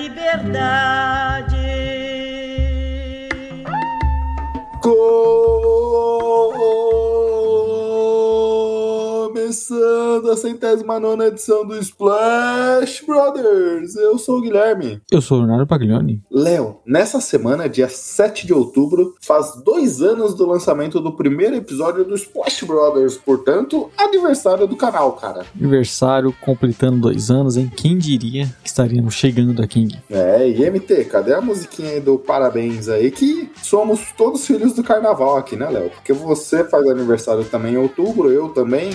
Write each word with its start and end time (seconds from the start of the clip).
Liberdade. 0.00 1.49
Começando 10.30 10.32
a 10.32 10.36
centésima 10.36 11.00
nona 11.00 11.26
edição 11.26 11.66
do 11.66 11.76
Splash 11.78 13.04
Brothers. 13.04 13.96
Eu 13.96 14.16
sou 14.16 14.38
o 14.38 14.40
Guilherme. 14.40 15.00
Eu 15.10 15.20
sou 15.20 15.38
o 15.38 15.40
Leonardo 15.40 15.66
Paglioni. 15.66 16.22
Léo, 16.30 16.78
nessa 16.86 17.20
semana, 17.20 17.68
dia 17.68 17.88
7 17.88 18.46
de 18.46 18.52
outubro, 18.52 19.14
faz 19.20 19.60
dois 19.64 20.00
anos 20.00 20.34
do 20.34 20.46
lançamento 20.46 21.00
do 21.00 21.12
primeiro 21.12 21.56
episódio 21.56 22.04
do 22.04 22.14
Splash 22.14 22.62
Brothers. 22.64 23.16
Portanto, 23.16 23.90
aniversário 23.98 24.66
do 24.66 24.76
canal, 24.76 25.12
cara. 25.14 25.44
Aniversário 25.58 26.34
completando 26.40 27.00
dois 27.00 27.30
anos, 27.30 27.56
hein? 27.56 27.70
Quem 27.74 27.98
diria 27.98 28.46
que 28.62 28.68
estaríamos 28.68 29.14
chegando 29.14 29.62
aqui? 29.62 29.88
É, 30.08 30.48
e 30.48 30.70
MT, 30.70 31.06
cadê 31.06 31.34
a 31.34 31.40
musiquinha 31.40 31.90
aí 31.90 32.00
do 32.00 32.18
parabéns 32.18 32.88
aí? 32.88 33.10
Que 33.10 33.50
somos 33.62 34.12
todos 34.16 34.46
filhos 34.46 34.74
do 34.74 34.84
carnaval 34.84 35.36
aqui, 35.36 35.56
né, 35.56 35.68
Léo? 35.68 35.90
Porque 35.90 36.12
você 36.12 36.62
faz 36.62 36.88
aniversário 36.88 37.44
também 37.44 37.74
em 37.74 37.78
outubro, 37.78 38.30
eu 38.30 38.50
também. 38.50 38.90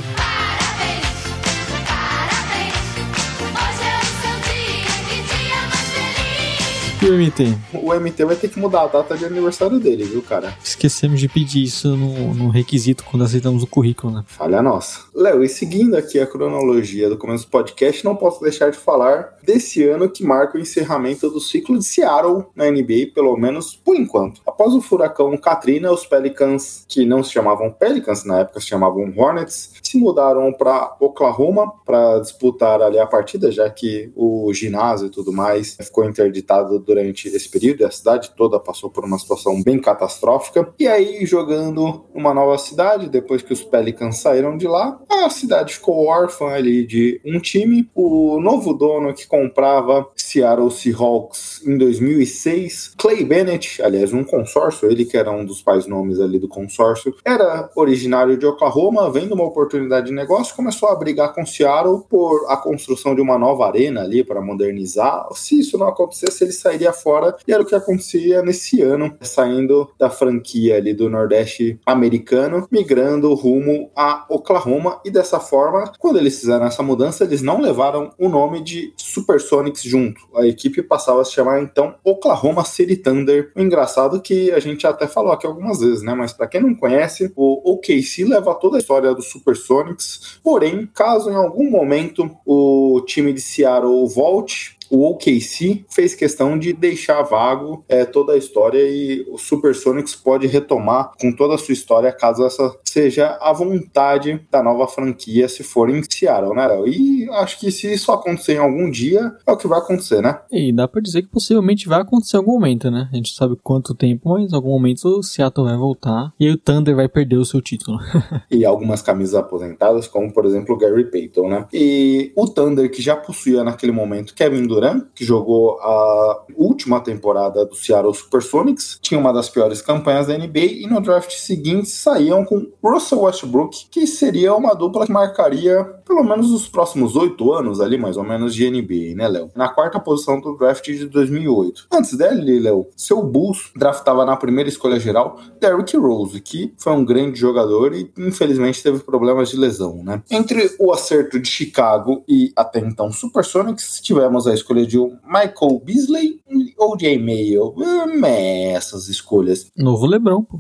E 7.05 7.07
o 7.07 7.13
MT? 7.13 7.55
O 7.71 7.93
MT 7.93 8.25
vai 8.25 8.35
ter 8.35 8.49
que 8.49 8.59
mudar 8.59 8.81
a 8.81 8.87
data 8.87 9.15
de 9.15 9.25
aniversário 9.25 9.79
dele, 9.79 10.05
viu, 10.05 10.23
cara? 10.23 10.57
Esquecemos 10.63 11.19
de 11.19 11.29
pedir 11.29 11.61
isso 11.61 11.95
no, 11.95 12.33
no 12.33 12.49
requisito 12.49 13.03
quando 13.03 13.23
aceitamos 13.23 13.61
o 13.61 13.67
currículo, 13.67 14.11
né? 14.11 14.23
Falha 14.25 14.59
nossa. 14.59 15.01
Léo, 15.13 15.43
e 15.43 15.47
seguindo 15.47 15.95
aqui 15.95 16.19
a 16.19 16.25
cronologia 16.25 17.07
do 17.07 17.15
começo 17.15 17.45
do 17.45 17.51
podcast, 17.51 18.03
não 18.03 18.15
posso 18.15 18.41
deixar 18.41 18.71
de 18.71 18.77
falar 18.77 19.35
desse 19.43 19.83
ano 19.83 20.09
que 20.09 20.23
marca 20.23 20.57
o 20.57 20.59
encerramento 20.59 21.29
do 21.29 21.39
ciclo 21.39 21.77
de 21.77 21.85
Seattle 21.85 22.45
na 22.55 22.71
NBA, 22.71 23.11
pelo 23.13 23.37
menos 23.37 23.75
por 23.75 23.95
enquanto. 23.95 24.41
Após 24.43 24.73
o 24.73 24.81
furacão 24.81 25.37
Katrina, 25.37 25.91
os 25.91 26.07
Pelicans, 26.07 26.85
que 26.87 27.05
não 27.05 27.21
se 27.21 27.31
chamavam 27.31 27.69
Pelicans 27.69 28.25
na 28.25 28.39
época, 28.39 28.59
se 28.59 28.65
chamavam 28.65 29.13
Hornets, 29.15 29.73
se 29.88 29.97
mudaram 29.97 30.52
para 30.53 30.95
Oklahoma 31.00 31.72
para 31.86 32.19
disputar 32.19 32.81
ali 32.81 33.00
a 33.00 33.05
partida, 33.05 33.52
já 33.52 33.69
que 33.69 34.11
o 34.16 34.52
ginásio 34.53 35.08
e 35.08 35.09
tudo 35.09 35.31
mais 35.31 35.75
ficou 35.75 36.05
interditado 36.05 36.80
durante 36.80 37.28
esse 37.28 37.50
período, 37.50 37.81
e 37.81 37.86
a 37.86 37.91
cidade 37.91 38.31
toda 38.36 38.59
passou 38.59 38.89
por 38.89 39.06
uma 39.06 39.17
situação 39.17 39.61
bem 39.61 39.80
catastrófica. 39.80 40.73
E 40.80 40.88
aí, 40.88 41.25
jogando 41.25 42.06
uma 42.13 42.33
nova 42.33 42.58
cidade, 42.58 43.09
depois 43.09 43.41
que 43.41 43.53
os 43.53 43.63
Pelicans 43.63 44.17
saíram 44.17 44.58
de 44.58 44.67
lá, 44.67 45.00
a 45.09 45.30
cidade 45.30 45.73
ficou 45.73 46.06
órfã 46.06 46.47
ali 46.47 46.86
de 46.86 47.22
um 47.25 47.39
time. 47.39 47.89
O 47.94 48.39
novo 48.39 48.73
dono 48.73 49.13
que 49.13 49.28
comprava 49.28 50.08
Seattle 50.25 50.71
Seahawks 50.71 51.61
em 51.65 51.77
2006, 51.77 52.93
Clay 52.97 53.23
Bennett, 53.23 53.81
aliás, 53.81 54.11
um 54.11 54.23
consórcio, 54.23 54.89
ele 54.89 55.05
que 55.05 55.15
era 55.15 55.31
um 55.31 55.45
dos 55.45 55.61
pais 55.61 55.85
nomes 55.85 56.19
ali 56.19 56.39
do 56.39 56.47
consórcio, 56.47 57.15
era 57.23 57.69
originário 57.75 58.35
de 58.35 58.45
Oklahoma, 58.45 59.11
vendo 59.11 59.35
uma 59.35 59.44
oportunidade 59.44 60.07
de 60.07 60.13
negócio, 60.13 60.55
começou 60.55 60.89
a 60.89 60.95
brigar 60.95 61.33
com 61.33 61.45
Seattle 61.45 62.03
por 62.09 62.45
a 62.50 62.57
construção 62.57 63.13
de 63.13 63.22
uma 63.22 63.38
nova 63.38 63.67
arena 63.67 64.01
ali 64.01 64.23
para 64.23 64.41
modernizar. 64.41 65.27
Se 65.33 65.59
isso 65.59 65.77
não 65.77 65.88
acontecesse, 65.88 66.44
ele 66.44 66.51
sairia 66.51 66.91
fora, 66.91 67.35
e 67.47 67.53
era 67.53 67.61
o 67.61 67.66
que 67.66 67.75
acontecia 67.75 68.41
nesse 68.41 68.81
ano, 68.81 69.16
saindo 69.21 69.89
da 70.00 70.09
franquia 70.09 70.77
ali 70.77 70.94
do 70.94 71.09
Nordeste 71.09 71.79
americano, 71.85 72.67
migrando 72.71 73.33
rumo 73.35 73.91
a 73.95 74.25
Oklahoma, 74.29 75.00
e 75.05 75.11
dessa 75.11 75.39
forma, 75.39 75.91
quando 76.00 76.17
eles 76.17 76.39
fizeram 76.39 76.66
essa 76.66 76.81
mudança, 76.81 77.23
eles 77.23 77.44
não 77.44 77.61
levaram 77.61 78.11
o 78.17 78.27
nome 78.27 78.63
de 78.63 78.91
Supersonics 78.97 79.83
junto. 79.83 80.14
A 80.35 80.45
equipe 80.45 80.81
passava 80.81 81.21
a 81.21 81.25
se 81.25 81.33
chamar 81.33 81.61
então 81.61 81.95
Oklahoma 82.03 82.63
City 82.63 82.95
Thunder. 82.95 83.51
O 83.55 83.61
engraçado 83.61 84.21
que 84.21 84.51
a 84.51 84.59
gente 84.59 84.85
até 84.85 85.07
falou 85.07 85.31
aqui 85.31 85.45
algumas 85.45 85.79
vezes, 85.79 86.01
né? 86.01 86.13
Mas 86.13 86.33
para 86.33 86.47
quem 86.47 86.61
não 86.61 86.75
conhece, 86.75 87.31
o 87.35 87.73
OKC 87.73 88.25
leva 88.25 88.53
toda 88.55 88.77
a 88.77 88.79
história 88.79 89.13
do 89.13 89.21
Supersonics. 89.21 90.39
Porém, 90.43 90.89
caso 90.93 91.29
em 91.29 91.35
algum 91.35 91.69
momento 91.69 92.29
o 92.45 93.01
time 93.05 93.33
de 93.33 93.41
Seattle 93.41 94.07
volte 94.07 94.75
o 94.90 95.09
OKC 95.09 95.85
fez 95.90 96.16
questão 96.16 96.57
de 96.57 96.73
deixar 96.73 97.22
vago 97.23 97.84
é, 97.88 98.06
toda 98.06 98.34
a 98.34 98.38
história 98.38 98.81
e 98.81 99.25
o 99.29 99.38
Supersonics 99.38 100.16
pode 100.16 100.47
retomar 100.47 101.12
com 101.19 101.31
toda 101.31 101.56
a 101.56 101.57
sua 101.57 101.73
história 101.73 102.12
caso 102.12 102.46
essa 102.46 102.75
seja 102.84 103.38
a 103.41 103.51
vontade 103.51 104.41
da 104.50 104.63
nova 104.63 104.88
franquia 104.88 105.50
se 105.50 105.63
for 105.63 105.90
em 105.90 106.01
Seattle, 106.03 106.56
né? 106.56 106.68
E 106.88 107.28
acho 107.31 107.59
que 107.59 107.72
se 107.72 107.91
isso 107.91 108.12
acontecer 108.12 108.53
em 108.53 108.59
algum 108.59 108.90
dia, 108.90 109.34
é 109.45 109.51
o 109.51 109.57
que 109.57 109.68
vai 109.68 109.79
acontecer, 109.79 110.22
né? 110.22 110.40
E 110.51 110.72
dá 110.72 110.88
pra 110.88 111.01
dizer 111.01 111.24
que 111.24 111.28
possivelmente 111.28 111.88
vai 111.88 112.01
acontecer 112.01 112.38
em 112.38 112.40
algum 112.40 112.53
momento, 112.53 112.90
né? 112.90 113.09
A 113.12 113.16
gente 113.16 113.31
não 113.31 113.35
sabe 113.35 113.59
quanto 113.62 113.94
tempo, 113.94 114.29
mas 114.29 114.51
em 114.51 114.56
algum 114.56 114.69
momento 114.69 115.06
o 115.06 115.24
Seattle 115.24 115.68
vai 115.68 115.78
voltar 115.78 116.34
e 116.40 116.50
o 116.50 116.57
Thunder 116.57 116.95
vai 116.95 117.09
perder 117.09 117.38
o 117.38 117.45
seu 117.45 117.62
título. 117.62 118.00
e 118.50 118.66
algumas 118.66 119.01
camisas 119.01 119.35
aposentadas, 119.35 120.07
como 120.07 120.31
por 120.31 120.45
exemplo 120.45 120.75
o 120.75 120.78
Gary 120.78 121.09
Payton, 121.09 121.50
né? 121.50 121.68
E 121.74 122.31
o 122.35 122.47
Thunder, 122.47 122.90
que 122.90 123.01
já 123.01 123.16
possuía 123.16 123.63
naquele 123.63 123.91
momento 123.91 124.34
Kevin 124.34 124.68
Durant, 124.68 124.75
que 125.13 125.25
jogou 125.25 125.80
a 125.80 126.44
última 126.56 127.00
temporada 127.00 127.66
do 127.66 127.75
Seattle 127.75 128.13
Supersonics, 128.13 129.00
tinha 129.02 129.19
uma 129.19 129.34
das 129.34 129.50
piores 129.50 129.81
campanhas 129.81 130.28
da 130.28 130.38
NBA 130.38 130.66
e 130.81 130.88
no 130.88 131.02
draft 131.02 131.31
seguinte 131.31 131.90
saíam 131.90 132.44
com 132.46 132.68
Russell 132.84 133.22
Westbrook, 133.22 133.88
que 133.90 134.06
seria 134.08 134.56
uma 134.56 134.74
dupla 134.74 135.06
que 135.06 135.12
marcaria 135.12 135.84
pelo 136.06 136.24
menos 136.24 136.52
os 136.52 136.68
próximos 136.68 137.16
oito 137.16 137.52
anos 137.52 137.81
ali, 137.81 137.97
mais 137.97 138.18
ou 138.18 138.24
menos, 138.24 138.53
de 138.53 138.69
NBA, 138.69 139.16
né, 139.16 139.28
Léo? 139.28 139.50
Na 139.56 139.69
quarta 139.69 140.00
posição 140.00 140.40
do 140.40 140.56
draft 140.56 140.86
de 140.86 141.07
2008. 141.07 141.88
Antes 141.92 142.16
dele, 142.16 142.59
Léo, 142.59 142.88
seu 142.96 143.24
Bulls 143.24 143.72
draftava 143.75 144.25
na 144.25 144.38
primeira 144.38 144.69
escolha 144.69 145.00
geral 145.00 145.40
Derrick 145.59 145.97
Rose, 145.97 146.40
que 146.40 146.74
foi 146.78 146.94
um 146.94 147.03
grande 147.03 147.40
jogador 147.40 147.94
e 147.94 148.12
infelizmente 148.18 148.84
teve 148.84 149.00
problemas 149.00 149.50
de 149.50 149.57
lesão, 149.57 150.03
né? 150.03 150.22
Entre 150.30 150.75
o 150.80 150.92
acerto 150.92 151.40
de 151.40 151.47
Chicago 151.47 152.24
e 152.28 152.52
até 152.56 152.80
então 152.80 153.12
Supersonics, 153.12 154.00
tivemos 154.02 154.47
a 154.47 154.53
escolha 154.53 154.64
de 154.73 154.97
Michael 154.97 155.81
Beasley 155.83 156.39
e 156.49 156.73
O.J. 156.77 157.17
Mayo. 157.19 157.73
Hum, 157.77 158.25
essas 158.25 159.07
escolhas. 159.07 159.71
Novo 159.77 160.05
Lebron, 160.05 160.43
pô. 160.43 160.59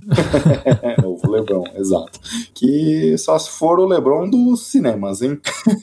Novo 1.01 1.29
Lebron, 1.29 1.63
exato. 1.75 2.19
Que 2.53 3.17
só 3.17 3.37
se 3.39 3.49
for 3.49 3.79
o 3.79 3.85
Lebron 3.85 4.29
dos 4.29 4.67
cinemas, 4.67 5.21
hein? 5.21 5.39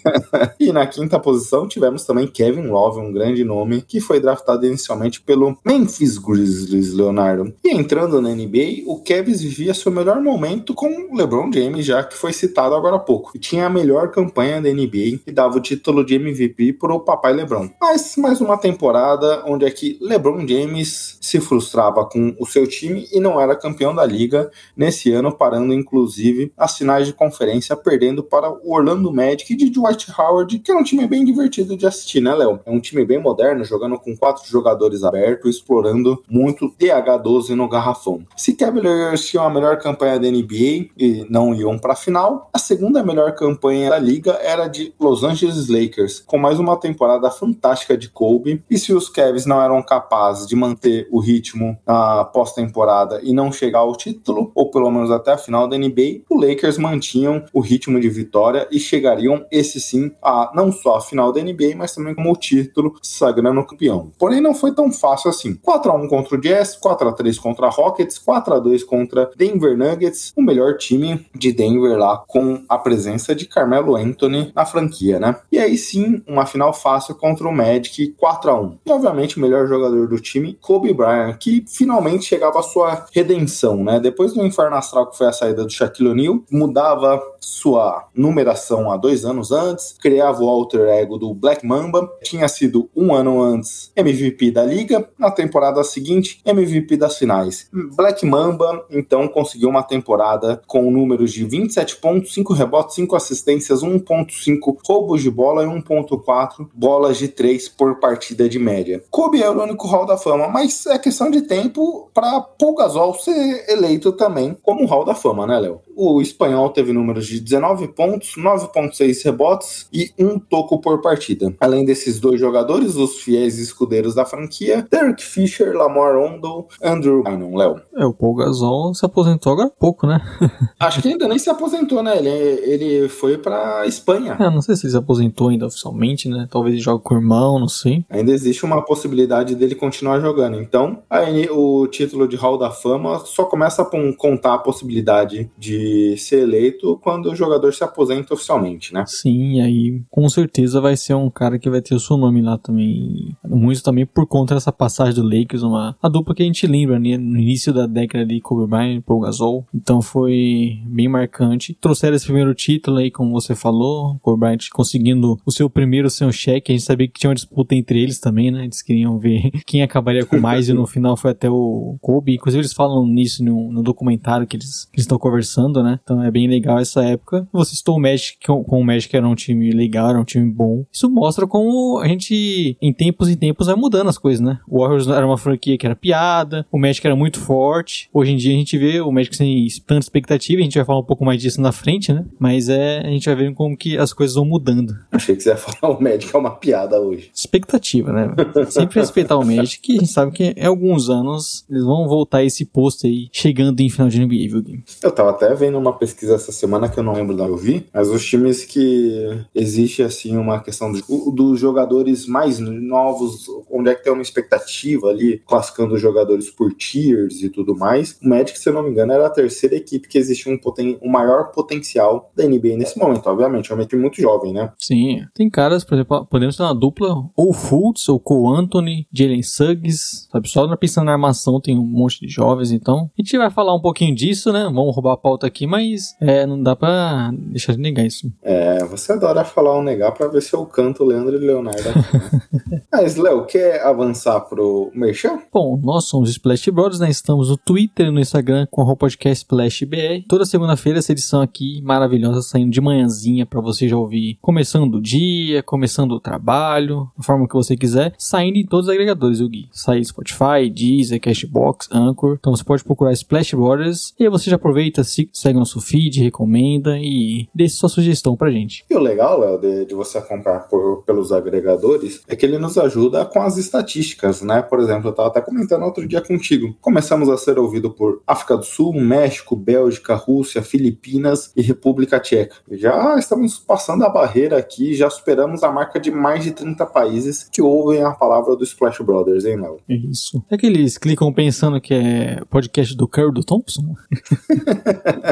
e 0.60 0.72
na 0.72 0.86
quinta 0.86 1.18
posição 1.18 1.66
tivemos 1.66 2.04
também 2.04 2.26
Kevin 2.26 2.68
Love, 2.68 3.00
um 3.00 3.12
grande 3.12 3.44
nome, 3.44 3.82
que 3.82 4.00
foi 4.00 4.20
draftado 4.20 4.66
inicialmente 4.66 5.20
pelo 5.20 5.56
Memphis 5.64 6.18
Grizzlies, 6.18 6.92
Leonardo. 6.92 7.52
E 7.64 7.74
entrando 7.74 8.20
na 8.20 8.30
NBA, 8.30 8.84
o 8.86 9.00
Kevin 9.02 9.32
vivia 9.32 9.74
seu 9.74 9.90
melhor 9.90 10.20
momento 10.20 10.74
com 10.74 10.86
o 10.86 11.16
LeBron 11.16 11.50
James, 11.52 11.84
já 11.84 12.02
que 12.04 12.16
foi 12.16 12.32
citado 12.32 12.74
agora 12.74 12.96
há 12.96 13.00
pouco. 13.00 13.32
E 13.34 13.38
tinha 13.38 13.66
a 13.66 13.70
melhor 13.70 14.10
campanha 14.10 14.60
da 14.60 14.70
NBA 14.70 15.20
e 15.26 15.32
dava 15.32 15.56
o 15.56 15.60
título 15.60 16.04
de 16.04 16.14
MVP 16.14 16.74
pro 16.74 17.00
papai 17.00 17.32
LeBron. 17.32 17.68
Mas 17.80 18.11
mais 18.20 18.40
uma 18.40 18.56
temporada 18.56 19.42
onde 19.46 19.64
é 19.64 19.70
que 19.70 19.98
LeBron 20.00 20.46
James 20.46 21.19
se 21.20 21.40
frustrava 21.40 22.04
com 22.04 22.34
o 22.38 22.46
seu 22.46 22.66
time 22.66 23.08
e 23.12 23.20
não 23.20 23.40
era 23.40 23.56
campeão 23.56 23.94
da 23.94 24.04
liga 24.04 24.50
nesse 24.76 25.12
ano, 25.12 25.32
parando 25.32 25.72
inclusive 25.72 26.52
as 26.56 26.76
finais 26.76 27.06
de 27.06 27.12
conferência, 27.12 27.76
perdendo 27.76 28.22
para 28.22 28.50
o 28.50 28.72
Orlando 28.72 29.12
Magic 29.12 29.54
de 29.54 29.70
Dwight 29.70 30.12
Howard, 30.19 30.58
que 30.58 30.70
é 30.70 30.75
um 30.75 30.82
time 30.82 31.06
bem 31.06 31.25
divertido 31.25 31.76
de 31.76 31.87
assistir, 31.87 32.20
né, 32.20 32.34
Léo? 32.34 32.60
É 32.66 32.70
um 32.70 32.81
time 32.81 33.04
bem 33.04 33.20
moderno, 33.20 33.64
jogando 33.64 33.98
com 33.98 34.16
quatro 34.16 34.48
jogadores 34.48 35.04
abertos, 35.04 35.56
explorando 35.56 36.22
muito 36.28 36.72
DH12 36.78 37.50
no 37.50 37.69
garrafão. 37.69 38.22
Se 38.37 38.54
Cavaliers 38.54 39.25
tinham 39.26 39.44
a 39.44 39.50
melhor 39.50 39.78
campanha 39.78 40.19
da 40.19 40.31
NBA 40.31 40.90
e 40.98 41.26
não 41.31 41.54
iam 41.54 41.78
para 41.78 41.92
a 41.92 41.96
final, 41.96 42.50
a 42.52 42.58
segunda 42.58 43.02
melhor 43.02 43.34
campanha 43.34 43.90
da 43.90 43.98
liga 43.98 44.32
era 44.42 44.69
de 44.69 44.92
Los 45.00 45.25
Angeles 45.25 45.69
Lakers, 45.69 46.20
com 46.26 46.38
mais 46.38 46.58
uma 46.58 46.76
temporada 46.76 47.31
fantástica 47.31 47.96
de 48.02 48.10
Kobe. 48.10 48.62
E 48.70 48.78
se 48.78 48.93
os 48.93 49.08
Cavs 49.08 49.46
não 49.46 49.62
eram 49.62 49.82
capazes 49.82 50.32
capaz 50.32 50.46
de 50.46 50.56
manter 50.56 51.08
o 51.10 51.20
ritmo 51.20 51.76
na 51.87 52.25
pós-temporada 52.25 53.20
e 53.22 53.32
não 53.32 53.52
chegar 53.52 53.81
ao 53.81 53.96
título, 53.96 54.50
ou 54.54 54.70
pelo 54.70 54.90
menos 54.90 55.10
até 55.10 55.32
a 55.32 55.38
final 55.38 55.69
da 55.69 55.76
NBA, 55.76 56.22
o 56.31 56.40
Lakers 56.40 56.78
mantinham 56.78 57.44
o 57.52 57.60
ritmo 57.60 58.00
de 58.00 58.08
vitória 58.08 58.66
e 58.70 58.78
chegariam, 58.78 59.44
esse 59.50 59.81
sim, 59.81 60.12
a 60.22 60.50
não 60.54 60.72
só 60.72 60.96
a 60.96 61.00
final 61.00 61.32
da 61.32 61.43
NBA, 61.43 61.75
mas 61.76 61.94
também 61.94 62.14
como 62.14 62.32
o 62.32 62.37
título, 62.37 62.94
sagrando 63.02 63.64
campeão. 63.64 64.12
Porém, 64.19 64.40
não 64.40 64.54
foi 64.54 64.72
tão 64.72 64.93
fácil 64.93 65.31
assim. 65.31 65.54
4 65.54 65.90
a 65.90 65.96
1 65.96 66.08
contra 66.08 66.37
o 66.37 66.40
Jazz, 66.40 66.76
4 66.76 67.08
a 67.08 67.12
3 67.12 67.38
contra 67.38 67.66
a 67.66 67.70
Rockets, 67.70 68.19
4 68.19 68.54
a 68.54 68.58
2 68.58 68.84
contra 68.84 69.31
Denver 69.37 69.76
Nuggets, 69.76 70.32
o 70.37 70.43
melhor 70.43 70.76
time 70.76 71.26
de 71.34 71.52
Denver 71.52 71.99
lá 71.99 72.22
com 72.26 72.62
a 72.69 72.78
presença 72.78 73.34
de 73.34 73.46
Carmelo 73.46 73.96
Anthony 73.96 74.52
na 74.54 74.64
franquia, 74.64 75.19
né? 75.19 75.37
E 75.50 75.58
aí 75.58 75.76
sim, 75.76 76.22
uma 76.26 76.46
final 76.46 76.72
fácil 76.72 77.14
contra 77.14 77.49
o 77.49 77.52
Magic, 77.52 77.91
4 78.18 78.50
a 78.50 78.60
1. 78.60 78.78
E 78.86 78.90
obviamente 78.90 79.36
o 79.36 79.40
melhor 79.40 79.66
jogador 79.66 80.08
do 80.08 80.20
time, 80.20 80.58
Kobe 80.60 80.92
Bryant, 80.92 81.36
que 81.38 81.64
finalmente 81.68 82.24
chegava 82.24 82.60
à 82.60 82.62
sua 82.62 83.06
redenção, 83.12 83.82
né? 83.82 84.00
Depois 84.00 84.32
do 84.32 84.44
inferno 84.44 84.76
astral 84.76 85.10
que 85.10 85.18
foi 85.18 85.26
a 85.26 85.32
saída 85.32 85.64
do 85.64 85.70
Shaquille 85.70 86.10
O'Neal, 86.10 86.40
mudava 86.50 87.20
sua 87.40 88.08
numeração 88.14 88.90
há 88.90 88.96
dois 88.96 89.24
anos 89.24 89.50
antes, 89.50 89.96
criava 90.00 90.42
o 90.42 90.48
alter 90.48 90.88
ego 90.88 91.18
do 91.18 91.34
Black 91.34 91.66
Mamba, 91.66 92.10
tinha 92.22 92.48
sido 92.48 92.88
um 92.94 93.14
ano 93.14 93.42
antes 93.42 93.90
MVP 93.96 94.50
da 94.50 94.64
liga, 94.64 95.08
na 95.18 95.30
temporada 95.30 95.82
seguinte 95.82 96.40
MVP 96.44 96.96
das 96.96 97.18
finais. 97.18 97.68
Black 97.94 98.24
Mamba 98.24 98.86
então 98.90 99.26
conseguiu 99.28 99.68
uma 99.68 99.82
temporada 99.82 100.62
com 100.66 100.90
números 100.90 101.32
de 101.32 101.44
27 101.44 101.96
pontos, 101.96 102.32
5 102.34 102.52
rebotes, 102.52 102.94
5 102.96 103.16
assistências, 103.16 103.82
1.5 103.82 104.78
roubos 104.86 105.22
de 105.22 105.30
bola 105.30 105.64
e 105.64 105.66
1.4 105.66 106.68
bolas 106.72 107.18
de 107.18 107.28
3 107.28 107.68
por 107.82 107.99
partida 107.99 108.49
de 108.49 108.61
média. 108.61 109.02
Kobe 109.11 109.43
é 109.43 109.50
o 109.50 109.61
único 109.61 109.88
Hall 109.88 110.06
da 110.06 110.17
Fama, 110.17 110.46
mas 110.46 110.87
é 110.87 110.96
questão 111.00 111.29
de 111.29 111.43
tempo 111.43 112.08
para 112.14 112.40
Paul 112.40 112.76
Gasol 112.76 113.12
ser 113.14 113.64
eleito 113.69 114.12
também 114.12 114.56
como 114.62 114.87
Hall 114.87 115.05
da 115.05 115.17
Fama, 115.17 115.49
né, 115.49 115.58
Léo? 115.58 115.81
O 115.96 116.20
espanhol 116.20 116.70
teve 116.70 116.92
números 116.92 117.26
de 117.26 117.40
19 117.40 117.88
pontos, 117.88 118.34
9.6 118.36 119.24
rebotes 119.24 119.86
e 119.92 120.10
um 120.18 120.38
toco 120.38 120.80
por 120.80 121.00
partida. 121.00 121.54
Além 121.60 121.84
desses 121.84 122.18
dois 122.18 122.40
jogadores, 122.40 122.96
os 122.96 123.20
fiéis 123.20 123.58
escudeiros 123.58 124.14
da 124.14 124.24
franquia, 124.24 124.86
Derek 124.90 125.22
Fisher, 125.22 125.76
Lamar 125.76 126.16
Odom, 126.16 126.66
Andrew 126.82 127.22
Bynum, 127.22 127.56
Léo. 127.56 127.80
É, 127.94 128.04
o 128.04 128.12
Paul 128.12 128.34
Gasol 128.34 128.94
se 128.94 129.04
aposentou 129.04 129.52
agora 129.52 129.68
há 129.68 129.70
pouco, 129.70 130.06
né? 130.06 130.20
Acho 130.80 131.02
que 131.02 131.08
ainda 131.08 131.28
nem 131.28 131.38
se 131.38 131.50
aposentou, 131.50 132.02
né? 132.02 132.16
Ele, 132.16 132.28
ele 132.28 133.08
foi 133.08 133.36
pra 133.36 133.86
Espanha. 133.86 134.36
É, 134.40 134.50
não 134.50 134.62
sei 134.62 134.76
se 134.76 134.86
ele 134.86 134.92
se 134.92 134.98
aposentou 134.98 135.48
ainda 135.48 135.66
oficialmente, 135.66 136.28
né? 136.28 136.46
Talvez 136.50 136.74
ele 136.74 136.82
jogue 136.82 137.02
com 137.02 137.14
o 137.14 137.18
irmão, 137.18 137.58
não 137.58 137.68
sei. 137.68 138.04
Ainda 138.08 138.32
existe 138.32 138.64
uma 138.64 138.82
possibilidade 138.82 139.54
dele 139.54 139.74
continuar 139.74 140.20
jogando. 140.20 140.60
Então, 140.60 141.02
aí 141.08 141.48
o 141.50 141.86
título 141.86 142.26
de 142.26 142.36
Hall 142.36 142.58
da 142.58 142.70
Fama 142.70 143.20
só 143.24 143.44
começa 143.44 143.82
a 143.82 144.14
contar 144.16 144.54
a 144.54 144.58
possibilidade 144.58 145.50
de 145.58 145.81
ser 146.17 146.43
eleito 146.43 146.99
quando 147.02 147.31
o 147.31 147.37
jogador 147.37 147.73
se 147.73 147.84
aposenta 147.84 148.34
oficialmente, 148.34 148.93
né? 148.93 149.05
Sim, 149.06 149.61
aí 149.61 150.02
com 150.11 150.29
certeza 150.29 150.81
vai 150.81 150.96
ser 150.96 151.14
um 151.14 151.31
cara 151.31 151.58
que 151.58 151.70
vai 151.70 151.81
ter 151.81 151.94
o 151.94 152.00
seu 152.00 152.17
nome 152.17 152.43
lá 152.43 152.58
também. 152.58 153.37
Muito 153.44 153.82
também 153.82 154.06
por 154.06 154.26
conta 154.26 154.55
dessa 154.55 154.73
passagem 154.73 155.14
do 155.14 155.23
Lakers, 155.23 155.62
uma 155.62 155.96
a 156.02 156.08
dupla 156.08 156.34
que 156.34 156.43
a 156.43 156.46
gente 156.46 156.67
lembra 156.67 156.99
né, 156.99 157.17
no 157.17 157.38
início 157.38 157.73
da 157.73 157.87
década 157.87 158.26
de 158.26 158.40
Kobe 158.40 158.69
Bryant 158.69 159.02
Paul 159.02 159.20
Gasol. 159.20 159.67
Então 159.75 160.00
foi 160.02 160.81
bem 160.87 161.08
marcante. 161.08 161.76
Trouxeram 161.81 162.17
esse 162.17 162.25
primeiro 162.25 162.55
título 162.55 162.99
aí, 162.99 163.11
como 163.11 163.32
você 163.32 163.55
falou, 163.55 164.19
Kobe 164.20 164.40
Bryant 164.40 164.69
conseguindo 164.73 165.38
o 165.44 165.50
seu 165.50 165.69
primeiro 165.69 166.11
sem 166.11 166.26
o 166.26 166.32
cheque. 166.32 166.73
A 166.73 166.75
gente 166.75 166.85
sabia 166.85 167.08
que 167.08 167.19
tinha 167.19 167.31
uma 167.31 167.35
disputa 167.35 167.75
entre 167.75 168.00
eles 168.00 168.19
também, 168.19 168.50
né? 168.50 168.64
Eles 168.64 168.82
queriam 168.82 169.19
ver 169.19 169.50
quem 169.67 169.82
acabaria 169.82 170.25
com 170.25 170.38
mais 170.38 170.69
e 170.69 170.73
no 170.73 170.87
final 170.87 171.17
foi 171.17 171.31
até 171.31 171.50
o 171.50 171.96
Kobe. 172.00 172.35
Inclusive 172.35 172.61
eles 172.61 172.73
falam 172.73 173.06
nisso 173.06 173.44
no, 173.44 173.73
no 173.73 173.82
documentário 173.82 174.46
que 174.46 174.56
eles 174.56 174.88
estão 174.96 175.19
conversando, 175.19 175.71
né? 175.80 176.00
Então 176.02 176.20
é 176.20 176.30
bem 176.30 176.48
legal 176.48 176.80
essa 176.80 177.04
época. 177.04 177.46
Você 177.52 177.76
citou 177.76 177.96
o 177.96 178.00
Magic, 178.00 178.38
com 178.44 178.62
o 178.64 178.84
Magic 178.84 179.16
era 179.16 179.26
um 179.26 179.36
time 179.36 179.70
legal, 179.70 180.10
era 180.10 180.20
um 180.20 180.24
time 180.24 180.50
bom. 180.50 180.84
Isso 180.90 181.08
mostra 181.08 181.46
como 181.46 182.00
a 182.00 182.08
gente, 182.08 182.76
em 182.82 182.92
tempos 182.92 183.30
e 183.30 183.36
tempos, 183.36 183.69
vai 183.69 183.76
mudando 183.76 184.08
as 184.08 184.19
coisas, 184.19 184.40
né? 184.40 184.58
O 184.69 184.80
Warriors 184.80 185.06
era 185.06 185.24
uma 185.24 185.38
franquia 185.38 185.78
que 185.78 185.86
era 185.86 185.94
piada, 185.94 186.66
o 186.72 186.78
Magic 186.78 187.06
era 187.06 187.14
muito 187.14 187.38
forte. 187.38 188.08
Hoje 188.12 188.32
em 188.32 188.36
dia 188.36 188.52
a 188.52 188.58
gente 188.58 188.76
vê 188.76 189.00
o 189.00 189.12
Magic 189.12 189.36
sem 189.36 189.69
tanta 189.86 190.00
expectativa, 190.00 190.60
a 190.60 190.64
gente 190.64 190.76
vai 190.76 190.84
falar 190.84 190.98
um 190.98 191.04
pouco 191.04 191.24
mais 191.24 191.40
disso 191.40 191.60
na 191.60 191.70
frente, 191.70 192.12
né? 192.12 192.25
Mas 192.38 192.68
é, 192.68 193.00
a 193.00 193.08
gente 193.08 193.26
vai 193.26 193.36
vendo 193.36 193.54
como 193.54 193.76
que 193.76 193.96
as 193.96 194.12
coisas 194.12 194.34
vão 194.34 194.44
mudando. 194.44 194.96
Achei 195.12 195.36
que 195.36 195.42
você 195.42 195.50
ia 195.50 195.56
falar 195.56 195.94
o 195.94 196.02
médico 196.02 196.36
é 196.36 196.40
uma 196.40 196.50
piada 196.50 197.00
hoje. 197.00 197.30
Expectativa, 197.34 198.12
né? 198.12 198.34
Sempre 198.68 199.00
respeitar 199.00 199.36
o 199.36 199.44
Magic, 199.44 199.80
que 199.80 199.92
a 199.92 200.00
gente 200.00 200.10
sabe 200.10 200.32
que 200.32 200.54
em 200.56 200.66
alguns 200.66 201.08
anos 201.08 201.64
eles 201.70 201.84
vão 201.84 202.08
voltar 202.08 202.38
a 202.38 202.44
esse 202.44 202.64
posto 202.64 203.06
aí, 203.06 203.28
chegando 203.32 203.80
em 203.80 203.90
final 203.90 204.08
de 204.08 204.18
NBA, 204.18 204.48
viu? 204.48 204.62
Eu 205.02 205.10
tava 205.10 205.30
até 205.30 205.54
vendo 205.62 205.79
uma 205.79 205.93
pesquisa 205.93 206.35
essa 206.35 206.50
semana 206.50 206.88
que 206.88 206.99
eu 206.99 207.05
não 207.05 207.12
lembro 207.12 207.37
da 207.37 207.44
eu 207.44 207.56
vi, 207.56 207.87
mas 207.94 208.09
os 208.09 208.25
times 208.25 208.64
que 208.64 209.44
existe 209.55 210.03
assim 210.03 210.37
uma 210.37 210.61
questão 210.61 210.91
dos, 210.91 211.61
jogadores 211.61 212.26
mais 212.26 212.59
novos, 212.59 213.47
onde 213.70 213.91
é 213.91 213.94
que 213.94 214.03
tem 214.03 214.12
uma 214.12 214.23
expectativa 214.23 215.09
ali, 215.09 215.41
classificando 215.47 215.94
os 215.94 216.00
jogadores 216.00 216.50
por 216.50 216.73
tiers 216.73 217.43
e 217.43 217.49
tudo 217.49 217.76
mais. 217.76 218.19
O 218.23 218.29
Magic, 218.29 218.59
se 218.59 218.69
eu 218.69 218.73
não 218.73 218.82
me 218.82 218.91
engano, 218.91 219.12
era 219.12 219.26
a 219.26 219.31
terceira 219.31 219.76
equipe 219.76 220.09
que 220.09 220.19
existe 220.19 220.49
um, 220.49 220.59
poten 220.59 220.99
um 221.00 221.09
maior 221.09 221.53
potencial 221.53 222.32
da 222.35 222.44
NBA 222.44 222.76
nesse 222.76 222.99
momento. 222.99 223.26
Obviamente, 223.26 223.70
é 223.70 223.75
uma 223.75 223.82
equipe 223.82 224.00
muito 224.00 224.20
jovem, 224.20 224.53
né? 224.53 224.73
Sim, 224.79 225.25
tem 225.35 225.49
caras, 225.49 225.85
por 225.85 225.94
exemplo, 225.94 226.26
podemos 226.26 226.56
ter 226.56 226.64
uma 226.64 226.75
dupla, 226.75 227.14
ou 227.37 227.53
Fultz, 227.53 228.09
ou 228.09 228.19
Cole 228.19 228.59
Anthony, 228.59 229.06
Jalen 229.12 229.43
Suggs, 229.43 230.29
sabe? 230.32 230.49
Só 230.49 230.76
pensando 230.76 231.06
na 231.06 231.12
armação 231.12 231.61
tem 231.61 231.79
um 231.79 231.87
monte 231.87 232.20
de 232.20 232.29
jovens, 232.29 232.73
então 232.73 233.11
a 233.17 233.23
gente 233.23 233.38
vai 233.38 233.50
falar 233.50 233.75
um 233.75 233.81
pouquinho 233.81 234.14
disso, 234.14 234.53
né? 234.53 234.64
Vamos 234.64 234.94
roubar 234.94 235.12
a 235.12 235.17
pauta 235.17 235.47
aqui, 235.52 235.66
mas 235.66 236.16
é, 236.20 236.46
não 236.46 236.60
dá 236.62 236.75
pra 236.75 237.31
deixar 237.34 237.72
de 237.75 237.78
negar 237.78 238.04
isso. 238.06 238.32
É, 238.43 238.82
você 238.84 239.12
adora 239.12 239.44
falar 239.44 239.78
um 239.78 239.82
negar 239.82 240.12
pra 240.12 240.28
ver 240.28 240.40
se 240.43 240.54
eu 240.54 240.64
canto 240.66 241.04
Leandro 241.04 241.37
e 241.37 241.38
Leonardo 241.46 241.88
aqui, 241.88 242.16
né? 242.16 242.82
Mas, 242.93 243.16
Léo, 243.16 243.44
quer 243.46 243.82
avançar 243.82 244.40
pro 244.40 244.90
Merchan? 244.94 245.38
Bom, 245.52 245.78
nós 245.82 246.04
somos 246.04 246.28
os 246.28 246.34
Splash 246.37 246.69
Brothers, 246.69 247.00
né? 247.00 247.10
Estamos 247.10 247.49
no 247.49 247.56
Twitter 247.56 248.06
e 248.06 248.10
no 248.10 248.20
Instagram 248.20 248.66
com 248.70 248.82
o 248.82 248.96
podcast 248.96 249.38
Splash 249.44 249.82
BR. 249.84 250.25
Toda 250.28 250.44
segunda-feira 250.44 250.99
essa 250.99 251.12
edição 251.12 251.40
aqui 251.40 251.81
maravilhosa 251.82 252.43
saindo 252.43 252.70
de 252.70 252.81
manhãzinha 252.81 253.44
pra 253.46 253.60
você 253.60 253.88
já 253.88 253.96
ouvir 253.96 254.38
começando 254.40 254.94
o 254.96 255.00
dia, 255.02 255.62
começando 255.62 256.12
o 256.12 256.20
trabalho, 256.20 257.10
da 257.16 257.22
forma 257.25 257.46
que 257.49 257.54
você 257.54 257.76
quiser, 257.76 258.14
saindo 258.19 258.56
em 258.58 258.66
todos 258.66 258.87
os 258.87 258.93
agregadores, 258.93 259.40
o 259.40 259.49
Gui. 259.49 259.69
Sai 259.72 260.04
Spotify, 260.04 260.69
Deezer, 260.72 261.20
Cashbox, 261.20 261.88
Anchor. 261.93 262.37
Então 262.38 262.54
você 262.54 262.64
pode 262.64 262.84
procurar 262.84 263.12
Splash 263.12 263.54
Brothers 263.54 264.14
e 264.19 264.25
aí 264.25 264.31
você 264.31 264.49
já 264.50 264.56
aproveita, 264.56 265.02
se- 265.02 265.28
segue 265.42 265.58
nosso 265.58 265.80
feed, 265.80 266.22
recomenda 266.22 266.96
e 266.98 267.48
deixe 267.54 267.76
sua 267.76 267.88
sugestão 267.88 268.36
pra 268.36 268.50
gente. 268.50 268.84
E 268.90 268.94
o 268.94 269.00
legal, 269.00 269.40
Léo, 269.40 269.58
de, 269.58 269.84
de 269.86 269.94
você 269.94 270.18
acompanhar 270.18 270.68
por- 270.68 271.02
pelos 271.04 271.32
agregadores 271.32 272.22
é 272.28 272.36
que 272.36 272.46
ele 272.46 272.58
nos 272.58 272.78
ajuda 272.78 273.24
com 273.24 273.40
as 273.40 273.56
estatísticas, 273.56 274.42
né? 274.42 274.62
Por 274.62 274.78
exemplo, 274.80 275.08
eu 275.08 275.10
estava 275.10 275.28
até 275.28 275.40
comentando 275.40 275.82
outro 275.82 276.06
dia 276.06 276.20
contigo. 276.20 276.75
Começamos 276.80 277.28
a 277.28 277.37
ser 277.37 277.58
ouvido 277.58 277.90
por 277.90 278.22
África 278.26 278.56
do 278.56 278.64
Sul, 278.64 278.92
México, 278.94 279.56
Bélgica, 279.56 280.14
Rússia, 280.14 280.62
Filipinas 280.62 281.50
e 281.56 281.62
República 281.62 282.20
Tcheca. 282.20 282.56
Já 282.70 283.16
estamos 283.18 283.58
passando 283.58 284.04
a 284.04 284.08
barreira 284.08 284.56
aqui, 284.58 284.94
já 284.94 285.11
superamos 285.11 285.62
a 285.62 285.72
marca 285.72 285.99
de 285.99 286.11
mais 286.11 286.44
de 286.44 286.52
30 286.52 286.87
países 286.87 287.49
que 287.50 287.61
ouvem 287.61 288.02
a 288.02 288.12
palavra 288.12 288.54
do 288.56 288.64
Splash 288.64 289.00
Brothers, 289.02 289.44
hein, 289.44 289.56
Léo? 289.61 289.78
É 289.88 289.94
isso. 289.94 290.42
É 290.50 290.56
que 290.56 290.66
eles 290.66 290.96
clicam 290.99 291.32
pensando 291.32 291.80
que 291.80 291.92
é 291.94 292.42
podcast 292.49 292.96
do 292.96 293.08
Curry 293.08 293.32
do 293.32 293.42
Thompson? 293.44 293.94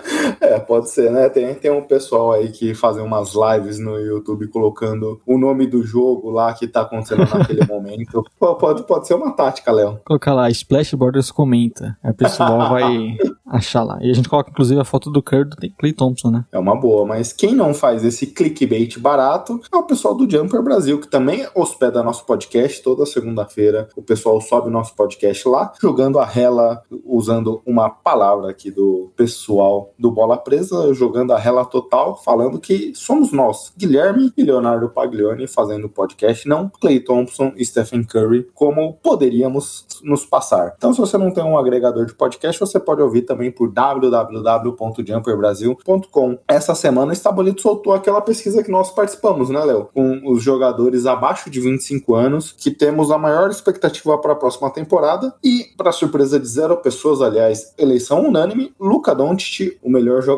É, 0.51 0.59
pode 0.59 0.89
ser, 0.89 1.09
né? 1.11 1.29
Tem, 1.29 1.53
tem 1.55 1.71
um 1.71 1.81
pessoal 1.81 2.33
aí 2.33 2.49
que 2.51 2.73
fazem 2.73 3.01
umas 3.01 3.33
lives 3.33 3.79
no 3.79 3.97
YouTube 3.97 4.47
colocando 4.47 5.21
o 5.25 5.37
nome 5.37 5.65
do 5.65 5.81
jogo 5.81 6.29
lá 6.29 6.53
que 6.53 6.67
tá 6.67 6.81
acontecendo 6.81 7.19
naquele 7.19 7.65
momento. 7.67 8.23
Pô, 8.37 8.55
Pode, 8.55 8.83
pode 8.83 9.07
ser 9.07 9.13
uma 9.13 9.31
tática, 9.31 9.71
Léo. 9.71 9.99
colocar 10.05 10.33
lá, 10.33 10.49
Splash 10.49 10.93
Brothers 10.93 11.31
comenta. 11.31 11.97
Aí 12.03 12.11
o 12.11 12.15
pessoal 12.15 12.67
vai 12.69 13.17
achar 13.47 13.83
lá. 13.83 13.97
E 14.01 14.11
a 14.11 14.13
gente 14.13 14.29
coloca, 14.29 14.49
inclusive, 14.49 14.79
a 14.79 14.85
foto 14.85 15.09
do 15.09 15.21
Curry 15.21 15.45
do 15.45 15.57
Clay 15.77 15.93
Thompson, 15.93 16.29
né? 16.29 16.45
É 16.51 16.59
uma 16.59 16.75
boa, 16.75 17.05
mas 17.05 17.33
quem 17.33 17.55
não 17.55 17.73
faz 17.73 18.03
esse 18.03 18.27
clickbait 18.27 18.97
barato 18.99 19.59
é 19.71 19.77
o 19.77 19.83
pessoal 19.83 20.13
do 20.15 20.29
Jumper 20.29 20.61
Brasil, 20.61 20.99
que 20.99 21.07
também 21.07 21.47
hospeda 21.55 22.03
nosso 22.03 22.25
podcast 22.25 22.83
toda 22.83 23.05
segunda-feira. 23.05 23.87
O 23.95 24.01
pessoal 24.01 24.39
sobe 24.41 24.67
o 24.67 24.71
nosso 24.71 24.95
podcast 24.95 25.47
lá, 25.47 25.71
jogando 25.81 26.19
a 26.19 26.25
rela, 26.25 26.81
usando 27.05 27.61
uma 27.65 27.89
palavra 27.89 28.51
aqui 28.51 28.69
do 28.69 29.11
pessoal 29.15 29.93
do 29.97 30.11
Bola 30.11 30.37
Presa, 30.43 30.93
jogando 30.93 31.33
a 31.33 31.37
rela 31.37 31.65
total, 31.65 32.17
falando 32.17 32.59
que 32.59 32.93
somos 32.95 33.31
nós, 33.31 33.71
Guilherme 33.77 34.33
e 34.37 34.43
Leonardo 34.43 34.89
Paglioni, 34.89 35.47
fazendo 35.47 35.85
o 35.85 35.89
podcast, 35.89 36.47
não 36.47 36.69
Clay 36.69 36.99
Thompson 36.99 37.51
e 37.55 37.65
Stephen 37.65 38.03
Curry, 38.03 38.47
como 38.53 38.93
poderíamos 39.01 39.85
nos 40.03 40.23
passar. 40.25 40.73
Então, 40.77 40.93
se 40.93 40.99
você 40.99 41.17
não 41.17 41.31
tem 41.31 41.43
um 41.43 41.57
agregador 41.57 42.05
de 42.05 42.13
podcast, 42.13 42.59
você 42.59 42.79
pode 42.79 43.01
ouvir 43.01 43.23
também 43.23 43.51
por 43.51 43.71
www.jumperbrasil.com. 43.71 46.37
Essa 46.47 46.75
semana 46.75 47.11
o 47.11 47.13
Estabolito 47.13 47.61
soltou 47.61 47.93
aquela 47.93 48.21
pesquisa 48.21 48.63
que 48.63 48.71
nós 48.71 48.91
participamos, 48.91 49.49
né, 49.49 49.63
Léo? 49.63 49.89
Com 49.93 50.21
os 50.25 50.43
jogadores 50.43 51.05
abaixo 51.05 51.49
de 51.49 51.59
25 51.59 52.15
anos, 52.15 52.55
que 52.57 52.71
temos 52.71 53.11
a 53.11 53.17
maior 53.17 53.49
expectativa 53.49 54.17
para 54.17 54.33
a 54.33 54.35
próxima 54.35 54.69
temporada. 54.69 55.33
E, 55.43 55.65
para 55.77 55.91
surpresa 55.91 56.39
de 56.39 56.47
zero 56.47 56.77
pessoas, 56.77 57.21
aliás, 57.21 57.73
eleição 57.77 58.27
unânime, 58.27 58.73
Luca 58.79 59.13
Doncic, 59.13 59.77
o 59.81 59.89
melhor 59.89 60.21
jogador 60.21 60.30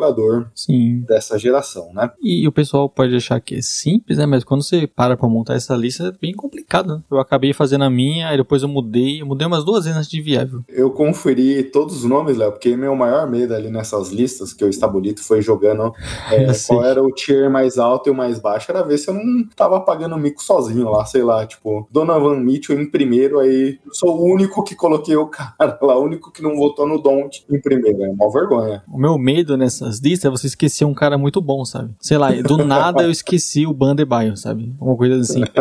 Sim. 0.56 1.02
dessa 1.08 1.38
geração, 1.38 1.92
né? 1.94 2.12
E 2.22 2.48
o 2.48 2.52
pessoal 2.52 2.90
pode 2.90 3.16
achar 3.16 3.40
que 3.40 3.56
é 3.56 3.62
simples, 3.62 4.18
né? 4.18 4.26
Mas 4.26 4.44
quando 4.44 4.64
você 4.64 4.88
para 4.88 5.18
pra 5.18 5.28
montar 5.28 5.56
essa 5.56 5.76
lista, 5.76 6.08
é 6.08 6.12
bem 6.12 6.34
complicado, 6.34 6.96
né? 6.96 7.02
Eu 7.10 7.20
acabei 7.20 7.54
fazendo 7.54 7.84
a 7.84 7.90
minha, 7.90 8.30
aí 8.30 8.38
depois 8.38 8.64
eu 8.64 8.70
mudei. 8.70 9.22
Eu 9.22 9.26
mudei 9.26 9.48
umas 9.48 9.64
duas 9.64 9.86
vezes 9.86 9.98
antes 9.98 10.10
de 10.10 10.22
viável. 10.22 10.62
Eu 10.70 10.92
conferi 10.92 11.64
todos 11.64 11.98
os 11.98 12.04
nomes, 12.04 12.38
Léo, 12.38 12.52
porque 12.52 12.76
meu 12.76 12.96
maior 12.96 13.30
medo 13.30 13.54
ali 13.54 13.70
nessas 13.70 14.10
listas 14.10 14.54
que 14.54 14.64
o 14.64 14.70
Estabolito 14.70 15.24
foi 15.24 15.42
jogando 15.42 15.94
é, 16.32 16.44
Eu 16.50 16.54
qual 16.68 16.86
era 16.86 17.04
o 17.04 17.12
tier 17.12 17.50
mais 17.50 17.78
alto 17.78 18.10
e 18.10 18.12
o 18.12 18.16
mais 18.16 18.40
baixo, 18.40 18.72
era 18.72 18.84
ver 18.84 18.98
se 18.98 19.10
eu 19.10 19.14
não 19.14 19.48
tava 19.56 19.80
pagando 19.82 20.18
mico 20.18 20.44
sozinho 20.44 20.90
lá, 20.90 21.06
sei 21.06 21.24
lá, 21.24 21.46
tipo, 21.46 21.88
Donovan 21.92 22.38
Mitchell 22.38 22.80
em 22.80 22.90
primeiro, 22.90 23.40
aí 23.40 23.80
eu 23.86 23.94
sou 23.94 24.18
o 24.18 24.34
único 24.34 24.64
que 24.64 24.76
coloquei 24.76 25.16
o 25.16 25.28
cara 25.28 25.78
lá, 25.82 25.98
o 25.98 26.04
único 26.04 26.32
que 26.32 26.42
não 26.42 26.56
votou 26.56 26.88
no 26.88 27.02
Don't 27.02 27.46
em 27.50 27.60
primeiro, 27.60 28.04
é 28.04 28.10
uma 28.10 28.32
vergonha. 28.32 28.84
O 28.88 28.98
meu 28.98 29.18
medo 29.18 29.58
nessas 29.84 30.00
listas 30.00 30.32
você 30.32 30.48
esquecer 30.48 30.86
um 30.86 30.94
cara 30.94 31.18
muito 31.18 31.42
bom, 31.42 31.66
sabe? 31.66 31.94
Sei 32.00 32.18
lá, 32.18 32.32
do 32.32 32.58
nada 32.66 33.04
eu 33.04 33.12
esqueci 33.12 33.66
o 33.66 33.74
Bandebaio, 33.74 34.38
sabe? 34.38 34.74
Uma 34.80 34.96
coisa 34.96 35.18
assim. 35.18 35.44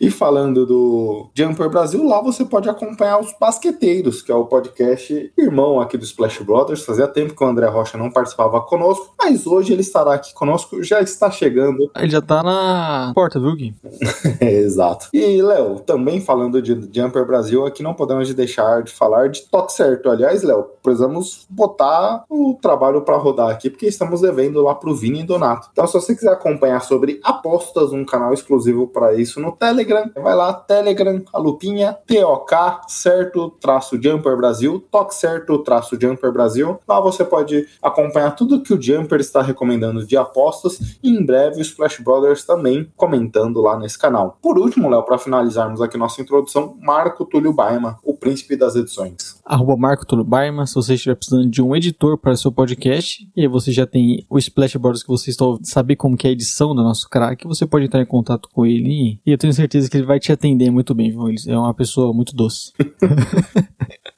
E 0.00 0.10
falando 0.10 0.64
do 0.64 1.30
Jumper 1.34 1.68
Brasil, 1.68 2.02
lá 2.02 2.22
você 2.22 2.44
pode 2.44 2.68
acompanhar 2.68 3.18
os 3.18 3.34
Basqueteiros, 3.38 4.22
que 4.22 4.32
é 4.32 4.34
o 4.34 4.46
podcast 4.46 5.32
irmão 5.36 5.78
aqui 5.78 5.98
do 5.98 6.04
Splash 6.04 6.38
Brothers. 6.42 6.84
Fazia 6.84 7.06
tempo 7.06 7.34
que 7.34 7.44
o 7.44 7.46
André 7.46 7.66
Rocha 7.66 7.98
não 7.98 8.10
participava 8.10 8.60
conosco, 8.62 9.14
mas 9.18 9.46
hoje 9.46 9.72
ele 9.72 9.82
estará 9.82 10.14
aqui 10.14 10.32
conosco, 10.32 10.82
já 10.82 11.02
está 11.02 11.30
chegando. 11.30 11.90
Ele 11.96 12.10
já 12.10 12.22
tá 12.22 12.42
na 12.42 13.12
porta, 13.14 13.38
viu, 13.38 13.54
Gui? 13.54 13.74
É, 14.40 14.52
exato. 14.52 15.08
E, 15.12 15.42
Léo, 15.42 15.80
também 15.80 16.20
falando 16.20 16.62
de 16.62 16.72
Jumper 16.92 17.26
Brasil, 17.26 17.66
aqui 17.66 17.82
não 17.82 17.94
podemos 17.94 18.32
deixar 18.32 18.82
de 18.82 18.92
falar 18.92 19.28
de 19.28 19.42
Toque 19.42 19.72
Certo. 19.72 20.08
Aliás, 20.08 20.42
Léo, 20.42 20.66
precisamos 20.82 21.46
botar 21.50 22.24
o 22.28 22.54
trabalho 22.60 23.02
para 23.02 23.16
rodar 23.16 23.50
aqui, 23.50 23.69
porque 23.70 23.86
estamos 23.86 24.20
devendo 24.20 24.62
lá 24.62 24.74
pro 24.74 24.94
Vini 24.94 25.20
e 25.20 25.24
Donato. 25.24 25.68
Então, 25.72 25.86
se 25.86 25.94
você 25.94 26.14
quiser 26.14 26.32
acompanhar 26.32 26.80
sobre 26.80 27.20
apostas, 27.22 27.92
um 27.92 28.04
canal 28.04 28.32
exclusivo 28.32 28.86
para 28.86 29.14
isso 29.14 29.40
no 29.40 29.52
Telegram, 29.52 30.10
vai 30.14 30.34
lá, 30.34 30.52
Telegram, 30.52 31.22
a 31.32 31.38
lupinha, 31.38 31.96
TOK, 32.06 32.54
certo, 32.88 33.50
traço 33.60 34.00
Jumper 34.02 34.36
Brasil, 34.36 34.84
Toque 34.90 35.14
Certo, 35.14 35.58
traço 35.58 36.00
Jumper 36.00 36.32
Brasil. 36.32 36.78
Lá 36.88 37.00
você 37.00 37.24
pode 37.24 37.66
acompanhar 37.82 38.32
tudo 38.32 38.62
que 38.62 38.72
o 38.72 38.80
Jumper 38.80 39.20
está 39.20 39.42
recomendando 39.42 40.06
de 40.06 40.16
apostas 40.16 40.98
e 41.02 41.10
em 41.10 41.24
breve 41.24 41.58
o 41.58 41.62
Splash 41.62 42.00
Brothers 42.00 42.44
também 42.44 42.90
comentando 42.96 43.60
lá 43.60 43.78
nesse 43.78 43.98
canal. 43.98 44.38
Por 44.42 44.58
último, 44.58 44.88
Léo, 44.88 45.02
para 45.02 45.18
finalizarmos 45.18 45.80
aqui 45.80 45.96
nossa 45.96 46.20
introdução, 46.20 46.76
Marco 46.80 47.24
Túlio 47.24 47.52
Baima, 47.52 47.98
o 48.02 48.14
príncipe 48.14 48.56
das 48.56 48.76
edições. 48.76 49.40
Arroba 49.44 49.76
Marco 49.76 50.06
Túlio 50.06 50.24
Barma, 50.24 50.66
se 50.66 50.74
você 50.74 50.94
estiver 50.94 51.14
precisando 51.14 51.48
de 51.48 51.62
um 51.62 51.74
editor 51.74 52.16
para 52.16 52.36
seu 52.36 52.52
podcast, 52.52 53.28
e 53.36 53.42
aí 53.42 53.48
você 53.60 53.72
já 53.72 53.86
tem 53.86 54.24
o 54.28 54.38
Splash 54.38 54.76
Brothers 54.76 55.02
que 55.02 55.08
você 55.08 55.30
está 55.30 55.44
saber 55.62 55.96
como 55.96 56.16
que 56.16 56.26
é 56.26 56.30
a 56.30 56.32
edição 56.32 56.74
do 56.74 56.82
nosso 56.82 57.08
crack, 57.08 57.46
você 57.46 57.66
pode 57.66 57.84
entrar 57.84 58.00
em 58.00 58.06
contato 58.06 58.48
com 58.52 58.64
ele 58.66 59.20
e 59.24 59.30
eu 59.30 59.38
tenho 59.38 59.52
certeza 59.52 59.88
que 59.88 59.96
ele 59.96 60.06
vai 60.06 60.18
te 60.18 60.32
atender 60.32 60.70
muito 60.70 60.94
bem, 60.94 61.10
viu? 61.10 61.28
Ele 61.28 61.38
é 61.46 61.58
uma 61.58 61.74
pessoa 61.74 62.12
muito 62.12 62.34
doce. 62.34 62.72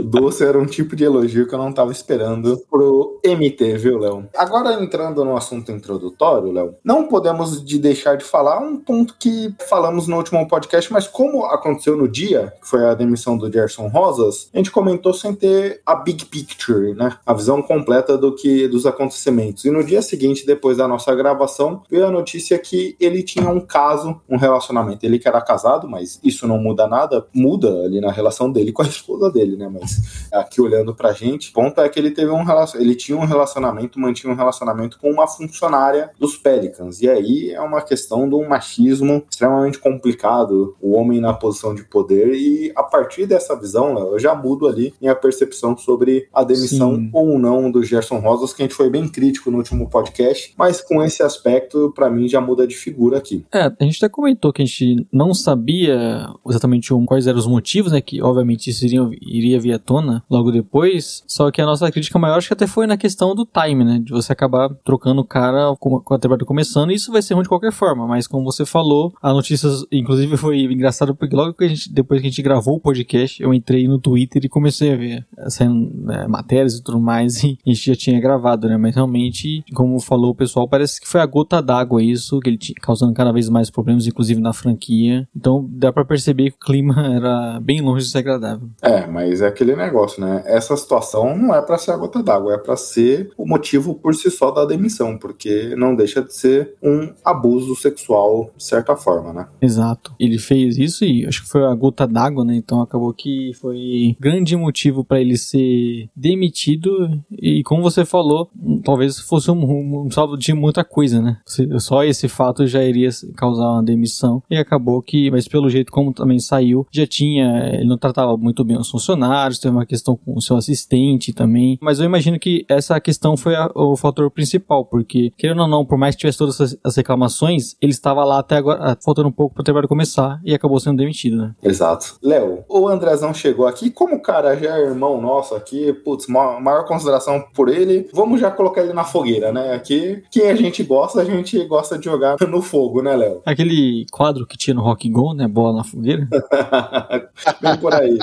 Doce 0.00 0.44
era 0.44 0.58
um 0.58 0.66
tipo 0.66 0.96
de 0.96 1.04
elogio 1.04 1.46
que 1.46 1.54
eu 1.54 1.58
não 1.58 1.70
estava 1.70 1.92
esperando 1.92 2.60
pro 2.70 3.20
MT, 3.24 3.78
viu, 3.78 3.98
Léo? 3.98 4.28
Agora 4.36 4.74
entrando 4.82 5.24
no 5.24 5.36
assunto 5.36 5.72
introdutório, 5.72 6.52
Léo, 6.52 6.74
não 6.84 7.06
podemos 7.08 7.64
de 7.64 7.78
deixar 7.78 8.16
de 8.16 8.24
falar 8.24 8.58
um 8.58 8.76
ponto 8.76 9.16
que 9.18 9.54
falamos 9.68 10.06
no 10.06 10.16
último 10.16 10.46
podcast, 10.48 10.92
mas 10.92 11.06
como 11.06 11.44
aconteceu 11.44 11.96
no 11.96 12.08
dia, 12.08 12.52
que 12.60 12.68
foi 12.68 12.84
a 12.84 12.94
demissão 12.94 13.36
do 13.36 13.50
Gerson 13.50 13.88
Rosas, 13.88 14.48
a 14.52 14.56
gente 14.56 14.70
comentou 14.70 15.12
sem 15.12 15.34
ter 15.34 15.80
a 15.86 15.94
big 15.94 16.24
picture, 16.26 16.94
né? 16.94 17.16
A 17.24 17.32
visão 17.32 17.62
completa 17.62 18.16
do 18.18 18.34
que 18.34 18.68
dos 18.68 18.86
acontecimentos. 18.86 19.64
E 19.64 19.70
no 19.70 19.84
dia 19.84 20.02
seguinte, 20.02 20.46
depois 20.46 20.76
da 20.76 20.88
nossa 20.88 21.14
gravação, 21.14 21.82
veio 21.90 22.06
a 22.06 22.10
notícia 22.10 22.58
que 22.58 22.96
ele 22.98 23.22
tinha 23.22 23.48
um 23.48 23.60
caso, 23.60 24.20
um 24.28 24.36
relacionamento. 24.36 25.04
Ele 25.04 25.18
que 25.18 25.28
era 25.28 25.40
casado, 25.40 25.88
mas 25.88 26.20
isso 26.22 26.46
não 26.46 26.58
muda 26.58 26.86
nada, 26.86 27.26
muda 27.32 27.84
ali 27.84 28.00
na 28.00 28.10
relação 28.10 28.50
dele 28.50 28.72
com 28.72 28.82
a 28.82 28.86
esposa 28.86 29.30
dele, 29.30 29.43
né? 29.56 29.68
Mas 29.72 30.28
aqui 30.32 30.60
olhando 30.60 30.94
pra 30.94 31.12
gente, 31.12 31.50
o 31.50 31.52
ponto 31.52 31.80
é 31.80 31.88
que 31.88 31.98
ele 31.98 32.10
teve 32.10 32.30
um 32.30 32.42
relacion... 32.44 32.80
ele 32.80 32.94
tinha 32.94 33.16
um 33.16 33.24
relacionamento, 33.24 33.98
mantinha 34.00 34.32
um 34.32 34.36
relacionamento 34.36 34.98
com 34.98 35.10
uma 35.10 35.26
funcionária 35.26 36.10
dos 36.18 36.36
Pelicans. 36.36 37.00
E 37.00 37.08
aí 37.08 37.50
é 37.50 37.60
uma 37.60 37.80
questão 37.82 38.28
de 38.28 38.34
um 38.34 38.48
machismo 38.48 39.24
extremamente 39.30 39.78
complicado, 39.78 40.76
o 40.80 40.92
homem 40.94 41.20
na 41.20 41.32
posição 41.32 41.74
de 41.74 41.84
poder 41.84 42.34
e 42.34 42.72
a 42.74 42.82
partir 42.82 43.26
dessa 43.26 43.58
visão, 43.58 43.98
eu 43.98 44.18
já 44.18 44.34
mudo 44.34 44.66
ali 44.66 44.94
minha 45.00 45.14
percepção 45.14 45.76
sobre 45.76 46.28
a 46.32 46.42
demissão 46.44 46.96
Sim. 46.96 47.10
ou 47.12 47.38
não 47.38 47.70
do 47.70 47.82
Gerson 47.82 48.18
Rosas, 48.18 48.52
que 48.52 48.62
a 48.62 48.64
gente 48.64 48.74
foi 48.74 48.90
bem 48.90 49.08
crítico 49.08 49.50
no 49.50 49.58
último 49.58 49.88
podcast, 49.88 50.52
mas 50.56 50.80
com 50.80 51.02
esse 51.02 51.22
aspecto, 51.22 51.92
pra 51.94 52.10
mim 52.10 52.28
já 52.28 52.40
muda 52.40 52.66
de 52.66 52.74
figura 52.74 53.18
aqui. 53.18 53.44
É, 53.52 53.64
a 53.64 53.84
gente 53.84 53.96
até 53.96 54.08
comentou 54.08 54.52
que 54.52 54.62
a 54.62 54.64
gente 54.64 55.06
não 55.12 55.34
sabia 55.34 56.28
exatamente 56.48 56.92
um- 56.92 57.04
quais 57.04 57.26
eram 57.26 57.38
os 57.38 57.46
motivos, 57.46 57.92
né? 57.92 58.00
Que 58.00 58.22
obviamente 58.22 58.70
isso 58.70 58.84
iria, 58.84 59.08
iria 59.38 59.60
vir 59.60 59.72
à 59.72 59.78
tona 59.78 60.22
logo 60.30 60.50
depois. 60.50 61.22
Só 61.26 61.50
que 61.50 61.60
a 61.60 61.66
nossa 61.66 61.90
crítica 61.90 62.18
maior 62.18 62.38
acho 62.38 62.48
que 62.48 62.54
até 62.54 62.66
foi 62.66 62.86
na 62.86 62.96
questão 62.96 63.34
do 63.34 63.46
time, 63.46 63.84
né? 63.84 64.00
De 64.02 64.12
você 64.12 64.32
acabar 64.32 64.70
trocando 64.84 65.20
o 65.20 65.24
cara 65.24 65.74
com, 65.78 65.96
a 65.96 66.18
temporada 66.18 66.44
começando. 66.44 66.90
E 66.90 66.94
isso 66.94 67.12
vai 67.12 67.22
ser 67.22 67.34
ruim 67.34 67.42
de 67.42 67.48
qualquer 67.48 67.72
forma. 67.72 68.06
Mas 68.06 68.26
como 68.26 68.44
você 68.44 68.64
falou, 68.64 69.12
a 69.22 69.32
notícia, 69.32 69.68
inclusive, 69.90 70.36
foi 70.38 70.62
engraçado 70.62 71.14
porque 71.14 71.34
logo 71.34 71.54
que 71.54 71.64
a 71.64 71.68
gente, 71.68 71.92
depois 71.92 72.20
que 72.20 72.26
a 72.26 72.30
gente 72.30 72.42
gravou 72.42 72.76
o 72.76 72.80
podcast, 72.80 73.42
eu 73.42 73.52
entrei 73.52 73.86
no 73.88 73.98
Twitter 73.98 74.44
e 74.44 74.48
comecei 74.48 74.92
a 74.92 74.96
ver 74.96 75.26
eh, 75.36 75.50
saindo 75.50 75.90
né, 76.04 76.26
matérias 76.26 76.74
e 76.74 76.82
tudo 76.82 77.00
mais. 77.00 77.42
E 77.64 77.70
a 77.70 77.74
gente 77.74 77.86
já 77.86 77.94
tinha 77.94 78.20
gravado, 78.20 78.68
né? 78.68 78.76
Mas 78.76 78.94
realmente, 78.94 79.64
como 79.74 79.98
falou 80.00 80.30
o 80.30 80.34
pessoal, 80.34 80.68
parece 80.68 81.00
que 81.00 81.08
foi 81.08 81.20
a 81.20 81.26
gota 81.26 81.62
d'água 81.62 82.02
isso, 82.02 82.40
que 82.40 82.48
ele 82.48 82.58
tinha 82.58 82.74
causando 82.80 83.14
cada 83.14 83.32
vez 83.32 83.48
mais 83.48 83.70
problemas, 83.70 84.06
inclusive 84.06 84.40
na 84.40 84.52
franquia. 84.52 85.26
Então 85.34 85.66
dá 85.70 85.92
pra 85.92 86.04
perceber 86.04 86.50
que 86.50 86.56
o 86.56 86.66
clima 86.66 86.94
era 87.14 87.60
bem 87.60 87.80
longe 87.80 88.04
de 88.04 88.10
ser 88.10 88.18
agradável. 88.18 88.68
É, 88.82 89.06
mas 89.06 89.23
é 89.40 89.46
aquele 89.46 89.76
negócio, 89.76 90.20
né? 90.20 90.42
Essa 90.46 90.76
situação 90.76 91.36
não 91.36 91.54
é 91.54 91.62
pra 91.62 91.78
ser 91.78 91.92
a 91.92 91.96
gota 91.96 92.22
d'água, 92.22 92.54
é 92.54 92.58
pra 92.58 92.76
ser 92.76 93.30
o 93.36 93.46
motivo 93.46 93.94
por 93.94 94.14
si 94.14 94.30
só 94.30 94.50
da 94.50 94.64
demissão, 94.64 95.18
porque 95.18 95.74
não 95.76 95.94
deixa 95.94 96.22
de 96.22 96.34
ser 96.34 96.74
um 96.82 97.12
abuso 97.24 97.74
sexual 97.76 98.50
de 98.56 98.64
certa 98.64 98.96
forma, 98.96 99.32
né? 99.32 99.46
Exato. 99.60 100.14
Ele 100.18 100.38
fez 100.38 100.78
isso 100.78 101.04
e 101.04 101.26
acho 101.26 101.42
que 101.42 101.48
foi 101.48 101.64
a 101.64 101.74
gota 101.74 102.06
d'água, 102.06 102.44
né? 102.44 102.54
Então 102.56 102.82
acabou 102.82 103.12
que 103.12 103.52
foi 103.60 104.16
grande 104.20 104.56
motivo 104.56 105.04
pra 105.04 105.20
ele 105.20 105.36
ser 105.36 106.08
demitido. 106.14 106.90
E 107.30 107.62
como 107.62 107.82
você 107.82 108.04
falou, 108.04 108.50
talvez 108.84 109.18
fosse 109.18 109.50
um, 109.50 109.64
um, 109.64 110.06
um 110.06 110.10
saldo 110.10 110.36
de 110.36 110.52
muita 110.52 110.84
coisa, 110.84 111.20
né? 111.20 111.38
Só 111.78 112.04
esse 112.04 112.28
fato 112.28 112.66
já 112.66 112.82
iria 112.84 113.10
causar 113.36 113.70
uma 113.72 113.82
demissão. 113.82 114.42
E 114.50 114.56
acabou 114.56 115.02
que, 115.02 115.30
mas 115.30 115.48
pelo 115.48 115.68
jeito 115.68 115.92
como 115.92 116.12
também 116.12 116.38
saiu, 116.38 116.86
já 116.90 117.06
tinha. 117.06 117.70
Ele 117.74 117.86
não 117.86 117.98
tratava 117.98 118.36
muito 118.36 118.64
bem 118.64 118.78
os 118.78 118.90
funcionários, 118.90 119.13
teve 119.60 119.74
uma 119.74 119.86
questão 119.86 120.16
com 120.16 120.36
o 120.36 120.40
seu 120.40 120.56
assistente 120.56 121.32
também. 121.32 121.78
Mas 121.80 121.98
eu 121.98 122.04
imagino 122.06 122.38
que 122.38 122.64
essa 122.68 122.98
questão 123.00 123.36
foi 123.36 123.54
a- 123.54 123.70
o 123.74 123.96
fator 123.96 124.30
principal, 124.30 124.84
porque, 124.84 125.32
querendo 125.36 125.62
ou 125.62 125.68
não, 125.68 125.84
por 125.84 125.96
mais 125.98 126.14
que 126.14 126.20
tivesse 126.20 126.38
todas 126.38 126.60
as, 126.60 126.76
as 126.84 126.96
reclamações, 126.96 127.76
ele 127.80 127.92
estava 127.92 128.24
lá 128.24 128.38
até 128.38 128.56
agora, 128.56 128.80
ah, 128.92 128.96
faltando 129.02 129.28
um 129.28 129.32
pouco 129.32 129.54
para 129.54 129.62
o 129.62 129.64
trabalho 129.64 129.88
começar 129.88 130.40
e 130.44 130.54
acabou 130.54 130.78
sendo 130.80 130.96
demitido, 130.98 131.36
né? 131.36 131.54
Exato. 131.62 132.16
Léo, 132.22 132.64
o 132.68 132.88
Andrezão 132.88 133.32
chegou 133.34 133.66
aqui, 133.66 133.90
como 133.90 134.16
o 134.16 134.22
cara 134.22 134.56
já 134.56 134.76
é 134.78 134.82
irmão 134.84 135.20
nosso 135.20 135.54
aqui, 135.54 135.92
putz, 135.92 136.26
ma- 136.26 136.60
maior 136.60 136.84
consideração 136.86 137.44
por 137.54 137.68
ele, 137.68 138.08
vamos 138.12 138.40
já 138.40 138.50
colocar 138.50 138.82
ele 138.82 138.92
na 138.92 139.04
fogueira, 139.04 139.52
né? 139.52 139.74
Aqui, 139.74 140.22
quem 140.30 140.48
a 140.48 140.54
gente 140.54 140.82
gosta, 140.82 141.20
a 141.20 141.24
gente 141.24 141.62
gosta 141.66 141.98
de 141.98 142.04
jogar 142.04 142.36
no 142.48 142.62
fogo, 142.62 143.02
né, 143.02 143.14
Léo? 143.16 143.42
Aquele 143.46 144.06
quadro 144.10 144.46
que 144.46 144.56
tinha 144.56 144.74
no 144.74 144.82
Rock 144.82 145.08
Go, 145.08 145.34
né? 145.34 145.46
Bola 145.48 145.78
na 145.78 145.84
fogueira. 145.84 146.28
Bem 147.60 147.76
por 147.78 147.94
aí. 147.94 148.18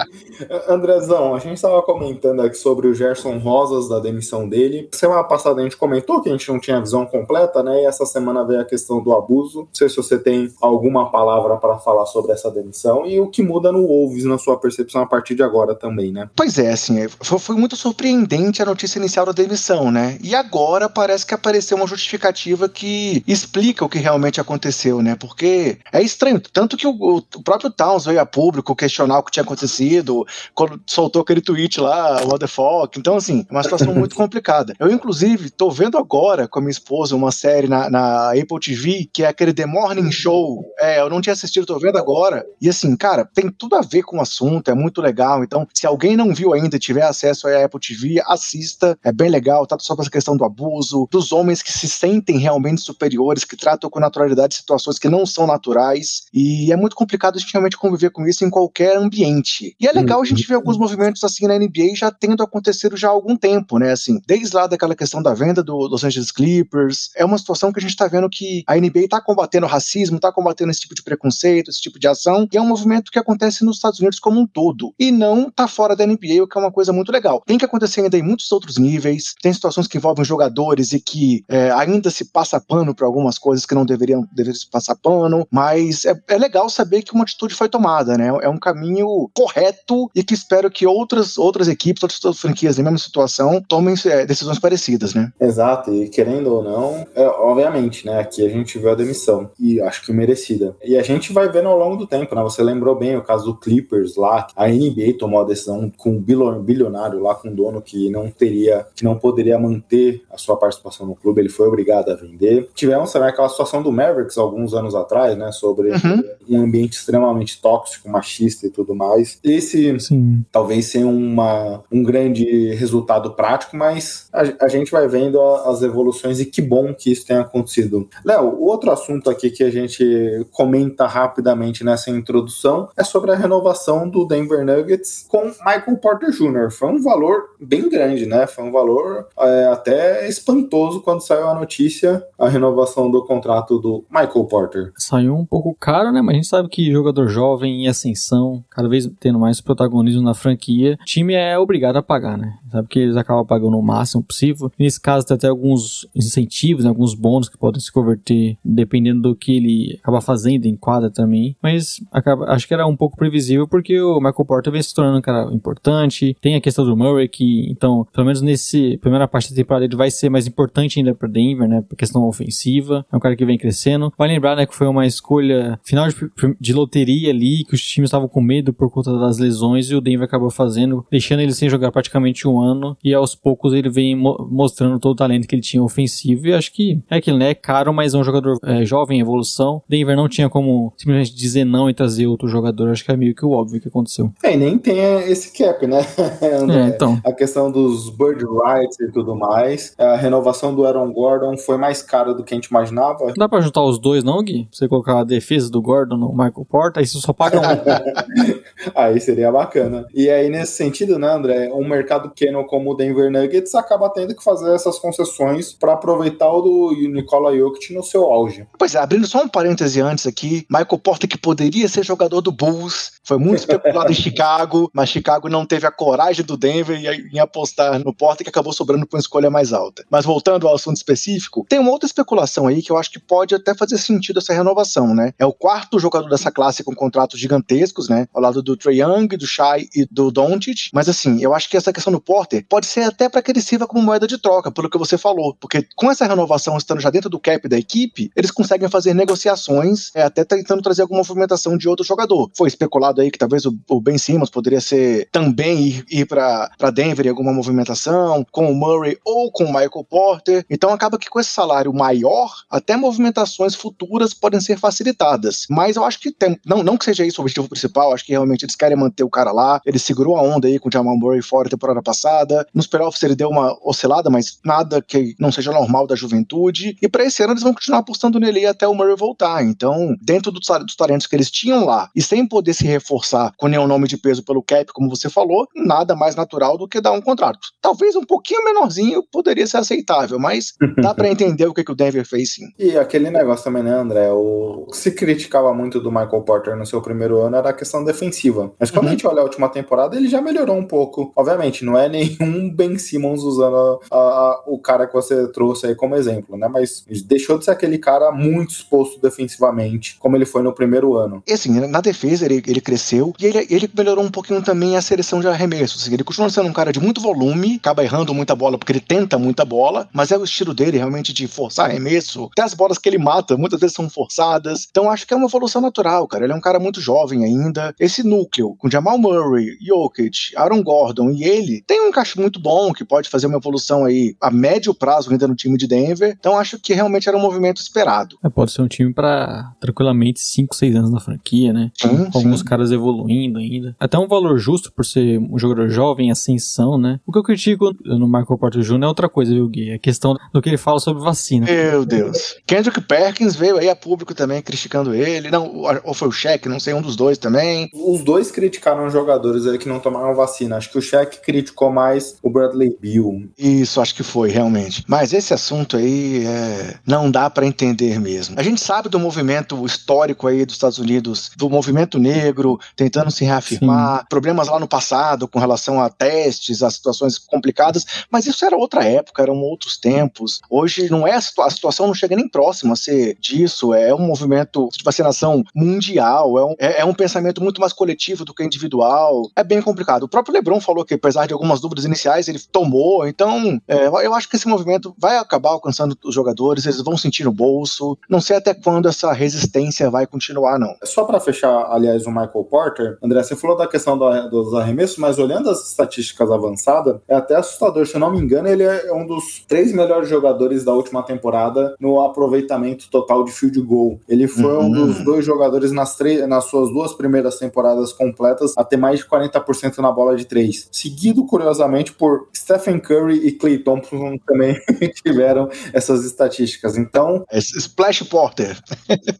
Andrezão, 0.81 1.35
a 1.35 1.39
gente 1.39 1.53
estava 1.53 1.79
comentando 1.83 2.41
aqui 2.41 2.57
sobre 2.57 2.87
o 2.87 2.93
Gerson 2.93 3.37
Rosas, 3.37 3.87
da 3.87 3.99
demissão 3.99 4.49
dele. 4.49 4.89
Semana 4.91 5.23
passada 5.23 5.61
a 5.61 5.63
gente 5.63 5.77
comentou 5.77 6.21
que 6.21 6.29
a 6.29 6.31
gente 6.31 6.51
não 6.51 6.59
tinha 6.59 6.81
visão 6.81 7.05
completa, 7.05 7.61
né? 7.61 7.83
E 7.83 7.85
essa 7.85 8.03
semana 8.03 8.43
veio 8.43 8.61
a 8.61 8.65
questão 8.65 9.01
do 9.01 9.13
abuso. 9.13 9.59
Não 9.59 9.67
sei 9.71 9.87
se 9.87 9.97
você 9.97 10.17
tem 10.17 10.51
alguma 10.59 11.11
palavra 11.11 11.55
para 11.57 11.77
falar 11.77 12.07
sobre 12.07 12.31
essa 12.31 12.49
demissão 12.49 13.05
e 13.05 13.19
o 13.19 13.27
que 13.27 13.43
muda 13.43 13.71
no 13.71 13.85
Wolves 13.85 14.25
na 14.25 14.39
sua 14.39 14.57
percepção 14.57 15.01
a 15.01 15.05
partir 15.05 15.35
de 15.35 15.43
agora 15.43 15.75
também, 15.75 16.11
né? 16.11 16.27
Pois 16.35 16.57
é, 16.57 16.71
assim, 16.71 16.99
é, 16.99 17.07
foi, 17.07 17.55
muito 17.55 17.75
surpreendente 17.75 18.61
a 18.63 18.65
notícia 18.65 18.97
inicial 18.97 19.27
da 19.27 19.31
demissão, 19.31 19.91
né? 19.91 20.17
E 20.23 20.33
agora 20.33 20.89
parece 20.89 21.27
que 21.27 21.35
apareceu 21.35 21.77
uma 21.77 21.85
justificativa 21.85 22.67
que 22.67 23.23
explica 23.27 23.85
o 23.85 23.89
que 23.89 23.99
realmente 23.99 24.41
aconteceu, 24.41 24.99
né? 25.01 25.15
Porque 25.15 25.77
é 25.93 26.01
estranho, 26.01 26.41
tanto 26.51 26.75
que 26.75 26.87
o, 26.87 27.17
o 27.17 27.43
próprio 27.43 27.69
Towns 27.69 28.05
veio 28.05 28.19
a 28.19 28.25
público 28.25 28.75
questionar 28.75 29.19
o 29.19 29.23
que 29.23 29.31
tinha 29.31 29.43
acontecido, 29.43 30.25
quando 30.61 30.79
soltou 30.85 31.23
aquele 31.23 31.41
tweet 31.41 31.79
lá, 31.79 32.21
what 32.23 32.39
the 32.39 32.47
fuck. 32.47 32.99
Então, 32.99 33.15
assim, 33.15 33.43
é 33.49 33.51
uma 33.51 33.63
situação 33.63 33.95
muito 33.95 34.13
complicada. 34.15 34.75
Eu, 34.79 34.91
inclusive, 34.91 35.49
tô 35.49 35.71
vendo 35.71 35.97
agora 35.97 36.47
com 36.47 36.59
a 36.59 36.61
minha 36.61 36.71
esposa 36.71 37.15
uma 37.15 37.31
série 37.31 37.67
na, 37.67 37.89
na 37.89 38.29
Apple 38.29 38.59
TV, 38.59 39.09
que 39.11 39.23
é 39.23 39.27
aquele 39.27 39.53
The 39.53 39.65
Morning 39.65 40.11
Show. 40.11 40.63
É, 40.79 40.99
eu 40.99 41.09
não 41.09 41.19
tinha 41.19 41.33
assistido, 41.33 41.65
tô 41.65 41.79
vendo 41.79 41.97
agora. 41.97 42.45
E 42.61 42.69
assim, 42.69 42.95
cara, 42.95 43.25
tem 43.25 43.49
tudo 43.49 43.75
a 43.75 43.81
ver 43.81 44.03
com 44.03 44.17
o 44.17 44.21
assunto, 44.21 44.69
é 44.69 44.75
muito 44.75 45.01
legal. 45.01 45.43
Então, 45.43 45.67
se 45.73 45.87
alguém 45.87 46.15
não 46.15 46.31
viu 46.31 46.53
ainda 46.53 46.75
e 46.75 46.79
tiver 46.79 47.03
acesso 47.03 47.47
à 47.47 47.65
Apple 47.65 47.79
TV, 47.79 48.21
assista. 48.27 48.95
É 49.03 49.11
bem 49.11 49.29
legal, 49.29 49.65
tá 49.65 49.77
só 49.79 49.95
essa 49.99 50.11
questão 50.11 50.37
do 50.37 50.45
abuso, 50.45 51.07
dos 51.09 51.31
homens 51.31 51.63
que 51.63 51.71
se 51.71 51.89
sentem 51.89 52.37
realmente 52.37 52.81
superiores, 52.81 53.43
que 53.43 53.57
tratam 53.57 53.89
com 53.89 53.99
naturalidade 53.99 54.53
situações 54.53 54.99
que 54.99 55.09
não 55.09 55.25
são 55.25 55.47
naturais. 55.47 56.23
E 56.31 56.71
é 56.71 56.75
muito 56.75 56.95
complicado 56.95 57.37
a 57.37 57.39
gente 57.39 57.51
realmente 57.51 57.77
conviver 57.77 58.11
com 58.11 58.27
isso 58.27 58.45
em 58.45 58.49
qualquer 58.49 58.95
ambiente. 58.95 59.75
E 59.79 59.87
é 59.87 59.91
legal 59.91 60.21
a 60.21 60.25
gente 60.25 60.50
alguns 60.53 60.77
movimentos 60.77 61.23
assim 61.23 61.47
na 61.47 61.57
NBA 61.57 61.95
já 61.95 62.11
tendo 62.11 62.43
acontecido 62.43 62.97
já 62.97 63.09
há 63.09 63.11
algum 63.11 63.35
tempo, 63.35 63.77
né? 63.77 63.91
Assim, 63.91 64.19
desde 64.25 64.55
lá 64.55 64.67
daquela 64.67 64.95
questão 64.95 65.21
da 65.21 65.33
venda 65.33 65.63
do 65.63 65.75
Los 65.75 66.03
Angeles 66.03 66.31
Clippers, 66.31 67.09
é 67.15 67.25
uma 67.25 67.37
situação 67.37 67.71
que 67.71 67.79
a 67.79 67.81
gente 67.81 67.95
tá 67.95 68.07
vendo 68.07 68.29
que 68.29 68.63
a 68.67 68.75
NBA 68.75 69.07
tá 69.09 69.21
combatendo 69.21 69.65
o 69.65 69.69
racismo, 69.69 70.19
tá 70.19 70.31
combatendo 70.31 70.71
esse 70.71 70.81
tipo 70.81 70.95
de 70.95 71.03
preconceito, 71.03 71.69
esse 71.69 71.81
tipo 71.81 71.99
de 71.99 72.07
ação, 72.07 72.47
e 72.51 72.57
é 72.57 72.61
um 72.61 72.67
movimento 72.67 73.11
que 73.11 73.19
acontece 73.19 73.63
nos 73.63 73.77
Estados 73.77 73.99
Unidos 73.99 74.19
como 74.19 74.39
um 74.39 74.47
todo. 74.47 74.93
E 74.99 75.11
não 75.11 75.49
tá 75.49 75.67
fora 75.67 75.95
da 75.95 76.05
NBA, 76.05 76.43
o 76.43 76.47
que 76.47 76.57
é 76.57 76.61
uma 76.61 76.71
coisa 76.71 76.93
muito 76.93 77.11
legal. 77.11 77.41
Tem 77.45 77.57
que 77.57 77.65
acontecer 77.65 78.01
ainda 78.01 78.17
em 78.17 78.23
muitos 78.23 78.51
outros 78.51 78.77
níveis, 78.77 79.33
tem 79.41 79.53
situações 79.53 79.87
que 79.87 79.97
envolvem 79.97 80.25
jogadores 80.25 80.93
e 80.93 80.99
que 80.99 81.43
é, 81.47 81.71
ainda 81.71 82.09
se 82.09 82.25
passa 82.25 82.59
pano 82.59 82.93
para 82.93 83.05
algumas 83.05 83.37
coisas 83.37 83.65
que 83.65 83.75
não 83.75 83.85
deveriam, 83.85 84.27
deveriam 84.31 84.59
se 84.59 84.69
passar 84.69 84.95
pano, 84.95 85.47
mas 85.51 86.05
é, 86.05 86.19
é 86.29 86.37
legal 86.37 86.69
saber 86.69 87.01
que 87.01 87.13
uma 87.13 87.23
atitude 87.23 87.55
foi 87.55 87.69
tomada, 87.69 88.17
né? 88.17 88.27
É 88.41 88.49
um 88.49 88.57
caminho 88.57 89.29
correto 89.33 90.09
e 90.15 90.23
que 90.23 90.33
espero 90.41 90.69
que 90.69 90.85
outras, 90.85 91.37
outras 91.37 91.67
equipes, 91.67 92.03
outras 92.03 92.39
franquias 92.39 92.77
na 92.77 92.83
mesma 92.83 92.97
situação 92.97 93.61
tomem 93.67 93.95
é, 94.05 94.25
decisões 94.25 94.59
parecidas, 94.59 95.13
né? 95.13 95.31
Exato, 95.39 95.93
e 95.93 96.09
querendo 96.09 96.53
ou 96.53 96.63
não, 96.63 97.05
é, 97.15 97.25
obviamente, 97.27 98.05
né? 98.05 98.19
Aqui 98.19 98.45
a 98.45 98.49
gente 98.49 98.77
viu 98.77 98.91
a 98.91 98.95
demissão 98.95 99.49
e 99.59 99.79
acho 99.81 100.03
que 100.03 100.11
merecida. 100.11 100.75
E 100.83 100.97
a 100.97 101.03
gente 101.03 101.31
vai 101.31 101.49
vendo 101.49 101.67
ao 101.69 101.77
longo 101.77 101.95
do 101.95 102.07
tempo, 102.07 102.35
né? 102.35 102.41
Você 102.43 102.61
lembrou 102.63 102.95
bem 102.95 103.15
o 103.15 103.21
caso 103.21 103.45
do 103.45 103.55
Clippers 103.55 104.15
lá, 104.15 104.47
a 104.55 104.67
NBA 104.67 105.17
tomou 105.17 105.41
a 105.41 105.45
decisão 105.45 105.91
com 105.95 106.11
um 106.11 106.19
bilionário 106.61 107.19
lá, 107.21 107.35
com 107.35 107.49
um 107.49 107.55
dono 107.55 107.81
que 107.81 108.09
não 108.09 108.29
teria, 108.29 108.85
que 108.95 109.03
não 109.03 109.17
poderia 109.17 109.57
manter 109.59 110.23
a 110.31 110.37
sua 110.37 110.57
participação 110.57 111.05
no 111.05 111.15
clube, 111.15 111.41
ele 111.41 111.49
foi 111.49 111.67
obrigado 111.67 112.09
a 112.09 112.15
vender. 112.15 112.69
Tivemos 112.73 113.11
também 113.11 113.29
aquela 113.29 113.49
situação 113.49 113.81
do 113.83 113.91
Mavericks 113.91 114.37
alguns 114.37 114.73
anos 114.73 114.95
atrás, 114.95 115.37
né? 115.37 115.51
Sobre 115.51 115.91
Uhum. 115.91 116.23
um 116.49 116.61
ambiente 116.63 116.93
extremamente 116.93 117.61
tóxico, 117.61 118.09
machista 118.09 118.65
e 118.65 118.69
tudo 118.69 118.95
mais. 118.95 119.39
Esse 119.43 119.99
Sim. 119.99 120.30
Talvez 120.51 120.85
sem 120.87 121.03
uma, 121.03 121.81
um 121.91 122.03
grande 122.03 122.73
resultado 122.75 123.31
prático, 123.33 123.75
mas 123.75 124.27
a, 124.33 124.65
a 124.65 124.67
gente 124.67 124.91
vai 124.91 125.07
vendo 125.07 125.39
a- 125.41 125.69
as 125.69 125.81
evoluções 125.81 126.39
e 126.39 126.45
que 126.45 126.61
bom 126.61 126.93
que 126.93 127.11
isso 127.11 127.25
tenha 127.25 127.41
acontecido. 127.41 128.07
Léo, 128.25 128.59
outro 128.61 128.91
assunto 128.91 129.29
aqui 129.29 129.49
que 129.49 129.63
a 129.63 129.71
gente 129.71 130.45
comenta 130.51 131.05
rapidamente 131.07 131.83
nessa 131.83 132.09
introdução 132.09 132.89
é 132.97 133.03
sobre 133.03 133.31
a 133.31 133.35
renovação 133.35 134.07
do 134.09 134.25
Denver 134.25 134.65
Nuggets 134.65 135.25
com 135.27 135.45
Michael 135.45 135.97
Porter 136.01 136.31
Jr. 136.31 136.71
Foi 136.71 136.89
um 136.89 137.01
valor 137.01 137.51
bem 137.59 137.89
grande, 137.89 138.25
né? 138.25 138.47
Foi 138.47 138.63
um 138.63 138.71
valor 138.71 139.27
é, 139.39 139.65
até 139.65 140.27
espantoso 140.27 141.01
quando 141.01 141.21
saiu 141.21 141.47
a 141.47 141.53
notícia, 141.55 142.23
a 142.37 142.47
renovação 142.49 143.09
do 143.09 143.23
contrato 143.25 143.79
do 143.79 144.03
Michael 144.09 144.45
Porter. 144.45 144.91
Saiu 144.97 145.35
um 145.35 145.45
pouco 145.45 145.75
caro, 145.79 146.11
né? 146.11 146.21
Mas 146.21 146.33
a 146.33 146.35
gente 146.35 146.47
sabe 146.47 146.69
que 146.69 146.91
jogador 146.91 147.27
jovem 147.27 147.83
em 147.83 147.87
ascensão, 147.87 148.63
cada 148.69 148.87
vez 148.89 149.09
tendo 149.19 149.39
mais 149.39 149.61
protagonismo 149.61 150.20
na 150.21 150.33
franquia, 150.33 150.97
time 151.05 151.33
é 151.33 151.57
obrigado 151.57 151.97
a 151.97 152.03
pagar, 152.03 152.37
né? 152.37 152.57
Sabe 152.71 152.87
que 152.87 152.99
eles 152.99 153.17
acabam 153.17 153.45
pagando 153.45 153.77
o 153.77 153.81
máximo 153.81 154.23
possível. 154.23 154.71
Nesse 154.77 154.99
caso, 154.99 155.25
tem 155.25 155.35
até 155.35 155.47
alguns 155.47 156.07
incentivos, 156.15 156.83
né? 156.83 156.89
alguns 156.89 157.13
bônus 157.13 157.49
que 157.49 157.57
podem 157.57 157.79
se 157.79 157.91
converter 157.91 158.57
dependendo 158.63 159.21
do 159.21 159.35
que 159.35 159.57
ele 159.57 159.99
acaba 160.01 160.21
fazendo 160.21 160.65
em 160.65 160.75
quadra 160.75 161.09
também. 161.09 161.55
Mas 161.61 162.01
acaba, 162.11 162.45
acho 162.45 162.67
que 162.67 162.73
era 162.73 162.85
um 162.85 162.95
pouco 162.95 163.17
previsível 163.17 163.67
porque 163.67 163.99
o 163.99 164.17
Michael 164.17 164.45
Porter 164.45 164.71
vem 164.71 164.81
se 164.81 164.93
tornando 164.93 165.17
um 165.17 165.21
cara 165.21 165.53
importante. 165.53 166.35
Tem 166.41 166.55
a 166.55 166.61
questão 166.61 166.85
do 166.85 166.95
Murray 166.95 167.27
que, 167.27 167.69
então, 167.69 168.07
pelo 168.13 168.25
menos 168.25 168.41
nesse 168.41 168.97
primeira 168.97 169.27
parte 169.27 169.49
da 169.49 169.55
temporada 169.55 169.85
ele 169.85 169.95
vai 169.95 170.11
ser 170.11 170.29
mais 170.29 170.47
importante 170.47 170.99
ainda 170.99 171.13
para 171.13 171.27
Denver, 171.27 171.67
né? 171.67 171.81
Por 171.81 171.95
questão 171.95 172.27
ofensiva. 172.27 173.05
É 173.11 173.15
um 173.15 173.19
cara 173.19 173.35
que 173.35 173.45
vem 173.45 173.57
crescendo. 173.57 174.11
Vai 174.17 174.27
lembrar, 174.27 174.55
né, 174.55 174.65
que 174.65 174.75
foi 174.75 174.87
uma 174.87 175.05
escolha 175.05 175.79
final 175.83 176.07
de, 176.07 176.15
de 176.59 176.73
loteria 176.73 177.29
ali, 177.31 177.63
que 177.63 177.75
os 177.75 177.81
times 177.81 178.07
estavam 178.07 178.27
com 178.27 178.41
medo 178.41 178.73
por 178.73 178.89
conta 178.89 179.17
das 179.17 179.37
lesões 179.37 179.89
e 179.89 179.95
o 179.95 180.01
Denver 180.01 180.25
acabou 180.25 180.49
fazendo, 180.49 181.05
deixando 181.11 181.41
ele 181.41 181.53
sem 181.53 181.69
jogar 181.69 181.91
praticamente 181.91 182.47
um 182.47 182.60
ano. 182.61 182.97
E 183.03 183.13
aos 183.13 183.35
poucos 183.35 183.73
ele 183.73 183.89
vem 183.89 184.15
mo- 184.15 184.47
mostrando 184.51 184.99
todo 184.99 185.13
o 185.13 185.15
talento 185.15 185.47
que 185.47 185.55
ele 185.55 185.61
tinha 185.61 185.83
ofensivo. 185.83 186.47
E 186.47 186.53
acho 186.53 186.71
que 186.71 187.01
é 187.09 187.17
aquilo, 187.17 187.37
né? 187.37 187.51
É 187.51 187.55
caro, 187.55 187.93
mas 187.93 188.13
é 188.13 188.17
um 188.17 188.23
jogador 188.23 188.57
é, 188.63 188.83
jovem 188.85 189.17
em 189.17 189.21
evolução. 189.21 189.81
Denver 189.87 190.15
não 190.15 190.27
tinha 190.29 190.49
como 190.49 190.93
simplesmente 190.97 191.35
dizer 191.35 191.65
não 191.65 191.89
e 191.89 191.93
trazer 191.93 192.27
outro 192.27 192.47
jogador. 192.47 192.89
Acho 192.89 193.03
que 193.05 193.11
é 193.11 193.17
meio 193.17 193.35
que 193.35 193.45
o 193.45 193.51
óbvio 193.51 193.81
que 193.81 193.87
aconteceu. 193.87 194.31
É, 194.43 194.53
e 194.53 194.57
nem 194.57 194.77
tem 194.77 194.99
esse 195.29 195.51
cap, 195.57 195.85
né? 195.87 196.01
É, 196.41 196.87
então. 196.87 197.19
a 197.25 197.31
questão 197.33 197.71
dos 197.71 198.09
bird 198.09 198.43
rights 198.43 198.99
e 198.99 199.11
tudo 199.11 199.35
mais. 199.35 199.93
A 199.97 200.15
renovação 200.15 200.73
do 200.73 200.85
Aaron 200.85 201.11
Gordon 201.11 201.57
foi 201.57 201.77
mais 201.77 202.01
cara 202.01 202.33
do 202.33 202.43
que 202.43 202.53
a 202.53 202.57
gente 202.57 202.65
imaginava. 202.67 203.25
Não 203.27 203.33
dá 203.37 203.47
pra 203.49 203.61
juntar 203.61 203.83
os 203.83 203.99
dois, 203.99 204.23
não, 204.23 204.41
Gui? 204.43 204.67
Você 204.71 204.87
colocar 204.87 205.19
a 205.19 205.23
defesa 205.23 205.69
do 205.69 205.81
Gordon 205.81 206.17
no 206.17 206.29
Michael 206.31 206.65
Porter, 206.69 206.99
aí 207.01 207.05
você 207.07 207.19
só 207.19 207.33
paga 207.33 207.59
um. 207.59 207.61
Aí 208.95 209.19
seria 209.19 209.51
bacana. 209.51 210.05
E 210.13 210.29
aí, 210.29 210.49
nesse 210.49 210.73
sentido, 210.73 211.19
né, 211.19 211.27
André? 211.27 211.71
Um 211.73 211.87
mercado 211.87 212.31
como 212.65 212.91
o 212.91 212.95
Denver 212.95 213.31
Nuggets 213.31 213.73
acaba 213.75 214.09
tendo 214.09 214.35
que 214.35 214.43
fazer 214.43 214.73
essas 214.73 214.99
concessões 214.99 215.73
para 215.73 215.93
aproveitar 215.93 216.51
o 216.51 216.61
do 216.61 217.09
Nikola 217.09 217.55
Jokic 217.55 217.93
no 217.93 218.03
seu 218.03 218.23
auge. 218.31 218.67
Pois 218.77 218.95
é, 218.95 218.99
abrindo 218.99 219.27
só 219.27 219.43
um 219.43 219.47
parêntese 219.47 220.01
antes 220.01 220.27
aqui, 220.27 220.65
Michael 220.69 220.99
Porter 220.99 221.29
que 221.29 221.37
poderia 221.37 221.87
ser 221.87 222.03
jogador 222.03 222.41
do 222.41 222.51
Bulls, 222.51 223.13
foi 223.23 223.37
muito 223.37 223.59
especulado 223.59 224.11
em 224.11 224.15
Chicago, 224.15 224.89
mas 224.93 225.09
Chicago 225.09 225.49
não 225.49 225.65
teve 225.65 225.85
a 225.85 225.91
coragem 225.91 226.45
do 226.45 226.57
Denver 226.57 226.97
em, 226.97 227.35
em 227.35 227.39
apostar 227.39 227.99
no 227.99 228.13
Porter 228.13 228.43
que 228.43 228.49
acabou 228.49 228.73
sobrando 228.73 229.05
com 229.07 229.15
uma 229.15 229.21
escolha 229.21 229.49
mais 229.49 229.73
alta. 229.73 230.03
Mas 230.09 230.25
voltando 230.25 230.67
ao 230.67 230.75
assunto 230.75 230.97
específico, 230.97 231.65
tem 231.69 231.79
uma 231.79 231.91
outra 231.91 232.07
especulação 232.07 232.67
aí 232.67 232.81
que 232.81 232.91
eu 232.91 232.97
acho 232.97 233.11
que 233.11 233.19
pode 233.19 233.55
até 233.55 233.73
fazer 233.73 233.97
sentido 233.97 234.39
essa 234.39 234.53
renovação, 234.53 235.13
né? 235.13 235.33
É 235.37 235.45
o 235.45 235.53
quarto 235.53 235.99
jogador 235.99 236.29
dessa 236.29 236.51
classe 236.51 236.83
com 236.83 236.95
contratos 236.95 237.39
gigantescos, 237.39 238.09
né? 238.09 238.27
Ao 238.33 238.41
lado 238.41 238.61
do 238.61 238.75
Trae 238.75 239.01
Young, 239.01 239.27
do 239.27 239.47
Shai 239.47 239.87
e 239.95 240.05
do 240.09 240.31
Doncic, 240.31 240.89
mas 240.93 241.07
assim, 241.07 241.41
eu 241.41 241.53
acho 241.53 241.69
que 241.69 241.77
essa 241.77 241.93
questão 241.93 242.11
do 242.11 242.19
Porter 242.19 242.40
pode 242.69 242.85
ser 242.85 243.01
até 243.01 243.29
para 243.29 243.41
que 243.41 243.51
ele 243.51 243.61
sirva 243.61 243.87
como 243.87 244.01
moeda 244.01 244.27
de 244.27 244.37
troca, 244.37 244.71
pelo 244.71 244.89
que 244.89 244.97
você 244.97 245.17
falou, 245.17 245.55
porque 245.59 245.85
com 245.95 246.11
essa 246.11 246.25
renovação 246.25 246.77
estando 246.77 247.01
já 247.01 247.09
dentro 247.09 247.29
do 247.29 247.39
cap 247.39 247.67
da 247.67 247.77
equipe, 247.77 248.31
eles 248.35 248.51
conseguem 248.51 248.89
fazer 248.89 249.13
negociações, 249.13 250.11
é, 250.15 250.23
até 250.23 250.43
tentando 250.43 250.81
trazer 250.81 251.01
alguma 251.01 251.19
movimentação 251.19 251.77
de 251.77 251.87
outro 251.87 252.05
jogador. 252.05 252.49
Foi 252.55 252.67
especulado 252.67 253.21
aí 253.21 253.31
que 253.31 253.37
talvez 253.37 253.65
o, 253.65 253.77
o 253.89 254.01
Ben 254.01 254.17
Simmons 254.17 254.49
poderia 254.49 254.81
ser 254.81 255.27
também 255.31 255.87
ir, 255.87 256.05
ir 256.09 256.25
para 256.25 256.91
Denver 256.93 257.25
em 257.25 257.29
alguma 257.29 257.53
movimentação, 257.53 258.45
com 258.51 258.71
o 258.71 258.75
Murray 258.75 259.17
ou 259.25 259.51
com 259.51 259.65
o 259.65 259.67
Michael 259.67 260.05
Porter. 260.09 260.65
Então 260.69 260.91
acaba 260.91 261.17
que 261.17 261.29
com 261.29 261.39
esse 261.39 261.49
salário 261.49 261.93
maior, 261.93 262.51
até 262.69 262.95
movimentações 262.95 263.75
futuras 263.75 264.33
podem 264.33 264.59
ser 264.59 264.77
facilitadas. 264.77 265.65
Mas 265.69 265.95
eu 265.95 266.03
acho 266.03 266.19
que 266.19 266.31
tem, 266.31 266.59
não, 266.65 266.83
não 266.83 266.97
que 266.97 267.05
seja 267.05 267.25
isso 267.25 267.41
o 267.41 267.43
objetivo 267.43 267.69
principal, 267.69 268.13
acho 268.13 268.25
que 268.25 268.31
realmente 268.31 268.65
eles 268.65 268.75
querem 268.75 268.97
manter 268.97 269.23
o 269.23 269.29
cara 269.29 269.51
lá. 269.51 269.81
Ele 269.85 269.99
segurou 269.99 270.37
a 270.37 270.41
onda 270.41 270.67
aí 270.67 270.79
com 270.79 270.89
o 270.89 270.91
Jamal 270.91 271.17
Murray 271.17 271.41
fora 271.41 271.67
a 271.67 271.71
temporada 271.71 272.01
passada. 272.01 272.30
Nos 272.73 272.87
playoffs 272.87 273.21
ele 273.23 273.35
deu 273.35 273.49
uma 273.49 273.77
oscilada, 273.83 274.29
mas 274.29 274.59
nada 274.63 275.01
que 275.01 275.35
não 275.39 275.51
seja 275.51 275.71
normal 275.71 276.07
da 276.07 276.15
juventude. 276.15 276.95
E 277.01 277.07
para 277.07 277.23
esse 277.25 277.41
ano 277.43 277.53
eles 277.53 277.63
vão 277.63 277.73
continuar 277.73 277.99
apostando 277.99 278.39
nele 278.39 278.65
até 278.65 278.87
o 278.87 278.93
Murray 278.93 279.15
voltar. 279.15 279.63
Então, 279.63 280.15
dentro 280.21 280.51
dos, 280.51 280.65
dos 280.65 280.95
talentos 280.95 281.27
que 281.27 281.35
eles 281.35 281.49
tinham 281.51 281.85
lá 281.85 282.09
e 282.15 282.21
sem 282.21 282.45
poder 282.47 282.73
se 282.73 282.85
reforçar 282.85 283.51
com 283.57 283.67
nenhum 283.67 283.87
nome 283.87 284.07
de 284.07 284.17
peso 284.17 284.43
pelo 284.43 284.61
cap, 284.63 284.85
como 284.93 285.09
você 285.09 285.29
falou, 285.29 285.67
nada 285.75 286.15
mais 286.15 286.35
natural 286.35 286.77
do 286.77 286.87
que 286.87 287.01
dar 287.01 287.11
um 287.11 287.21
contrato. 287.21 287.59
Talvez 287.81 288.15
um 288.15 288.23
pouquinho 288.23 288.63
menorzinho 288.65 289.23
poderia 289.31 289.67
ser 289.67 289.77
aceitável, 289.77 290.39
mas 290.39 290.73
dá 291.01 291.13
para 291.13 291.27
entender 291.29 291.65
o 291.65 291.73
que, 291.73 291.83
que 291.83 291.91
o 291.91 291.95
Denver 291.95 292.25
fez 292.25 292.53
sim. 292.53 292.65
E 292.77 292.97
aquele 292.97 293.29
negócio 293.29 293.63
também, 293.63 293.83
né, 293.83 293.91
André? 293.93 294.31
O 294.31 294.87
que 294.89 294.97
se 294.97 295.11
criticava 295.11 295.73
muito 295.73 295.99
do 295.99 296.11
Michael 296.11 296.41
Porter 296.43 296.75
no 296.75 296.85
seu 296.85 297.01
primeiro 297.01 297.39
ano 297.41 297.55
era 297.57 297.69
a 297.69 297.73
questão 297.73 298.03
defensiva. 298.03 298.71
Mas 298.79 298.89
quando 298.91 299.01
Uhum. 299.05 299.09
a 299.09 299.11
gente 299.11 299.27
olha 299.27 299.41
a 299.41 299.43
última 299.43 299.67
temporada, 299.69 300.15
ele 300.15 300.27
já 300.27 300.39
melhorou 300.41 300.75
um 300.77 300.85
pouco. 300.85 301.31
Obviamente, 301.35 301.83
não 301.83 301.97
é 301.97 302.07
nenhum 302.39 302.69
Ben 302.69 302.97
Simmons 302.97 303.43
usando 303.43 303.99
a- 304.11 304.15
a- 304.15 304.63
o 304.67 304.77
cara 304.79 305.07
que 305.07 305.13
você 305.13 305.47
trouxe 305.51 305.87
aí 305.87 305.95
como 305.95 306.15
exemplo, 306.15 306.57
né? 306.57 306.67
Mas 306.67 307.03
deixou 307.25 307.57
de 307.57 307.65
ser 307.65 307.71
aquele 307.71 307.97
cara 307.97 308.31
muito 308.31 308.71
exposto 308.71 309.19
defensivamente, 309.21 310.17
como 310.19 310.35
ele 310.35 310.45
foi 310.45 310.61
no 310.61 310.73
primeiro 310.73 311.15
ano. 311.15 311.43
E 311.47 311.53
assim, 311.53 311.71
na 311.87 312.01
defesa 312.01 312.45
ele, 312.45 312.61
ele 312.67 312.81
cresceu 312.81 313.33
e 313.39 313.45
ele, 313.45 313.67
ele 313.69 313.89
melhorou 313.95 314.23
um 314.23 314.31
pouquinho 314.31 314.61
também 314.61 314.95
a 314.95 315.01
seleção 315.01 315.39
de 315.39 315.47
arremessos. 315.47 316.01
Assim, 316.03 316.13
ele 316.13 316.23
continua 316.23 316.49
sendo 316.49 316.69
um 316.69 316.73
cara 316.73 316.91
de 316.91 316.99
muito 316.99 317.21
volume, 317.21 317.75
acaba 317.75 318.03
errando 318.03 318.33
muita 318.33 318.55
bola 318.55 318.77
porque 318.77 318.91
ele 318.91 318.99
tenta 319.01 319.37
muita 319.37 319.65
bola, 319.65 320.07
mas 320.13 320.31
é 320.31 320.37
o 320.37 320.43
estilo 320.43 320.73
dele 320.73 320.97
realmente 320.97 321.33
de 321.33 321.47
forçar 321.47 321.89
arremesso. 321.89 322.49
Até 322.51 322.63
as 322.63 322.73
bolas 322.73 322.97
que 322.97 323.09
ele 323.09 323.17
mata 323.17 323.57
muitas 323.57 323.79
vezes 323.79 323.95
são 323.95 324.09
forçadas. 324.09 324.87
Então 324.89 325.09
acho 325.09 325.25
que 325.27 325.33
é 325.33 325.37
uma 325.37 325.47
evolução 325.47 325.81
natural, 325.81 326.27
cara. 326.27 326.43
Ele 326.43 326.53
é 326.53 326.55
um 326.55 326.61
cara 326.61 326.79
muito 326.79 327.01
jovem 327.01 327.43
ainda. 327.43 327.93
Esse 327.99 328.23
núcleo 328.23 328.75
com 328.77 328.89
Jamal 328.89 329.17
Murray, 329.17 329.77
Jokic, 329.81 330.55
Aaron 330.55 330.83
Gordon 330.83 331.31
e 331.31 331.43
ele 331.43 331.83
tem 331.85 332.00
um 332.01 332.09
encaixe 332.09 332.39
muito 332.39 332.59
bom 332.59 332.93
que 332.93 333.03
pode 333.05 333.29
fazer 333.29 333.47
uma 333.47 333.57
evolução 333.57 334.05
aí 334.05 334.35
a 334.41 334.51
médio 334.51 334.93
prazo 334.93 335.31
ainda 335.31 335.47
no 335.47 335.55
time 335.55 335.77
de 335.77 335.87
Denver. 335.87 336.35
Então 336.39 336.57
acho 336.57 336.79
que 336.79 336.93
realmente 336.93 337.27
era 337.27 337.37
um 337.37 337.41
movimento 337.41 337.81
esperado. 337.81 338.37
É, 338.43 338.49
pode 338.49 338.71
ser 338.71 338.81
um 338.81 338.87
time 338.87 339.13
pra 339.13 339.71
tranquilamente 339.79 340.39
5, 340.39 340.75
6 340.75 340.95
anos 340.95 341.11
na 341.11 341.19
franquia, 341.19 341.73
né? 341.73 341.91
Sim, 341.99 342.29
Com 342.29 342.37
alguns 342.37 342.59
sim. 342.59 342.65
caras 342.65 342.91
evoluindo 342.91 343.59
ainda. 343.59 343.95
Até 343.99 344.17
um 344.17 344.27
valor 344.27 344.57
justo 344.57 344.91
por 344.91 345.05
ser 345.05 345.39
um 345.39 345.57
jogador 345.57 345.89
jovem 345.89 346.27
em 346.27 346.31
ascensão, 346.31 346.97
né? 346.97 347.19
O 347.25 347.31
que 347.31 347.37
eu 347.37 347.43
critico 347.43 347.95
no 348.03 348.27
Michael 348.27 348.57
Porter 348.57 348.81
Jr. 348.81 349.03
é 349.03 349.07
outra 349.07 349.29
coisa, 349.29 349.53
viu, 349.53 349.67
Gui? 349.67 349.91
É 349.91 349.95
a 349.95 349.99
questão 349.99 350.35
do 350.53 350.61
que 350.61 350.69
ele 350.69 350.77
fala 350.77 350.99
sobre 350.99 351.23
vacina. 351.23 351.65
Meu 351.65 352.05
Deus. 352.05 352.55
Kendrick 352.65 353.01
Perkins 353.01 353.55
veio 353.55 353.77
aí 353.77 353.89
a 353.89 353.95
público 353.95 354.33
também 354.33 354.61
criticando 354.61 355.13
ele. 355.13 355.49
Não, 355.49 355.83
ou 356.03 356.13
foi 356.13 356.27
o 356.27 356.31
Shaq, 356.31 356.67
não 356.67 356.79
sei, 356.79 356.93
um 356.93 357.01
dos 357.01 357.15
dois 357.15 357.37
também. 357.37 357.89
Os 357.93 358.23
dois 358.23 358.51
criticaram 358.51 359.05
os 359.05 359.13
jogadores 359.13 359.65
aí 359.65 359.77
que 359.77 359.87
não 359.87 359.99
tomaram 359.99 360.35
vacina. 360.35 360.77
Acho 360.77 360.91
que 360.91 360.97
o 360.97 361.01
Shaq 361.01 361.41
criticou 361.41 361.90
mais 361.91 362.35
o 362.41 362.49
Bradley 362.49 362.95
Bill. 362.99 363.49
Isso, 363.57 364.01
acho 364.01 364.15
que 364.15 364.23
foi, 364.23 364.49
realmente. 364.49 365.03
Mas 365.07 365.33
esse 365.33 365.53
assunto 365.53 365.97
aí 365.97 366.45
é, 366.45 366.95
não 367.05 367.29
dá 367.29 367.49
pra 367.49 367.65
entender 367.65 368.19
mesmo. 368.19 368.59
A 368.59 368.63
gente 368.63 368.81
sabe 368.81 369.09
do 369.09 369.19
movimento 369.19 369.85
histórico 369.85 370.47
aí 370.47 370.65
dos 370.65 370.75
Estados 370.75 370.97
Unidos, 370.97 371.51
do 371.57 371.69
movimento 371.69 372.17
negro, 372.17 372.79
tentando 372.95 373.31
se 373.31 373.43
reafirmar, 373.45 374.25
problemas 374.29 374.67
lá 374.67 374.79
no 374.79 374.87
passado 374.87 375.47
com 375.47 375.59
relação 375.59 375.99
a 376.01 376.09
testes, 376.09 376.81
a 376.81 376.89
situações 376.89 377.37
complicadas, 377.37 378.05
mas 378.31 378.45
isso 378.45 378.63
era 378.65 378.77
outra 378.77 379.03
época, 379.03 379.41
eram 379.41 379.57
outros 379.57 379.97
tempos. 379.97 380.61
Hoje 380.69 381.09
não 381.09 381.27
é 381.27 381.33
a, 381.33 381.41
situa- 381.41 381.67
a 381.67 381.69
situação 381.69 382.07
não 382.07 382.13
chega 382.13 382.35
nem 382.35 382.47
próximo 382.47 382.93
a 382.93 382.95
ser 382.95 383.37
disso, 383.39 383.93
é 383.93 384.13
um 384.13 384.25
movimento 384.25 384.89
de 384.95 385.03
vacinação 385.03 385.63
mundial, 385.75 386.57
é 386.57 386.65
um, 386.65 386.75
é, 386.79 387.01
é 387.01 387.05
um 387.05 387.13
pensamento 387.13 387.61
muito 387.61 387.81
mais 387.81 387.93
coletivo 387.93 388.45
do 388.45 388.53
que 388.53 388.63
individual. 388.63 389.49
É 389.55 389.63
bem 389.63 389.81
complicado. 389.81 390.23
O 390.23 390.27
próprio 390.29 390.53
LeBron 390.53 390.79
falou 390.79 391.03
que, 391.03 391.13
apesar 391.15 391.47
de 391.47 391.53
algumas 391.53 391.80
dúvidas 391.81 392.05
iniciais, 392.05 392.47
ele 392.47 392.59
tomou. 392.71 393.27
Então, 393.27 393.79
é, 393.87 394.07
eu 394.07 394.33
acho 394.33 394.47
que 394.49 394.55
esse 394.55 394.67
movimento 394.67 395.13
vai 395.17 395.37
acabar 395.37 395.69
alcançando 395.71 396.17
os 396.23 396.33
jogadores, 396.33 396.85
eles 396.85 397.01
vão 397.01 397.17
sentir 397.17 397.43
no 397.43 397.51
bolso. 397.51 398.17
Não 398.29 398.39
sei 398.41 398.57
até 398.57 398.73
quando 398.73 399.07
essa 399.09 399.31
resistência 399.33 400.09
vai 400.09 400.25
continuar, 400.27 400.79
não. 400.79 400.95
Só 401.03 401.23
para 401.25 401.39
fechar, 401.39 401.87
aliás, 401.91 402.25
o 402.25 402.29
Michael 402.29 402.63
Porter, 402.69 403.17
André, 403.23 403.43
você 403.43 403.55
falou 403.55 403.75
da 403.77 403.87
questão 403.87 404.17
do- 404.17 404.49
dos 404.49 404.73
arremessos, 404.73 405.17
mas 405.17 405.37
olhando 405.39 405.69
as 405.69 405.89
estatísticas 405.89 406.49
avançadas, 406.51 407.17
é 407.27 407.35
até 407.35 407.55
assustador. 407.55 408.05
Se 408.05 408.15
eu 408.15 408.19
não 408.19 408.31
me 408.31 408.39
engano, 408.39 408.67
ele 408.67 408.83
é 408.83 409.11
um 409.13 409.25
dos 409.25 409.63
três 409.67 409.91
melhores 409.93 410.29
jogadores 410.29 410.83
da 410.83 410.93
última 410.93 411.23
temporada 411.23 411.95
no 411.99 412.21
aproveitamento 412.21 413.09
total 413.09 413.43
de 413.43 413.51
field 413.51 413.79
goal. 413.81 414.19
Ele 414.27 414.47
foi 414.47 414.77
um 414.77 414.81
Uhum. 414.81 414.91
dos 415.07 415.23
dois 415.23 415.45
jogadores 415.45 415.91
nas, 415.91 416.17
nas 416.47 416.65
suas 416.65 416.89
duas 416.91 417.13
primeiras 417.13 417.57
temporadas 417.57 418.11
completas 418.13 418.73
a 418.77 418.83
ter 418.83 418.97
mais 418.97 419.19
de 419.19 419.25
40% 419.25 419.97
na 419.99 420.11
bola 420.11 420.35
de 420.35 420.45
três. 420.45 420.87
Seguido, 420.91 421.45
curiosamente, 421.45 421.70
por 422.17 422.47
Stephen 422.55 422.99
Curry 422.99 423.47
e 423.47 423.51
Clay 423.51 423.79
Thompson 423.79 424.37
também 424.45 424.79
tiveram 425.23 425.69
essas 425.93 426.25
estatísticas. 426.25 426.97
Então, 426.97 427.45
Splash 427.51 428.23
Porter. 428.23 428.77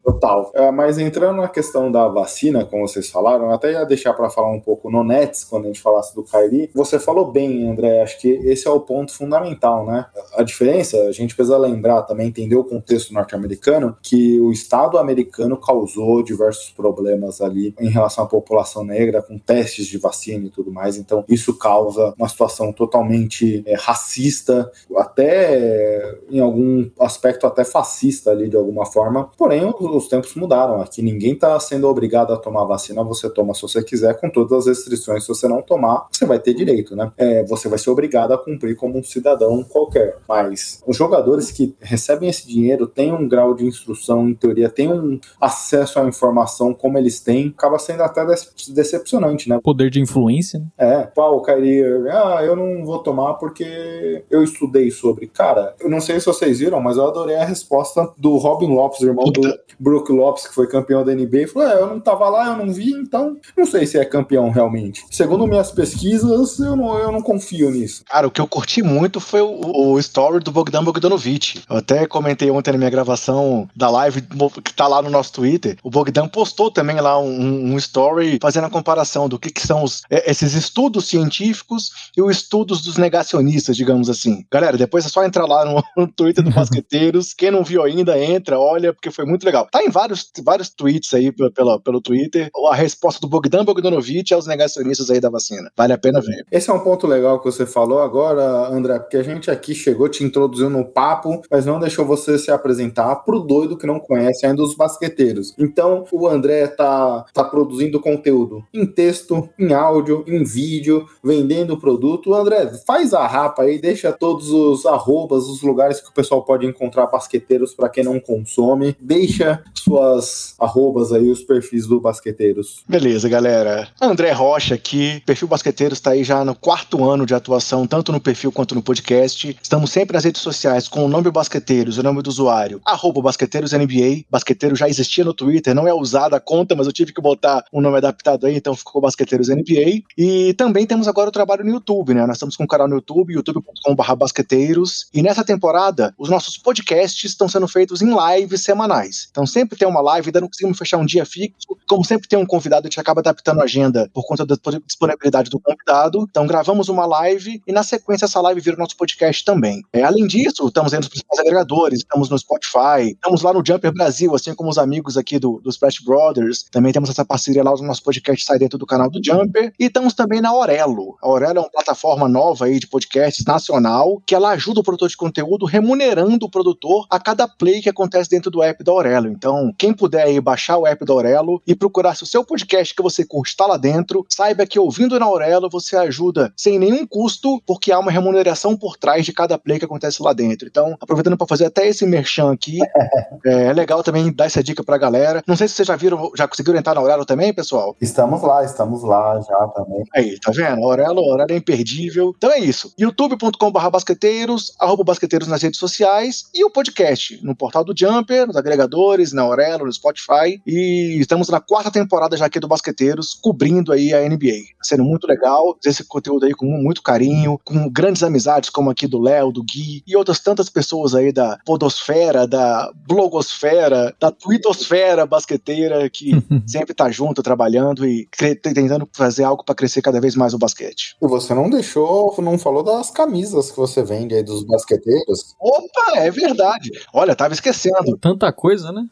Total. 0.04 0.52
É, 0.56 0.72
mas 0.72 0.98
entrando 0.98 1.41
na 1.41 1.48
questão 1.48 1.91
da 1.91 2.08
vacina, 2.08 2.65
como 2.65 2.88
vocês 2.88 3.10
falaram, 3.10 3.46
eu 3.46 3.52
até 3.52 3.72
ia 3.74 3.86
deixar 3.86 4.13
para 4.13 4.30
falar 4.30 4.52
um 4.52 4.60
pouco 4.60 4.89
no 4.89 5.04
Nets, 5.04 5.44
quando 5.44 5.65
a 5.65 5.67
gente 5.67 5.82
falasse 5.82 6.13
do 6.15 6.24
Kyrie. 6.24 6.70
Você 6.74 7.00
falou 7.00 7.32
bem, 7.32 7.70
André, 7.70 8.02
acho 8.02 8.20
que 8.20 8.30
esse 8.30 8.67
é 8.67 8.72
o 8.72 8.80
ponto 8.80 9.13
fundamental, 9.13 9.86
né? 9.86 10.06
A 10.36 10.44
diferença, 10.44 10.98
a 11.04 11.12
gente 11.12 11.36
precisa 11.36 11.58
lembrar 11.58 12.04
também, 12.04 12.28
entender 12.28 12.56
o 12.56 12.63
contexto 12.63 13.13
norte-americano, 13.13 13.98
que 14.02 14.39
o 14.39 14.52
Estado 14.52 14.98
americano 14.98 15.58
causou 15.58 16.24
diversos 16.24 16.70
problemas 16.72 17.41
ali 17.41 17.74
em 17.80 17.89
relação 17.89 18.24
à 18.24 18.28
população 18.28 18.84
negra, 18.84 19.22
com 19.22 19.38
testes 19.38 19.88
de 19.88 19.98
vacina 19.98 20.46
e 20.46 20.50
tudo 20.50 20.72
mais. 20.72 20.98
Então, 20.98 21.24
isso 21.28 21.58
causa 21.58 22.13
uma 22.22 22.30
situação 22.30 22.72
totalmente 22.72 23.64
é, 23.66 23.76
racista, 23.76 24.72
até 24.96 26.20
em 26.30 26.40
algum 26.40 26.88
aspecto 27.00 27.48
até 27.48 27.64
fascista 27.64 28.30
ali 28.30 28.48
de 28.48 28.56
alguma 28.56 28.86
forma. 28.86 29.30
Porém, 29.38 29.66
os, 29.66 29.74
os 29.80 30.08
tempos 30.08 30.36
mudaram. 30.36 30.80
Aqui 30.82 31.02
ninguém 31.02 31.34
está 31.34 31.60
sendo 31.60 31.88
obrigado 31.88 32.32
a 32.32 32.38
tomar 32.38 32.64
vacina. 32.66 33.04
Você 33.04 33.30
toma 33.30 33.54
se 33.54 33.64
você 33.64 33.84
quiser, 33.84 34.20
com 34.20 34.30
todas 34.30 34.52
as 34.60 34.68
restrições. 34.68 35.24
Se 35.24 35.30
você 35.30 35.48
não 35.48 35.62
tomar, 35.62 36.08
você 36.12 36.26
vai 36.26 36.40
ter 36.40 36.54
direito, 36.54 36.96
né? 36.96 37.12
É, 37.18 37.44
você 37.44 37.68
vai 37.68 37.80
ser 37.80 37.90
obrigado 37.90 38.34
a 38.34 38.38
cumprir 38.38 38.76
como 38.76 39.00
um 39.00 39.04
cidadão 39.04 39.64
qualquer. 39.64 40.18
Mas 40.28 40.82
os 40.86 40.96
jogadores 40.96 41.52
que 41.52 41.76
recebem 41.80 42.30
esse 42.30 42.48
dinheiro 42.48 42.86
têm 42.86 43.12
um 43.12 43.28
grau 43.28 43.56
de 43.56 43.66
instrução, 43.66 44.30
em 44.30 44.36
teoria, 44.36 44.70
têm 44.70 44.92
um 44.92 45.20
acesso 45.40 46.00
à 46.00 46.06
informação 46.06 46.74
como 46.74 46.98
eles 46.98 47.20
têm, 47.20 47.54
acaba 47.58 47.80
sendo 47.80 48.04
até 48.04 48.24
dece- 48.26 48.72
decepcionante, 48.72 49.50
né? 49.50 49.60
Poder 49.64 49.90
de 49.90 50.00
influência, 50.00 50.60
né? 50.60 50.66
É, 50.78 51.04
pau, 51.08 51.42
Kyrie, 51.42 51.82
ah, 52.12 52.39
eu 52.43 52.56
não 52.56 52.86
vou 52.86 53.00
tomar 53.00 53.36
porque 53.36 54.24
eu 54.30 54.43
estudei 54.43 54.91
sobre. 54.91 55.28
Cara, 55.28 55.76
eu 55.80 55.89
não 55.89 56.02
sei 56.02 56.19
se 56.19 56.26
vocês 56.26 56.60
viram, 56.60 56.82
mas 56.82 56.97
eu 56.97 57.08
adorei 57.08 57.36
a 57.36 57.45
resposta 57.45 58.10
do 58.17 58.38
Robin 58.38 58.74
Lopes, 58.74 59.02
irmão 59.02 59.26
do 59.26 59.41
Brook 59.80 60.12
Lopes, 60.12 60.47
que 60.47 60.54
foi 60.54 60.67
campeão 60.67 61.04
da 61.04 61.13
NBA. 61.13 61.38
Ele 61.38 61.47
Falou, 61.47 61.67
é, 61.67 61.82
eu 61.82 61.88
não 61.88 62.00
tava 62.00 62.30
lá, 62.30 62.47
eu 62.47 62.65
não 62.65 62.74
vi, 62.74 62.91
então 62.91 63.38
não 63.58 63.65
sei 63.65 63.86
se 63.86 63.97
é 63.97 64.06
campeão 64.06 64.50
realmente. 64.50 65.04
Segundo 65.10 65.47
minhas 65.47 65.71
pesquisas, 65.71 66.60
eu 66.60 66.76
não, 66.76 66.97
eu 66.97 67.12
não 67.12 67.21
confio 67.21 67.71
nisso. 67.71 68.04
Cara, 68.06 68.28
o 68.28 68.32
que 68.32 68.41
eu 68.41 68.47
curti 68.47 68.84
muito 68.84 69.19
foi 69.19 69.41
o, 69.41 69.93
o 69.93 70.00
story 70.00 70.39
do 70.39 70.52
Bogdan 70.52 70.84
Bogdanovic. 70.84 71.63
Eu 71.69 71.78
até 71.78 72.06
comentei 72.06 72.50
ontem 72.52 72.71
na 72.71 72.78
minha 72.78 72.89
gravação 72.89 73.69
da 73.76 73.89
live 73.89 74.21
que 74.63 74.74
tá 74.74 74.88
lá 74.88 75.02
no 75.02 75.10
nosso 75.10 75.34
Twitter. 75.34 75.78
O 75.84 75.89
Bogdan 75.89 76.28
postou 76.28 76.69
também 76.71 77.00
lá 77.00 77.19
um, 77.19 77.74
um 77.74 77.78
story 77.78 78.38
fazendo 78.41 78.65
a 78.65 78.69
comparação 78.69 79.28
do 79.28 79.39
que, 79.39 79.50
que 79.50 79.65
são 79.65 79.84
os, 79.84 80.04
é, 80.10 80.30
esses 80.30 80.54
estudos 80.54 81.08
científicos 81.08 81.91
e 82.16 82.22
os 82.22 82.38
estudos 82.38 82.82
dos 82.82 82.98
negacionistas, 82.98 83.76
digamos 83.76 84.10
assim. 84.10 84.46
Galera, 84.52 84.78
depois 84.78 85.06
é 85.06 85.10
só 85.10 85.24
entrar 85.24 85.46
lá 85.46 85.66
no, 85.66 85.84
no 85.98 86.08
Twitter 86.12 86.44
do 86.44 86.52
Basqueteiros. 86.54 87.34
Quem 87.34 87.52
não 87.52 87.64
viu 87.64 87.84
ainda, 87.84 88.18
entra, 88.18 88.60
olha, 88.60 88.94
porque 88.94 89.12
foi 89.12 89.26
muito 89.26 89.44
legal. 89.46 89.68
Tá 89.72 89.84
em 89.84 89.90
vários, 89.90 90.30
vários 90.44 90.70
tweets 90.70 91.14
aí 91.14 91.32
pela, 91.32 91.52
pela- 91.52 91.80
pelo 91.80 92.02
Twitter 92.02 92.50
a 92.70 92.76
resposta 92.76 93.20
do 93.22 93.28
Bogdan 93.28 93.64
Bogdanovic 93.66 94.34
aos 94.34 94.48
negacionistas 94.48 95.10
aí 95.10 95.20
da 95.20 95.30
vacina. 95.30 95.72
Vale 95.76 95.94
a 95.94 95.98
pena 95.98 96.22
ver. 96.22 96.46
Esse 96.52 96.70
é 96.70 96.74
um 96.74 96.80
ponto 96.80 97.08
legal 97.08 97.40
que 97.40 97.46
você 97.46 97.66
falou 97.66 98.00
agora, 98.02 98.68
André, 98.70 99.00
porque 99.00 99.18
a 99.18 99.24
gente 99.24 99.50
aqui 99.52 99.74
chegou, 99.74 100.10
te 100.10 100.24
introduziu 100.24 100.70
no 100.70 100.86
papo, 100.86 101.42
mas 101.50 101.66
não 101.66 101.80
deixou 101.80 102.06
você 102.06 102.38
se 102.38 102.52
apresentar 102.52 103.16
pro 103.18 103.40
doido 103.40 103.78
que 103.78 103.88
não 103.88 104.00
conhece 104.00 104.46
ainda 104.46 104.62
os 104.64 104.76
basqueteiros. 104.76 105.54
Então, 105.58 106.06
o 106.12 106.28
André 106.28 106.68
tá, 106.68 107.26
tá 107.34 107.44
produzindo 107.44 108.00
conteúdo 108.00 108.64
em 108.74 108.86
texto, 108.86 109.50
em 109.58 109.74
áudio, 109.74 110.24
em 110.28 110.44
vídeo, 110.44 111.06
vendendo 111.24 111.78
produto. 111.91 112.34
André, 112.34 112.71
faz 112.86 113.13
a 113.13 113.27
rapa 113.27 113.63
aí, 113.63 113.80
deixa 113.80 114.13
todos 114.13 114.49
os 114.49 114.86
arrobas, 114.86 115.43
os 115.43 115.62
lugares 115.62 115.99
que 115.99 116.10
o 116.10 116.13
pessoal 116.13 116.43
pode 116.43 116.65
encontrar 116.65 117.08
basqueteiros 117.08 117.73
para 117.73 117.89
quem 117.89 118.04
não 118.04 118.19
consome. 118.19 118.95
Deixa 118.99 119.62
suas 119.75 120.56
arrobas 120.58 121.12
aí, 121.12 121.30
os 121.30 121.41
perfis 121.41 121.86
do 121.86 121.99
basqueteiros. 121.99 122.84
Beleza, 122.88 123.27
galera. 123.27 123.89
André 124.01 124.32
Rocha 124.32 124.75
aqui, 124.75 125.21
perfil 125.25 125.47
Basqueteiros 125.47 125.97
está 125.97 126.12
aí 126.12 126.23
já 126.23 126.45
no 126.45 126.56
quarto 126.56 127.04
ano 127.04 127.25
de 127.25 127.34
atuação, 127.34 127.86
tanto 127.86 128.12
no 128.12 128.21
perfil 128.21 128.51
quanto 128.51 128.73
no 128.73 128.82
podcast. 128.82 129.58
Estamos 129.62 129.91
sempre 129.91 130.13
nas 130.13 130.23
redes 130.23 130.41
sociais 130.41 130.88
com 130.88 131.06
o 131.06 131.10
nome 131.10 131.30
Basqueteiros, 131.30 131.97
o 131.97 132.04
nome 132.04 132.21
do 132.21 132.30
usuário, 132.30 132.80
arroba 132.86 133.21
Basqueteiros 133.21 133.73
NBA. 133.73 134.23
Basqueteiro 134.30 134.75
já 134.75 134.88
existia 134.88 135.25
no 135.25 135.34
Twitter, 135.34 135.75
não 135.75 135.88
é 135.88 135.93
usada 135.93 136.38
a 136.38 136.39
conta, 136.39 136.73
mas 136.73 136.88
eu 136.88 136.93
tive 136.93 137.12
que 137.12 137.21
botar 137.21 137.65
um 137.73 137.82
nome 137.82 137.97
adaptado 137.97 138.45
aí, 138.45 138.56
então 138.56 138.75
ficou 138.75 139.01
Basqueteiros 139.01 139.49
NBA. 139.49 140.04
E 140.17 140.54
também 140.54 140.86
temos 140.86 141.08
agora 141.08 141.30
o 141.30 141.34
trabalho 141.34 141.65
no 141.65 141.81
né? 142.13 142.26
Nós 142.26 142.38
estamos 142.38 142.56
com 142.56 142.63
um 142.63 142.67
canal 142.67 142.88
no 142.88 142.96
YouTube, 142.96 143.34
youtube.com.br 143.34 144.15
basqueteiros. 144.15 145.08
E 145.13 145.22
nessa 145.22 145.44
temporada, 145.44 146.13
os 146.17 146.30
nossos 146.30 146.58
podcasts 146.58 147.32
estão 147.32 147.48
sendo 147.48 147.67
feitos 147.67 148.02
em 148.02 148.13
lives 148.13 148.63
semanais. 148.63 149.28
Então 149.32 149.46
sempre 149.46 149.78
tem 149.78 149.88
uma 149.88 150.02
live, 150.02 150.30
ainda 150.30 150.41
não 150.41 150.48
conseguimos 150.48 150.78
fechar 150.78 150.98
um 150.98 151.06
dia 151.06 151.26
fixo. 151.26 151.78
Como 151.88 152.06
sempre 152.06 152.28
tem 152.28 152.39
um 152.39 152.46
convidado, 152.46 152.88
a 152.88 152.89
gente 152.89 153.00
acaba 153.00 153.22
adaptando 153.22 153.62
a 153.62 153.63
agenda 153.63 154.10
por 154.13 154.26
conta 154.26 154.46
da 154.46 154.56
disponibilidade 154.86 155.50
do 155.50 155.60
convidado. 155.60 156.28
Então 156.30 156.48
gravamos 156.48 156.89
uma 156.89 157.06
live 157.06 157.62
e 157.67 157.72
na 157.72 157.84
sequência 157.84 158.26
essa 158.26 158.41
live 158.41 158.62
vira 158.62 158.76
o 158.76 158.80
nosso 158.80 158.96
podcast 158.96 159.44
também. 159.44 159.82
É, 159.91 160.04
além 160.04 160.28
disso, 160.28 160.67
estamos 160.67 160.94
aí 160.94 161.00
nos 161.00 161.10
principais 161.10 161.39
agregadores, 161.39 162.00
estamos 162.00 162.30
no 162.30 162.38
Spotify, 162.38 163.12
estamos 163.12 163.41
lá 163.41 163.54
no 163.54 163.63
Jumper 163.65 163.94
Brasil, 163.94 164.34
assim 164.36 164.54
como 164.54 164.70
os 164.70 164.78
amigos 164.78 165.17
aqui 165.17 165.39
do, 165.39 165.60
do 165.63 165.70
Splash 165.70 166.04
Brothers. 166.04 166.65
Também 166.72 166.91
temos 166.91 167.10
essa 167.10 167.26
parceria 167.26 167.63
lá, 167.63 167.74
o 167.74 167.82
nosso 167.82 168.04
podcast 168.04 168.46
sai 168.46 168.60
dentro 168.60 168.78
do 168.78 168.86
canal 168.86 169.10
do 169.10 169.20
Jumper. 169.24 169.74
E 169.80 169.86
estamos 169.86 170.13
também 170.13 170.41
na 170.41 170.50
Aurelo. 170.50 171.17
A 171.22 171.28
Aurelo 171.28 171.61
uma 171.62 171.69
plataforma 171.69 172.28
nova 172.28 172.65
aí 172.65 172.80
de 172.80 172.88
podcasts 172.88 173.45
nacional 173.45 174.21
que 174.26 174.36
ela 174.36 174.50
ajuda 174.50 174.80
o 174.80 174.84
produtor 174.84 175.10
de 175.10 175.17
conteúdo 175.17 175.65
remunerando 175.65 176.45
o 176.45 176.50
produtor 176.50 177.06
a 177.10 177.19
cada 177.19 177.47
play 177.47 177.82
que 177.82 177.89
acontece 177.89 178.30
dentro 178.30 178.52
do 178.52 178.62
app 178.62 178.84
da 178.84 178.91
Aurelo. 178.91 179.28
Então, 179.28 179.74
quem 179.78 179.93
puder 179.93 180.24
aí 180.24 180.39
baixar 180.39 180.78
o 180.78 180.88
app 180.88 181.06
da 181.06 181.13
Aurelo 181.13 181.62
e 181.65 181.76
procurar 181.76 182.15
se 182.15 182.24
o 182.24 182.28
seu 182.28 182.43
podcast 182.43 182.93
que 182.95 183.02
você 183.02 183.26
curte 183.26 183.52
está 183.52 183.65
lá 183.65 183.78
dentro, 183.78 184.26
saiba 184.30 184.65
que 184.65 184.80
ouvindo 184.80 185.19
na 185.19 185.26
Aurelo 185.26 185.69
você 185.69 185.95
ajuda 185.95 186.52
sem 186.56 186.80
nenhum 186.80 187.06
custo, 187.06 187.62
porque 187.65 187.91
há 187.91 188.00
uma 188.00 188.12
remuneração 188.12 188.76
por 188.76 188.97
trás 188.97 189.26
de 189.26 189.34
cada 189.34 189.58
play 189.58 189.80
que 189.80 189.86
acontece 189.86 190.21
lá 190.21 190.34
dentro. 190.34 190.67
Então, 190.67 190.95
aproveitando 191.00 191.38
para 191.38 191.47
fazer 191.47 191.65
até 191.65 191.88
esse 191.88 192.06
merchan 192.06 192.52
aqui, 192.52 192.80
é, 193.45 193.65
é 193.65 193.74
legal 193.74 194.04
também 194.04 194.32
dar 194.34 194.45
essa 194.45 194.63
dica 194.63 194.84
pra 194.84 194.97
galera. 194.97 195.43
Não 195.47 195.56
sei 195.56 195.67
se 195.67 195.76
vocês 195.76 195.88
já 195.88 195.95
viram, 195.95 196.32
já 196.36 196.47
conseguiram 196.47 196.80
entrar 196.80 196.95
na 196.95 197.02
Aurelo 197.02 197.26
também, 197.26 197.54
pessoal? 197.54 197.95
Estamos 198.02 198.41
lá, 198.41 198.63
estamos 198.63 199.04
lá 199.04 199.39
já 199.41 199.67
também. 199.67 200.04
Aí, 200.13 200.39
tá 200.39 200.52
vendo? 200.52 200.84
Aurelo, 200.84 201.19
Aurelo 201.19 201.51
é 201.54 201.58
imperdível. 201.58 202.34
Então 202.38 202.52
é 202.52 202.60
isso. 202.60 202.94
youtube.com.br 202.98 203.90
basqueteiros, 203.90 204.74
arroba 204.80 205.04
basqueteiros 205.04 205.48
nas 205.48 205.62
redes 205.62 205.80
sociais 205.80 206.46
e 206.54 206.64
o 206.64 206.70
podcast 206.70 207.40
no 207.44 207.56
portal 207.56 207.84
do 207.84 207.94
Jumper, 207.98 208.48
nos 208.48 208.56
agregadores, 208.56 209.34
na 209.34 209.42
Aurelo, 209.42 209.86
no 209.86 209.94
Spotify. 209.94 210.62
E 210.66 211.18
estamos 211.20 211.50
na 211.50 211.60
quarta 211.60 211.92
temporada 211.92 212.38
já 212.38 212.46
aqui 212.46 212.60
do 212.60 212.68
Basqueteiros, 212.68 213.34
cobrindo 213.42 213.92
aí 213.92 214.14
a 214.14 214.22
NBA. 214.28 214.62
Tá 214.78 214.84
sendo 214.84 215.04
muito 215.04 215.28
legal, 215.28 215.78
esse 215.86 216.04
conteúdo 216.04 216.46
aí 216.46 216.54
com 216.54 216.66
muito 216.66 217.02
carinho, 217.02 217.60
com 217.64 217.90
grandes 217.90 218.24
amizades 218.24 218.70
como 218.70 218.90
aqui 218.90 219.08
do 219.08 219.20
Léo, 219.20 219.52
do 219.52 219.64
Gui 219.64 220.04
e 220.08 220.16
outras 220.16 220.40
tantas 220.40 220.70
pessoas 220.70 221.14
aí 221.14 221.32
da 221.32 221.58
podosfera, 221.66 222.48
da 222.48 222.92
blogosfera, 223.08 224.16
da 224.20 224.32
twittosfera 224.32 225.26
basqueteira 225.26 226.10
que 226.10 226.32
sempre 226.68 226.94
tá 226.94 227.10
junto, 227.12 227.44
trabalhando 227.44 228.06
e 228.06 228.28
tentando 228.62 229.08
fazer 229.14 229.44
algo 229.44 229.64
para 229.64 229.76
crescer 229.76 230.02
cada 230.02 230.20
vez 230.20 230.36
mais 230.36 230.54
o 230.54 230.58
basquete. 230.58 231.16
E 231.22 231.28
você 231.28 231.40
não 231.49 231.69
deixou, 231.69 232.34
não 232.39 232.58
falou 232.58 232.84
das 232.84 233.10
camisas 233.12 233.71
que 233.71 233.77
você 233.77 234.04
vende 234.04 234.36
aí 234.36 234.43
dos 234.43 234.63
basqueteiros. 234.63 235.56
Opa, 235.60 236.17
é 236.19 236.30
verdade. 236.32 236.91
Olha, 237.13 237.36
tava 237.36 237.54
esquecendo. 237.54 238.17
Tanta 238.19 238.51
coisa, 238.54 238.91
né? 238.91 239.06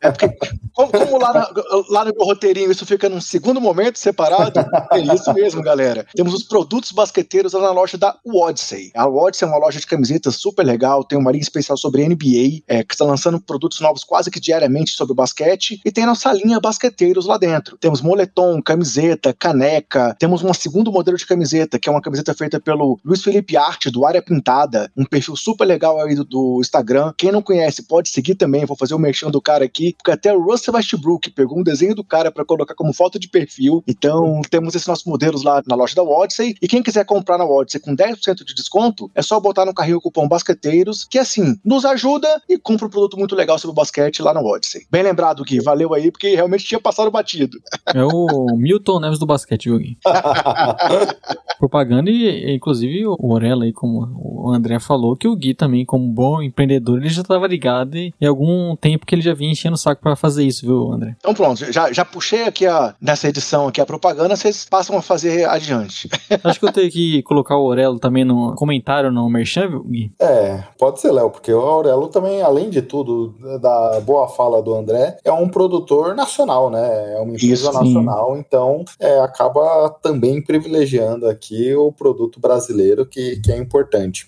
É 0.00 0.10
porque, 0.10 0.28
como, 0.74 0.90
como 0.92 1.18
lá, 1.18 1.32
na- 1.34 1.50
lá 1.90 2.04
no 2.04 2.12
meu 2.16 2.24
roteirinho 2.26 2.70
isso 2.70 2.86
fica 2.86 3.08
num 3.08 3.20
segundo 3.20 3.60
momento 3.60 3.98
separado, 3.98 4.60
é 4.92 4.98
isso 5.14 5.32
mesmo, 5.34 5.62
galera. 5.62 6.06
Temos 6.14 6.32
os 6.34 6.42
produtos 6.42 6.92
basqueteiros 6.92 7.52
lá 7.52 7.60
na 7.60 7.70
loja 7.72 7.98
da 7.98 8.16
Odyssey. 8.26 8.90
A 8.94 9.06
Odyssey 9.06 9.46
é 9.46 9.50
uma 9.50 9.58
loja 9.58 9.78
de 9.78 9.86
camisetas 9.86 10.36
super 10.36 10.64
legal, 10.64 11.04
tem 11.04 11.18
uma 11.18 11.30
linha 11.30 11.42
especial 11.42 11.76
sobre 11.76 12.02
NBA, 12.08 12.62
é, 12.66 12.82
que 12.82 12.94
está 12.94 13.04
lançando 13.04 13.40
produtos 13.40 13.80
novos 13.80 14.04
quase 14.04 14.30
que 14.30 14.40
diariamente 14.40 14.92
sobre 14.92 15.12
o 15.12 15.14
basquete, 15.14 15.80
e 15.84 15.92
tem 15.92 16.04
a 16.04 16.06
nossa 16.08 16.32
linha 16.32 16.58
basqueteiros 16.60 17.26
lá 17.26 17.36
dentro. 17.36 17.76
Temos 17.78 18.00
moletom, 18.00 18.60
camiseta, 18.62 19.34
caneca, 19.38 20.16
temos 20.18 20.42
um 20.42 20.52
segundo 20.54 20.90
modelo 20.90 21.16
de 21.16 21.26
camiseta, 21.26 21.59
que 21.66 21.88
é 21.88 21.92
uma 21.92 22.00
camiseta 22.00 22.34
feita 22.34 22.60
pelo 22.60 22.98
Luiz 23.04 23.22
Felipe 23.22 23.56
Arte, 23.56 23.90
do 23.90 24.04
Área 24.04 24.22
Pintada, 24.22 24.90
um 24.96 25.04
perfil 25.04 25.36
super 25.36 25.64
legal 25.64 26.00
aí 26.00 26.14
do, 26.14 26.24
do 26.24 26.58
Instagram. 26.60 27.12
Quem 27.16 27.32
não 27.32 27.42
conhece, 27.42 27.82
pode 27.82 28.08
seguir 28.08 28.34
também, 28.34 28.64
vou 28.64 28.76
fazer 28.76 28.94
o 28.94 28.98
merchan 28.98 29.30
do 29.30 29.40
cara 29.40 29.64
aqui, 29.64 29.94
porque 29.98 30.10
até 30.10 30.32
o 30.32 30.42
Russell 30.42 30.74
Westbrook 30.74 31.30
pegou 31.30 31.58
um 31.58 31.62
desenho 31.62 31.94
do 31.94 32.04
cara 32.04 32.30
para 32.30 32.44
colocar 32.44 32.74
como 32.74 32.92
foto 32.92 33.18
de 33.18 33.28
perfil. 33.28 33.82
Então, 33.86 34.40
temos 34.50 34.74
esses 34.74 34.86
nossos 34.86 35.04
modelos 35.04 35.42
lá 35.42 35.62
na 35.66 35.74
loja 35.74 35.94
da 35.94 36.02
Odyssey, 36.02 36.54
e 36.60 36.68
quem 36.68 36.82
quiser 36.82 37.04
comprar 37.04 37.38
na 37.38 37.44
Odyssey 37.44 37.80
com 37.80 37.94
10% 37.94 38.44
de 38.44 38.54
desconto, 38.54 39.10
é 39.14 39.22
só 39.22 39.38
botar 39.40 39.64
no 39.64 39.74
carrinho 39.74 39.98
o 39.98 40.00
cupom 40.00 40.28
Basqueteiros, 40.28 41.06
que 41.08 41.18
assim, 41.18 41.58
nos 41.64 41.84
ajuda 41.84 42.40
e 42.48 42.58
compra 42.58 42.86
um 42.86 42.90
produto 42.90 43.18
muito 43.18 43.34
legal 43.34 43.58
sobre 43.58 43.72
o 43.72 43.74
basquete 43.74 44.22
lá 44.22 44.32
na 44.32 44.40
Odyssey. 44.40 44.86
Bem 44.90 45.02
lembrado, 45.02 45.44
Gui, 45.44 45.60
valeu 45.60 45.94
aí, 45.94 46.10
porque 46.10 46.34
realmente 46.34 46.64
tinha 46.64 46.80
passado 46.80 47.10
batido. 47.10 47.58
É 47.86 48.04
o 48.04 48.56
Milton 48.56 49.00
Neves 49.00 49.18
do 49.18 49.26
basquete, 49.26 49.64
viu, 49.64 49.78
Gui? 49.78 49.98
Propaganda 51.58 52.10
e, 52.10 52.54
inclusive, 52.54 53.06
o 53.06 53.32
Orella 53.32 53.64
aí, 53.64 53.72
como 53.72 54.08
o 54.16 54.50
André 54.52 54.78
falou, 54.78 55.16
que 55.16 55.28
o 55.28 55.36
Gui 55.36 55.54
também, 55.54 55.84
como 55.84 56.06
bom 56.10 56.42
empreendedor, 56.42 56.98
ele 56.98 57.08
já 57.08 57.22
estava 57.22 57.46
ligado 57.46 57.96
e, 57.96 58.14
e 58.20 58.26
algum 58.26 58.74
tempo 58.76 59.06
que 59.06 59.14
ele 59.14 59.22
já 59.22 59.34
vinha 59.34 59.52
enchendo 59.52 59.74
o 59.74 59.78
saco 59.78 60.02
pra 60.02 60.16
fazer 60.16 60.44
isso, 60.44 60.64
viu, 60.66 60.92
André? 60.92 61.16
Então 61.18 61.34
pronto, 61.34 61.70
já, 61.72 61.92
já 61.92 62.04
puxei 62.04 62.44
aqui 62.44 62.66
a, 62.66 62.94
nessa 63.00 63.28
edição 63.28 63.68
aqui 63.68 63.80
a 63.80 63.86
propaganda, 63.86 64.34
vocês 64.36 64.66
passam 64.68 64.96
a 64.96 65.02
fazer 65.02 65.48
adiante. 65.48 66.08
Acho 66.42 66.60
que 66.60 66.66
eu 66.66 66.72
tenho 66.72 66.90
que 66.90 67.22
colocar 67.22 67.56
o 67.56 67.64
Orelo 67.64 67.98
também 67.98 68.24
no 68.24 68.54
comentário 68.54 69.10
no 69.10 69.28
Merchan, 69.28 69.68
viu, 69.68 69.84
Gui? 69.84 70.12
É, 70.20 70.62
pode 70.78 71.00
ser, 71.00 71.12
Léo, 71.12 71.30
porque 71.30 71.52
o 71.52 71.60
Aurelo 71.60 72.08
também, 72.08 72.42
além 72.42 72.70
de 72.70 72.82
tudo, 72.82 73.34
da 73.60 74.00
boa 74.00 74.28
fala 74.28 74.62
do 74.62 74.74
André, 74.74 75.18
é 75.24 75.32
um 75.32 75.48
produtor 75.48 76.14
nacional, 76.14 76.70
né? 76.70 77.14
É 77.14 77.20
uma 77.20 77.34
empresa 77.34 77.70
Isso, 77.70 77.72
sim. 77.72 77.94
nacional, 77.94 78.36
então 78.36 78.84
é, 78.98 79.20
acaba 79.20 79.90
também 80.02 80.42
privilegiando 80.42 81.28
aqui 81.28 81.39
o 81.76 81.92
produto 81.92 82.38
brasileiro, 82.38 83.06
que, 83.06 83.36
que 83.40 83.50
é 83.50 83.56
importante. 83.56 84.26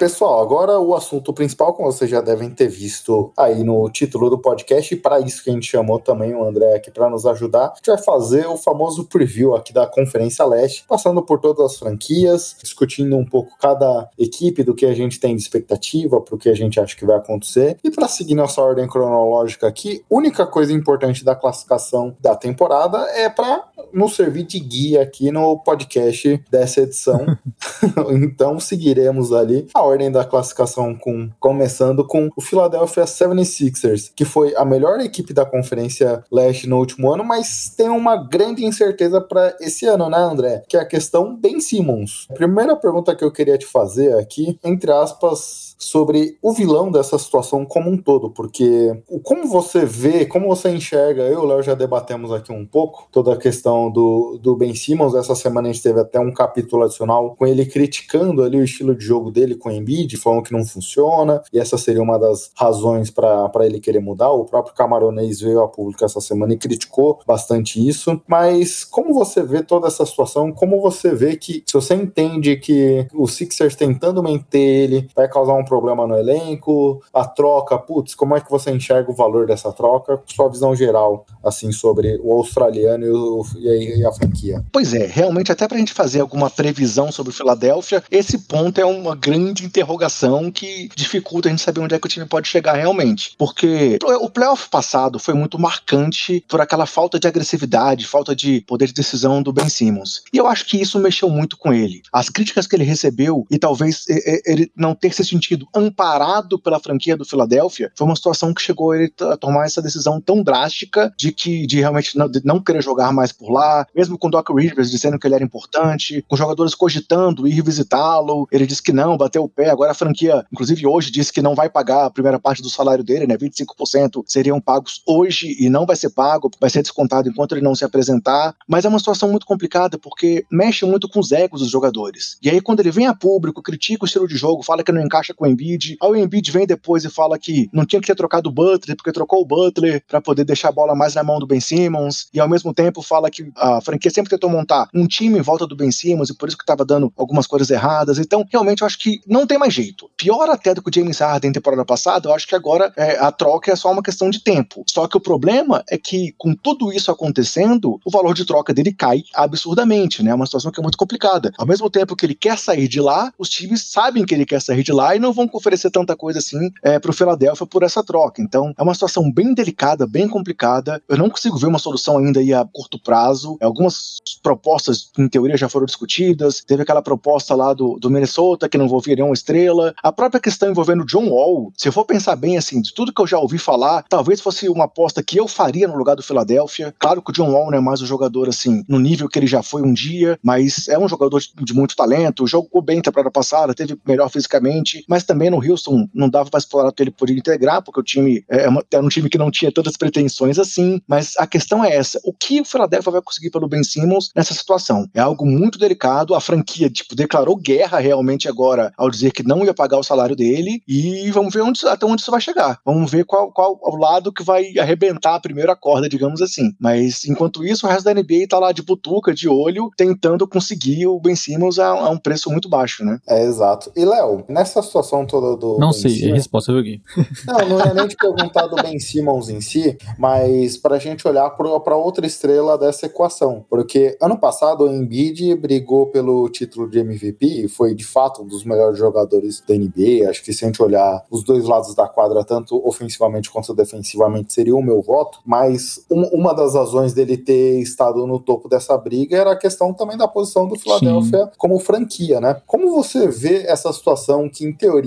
Pessoal, 0.00 0.40
agora 0.40 0.80
o 0.80 0.94
assunto 0.94 1.30
principal, 1.30 1.74
como 1.74 1.92
vocês 1.92 2.10
já 2.10 2.22
devem 2.22 2.48
ter 2.48 2.68
visto 2.68 3.30
aí 3.36 3.62
no 3.62 3.86
título 3.90 4.30
do 4.30 4.38
podcast, 4.38 4.94
e 4.94 4.96
para 4.96 5.20
isso 5.20 5.44
que 5.44 5.50
a 5.50 5.52
gente 5.52 5.66
chamou 5.66 5.98
também 5.98 6.34
o 6.34 6.42
André 6.42 6.74
aqui 6.74 6.90
para 6.90 7.10
nos 7.10 7.26
ajudar, 7.26 7.66
a 7.66 7.74
gente 7.74 7.88
vai 7.88 7.98
fazer 7.98 8.46
o 8.46 8.56
famoso 8.56 9.04
preview 9.04 9.54
aqui 9.54 9.74
da 9.74 9.86
Conferência 9.86 10.42
Leste, 10.46 10.86
passando 10.88 11.22
por 11.22 11.38
todas 11.38 11.66
as 11.66 11.78
franquias, 11.78 12.56
discutindo 12.62 13.14
um 13.14 13.26
pouco 13.26 13.58
cada 13.60 14.08
equipe 14.18 14.62
do 14.62 14.74
que 14.74 14.86
a 14.86 14.94
gente 14.94 15.20
tem 15.20 15.36
de 15.36 15.42
expectativa, 15.42 16.18
para 16.18 16.34
o 16.34 16.38
que 16.38 16.48
a 16.48 16.54
gente 16.54 16.80
acha 16.80 16.96
que 16.96 17.04
vai 17.04 17.18
acontecer. 17.18 17.76
E 17.84 17.90
para 17.90 18.08
seguir 18.08 18.34
nossa 18.34 18.62
ordem 18.62 18.88
cronológica 18.88 19.68
aqui, 19.68 20.02
única 20.08 20.46
coisa 20.46 20.72
importante 20.72 21.22
da 21.22 21.34
classificação 21.34 22.16
da 22.18 22.34
temporada 22.34 22.96
é 23.10 23.28
para 23.28 23.64
nos 23.92 24.16
servir 24.16 24.44
de 24.44 24.60
guia 24.60 25.02
aqui 25.02 25.30
no 25.30 25.58
podcast 25.58 26.42
dessa 26.50 26.80
edição. 26.80 27.26
então 28.10 28.58
seguiremos 28.58 29.32
ali 29.32 29.66
a 29.74 29.89
ordem 29.90 30.10
da 30.10 30.24
classificação 30.24 30.94
com 30.94 31.30
começando 31.38 32.06
com 32.06 32.30
o 32.36 32.40
Philadelphia 32.40 33.04
76ers, 33.04 34.10
que 34.14 34.24
foi 34.24 34.54
a 34.56 34.64
melhor 34.64 35.00
equipe 35.00 35.32
da 35.32 35.44
Conferência 35.44 36.24
Leste 36.30 36.68
no 36.68 36.78
último 36.78 37.12
ano, 37.12 37.24
mas 37.24 37.72
tem 37.76 37.88
uma 37.88 38.16
grande 38.16 38.64
incerteza 38.64 39.20
para 39.20 39.56
esse 39.60 39.86
ano, 39.86 40.08
né, 40.08 40.18
André? 40.18 40.62
Que 40.68 40.76
é 40.76 40.80
a 40.80 40.86
questão 40.86 41.36
Ben 41.36 41.60
Simmons. 41.60 42.26
A 42.30 42.34
primeira 42.34 42.76
pergunta 42.76 43.14
que 43.14 43.24
eu 43.24 43.32
queria 43.32 43.58
te 43.58 43.66
fazer 43.66 44.16
aqui, 44.18 44.58
entre 44.64 44.90
aspas, 44.92 45.69
sobre 45.80 46.36
o 46.42 46.52
vilão 46.52 46.90
dessa 46.90 47.18
situação 47.18 47.64
como 47.64 47.90
um 47.90 47.96
todo, 47.96 48.30
porque 48.30 49.02
como 49.24 49.48
você 49.48 49.84
vê, 49.84 50.26
como 50.26 50.46
você 50.46 50.70
enxerga, 50.70 51.22
eu 51.22 51.32
e 51.32 51.36
o 51.36 51.44
Léo 51.44 51.62
já 51.62 51.74
debatemos 51.74 52.30
aqui 52.32 52.52
um 52.52 52.66
pouco 52.66 53.08
toda 53.10 53.32
a 53.32 53.36
questão 53.36 53.90
do, 53.90 54.38
do 54.40 54.54
Ben 54.54 54.74
Simmons. 54.74 55.14
Essa 55.14 55.34
semana 55.34 55.68
a 55.68 55.72
gente 55.72 55.82
teve 55.82 55.98
até 55.98 56.20
um 56.20 56.32
capítulo 56.32 56.84
adicional 56.84 57.34
com 57.36 57.46
ele 57.46 57.64
criticando 57.64 58.42
ali 58.42 58.58
o 58.58 58.64
estilo 58.64 58.94
de 58.94 59.04
jogo 59.04 59.30
dele 59.30 59.54
com 59.54 59.70
o 59.70 59.72
Embiid, 59.72 60.16
falando 60.18 60.42
que 60.42 60.52
não 60.52 60.64
funciona, 60.64 61.42
e 61.52 61.58
essa 61.58 61.78
seria 61.78 62.02
uma 62.02 62.18
das 62.18 62.50
razões 62.54 63.10
para 63.10 63.50
ele 63.64 63.80
querer 63.80 64.00
mudar. 64.00 64.30
O 64.30 64.44
próprio 64.44 64.74
Camaronês 64.74 65.40
veio 65.40 65.62
a 65.62 65.68
público 65.68 66.04
essa 66.04 66.20
semana 66.20 66.52
e 66.52 66.58
criticou 66.58 67.20
bastante 67.26 67.86
isso. 67.86 68.20
Mas 68.28 68.84
como 68.84 69.14
você 69.14 69.42
vê 69.42 69.62
toda 69.62 69.86
essa 69.86 70.04
situação? 70.04 70.52
Como 70.52 70.80
você 70.80 71.14
vê 71.14 71.36
que, 71.36 71.62
se 71.66 71.72
você 71.72 71.94
entende 71.94 72.56
que 72.56 73.06
o 73.14 73.26
Sixers 73.26 73.74
tentando 73.74 74.22
manter 74.22 74.58
ele 74.60 75.08
vai 75.14 75.28
causar 75.28 75.54
um 75.54 75.64
problema 75.70 76.06
no 76.06 76.16
elenco, 76.16 77.00
a 77.14 77.24
troca, 77.24 77.78
putz, 77.78 78.14
como 78.14 78.36
é 78.36 78.40
que 78.40 78.50
você 78.50 78.70
enxerga 78.72 79.10
o 79.10 79.14
valor 79.14 79.46
dessa 79.46 79.72
troca? 79.72 80.20
Sua 80.26 80.48
visão 80.48 80.74
geral, 80.74 81.24
assim, 81.44 81.70
sobre 81.72 82.18
o 82.22 82.32
australiano 82.32 83.04
e, 83.06 83.10
o- 83.10 83.44
e 83.58 84.04
a, 84.04 84.08
a 84.08 84.12
franquia. 84.12 84.64
Pois 84.72 84.92
é, 84.92 85.06
realmente, 85.06 85.52
até 85.52 85.68
pra 85.68 85.78
gente 85.78 85.92
fazer 85.92 86.20
alguma 86.20 86.50
previsão 86.50 87.12
sobre 87.12 87.30
o 87.32 87.34
Philadelphia, 87.34 88.02
esse 88.10 88.36
ponto 88.38 88.80
é 88.80 88.84
uma 88.84 89.14
grande 89.14 89.64
interrogação 89.64 90.50
que 90.50 90.88
dificulta 90.96 91.48
a 91.48 91.50
gente 91.50 91.62
saber 91.62 91.80
onde 91.80 91.94
é 91.94 91.98
que 91.98 92.06
o 92.06 92.10
time 92.10 92.26
pode 92.26 92.48
chegar 92.48 92.74
realmente. 92.74 93.34
Porque 93.38 93.98
o 94.20 94.28
playoff 94.28 94.68
passado 94.68 95.18
foi 95.18 95.34
muito 95.34 95.58
marcante 95.58 96.44
por 96.48 96.60
aquela 96.60 96.86
falta 96.86 97.18
de 97.20 97.28
agressividade, 97.28 98.06
falta 98.06 98.34
de 98.34 98.60
poder 98.62 98.86
de 98.86 98.92
decisão 98.94 99.42
do 99.42 99.52
Ben 99.52 99.68
Simmons. 99.68 100.22
E 100.32 100.36
eu 100.38 100.46
acho 100.46 100.66
que 100.66 100.80
isso 100.80 100.98
mexeu 100.98 101.28
muito 101.30 101.56
com 101.56 101.72
ele. 101.72 102.02
As 102.12 102.28
críticas 102.28 102.66
que 102.66 102.74
ele 102.74 102.84
recebeu 102.84 103.46
e 103.50 103.58
talvez 103.58 104.04
ele 104.46 104.70
não 104.76 104.94
ter 104.94 105.12
se 105.14 105.24
sentido 105.24 105.59
amparado 105.74 106.58
pela 106.58 106.80
franquia 106.80 107.16
do 107.16 107.24
Philadelphia 107.24 107.92
foi 107.96 108.06
uma 108.06 108.16
situação 108.16 108.52
que 108.54 108.62
chegou 108.62 108.94
ele 108.94 109.12
a 109.20 109.36
tomar 109.36 109.66
essa 109.66 109.82
decisão 109.82 110.20
tão 110.20 110.42
drástica 110.42 111.12
de 111.16 111.32
que 111.32 111.66
de 111.66 111.80
realmente 111.80 112.16
não, 112.16 112.28
de 112.28 112.40
não 112.44 112.60
querer 112.60 112.82
jogar 112.82 113.12
mais 113.12 113.32
por 113.32 113.50
lá 113.50 113.86
mesmo 113.94 114.18
com 114.18 114.30
Doc 114.30 114.48
Rivers 114.50 114.90
dizendo 114.90 115.18
que 115.18 115.26
ele 115.26 115.34
era 115.34 115.44
importante, 115.44 116.24
com 116.28 116.36
jogadores 116.36 116.74
cogitando 116.74 117.46
ir 117.46 117.62
visitá-lo, 117.62 118.48
ele 118.50 118.66
disse 118.66 118.82
que 118.82 118.92
não, 118.92 119.16
bateu 119.16 119.44
o 119.44 119.48
pé, 119.48 119.70
agora 119.70 119.92
a 119.92 119.94
franquia, 119.94 120.44
inclusive 120.52 120.86
hoje, 120.86 121.10
disse 121.10 121.32
que 121.32 121.42
não 121.42 121.54
vai 121.54 121.68
pagar 121.68 122.06
a 122.06 122.10
primeira 122.10 122.38
parte 122.38 122.62
do 122.62 122.70
salário 122.70 123.04
dele, 123.04 123.26
né, 123.26 123.36
25% 123.36 124.22
seriam 124.26 124.60
pagos 124.60 125.02
hoje 125.06 125.56
e 125.58 125.68
não 125.68 125.86
vai 125.86 125.96
ser 125.96 126.10
pago, 126.10 126.50
vai 126.60 126.70
ser 126.70 126.82
descontado 126.82 127.28
enquanto 127.28 127.52
ele 127.52 127.60
não 127.60 127.74
se 127.74 127.84
apresentar, 127.84 128.54
mas 128.66 128.84
é 128.84 128.88
uma 128.88 128.98
situação 128.98 129.30
muito 129.30 129.46
complicada 129.46 129.98
porque 129.98 130.44
mexe 130.50 130.84
muito 130.84 131.08
com 131.08 131.20
os 131.20 131.32
egos 131.32 131.60
dos 131.60 131.70
jogadores. 131.70 132.38
E 132.42 132.48
aí 132.48 132.60
quando 132.60 132.80
ele 132.80 132.90
vem 132.90 133.06
a 133.06 133.14
público, 133.14 133.62
critica 133.62 134.04
o 134.04 134.06
estilo 134.06 134.26
de 134.26 134.36
jogo, 134.36 134.62
fala 134.62 134.82
que 134.82 134.92
não 134.92 135.02
encaixa 135.02 135.34
com 135.34 135.46
Embiid, 135.50 135.96
aí 136.02 136.10
o 136.10 136.16
Embiid 136.16 136.50
vem 136.50 136.66
depois 136.66 137.04
e 137.04 137.10
fala 137.10 137.38
que 137.38 137.68
não 137.72 137.84
tinha 137.84 138.00
que 138.00 138.06
ter 138.06 138.14
trocado 138.14 138.48
o 138.48 138.52
Butler, 138.52 138.96
porque 138.96 139.12
trocou 139.12 139.42
o 139.42 139.44
Butler 139.44 140.02
para 140.08 140.20
poder 140.20 140.44
deixar 140.44 140.68
a 140.68 140.72
bola 140.72 140.94
mais 140.94 141.14
na 141.14 141.22
mão 141.22 141.38
do 141.38 141.46
Ben 141.46 141.60
Simmons, 141.60 142.28
e 142.32 142.40
ao 142.40 142.48
mesmo 142.48 142.72
tempo 142.72 143.02
fala 143.02 143.30
que 143.30 143.50
a 143.56 143.80
franquia 143.80 144.10
sempre 144.10 144.30
tentou 144.30 144.50
montar 144.50 144.88
um 144.94 145.06
time 145.06 145.38
em 145.38 145.42
volta 145.42 145.66
do 145.66 145.76
Ben 145.76 145.90
Simmons 145.90 146.30
e 146.30 146.34
por 146.34 146.48
isso 146.48 146.56
que 146.56 146.62
estava 146.62 146.84
dando 146.84 147.12
algumas 147.16 147.46
coisas 147.46 147.70
erradas. 147.70 148.18
Então, 148.18 148.44
realmente, 148.50 148.82
eu 148.82 148.86
acho 148.86 148.98
que 148.98 149.20
não 149.26 149.46
tem 149.46 149.58
mais 149.58 149.74
jeito. 149.74 150.10
Pior 150.16 150.48
até 150.48 150.74
do 150.74 150.82
que 150.82 150.90
o 150.90 150.94
James 150.94 151.18
Harden 151.18 151.52
temporada 151.52 151.84
passada, 151.84 152.28
eu 152.28 152.34
acho 152.34 152.46
que 152.46 152.54
agora 152.54 152.92
é, 152.96 153.18
a 153.18 153.32
troca 153.32 153.72
é 153.72 153.76
só 153.76 153.90
uma 153.90 154.02
questão 154.02 154.30
de 154.30 154.42
tempo. 154.42 154.84
Só 154.86 155.06
que 155.06 155.16
o 155.16 155.20
problema 155.20 155.82
é 155.90 155.98
que, 155.98 156.34
com 156.38 156.54
tudo 156.54 156.92
isso 156.92 157.10
acontecendo, 157.10 158.00
o 158.04 158.10
valor 158.10 158.34
de 158.34 158.44
troca 158.44 158.72
dele 158.72 158.92
cai 158.92 159.22
absurdamente, 159.34 160.22
né? 160.22 160.30
É 160.30 160.34
uma 160.34 160.46
situação 160.46 160.70
que 160.70 160.80
é 160.80 160.82
muito 160.82 160.98
complicada. 160.98 161.52
Ao 161.58 161.66
mesmo 161.66 161.90
tempo 161.90 162.16
que 162.16 162.26
ele 162.26 162.34
quer 162.34 162.58
sair 162.58 162.88
de 162.88 163.00
lá, 163.00 163.32
os 163.38 163.48
times 163.48 163.90
sabem 163.90 164.24
que 164.24 164.34
ele 164.34 164.46
quer 164.46 164.60
sair 164.60 164.82
de 164.82 164.92
lá 164.92 165.14
e 165.14 165.18
não 165.18 165.32
vão 165.32 165.39
oferecer 165.52 165.90
tanta 165.90 166.16
coisa 166.16 166.38
assim 166.38 166.70
é, 166.82 166.98
para 166.98 167.10
o 167.10 167.14
Philadelphia 167.14 167.66
por 167.66 167.82
essa 167.82 168.02
troca. 168.02 168.42
Então, 168.42 168.72
é 168.76 168.82
uma 168.82 168.94
situação 168.94 169.30
bem 169.30 169.54
delicada, 169.54 170.06
bem 170.06 170.28
complicada. 170.28 171.02
Eu 171.08 171.16
não 171.16 171.30
consigo 171.30 171.56
ver 171.58 171.66
uma 171.66 171.78
solução 171.78 172.18
ainda 172.18 172.40
aí 172.40 172.52
a 172.52 172.64
curto 172.64 173.00
prazo. 173.00 173.56
Algumas 173.60 174.18
propostas, 174.42 175.10
em 175.18 175.28
teoria, 175.28 175.56
já 175.56 175.68
foram 175.68 175.86
discutidas. 175.86 176.62
Teve 176.66 176.82
aquela 176.82 177.02
proposta 177.02 177.54
lá 177.54 177.72
do, 177.72 177.98
do 177.98 178.10
Minnesota 178.10 178.68
que 178.68 178.78
não 178.78 178.86
envolvia 178.86 179.14
nenhuma 179.14 179.34
estrela. 179.34 179.94
A 180.02 180.12
própria 180.12 180.40
questão 180.40 180.70
envolvendo 180.70 181.04
John 181.04 181.28
Wall, 181.28 181.72
se 181.76 181.88
eu 181.88 181.92
for 181.92 182.04
pensar 182.04 182.36
bem 182.36 182.56
assim, 182.56 182.80
de 182.80 182.94
tudo 182.94 183.12
que 183.12 183.20
eu 183.20 183.26
já 183.26 183.38
ouvi 183.38 183.58
falar, 183.58 184.04
talvez 184.08 184.40
fosse 184.40 184.68
uma 184.68 184.84
aposta 184.84 185.22
que 185.22 185.38
eu 185.38 185.46
faria 185.46 185.88
no 185.88 185.96
lugar 185.96 186.16
do 186.16 186.22
Philadelphia. 186.22 186.94
Claro 186.98 187.22
que 187.22 187.30
o 187.30 187.34
John 187.34 187.52
Wall 187.52 187.70
não 187.70 187.78
é 187.78 187.80
mais 187.80 188.00
um 188.00 188.06
jogador 188.06 188.48
assim, 188.48 188.84
no 188.88 188.98
nível 188.98 189.28
que 189.28 189.38
ele 189.38 189.46
já 189.46 189.62
foi 189.62 189.82
um 189.82 189.92
dia, 189.92 190.38
mas 190.42 190.88
é 190.88 190.98
um 190.98 191.08
jogador 191.08 191.38
de, 191.40 191.52
de 191.62 191.74
muito 191.74 191.96
talento, 191.96 192.46
jogou 192.46 192.82
bem 192.82 193.00
temporada 193.00 193.30
passada, 193.30 193.74
teve 193.74 193.98
melhor 194.06 194.28
fisicamente, 194.28 195.04
mas 195.08 195.24
também 195.30 195.48
no 195.48 195.64
Houston 195.64 196.08
não 196.12 196.28
dava 196.28 196.50
para 196.50 196.58
explorar 196.58 196.92
ele 196.98 197.10
podia 197.12 197.36
integrar, 197.36 197.82
porque 197.82 198.00
o 198.00 198.02
time 198.02 198.44
é 198.48 198.68
uma- 198.68 198.84
era 198.92 199.04
um 199.04 199.08
time 199.08 199.30
que 199.30 199.38
não 199.38 199.48
tinha 199.50 199.72
tantas 199.72 199.96
pretensões 199.96 200.58
assim. 200.58 201.00
Mas 201.06 201.34
a 201.38 201.46
questão 201.46 201.84
é 201.84 201.94
essa: 201.96 202.20
o 202.24 202.32
que 202.32 202.60
o 202.60 202.64
Philadelphia 202.64 203.12
vai 203.12 203.22
conseguir 203.22 203.50
pelo 203.50 203.68
Ben 203.68 203.82
Simmons 203.84 204.30
nessa 204.34 204.52
situação? 204.52 205.08
É 205.14 205.20
algo 205.20 205.46
muito 205.46 205.78
delicado. 205.78 206.34
A 206.34 206.40
franquia 206.40 206.90
tipo, 206.90 207.14
declarou 207.14 207.56
guerra 207.56 207.98
realmente 208.00 208.48
agora 208.48 208.92
ao 208.98 209.08
dizer 209.08 209.30
que 209.32 209.42
não 209.46 209.64
ia 209.64 209.72
pagar 209.72 209.98
o 209.98 210.02
salário 210.02 210.34
dele. 210.34 210.82
E 210.86 211.30
vamos 211.30 211.54
ver 211.54 211.62
onde, 211.62 211.86
até 211.86 212.04
onde 212.04 212.20
isso 212.22 212.30
vai 212.30 212.40
chegar. 212.40 212.78
Vamos 212.84 213.10
ver 213.10 213.24
qual, 213.24 213.52
qual 213.52 213.78
o 213.80 213.96
lado 213.96 214.32
que 214.32 214.42
vai 214.42 214.76
arrebentar 214.78 215.36
a 215.36 215.40
primeira 215.40 215.76
corda, 215.76 216.08
digamos 216.08 216.42
assim. 216.42 216.72
Mas 216.78 217.24
enquanto 217.24 217.64
isso, 217.64 217.86
o 217.86 217.88
resto 217.90 218.04
da 218.04 218.12
NBA 218.14 218.46
tá 218.48 218.58
lá 218.58 218.72
de 218.72 218.82
butuca, 218.82 219.32
de 219.32 219.48
olho, 219.48 219.90
tentando 219.96 220.46
conseguir 220.48 221.06
o 221.06 221.20
Ben 221.20 221.36
Simmons 221.36 221.78
a, 221.78 221.88
a 221.88 222.10
um 222.10 222.18
preço 222.18 222.50
muito 222.50 222.68
baixo, 222.68 223.04
né? 223.04 223.18
É, 223.28 223.44
exato. 223.44 223.92
E, 223.96 224.04
Léo, 224.04 224.44
nessa 224.48 224.82
situação 224.82 225.09
toda 225.26 225.56
do. 225.56 225.78
Não 225.78 225.90
Ben 225.90 226.00
sei, 226.00 226.12
é 226.12 226.14
Simmons- 226.16 226.36
resposta, 226.36 226.70
eu 226.72 226.76
joguei. 226.76 227.00
Não, 227.46 227.68
não 227.68 227.78
ia 227.86 227.94
nem 227.94 228.06
te 228.08 228.16
perguntar 228.16 228.66
do 228.66 228.76
Ben 228.82 228.98
Simmons 228.98 229.48
em 229.48 229.60
si, 229.60 229.96
mas 230.18 230.76
pra 230.76 230.98
gente 230.98 231.26
olhar 231.26 231.50
pra 231.50 231.96
outra 231.96 232.26
estrela 232.26 232.76
dessa 232.78 233.06
equação. 233.06 233.64
Porque 233.68 234.16
ano 234.20 234.38
passado 234.38 234.84
o 234.84 234.88
Embiid 234.92 235.54
brigou 235.56 236.06
pelo 236.06 236.48
título 236.48 236.88
de 236.88 236.98
MVP 237.00 237.46
e 237.64 237.68
foi 237.68 237.94
de 237.94 238.04
fato 238.04 238.42
um 238.42 238.46
dos 238.46 238.64
melhores 238.64 238.98
jogadores 238.98 239.62
da 239.66 239.74
NBA. 239.74 240.28
Acho 240.28 240.42
que 240.44 240.52
se 240.52 240.64
a 240.64 240.68
gente 240.68 240.82
olhar 240.82 241.24
os 241.30 241.42
dois 241.44 241.64
lados 241.64 241.94
da 241.94 242.06
quadra, 242.08 242.44
tanto 242.44 242.80
ofensivamente 242.86 243.50
quanto 243.50 243.74
defensivamente, 243.74 244.52
seria 244.52 244.74
o 244.76 244.82
meu 244.82 245.00
voto. 245.02 245.38
Mas 245.44 246.04
um- 246.10 246.28
uma 246.32 246.52
das 246.54 246.74
razões 246.74 247.12
dele 247.12 247.36
ter 247.36 247.80
estado 247.80 248.26
no 248.26 248.38
topo 248.38 248.68
dessa 248.68 248.96
briga 248.96 249.36
era 249.36 249.52
a 249.52 249.56
questão 249.56 249.92
também 249.92 250.16
da 250.16 250.28
posição 250.28 250.66
do 250.68 250.78
Philadelphia 250.78 251.50
como 251.56 251.78
franquia, 251.78 252.40
né? 252.40 252.60
Como 252.66 252.90
você 252.90 253.28
vê 253.28 253.64
essa 253.66 253.92
situação 253.92 254.48
que, 254.48 254.64
em 254.64 254.72
teoria, 254.72 254.99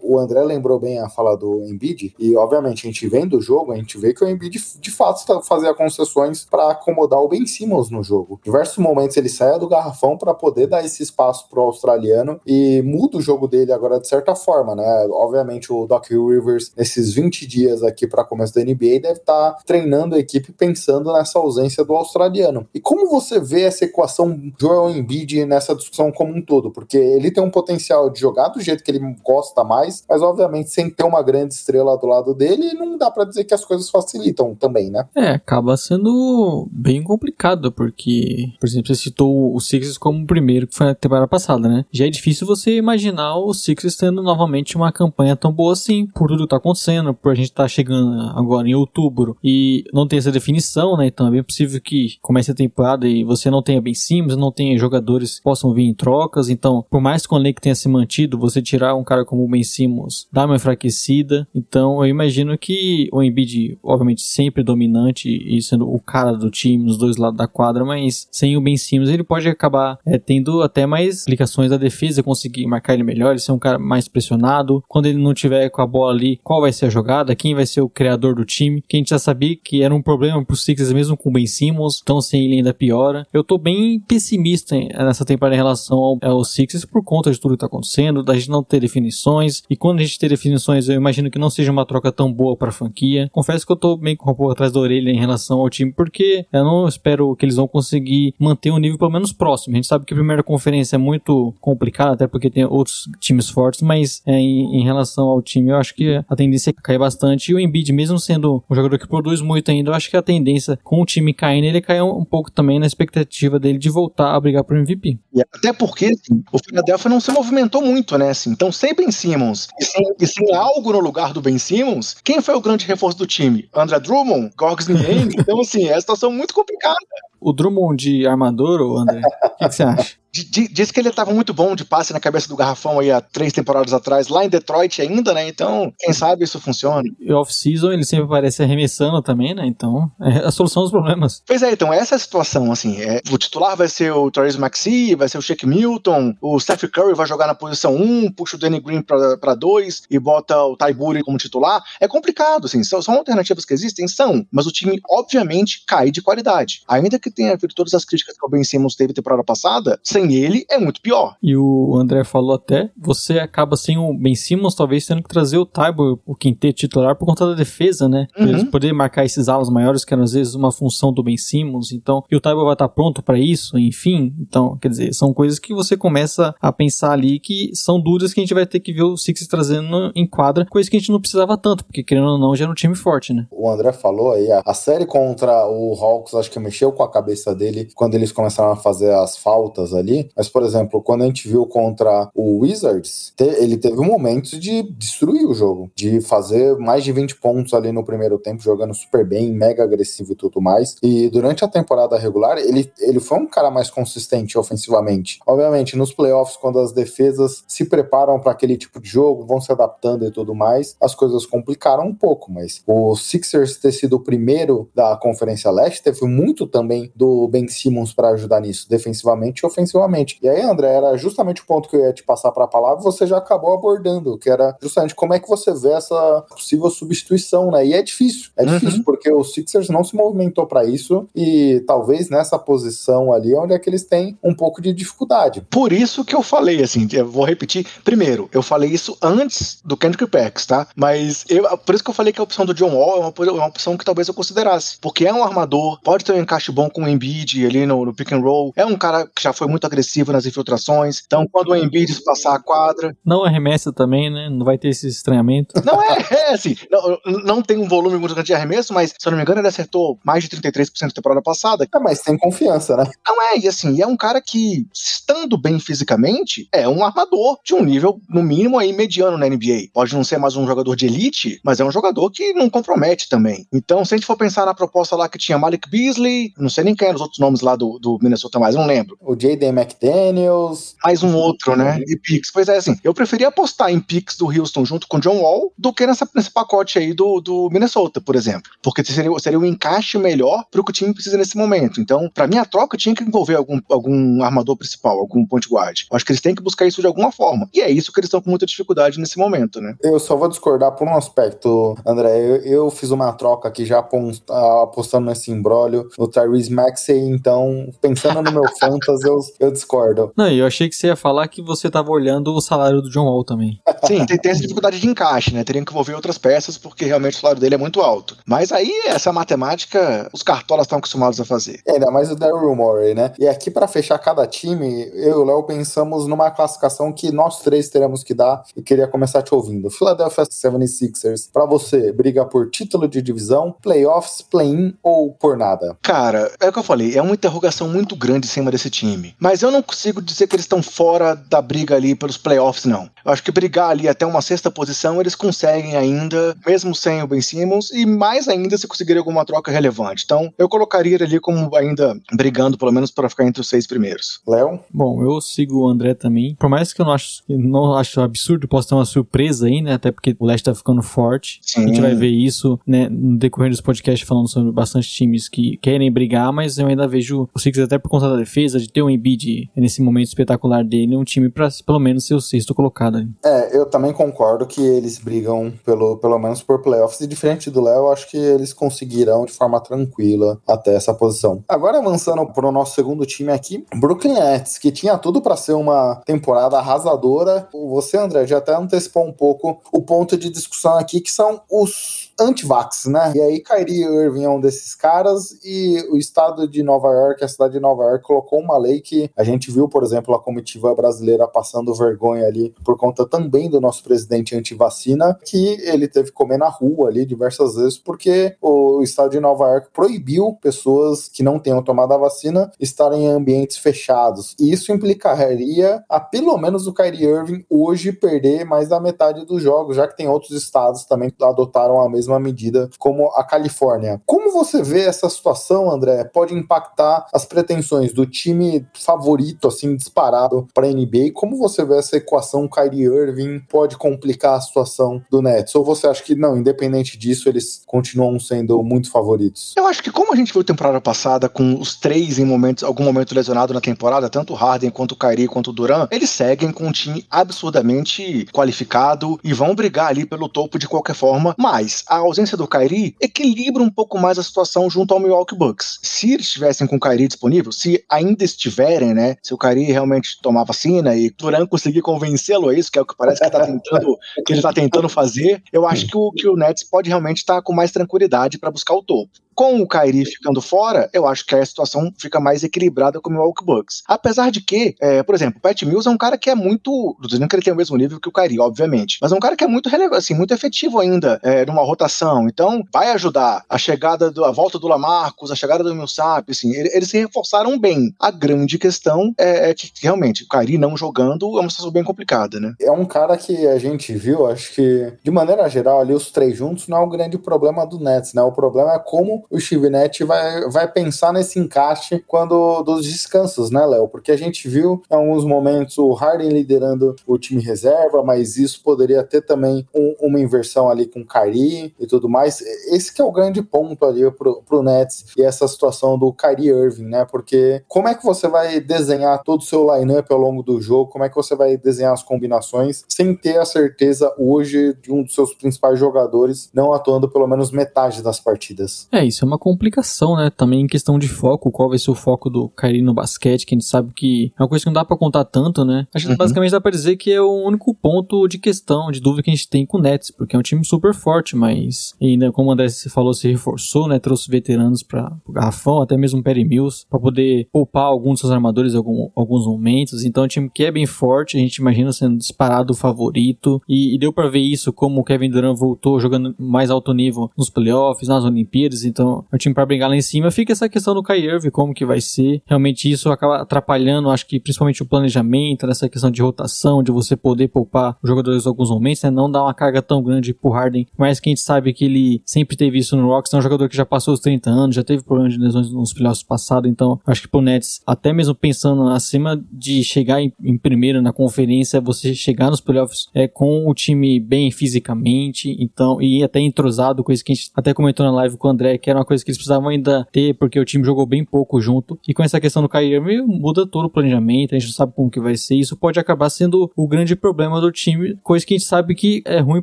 o 0.00 0.18
André 0.18 0.42
lembrou 0.42 0.78
bem 0.78 0.98
a 0.98 1.08
fala 1.08 1.36
do 1.36 1.64
Embiid, 1.64 2.14
e 2.18 2.36
obviamente 2.36 2.86
a 2.86 2.90
gente 2.90 3.06
vendo 3.08 3.38
o 3.38 3.42
jogo, 3.42 3.72
a 3.72 3.76
gente 3.76 3.98
vê 3.98 4.12
que 4.12 4.24
o 4.24 4.28
Embiid 4.28 4.58
de 4.78 4.90
fato 4.90 5.18
está 5.18 5.40
fazia 5.42 5.74
concessões 5.74 6.44
para 6.44 6.70
acomodar 6.70 7.20
o 7.20 7.28
Ben 7.28 7.46
Simmons 7.46 7.90
no 7.90 8.02
jogo. 8.02 8.40
Diversos 8.44 8.78
momentos 8.78 9.16
ele 9.16 9.28
sai 9.28 9.58
do 9.58 9.68
garrafão 9.68 10.16
para 10.16 10.34
poder 10.34 10.66
dar 10.66 10.84
esse 10.84 11.02
espaço 11.02 11.48
pro 11.48 11.62
australiano 11.62 12.40
e 12.46 12.82
muda 12.82 13.18
o 13.18 13.20
jogo 13.20 13.48
dele 13.48 13.72
agora 13.72 13.98
de 13.98 14.08
certa 14.08 14.34
forma, 14.34 14.74
né? 14.74 15.06
Obviamente 15.10 15.72
o 15.72 15.86
Doc 15.86 16.08
Rivers, 16.10 16.72
nesses 16.76 17.12
20 17.12 17.46
dias 17.46 17.82
aqui 17.82 18.06
para 18.06 18.24
começo 18.24 18.54
da 18.54 18.62
NBA, 18.62 19.00
deve 19.00 19.20
estar 19.20 19.56
treinando 19.64 20.14
a 20.14 20.18
equipe 20.18 20.52
pensando 20.52 21.12
nessa 21.12 21.38
ausência 21.38 21.84
do 21.84 21.94
australiano. 21.94 22.66
E 22.74 22.80
como 22.80 23.08
você 23.08 23.40
vê 23.40 23.62
essa 23.62 23.84
equação 23.84 24.52
Joel 24.58 24.90
Embiid 24.90 25.44
nessa 25.44 25.74
discussão 25.74 26.12
como 26.12 26.34
um 26.34 26.42
todo? 26.42 26.70
Porque 26.70 26.96
ele 26.96 27.30
tem 27.30 27.42
um 27.42 27.50
potencial 27.50 28.10
de 28.10 28.20
jogar 28.20 28.48
do 28.48 28.60
jeito 28.60 28.84
que 28.84 28.90
ele 28.90 29.16
gosta 29.24 29.39
mais, 29.64 30.04
mas 30.08 30.22
obviamente 30.22 30.70
sem 30.70 30.90
ter 30.90 31.04
uma 31.04 31.22
grande 31.22 31.54
estrela 31.54 31.96
do 31.96 32.06
lado 32.06 32.34
dele, 32.34 32.74
não 32.74 32.96
dá 32.96 33.10
para 33.10 33.24
dizer 33.24 33.44
que 33.44 33.54
as 33.54 33.64
coisas 33.64 33.90
facilitam 33.90 34.54
também, 34.54 34.90
né? 34.90 35.06
É, 35.14 35.30
acaba 35.30 35.76
sendo 35.76 36.68
bem 36.70 37.02
complicado, 37.02 37.72
porque, 37.72 38.52
por 38.58 38.66
exemplo, 38.66 38.88
você 38.88 38.94
citou 38.94 39.54
o 39.54 39.60
Sixers 39.60 39.98
como 39.98 40.22
o 40.22 40.26
primeiro, 40.26 40.66
que 40.66 40.74
foi 40.74 40.86
na 40.86 40.94
temporada 40.94 41.28
passada, 41.28 41.68
né? 41.68 41.84
Já 41.90 42.06
é 42.06 42.10
difícil 42.10 42.46
você 42.46 42.76
imaginar 42.76 43.36
o 43.36 43.52
Sixers 43.52 43.96
tendo 43.96 44.22
novamente 44.22 44.76
uma 44.76 44.92
campanha 44.92 45.36
tão 45.36 45.52
boa 45.52 45.72
assim, 45.72 46.06
por 46.06 46.28
tudo 46.28 46.44
que 46.44 46.50
tá 46.50 46.56
acontecendo, 46.56 47.14
por 47.14 47.32
a 47.32 47.34
gente 47.34 47.52
tá 47.52 47.66
chegando 47.68 48.20
agora 48.34 48.68
em 48.68 48.74
outubro 48.74 49.36
e 49.42 49.84
não 49.92 50.06
tem 50.06 50.18
essa 50.18 50.32
definição, 50.32 50.96
né? 50.96 51.06
Então 51.06 51.26
é 51.26 51.30
bem 51.30 51.42
possível 51.42 51.80
que 51.80 52.18
comece 52.20 52.50
a 52.50 52.54
temporada 52.54 53.06
e 53.06 53.24
você 53.24 53.50
não 53.50 53.62
tenha 53.62 53.80
Ben 53.80 53.94
Simmons, 53.94 54.36
não 54.36 54.52
tenha 54.52 54.78
jogadores 54.78 55.36
que 55.36 55.42
possam 55.42 55.72
vir 55.72 55.84
em 55.84 55.94
trocas, 55.94 56.48
então, 56.48 56.84
por 56.90 57.00
mais 57.00 57.26
que 57.26 57.34
o 57.34 57.38
elenco 57.38 57.60
tenha 57.60 57.74
se 57.74 57.88
mantido, 57.88 58.38
você 58.38 58.60
tirar 58.62 58.94
um 58.94 59.04
cara 59.04 59.24
como 59.30 59.44
o 59.44 59.48
Ben 59.48 59.62
Simmons 59.62 60.26
dá 60.32 60.44
uma 60.44 60.56
enfraquecida, 60.56 61.46
então 61.54 62.04
eu 62.04 62.10
imagino 62.10 62.58
que 62.58 63.08
o 63.12 63.22
Embiid, 63.22 63.78
obviamente, 63.80 64.22
sempre 64.22 64.64
dominante 64.64 65.28
e 65.28 65.62
sendo 65.62 65.88
o 65.88 66.00
cara 66.00 66.32
do 66.32 66.50
time 66.50 66.82
nos 66.82 66.98
dois 66.98 67.16
lados 67.16 67.38
da 67.38 67.46
quadra, 67.46 67.84
mas 67.84 68.26
sem 68.32 68.56
o 68.56 68.60
Ben 68.60 68.76
Simmons 68.76 69.08
ele 69.08 69.22
pode 69.22 69.48
acabar 69.48 70.00
é, 70.04 70.18
tendo 70.18 70.62
até 70.62 70.84
mais 70.84 71.22
implicações 71.22 71.70
da 71.70 71.76
defesa, 71.76 72.24
conseguir 72.24 72.66
marcar 72.66 72.94
ele 72.94 73.04
melhor, 73.04 73.30
ele 73.30 73.38
ser 73.38 73.52
um 73.52 73.58
cara 73.58 73.78
mais 73.78 74.08
pressionado, 74.08 74.82
quando 74.88 75.06
ele 75.06 75.18
não 75.18 75.32
tiver 75.32 75.70
com 75.70 75.80
a 75.80 75.86
bola 75.86 76.12
ali, 76.12 76.40
qual 76.42 76.60
vai 76.60 76.72
ser 76.72 76.86
a 76.86 76.90
jogada, 76.90 77.36
quem 77.36 77.54
vai 77.54 77.66
ser 77.66 77.82
o 77.82 77.88
criador 77.88 78.34
do 78.34 78.44
time, 78.44 78.82
que 78.88 78.96
a 78.96 78.98
gente 78.98 79.10
já 79.10 79.18
sabia 79.20 79.54
que 79.54 79.80
era 79.80 79.94
um 79.94 80.02
problema 80.02 80.44
pro 80.44 80.56
Sixers 80.56 80.92
mesmo 80.92 81.16
com 81.16 81.28
o 81.28 81.32
Ben 81.32 81.46
Simmons, 81.46 82.00
então 82.02 82.20
sem 82.20 82.46
ele 82.46 82.56
ainda 82.56 82.74
piora. 82.74 83.24
Eu 83.32 83.44
tô 83.44 83.56
bem 83.56 84.00
pessimista 84.00 84.74
nessa 84.76 85.24
temporada 85.24 85.54
em 85.54 85.58
relação 85.58 85.98
ao, 85.98 86.18
ao 86.20 86.44
Sixers 86.44 86.84
por 86.84 87.04
conta 87.04 87.30
de 87.30 87.38
tudo 87.38 87.54
que 87.54 87.60
tá 87.60 87.66
acontecendo, 87.66 88.24
da 88.24 88.34
gente 88.34 88.50
não 88.50 88.64
ter 88.64 88.80
definições, 88.80 89.19
e 89.68 89.76
quando 89.76 90.00
a 90.00 90.02
gente 90.02 90.18
ter 90.18 90.28
definições, 90.28 90.88
eu 90.88 90.94
imagino 90.94 91.30
que 91.30 91.38
não 91.38 91.50
seja 91.50 91.70
uma 91.70 91.86
troca 91.86 92.12
tão 92.12 92.32
boa 92.32 92.56
pra 92.56 92.72
franquia. 92.72 93.28
Confesso 93.32 93.66
que 93.66 93.72
eu 93.72 93.76
tô 93.76 93.96
meio 93.96 94.16
com 94.16 94.30
um 94.30 94.34
pouco 94.34 94.52
atrás 94.52 94.72
da 94.72 94.80
orelha 94.80 95.10
em 95.10 95.18
relação 95.18 95.60
ao 95.60 95.70
time, 95.70 95.92
porque 95.92 96.46
eu 96.52 96.64
não 96.64 96.86
espero 96.88 97.34
que 97.36 97.44
eles 97.44 97.56
vão 97.56 97.68
conseguir 97.68 98.34
manter 98.38 98.70
um 98.70 98.78
nível 98.78 98.98
pelo 98.98 99.10
menos 99.10 99.32
próximo. 99.32 99.74
A 99.74 99.76
gente 99.76 99.86
sabe 99.86 100.04
que 100.04 100.14
a 100.14 100.16
primeira 100.16 100.42
conferência 100.42 100.96
é 100.96 100.98
muito 100.98 101.54
complicada, 101.60 102.12
até 102.12 102.26
porque 102.26 102.50
tem 102.50 102.64
outros 102.64 103.08
times 103.18 103.48
fortes, 103.48 103.82
mas 103.82 104.22
é, 104.26 104.34
em, 104.38 104.80
em 104.80 104.84
relação 104.84 105.28
ao 105.28 105.42
time, 105.42 105.70
eu 105.70 105.76
acho 105.76 105.94
que 105.94 106.22
a 106.28 106.36
tendência 106.36 106.70
é 106.70 106.72
cair 106.72 106.98
bastante. 106.98 107.50
E 107.50 107.54
o 107.54 107.60
Embiid, 107.60 107.92
mesmo 107.92 108.18
sendo 108.18 108.62
um 108.68 108.74
jogador 108.74 108.98
que 108.98 109.08
produz 109.08 109.40
muito 109.40 109.70
ainda, 109.70 109.90
eu 109.90 109.94
acho 109.94 110.10
que 110.10 110.16
a 110.16 110.22
tendência 110.22 110.78
com 110.82 111.00
o 111.00 111.06
time 111.06 111.32
caindo, 111.32 111.66
ele 111.66 111.80
caiu 111.80 112.06
um 112.06 112.24
pouco 112.24 112.50
também 112.50 112.78
na 112.78 112.86
expectativa 112.86 113.58
dele 113.58 113.78
de 113.78 113.90
voltar 113.90 114.34
a 114.34 114.40
brigar 114.40 114.64
pro 114.64 114.78
MVP. 114.78 115.18
Até 115.54 115.72
porque 115.72 116.06
assim, 116.06 116.42
o 116.52 116.58
Philadelphia 116.58 117.10
não 117.10 117.20
se 117.20 117.30
movimentou 117.30 117.82
muito, 117.82 118.16
né? 118.16 118.30
Assim, 118.30 118.50
então, 118.50 118.70
sem 118.70 118.94
Ben 119.10 119.12
Simmons 119.12 119.68
e 119.78 119.84
sem, 119.84 120.04
e 120.20 120.26
sem 120.26 120.54
algo 120.54 120.92
no 120.92 121.00
lugar 121.00 121.32
do 121.32 121.40
Ben 121.40 121.58
Simmons, 121.58 122.16
quem 122.22 122.40
foi 122.40 122.54
o 122.54 122.60
grande 122.60 122.86
reforço 122.86 123.18
do 123.18 123.26
time? 123.26 123.68
André 123.74 123.98
Drummond? 123.98 124.52
Gorgs 124.56 124.86
Niang? 124.88 125.34
Então, 125.40 125.60
assim, 125.60 125.88
é 125.88 125.94
uma 125.94 126.00
situação 126.00 126.30
muito 126.30 126.54
complicada. 126.54 126.96
O 127.40 127.52
Drummond 127.52 127.96
de 127.96 128.26
armador, 128.26 128.80
ô 128.80 128.98
André, 128.98 129.20
o 129.20 129.48
que, 129.58 129.68
que 129.68 129.74
você 129.74 129.82
acha? 129.82 130.19
Di- 130.32 130.44
di- 130.50 130.68
Diz 130.68 130.90
que 130.90 131.00
ele 131.00 131.10
tava 131.10 131.32
muito 131.32 131.52
bom 131.52 131.74
de 131.74 131.84
passe 131.84 132.12
na 132.12 132.20
cabeça 132.20 132.48
do 132.48 132.56
garrafão 132.56 132.98
aí 133.00 133.10
há 133.10 133.20
três 133.20 133.52
temporadas 133.52 133.92
atrás, 133.92 134.28
lá 134.28 134.44
em 134.44 134.48
Detroit 134.48 135.00
ainda, 135.02 135.32
né? 135.34 135.48
Então, 135.48 135.92
quem 135.98 136.12
sabe 136.12 136.44
isso 136.44 136.60
funciona. 136.60 137.02
E 137.20 137.32
off-season 137.32 137.92
ele 137.92 138.04
sempre 138.04 138.28
parece 138.28 138.62
arremessando 138.62 139.20
também, 139.22 139.54
né? 139.54 139.66
Então, 139.66 140.10
é 140.20 140.38
a 140.46 140.50
solução 140.50 140.82
dos 140.82 140.92
problemas. 140.92 141.42
Pois 141.46 141.62
é, 141.62 141.72
então 141.72 141.92
essa 141.92 142.14
é 142.14 142.16
a 142.16 142.18
situação, 142.18 142.70
assim, 142.70 143.00
é, 143.00 143.20
o 143.30 143.36
titular 143.38 143.76
vai 143.76 143.88
ser 143.88 144.12
o 144.12 144.30
Therese 144.30 144.58
Maxey, 144.58 145.14
vai 145.14 145.28
ser 145.28 145.38
o 145.38 145.42
Shake 145.42 145.66
Milton, 145.66 146.34
o 146.40 146.58
Steph 146.60 146.84
Curry 146.84 147.14
vai 147.14 147.26
jogar 147.26 147.46
na 147.46 147.54
posição 147.54 147.94
1, 147.96 148.32
puxa 148.32 148.56
o 148.56 148.58
Danny 148.60 148.80
Green 148.80 149.02
pra, 149.02 149.36
pra 149.36 149.54
2 149.54 150.02
e 150.10 150.18
bota 150.18 150.56
o 150.62 150.76
Ty 150.76 150.92
Burry 150.94 151.22
como 151.22 151.38
titular, 151.38 151.82
é 152.00 152.06
complicado, 152.06 152.66
assim, 152.66 152.82
são, 152.84 153.02
são 153.02 153.14
alternativas 153.14 153.64
que 153.64 153.74
existem, 153.74 154.06
são, 154.06 154.46
mas 154.52 154.66
o 154.66 154.70
time 154.72 155.00
obviamente 155.10 155.82
cai 155.86 156.10
de 156.10 156.22
qualidade, 156.22 156.82
ainda 156.88 157.18
que 157.18 157.30
tenha 157.30 157.52
havido 157.52 157.74
todas 157.74 157.94
as 157.94 158.04
críticas 158.04 158.36
que 158.38 158.44
o 158.46 158.48
Ben 158.48 158.62
Simmons 158.64 158.94
teve 158.94 159.12
temporada 159.12 159.42
passada, 159.44 159.98
sem 160.02 160.19
ele 160.28 160.64
é 160.70 160.78
muito 160.78 161.00
pior. 161.00 161.36
E 161.42 161.56
o 161.56 161.96
André 161.96 162.24
falou 162.24 162.54
até, 162.54 162.90
você 162.96 163.38
acaba 163.38 163.76
sem 163.76 163.96
o 163.98 164.12
Ben 164.14 164.34
Simmons, 164.34 164.74
talvez 164.74 165.06
tendo 165.06 165.22
que 165.22 165.28
trazer 165.28 165.58
o 165.58 165.66
Tybor, 165.66 166.18
o 166.26 166.34
quinteto 166.34 166.74
titular, 166.74 167.16
por 167.16 167.26
conta 167.26 167.46
da 167.46 167.54
defesa, 167.54 168.08
né? 168.08 168.26
Pra 168.34 168.44
Uhum. 168.44 168.50
eles 168.50 168.64
poderem 168.64 168.96
marcar 168.96 169.24
esses 169.24 169.48
alas 169.48 169.68
maiores, 169.70 170.04
que 170.04 170.12
eram 170.14 170.22
às 170.24 170.32
vezes 170.32 170.54
uma 170.54 170.72
função 170.72 171.12
do 171.12 171.22
Ben 171.22 171.36
Simmons, 171.36 171.92
então, 171.92 172.22
e 172.30 172.36
o 172.36 172.40
Tybor 172.40 172.64
vai 172.64 172.72
estar 172.74 172.88
pronto 172.88 173.22
pra 173.22 173.38
isso, 173.38 173.78
enfim. 173.78 174.34
Então, 174.40 174.76
quer 174.78 174.88
dizer, 174.88 175.12
são 175.14 175.32
coisas 175.32 175.58
que 175.58 175.72
você 175.74 175.96
começa 175.96 176.54
a 176.60 176.72
pensar 176.72 177.12
ali 177.12 177.38
que 177.38 177.70
são 177.74 178.00
dúvidas 178.00 178.32
que 178.34 178.40
a 178.40 178.42
gente 178.42 178.54
vai 178.54 178.66
ter 178.66 178.80
que 178.80 178.92
ver 178.92 179.02
o 179.02 179.16
Sixers 179.16 179.48
trazendo 179.48 180.10
em 180.14 180.26
quadra, 180.26 180.66
coisa 180.66 180.90
que 180.90 180.96
a 180.96 181.00
gente 181.00 181.12
não 181.12 181.20
precisava 181.20 181.56
tanto, 181.56 181.84
porque 181.84 182.02
querendo 182.02 182.26
ou 182.28 182.38
não, 182.38 182.54
já 182.56 182.64
era 182.64 182.72
um 182.72 182.74
time 182.74 182.94
forte, 182.94 183.32
né? 183.32 183.46
O 183.50 183.68
André 183.70 183.92
falou 183.92 184.32
aí, 184.32 184.50
a, 184.50 184.62
a 184.64 184.74
série 184.74 185.06
contra 185.06 185.66
o 185.68 185.94
Hawks 185.94 186.34
acho 186.34 186.50
que 186.50 186.58
mexeu 186.58 186.92
com 186.92 187.02
a 187.02 187.10
cabeça 187.10 187.54
dele 187.54 187.88
quando 187.94 188.14
eles 188.14 188.32
começaram 188.32 188.72
a 188.72 188.76
fazer 188.76 189.12
as 189.14 189.36
faltas 189.36 189.92
ali. 189.94 190.09
Mas, 190.36 190.48
por 190.48 190.62
exemplo, 190.62 191.02
quando 191.02 191.22
a 191.22 191.26
gente 191.26 191.48
viu 191.48 191.66
contra 191.66 192.30
o 192.34 192.60
Wizards, 192.60 193.32
ele 193.38 193.76
teve 193.76 193.98
um 194.00 194.06
momento 194.06 194.58
de 194.58 194.82
destruir 194.82 195.46
o 195.46 195.54
jogo, 195.54 195.90
de 195.94 196.20
fazer 196.20 196.76
mais 196.76 197.04
de 197.04 197.12
20 197.12 197.36
pontos 197.36 197.74
ali 197.74 197.92
no 197.92 198.04
primeiro 198.04 198.38
tempo, 198.38 198.62
jogando 198.62 198.94
super 198.94 199.24
bem, 199.24 199.52
mega 199.52 199.84
agressivo 199.84 200.32
e 200.32 200.36
tudo 200.36 200.60
mais. 200.60 200.96
E 201.02 201.28
durante 201.28 201.64
a 201.64 201.68
temporada 201.68 202.18
regular, 202.18 202.58
ele, 202.58 202.90
ele 202.98 203.20
foi 203.20 203.38
um 203.38 203.46
cara 203.46 203.70
mais 203.70 203.90
consistente 203.90 204.58
ofensivamente. 204.58 205.38
Obviamente, 205.46 205.96
nos 205.96 206.12
playoffs, 206.12 206.56
quando 206.56 206.78
as 206.78 206.92
defesas 206.92 207.62
se 207.66 207.84
preparam 207.84 208.38
para 208.40 208.52
aquele 208.52 208.76
tipo 208.76 209.00
de 209.00 209.08
jogo, 209.08 209.46
vão 209.46 209.60
se 209.60 209.70
adaptando 209.72 210.26
e 210.26 210.30
tudo 210.30 210.54
mais, 210.54 210.96
as 211.00 211.14
coisas 211.14 211.46
complicaram 211.46 212.06
um 212.06 212.14
pouco. 212.14 212.50
Mas 212.52 212.82
o 212.86 213.14
Sixers 213.16 213.76
ter 213.76 213.92
sido 213.92 214.16
o 214.16 214.20
primeiro 214.20 214.88
da 214.94 215.16
Conferência 215.16 215.70
Leste 215.70 216.02
teve 216.02 216.26
muito 216.26 216.66
também 216.66 217.12
do 217.14 217.48
Ben 217.48 217.68
Simmons 217.68 218.12
para 218.12 218.30
ajudar 218.30 218.60
nisso, 218.60 218.88
defensivamente 218.88 219.60
e 219.62 219.66
ofensivamente. 219.66 219.99
E 220.42 220.48
aí, 220.48 220.62
André, 220.62 220.92
era 220.94 221.16
justamente 221.16 221.62
o 221.62 221.66
ponto 221.66 221.88
que 221.88 221.96
eu 221.96 222.00
ia 222.00 222.12
te 222.12 222.22
passar 222.22 222.52
para 222.52 222.64
a 222.64 222.68
palavra, 222.68 223.02
você 223.02 223.26
já 223.26 223.38
acabou 223.38 223.72
abordando, 223.72 224.38
que 224.38 224.48
era 224.50 224.76
justamente 224.80 225.14
como 225.14 225.34
é 225.34 225.38
que 225.40 225.48
você 225.48 225.72
vê 225.72 225.90
essa 225.92 226.44
possível 226.48 226.90
substituição, 226.90 227.70
né? 227.70 227.86
E 227.86 227.92
é 227.94 228.02
difícil, 228.02 228.50
é 228.56 228.64
Uhum. 228.64 228.78
difícil 228.78 229.04
porque 229.04 229.30
o 229.32 229.42
Sixers 229.44 229.88
não 229.88 230.04
se 230.04 230.14
movimentou 230.14 230.66
para 230.66 230.84
isso 230.84 231.28
e 231.34 231.82
talvez 231.86 232.28
nessa 232.30 232.58
posição 232.58 233.32
ali 233.32 233.52
é 233.54 233.58
onde 233.58 233.74
é 233.74 233.78
que 233.78 233.88
eles 233.88 234.04
têm 234.04 234.38
um 234.42 234.54
pouco 234.54 234.80
de 234.80 234.92
dificuldade. 234.92 235.62
Por 235.70 235.92
isso 235.92 236.24
que 236.24 236.34
eu 236.34 236.42
falei, 236.42 236.82
assim, 236.82 237.06
eu 237.12 237.26
vou 237.28 237.44
repetir. 237.44 237.86
Primeiro, 238.04 238.48
eu 238.52 238.62
falei 238.62 238.90
isso 238.90 239.16
antes 239.22 239.80
do 239.84 239.96
Kendrick 239.96 240.26
Perkins, 240.26 240.66
tá? 240.66 240.86
Mas 240.94 241.44
eu, 241.48 241.64
por 241.78 241.94
isso 241.94 242.04
que 242.04 242.10
eu 242.10 242.14
falei 242.14 242.32
que 242.32 242.40
a 242.40 242.44
opção 242.44 242.64
do 242.64 242.74
John 242.74 242.94
Wall 242.94 243.16
é 243.16 243.20
uma, 243.20 243.48
é 243.48 243.52
uma 243.52 243.66
opção 243.66 243.96
que 243.96 244.04
talvez 244.04 244.28
eu 244.28 244.34
considerasse. 244.34 244.96
Porque 245.00 245.26
é 245.26 245.32
um 245.32 245.42
armador, 245.42 246.00
pode 246.02 246.24
ter 246.24 246.32
um 246.32 246.40
encaixe 246.40 246.70
bom 246.72 246.88
com 246.88 247.02
o 247.04 247.08
Embiid 247.08 247.66
ali 247.66 247.86
no, 247.86 248.04
no 248.04 248.14
pick 248.14 248.32
and 248.32 248.40
roll. 248.40 248.72
É 248.76 248.84
um 248.86 248.96
cara 248.96 249.26
que 249.26 249.42
já 249.42 249.52
foi 249.52 249.66
muito 249.66 249.86
agressivo 249.90 250.32
nas 250.32 250.46
infiltrações. 250.46 251.22
Então, 251.24 251.46
quando 251.50 251.70
o 251.70 251.76
Embiid 251.76 252.22
passar 252.22 252.54
a 252.54 252.62
quadra. 252.62 253.16
Não 253.24 253.44
arremessa 253.44 253.92
também, 253.92 254.30
né? 254.30 254.48
Não 254.50 254.64
vai 254.64 254.78
ter 254.78 254.88
esse 254.88 255.08
estranhamento. 255.08 255.74
Não 255.84 256.02
é, 256.02 256.18
é 256.30 256.54
assim, 256.54 256.76
não, 256.90 257.18
não 257.44 257.62
tem 257.62 257.78
um 257.78 257.88
volume 257.88 258.18
muito 258.18 258.34
grande 258.34 258.48
de 258.48 258.54
arremesso, 258.54 258.92
mas 258.92 259.10
se 259.10 259.26
eu 259.26 259.30
não 259.30 259.36
me 259.36 259.42
engano, 259.42 259.60
ele 259.60 259.68
acertou 259.68 260.18
mais 260.24 260.44
de 260.44 260.50
33% 260.50 261.02
na 261.02 261.10
temporada 261.10 261.42
passada. 261.42 261.86
É, 261.92 261.98
mas 261.98 262.20
tem 262.20 262.38
confiança, 262.38 262.96
né? 262.96 263.04
Não 263.26 263.42
é, 263.42 263.58
e 263.58 263.68
assim, 263.68 263.94
e 263.94 264.02
é 264.02 264.06
um 264.06 264.16
cara 264.16 264.40
que, 264.40 264.86
estando 264.94 265.58
bem 265.58 265.78
fisicamente, 265.78 266.68
é 266.72 266.88
um 266.88 267.04
armador 267.04 267.58
de 267.64 267.74
um 267.74 267.82
nível, 267.82 268.20
no 268.28 268.42
mínimo, 268.42 268.78
aí, 268.78 268.92
mediano 268.92 269.36
na 269.36 269.48
NBA. 269.48 269.88
Pode 269.92 270.14
não 270.14 270.24
ser 270.24 270.38
mais 270.38 270.56
um 270.56 270.66
jogador 270.66 270.94
de 270.96 271.06
elite, 271.06 271.60
mas 271.64 271.80
é 271.80 271.84
um 271.84 271.90
jogador 271.90 272.30
que 272.30 272.52
não 272.52 272.70
compromete 272.70 273.28
também. 273.28 273.66
Então, 273.72 274.04
se 274.04 274.14
a 274.14 274.16
gente 274.16 274.26
for 274.26 274.36
pensar 274.36 274.66
na 274.66 274.74
proposta 274.74 275.16
lá 275.16 275.28
que 275.28 275.38
tinha 275.38 275.58
Malik 275.58 275.88
Beasley, 275.88 276.52
não 276.58 276.68
sei 276.68 276.84
nem 276.84 276.94
quem 276.94 277.08
eram 277.08 277.16
os 277.16 277.22
outros 277.22 277.38
nomes 277.38 277.60
lá 277.60 277.76
do, 277.76 277.98
do 277.98 278.18
Minnesota 278.22 278.58
mais, 278.58 278.74
não 278.74 278.86
lembro. 278.86 279.16
O 279.20 279.34
Jaden 279.38 279.72
McDaniels, 279.80 280.94
Mais 281.04 281.22
um 281.22 281.34
outro, 281.34 281.76
né? 281.76 282.00
E 282.06 282.16
picks. 282.16 282.50
Pois 282.52 282.68
é, 282.68 282.76
assim, 282.76 282.96
eu 283.02 283.14
preferia 283.14 283.48
apostar 283.48 283.90
em 283.90 284.00
picks 284.00 284.36
do 284.36 284.46
Houston 284.46 284.84
junto 284.84 285.06
com 285.08 285.18
John 285.18 285.38
Wall 285.38 285.72
do 285.76 285.92
que 285.92 286.06
nessa, 286.06 286.28
nesse 286.34 286.50
pacote 286.50 286.98
aí 286.98 287.12
do, 287.12 287.40
do 287.40 287.68
Minnesota, 287.70 288.20
por 288.20 288.36
exemplo. 288.36 288.70
Porque 288.82 289.04
seria, 289.04 289.30
seria 289.38 289.58
um 289.58 289.64
encaixe 289.64 290.18
melhor 290.18 290.64
pro 290.70 290.84
que 290.84 290.90
o 290.90 290.94
time 290.94 291.14
precisa 291.14 291.36
nesse 291.36 291.56
momento. 291.56 292.00
Então, 292.00 292.30
pra 292.32 292.46
mim, 292.46 292.58
a 292.58 292.64
troca 292.64 292.96
tinha 292.96 293.14
que 293.14 293.24
envolver 293.24 293.56
algum, 293.56 293.80
algum 293.90 294.42
armador 294.42 294.76
principal, 294.76 295.18
algum 295.18 295.46
point 295.46 295.68
guard. 295.68 296.02
Eu 296.10 296.16
acho 296.16 296.24
que 296.24 296.32
eles 296.32 296.40
têm 296.40 296.54
que 296.54 296.62
buscar 296.62 296.86
isso 296.86 297.00
de 297.00 297.06
alguma 297.06 297.32
forma. 297.32 297.68
E 297.72 297.80
é 297.80 297.90
isso 297.90 298.12
que 298.12 298.20
eles 298.20 298.28
estão 298.28 298.40
com 298.40 298.50
muita 298.50 298.66
dificuldade 298.66 299.18
nesse 299.18 299.38
momento, 299.38 299.80
né? 299.80 299.94
Eu 300.02 300.18
só 300.18 300.36
vou 300.36 300.48
discordar 300.48 300.92
por 300.92 301.06
um 301.06 301.16
aspecto, 301.16 301.96
André. 302.06 302.38
Eu, 302.38 302.56
eu 302.56 302.90
fiz 302.90 303.10
uma 303.10 303.32
troca 303.32 303.68
aqui 303.68 303.84
já 303.84 303.98
apostando 303.98 305.26
nesse 305.26 305.50
imbróglio 305.50 306.08
no 306.18 306.28
Tyrese 306.28 306.72
Maxey, 306.72 307.18
então, 307.18 307.90
pensando 308.00 308.42
no 308.42 308.52
meu 308.52 308.64
fantasy, 308.78 309.26
eu, 309.26 309.40
eu 309.58 309.69
discordo. 309.70 310.32
Não, 310.36 310.48
e 310.48 310.58
eu 310.58 310.66
achei 310.66 310.88
que 310.88 310.96
você 310.96 311.08
ia 311.08 311.16
falar 311.16 311.48
que 311.48 311.62
você 311.62 311.90
tava 311.90 312.10
olhando 312.10 312.54
o 312.54 312.60
salário 312.60 313.00
do 313.00 313.10
John 313.10 313.24
Wall 313.24 313.44
também. 313.44 313.80
Sim, 314.04 314.24
tem, 314.26 314.38
tem 314.38 314.52
essa 314.52 314.62
dificuldade 314.62 314.98
de 314.98 315.06
encaixe, 315.06 315.54
né? 315.54 315.64
Teriam 315.64 315.84
que 315.84 315.92
envolver 315.92 316.14
outras 316.14 316.38
peças, 316.38 316.78
porque 316.78 317.04
realmente 317.04 317.36
o 317.36 317.40
salário 317.40 317.60
dele 317.60 317.74
é 317.74 317.78
muito 317.78 318.00
alto. 318.00 318.36
Mas 318.46 318.72
aí, 318.72 318.92
essa 319.06 319.32
matemática, 319.32 320.28
os 320.32 320.42
cartolas 320.42 320.84
estão 320.84 320.98
acostumados 320.98 321.40
a 321.40 321.44
fazer. 321.44 321.80
E 321.86 321.90
ainda 321.90 322.10
mais 322.10 322.30
o 322.30 322.36
Daryl 322.36 322.74
Morey, 322.74 323.14
né? 323.14 323.32
E 323.38 323.46
aqui, 323.46 323.70
pra 323.70 323.86
fechar 323.86 324.18
cada 324.18 324.46
time, 324.46 325.10
eu 325.14 325.30
e 325.30 325.34
o 325.34 325.44
Léo 325.44 325.62
pensamos 325.64 326.26
numa 326.26 326.50
classificação 326.50 327.12
que 327.12 327.30
nós 327.30 327.60
três 327.60 327.88
teremos 327.88 328.22
que 328.22 328.34
dar 328.34 328.62
e 328.76 328.82
queria 328.82 329.06
começar 329.06 329.42
te 329.42 329.54
ouvindo. 329.54 329.90
Philadelphia 329.90 330.44
76ers, 330.44 331.50
pra 331.52 331.66
você, 331.66 332.12
briga 332.12 332.44
por 332.44 332.70
título 332.70 333.08
de 333.08 333.22
divisão, 333.22 333.74
playoffs, 333.82 334.42
play-in 334.42 334.94
ou 335.02 335.32
por 335.32 335.56
nada? 335.56 335.96
Cara, 336.02 336.52
é 336.60 336.68
o 336.68 336.72
que 336.72 336.78
eu 336.78 336.82
falei, 336.82 337.16
é 337.16 337.22
uma 337.22 337.34
interrogação 337.34 337.88
muito 337.88 338.16
grande 338.16 338.46
em 338.46 338.50
cima 338.50 338.70
desse 338.70 338.90
time. 338.90 339.34
Mas 339.60 339.62
eu 339.62 339.70
não 339.70 339.82
consigo 339.82 340.22
dizer 340.22 340.46
que 340.46 340.56
eles 340.56 340.64
estão 340.64 340.82
fora 340.82 341.34
da 341.34 341.60
briga 341.60 341.94
ali 341.94 342.14
pelos 342.14 342.38
playoffs, 342.38 342.86
não. 342.86 343.10
Eu 343.22 343.30
acho 343.30 343.42
que 343.42 343.52
brigar 343.52 343.90
ali 343.90 344.08
até 344.08 344.24
uma 344.24 344.40
sexta 344.40 344.70
posição 344.70 345.20
eles 345.20 345.34
conseguem 345.34 345.96
ainda, 345.96 346.56
mesmo 346.66 346.94
sem 346.94 347.22
o 347.22 347.26
Ben 347.26 347.42
Simmons, 347.42 347.90
e 347.90 348.06
mais 348.06 348.48
ainda 348.48 348.78
se 348.78 348.88
conseguirem 348.88 349.18
alguma 349.18 349.44
troca 349.44 349.70
relevante. 349.70 350.22
Então, 350.24 350.50
eu 350.56 350.66
colocaria 350.66 351.16
ele 351.16 351.24
ali 351.24 351.38
como 351.38 351.76
ainda 351.76 352.18
brigando, 352.32 352.78
pelo 352.78 352.90
menos, 352.90 353.10
para 353.10 353.28
ficar 353.28 353.46
entre 353.46 353.60
os 353.60 353.68
seis 353.68 353.86
primeiros. 353.86 354.40
Léo? 354.48 354.80
Bom, 354.90 355.22
eu 355.22 355.38
sigo 355.42 355.80
o 355.80 355.88
André 355.90 356.14
também. 356.14 356.54
Por 356.54 356.70
mais 356.70 356.94
que 356.94 357.02
eu 357.02 357.04
não 357.04 357.12
acho, 357.12 357.42
não 357.46 357.94
acho 357.94 358.22
absurdo, 358.22 358.66
posso 358.66 358.88
ter 358.88 358.94
uma 358.94 359.04
surpresa 359.04 359.66
aí, 359.66 359.82
né? 359.82 359.92
Até 359.92 360.10
porque 360.10 360.34
o 360.38 360.46
Leste 360.46 360.64
tá 360.64 360.74
ficando 360.74 361.02
forte. 361.02 361.60
Sim. 361.60 361.84
A 361.84 361.86
gente 361.86 362.00
vai 362.00 362.14
ver 362.14 362.30
isso, 362.30 362.80
né, 362.86 363.10
no 363.10 363.36
decorrer 363.36 363.68
dos 363.68 363.82
podcasts 363.82 364.26
falando 364.26 364.48
sobre 364.48 364.72
bastante 364.72 365.10
times 365.10 365.50
que 365.50 365.76
querem 365.82 366.10
brigar, 366.10 366.50
mas 366.50 366.78
eu 366.78 366.86
ainda 366.86 367.06
vejo 367.06 367.46
o 367.52 367.58
Sixers 367.58 367.84
até 367.84 367.98
por 367.98 368.08
conta 368.08 368.30
da 368.30 368.36
defesa, 368.36 368.80
de 368.80 368.88
ter 368.90 369.02
um 369.02 369.10
Embiid 369.10 369.39
nesse 369.76 370.02
momento 370.02 370.28
espetacular 370.28 370.84
dele, 370.84 371.16
um 371.16 371.24
time 371.24 371.48
pra 371.48 371.68
pelo 371.86 371.98
menos 371.98 372.26
ser 372.26 372.34
o 372.34 372.40
sexto 372.40 372.74
colocado 372.74 373.18
ali. 373.18 373.30
É, 373.44 373.76
eu 373.76 373.86
também 373.86 374.12
concordo 374.12 374.66
que 374.66 374.80
eles 374.80 375.18
brigam 375.18 375.72
pelo, 375.84 376.16
pelo 376.16 376.38
menos 376.38 376.62
por 376.62 376.82
playoffs. 376.82 377.20
E 377.20 377.26
diferente 377.26 377.70
do 377.70 377.80
Léo, 377.80 378.10
acho 378.10 378.28
que 378.30 378.36
eles 378.36 378.72
conseguirão 378.72 379.44
de 379.44 379.52
forma 379.52 379.80
tranquila 379.80 380.60
até 380.66 380.94
essa 380.94 381.14
posição. 381.14 381.62
Agora 381.68 381.98
avançando 381.98 382.46
para 382.46 382.66
o 382.66 382.72
nosso 382.72 382.94
segundo 382.94 383.26
time 383.26 383.52
aqui, 383.52 383.84
Brooklyn 383.94 384.34
Nets, 384.34 384.78
que 384.78 384.90
tinha 384.90 385.16
tudo 385.18 385.40
para 385.40 385.56
ser 385.56 385.72
uma 385.72 386.16
temporada 386.24 386.78
arrasadora. 386.78 387.68
Você, 387.72 388.16
André, 388.16 388.46
já 388.46 388.58
até 388.58 388.74
antecipou 388.74 389.26
um 389.26 389.32
pouco 389.32 389.80
o 389.92 390.02
ponto 390.02 390.36
de 390.36 390.50
discussão 390.50 390.98
aqui, 390.98 391.20
que 391.20 391.30
são 391.30 391.60
os 391.70 392.29
anti-vax, 392.40 393.06
né? 393.06 393.32
E 393.34 393.40
aí 393.40 393.60
Kyrie 393.60 394.02
Irving 394.02 394.44
é 394.44 394.48
um 394.48 394.60
desses 394.60 394.94
caras 394.94 395.58
e 395.64 396.04
o 396.10 396.16
estado 396.16 396.66
de 396.66 396.82
Nova 396.82 397.08
York, 397.08 397.44
a 397.44 397.48
cidade 397.48 397.74
de 397.74 397.80
Nova 397.80 398.04
York, 398.04 398.24
colocou 398.24 398.58
uma 398.58 398.78
lei 398.78 399.00
que 399.00 399.30
a 399.36 399.44
gente 399.44 399.70
viu, 399.70 399.88
por 399.88 400.02
exemplo, 400.02 400.34
a 400.34 400.40
comitiva 400.40 400.94
brasileira 400.94 401.46
passando 401.46 401.94
vergonha 401.94 402.46
ali 402.46 402.74
por 402.84 402.96
conta 402.96 403.26
também 403.26 403.68
do 403.68 403.80
nosso 403.80 404.02
presidente 404.02 404.56
anti-vacina, 404.56 405.38
que 405.44 405.78
ele 405.82 406.08
teve 406.08 406.28
que 406.28 406.34
comer 406.34 406.58
na 406.58 406.68
rua 406.68 407.08
ali 407.08 407.24
diversas 407.24 407.74
vezes 407.74 407.98
porque 407.98 408.56
o 408.60 409.02
estado 409.02 409.30
de 409.30 409.40
Nova 409.40 409.66
York 409.66 409.88
proibiu 409.92 410.56
pessoas 410.60 411.28
que 411.28 411.42
não 411.42 411.58
tenham 411.58 411.82
tomado 411.82 412.12
a 412.12 412.18
vacina 412.18 412.70
estarem 412.80 413.24
em 413.24 413.28
ambientes 413.28 413.76
fechados. 413.76 414.54
E 414.58 414.72
isso 414.72 414.92
implicaria 414.92 416.02
a 416.08 416.20
pelo 416.20 416.56
menos 416.56 416.86
o 416.86 416.94
Kyrie 416.94 417.24
Irving 417.24 417.64
hoje 417.68 418.12
perder 418.12 418.64
mais 418.64 418.88
da 418.88 419.00
metade 419.00 419.44
dos 419.44 419.62
jogos, 419.62 419.96
já 419.96 420.06
que 420.06 420.16
tem 420.16 420.28
outros 420.28 420.52
estados 420.52 421.04
também 421.04 421.30
que 421.30 421.42
adotaram 421.44 422.00
a 422.00 422.08
mesma 422.08 422.29
mesma 422.30 422.38
medida 422.38 422.88
como 422.98 423.28
a 423.34 423.42
Califórnia. 423.42 424.20
Como 424.24 424.52
você 424.52 424.82
vê 424.82 425.00
essa 425.00 425.28
situação, 425.28 425.90
André? 425.90 426.24
Pode 426.24 426.54
impactar 426.54 427.26
as 427.32 427.44
pretensões 427.44 428.12
do 428.12 428.24
time 428.24 428.86
favorito, 428.94 429.66
assim, 429.66 429.96
disparado 429.96 430.68
para 430.72 430.86
a 430.86 430.90
NBA? 430.90 431.32
Como 431.34 431.56
você 431.56 431.84
vê 431.84 431.98
essa 431.98 432.16
equação 432.16 432.68
Kyrie 432.68 433.04
Irving 433.04 433.60
pode 433.68 433.96
complicar 433.96 434.54
a 434.54 434.60
situação 434.60 435.22
do 435.30 435.42
Nets? 435.42 435.74
Ou 435.74 435.84
você 435.84 436.06
acha 436.06 436.22
que 436.22 436.34
não, 436.34 436.56
independente 436.56 437.18
disso, 437.18 437.48
eles 437.48 437.82
continuam 437.86 438.38
sendo 438.38 438.82
muito 438.82 439.10
favoritos? 439.10 439.74
Eu 439.76 439.86
acho 439.86 440.02
que 440.02 440.10
como 440.10 440.32
a 440.32 440.36
gente 440.36 440.52
viu 440.52 440.62
temporada 440.62 441.00
passada 441.00 441.48
com 441.48 441.80
os 441.80 441.96
três 441.96 442.38
em 442.38 442.44
momentos, 442.44 442.84
algum 442.84 443.04
momento 443.04 443.34
lesionado 443.34 443.74
na 443.74 443.80
temporada, 443.80 444.28
tanto 444.28 444.52
o 444.52 444.56
Harden 444.56 444.90
quanto 444.90 445.12
o 445.12 445.16
Kyrie 445.16 445.48
quanto 445.48 445.70
o 445.70 445.72
Duran, 445.72 446.06
eles 446.10 446.30
seguem 446.30 446.70
com 446.70 446.86
um 446.86 446.92
time 446.92 447.26
absurdamente 447.30 448.46
qualificado 448.52 449.38
e 449.42 449.52
vão 449.52 449.74
brigar 449.74 450.08
ali 450.08 450.24
pelo 450.24 450.48
topo 450.48 450.78
de 450.78 450.86
qualquer 450.86 451.14
forma, 451.14 451.54
mas 451.58 452.04
a 452.06 452.19
ausência 452.20 452.56
do 452.56 452.66
Kyrie 452.66 453.14
equilibra 453.20 453.82
um 453.82 453.90
pouco 453.90 454.18
mais 454.18 454.38
a 454.38 454.42
situação 454.42 454.88
junto 454.88 455.12
ao 455.12 455.20
Milwaukee 455.20 455.56
Bucks. 455.56 455.98
Se 456.02 456.32
eles 456.32 456.46
estivessem 456.46 456.86
com 456.86 456.96
o 456.96 457.00
Kyrie 457.00 457.28
disponível, 457.28 457.72
se 457.72 458.04
ainda 458.08 458.44
estiverem, 458.44 459.14
né, 459.14 459.36
se 459.42 459.54
o 459.54 459.58
Kyrie 459.58 459.84
realmente 459.84 460.40
tomar 460.42 460.64
vacina 460.64 461.16
e 461.16 461.30
Duran 461.30 461.66
conseguir 461.66 462.02
convencê-lo 462.02 462.68
a 462.68 462.74
isso, 462.74 462.90
que 462.90 462.98
é 462.98 463.02
o 463.02 463.06
que 463.06 463.16
parece 463.16 463.40
que, 463.40 463.50
tá 463.50 463.66
tentando, 463.66 464.18
que 464.46 464.52
ele 464.52 464.62
tá 464.62 464.72
tentando 464.72 465.08
fazer, 465.08 465.62
eu 465.72 465.86
acho 465.86 466.06
que 466.06 466.16
o, 466.16 466.32
que 466.32 466.48
o 466.48 466.56
Nets 466.56 466.84
pode 466.84 467.08
realmente 467.08 467.38
estar 467.38 467.62
com 467.62 467.72
mais 467.72 467.90
tranquilidade 467.90 468.58
para 468.58 468.70
buscar 468.70 468.94
o 468.94 469.02
topo. 469.02 469.30
Com 469.60 469.82
o 469.82 469.86
Kyrie 469.86 470.24
ficando 470.24 470.58
fora, 470.62 471.10
eu 471.12 471.26
acho 471.26 471.44
que 471.44 471.54
a 471.54 471.66
situação 471.66 472.10
fica 472.18 472.40
mais 472.40 472.64
equilibrada 472.64 473.20
com 473.20 473.28
o 473.28 473.32
Milwaukee 473.34 473.62
Bucks. 473.62 474.02
Apesar 474.08 474.50
de 474.50 474.62
que, 474.62 474.94
é, 474.98 475.22
por 475.22 475.34
exemplo, 475.34 475.58
o 475.58 475.60
Pat 475.60 475.82
Mills 475.82 476.08
é 476.08 476.10
um 476.10 476.16
cara 476.16 476.38
que 476.38 476.48
é 476.48 476.54
muito. 476.54 477.14
Não 477.20 477.28
dizendo 477.28 477.46
que 477.46 477.56
ele 477.56 477.62
tem 477.62 477.70
o 477.74 477.76
mesmo 477.76 477.94
nível 477.98 478.18
que 478.18 478.26
o 478.30 478.32
Kyrie, 478.32 478.58
obviamente. 478.58 479.18
Mas 479.20 479.32
é 479.32 479.34
um 479.34 479.38
cara 479.38 479.54
que 479.54 479.62
é 479.62 479.66
muito 479.66 479.90
relevante, 479.90 480.16
assim, 480.16 480.34
muito 480.34 480.54
efetivo 480.54 480.98
ainda 480.98 481.38
é, 481.42 481.66
numa 481.66 481.82
rotação. 481.84 482.48
Então, 482.48 482.82
vai 482.90 483.10
ajudar 483.10 483.62
a 483.68 483.76
chegada, 483.76 484.30
do, 484.30 484.46
a 484.46 484.50
volta 484.50 484.78
do 484.78 484.88
Lamarcus, 484.88 485.50
a 485.50 485.54
chegada 485.54 485.84
do 485.84 485.94
Millsap, 485.94 486.50
assim, 486.50 486.74
ele- 486.74 486.90
eles 486.94 487.10
se 487.10 487.18
reforçaram 487.18 487.78
bem. 487.78 488.14
A 488.18 488.30
grande 488.30 488.78
questão 488.78 489.34
é, 489.38 489.68
é 489.68 489.74
que, 489.74 489.90
realmente, 490.00 490.44
o 490.44 490.48
Kyrie 490.48 490.78
não 490.78 490.96
jogando 490.96 491.58
é 491.58 491.60
uma 491.60 491.68
situação 491.68 491.92
bem 491.92 492.02
complicada, 492.02 492.58
né? 492.58 492.72
É 492.80 492.90
um 492.90 493.04
cara 493.04 493.36
que 493.36 493.66
a 493.66 493.78
gente 493.78 494.14
viu, 494.14 494.46
acho 494.46 494.74
que 494.74 495.12
de 495.22 495.30
maneira 495.30 495.68
geral, 495.68 496.00
ali 496.00 496.14
os 496.14 496.30
três 496.30 496.56
juntos 496.56 496.88
não 496.88 496.96
é 496.96 497.00
um 497.04 497.10
grande 497.10 497.36
problema 497.36 497.84
do 497.86 498.00
Nets, 498.00 498.32
né? 498.32 498.40
O 498.40 498.52
problema 498.52 498.94
é 498.94 498.98
como 498.98 499.44
o 499.50 499.90
Nash 499.90 500.18
vai, 500.20 500.68
vai 500.68 500.90
pensar 500.90 501.32
nesse 501.32 501.58
encaixe 501.58 502.22
quando 502.26 502.82
dos 502.82 503.04
descansos, 503.04 503.70
né, 503.70 503.84
Léo? 503.84 504.08
Porque 504.08 504.30
a 504.30 504.36
gente 504.36 504.68
viu 504.68 505.02
em 505.10 505.14
alguns 505.14 505.44
momentos 505.44 505.98
o 505.98 506.12
Harden 506.12 506.48
liderando 506.50 507.16
o 507.26 507.36
time 507.38 507.60
reserva, 507.60 508.22
mas 508.22 508.56
isso 508.56 508.82
poderia 508.82 509.22
ter 509.24 509.42
também 509.42 509.86
um- 509.94 510.14
uma 510.20 510.40
inversão 510.40 510.88
ali 510.88 511.06
com 511.06 511.20
o 511.20 511.26
Kyrie 511.26 511.94
e 511.98 512.06
tudo 512.06 512.28
mais. 512.28 512.60
Esse 512.92 513.12
que 513.12 513.20
é 513.20 513.24
o 513.24 513.32
grande 513.32 513.62
ponto 513.62 514.04
ali 514.04 514.30
pro, 514.30 514.62
pro 514.62 514.82
Nets 514.82 515.26
e 515.36 515.42
essa 515.42 515.66
situação 515.66 516.18
do 516.18 516.32
Kyrie 516.32 516.68
Irving, 516.70 517.06
né? 517.06 517.24
Porque 517.24 517.82
como 517.88 518.08
é 518.08 518.14
que 518.14 518.24
você 518.24 518.46
vai 518.46 518.80
desenhar 518.80 519.42
todo 519.42 519.60
o 519.60 519.64
seu 519.64 519.86
lineup 519.96 520.30
ao 520.30 520.38
longo 520.38 520.62
do 520.62 520.80
jogo? 520.80 521.10
Como 521.10 521.24
é 521.24 521.28
que 521.28 521.34
você 521.36 521.56
vai 521.56 521.76
desenhar 521.76 522.12
as 522.12 522.22
combinações 522.22 523.04
sem 523.08 523.34
ter 523.34 523.58
a 523.58 523.64
certeza 523.64 524.32
hoje 524.38 524.94
de 525.02 525.12
um 525.12 525.22
dos 525.22 525.34
seus 525.34 525.52
principais 525.54 525.98
jogadores 525.98 526.70
não 526.72 526.92
atuando 526.92 527.28
pelo 527.28 527.46
menos 527.46 527.70
metade 527.72 528.22
das 528.22 528.38
partidas? 528.38 529.08
É, 529.10 529.24
isso 529.24 529.39
é 529.44 529.46
uma 529.46 529.58
complicação, 529.58 530.36
né? 530.36 530.50
Também 530.50 530.82
em 530.82 530.86
questão 530.86 531.18
de 531.18 531.28
foco, 531.28 531.70
qual 531.70 531.88
vai 531.88 531.98
ser 531.98 532.10
o 532.10 532.14
foco 532.14 532.50
do 532.50 532.68
Kyrie 532.70 533.02
no 533.02 533.14
basquete, 533.14 533.64
que 533.66 533.74
a 533.74 533.76
gente 533.78 533.86
sabe 533.86 534.12
que 534.14 534.52
é 534.58 534.62
uma 534.62 534.68
coisa 534.68 534.82
que 534.84 534.86
não 534.86 534.92
dá 534.94 535.04
pra 535.04 535.16
contar 535.16 535.44
tanto, 535.44 535.84
né? 535.84 536.06
Acho 536.14 536.26
que 536.26 536.32
Uhum. 536.32 536.38
basicamente 536.38 536.70
dá 536.70 536.80
pra 536.80 536.90
dizer 536.90 537.16
que 537.16 537.30
é 537.32 537.40
o 537.40 537.64
único 537.66 537.94
ponto 537.94 538.46
de 538.48 538.58
questão, 538.58 539.10
de 539.10 539.20
dúvida 539.20 539.42
que 539.42 539.50
a 539.50 539.54
gente 539.54 539.68
tem 539.68 539.84
com 539.86 539.98
o 539.98 540.00
Nets, 540.00 540.30
porque 540.30 540.54
é 540.54 540.58
um 540.58 540.62
time 540.62 540.84
super 540.84 541.14
forte, 541.14 541.56
mas 541.56 542.14
ainda, 542.20 542.52
como 542.52 542.68
o 542.68 542.72
André 542.72 542.86
falou, 543.08 543.32
se 543.34 543.48
reforçou, 543.48 544.08
né? 544.08 544.18
Trouxe 544.18 544.50
veteranos 544.50 545.02
para 545.02 545.32
o 545.46 545.52
Garrafão, 545.52 546.02
até 546.02 546.16
mesmo 546.16 546.40
o 546.40 546.42
Perry 546.42 546.64
Mills, 546.64 547.06
pra 547.08 547.18
poder 547.18 547.68
poupar 547.72 548.04
alguns 548.04 548.32
dos 548.34 548.40
seus 548.40 548.52
armadores 548.52 548.94
em 548.94 548.96
algum- 548.96 549.30
alguns 549.34 549.66
momentos. 549.66 550.24
Então 550.24 550.42
é 550.42 550.46
um 550.46 550.48
time 550.48 550.70
que 550.72 550.84
é 550.84 550.90
bem 550.90 551.06
forte, 551.06 551.56
a 551.56 551.60
gente 551.60 551.76
imagina 551.76 552.12
sendo 552.12 552.36
disparado 552.36 552.92
o 552.92 552.96
favorito, 552.96 553.80
e, 553.88 554.14
e 554.14 554.18
deu 554.18 554.32
pra 554.32 554.48
ver 554.48 554.60
isso 554.60 554.92
como 554.92 555.20
o 555.20 555.24
Kevin 555.24 555.50
Durant 555.50 555.76
voltou 555.78 556.18
jogando 556.20 556.54
mais 556.58 556.90
alto 556.90 557.12
nível 557.12 557.50
nos 557.56 557.68
playoffs, 557.70 558.28
nas 558.28 558.44
Olimpíadas, 558.44 559.04
então 559.04 559.19
é 559.22 559.56
um 559.56 559.58
time 559.58 559.74
pra 559.74 559.86
brigar 559.86 560.08
lá 560.08 560.16
em 560.16 560.22
cima. 560.22 560.50
Fica 560.50 560.72
essa 560.72 560.88
questão 560.88 561.14
do 561.14 561.22
Kyrie 561.22 561.50
Irving, 561.50 561.70
como 561.70 561.94
que 561.94 562.04
vai 562.04 562.20
ser. 562.20 562.62
Realmente 562.66 563.10
isso 563.10 563.30
acaba 563.30 563.62
atrapalhando, 563.62 564.30
acho 564.30 564.46
que 564.46 564.60
principalmente 564.60 565.02
o 565.02 565.06
planejamento, 565.06 565.86
nessa 565.86 566.08
questão 566.08 566.30
de 566.30 566.42
rotação, 566.42 567.02
de 567.02 567.10
você 567.10 567.36
poder 567.36 567.68
poupar 567.68 568.16
os 568.22 568.28
jogadores 568.28 568.64
em 568.64 568.68
alguns 568.68 568.90
momentos, 568.90 569.22
né? 569.22 569.30
Não 569.30 569.50
dar 569.50 569.62
uma 569.62 569.74
carga 569.74 570.02
tão 570.02 570.22
grande 570.22 570.54
pro 570.54 570.70
Harden, 570.70 571.06
mas 571.16 571.40
que 571.40 571.48
a 571.48 571.52
gente 571.52 571.60
sabe 571.60 571.92
que 571.92 572.04
ele 572.04 572.42
sempre 572.44 572.76
teve 572.76 572.98
isso 572.98 573.16
no 573.16 573.28
Rocks, 573.28 573.52
é 573.52 573.56
um 573.56 573.62
jogador 573.62 573.88
que 573.88 573.96
já 573.96 574.06
passou 574.06 574.34
os 574.34 574.40
30 574.40 574.70
anos, 574.70 574.96
já 574.96 575.04
teve 575.04 575.22
problema 575.22 575.48
de 575.48 575.58
lesões 575.58 575.90
nos 575.90 576.12
playoffs 576.12 576.42
passados, 576.42 576.90
então 576.90 577.20
acho 577.26 577.42
que 577.42 577.48
pro 577.48 577.60
Nets, 577.60 578.00
até 578.06 578.32
mesmo 578.32 578.54
pensando 578.54 579.08
acima 579.08 579.62
de 579.70 580.02
chegar 580.02 580.40
em, 580.40 580.52
em 580.62 580.78
primeiro 580.78 581.20
na 581.22 581.32
conferência, 581.32 582.00
você 582.00 582.34
chegar 582.34 582.70
nos 582.70 582.80
playoffs 582.80 583.28
é, 583.34 583.46
com 583.46 583.88
o 583.88 583.94
time 583.94 584.40
bem 584.40 584.70
fisicamente, 584.70 585.76
então, 585.78 586.20
e 586.20 586.42
até 586.42 586.60
entrosado, 586.60 587.24
coisa 587.24 587.42
que 587.42 587.52
a 587.52 587.54
gente 587.54 587.70
até 587.74 587.92
comentou 587.92 588.24
na 588.24 588.32
live 588.32 588.56
com 588.56 588.68
o 588.68 588.70
André, 588.70 588.98
que 588.98 589.09
era 589.10 589.18
uma 589.18 589.24
coisa 589.24 589.44
que 589.44 589.50
eles 589.50 589.58
precisavam 589.58 589.88
ainda 589.88 590.26
ter, 590.32 590.54
porque 590.54 590.78
o 590.78 590.84
time 590.84 591.04
jogou 591.04 591.26
bem 591.26 591.44
pouco 591.44 591.80
junto, 591.80 592.18
e 592.26 592.34
com 592.34 592.42
essa 592.42 592.60
questão 592.60 592.82
do 592.82 592.88
Kyrie 592.88 593.20
muda 593.42 593.86
todo 593.86 594.06
o 594.06 594.10
planejamento, 594.10 594.74
a 594.74 594.78
gente 594.78 594.88
não 594.88 594.94
sabe 594.94 595.12
como 595.14 595.30
que 595.30 595.40
vai 595.40 595.56
ser, 595.56 595.76
isso 595.76 595.96
pode 595.96 596.18
acabar 596.18 596.50
sendo 596.50 596.90
o 596.96 597.08
grande 597.08 597.34
problema 597.36 597.80
do 597.80 597.90
time, 597.90 598.36
coisa 598.42 598.64
que 598.64 598.74
a 598.74 598.78
gente 598.78 598.86
sabe 598.86 599.14
que 599.14 599.42
é 599.44 599.60
ruim 599.60 599.82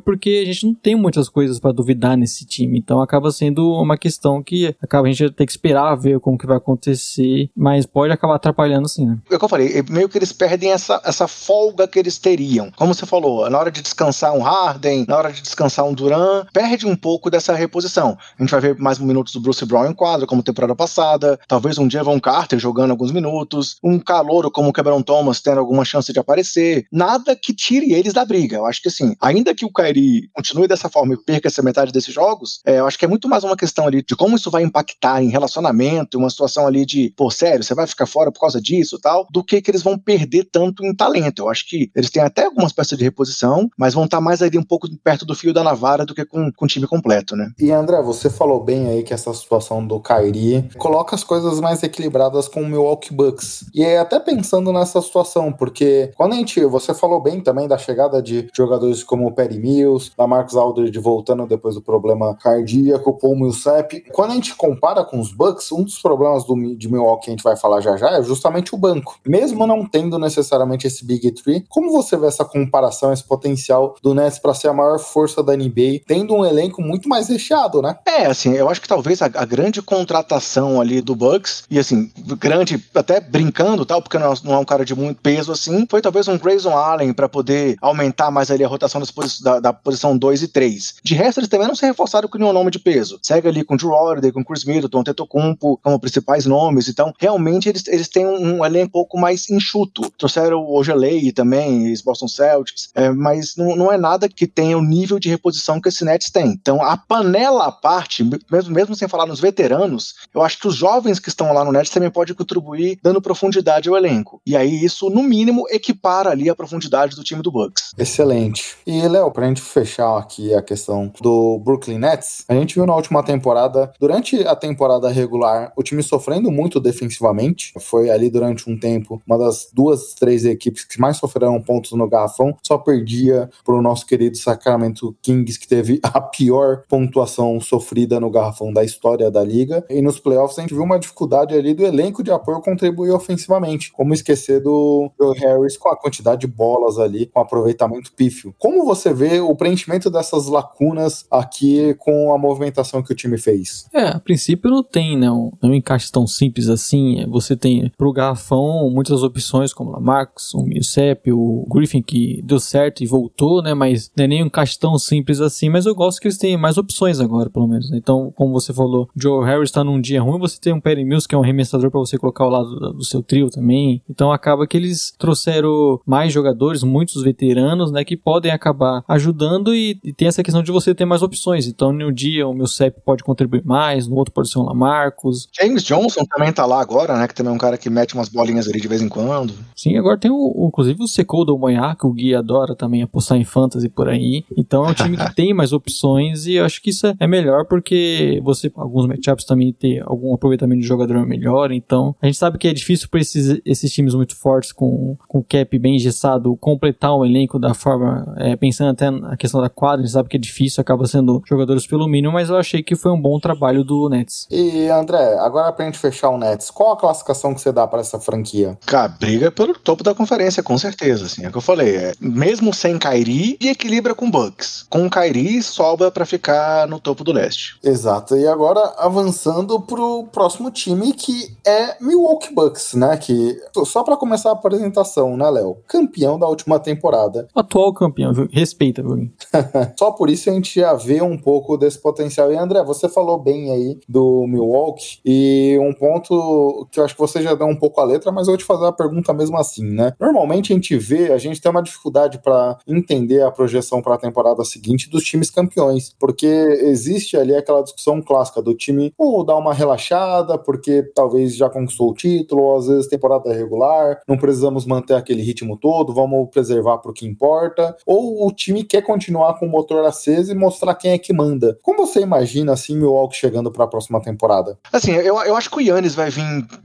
porque 0.00 0.42
a 0.42 0.46
gente 0.46 0.66
não 0.66 0.74
tem 0.74 0.94
muitas 0.94 1.28
coisas 1.28 1.58
pra 1.60 1.72
duvidar 1.72 2.16
nesse 2.16 2.46
time, 2.46 2.78
então 2.78 3.00
acaba 3.00 3.30
sendo 3.30 3.72
uma 3.72 3.96
questão 3.96 4.42
que 4.42 4.74
acaba 4.82 5.06
a 5.06 5.12
gente 5.12 5.30
ter 5.32 5.46
que 5.46 5.52
esperar 5.52 5.94
ver 5.96 6.20
como 6.20 6.38
que 6.38 6.46
vai 6.46 6.56
acontecer, 6.56 7.50
mas 7.56 7.86
pode 7.86 8.12
acabar 8.12 8.36
atrapalhando 8.36 8.88
sim, 8.88 9.06
né? 9.06 9.18
É 9.30 9.34
o 9.34 9.38
que 9.38 9.44
eu 9.44 9.48
falei, 9.48 9.78
é 9.78 9.82
meio 9.90 10.08
que 10.08 10.18
eles 10.18 10.32
perdem 10.32 10.72
essa, 10.72 11.00
essa 11.04 11.28
folga 11.28 11.86
que 11.86 11.98
eles 11.98 12.18
teriam. 12.18 12.70
Como 12.76 12.94
você 12.94 13.06
falou, 13.06 13.48
na 13.48 13.58
hora 13.58 13.70
de 13.70 13.82
descansar 13.82 14.34
um 14.34 14.42
Harden, 14.42 15.04
na 15.08 15.16
hora 15.16 15.32
de 15.32 15.42
descansar 15.42 15.84
um 15.84 15.94
Duran, 15.94 16.46
perde 16.52 16.86
um 16.86 16.96
pouco 16.96 17.30
dessa 17.30 17.54
reposição. 17.54 18.16
A 18.38 18.42
gente 18.42 18.50
vai 18.50 18.60
ver 18.60 18.78
mais 18.78 18.98
minutos 19.18 19.32
do 19.32 19.40
Bruce 19.40 19.64
Brown 19.64 19.86
em 19.86 19.92
quadra, 19.92 20.26
como 20.26 20.42
temporada 20.42 20.74
passada, 20.74 21.38
talvez 21.48 21.78
um 21.78 21.90
Javon 21.90 22.20
Carter 22.20 22.58
jogando 22.58 22.90
alguns 22.92 23.10
minutos, 23.10 23.76
um 23.82 23.98
calouro 23.98 24.50
como 24.50 24.68
o 24.68 24.72
Cameron 24.72 25.02
Thomas 25.02 25.40
tendo 25.40 25.58
alguma 25.58 25.84
chance 25.84 26.12
de 26.12 26.18
aparecer. 26.18 26.86
Nada 26.92 27.36
que 27.36 27.52
tire 27.52 27.92
eles 27.92 28.12
da 28.12 28.24
briga. 28.24 28.56
Eu 28.56 28.66
acho 28.66 28.80
que 28.80 28.88
assim, 28.88 29.14
ainda 29.20 29.54
que 29.54 29.64
o 29.64 29.72
Kyrie 29.72 30.28
continue 30.32 30.68
dessa 30.68 30.88
forma 30.88 31.14
e 31.14 31.16
perca 31.16 31.48
essa 31.48 31.62
metade 31.62 31.92
desses 31.92 32.14
jogos, 32.14 32.60
é, 32.64 32.78
eu 32.78 32.86
acho 32.86 32.98
que 32.98 33.04
é 33.04 33.08
muito 33.08 33.28
mais 33.28 33.44
uma 33.44 33.56
questão 33.56 33.86
ali 33.86 34.02
de 34.02 34.14
como 34.14 34.36
isso 34.36 34.50
vai 34.50 34.62
impactar 34.62 35.22
em 35.22 35.28
relacionamento, 35.28 36.18
uma 36.18 36.30
situação 36.30 36.66
ali 36.66 36.86
de, 36.86 37.12
pô, 37.16 37.30
sério, 37.30 37.64
você 37.64 37.74
vai 37.74 37.86
ficar 37.86 38.06
fora 38.06 38.30
por 38.30 38.40
causa 38.40 38.60
disso 38.60 38.98
tal, 39.00 39.26
do 39.30 39.42
que 39.42 39.60
que 39.60 39.70
eles 39.70 39.82
vão 39.82 39.98
perder 39.98 40.48
tanto 40.50 40.84
em 40.84 40.94
talento. 40.94 41.42
Eu 41.42 41.48
acho 41.48 41.68
que 41.68 41.90
eles 41.94 42.10
têm 42.10 42.22
até 42.22 42.44
algumas 42.44 42.72
peças 42.72 42.96
de 42.96 43.04
reposição, 43.04 43.68
mas 43.76 43.94
vão 43.94 44.04
estar 44.04 44.20
mais 44.20 44.42
ali 44.42 44.58
um 44.58 44.62
pouco 44.62 44.88
perto 45.02 45.24
do 45.24 45.34
fio 45.34 45.52
da 45.52 45.64
navalha 45.64 46.06
do 46.06 46.14
que 46.14 46.24
com, 46.24 46.50
com 46.52 46.64
o 46.64 46.68
time 46.68 46.86
completo, 46.86 47.34
né? 47.34 47.50
E 47.58 47.70
André, 47.70 48.00
você 48.02 48.30
falou 48.30 48.62
bem 48.62 48.88
aí 48.88 49.02
que 49.08 49.14
essa 49.14 49.32
situação 49.32 49.86
do 49.86 49.98
Kyrie 50.00 50.68
coloca 50.76 51.14
as 51.14 51.24
coisas 51.24 51.60
mais 51.60 51.82
equilibradas 51.82 52.46
com 52.46 52.62
o 52.62 52.66
Milwaukee 52.66 53.14
Bucks. 53.14 53.64
E 53.74 53.82
é 53.82 53.98
até 53.98 54.20
pensando 54.20 54.70
nessa 54.72 55.00
situação, 55.00 55.50
porque 55.50 56.12
quando 56.14 56.34
a 56.34 56.36
gente, 56.36 56.62
você 56.66 56.92
falou 56.92 57.20
bem 57.20 57.40
também 57.40 57.66
da 57.66 57.78
chegada 57.78 58.20
de 58.20 58.48
jogadores 58.54 59.02
como 59.02 59.26
o 59.26 59.32
Perry 59.32 59.58
Mills, 59.58 60.12
da 60.16 60.26
Marcus 60.26 60.56
Aldridge 60.56 60.98
voltando 60.98 61.46
depois 61.46 61.74
do 61.74 61.80
problema 61.80 62.34
cardíaco, 62.34 63.16
Paul 63.16 63.36
Millsap. 63.36 64.04
Quando 64.12 64.32
a 64.32 64.34
gente 64.34 64.54
compara 64.54 65.02
com 65.04 65.18
os 65.18 65.32
Bucks, 65.32 65.72
um 65.72 65.82
dos 65.82 65.98
problemas 65.98 66.44
do, 66.44 66.76
de 66.76 66.88
Milwaukee 66.90 67.18
que 67.24 67.30
a 67.30 67.32
gente 67.32 67.42
vai 67.42 67.56
falar 67.56 67.80
já 67.80 67.96
já 67.96 68.10
é 68.10 68.22
justamente 68.22 68.74
o 68.74 68.78
banco. 68.78 69.18
Mesmo 69.26 69.66
não 69.66 69.86
tendo 69.86 70.18
necessariamente 70.18 70.86
esse 70.86 71.04
Big 71.04 71.30
Three, 71.32 71.64
como 71.68 71.90
você 71.90 72.16
vê 72.16 72.26
essa 72.26 72.44
comparação, 72.44 73.12
esse 73.12 73.24
potencial 73.24 73.94
do 74.02 74.14
Nets 74.14 74.38
para 74.38 74.54
ser 74.54 74.68
a 74.68 74.72
maior 74.72 74.98
força 74.98 75.42
da 75.42 75.56
NBA, 75.56 76.00
tendo 76.06 76.34
um 76.34 76.44
elenco 76.44 76.82
muito 76.82 77.08
mais 77.08 77.28
recheado, 77.28 77.80
né? 77.80 77.98
É, 78.06 78.26
assim, 78.26 78.52
eu 78.52 78.68
acho 78.68 78.80
que 78.80 78.88
talvez 78.98 79.22
a, 79.22 79.26
a 79.26 79.44
grande 79.44 79.80
contratação 79.80 80.80
ali 80.80 81.00
do 81.00 81.14
Bucks, 81.14 81.62
e 81.70 81.78
assim, 81.78 82.10
grande, 82.40 82.84
até 82.92 83.20
brincando 83.20 83.86
tal, 83.86 84.02
porque 84.02 84.18
não, 84.18 84.32
é- 84.32 84.36
não 84.42 84.54
é 84.54 84.58
um 84.58 84.64
cara 84.64 84.84
de 84.84 84.92
muito 84.94 85.20
peso 85.22 85.52
assim, 85.52 85.86
foi 85.88 86.00
talvez 86.02 86.26
um 86.26 86.36
Grayson 86.36 86.76
Allen 86.76 87.12
para 87.12 87.28
poder 87.28 87.76
aumentar 87.80 88.30
mais 88.32 88.50
ali 88.50 88.64
a 88.64 88.68
rotação 88.68 89.00
posi- 89.14 89.42
da, 89.42 89.60
da 89.60 89.72
posição 89.72 90.18
2 90.18 90.42
e 90.42 90.48
3. 90.48 90.96
De 91.04 91.14
resto, 91.14 91.38
eles 91.38 91.48
também 91.48 91.68
não 91.68 91.76
se 91.76 91.86
reforçaram 91.86 92.28
com 92.28 92.38
nenhum 92.38 92.52
nome 92.52 92.72
de 92.72 92.78
peso. 92.80 93.20
Segue 93.22 93.46
ali 93.46 93.62
com 93.62 93.74
o 93.74 93.76
Drew 93.76 93.90
Holiday, 93.92 94.32
com 94.32 94.44
Chris 94.44 94.64
Middleton, 94.64 95.04
Tetocumpo 95.04 95.78
como 95.82 96.00
principais 96.00 96.44
nomes, 96.44 96.88
então 96.88 97.12
realmente 97.20 97.68
eles, 97.68 97.86
eles 97.86 98.08
têm 98.08 98.26
um, 98.26 98.56
um 98.58 98.64
elenco 98.64 98.88
um 98.88 98.90
pouco 98.90 99.16
mais 99.18 99.48
enxuto. 99.48 100.10
Trouxeram 100.18 100.58
o 100.58 100.76
Ogelei 100.76 101.30
também, 101.30 101.92
os 101.92 102.02
Boston 102.02 102.26
Celtics, 102.26 102.88
é, 102.94 103.10
mas 103.10 103.54
não, 103.56 103.76
não 103.76 103.92
é 103.92 103.96
nada 103.96 104.28
que 104.28 104.46
tenha 104.46 104.76
o 104.76 104.82
nível 104.82 105.18
de 105.20 105.28
reposição 105.28 105.80
que 105.80 105.88
esse 105.88 106.04
Nets 106.04 106.30
tem. 106.30 106.48
Então 106.48 106.82
a 106.82 106.96
panela 106.96 107.66
à 107.66 107.72
parte, 107.72 108.24
mesmo, 108.50 108.74
mesmo 108.74 108.87
mesmo 108.88 108.96
sem 108.96 109.06
falar 109.06 109.26
nos 109.26 109.40
veteranos, 109.40 110.14
eu 110.34 110.42
acho 110.42 110.58
que 110.58 110.66
os 110.66 110.74
jovens 110.74 111.18
que 111.18 111.28
estão 111.28 111.52
lá 111.52 111.64
no 111.64 111.72
Nets 111.72 111.90
também 111.90 112.10
podem 112.10 112.34
contribuir 112.34 112.98
dando 113.02 113.20
profundidade 113.20 113.88
ao 113.88 113.96
elenco. 113.96 114.40
E 114.46 114.56
aí 114.56 114.84
isso, 114.84 115.10
no 115.10 115.22
mínimo, 115.22 115.66
equipara 115.70 116.30
ali 116.30 116.48
a 116.48 116.54
profundidade 116.54 117.14
do 117.14 117.22
time 117.22 117.42
do 117.42 117.52
Bucks. 117.52 117.90
Excelente. 117.98 118.76
E, 118.86 119.06
Léo, 119.06 119.30
pra 119.30 119.46
gente 119.46 119.60
fechar 119.60 120.16
aqui 120.16 120.54
a 120.54 120.62
questão 120.62 121.12
do 121.20 121.58
Brooklyn 121.58 121.98
Nets, 121.98 122.44
a 122.48 122.54
gente 122.54 122.74
viu 122.74 122.86
na 122.86 122.94
última 122.94 123.22
temporada, 123.22 123.92
durante 124.00 124.42
a 124.46 124.56
temporada 124.56 125.08
regular, 125.10 125.72
o 125.76 125.82
time 125.82 126.02
sofrendo 126.02 126.50
muito 126.50 126.80
defensivamente. 126.80 127.72
Foi 127.78 128.10
ali 128.10 128.30
durante 128.30 128.70
um 128.70 128.78
tempo 128.78 129.20
uma 129.26 129.38
das 129.38 129.68
duas, 129.72 130.14
três 130.14 130.44
equipes 130.44 130.84
que 130.84 131.00
mais 131.00 131.16
sofreram 131.16 131.60
pontos 131.60 131.92
no 131.92 132.08
garrafão. 132.08 132.56
Só 132.66 132.78
perdia 132.78 133.50
pro 133.64 133.82
nosso 133.82 134.06
querido 134.06 134.38
Sacramento 134.38 135.14
Kings, 135.22 135.58
que 135.58 135.68
teve 135.68 136.00
a 136.02 136.20
pior 136.20 136.82
pontuação 136.88 137.60
sofrida 137.60 138.20
no 138.20 138.30
garrafão 138.30 138.72
da 138.78 138.84
história 138.84 139.30
da 139.30 139.42
liga. 139.42 139.84
E 139.90 140.00
nos 140.00 140.20
playoffs 140.20 140.58
a 140.58 140.62
gente 140.62 140.74
viu 140.74 140.84
uma 140.84 140.98
dificuldade 140.98 141.54
ali 141.54 141.74
do 141.74 141.84
elenco 141.84 142.22
de 142.22 142.30
apoio 142.30 142.60
contribuir 142.60 143.10
ofensivamente. 143.10 143.90
Como 143.92 144.14
esquecer 144.14 144.60
do 144.60 145.10
Joe 145.20 145.36
Harris 145.36 145.76
com 145.76 145.88
a 145.88 145.96
quantidade 145.96 146.42
de 146.42 146.46
bolas 146.46 146.98
ali, 146.98 147.26
com 147.26 147.40
aproveitamento 147.40 148.12
pífio. 148.12 148.54
Como 148.58 148.84
você 148.84 149.12
vê 149.12 149.40
o 149.40 149.54
preenchimento 149.56 150.10
dessas 150.10 150.46
lacunas 150.46 151.26
aqui 151.30 151.94
com 151.98 152.32
a 152.32 152.38
movimentação 152.38 153.02
que 153.02 153.12
o 153.12 153.16
time 153.16 153.36
fez? 153.36 153.86
É, 153.92 154.08
a 154.10 154.20
princípio 154.20 154.70
não 154.70 154.82
tem, 154.82 155.16
né? 155.16 155.26
Não 155.26 155.52
um 155.62 155.74
encaixe 155.74 156.10
tão 156.10 156.26
simples 156.26 156.68
assim. 156.68 157.26
Você 157.28 157.56
tem 157.56 157.92
pro 157.96 158.12
garrafão 158.12 158.88
muitas 158.90 159.22
opções, 159.22 159.72
como 159.72 159.90
Lamarcus, 159.90 160.54
o 160.54 160.62
Millsap, 160.62 161.32
o 161.32 161.66
Griffin, 161.68 162.02
que 162.02 162.40
deu 162.44 162.60
certo 162.60 163.02
e 163.02 163.06
voltou, 163.06 163.62
né? 163.62 163.74
Mas 163.74 164.10
não 164.16 164.24
é 164.24 164.28
nem 164.28 164.42
um 164.42 164.46
encaixe 164.46 164.78
tão 164.78 164.96
simples 164.98 165.40
assim. 165.40 165.68
Mas 165.68 165.86
eu 165.86 165.94
gosto 165.94 166.20
que 166.20 166.28
eles 166.28 166.38
têm 166.38 166.56
mais 166.56 166.78
opções 166.78 167.18
agora, 167.20 167.50
pelo 167.50 167.66
menos. 167.66 167.90
né? 167.90 167.98
Então, 167.98 168.32
como 168.36 168.52
você 168.52 168.67
falou, 168.72 169.08
Joe 169.16 169.44
Harris 169.44 169.70
tá 169.70 169.82
num 169.84 170.00
dia 170.00 170.20
ruim, 170.22 170.38
você 170.38 170.58
tem 170.60 170.72
um 170.72 170.80
Perry 170.80 171.04
Mills, 171.04 171.26
que 171.28 171.34
é 171.34 171.38
um 171.38 171.42
arremessador 171.42 171.90
pra 171.90 172.00
você 172.00 172.18
colocar 172.18 172.44
ao 172.44 172.50
lado 172.50 172.92
do, 172.94 173.04
seu 173.04 173.22
trio 173.22 173.50
também. 173.50 174.02
Então 174.08 174.30
acaba 174.32 174.66
que 174.66 174.76
eles 174.76 175.12
trouxeram 175.18 176.00
mais 176.06 176.32
jogadores, 176.32 176.82
muitos 176.82 177.22
veteranos, 177.22 177.90
né? 177.92 178.04
Que 178.04 178.16
podem 178.16 178.50
acabar 178.50 179.02
ajudando 179.08 179.74
e, 179.74 179.98
e 180.04 180.12
tem 180.12 180.28
essa 180.28 180.42
questão 180.42 180.62
de 180.62 180.72
você 180.72 180.94
ter 180.94 181.04
mais 181.04 181.22
opções. 181.22 181.66
Então, 181.66 181.92
no 181.92 182.12
dia 182.12 182.46
o 182.46 182.54
Millsap 182.54 182.96
pode 183.04 183.22
contribuir 183.22 183.64
mais, 183.64 184.06
no 184.06 184.16
outro 184.16 184.32
pode 184.34 184.48
ser 184.50 184.58
um 184.58 184.62
Lamarcus. 184.64 185.48
James 185.58 185.82
Johnson 185.82 186.24
também 186.28 186.52
tá 186.52 186.66
lá 186.66 186.80
agora, 186.80 187.16
né? 187.18 187.28
Que 187.28 187.34
também 187.34 187.52
é 187.52 187.54
um 187.54 187.58
cara 187.58 187.78
que 187.78 187.88
mete 187.90 188.14
umas 188.14 188.28
bolinhas 188.28 188.68
ali 188.68 188.80
de 188.80 188.88
vez 188.88 189.02
em 189.02 189.08
quando. 189.08 189.52
Sim, 189.76 189.96
agora 189.96 190.18
tem 190.18 190.30
o, 190.30 190.34
o- 190.36 190.68
inclusive 190.68 191.02
o 191.02 191.08
Secou 191.08 191.44
do 191.44 191.56
Moiá, 191.58 191.94
que 191.94 192.06
o 192.06 192.12
Gui 192.12 192.34
adora 192.34 192.74
também 192.74 193.02
apostar 193.02 193.38
em 193.38 193.44
fantasy 193.44 193.88
por 193.88 194.08
aí. 194.08 194.44
Então 194.56 194.84
é 194.86 194.90
um 194.90 194.94
time 194.94 195.16
que 195.16 195.34
tem 195.34 195.52
mais 195.54 195.72
opções 195.72 196.46
e 196.46 196.54
eu 196.54 196.64
acho 196.64 196.80
que 196.82 196.90
isso 196.90 197.06
é- 197.06 197.14
é 197.20 197.26
melhor 197.26 197.64
porque 197.66 198.40
você, 198.54 198.70
alguns 198.76 199.06
matchups 199.06 199.44
também 199.44 199.72
ter 199.72 200.02
algum 200.04 200.34
aproveitamento 200.34 200.80
de 200.80 200.86
jogador 200.86 201.26
melhor. 201.26 201.72
Então 201.72 202.14
a 202.20 202.26
gente 202.26 202.38
sabe 202.38 202.58
que 202.58 202.68
é 202.68 202.72
difícil 202.72 203.08
para 203.08 203.20
esses, 203.20 203.60
esses 203.64 203.92
times 203.92 204.14
muito 204.14 204.36
fortes 204.36 204.72
com, 204.72 205.16
com 205.26 205.42
cap 205.42 205.78
bem 205.78 205.96
engessado 205.96 206.56
completar 206.56 207.16
um 207.16 207.24
elenco 207.24 207.58
da 207.58 207.74
forma, 207.74 208.34
é, 208.38 208.56
pensando 208.56 208.90
até 208.90 209.10
na 209.10 209.36
questão 209.36 209.60
da 209.60 209.68
quadra, 209.68 210.00
a 210.00 210.04
gente 210.04 210.12
sabe 210.12 210.28
que 210.28 210.36
é 210.36 210.40
difícil, 210.40 210.80
acaba 210.80 211.06
sendo 211.06 211.42
jogadores 211.46 211.86
pelo 211.86 212.08
mínimo, 212.08 212.32
mas 212.32 212.48
eu 212.48 212.56
achei 212.56 212.82
que 212.82 212.96
foi 212.96 213.12
um 213.12 213.20
bom 213.20 213.38
trabalho 213.38 213.84
do 213.84 214.08
Nets. 214.08 214.46
E 214.50 214.88
André, 214.88 215.38
agora 215.38 215.72
pra 215.72 215.84
gente 215.84 215.98
fechar 215.98 216.30
o 216.30 216.38
Nets, 216.38 216.70
qual 216.70 216.92
a 216.92 216.96
classificação 216.96 217.54
que 217.54 217.60
você 217.60 217.72
dá 217.72 217.86
pra 217.86 218.00
essa 218.00 218.18
franquia? 218.18 218.78
Cara, 218.86 219.08
briga 219.08 219.50
pelo 219.50 219.74
topo 219.74 220.02
da 220.02 220.14
conferência, 220.14 220.62
com 220.62 220.76
certeza, 220.76 221.26
assim. 221.26 221.44
É 221.44 221.48
o 221.48 221.52
que 221.52 221.58
eu 221.58 221.62
falei. 221.62 221.96
É, 221.96 222.12
mesmo 222.20 222.72
sem 222.74 222.98
e 223.26 223.68
equilibra 223.68 224.14
com 224.14 224.30
Bucks. 224.30 224.86
Com 224.90 225.06
o 225.06 225.10
Kyrie, 225.10 225.62
sobra 225.62 226.10
pra 226.10 226.26
ficar 226.26 226.86
no 226.86 226.98
topo 226.98 227.24
do 227.24 227.32
leste. 227.32 227.78
Exato. 227.82 228.34
E 228.38 228.46
agora 228.46 228.94
avançando 228.98 229.80
pro 229.80 230.24
próximo 230.32 230.70
time 230.70 231.12
que 231.12 231.56
é 231.66 231.96
Milwaukee 232.00 232.54
Bucks, 232.54 232.94
né? 232.94 233.16
Que 233.16 233.60
só 233.84 234.02
pra 234.02 234.16
começar 234.16 234.50
a 234.50 234.52
apresentação, 234.52 235.36
né, 235.36 235.48
Léo? 235.50 235.78
Campeão 235.86 236.38
da 236.38 236.46
última 236.46 236.78
temporada. 236.78 237.48
Atual 237.54 237.92
campeão, 237.92 238.32
viu? 238.32 238.48
respeita, 238.52 239.02
viu? 239.02 239.30
Só 239.98 240.10
por 240.10 240.28
isso 240.30 240.50
a 240.50 240.52
gente 240.52 240.80
já 240.80 240.94
vê 240.94 241.22
um 241.22 241.36
pouco 241.36 241.76
desse 241.76 241.98
potencial. 241.98 242.52
E 242.52 242.56
André, 242.56 242.82
você 242.84 243.08
falou 243.08 243.38
bem 243.38 243.70
aí 243.70 243.98
do 244.08 244.46
Milwaukee 244.46 245.18
e 245.24 245.78
um 245.80 245.92
ponto 245.92 246.86
que 246.90 247.00
eu 247.00 247.04
acho 247.04 247.14
que 247.14 247.20
você 247.20 247.42
já 247.42 247.54
deu 247.54 247.66
um 247.66 247.76
pouco 247.76 248.00
a 248.00 248.04
letra, 248.04 248.30
mas 248.30 248.46
eu 248.46 248.52
vou 248.52 248.58
te 248.58 248.64
fazer 248.64 248.86
a 248.86 248.92
pergunta 248.92 249.32
mesmo 249.32 249.56
assim, 249.56 249.84
né? 249.84 250.12
Normalmente 250.20 250.72
a 250.72 250.76
gente 250.76 250.96
vê, 250.96 251.32
a 251.32 251.38
gente 251.38 251.60
tem 251.60 251.70
uma 251.70 251.82
dificuldade 251.82 252.38
para 252.38 252.78
entender 252.86 253.42
a 253.42 253.50
projeção 253.50 254.02
para 254.02 254.14
a 254.14 254.18
temporada 254.18 254.64
seguinte 254.64 255.08
dos 255.08 255.24
times 255.24 255.50
campeões, 255.50 256.14
porque 256.18 256.46
existe 256.46 257.36
ali 257.36 257.54
aquela 257.54 257.82
discussão 257.82 258.20
clássica 258.28 258.60
do 258.60 258.74
time 258.74 259.12
ou 259.16 259.42
dar 259.42 259.56
uma 259.56 259.72
relaxada, 259.72 260.58
porque 260.58 261.02
talvez 261.14 261.56
já 261.56 261.70
conquistou 261.70 262.10
o 262.10 262.14
título, 262.14 262.62
ou 262.62 262.76
às 262.76 262.86
vezes 262.86 263.08
temporada 263.08 263.50
regular, 263.52 264.20
não 264.28 264.36
precisamos 264.36 264.84
manter 264.84 265.14
aquele 265.14 265.40
ritmo 265.40 265.78
todo, 265.78 266.12
vamos 266.12 266.50
preservar 266.50 266.98
para 266.98 267.10
o 267.10 267.14
que 267.14 267.26
importa, 267.26 267.96
ou 268.06 268.46
o 268.46 268.52
time 268.52 268.84
quer 268.84 269.00
continuar 269.00 269.58
com 269.58 269.66
o 269.66 269.70
motor 269.70 270.04
aceso 270.04 270.52
e 270.52 270.54
mostrar 270.54 270.94
quem 270.94 271.12
é 271.12 271.18
que 271.18 271.32
manda. 271.32 271.78
Como 271.82 272.06
você 272.06 272.20
imagina 272.20 272.72
assim 272.72 272.96
Milwaukee 272.96 273.36
chegando 273.36 273.70
para 273.72 273.84
a 273.84 273.88
próxima 273.88 274.20
temporada? 274.20 274.78
Assim, 274.92 275.12
eu, 275.12 275.40
eu 275.42 275.56
acho 275.56 275.70
que 275.70 275.78
o 275.78 275.80
Yannis 275.80 276.14
vai 276.14 276.28
vir 276.28 276.44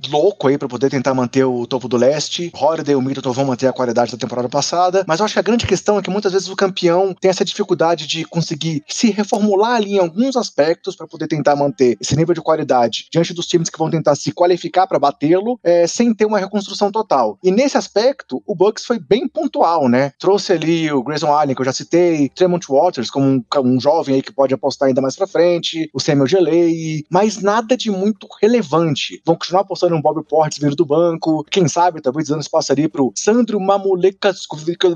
louco 0.10 0.48
aí 0.48 0.58
pra 0.58 0.70
poder 0.70 0.90
tentar 0.90 1.14
manter 1.14 1.44
o 1.44 1.68
topo 1.68 1.88
do 1.90 1.98
leste. 1.98 2.52
Holiday 2.56 2.94
e 2.94 2.96
o 2.96 3.02
Middleton 3.02 3.34
vão 3.34 3.46
manter 3.46 3.68
a 3.68 3.74
qualidade 3.74 4.12
da 4.12 4.18
temporada 4.18 4.48
passada. 4.48 5.04
Mas 5.08 5.20
eu 5.20 5.26
acho 5.26 5.34
que 5.34 5.40
a 5.40 5.44
grande 5.44 5.68
questão 5.68 5.98
é 5.98 6.02
que 6.02 6.10
muitas 6.10 6.32
vezes 6.32 6.48
o 6.48 6.56
campeão 6.56 7.14
tem 7.14 7.30
essa 7.30 7.44
dificuldade 7.44 8.08
de 8.08 8.24
conseguir 8.26 8.84
se 8.88 9.12
reformular 9.12 9.76
ali 9.76 9.96
em 9.96 10.00
alguns 10.00 10.38
aspectos 10.38 10.96
pra 10.96 11.08
poder 11.08 11.28
tentar 11.34 11.56
manter 11.56 11.98
esse 12.00 12.16
nível 12.16 12.36
de 12.36 12.42
qualidade 12.42 13.08
diante 13.12 13.34
dos 13.34 13.48
times 13.48 13.70
que 13.70 13.80
vão 13.80 13.90
tentar 13.90 14.16
se 14.16 14.32
qualificar 14.32 14.86
pra 14.86 15.00
batê-lo, 15.00 15.60
é, 15.64 15.88
sem 15.88 16.14
ter 16.14 16.26
uma 16.26 16.40
reconstrução 16.40 16.92
total. 16.92 17.38
E 17.44 17.52
nesse 17.52 17.78
aspecto, 17.78 18.42
o 18.46 18.56
Bucks 18.56 18.86
foi 18.86 19.00
bem 19.00 19.28
pontual, 19.28 19.90
né? 19.90 20.12
Trouxe 20.20 20.54
ali 20.54 20.92
o 20.92 21.04
Grayson 21.04 21.32
Allen, 21.32 21.56
que 21.56 21.62
eu 21.62 21.66
já 21.66 21.74
citei, 21.74 22.30
Tremont 22.30 22.66
Waters, 22.70 23.10
como 23.10 23.26
um, 23.26 23.44
um 23.64 23.80
jovem 23.80 24.16
aí 24.16 24.22
que 24.22 24.32
pode 24.32 24.54
apostar 24.54 24.88
ainda 24.88 25.02
mais 25.02 25.16
pra 25.16 25.28
frente, 25.28 25.90
o 25.94 26.00
Samuel 26.00 26.28
Gelei, 26.28 27.04
mas 27.10 27.42
nada 27.42 27.76
de 27.76 27.90
muito 27.90 28.28
relevante. 28.42 29.22
Vão 29.26 29.36
continuar 29.36 29.62
apostando 29.62 29.96
no 29.96 30.02
Bob 30.02 30.24
Portes 30.24 30.60
vindo 30.60 30.76
do 30.76 30.86
banco, 30.86 31.44
quem 31.50 31.68
sabe, 31.68 32.02
talvez 32.02 32.28
dando 32.28 32.42
espaço 32.42 32.72
ali 32.72 32.88
pro 32.88 33.12
Sandro 33.16 33.60
Mamulecas, 33.60 34.46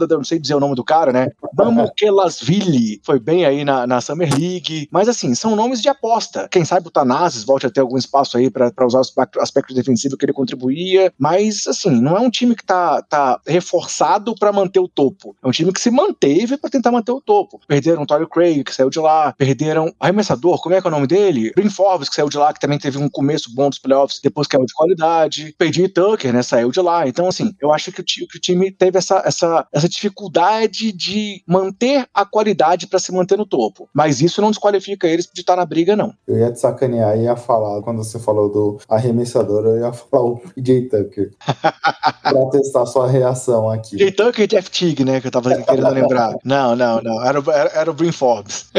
eu 0.10 0.18
não 0.18 0.24
sei 0.24 0.40
dizer 0.40 0.56
o 0.56 0.60
nome 0.60 0.76
do 0.76 0.84
cara, 0.84 1.12
né? 1.12 1.30
Mamukelasvili, 1.58 3.02
foi 3.04 3.20
bem 3.20 3.46
aí 3.46 3.66
na, 3.66 3.88
na 3.88 4.02
Summer 4.02 4.30
League, 4.38 4.88
mas 4.92 5.08
assim, 5.08 5.34
são 5.34 5.56
nomes 5.56 5.82
de 5.82 5.90
aposta. 5.90 6.27
Quem 6.50 6.66
sabe 6.66 6.88
o 6.88 6.92
Tanazes 6.92 7.44
volte 7.44 7.66
a 7.66 7.70
ter 7.70 7.82
algum 7.82 7.98
espaço 7.98 8.38
aí 8.38 8.50
pra 8.50 8.72
usar 8.86 9.00
o 9.00 9.02
aspecto, 9.02 9.40
aspecto 9.40 9.74
defensivo 9.74 10.18
que 10.18 10.26
ele 10.26 10.34
contribuía, 10.34 11.12
mas 11.18 11.68
assim, 11.68 12.02
não 12.02 12.18
é 12.18 12.20
um 12.20 12.30
time 12.30 12.56
que 12.56 12.66
tá, 12.66 13.02
tá 13.02 13.40
reforçado 13.46 14.36
pra 14.36 14.52
manter 14.52 14.80
o 14.80 14.88
topo. 14.88 15.36
É 15.44 15.48
um 15.48 15.52
time 15.52 15.72
que 15.72 15.82
se 15.82 15.92
manteve 15.92 16.58
pra 16.58 16.70
tentar 16.70 16.92
manter 16.92 17.12
o 17.12 17.22
topo. 17.22 17.60
Perderam 17.68 18.04
o 18.04 18.06
Torrey 18.06 18.28
Craig, 18.28 18.64
que 18.64 18.74
saiu 18.74 18.90
de 18.90 19.00
lá, 19.00 19.34
perderam 19.34 19.94
arremessador, 20.00 20.62
como 20.62 20.76
é 20.76 20.82
que 20.82 20.88
é 20.88 20.90
o 20.90 20.92
nome 20.92 21.08
dele? 21.08 21.52
Bryn 21.56 21.70
Forbes, 21.70 22.10
que 22.10 22.16
saiu 22.16 22.30
de 22.30 22.38
lá, 22.38 22.54
que 22.54 22.60
também 22.60 22.80
teve 22.80 22.98
um 22.98 23.10
começo 23.10 23.54
bom 23.54 23.70
dos 23.70 23.80
playoffs, 23.80 24.20
depois 24.22 24.48
caiu 24.48 24.66
de 24.66 24.74
qualidade. 24.74 25.54
Perdi 25.58 25.88
Tucker, 25.88 26.34
né, 26.34 26.44
saiu 26.44 26.72
de 26.72 26.80
lá. 26.80 27.08
Então, 27.08 27.28
assim, 27.28 27.54
eu 27.62 27.74
acho 27.74 27.92
que 27.92 28.02
o, 28.02 28.04
que 28.04 28.38
o 28.38 28.42
time 28.42 28.72
teve 28.72 28.98
essa, 28.98 29.22
essa, 29.26 29.68
essa 29.72 29.90
dificuldade 29.90 30.92
de 30.92 31.44
manter 31.48 32.08
a 32.14 32.26
qualidade 32.26 32.88
pra 32.88 33.00
se 33.00 33.12
manter 33.12 33.38
no 33.38 33.46
topo. 33.46 33.90
Mas 33.94 34.22
isso 34.22 34.42
não 34.42 34.52
desqualifica 34.52 35.08
eles 35.08 35.30
de 35.34 35.42
estar 35.42 35.56
na 35.56 35.66
briga, 35.66 35.96
não. 35.96 36.14
Eu 36.28 36.38
ia 36.38 36.52
te 36.52 36.60
sacanear 36.60 37.18
e 37.18 37.24
ia 37.24 37.36
falar, 37.38 37.82
quando 37.82 38.04
você 38.04 38.20
falou 38.20 38.50
do 38.52 38.78
arremessador, 38.90 39.66
eu 39.66 39.78
ia 39.80 39.92
falar 39.94 40.24
o 40.24 40.38
PJ 40.38 40.82
Tucker. 40.90 41.32
pra 42.22 42.46
testar 42.52 42.86
sua 42.86 43.08
reação 43.08 43.70
aqui. 43.70 43.98
Jay 43.98 44.12
Tucker 44.12 44.44
e 44.44 44.48
Jeff 44.48 44.70
Teague, 44.70 45.06
né, 45.06 45.22
que 45.22 45.28
eu 45.28 45.32
tava 45.32 45.56
querendo 45.64 45.90
lembrar. 45.90 46.36
Não, 46.44 46.76
não, 46.76 47.02
não. 47.02 47.24
Era, 47.26 47.40
o- 47.40 47.52
era, 47.52 47.70
era 47.70 47.92
o 47.92 47.94
Bryn 47.94 48.12
Forbes. 48.12 48.70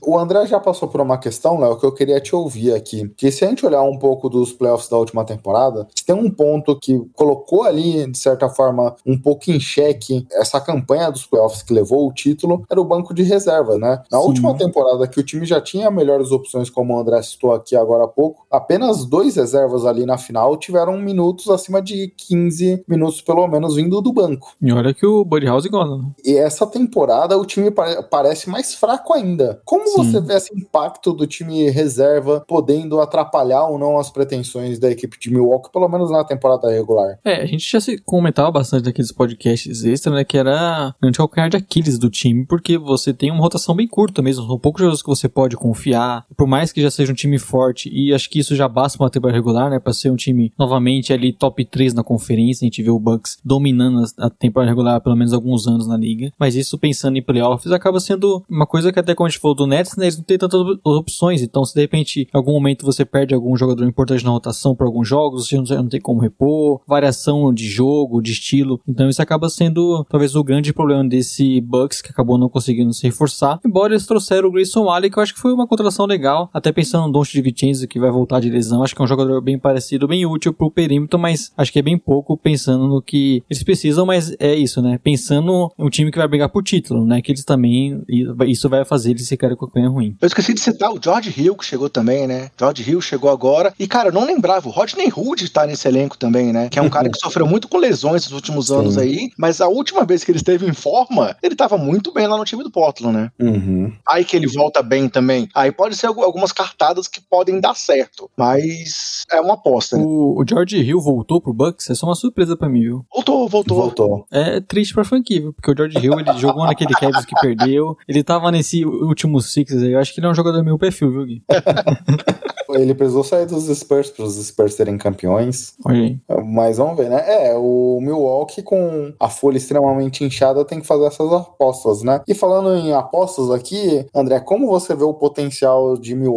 O 0.00 0.18
André 0.18 0.46
já 0.46 0.58
passou 0.58 0.88
por 0.88 1.00
uma 1.00 1.18
questão, 1.18 1.58
Léo, 1.60 1.76
que 1.78 1.84
eu 1.84 1.92
queria 1.92 2.20
te 2.20 2.34
ouvir 2.34 2.72
aqui. 2.74 3.06
Que 3.16 3.30
se 3.30 3.44
a 3.44 3.48
gente 3.48 3.66
olhar 3.66 3.82
um 3.82 3.98
pouco 3.98 4.30
dos 4.30 4.52
playoffs 4.52 4.88
da 4.88 4.96
última 4.96 5.24
temporada, 5.24 5.86
tem 6.06 6.14
um 6.16 6.30
ponto 6.30 6.78
que 6.80 6.98
colocou 7.14 7.64
ali, 7.64 8.10
de 8.10 8.16
certa 8.18 8.48
forma, 8.48 8.96
um 9.06 9.18
pouco 9.18 9.50
em 9.50 9.60
xeque 9.60 10.26
essa 10.32 10.58
campanha 10.60 11.10
dos 11.10 11.26
playoffs 11.26 11.62
que 11.62 11.72
levou 11.74 12.08
o 12.08 12.12
título, 12.12 12.64
era 12.70 12.80
o 12.80 12.84
banco 12.84 13.12
de 13.12 13.22
reserva, 13.22 13.76
né? 13.76 14.02
Na 14.10 14.18
Sim. 14.20 14.26
última 14.26 14.56
temporada, 14.56 15.06
que 15.06 15.20
o 15.20 15.22
time 15.22 15.44
já 15.44 15.60
tinha 15.60 15.90
melhores 15.90 16.30
opções, 16.30 16.70
como 16.70 16.83
o 16.92 16.98
André 16.98 17.22
citou 17.22 17.52
aqui 17.52 17.74
agora 17.76 18.04
há 18.04 18.08
pouco, 18.08 18.44
apenas 18.50 19.04
dois 19.06 19.36
reservas 19.36 19.86
ali 19.86 20.04
na 20.04 20.18
final 20.18 20.56
tiveram 20.56 20.98
minutos 20.98 21.48
acima 21.48 21.80
de 21.80 22.12
15 22.28 22.84
minutos, 22.88 23.20
pelo 23.22 23.46
menos, 23.46 23.76
vindo 23.76 24.00
do 24.00 24.12
banco. 24.12 24.52
E 24.60 24.72
olha 24.72 24.92
que 24.92 25.06
o 25.06 25.24
Buddy 25.24 25.46
House 25.46 25.66
gosta, 25.66 25.96
né? 25.96 26.04
E 26.24 26.36
essa 26.36 26.66
temporada 26.66 27.36
o 27.38 27.44
time 27.44 27.70
pare- 27.70 28.02
parece 28.10 28.48
mais 28.50 28.74
fraco 28.74 29.12
ainda. 29.14 29.60
Como 29.64 29.86
Sim. 29.88 29.96
você 30.12 30.20
vê 30.20 30.34
esse 30.34 30.54
impacto 30.54 31.12
do 31.12 31.26
time 31.26 31.70
reserva 31.70 32.44
podendo 32.46 33.00
atrapalhar 33.00 33.64
ou 33.68 33.78
não 33.78 33.98
as 33.98 34.10
pretensões 34.10 34.78
da 34.78 34.90
equipe 34.90 35.18
de 35.18 35.30
Milwaukee, 35.30 35.70
pelo 35.72 35.88
menos 35.88 36.10
na 36.10 36.24
temporada 36.24 36.70
regular? 36.70 37.18
É, 37.24 37.42
a 37.42 37.46
gente 37.46 37.70
já 37.70 37.80
se 37.80 37.98
comentava 37.98 38.50
bastante 38.50 38.84
daqueles 38.84 39.12
podcasts 39.12 39.84
extra, 39.84 40.12
né? 40.12 40.24
Que 40.24 40.38
era 40.38 40.94
o 41.02 41.12
calcanhar 41.12 41.48
de 41.50 41.56
Aquiles 41.56 41.98
do 41.98 42.10
time, 42.10 42.44
porque 42.46 42.76
você 42.78 43.12
tem 43.12 43.30
uma 43.30 43.40
rotação 43.40 43.74
bem 43.74 43.86
curta 43.86 44.22
mesmo. 44.22 44.46
São 44.46 44.58
poucos 44.58 44.80
jogadores 44.80 45.02
que 45.02 45.08
você 45.08 45.28
pode 45.28 45.56
confiar. 45.56 46.24
Por 46.36 46.46
mais 46.46 46.72
que 46.74 46.82
já 46.82 46.90
seja 46.90 47.12
um 47.12 47.14
time 47.14 47.38
forte, 47.38 47.88
e 47.92 48.12
acho 48.12 48.28
que 48.28 48.38
isso 48.38 48.54
já 48.56 48.68
basta 48.68 48.98
pra 48.98 49.04
uma 49.04 49.10
temporada 49.10 49.36
regular, 49.38 49.70
né? 49.70 49.78
Pra 49.78 49.92
ser 49.92 50.10
um 50.10 50.16
time 50.16 50.52
novamente 50.58 51.12
ali 51.12 51.32
top 51.32 51.64
3 51.64 51.94
na 51.94 52.02
conferência. 52.04 52.64
A 52.64 52.66
gente 52.66 52.82
vê 52.82 52.90
o 52.90 52.98
Bucks 52.98 53.38
dominando 53.44 54.04
a 54.18 54.28
temporada 54.30 54.70
regular 54.70 55.00
pelo 55.00 55.16
menos 55.16 55.32
alguns 55.32 55.66
anos 55.66 55.86
na 55.86 55.96
liga. 55.96 56.32
Mas 56.38 56.54
isso 56.56 56.76
pensando 56.78 57.16
em 57.16 57.22
playoffs 57.22 57.70
acaba 57.72 58.00
sendo 58.00 58.42
uma 58.48 58.66
coisa 58.66 58.92
que 58.92 58.98
até 58.98 59.14
como 59.14 59.26
a 59.26 59.30
gente 59.30 59.40
falou 59.40 59.54
do 59.54 59.66
Nets, 59.66 59.96
né? 59.96 60.04
Eles 60.06 60.16
não 60.16 60.24
têm 60.24 60.38
tantas 60.38 60.60
op- 60.60 60.80
opções. 60.84 61.42
Então, 61.42 61.64
se 61.64 61.74
de 61.74 61.80
repente 61.80 62.22
em 62.22 62.36
algum 62.36 62.52
momento 62.52 62.84
você 62.84 63.04
perde 63.04 63.34
algum 63.34 63.56
jogador 63.56 63.84
importante 63.86 64.24
na 64.24 64.30
rotação 64.30 64.74
para 64.74 64.86
alguns 64.86 65.06
jogos, 65.08 65.48
você 65.48 65.56
não 65.76 65.88
tem 65.88 66.00
como 66.00 66.20
repor, 66.20 66.80
variação 66.86 67.52
de 67.52 67.66
jogo, 67.68 68.20
de 68.22 68.32
estilo. 68.32 68.80
Então, 68.88 69.08
isso 69.08 69.22
acaba 69.22 69.48
sendo 69.48 70.04
talvez 70.08 70.34
o 70.34 70.42
grande 70.44 70.72
problema 70.72 71.04
desse 71.08 71.60
Bucks 71.60 72.00
que 72.02 72.10
acabou 72.10 72.38
não 72.38 72.48
conseguindo 72.48 72.92
se 72.92 73.04
reforçar. 73.06 73.60
Embora 73.64 73.92
eles 73.92 74.06
trouxeram 74.06 74.48
o 74.48 74.52
Grayson 74.52 74.88
Allen, 74.88 75.10
que 75.10 75.18
eu 75.18 75.22
acho 75.22 75.34
que 75.34 75.40
foi 75.40 75.52
uma 75.52 75.66
contratação 75.66 76.06
legal. 76.06 76.50
Até 76.54 76.70
pensando 76.70 77.06
no 77.08 77.12
Don 77.12 77.22
de 77.24 77.42
Vincenzo, 77.42 77.88
que 77.88 77.98
vai 77.98 78.10
voltar 78.10 78.38
de 78.40 78.48
lesão. 78.48 78.82
Acho 78.84 78.94
que 78.94 79.02
é 79.02 79.04
um 79.04 79.08
jogador 79.08 79.40
bem 79.40 79.58
parecido, 79.58 80.06
bem 80.06 80.24
útil 80.24 80.52
pro 80.54 80.70
perímetro, 80.70 81.18
mas 81.18 81.50
acho 81.56 81.72
que 81.72 81.78
é 81.80 81.82
bem 81.82 81.98
pouco 81.98 82.36
pensando 82.36 82.86
no 82.86 83.02
que 83.02 83.42
eles 83.50 83.62
precisam, 83.62 84.06
mas 84.06 84.34
é 84.38 84.54
isso, 84.54 84.80
né? 84.80 84.98
Pensando 85.02 85.72
em 85.78 85.84
um 85.84 85.90
time 85.90 86.10
que 86.12 86.18
vai 86.18 86.28
brigar 86.28 86.48
por 86.48 86.62
título, 86.62 87.04
né? 87.04 87.20
Que 87.20 87.32
eles 87.32 87.44
também, 87.44 88.02
isso 88.46 88.68
vai 88.68 88.84
fazer 88.84 89.10
eles 89.10 89.28
ficarem 89.28 89.56
com 89.56 89.64
a 89.64 89.68
campanha 89.68 89.88
ruim. 89.88 90.16
Eu 90.20 90.26
esqueci 90.26 90.54
de 90.54 90.60
citar 90.60 90.92
o 90.92 91.00
George 91.02 91.32
Hill, 91.36 91.56
que 91.56 91.64
chegou 91.64 91.88
também, 91.90 92.26
né? 92.26 92.50
George 92.58 92.88
Hill 92.88 93.00
chegou 93.00 93.30
agora. 93.30 93.72
E, 93.78 93.86
cara, 93.88 94.10
eu 94.10 94.12
não 94.12 94.24
lembrava, 94.24 94.68
o 94.68 94.70
Rodney 94.70 95.10
Hood 95.14 95.50
tá 95.50 95.66
nesse 95.66 95.88
elenco 95.88 96.16
também, 96.16 96.52
né? 96.52 96.68
Que 96.68 96.78
é 96.78 96.82
um 96.82 96.90
cara 96.90 97.08
que 97.10 97.18
sofreu 97.20 97.46
muito 97.46 97.66
com 97.68 97.78
lesões 97.78 98.24
nos 98.24 98.32
últimos 98.32 98.70
anos 98.70 98.94
Sim. 98.94 99.00
aí. 99.00 99.30
Mas 99.38 99.60
a 99.60 99.66
última 99.68 100.04
vez 100.04 100.22
que 100.22 100.30
ele 100.30 100.38
esteve 100.38 100.66
em 100.68 100.72
forma, 100.74 101.34
ele 101.42 101.56
tava 101.56 101.76
muito 101.78 102.12
bem 102.12 102.26
lá 102.26 102.36
no 102.36 102.44
time 102.44 102.62
do 102.62 102.70
Portland, 102.70 103.16
né? 103.16 103.30
Uhum. 103.40 103.92
Aí 104.06 104.24
que 104.24 104.36
ele 104.36 104.46
volta 104.46 104.82
bem 104.82 105.08
também. 105.08 105.48
Aí 105.54 105.72
pode 105.72 105.96
ser 105.96 106.06
algu- 106.06 106.22
algumas 106.44 106.52
cartadas 106.52 107.08
que 107.08 107.20
podem 107.20 107.60
dar 107.60 107.74
certo. 107.74 108.30
Mas 108.36 109.24
é 109.32 109.40
uma 109.40 109.54
aposta, 109.54 109.96
né? 109.96 110.04
O, 110.04 110.40
o 110.40 110.44
George 110.46 110.76
Hill 110.76 111.00
voltou 111.00 111.40
pro 111.40 111.54
Bucks, 111.54 111.88
é 111.90 111.94
só 111.94 112.06
uma 112.06 112.14
surpresa 112.14 112.56
pra 112.56 112.68
mim, 112.68 112.80
viu? 112.80 113.06
Voltou, 113.12 113.48
voltou. 113.48 113.76
Voltou. 113.76 114.26
É 114.30 114.60
triste 114.60 114.94
pra 114.94 115.04
franquia, 115.04 115.40
viu? 115.40 115.52
Porque 115.52 115.70
o 115.70 115.76
George 115.76 115.98
Hill, 115.98 116.20
ele 116.20 116.38
jogou 116.38 116.66
naquele 116.66 116.92
Cavs 116.94 117.24
que 117.24 117.34
perdeu, 117.40 117.96
ele 118.06 118.22
tava 118.22 118.50
nesse 118.50 118.84
último 118.84 119.40
Sixers 119.40 119.82
aí, 119.82 119.92
eu 119.92 119.98
acho 119.98 120.12
que 120.12 120.20
ele 120.20 120.26
é 120.26 120.30
um 120.30 120.34
jogador 120.34 120.62
meio 120.62 120.78
perfil, 120.78 121.10
viu, 121.10 121.24
Gui? 121.24 121.42
Ele 122.70 122.94
precisou 122.94 123.22
sair 123.22 123.46
dos 123.46 123.66
Spurs 123.66 124.10
para 124.10 124.24
os 124.24 124.34
Spurs 124.36 124.74
serem 124.74 124.96
campeões. 124.96 125.74
Olha 125.84 126.00
aí. 126.00 126.18
Mas 126.44 126.78
vamos 126.78 126.96
ver, 126.96 127.08
né? 127.08 127.22
É, 127.26 127.54
o 127.56 127.98
Milwaukee 128.00 128.62
com 128.62 129.12
a 129.18 129.28
folha 129.28 129.56
extremamente 129.56 130.24
inchada 130.24 130.64
tem 130.64 130.80
que 130.80 130.86
fazer 130.86 131.04
essas 131.04 131.32
apostas, 131.32 132.02
né? 132.02 132.20
E 132.26 132.34
falando 132.34 132.74
em 132.76 132.92
apostas 132.92 133.50
aqui, 133.50 134.06
André, 134.14 134.40
como 134.40 134.66
você 134.66 134.94
vê 134.94 135.04
o 135.04 135.14
potencial 135.14 135.96
de 135.96 136.14
Milwaukee? 136.14 136.33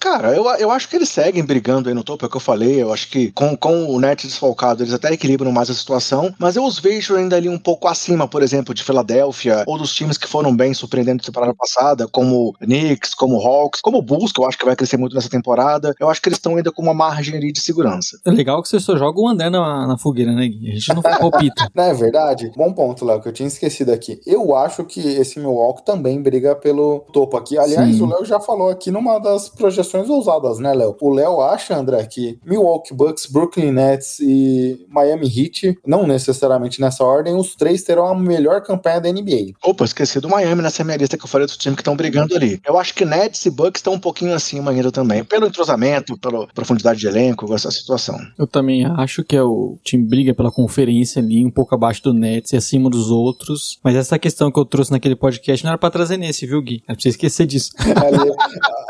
Cara, 0.00 0.34
eu, 0.34 0.44
eu 0.56 0.70
acho 0.70 0.88
que 0.88 0.96
eles 0.96 1.08
seguem 1.08 1.44
brigando 1.44 1.88
aí 1.88 1.94
no 1.94 2.04
topo, 2.04 2.24
é 2.24 2.28
o 2.28 2.30
que 2.30 2.36
eu 2.36 2.40
falei. 2.40 2.82
Eu 2.82 2.92
acho 2.92 3.08
que 3.08 3.30
com, 3.32 3.56
com 3.56 3.86
o 3.86 4.00
net 4.00 4.26
desfalcado, 4.26 4.82
eles 4.82 4.94
até 4.94 5.12
equilibram 5.12 5.52
mais 5.52 5.70
a 5.70 5.74
situação. 5.74 6.34
Mas 6.38 6.56
eu 6.56 6.64
os 6.64 6.78
vejo 6.78 7.16
ainda 7.16 7.36
ali 7.36 7.48
um 7.48 7.58
pouco 7.58 7.88
acima, 7.88 8.26
por 8.26 8.42
exemplo, 8.42 8.74
de 8.74 8.82
Filadélfia, 8.82 9.64
ou 9.66 9.78
dos 9.78 9.94
times 9.94 10.16
que 10.16 10.26
foram 10.26 10.54
bem 10.54 10.74
surpreendendo 10.74 11.18
na 11.18 11.26
temporada 11.26 11.54
passada, 11.54 12.08
como 12.08 12.54
Knicks, 12.60 13.14
como 13.14 13.40
Hawks, 13.40 13.80
como 13.80 13.98
o 13.98 14.02
Bulls, 14.02 14.32
que 14.32 14.40
eu 14.40 14.46
acho 14.46 14.58
que 14.58 14.64
vai 14.64 14.76
crescer 14.76 14.96
muito 14.96 15.14
nessa 15.14 15.28
temporada. 15.28 15.94
Eu 15.98 16.08
acho 16.08 16.20
que 16.20 16.28
eles 16.28 16.38
estão 16.38 16.56
ainda 16.56 16.72
com 16.72 16.82
uma 16.82 16.94
margem 16.94 17.36
ali 17.36 17.52
de 17.52 17.60
segurança. 17.60 18.18
É 18.24 18.30
legal 18.30 18.62
que 18.62 18.68
você 18.68 18.80
só 18.80 18.96
joga 18.96 19.20
o 19.20 19.28
André 19.28 19.50
na, 19.50 19.86
na 19.86 19.98
fogueira, 19.98 20.32
né? 20.32 20.42
A 20.42 20.72
gente 20.72 20.94
não 20.94 21.02
palpita. 21.02 21.70
Não 21.74 21.84
é 21.84 21.94
verdade? 21.94 22.52
Bom 22.56 22.72
ponto, 22.72 23.04
Léo, 23.04 23.20
que 23.20 23.28
eu 23.28 23.32
tinha 23.32 23.46
esquecido 23.46 23.92
aqui. 23.92 24.20
Eu 24.26 24.54
acho 24.54 24.84
que 24.84 25.00
esse 25.00 25.38
Milwaukee 25.38 25.84
também 25.84 26.20
briga 26.20 26.54
pelo 26.54 27.00
topo 27.12 27.36
aqui. 27.36 27.56
Aliás, 27.58 27.96
Sim. 27.96 28.02
o 28.02 28.06
Léo 28.06 28.24
já 28.24 28.38
falou 28.38 28.68
aqui 28.68 28.90
numa 28.90 29.18
das 29.18 29.31
projeções 29.48 30.08
ousadas, 30.08 30.58
né, 30.58 30.72
Léo? 30.72 30.96
O 31.00 31.10
Léo 31.12 31.40
acha, 31.40 31.76
André, 31.76 32.04
que 32.06 32.38
Milwaukee 32.44 32.94
Bucks, 32.94 33.26
Brooklyn 33.26 33.72
Nets 33.72 34.18
e 34.20 34.84
Miami 34.88 35.26
Heat, 35.26 35.78
não 35.86 36.06
necessariamente 36.06 36.80
nessa 36.80 37.04
ordem, 37.04 37.34
os 37.34 37.54
três 37.54 37.82
terão 37.82 38.06
a 38.06 38.14
melhor 38.18 38.60
campanha 38.62 39.00
da 39.00 39.10
NBA. 39.10 39.52
Opa, 39.64 39.84
esqueci 39.84 40.20
do 40.20 40.28
Miami 40.28 40.62
nessa 40.62 40.84
minha 40.84 40.96
lista 40.96 41.16
que 41.16 41.24
eu 41.24 41.28
falei 41.28 41.46
dos 41.46 41.56
times 41.56 41.76
que 41.76 41.82
estão 41.82 41.96
brigando 41.96 42.34
ali. 42.34 42.60
Eu 42.66 42.78
acho 42.78 42.94
que 42.94 43.04
Nets 43.04 43.44
e 43.46 43.50
Bucks 43.50 43.78
estão 43.80 43.94
um 43.94 43.98
pouquinho 43.98 44.34
acima 44.34 44.70
ainda 44.70 44.90
também, 44.92 45.24
pelo 45.24 45.46
entrosamento, 45.46 46.16
pela 46.18 46.46
profundidade 46.48 46.98
de 47.00 47.06
elenco, 47.06 47.52
essa 47.54 47.70
situação. 47.70 48.18
Eu 48.38 48.46
também 48.46 48.84
acho 48.84 49.22
que 49.24 49.36
é 49.36 49.42
o 49.42 49.78
time 49.84 50.04
briga 50.04 50.34
pela 50.34 50.50
conferência 50.50 51.20
ali, 51.22 51.44
um 51.44 51.50
pouco 51.50 51.74
abaixo 51.74 52.02
do 52.02 52.12
Nets 52.14 52.52
e 52.52 52.56
acima 52.56 52.88
dos 52.90 53.10
outros. 53.10 53.78
Mas 53.82 53.94
essa 53.96 54.18
questão 54.18 54.50
que 54.50 54.58
eu 54.58 54.64
trouxe 54.64 54.90
naquele 54.90 55.16
podcast 55.16 55.64
não 55.64 55.70
era 55.72 55.78
pra 55.78 55.90
trazer 55.90 56.16
nesse, 56.16 56.46
viu, 56.46 56.62
Gui? 56.62 56.82
Era 56.86 56.94
pra 56.96 57.02
você 57.02 57.08
esquecer 57.10 57.46
disso. 57.46 57.72
Ali, 58.02 58.30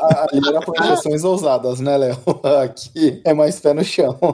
a- 0.00 0.26
ali 0.30 0.31
era 0.46 0.60
projeções 0.60 1.24
ousadas, 1.24 1.80
né, 1.80 1.96
Léo? 1.96 2.16
Aqui 2.62 3.20
é 3.24 3.34
mais 3.34 3.60
pé 3.60 3.74
no 3.74 3.84
chão. 3.84 4.18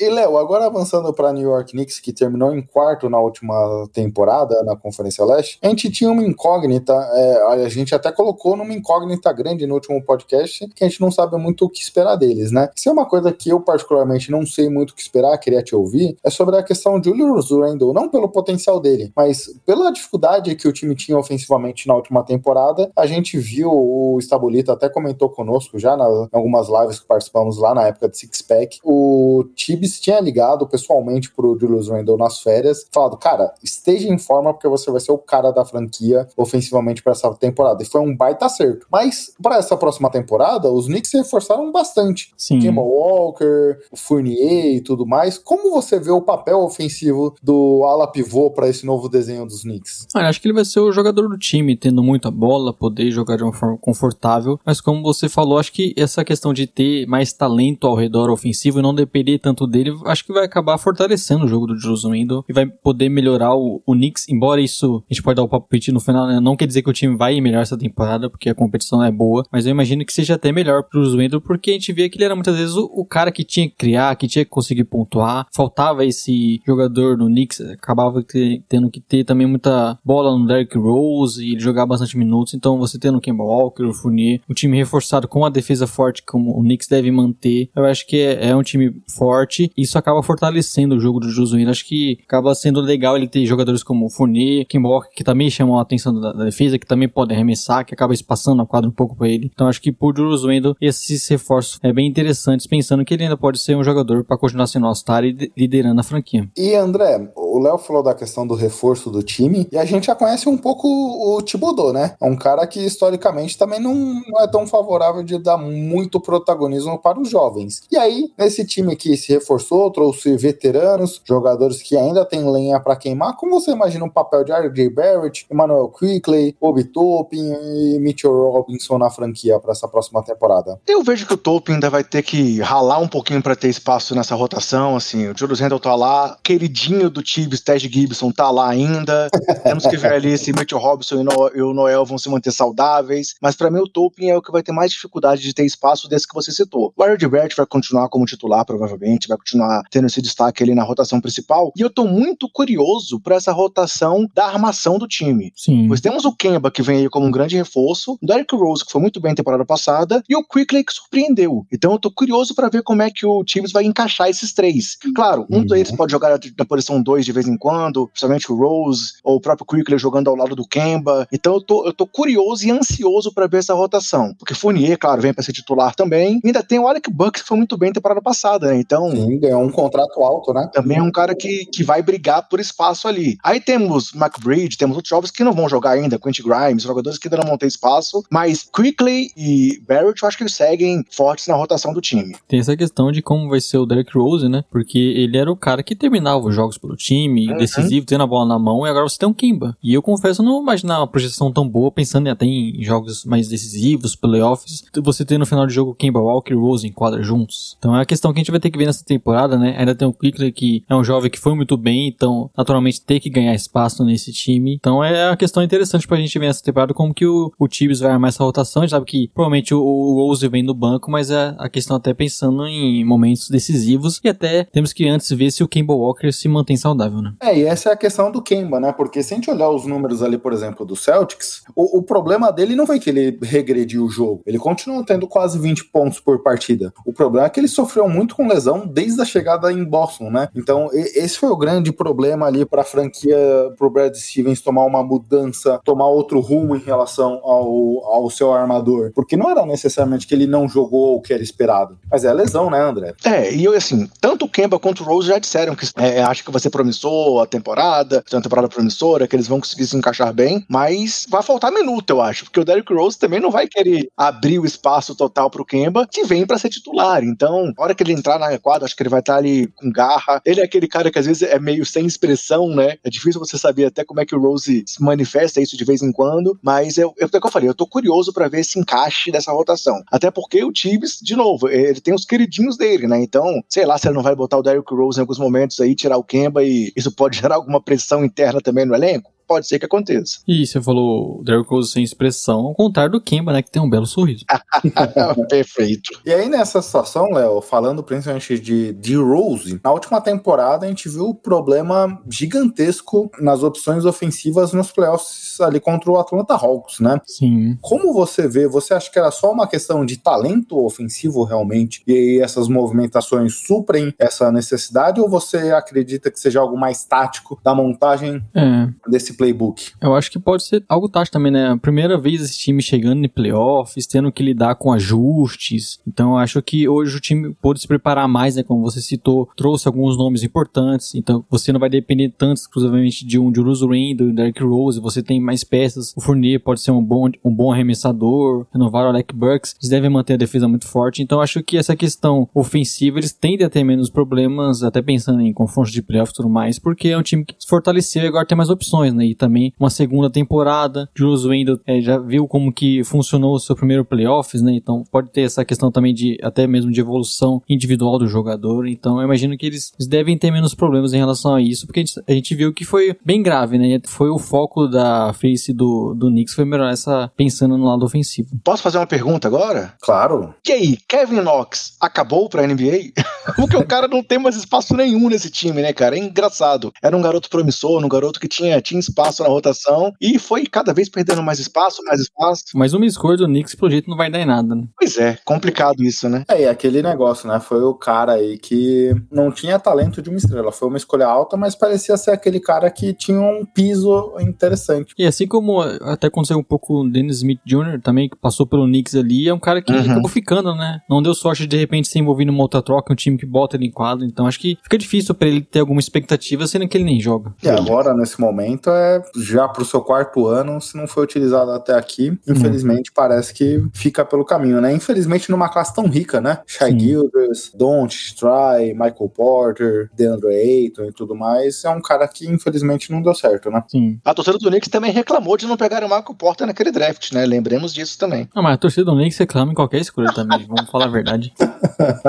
E, 0.00 0.08
Léo, 0.08 0.36
agora 0.36 0.66
avançando 0.66 1.12
para 1.12 1.32
New 1.32 1.48
York 1.48 1.72
Knicks, 1.72 2.00
que 2.00 2.12
terminou 2.12 2.54
em 2.54 2.62
quarto 2.62 3.08
na 3.08 3.20
última 3.20 3.86
temporada 3.92 4.62
na 4.64 4.74
Conferência 4.74 5.24
Leste, 5.24 5.58
a 5.62 5.68
gente 5.68 5.90
tinha 5.90 6.10
uma 6.10 6.24
incógnita, 6.24 6.92
é, 6.92 7.52
a 7.52 7.68
gente 7.68 7.94
até 7.94 8.10
colocou 8.10 8.56
numa 8.56 8.72
incógnita 8.72 9.32
grande 9.32 9.66
no 9.66 9.74
último 9.74 10.02
podcast, 10.02 10.66
que 10.74 10.84
a 10.84 10.88
gente 10.88 11.00
não 11.00 11.10
sabe 11.10 11.36
muito 11.36 11.64
o 11.64 11.70
que 11.70 11.80
esperar 11.80 12.16
deles, 12.16 12.50
né? 12.50 12.68
Se 12.74 12.88
é 12.88 12.92
uma 12.92 13.06
coisa 13.06 13.32
que 13.32 13.50
eu 13.50 13.60
particularmente 13.60 14.30
não 14.30 14.44
sei 14.44 14.68
muito 14.68 14.90
o 14.90 14.94
que 14.94 15.02
esperar, 15.02 15.38
queria 15.38 15.62
te 15.62 15.74
ouvir, 15.74 16.16
é 16.24 16.30
sobre 16.30 16.56
a 16.56 16.62
questão 16.62 16.98
de 16.98 17.10
Julius 17.10 17.50
Randle, 17.50 17.92
não 17.92 18.08
pelo 18.08 18.28
potencial 18.28 18.80
dele, 18.80 19.12
mas 19.14 19.48
pela 19.64 19.92
dificuldade 19.92 20.54
que 20.56 20.66
o 20.66 20.72
time 20.72 20.94
tinha 20.94 21.18
ofensivamente 21.18 21.86
na 21.86 21.94
última 21.94 22.24
temporada, 22.24 22.90
a 22.96 23.06
gente 23.06 23.38
viu 23.38 23.70
o 23.70 24.18
Estabulito 24.18 24.72
até 24.72 24.88
comentou 25.02 25.28
conosco 25.28 25.78
já 25.78 25.96
na, 25.96 26.04
em 26.04 26.36
algumas 26.36 26.68
lives 26.68 27.00
que 27.00 27.06
participamos 27.06 27.58
lá 27.58 27.74
na 27.74 27.86
época 27.88 28.08
de 28.08 28.16
Six 28.16 28.42
Pack. 28.42 28.78
O 28.84 29.44
Tibbs 29.54 30.00
tinha 30.00 30.20
ligado 30.20 30.66
pessoalmente 30.66 31.30
pro 31.32 31.58
Julius 31.58 31.88
Randle 31.88 32.16
nas 32.16 32.40
férias, 32.40 32.86
falado, 32.92 33.16
cara, 33.16 33.52
esteja 33.62 34.08
em 34.08 34.18
forma 34.18 34.52
porque 34.52 34.68
você 34.68 34.90
vai 34.90 35.00
ser 35.00 35.12
o 35.12 35.18
cara 35.18 35.50
da 35.50 35.64
franquia 35.64 36.26
ofensivamente 36.36 37.02
para 37.02 37.12
essa 37.12 37.32
temporada. 37.34 37.82
E 37.82 37.86
foi 37.86 38.00
um 38.00 38.16
baita 38.16 38.46
acerto. 38.46 38.86
Mas 38.90 39.32
para 39.42 39.56
essa 39.56 39.76
próxima 39.76 40.10
temporada, 40.10 40.70
os 40.70 40.86
Knicks 40.86 41.10
se 41.10 41.18
reforçaram 41.18 41.72
bastante. 41.72 42.32
Sim. 42.36 42.60
Kemba 42.60 42.82
Walker, 42.82 43.78
Fournier 43.94 44.76
e 44.76 44.80
tudo 44.80 45.06
mais. 45.06 45.38
Como 45.38 45.70
você 45.70 45.98
vê 45.98 46.10
o 46.10 46.22
papel 46.22 46.60
ofensivo 46.60 47.34
do 47.42 47.84
ala 47.84 48.06
pivô 48.06 48.50
para 48.50 48.68
esse 48.68 48.86
novo 48.86 49.08
desenho 49.08 49.46
dos 49.46 49.62
Knicks? 49.62 50.06
Olha, 50.14 50.28
acho 50.28 50.40
que 50.40 50.46
ele 50.46 50.54
vai 50.54 50.64
ser 50.64 50.80
o 50.80 50.92
jogador 50.92 51.28
do 51.28 51.38
time, 51.38 51.76
tendo 51.76 52.02
muita 52.02 52.30
bola, 52.30 52.72
poder 52.72 53.10
jogar 53.10 53.36
de 53.36 53.42
uma 53.42 53.52
forma 53.52 53.76
confortável. 53.78 54.58
Mas 54.64 54.80
como 54.80 54.91
você 55.00 55.28
falou, 55.28 55.58
acho 55.58 55.72
que 55.72 55.94
essa 55.96 56.24
questão 56.24 56.52
de 56.52 56.66
ter 56.66 57.06
mais 57.06 57.32
talento 57.32 57.86
ao 57.86 57.94
redor 57.94 58.30
ofensivo 58.30 58.80
e 58.80 58.82
não 58.82 58.92
depender 58.92 59.38
tanto 59.38 59.64
dele, 59.64 59.92
acho 60.06 60.24
que 60.24 60.32
vai 60.32 60.44
acabar 60.44 60.76
fortalecendo 60.76 61.44
o 61.44 61.48
jogo 61.48 61.68
do 61.68 61.78
Julius 61.78 62.02
Randle 62.04 62.44
e 62.48 62.52
vai 62.52 62.66
poder 62.66 63.08
melhorar 63.08 63.54
o, 63.54 63.80
o 63.86 63.92
Knicks. 63.94 64.28
Embora 64.28 64.60
isso, 64.60 65.04
a 65.08 65.14
gente 65.14 65.22
pode 65.22 65.36
dar 65.36 65.44
o 65.44 65.48
palpite 65.48 65.92
no 65.92 66.00
final, 66.00 66.26
né? 66.26 66.40
não 66.40 66.56
quer 66.56 66.66
dizer 66.66 66.82
que 66.82 66.90
o 66.90 66.92
time 66.92 67.16
vai 67.16 67.40
melhorar 67.40 67.62
essa 67.62 67.78
temporada, 67.78 68.28
porque 68.28 68.48
a 68.50 68.54
competição 68.54 69.02
é 69.04 69.12
boa, 69.12 69.44
mas 69.52 69.64
eu 69.66 69.70
imagino 69.70 70.04
que 70.04 70.12
seja 70.12 70.34
até 70.34 70.50
melhor 70.50 70.82
pro 70.82 71.04
Julius 71.04 71.22
Randle, 71.22 71.40
porque 71.40 71.70
a 71.70 71.74
gente 71.74 71.92
via 71.92 72.08
que 72.08 72.16
ele 72.18 72.24
era 72.24 72.34
muitas 72.34 72.56
vezes 72.56 72.74
o, 72.74 72.90
o 72.92 73.04
cara 73.04 73.30
que 73.30 73.44
tinha 73.44 73.68
que 73.68 73.76
criar, 73.76 74.16
que 74.16 74.26
tinha 74.26 74.44
que 74.44 74.50
conseguir 74.50 74.84
pontuar. 74.84 75.46
Faltava 75.54 76.04
esse 76.04 76.60
jogador 76.66 77.16
no 77.16 77.26
Knicks, 77.26 77.60
acabava 77.60 78.22
te- 78.22 78.62
tendo 78.68 78.90
que 78.90 79.00
ter 79.00 79.24
também 79.24 79.46
muita 79.46 79.98
bola 80.04 80.36
no 80.36 80.46
Derrick 80.46 80.76
Rose 80.76 81.44
e 81.44 81.52
ele 81.52 81.60
jogar 81.60 81.86
bastante 81.86 82.16
minutos. 82.16 82.54
Então 82.54 82.78
você 82.78 82.98
tendo 82.98 83.18
o 83.18 83.20
Kemba 83.20 83.44
Walker, 83.44 83.84
o 83.84 83.92
Fournier, 83.92 84.40
o 84.48 84.54
time 84.54 84.81
reforçado 84.82 85.26
com 85.28 85.44
a 85.44 85.48
defesa 85.50 85.86
forte 85.86 86.22
como 86.24 86.50
o 86.58 86.62
Knicks 86.62 86.88
deve 86.88 87.10
manter, 87.10 87.70
eu 87.74 87.84
acho 87.84 88.06
que 88.06 88.16
é, 88.18 88.48
é 88.50 88.56
um 88.56 88.62
time 88.62 88.94
forte. 89.16 89.70
Isso 89.76 89.96
acaba 89.98 90.22
fortalecendo 90.22 90.94
o 90.96 91.00
jogo 91.00 91.20
do 91.20 91.30
Randle. 91.30 91.68
Acho 91.70 91.86
que 91.86 92.18
acaba 92.24 92.54
sendo 92.54 92.80
legal 92.80 93.16
ele 93.16 93.28
ter 93.28 93.44
jogadores 93.46 93.82
como 93.82 94.06
o 94.06 94.10
Fournier, 94.10 94.66
Walker, 94.88 95.08
que 95.14 95.24
também 95.24 95.48
chamam 95.50 95.78
a 95.78 95.82
atenção 95.82 96.18
da, 96.18 96.32
da 96.32 96.44
defesa, 96.44 96.78
que 96.78 96.86
também 96.86 97.08
podem 97.08 97.36
arremessar, 97.36 97.84
que 97.84 97.94
acaba 97.94 98.12
espaçando 98.12 98.62
a 98.62 98.66
quadra 98.66 98.88
um 98.88 98.92
pouco 98.92 99.16
pra 99.16 99.28
ele. 99.28 99.50
Então 99.52 99.68
acho 99.68 99.80
que 99.80 99.92
por 99.92 100.12
Randle, 100.46 100.76
esses 100.80 101.26
reforços 101.28 101.78
é 101.82 101.92
bem 101.92 102.06
interessantes, 102.06 102.66
pensando 102.66 103.04
que 103.04 103.14
ele 103.14 103.24
ainda 103.24 103.36
pode 103.36 103.58
ser 103.60 103.76
um 103.76 103.84
jogador 103.84 104.24
para 104.24 104.36
continuar 104.38 104.66
sendo 104.66 104.86
All-Star 104.86 105.24
e 105.24 105.32
de- 105.32 105.52
liderando 105.56 106.00
a 106.00 106.04
franquia. 106.04 106.48
E 106.56 106.74
André, 106.74 107.30
o 107.52 107.58
Léo 107.58 107.76
falou 107.76 108.02
da 108.02 108.14
questão 108.14 108.46
do 108.46 108.54
reforço 108.54 109.10
do 109.10 109.22
time, 109.22 109.68
e 109.70 109.76
a 109.76 109.84
gente 109.84 110.06
já 110.06 110.14
conhece 110.14 110.48
um 110.48 110.56
pouco 110.56 110.88
o 110.88 111.42
Thibodeau, 111.42 111.92
né? 111.92 112.14
É 112.20 112.24
um 112.24 112.36
cara 112.36 112.66
que 112.66 112.80
historicamente 112.80 113.58
também 113.58 113.78
não, 113.78 113.94
não 113.94 114.40
é 114.40 114.48
tão 114.48 114.66
favorável 114.66 115.22
de 115.22 115.38
dar 115.38 115.58
muito 115.58 116.18
protagonismo 116.18 116.98
para 116.98 117.20
os 117.20 117.28
jovens. 117.28 117.82
E 117.90 117.96
aí, 117.96 118.32
nesse 118.38 118.64
time 118.64 118.96
que 118.96 119.16
se 119.18 119.32
reforçou, 119.32 119.90
trouxe 119.90 120.34
veteranos, 120.36 121.20
jogadores 121.24 121.82
que 121.82 121.94
ainda 121.94 122.24
têm 122.24 122.50
lenha 122.50 122.80
para 122.80 122.96
queimar, 122.96 123.36
como 123.36 123.60
você 123.60 123.72
imagina 123.72 124.06
o 124.06 124.10
papel 124.10 124.44
de 124.44 124.52
RJ 124.52 124.88
Barrett, 124.88 125.46
Emmanuel 125.50 125.88
Quickley, 125.88 126.56
Obi 126.58 126.84
Toppin 126.84 127.52
e 127.52 127.98
Mitchell 127.98 128.32
Robinson 128.32 128.96
na 128.96 129.10
franquia 129.10 129.60
para 129.60 129.72
essa 129.72 129.86
próxima 129.86 130.22
temporada? 130.22 130.80
Eu 130.86 131.02
vejo 131.02 131.26
que 131.26 131.34
o 131.34 131.36
Tolkien 131.36 131.74
ainda 131.74 131.90
vai 131.90 132.02
ter 132.02 132.22
que 132.22 132.60
ralar 132.60 132.98
um 132.98 133.08
pouquinho 133.08 133.42
pra 133.42 133.54
ter 133.54 133.68
espaço 133.68 134.14
nessa 134.14 134.34
rotação, 134.34 134.96
assim, 134.96 135.28
o 135.28 135.36
Julius 135.36 135.60
Randle 135.60 135.78
tá 135.78 135.94
lá, 135.94 136.38
queridinho 136.42 137.10
do 137.10 137.22
time 137.22 137.41
Tibbs, 137.42 137.60
Ted 137.60 137.88
Gibson 137.88 138.30
tá 138.30 138.50
lá 138.50 138.68
ainda. 138.68 139.28
Temos 139.64 139.86
que 139.86 139.96
ver 139.96 140.12
ali 140.12 140.38
se 140.38 140.52
Mitchell 140.52 140.78
Robinson 140.78 141.20
e, 141.20 141.24
no, 141.24 141.50
e 141.54 141.62
o 141.62 141.72
Noel 141.72 142.04
vão 142.04 142.18
se 142.18 142.28
manter 142.28 142.52
saudáveis. 142.52 143.34
Mas 143.40 143.56
pra 143.56 143.70
mim 143.70 143.80
o 143.80 143.88
Tolkien 143.88 144.30
é 144.30 144.36
o 144.36 144.42
que 144.42 144.52
vai 144.52 144.62
ter 144.62 144.72
mais 144.72 144.92
dificuldade 144.92 145.42
de 145.42 145.52
ter 145.52 145.64
espaço 145.64 146.08
desse 146.08 146.26
que 146.26 146.34
você 146.34 146.52
citou. 146.52 146.92
O 146.96 147.02
Aaron 147.02 147.28
Barrett 147.28 147.56
vai 147.56 147.66
continuar 147.66 148.08
como 148.08 148.24
titular, 148.24 148.64
provavelmente, 148.64 149.28
vai 149.28 149.36
continuar 149.36 149.82
tendo 149.90 150.06
esse 150.06 150.22
destaque 150.22 150.62
ali 150.62 150.74
na 150.74 150.82
rotação 150.82 151.20
principal. 151.20 151.72
E 151.76 151.80
eu 151.80 151.90
tô 151.90 152.06
muito 152.06 152.48
curioso 152.48 153.20
pra 153.20 153.36
essa 153.36 153.52
rotação 153.52 154.28
da 154.34 154.46
armação 154.46 154.98
do 154.98 155.08
time. 155.08 155.52
Sim. 155.56 155.88
Pois 155.88 156.00
temos 156.00 156.24
o 156.24 156.32
Kemba, 156.32 156.70
que 156.70 156.82
vem 156.82 156.98
aí 156.98 157.08
como 157.08 157.26
um 157.26 157.30
grande 157.30 157.56
reforço, 157.56 158.18
o 158.22 158.26
Derrick 158.26 158.54
Rose, 158.54 158.84
que 158.84 158.92
foi 158.92 159.00
muito 159.00 159.20
bem 159.20 159.32
na 159.32 159.36
temporada 159.36 159.64
passada, 159.64 160.22
e 160.28 160.36
o 160.36 160.44
Quickly, 160.44 160.84
que 160.84 160.92
surpreendeu. 160.92 161.66
Então 161.72 161.92
eu 161.92 161.98
tô 161.98 162.10
curioso 162.10 162.54
pra 162.54 162.68
ver 162.68 162.82
como 162.82 163.02
é 163.02 163.10
que 163.10 163.26
o 163.26 163.42
Tibbs 163.44 163.72
vai 163.72 163.84
encaixar 163.84 164.28
esses 164.28 164.52
três. 164.52 164.96
Claro, 165.14 165.46
um 165.50 165.64
deles 165.64 165.90
pode 165.92 166.12
jogar 166.12 166.38
na 166.58 166.64
posição 166.64 167.02
2 167.02 167.24
de 167.24 167.31
vez 167.32 167.46
em 167.46 167.56
quando, 167.56 168.08
principalmente 168.08 168.50
o 168.50 168.56
Rose, 168.56 169.14
ou 169.22 169.36
o 169.36 169.40
próprio 169.40 169.66
Quickly 169.66 169.98
jogando 169.98 170.28
ao 170.28 170.36
lado 170.36 170.54
do 170.54 170.66
Kemba. 170.66 171.26
Então 171.32 171.54
eu 171.54 171.60
tô, 171.60 171.86
eu 171.86 171.92
tô 171.92 172.06
curioso 172.06 172.66
e 172.66 172.70
ansioso 172.70 173.32
pra 173.32 173.46
ver 173.46 173.58
essa 173.58 173.74
rotação. 173.74 174.34
Porque 174.38 174.54
Fournier, 174.54 174.98
claro, 174.98 175.22
vem 175.22 175.32
pra 175.32 175.42
ser 175.42 175.52
titular 175.52 175.94
também. 175.94 176.40
E 176.42 176.48
ainda 176.48 176.62
tem 176.62 176.78
o 176.78 176.86
Alec 176.86 177.10
Bucks, 177.10 177.42
que 177.42 177.48
foi 177.48 177.56
muito 177.56 177.76
bem 177.76 177.90
na 177.90 177.94
temporada 177.94 178.20
passada, 178.20 178.68
né? 178.68 178.78
Então, 178.78 179.10
Sim, 179.10 179.38
ganhou 179.38 179.62
um 179.62 179.70
contrato 179.70 180.20
alto, 180.22 180.52
né? 180.52 180.68
também 180.72 180.98
é 180.98 181.02
um 181.02 181.10
cara 181.10 181.34
que, 181.34 181.66
que 181.66 181.84
vai 181.84 182.02
brigar 182.02 182.48
por 182.48 182.58
espaço 182.58 183.06
ali. 183.06 183.36
Aí 183.42 183.60
temos 183.60 184.12
McBride, 184.14 184.76
temos 184.76 184.96
outros 184.96 185.10
jovens 185.10 185.30
que 185.30 185.44
não 185.44 185.52
vão 185.52 185.68
jogar 185.68 185.90
ainda, 185.92 186.18
Quentin 186.18 186.42
Grimes, 186.42 186.82
jogadores 186.82 187.18
que 187.18 187.28
ainda 187.28 187.38
não 187.38 187.48
vão 187.48 187.58
ter 187.58 187.66
espaço, 187.66 188.24
mas 188.30 188.68
Quickly 188.74 189.30
e 189.36 189.80
Barrett 189.86 190.22
eu 190.22 190.28
acho 190.28 190.36
que 190.36 190.42
eles 190.42 190.54
seguem 190.54 191.04
fortes 191.10 191.46
na 191.46 191.54
rotação 191.54 191.92
do 191.92 192.00
time. 192.00 192.36
Tem 192.48 192.60
essa 192.60 192.76
questão 192.76 193.12
de 193.12 193.22
como 193.22 193.48
vai 193.48 193.60
ser 193.60 193.78
o 193.78 193.86
Derrick 193.86 194.16
Rose, 194.16 194.48
né? 194.48 194.64
Porque 194.70 194.98
ele 194.98 195.36
era 195.36 195.50
o 195.50 195.56
cara 195.56 195.82
que 195.82 195.94
terminava 195.94 196.38
os 196.38 196.54
jogos 196.54 196.78
pelo 196.78 196.96
time, 196.96 197.21
Uhum. 197.28 197.58
decisivo, 197.58 198.06
tendo 198.06 198.22
a 198.22 198.26
bola 198.26 198.46
na 198.46 198.58
mão, 198.58 198.86
e 198.86 198.90
agora 198.90 199.08
você 199.08 199.18
tem 199.18 199.28
um 199.28 199.32
Kimba. 199.32 199.76
E 199.82 199.92
eu 199.94 200.02
confesso, 200.02 200.42
eu 200.42 200.46
não 200.46 200.62
imaginava 200.62 201.00
uma 201.00 201.06
projeção 201.06 201.52
tão 201.52 201.68
boa, 201.68 201.90
pensando 201.90 202.28
até 202.28 202.46
em 202.46 202.82
jogos 202.82 203.24
mais 203.24 203.48
decisivos, 203.48 204.16
playoffs, 204.16 204.84
você 205.02 205.24
ter 205.24 205.38
no 205.38 205.46
final 205.46 205.66
de 205.66 205.74
jogo 205.74 205.94
Kimba 205.94 206.20
Walker 206.20 206.52
e 206.52 206.56
Rose 206.56 206.86
em 206.86 206.92
quadra 206.92 207.22
juntos. 207.22 207.76
Então 207.78 207.96
é 207.96 208.02
a 208.02 208.06
questão 208.06 208.32
que 208.32 208.38
a 208.38 208.40
gente 208.40 208.50
vai 208.50 208.60
ter 208.60 208.70
que 208.70 208.78
ver 208.78 208.86
nessa 208.86 209.04
temporada, 209.04 209.58
né? 209.58 209.74
Ainda 209.78 209.94
tem 209.94 210.06
o 210.06 210.12
Quickly, 210.12 210.52
que 210.52 210.84
é 210.88 210.94
um 210.94 211.04
jovem 211.04 211.30
que 211.30 211.38
foi 211.38 211.54
muito 211.54 211.76
bem, 211.76 212.08
então 212.08 212.50
naturalmente 212.56 213.00
ter 213.00 213.20
que 213.20 213.30
ganhar 213.30 213.54
espaço 213.54 214.04
nesse 214.04 214.32
time. 214.32 214.74
Então 214.74 215.02
é 215.02 215.28
uma 215.28 215.36
questão 215.36 215.62
interessante 215.62 216.06
pra 216.06 216.16
gente 216.16 216.38
ver 216.38 216.46
nessa 216.46 216.62
temporada 216.62 216.94
como 216.94 217.14
que 217.14 217.26
o, 217.26 217.52
o 217.58 217.68
Tibbs 217.68 218.00
vai 218.00 218.12
armar 218.12 218.28
essa 218.28 218.44
rotação. 218.44 218.82
A 218.82 218.86
gente 218.86 218.90
sabe 218.90 219.06
que 219.06 219.30
provavelmente 219.34 219.74
o, 219.74 219.80
o 219.80 220.26
Rose 220.26 220.46
vem 220.48 220.64
do 220.64 220.74
banco, 220.74 221.10
mas 221.10 221.30
é 221.30 221.54
a 221.58 221.68
questão 221.68 221.96
até 221.96 222.14
pensando 222.14 222.66
em 222.66 223.04
momentos 223.04 223.48
decisivos 223.48 224.20
e 224.22 224.28
até 224.28 224.64
temos 224.64 224.92
que 224.92 225.08
antes 225.08 225.30
ver 225.30 225.50
se 225.50 225.62
o 225.62 225.68
Kemba 225.68 225.94
Walker 225.94 226.30
se 226.32 226.48
mantém 226.48 226.76
saudável, 226.76 227.11
né? 227.20 227.34
É, 227.40 227.58
e 227.58 227.64
essa 227.64 227.90
é 227.90 227.92
a 227.92 227.96
questão 227.96 228.30
do 228.30 228.40
Kemba, 228.40 228.78
né? 228.80 228.92
Porque 228.92 229.22
se 229.22 229.34
a 229.34 229.36
gente 229.36 229.50
olhar 229.50 229.68
os 229.68 229.84
números 229.86 230.22
ali, 230.22 230.38
por 230.38 230.52
exemplo, 230.52 230.86
do 230.86 230.94
Celtics, 230.96 231.62
o, 231.74 231.98
o 231.98 232.02
problema 232.02 232.52
dele 232.52 232.76
não 232.76 232.86
foi 232.86 232.98
que 232.98 233.10
ele 233.10 233.38
regrediu 233.42 234.04
o 234.04 234.08
jogo. 234.08 234.42
Ele 234.46 234.58
continuou 234.58 235.04
tendo 235.04 235.26
quase 235.26 235.58
20 235.58 235.86
pontos 235.86 236.20
por 236.20 236.42
partida. 236.42 236.92
O 237.04 237.12
problema 237.12 237.46
é 237.46 237.50
que 237.50 237.58
ele 237.60 237.68
sofreu 237.68 238.08
muito 238.08 238.34
com 238.36 238.46
lesão 238.46 238.86
desde 238.86 239.20
a 239.20 239.24
chegada 239.24 239.72
em 239.72 239.84
Boston, 239.84 240.30
né? 240.30 240.48
Então, 240.54 240.88
e- 240.92 241.18
esse 241.18 241.38
foi 241.38 241.48
o 241.48 241.56
grande 241.56 241.92
problema 241.92 242.46
ali 242.46 242.64
para 242.64 242.82
a 242.82 242.84
franquia, 242.84 243.36
pro 243.76 243.90
Brad 243.90 244.14
Stevens 244.14 244.60
tomar 244.60 244.84
uma 244.84 245.02
mudança, 245.02 245.80
tomar 245.84 246.06
outro 246.06 246.40
rumo 246.40 246.76
em 246.76 246.80
relação 246.80 247.40
ao, 247.42 248.04
ao 248.04 248.30
seu 248.30 248.52
armador. 248.52 249.10
Porque 249.14 249.36
não 249.36 249.50
era 249.50 249.66
necessariamente 249.66 250.26
que 250.26 250.34
ele 250.34 250.46
não 250.46 250.68
jogou 250.68 251.16
o 251.16 251.20
que 251.20 251.32
era 251.32 251.42
esperado. 251.42 251.98
Mas 252.10 252.24
é 252.24 252.28
a 252.28 252.32
lesão, 252.32 252.70
né, 252.70 252.80
André? 252.80 253.14
É, 253.24 253.52
e 253.52 253.64
eu, 253.64 253.72
assim, 253.74 254.08
tanto 254.20 254.44
o 254.44 254.48
Kemba 254.48 254.78
quanto 254.78 255.02
o 255.02 255.06
Rose 255.06 255.28
já 255.28 255.38
disseram 255.38 255.74
que 255.74 255.86
é, 255.96 256.22
acho 256.22 256.44
que 256.44 256.50
vai 256.50 256.60
ser 256.60 256.70
promissor 256.70 257.01
a 257.40 257.46
temporada, 257.46 258.22
tem 258.22 258.36
uma 258.36 258.42
temporada 258.42 258.68
promissora, 258.68 259.26
que 259.26 259.36
eles 259.36 259.48
vão 259.48 259.60
conseguir 259.60 259.86
se 259.86 259.96
encaixar 259.96 260.32
bem, 260.32 260.64
mas 260.68 261.26
vai 261.28 261.42
faltar 261.42 261.72
minuto, 261.72 262.10
eu 262.10 262.20
acho, 262.20 262.44
porque 262.44 262.60
o 262.60 262.64
Derrick 262.64 262.92
Rose 262.92 263.18
também 263.18 263.40
não 263.40 263.50
vai 263.50 263.66
querer 263.66 264.08
abrir 264.16 264.58
o 264.58 264.66
espaço 264.66 265.14
total 265.14 265.50
pro 265.50 265.64
Kemba, 265.64 266.06
que 266.10 266.24
vem 266.24 266.46
pra 266.46 266.58
ser 266.58 266.68
titular. 266.68 267.22
Então, 267.24 267.72
na 267.76 267.84
hora 267.84 267.94
que 267.94 268.02
ele 268.02 268.12
entrar 268.12 268.38
na 268.38 268.58
quadra, 268.58 268.84
acho 268.84 268.96
que 268.96 269.02
ele 269.02 269.10
vai 269.10 269.20
estar 269.20 269.36
ali 269.36 269.66
com 269.76 269.90
garra. 269.90 270.40
Ele 270.44 270.60
é 270.60 270.64
aquele 270.64 270.86
cara 270.86 271.10
que 271.10 271.18
às 271.18 271.26
vezes 271.26 271.42
é 271.42 271.58
meio 271.58 271.84
sem 271.84 272.06
expressão, 272.06 272.68
né? 272.68 272.96
É 273.04 273.10
difícil 273.10 273.40
você 273.40 273.58
saber 273.58 273.86
até 273.86 274.04
como 274.04 274.20
é 274.20 274.26
que 274.26 274.34
o 274.34 274.40
Rose 274.40 274.84
se 274.86 275.02
manifesta 275.02 275.60
isso 275.60 275.76
de 275.76 275.84
vez 275.84 276.02
em 276.02 276.12
quando, 276.12 276.58
mas 276.62 276.98
eu, 276.98 277.12
eu, 277.18 277.28
é 277.32 277.36
o 277.36 277.40
que 277.40 277.46
eu 277.46 277.50
falei, 277.50 277.68
eu 277.68 277.74
tô 277.74 277.86
curioso 277.86 278.32
pra 278.32 278.48
ver 278.48 278.60
esse 278.60 278.78
encaixe 278.78 279.30
dessa 279.30 279.52
rotação. 279.52 280.02
Até 280.10 280.30
porque 280.30 280.62
o 280.64 280.72
Tibbs, 280.72 281.18
de 281.22 281.36
novo, 281.36 281.68
ele 281.68 282.00
tem 282.00 282.14
os 282.14 282.24
queridinhos 282.24 282.76
dele, 282.76 283.06
né? 283.06 283.22
Então, 283.22 283.62
sei 283.68 283.86
lá 283.86 283.98
se 283.98 284.06
ele 284.06 284.14
não 284.14 284.22
vai 284.22 284.34
botar 284.34 284.58
o 284.58 284.62
Derrick 284.62 284.94
Rose 284.94 285.18
em 285.18 285.22
alguns 285.22 285.38
momentos 285.38 285.80
aí, 285.80 285.94
tirar 285.94 286.16
o 286.16 286.24
Kemba 286.24 286.62
e 286.64 286.81
isso 286.96 287.12
pode 287.12 287.38
gerar 287.38 287.56
alguma 287.56 287.80
pressão 287.82 288.24
interna 288.24 288.60
também 288.60 288.84
no 288.84 288.94
elenco. 288.94 289.32
Pode 289.52 289.66
ser 289.66 289.78
que 289.78 289.84
aconteça. 289.84 290.38
E 290.48 290.66
você 290.66 290.80
falou 290.80 291.40
o 291.40 291.44
Derrick 291.44 291.68
Rose 291.68 291.92
sem 291.92 292.02
expressão, 292.02 292.60
ao 292.60 292.74
contrário 292.74 293.12
do 293.12 293.20
Kemba, 293.20 293.52
né? 293.52 293.60
Que 293.60 293.70
tem 293.70 293.82
um 293.82 293.90
belo 293.90 294.06
sorriso. 294.06 294.46
Perfeito. 295.48 296.18
E 296.24 296.32
aí, 296.32 296.48
nessa 296.48 296.80
situação, 296.80 297.30
Léo, 297.32 297.60
falando 297.60 298.02
principalmente 298.02 298.58
de, 298.58 298.94
de 298.94 299.14
Rose, 299.16 299.78
na 299.84 299.92
última 299.92 300.22
temporada 300.22 300.86
a 300.86 300.88
gente 300.88 301.06
viu 301.06 301.26
o 301.26 301.34
problema 301.34 302.18
gigantesco 302.28 303.30
nas 303.40 303.62
opções 303.62 304.04
ofensivas 304.06 304.72
nos 304.72 304.90
playoffs 304.90 305.60
ali 305.60 305.78
contra 305.80 306.10
o 306.10 306.18
Atlanta 306.18 306.54
Hawks, 306.54 307.00
né? 307.00 307.20
Sim. 307.26 307.76
Como 307.80 308.12
você 308.14 308.48
vê, 308.48 308.66
você 308.66 308.94
acha 308.94 309.10
que 309.10 309.18
era 309.18 309.30
só 309.30 309.52
uma 309.52 309.66
questão 309.66 310.04
de 310.06 310.16
talento 310.16 310.82
ofensivo 310.82 311.44
realmente? 311.44 312.02
E 312.06 312.12
aí 312.12 312.40
essas 312.40 312.68
movimentações 312.68 313.54
suprem 313.66 314.14
essa 314.18 314.50
necessidade? 314.50 315.20
Ou 315.20 315.28
você 315.28 315.72
acredita 315.72 316.30
que 316.30 316.40
seja 316.40 316.60
algo 316.60 316.76
mais 316.78 317.04
tático 317.04 317.60
da 317.62 317.74
montagem 317.74 318.42
É. 318.54 318.88
desse 319.08 319.34
playbook? 319.42 319.92
Eu 320.00 320.14
acho 320.14 320.30
que 320.30 320.38
pode 320.38 320.62
ser 320.62 320.84
algo 320.88 321.08
tático 321.08 321.32
também, 321.32 321.50
né? 321.50 321.76
Primeira 321.82 322.16
vez 322.16 322.40
esse 322.40 322.58
time 322.58 322.80
chegando 322.80 323.24
em 323.24 323.28
playoffs, 323.28 324.06
tendo 324.06 324.30
que 324.30 324.42
lidar 324.42 324.76
com 324.76 324.92
ajustes. 324.92 325.98
Então 326.06 326.32
eu 326.32 326.36
acho 326.38 326.62
que 326.62 326.88
hoje 326.88 327.16
o 327.16 327.20
time 327.20 327.52
pôde 327.60 327.80
se 327.80 327.88
preparar 327.88 328.28
mais, 328.28 328.54
né? 328.54 328.62
Como 328.62 328.82
você 328.82 329.00
citou, 329.00 329.48
trouxe 329.56 329.88
alguns 329.88 330.16
nomes 330.16 330.44
importantes. 330.44 331.14
Então 331.14 331.44
você 331.50 331.72
não 331.72 331.80
vai 331.80 331.90
depender 331.90 332.32
tanto 332.38 332.58
exclusivamente 332.58 333.26
de 333.26 333.38
um 333.38 333.52
Julius 333.52 333.82
Randle 333.82 334.30
e 334.30 334.32
Derrick 334.32 334.62
Rose. 334.62 335.00
Você 335.00 335.22
tem 335.22 335.40
mais 335.40 335.64
peças. 335.64 336.12
O 336.16 336.20
Fournier 336.20 336.60
pode 336.60 336.80
ser 336.80 336.92
um 336.92 337.02
bom, 337.02 337.28
um 337.44 337.52
bom 337.54 337.72
arremessador. 337.72 338.66
Renovar 338.72 339.06
o 339.06 339.08
Alec 339.08 339.34
Burks. 339.34 339.74
Eles 339.80 339.90
devem 339.90 340.10
manter 340.10 340.34
a 340.34 340.36
defesa 340.36 340.68
muito 340.68 340.86
forte. 340.86 341.22
Então 341.22 341.38
eu 341.38 341.42
acho 341.42 341.62
que 341.62 341.76
essa 341.76 341.96
questão 341.96 342.48
ofensiva, 342.54 343.18
eles 343.18 343.32
tendem 343.32 343.66
a 343.66 343.70
ter 343.70 343.82
menos 343.82 344.08
problemas, 344.08 344.82
até 344.84 345.02
pensando 345.02 345.40
em 345.40 345.52
confrontos 345.52 345.92
de 345.92 346.02
playoffs 346.02 346.32
e 346.32 346.36
tudo 346.36 346.48
mais, 346.48 346.78
porque 346.78 347.08
é 347.08 347.18
um 347.18 347.22
time 347.22 347.44
que 347.44 347.54
se 347.58 347.66
fortaleceu 347.66 348.22
e 348.22 348.26
agora 348.26 348.46
tem 348.46 348.56
mais 348.56 348.70
opções, 348.70 349.12
né? 349.12 349.21
E 349.24 349.34
também 349.34 349.72
uma 349.78 349.90
segunda 349.90 350.30
temporada. 350.30 351.08
Julius 351.14 351.44
Randle 351.44 351.80
é, 351.86 352.00
já 352.00 352.18
viu 352.18 352.46
como 352.46 352.72
que 352.72 353.04
funcionou 353.04 353.54
o 353.54 353.60
seu 353.60 353.76
primeiro 353.76 354.04
playoffs, 354.04 354.62
né? 354.62 354.72
Então 354.74 355.04
pode 355.10 355.30
ter 355.30 355.42
essa 355.42 355.64
questão 355.64 355.90
também 355.90 356.14
de 356.14 356.38
até 356.42 356.66
mesmo 356.66 356.90
de 356.90 357.00
evolução 357.00 357.62
individual 357.68 358.18
do 358.18 358.26
jogador. 358.26 358.86
Então 358.86 359.18
eu 359.18 359.24
imagino 359.24 359.56
que 359.56 359.66
eles, 359.66 359.92
eles 359.98 360.08
devem 360.08 360.36
ter 360.36 360.50
menos 360.50 360.74
problemas 360.74 361.12
em 361.12 361.18
relação 361.18 361.54
a 361.54 361.60
isso, 361.60 361.86
porque 361.86 362.00
a 362.00 362.04
gente, 362.04 362.20
a 362.28 362.32
gente 362.32 362.54
viu 362.54 362.72
que 362.72 362.84
foi 362.84 363.16
bem 363.24 363.42
grave, 363.42 363.78
né? 363.78 364.00
Foi 364.06 364.30
o 364.30 364.38
foco 364.38 364.86
da 364.86 365.32
face 365.32 365.72
do, 365.72 366.14
do 366.14 366.28
Knicks 366.28 366.54
foi 366.54 366.64
melhorar 366.64 366.92
essa 366.92 367.30
pensando 367.36 367.76
no 367.76 367.86
lado 367.86 368.04
ofensivo. 368.04 368.48
Posso 368.64 368.82
fazer 368.82 368.98
uma 368.98 369.06
pergunta 369.06 369.48
agora? 369.48 369.94
Claro. 370.00 370.54
E 370.66 370.72
aí, 370.72 370.98
Kevin 371.08 371.40
Knox 371.40 371.96
acabou 372.00 372.48
pra 372.48 372.66
NBA? 372.66 373.12
Porque 373.56 373.76
o 373.76 373.86
cara 373.86 374.08
não 374.08 374.22
tem 374.22 374.38
mais 374.38 374.56
espaço 374.56 374.94
nenhum 374.96 375.28
nesse 375.28 375.50
time, 375.50 375.82
né, 375.82 375.92
cara? 375.92 376.16
É 376.16 376.18
engraçado. 376.18 376.92
Era 377.02 377.16
um 377.16 377.22
garoto 377.22 377.50
promissor, 377.50 378.02
um 378.04 378.08
garoto 378.08 378.40
que 378.40 378.48
tinha, 378.48 378.80
tinha 378.80 379.00
espaço 379.12 379.42
na 379.42 379.48
rotação 379.48 380.12
e 380.20 380.38
foi 380.38 380.64
cada 380.66 380.92
vez 380.92 381.08
perdendo 381.08 381.42
mais 381.42 381.58
espaço, 381.58 382.02
mais 382.04 382.20
espaço. 382.20 382.64
Mas 382.74 382.94
uma 382.94 383.06
escolha 383.06 383.36
do 383.36 383.46
Knicks, 383.46 383.74
pelo 383.74 383.90
jeito, 383.90 384.08
não 384.10 384.16
vai 384.16 384.30
dar 384.30 384.40
em 384.40 384.46
nada, 384.46 384.74
né? 384.74 384.84
Pois 384.98 385.16
é, 385.18 385.38
complicado 385.44 386.02
isso, 386.02 386.28
né? 386.28 386.44
É, 386.48 386.62
e 386.62 386.68
aquele 386.68 387.02
negócio, 387.02 387.48
né? 387.48 387.60
Foi 387.60 387.82
o 387.82 387.94
cara 387.94 388.32
aí 388.32 388.58
que 388.58 389.14
não 389.30 389.50
tinha 389.50 389.78
talento 389.78 390.22
de 390.22 390.28
uma 390.30 390.38
estrela. 390.38 390.72
Foi 390.72 390.88
uma 390.88 390.96
escolha 390.96 391.26
alta, 391.26 391.56
mas 391.56 391.74
parecia 391.74 392.16
ser 392.16 392.30
aquele 392.30 392.60
cara 392.60 392.90
que 392.90 393.12
tinha 393.12 393.40
um 393.40 393.64
piso 393.64 394.34
interessante. 394.40 395.14
E 395.18 395.24
assim 395.24 395.46
como 395.46 395.80
até 395.80 396.26
aconteceu 396.28 396.58
um 396.58 396.62
pouco 396.62 396.82
com 396.88 396.94
o 397.02 397.10
Dennis 397.10 397.36
Smith 397.38 397.60
Jr., 397.64 398.00
também, 398.02 398.28
que 398.28 398.36
passou 398.36 398.66
pelo 398.66 398.86
Knicks 398.86 399.14
ali, 399.14 399.48
é 399.48 399.54
um 399.54 399.58
cara 399.60 399.80
que 399.80 399.92
Uhum. 399.92 400.10
acabou 400.10 400.28
ficando, 400.28 400.74
né? 400.74 401.00
Não 401.08 401.22
deu 401.22 401.34
sorte 401.34 401.62
de 401.62 401.68
de 401.72 401.76
repente 401.76 402.08
ser 402.08 402.18
envolvido 402.18 402.50
numa 402.52 402.62
outra 402.62 402.82
troca, 402.82 403.12
um 403.12 403.16
time 403.16 403.36
que 403.38 403.46
bota 403.46 403.76
ele 403.76 403.86
em 403.86 403.90
quadro. 403.90 404.24
Então 404.26 404.46
acho 404.46 404.58
que 404.58 404.76
fica 404.82 404.98
difícil 404.98 405.34
pra 405.34 405.48
ele 405.48 405.60
ter 405.62 405.80
alguma 405.80 406.00
expectativa, 406.00 406.66
sendo 406.66 406.86
que 406.88 406.96
ele 406.96 407.04
nem 407.04 407.18
joga. 407.20 407.54
E 407.62 407.68
agora, 407.68 408.12
nesse 408.14 408.40
momento, 408.40 408.90
é 408.90 409.01
já 409.36 409.68
pro 409.68 409.84
seu 409.84 410.00
quarto 410.00 410.46
ano, 410.46 410.80
se 410.80 410.96
não 410.96 411.06
foi 411.06 411.24
utilizado 411.24 411.70
até 411.70 411.94
aqui, 411.94 412.38
infelizmente 412.46 413.12
parece 413.12 413.52
que 413.52 413.84
fica 413.92 414.24
pelo 414.24 414.44
caminho, 414.44 414.80
né? 414.80 414.92
Infelizmente 414.92 415.50
numa 415.50 415.68
classe 415.68 415.94
tão 415.94 416.06
rica, 416.06 416.40
né? 416.40 416.60
Shai. 416.66 416.98
Gilders, 416.98 417.72
Don't 417.74 418.34
Try, 418.36 418.92
Michael 418.92 419.28
Porter, 419.34 420.10
DeAndre 420.14 420.54
Ayton 420.54 421.04
e 421.04 421.12
tudo 421.12 421.34
mais, 421.34 421.84
é 421.84 421.90
um 421.90 422.00
cara 422.00 422.26
que 422.28 422.48
infelizmente 422.48 423.10
não 423.10 423.22
deu 423.22 423.34
certo, 423.34 423.70
né? 423.70 423.82
Sim. 423.88 424.20
A 424.24 424.34
torcida 424.34 424.58
do 424.58 424.68
Knicks 424.68 424.88
também 424.88 425.12
reclamou 425.12 425.56
de 425.56 425.66
não 425.66 425.76
pegar 425.76 426.04
o 426.04 426.08
Marco 426.08 426.34
Porter 426.34 426.66
naquele 426.66 426.90
draft, 426.90 427.32
né? 427.32 427.44
Lembremos 427.46 427.92
disso 427.92 428.18
também. 428.18 428.48
Ah, 428.54 428.62
mas 428.62 428.74
a 428.74 428.78
torcida 428.78 429.04
do 429.04 429.16
Knicks 429.16 429.38
reclama 429.38 429.72
em 429.72 429.74
qualquer 429.74 430.00
escolha 430.00 430.32
também, 430.32 430.64
vamos 430.68 430.90
falar 430.90 431.06
a 431.06 431.10
verdade. 431.10 431.52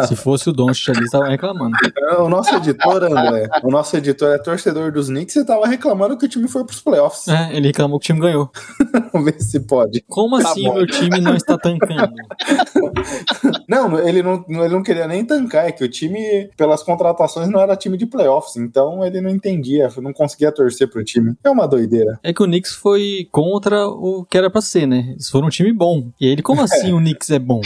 Se 0.07 0.15
fosse 0.15 0.49
o 0.49 0.53
Doncic 0.53 0.95
ali, 0.95 1.09
tava 1.09 1.27
reclamando. 1.27 1.75
É, 2.09 2.17
O 2.17 2.29
nosso 2.29 2.55
editor, 2.55 3.03
André, 3.03 3.47
o 3.63 3.71
nosso 3.71 3.95
editor 3.97 4.33
é 4.33 4.37
torcedor 4.37 4.91
dos 4.91 5.07
Knicks 5.07 5.35
e 5.35 5.45
tava 5.45 5.67
reclamando 5.67 6.17
que 6.17 6.25
o 6.25 6.29
time 6.29 6.47
foi 6.47 6.62
pros 6.65 6.81
playoffs. 6.81 7.27
É, 7.27 7.55
ele 7.55 7.67
reclamou 7.67 7.99
que 7.99 8.05
o 8.05 8.07
time 8.07 8.19
ganhou. 8.19 8.49
Vamos 9.13 9.31
ver 9.31 9.41
se 9.41 9.59
pode. 9.61 10.01
Como 10.07 10.39
Tá 10.41 10.49
assim 10.51 10.63
bom. 10.63 10.73
meu 10.75 10.87
time 10.87 11.19
não 11.21 11.35
está 11.35 11.57
tancando? 11.57 12.13
Não, 13.67 13.97
ele 13.99 14.21
não, 14.21 14.43
ele 14.47 14.69
não 14.73 14.83
queria 14.83 15.07
nem 15.07 15.25
tancar, 15.25 15.65
é 15.67 15.71
que 15.71 15.83
o 15.83 15.89
time, 15.89 16.49
pelas 16.57 16.83
contratações, 16.83 17.49
não 17.49 17.59
era 17.59 17.75
time 17.75 17.97
de 17.97 18.05
playoffs, 18.05 18.55
então 18.57 19.03
ele 19.05 19.19
não 19.21 19.29
entendia, 19.29 19.89
não 19.97 20.13
conseguia 20.13 20.51
torcer 20.51 20.89
pro 20.89 21.03
time. 21.03 21.33
É 21.43 21.49
uma 21.49 21.67
doideira. 21.67 22.19
É 22.23 22.33
que 22.33 22.41
o 22.43 22.45
Knicks 22.45 22.73
foi 22.73 23.27
contra 23.31 23.87
o 23.87 24.25
que 24.25 24.37
era 24.37 24.49
pra 24.49 24.61
ser, 24.61 24.85
né? 24.85 25.07
Eles 25.11 25.29
foram 25.29 25.47
um 25.47 25.49
time 25.49 25.71
bom. 25.73 26.09
E 26.19 26.27
ele, 26.27 26.41
como 26.41 26.61
assim 26.61 26.93
o 26.93 26.97
Knicks 26.97 27.29
é 27.31 27.39
bom? 27.39 27.61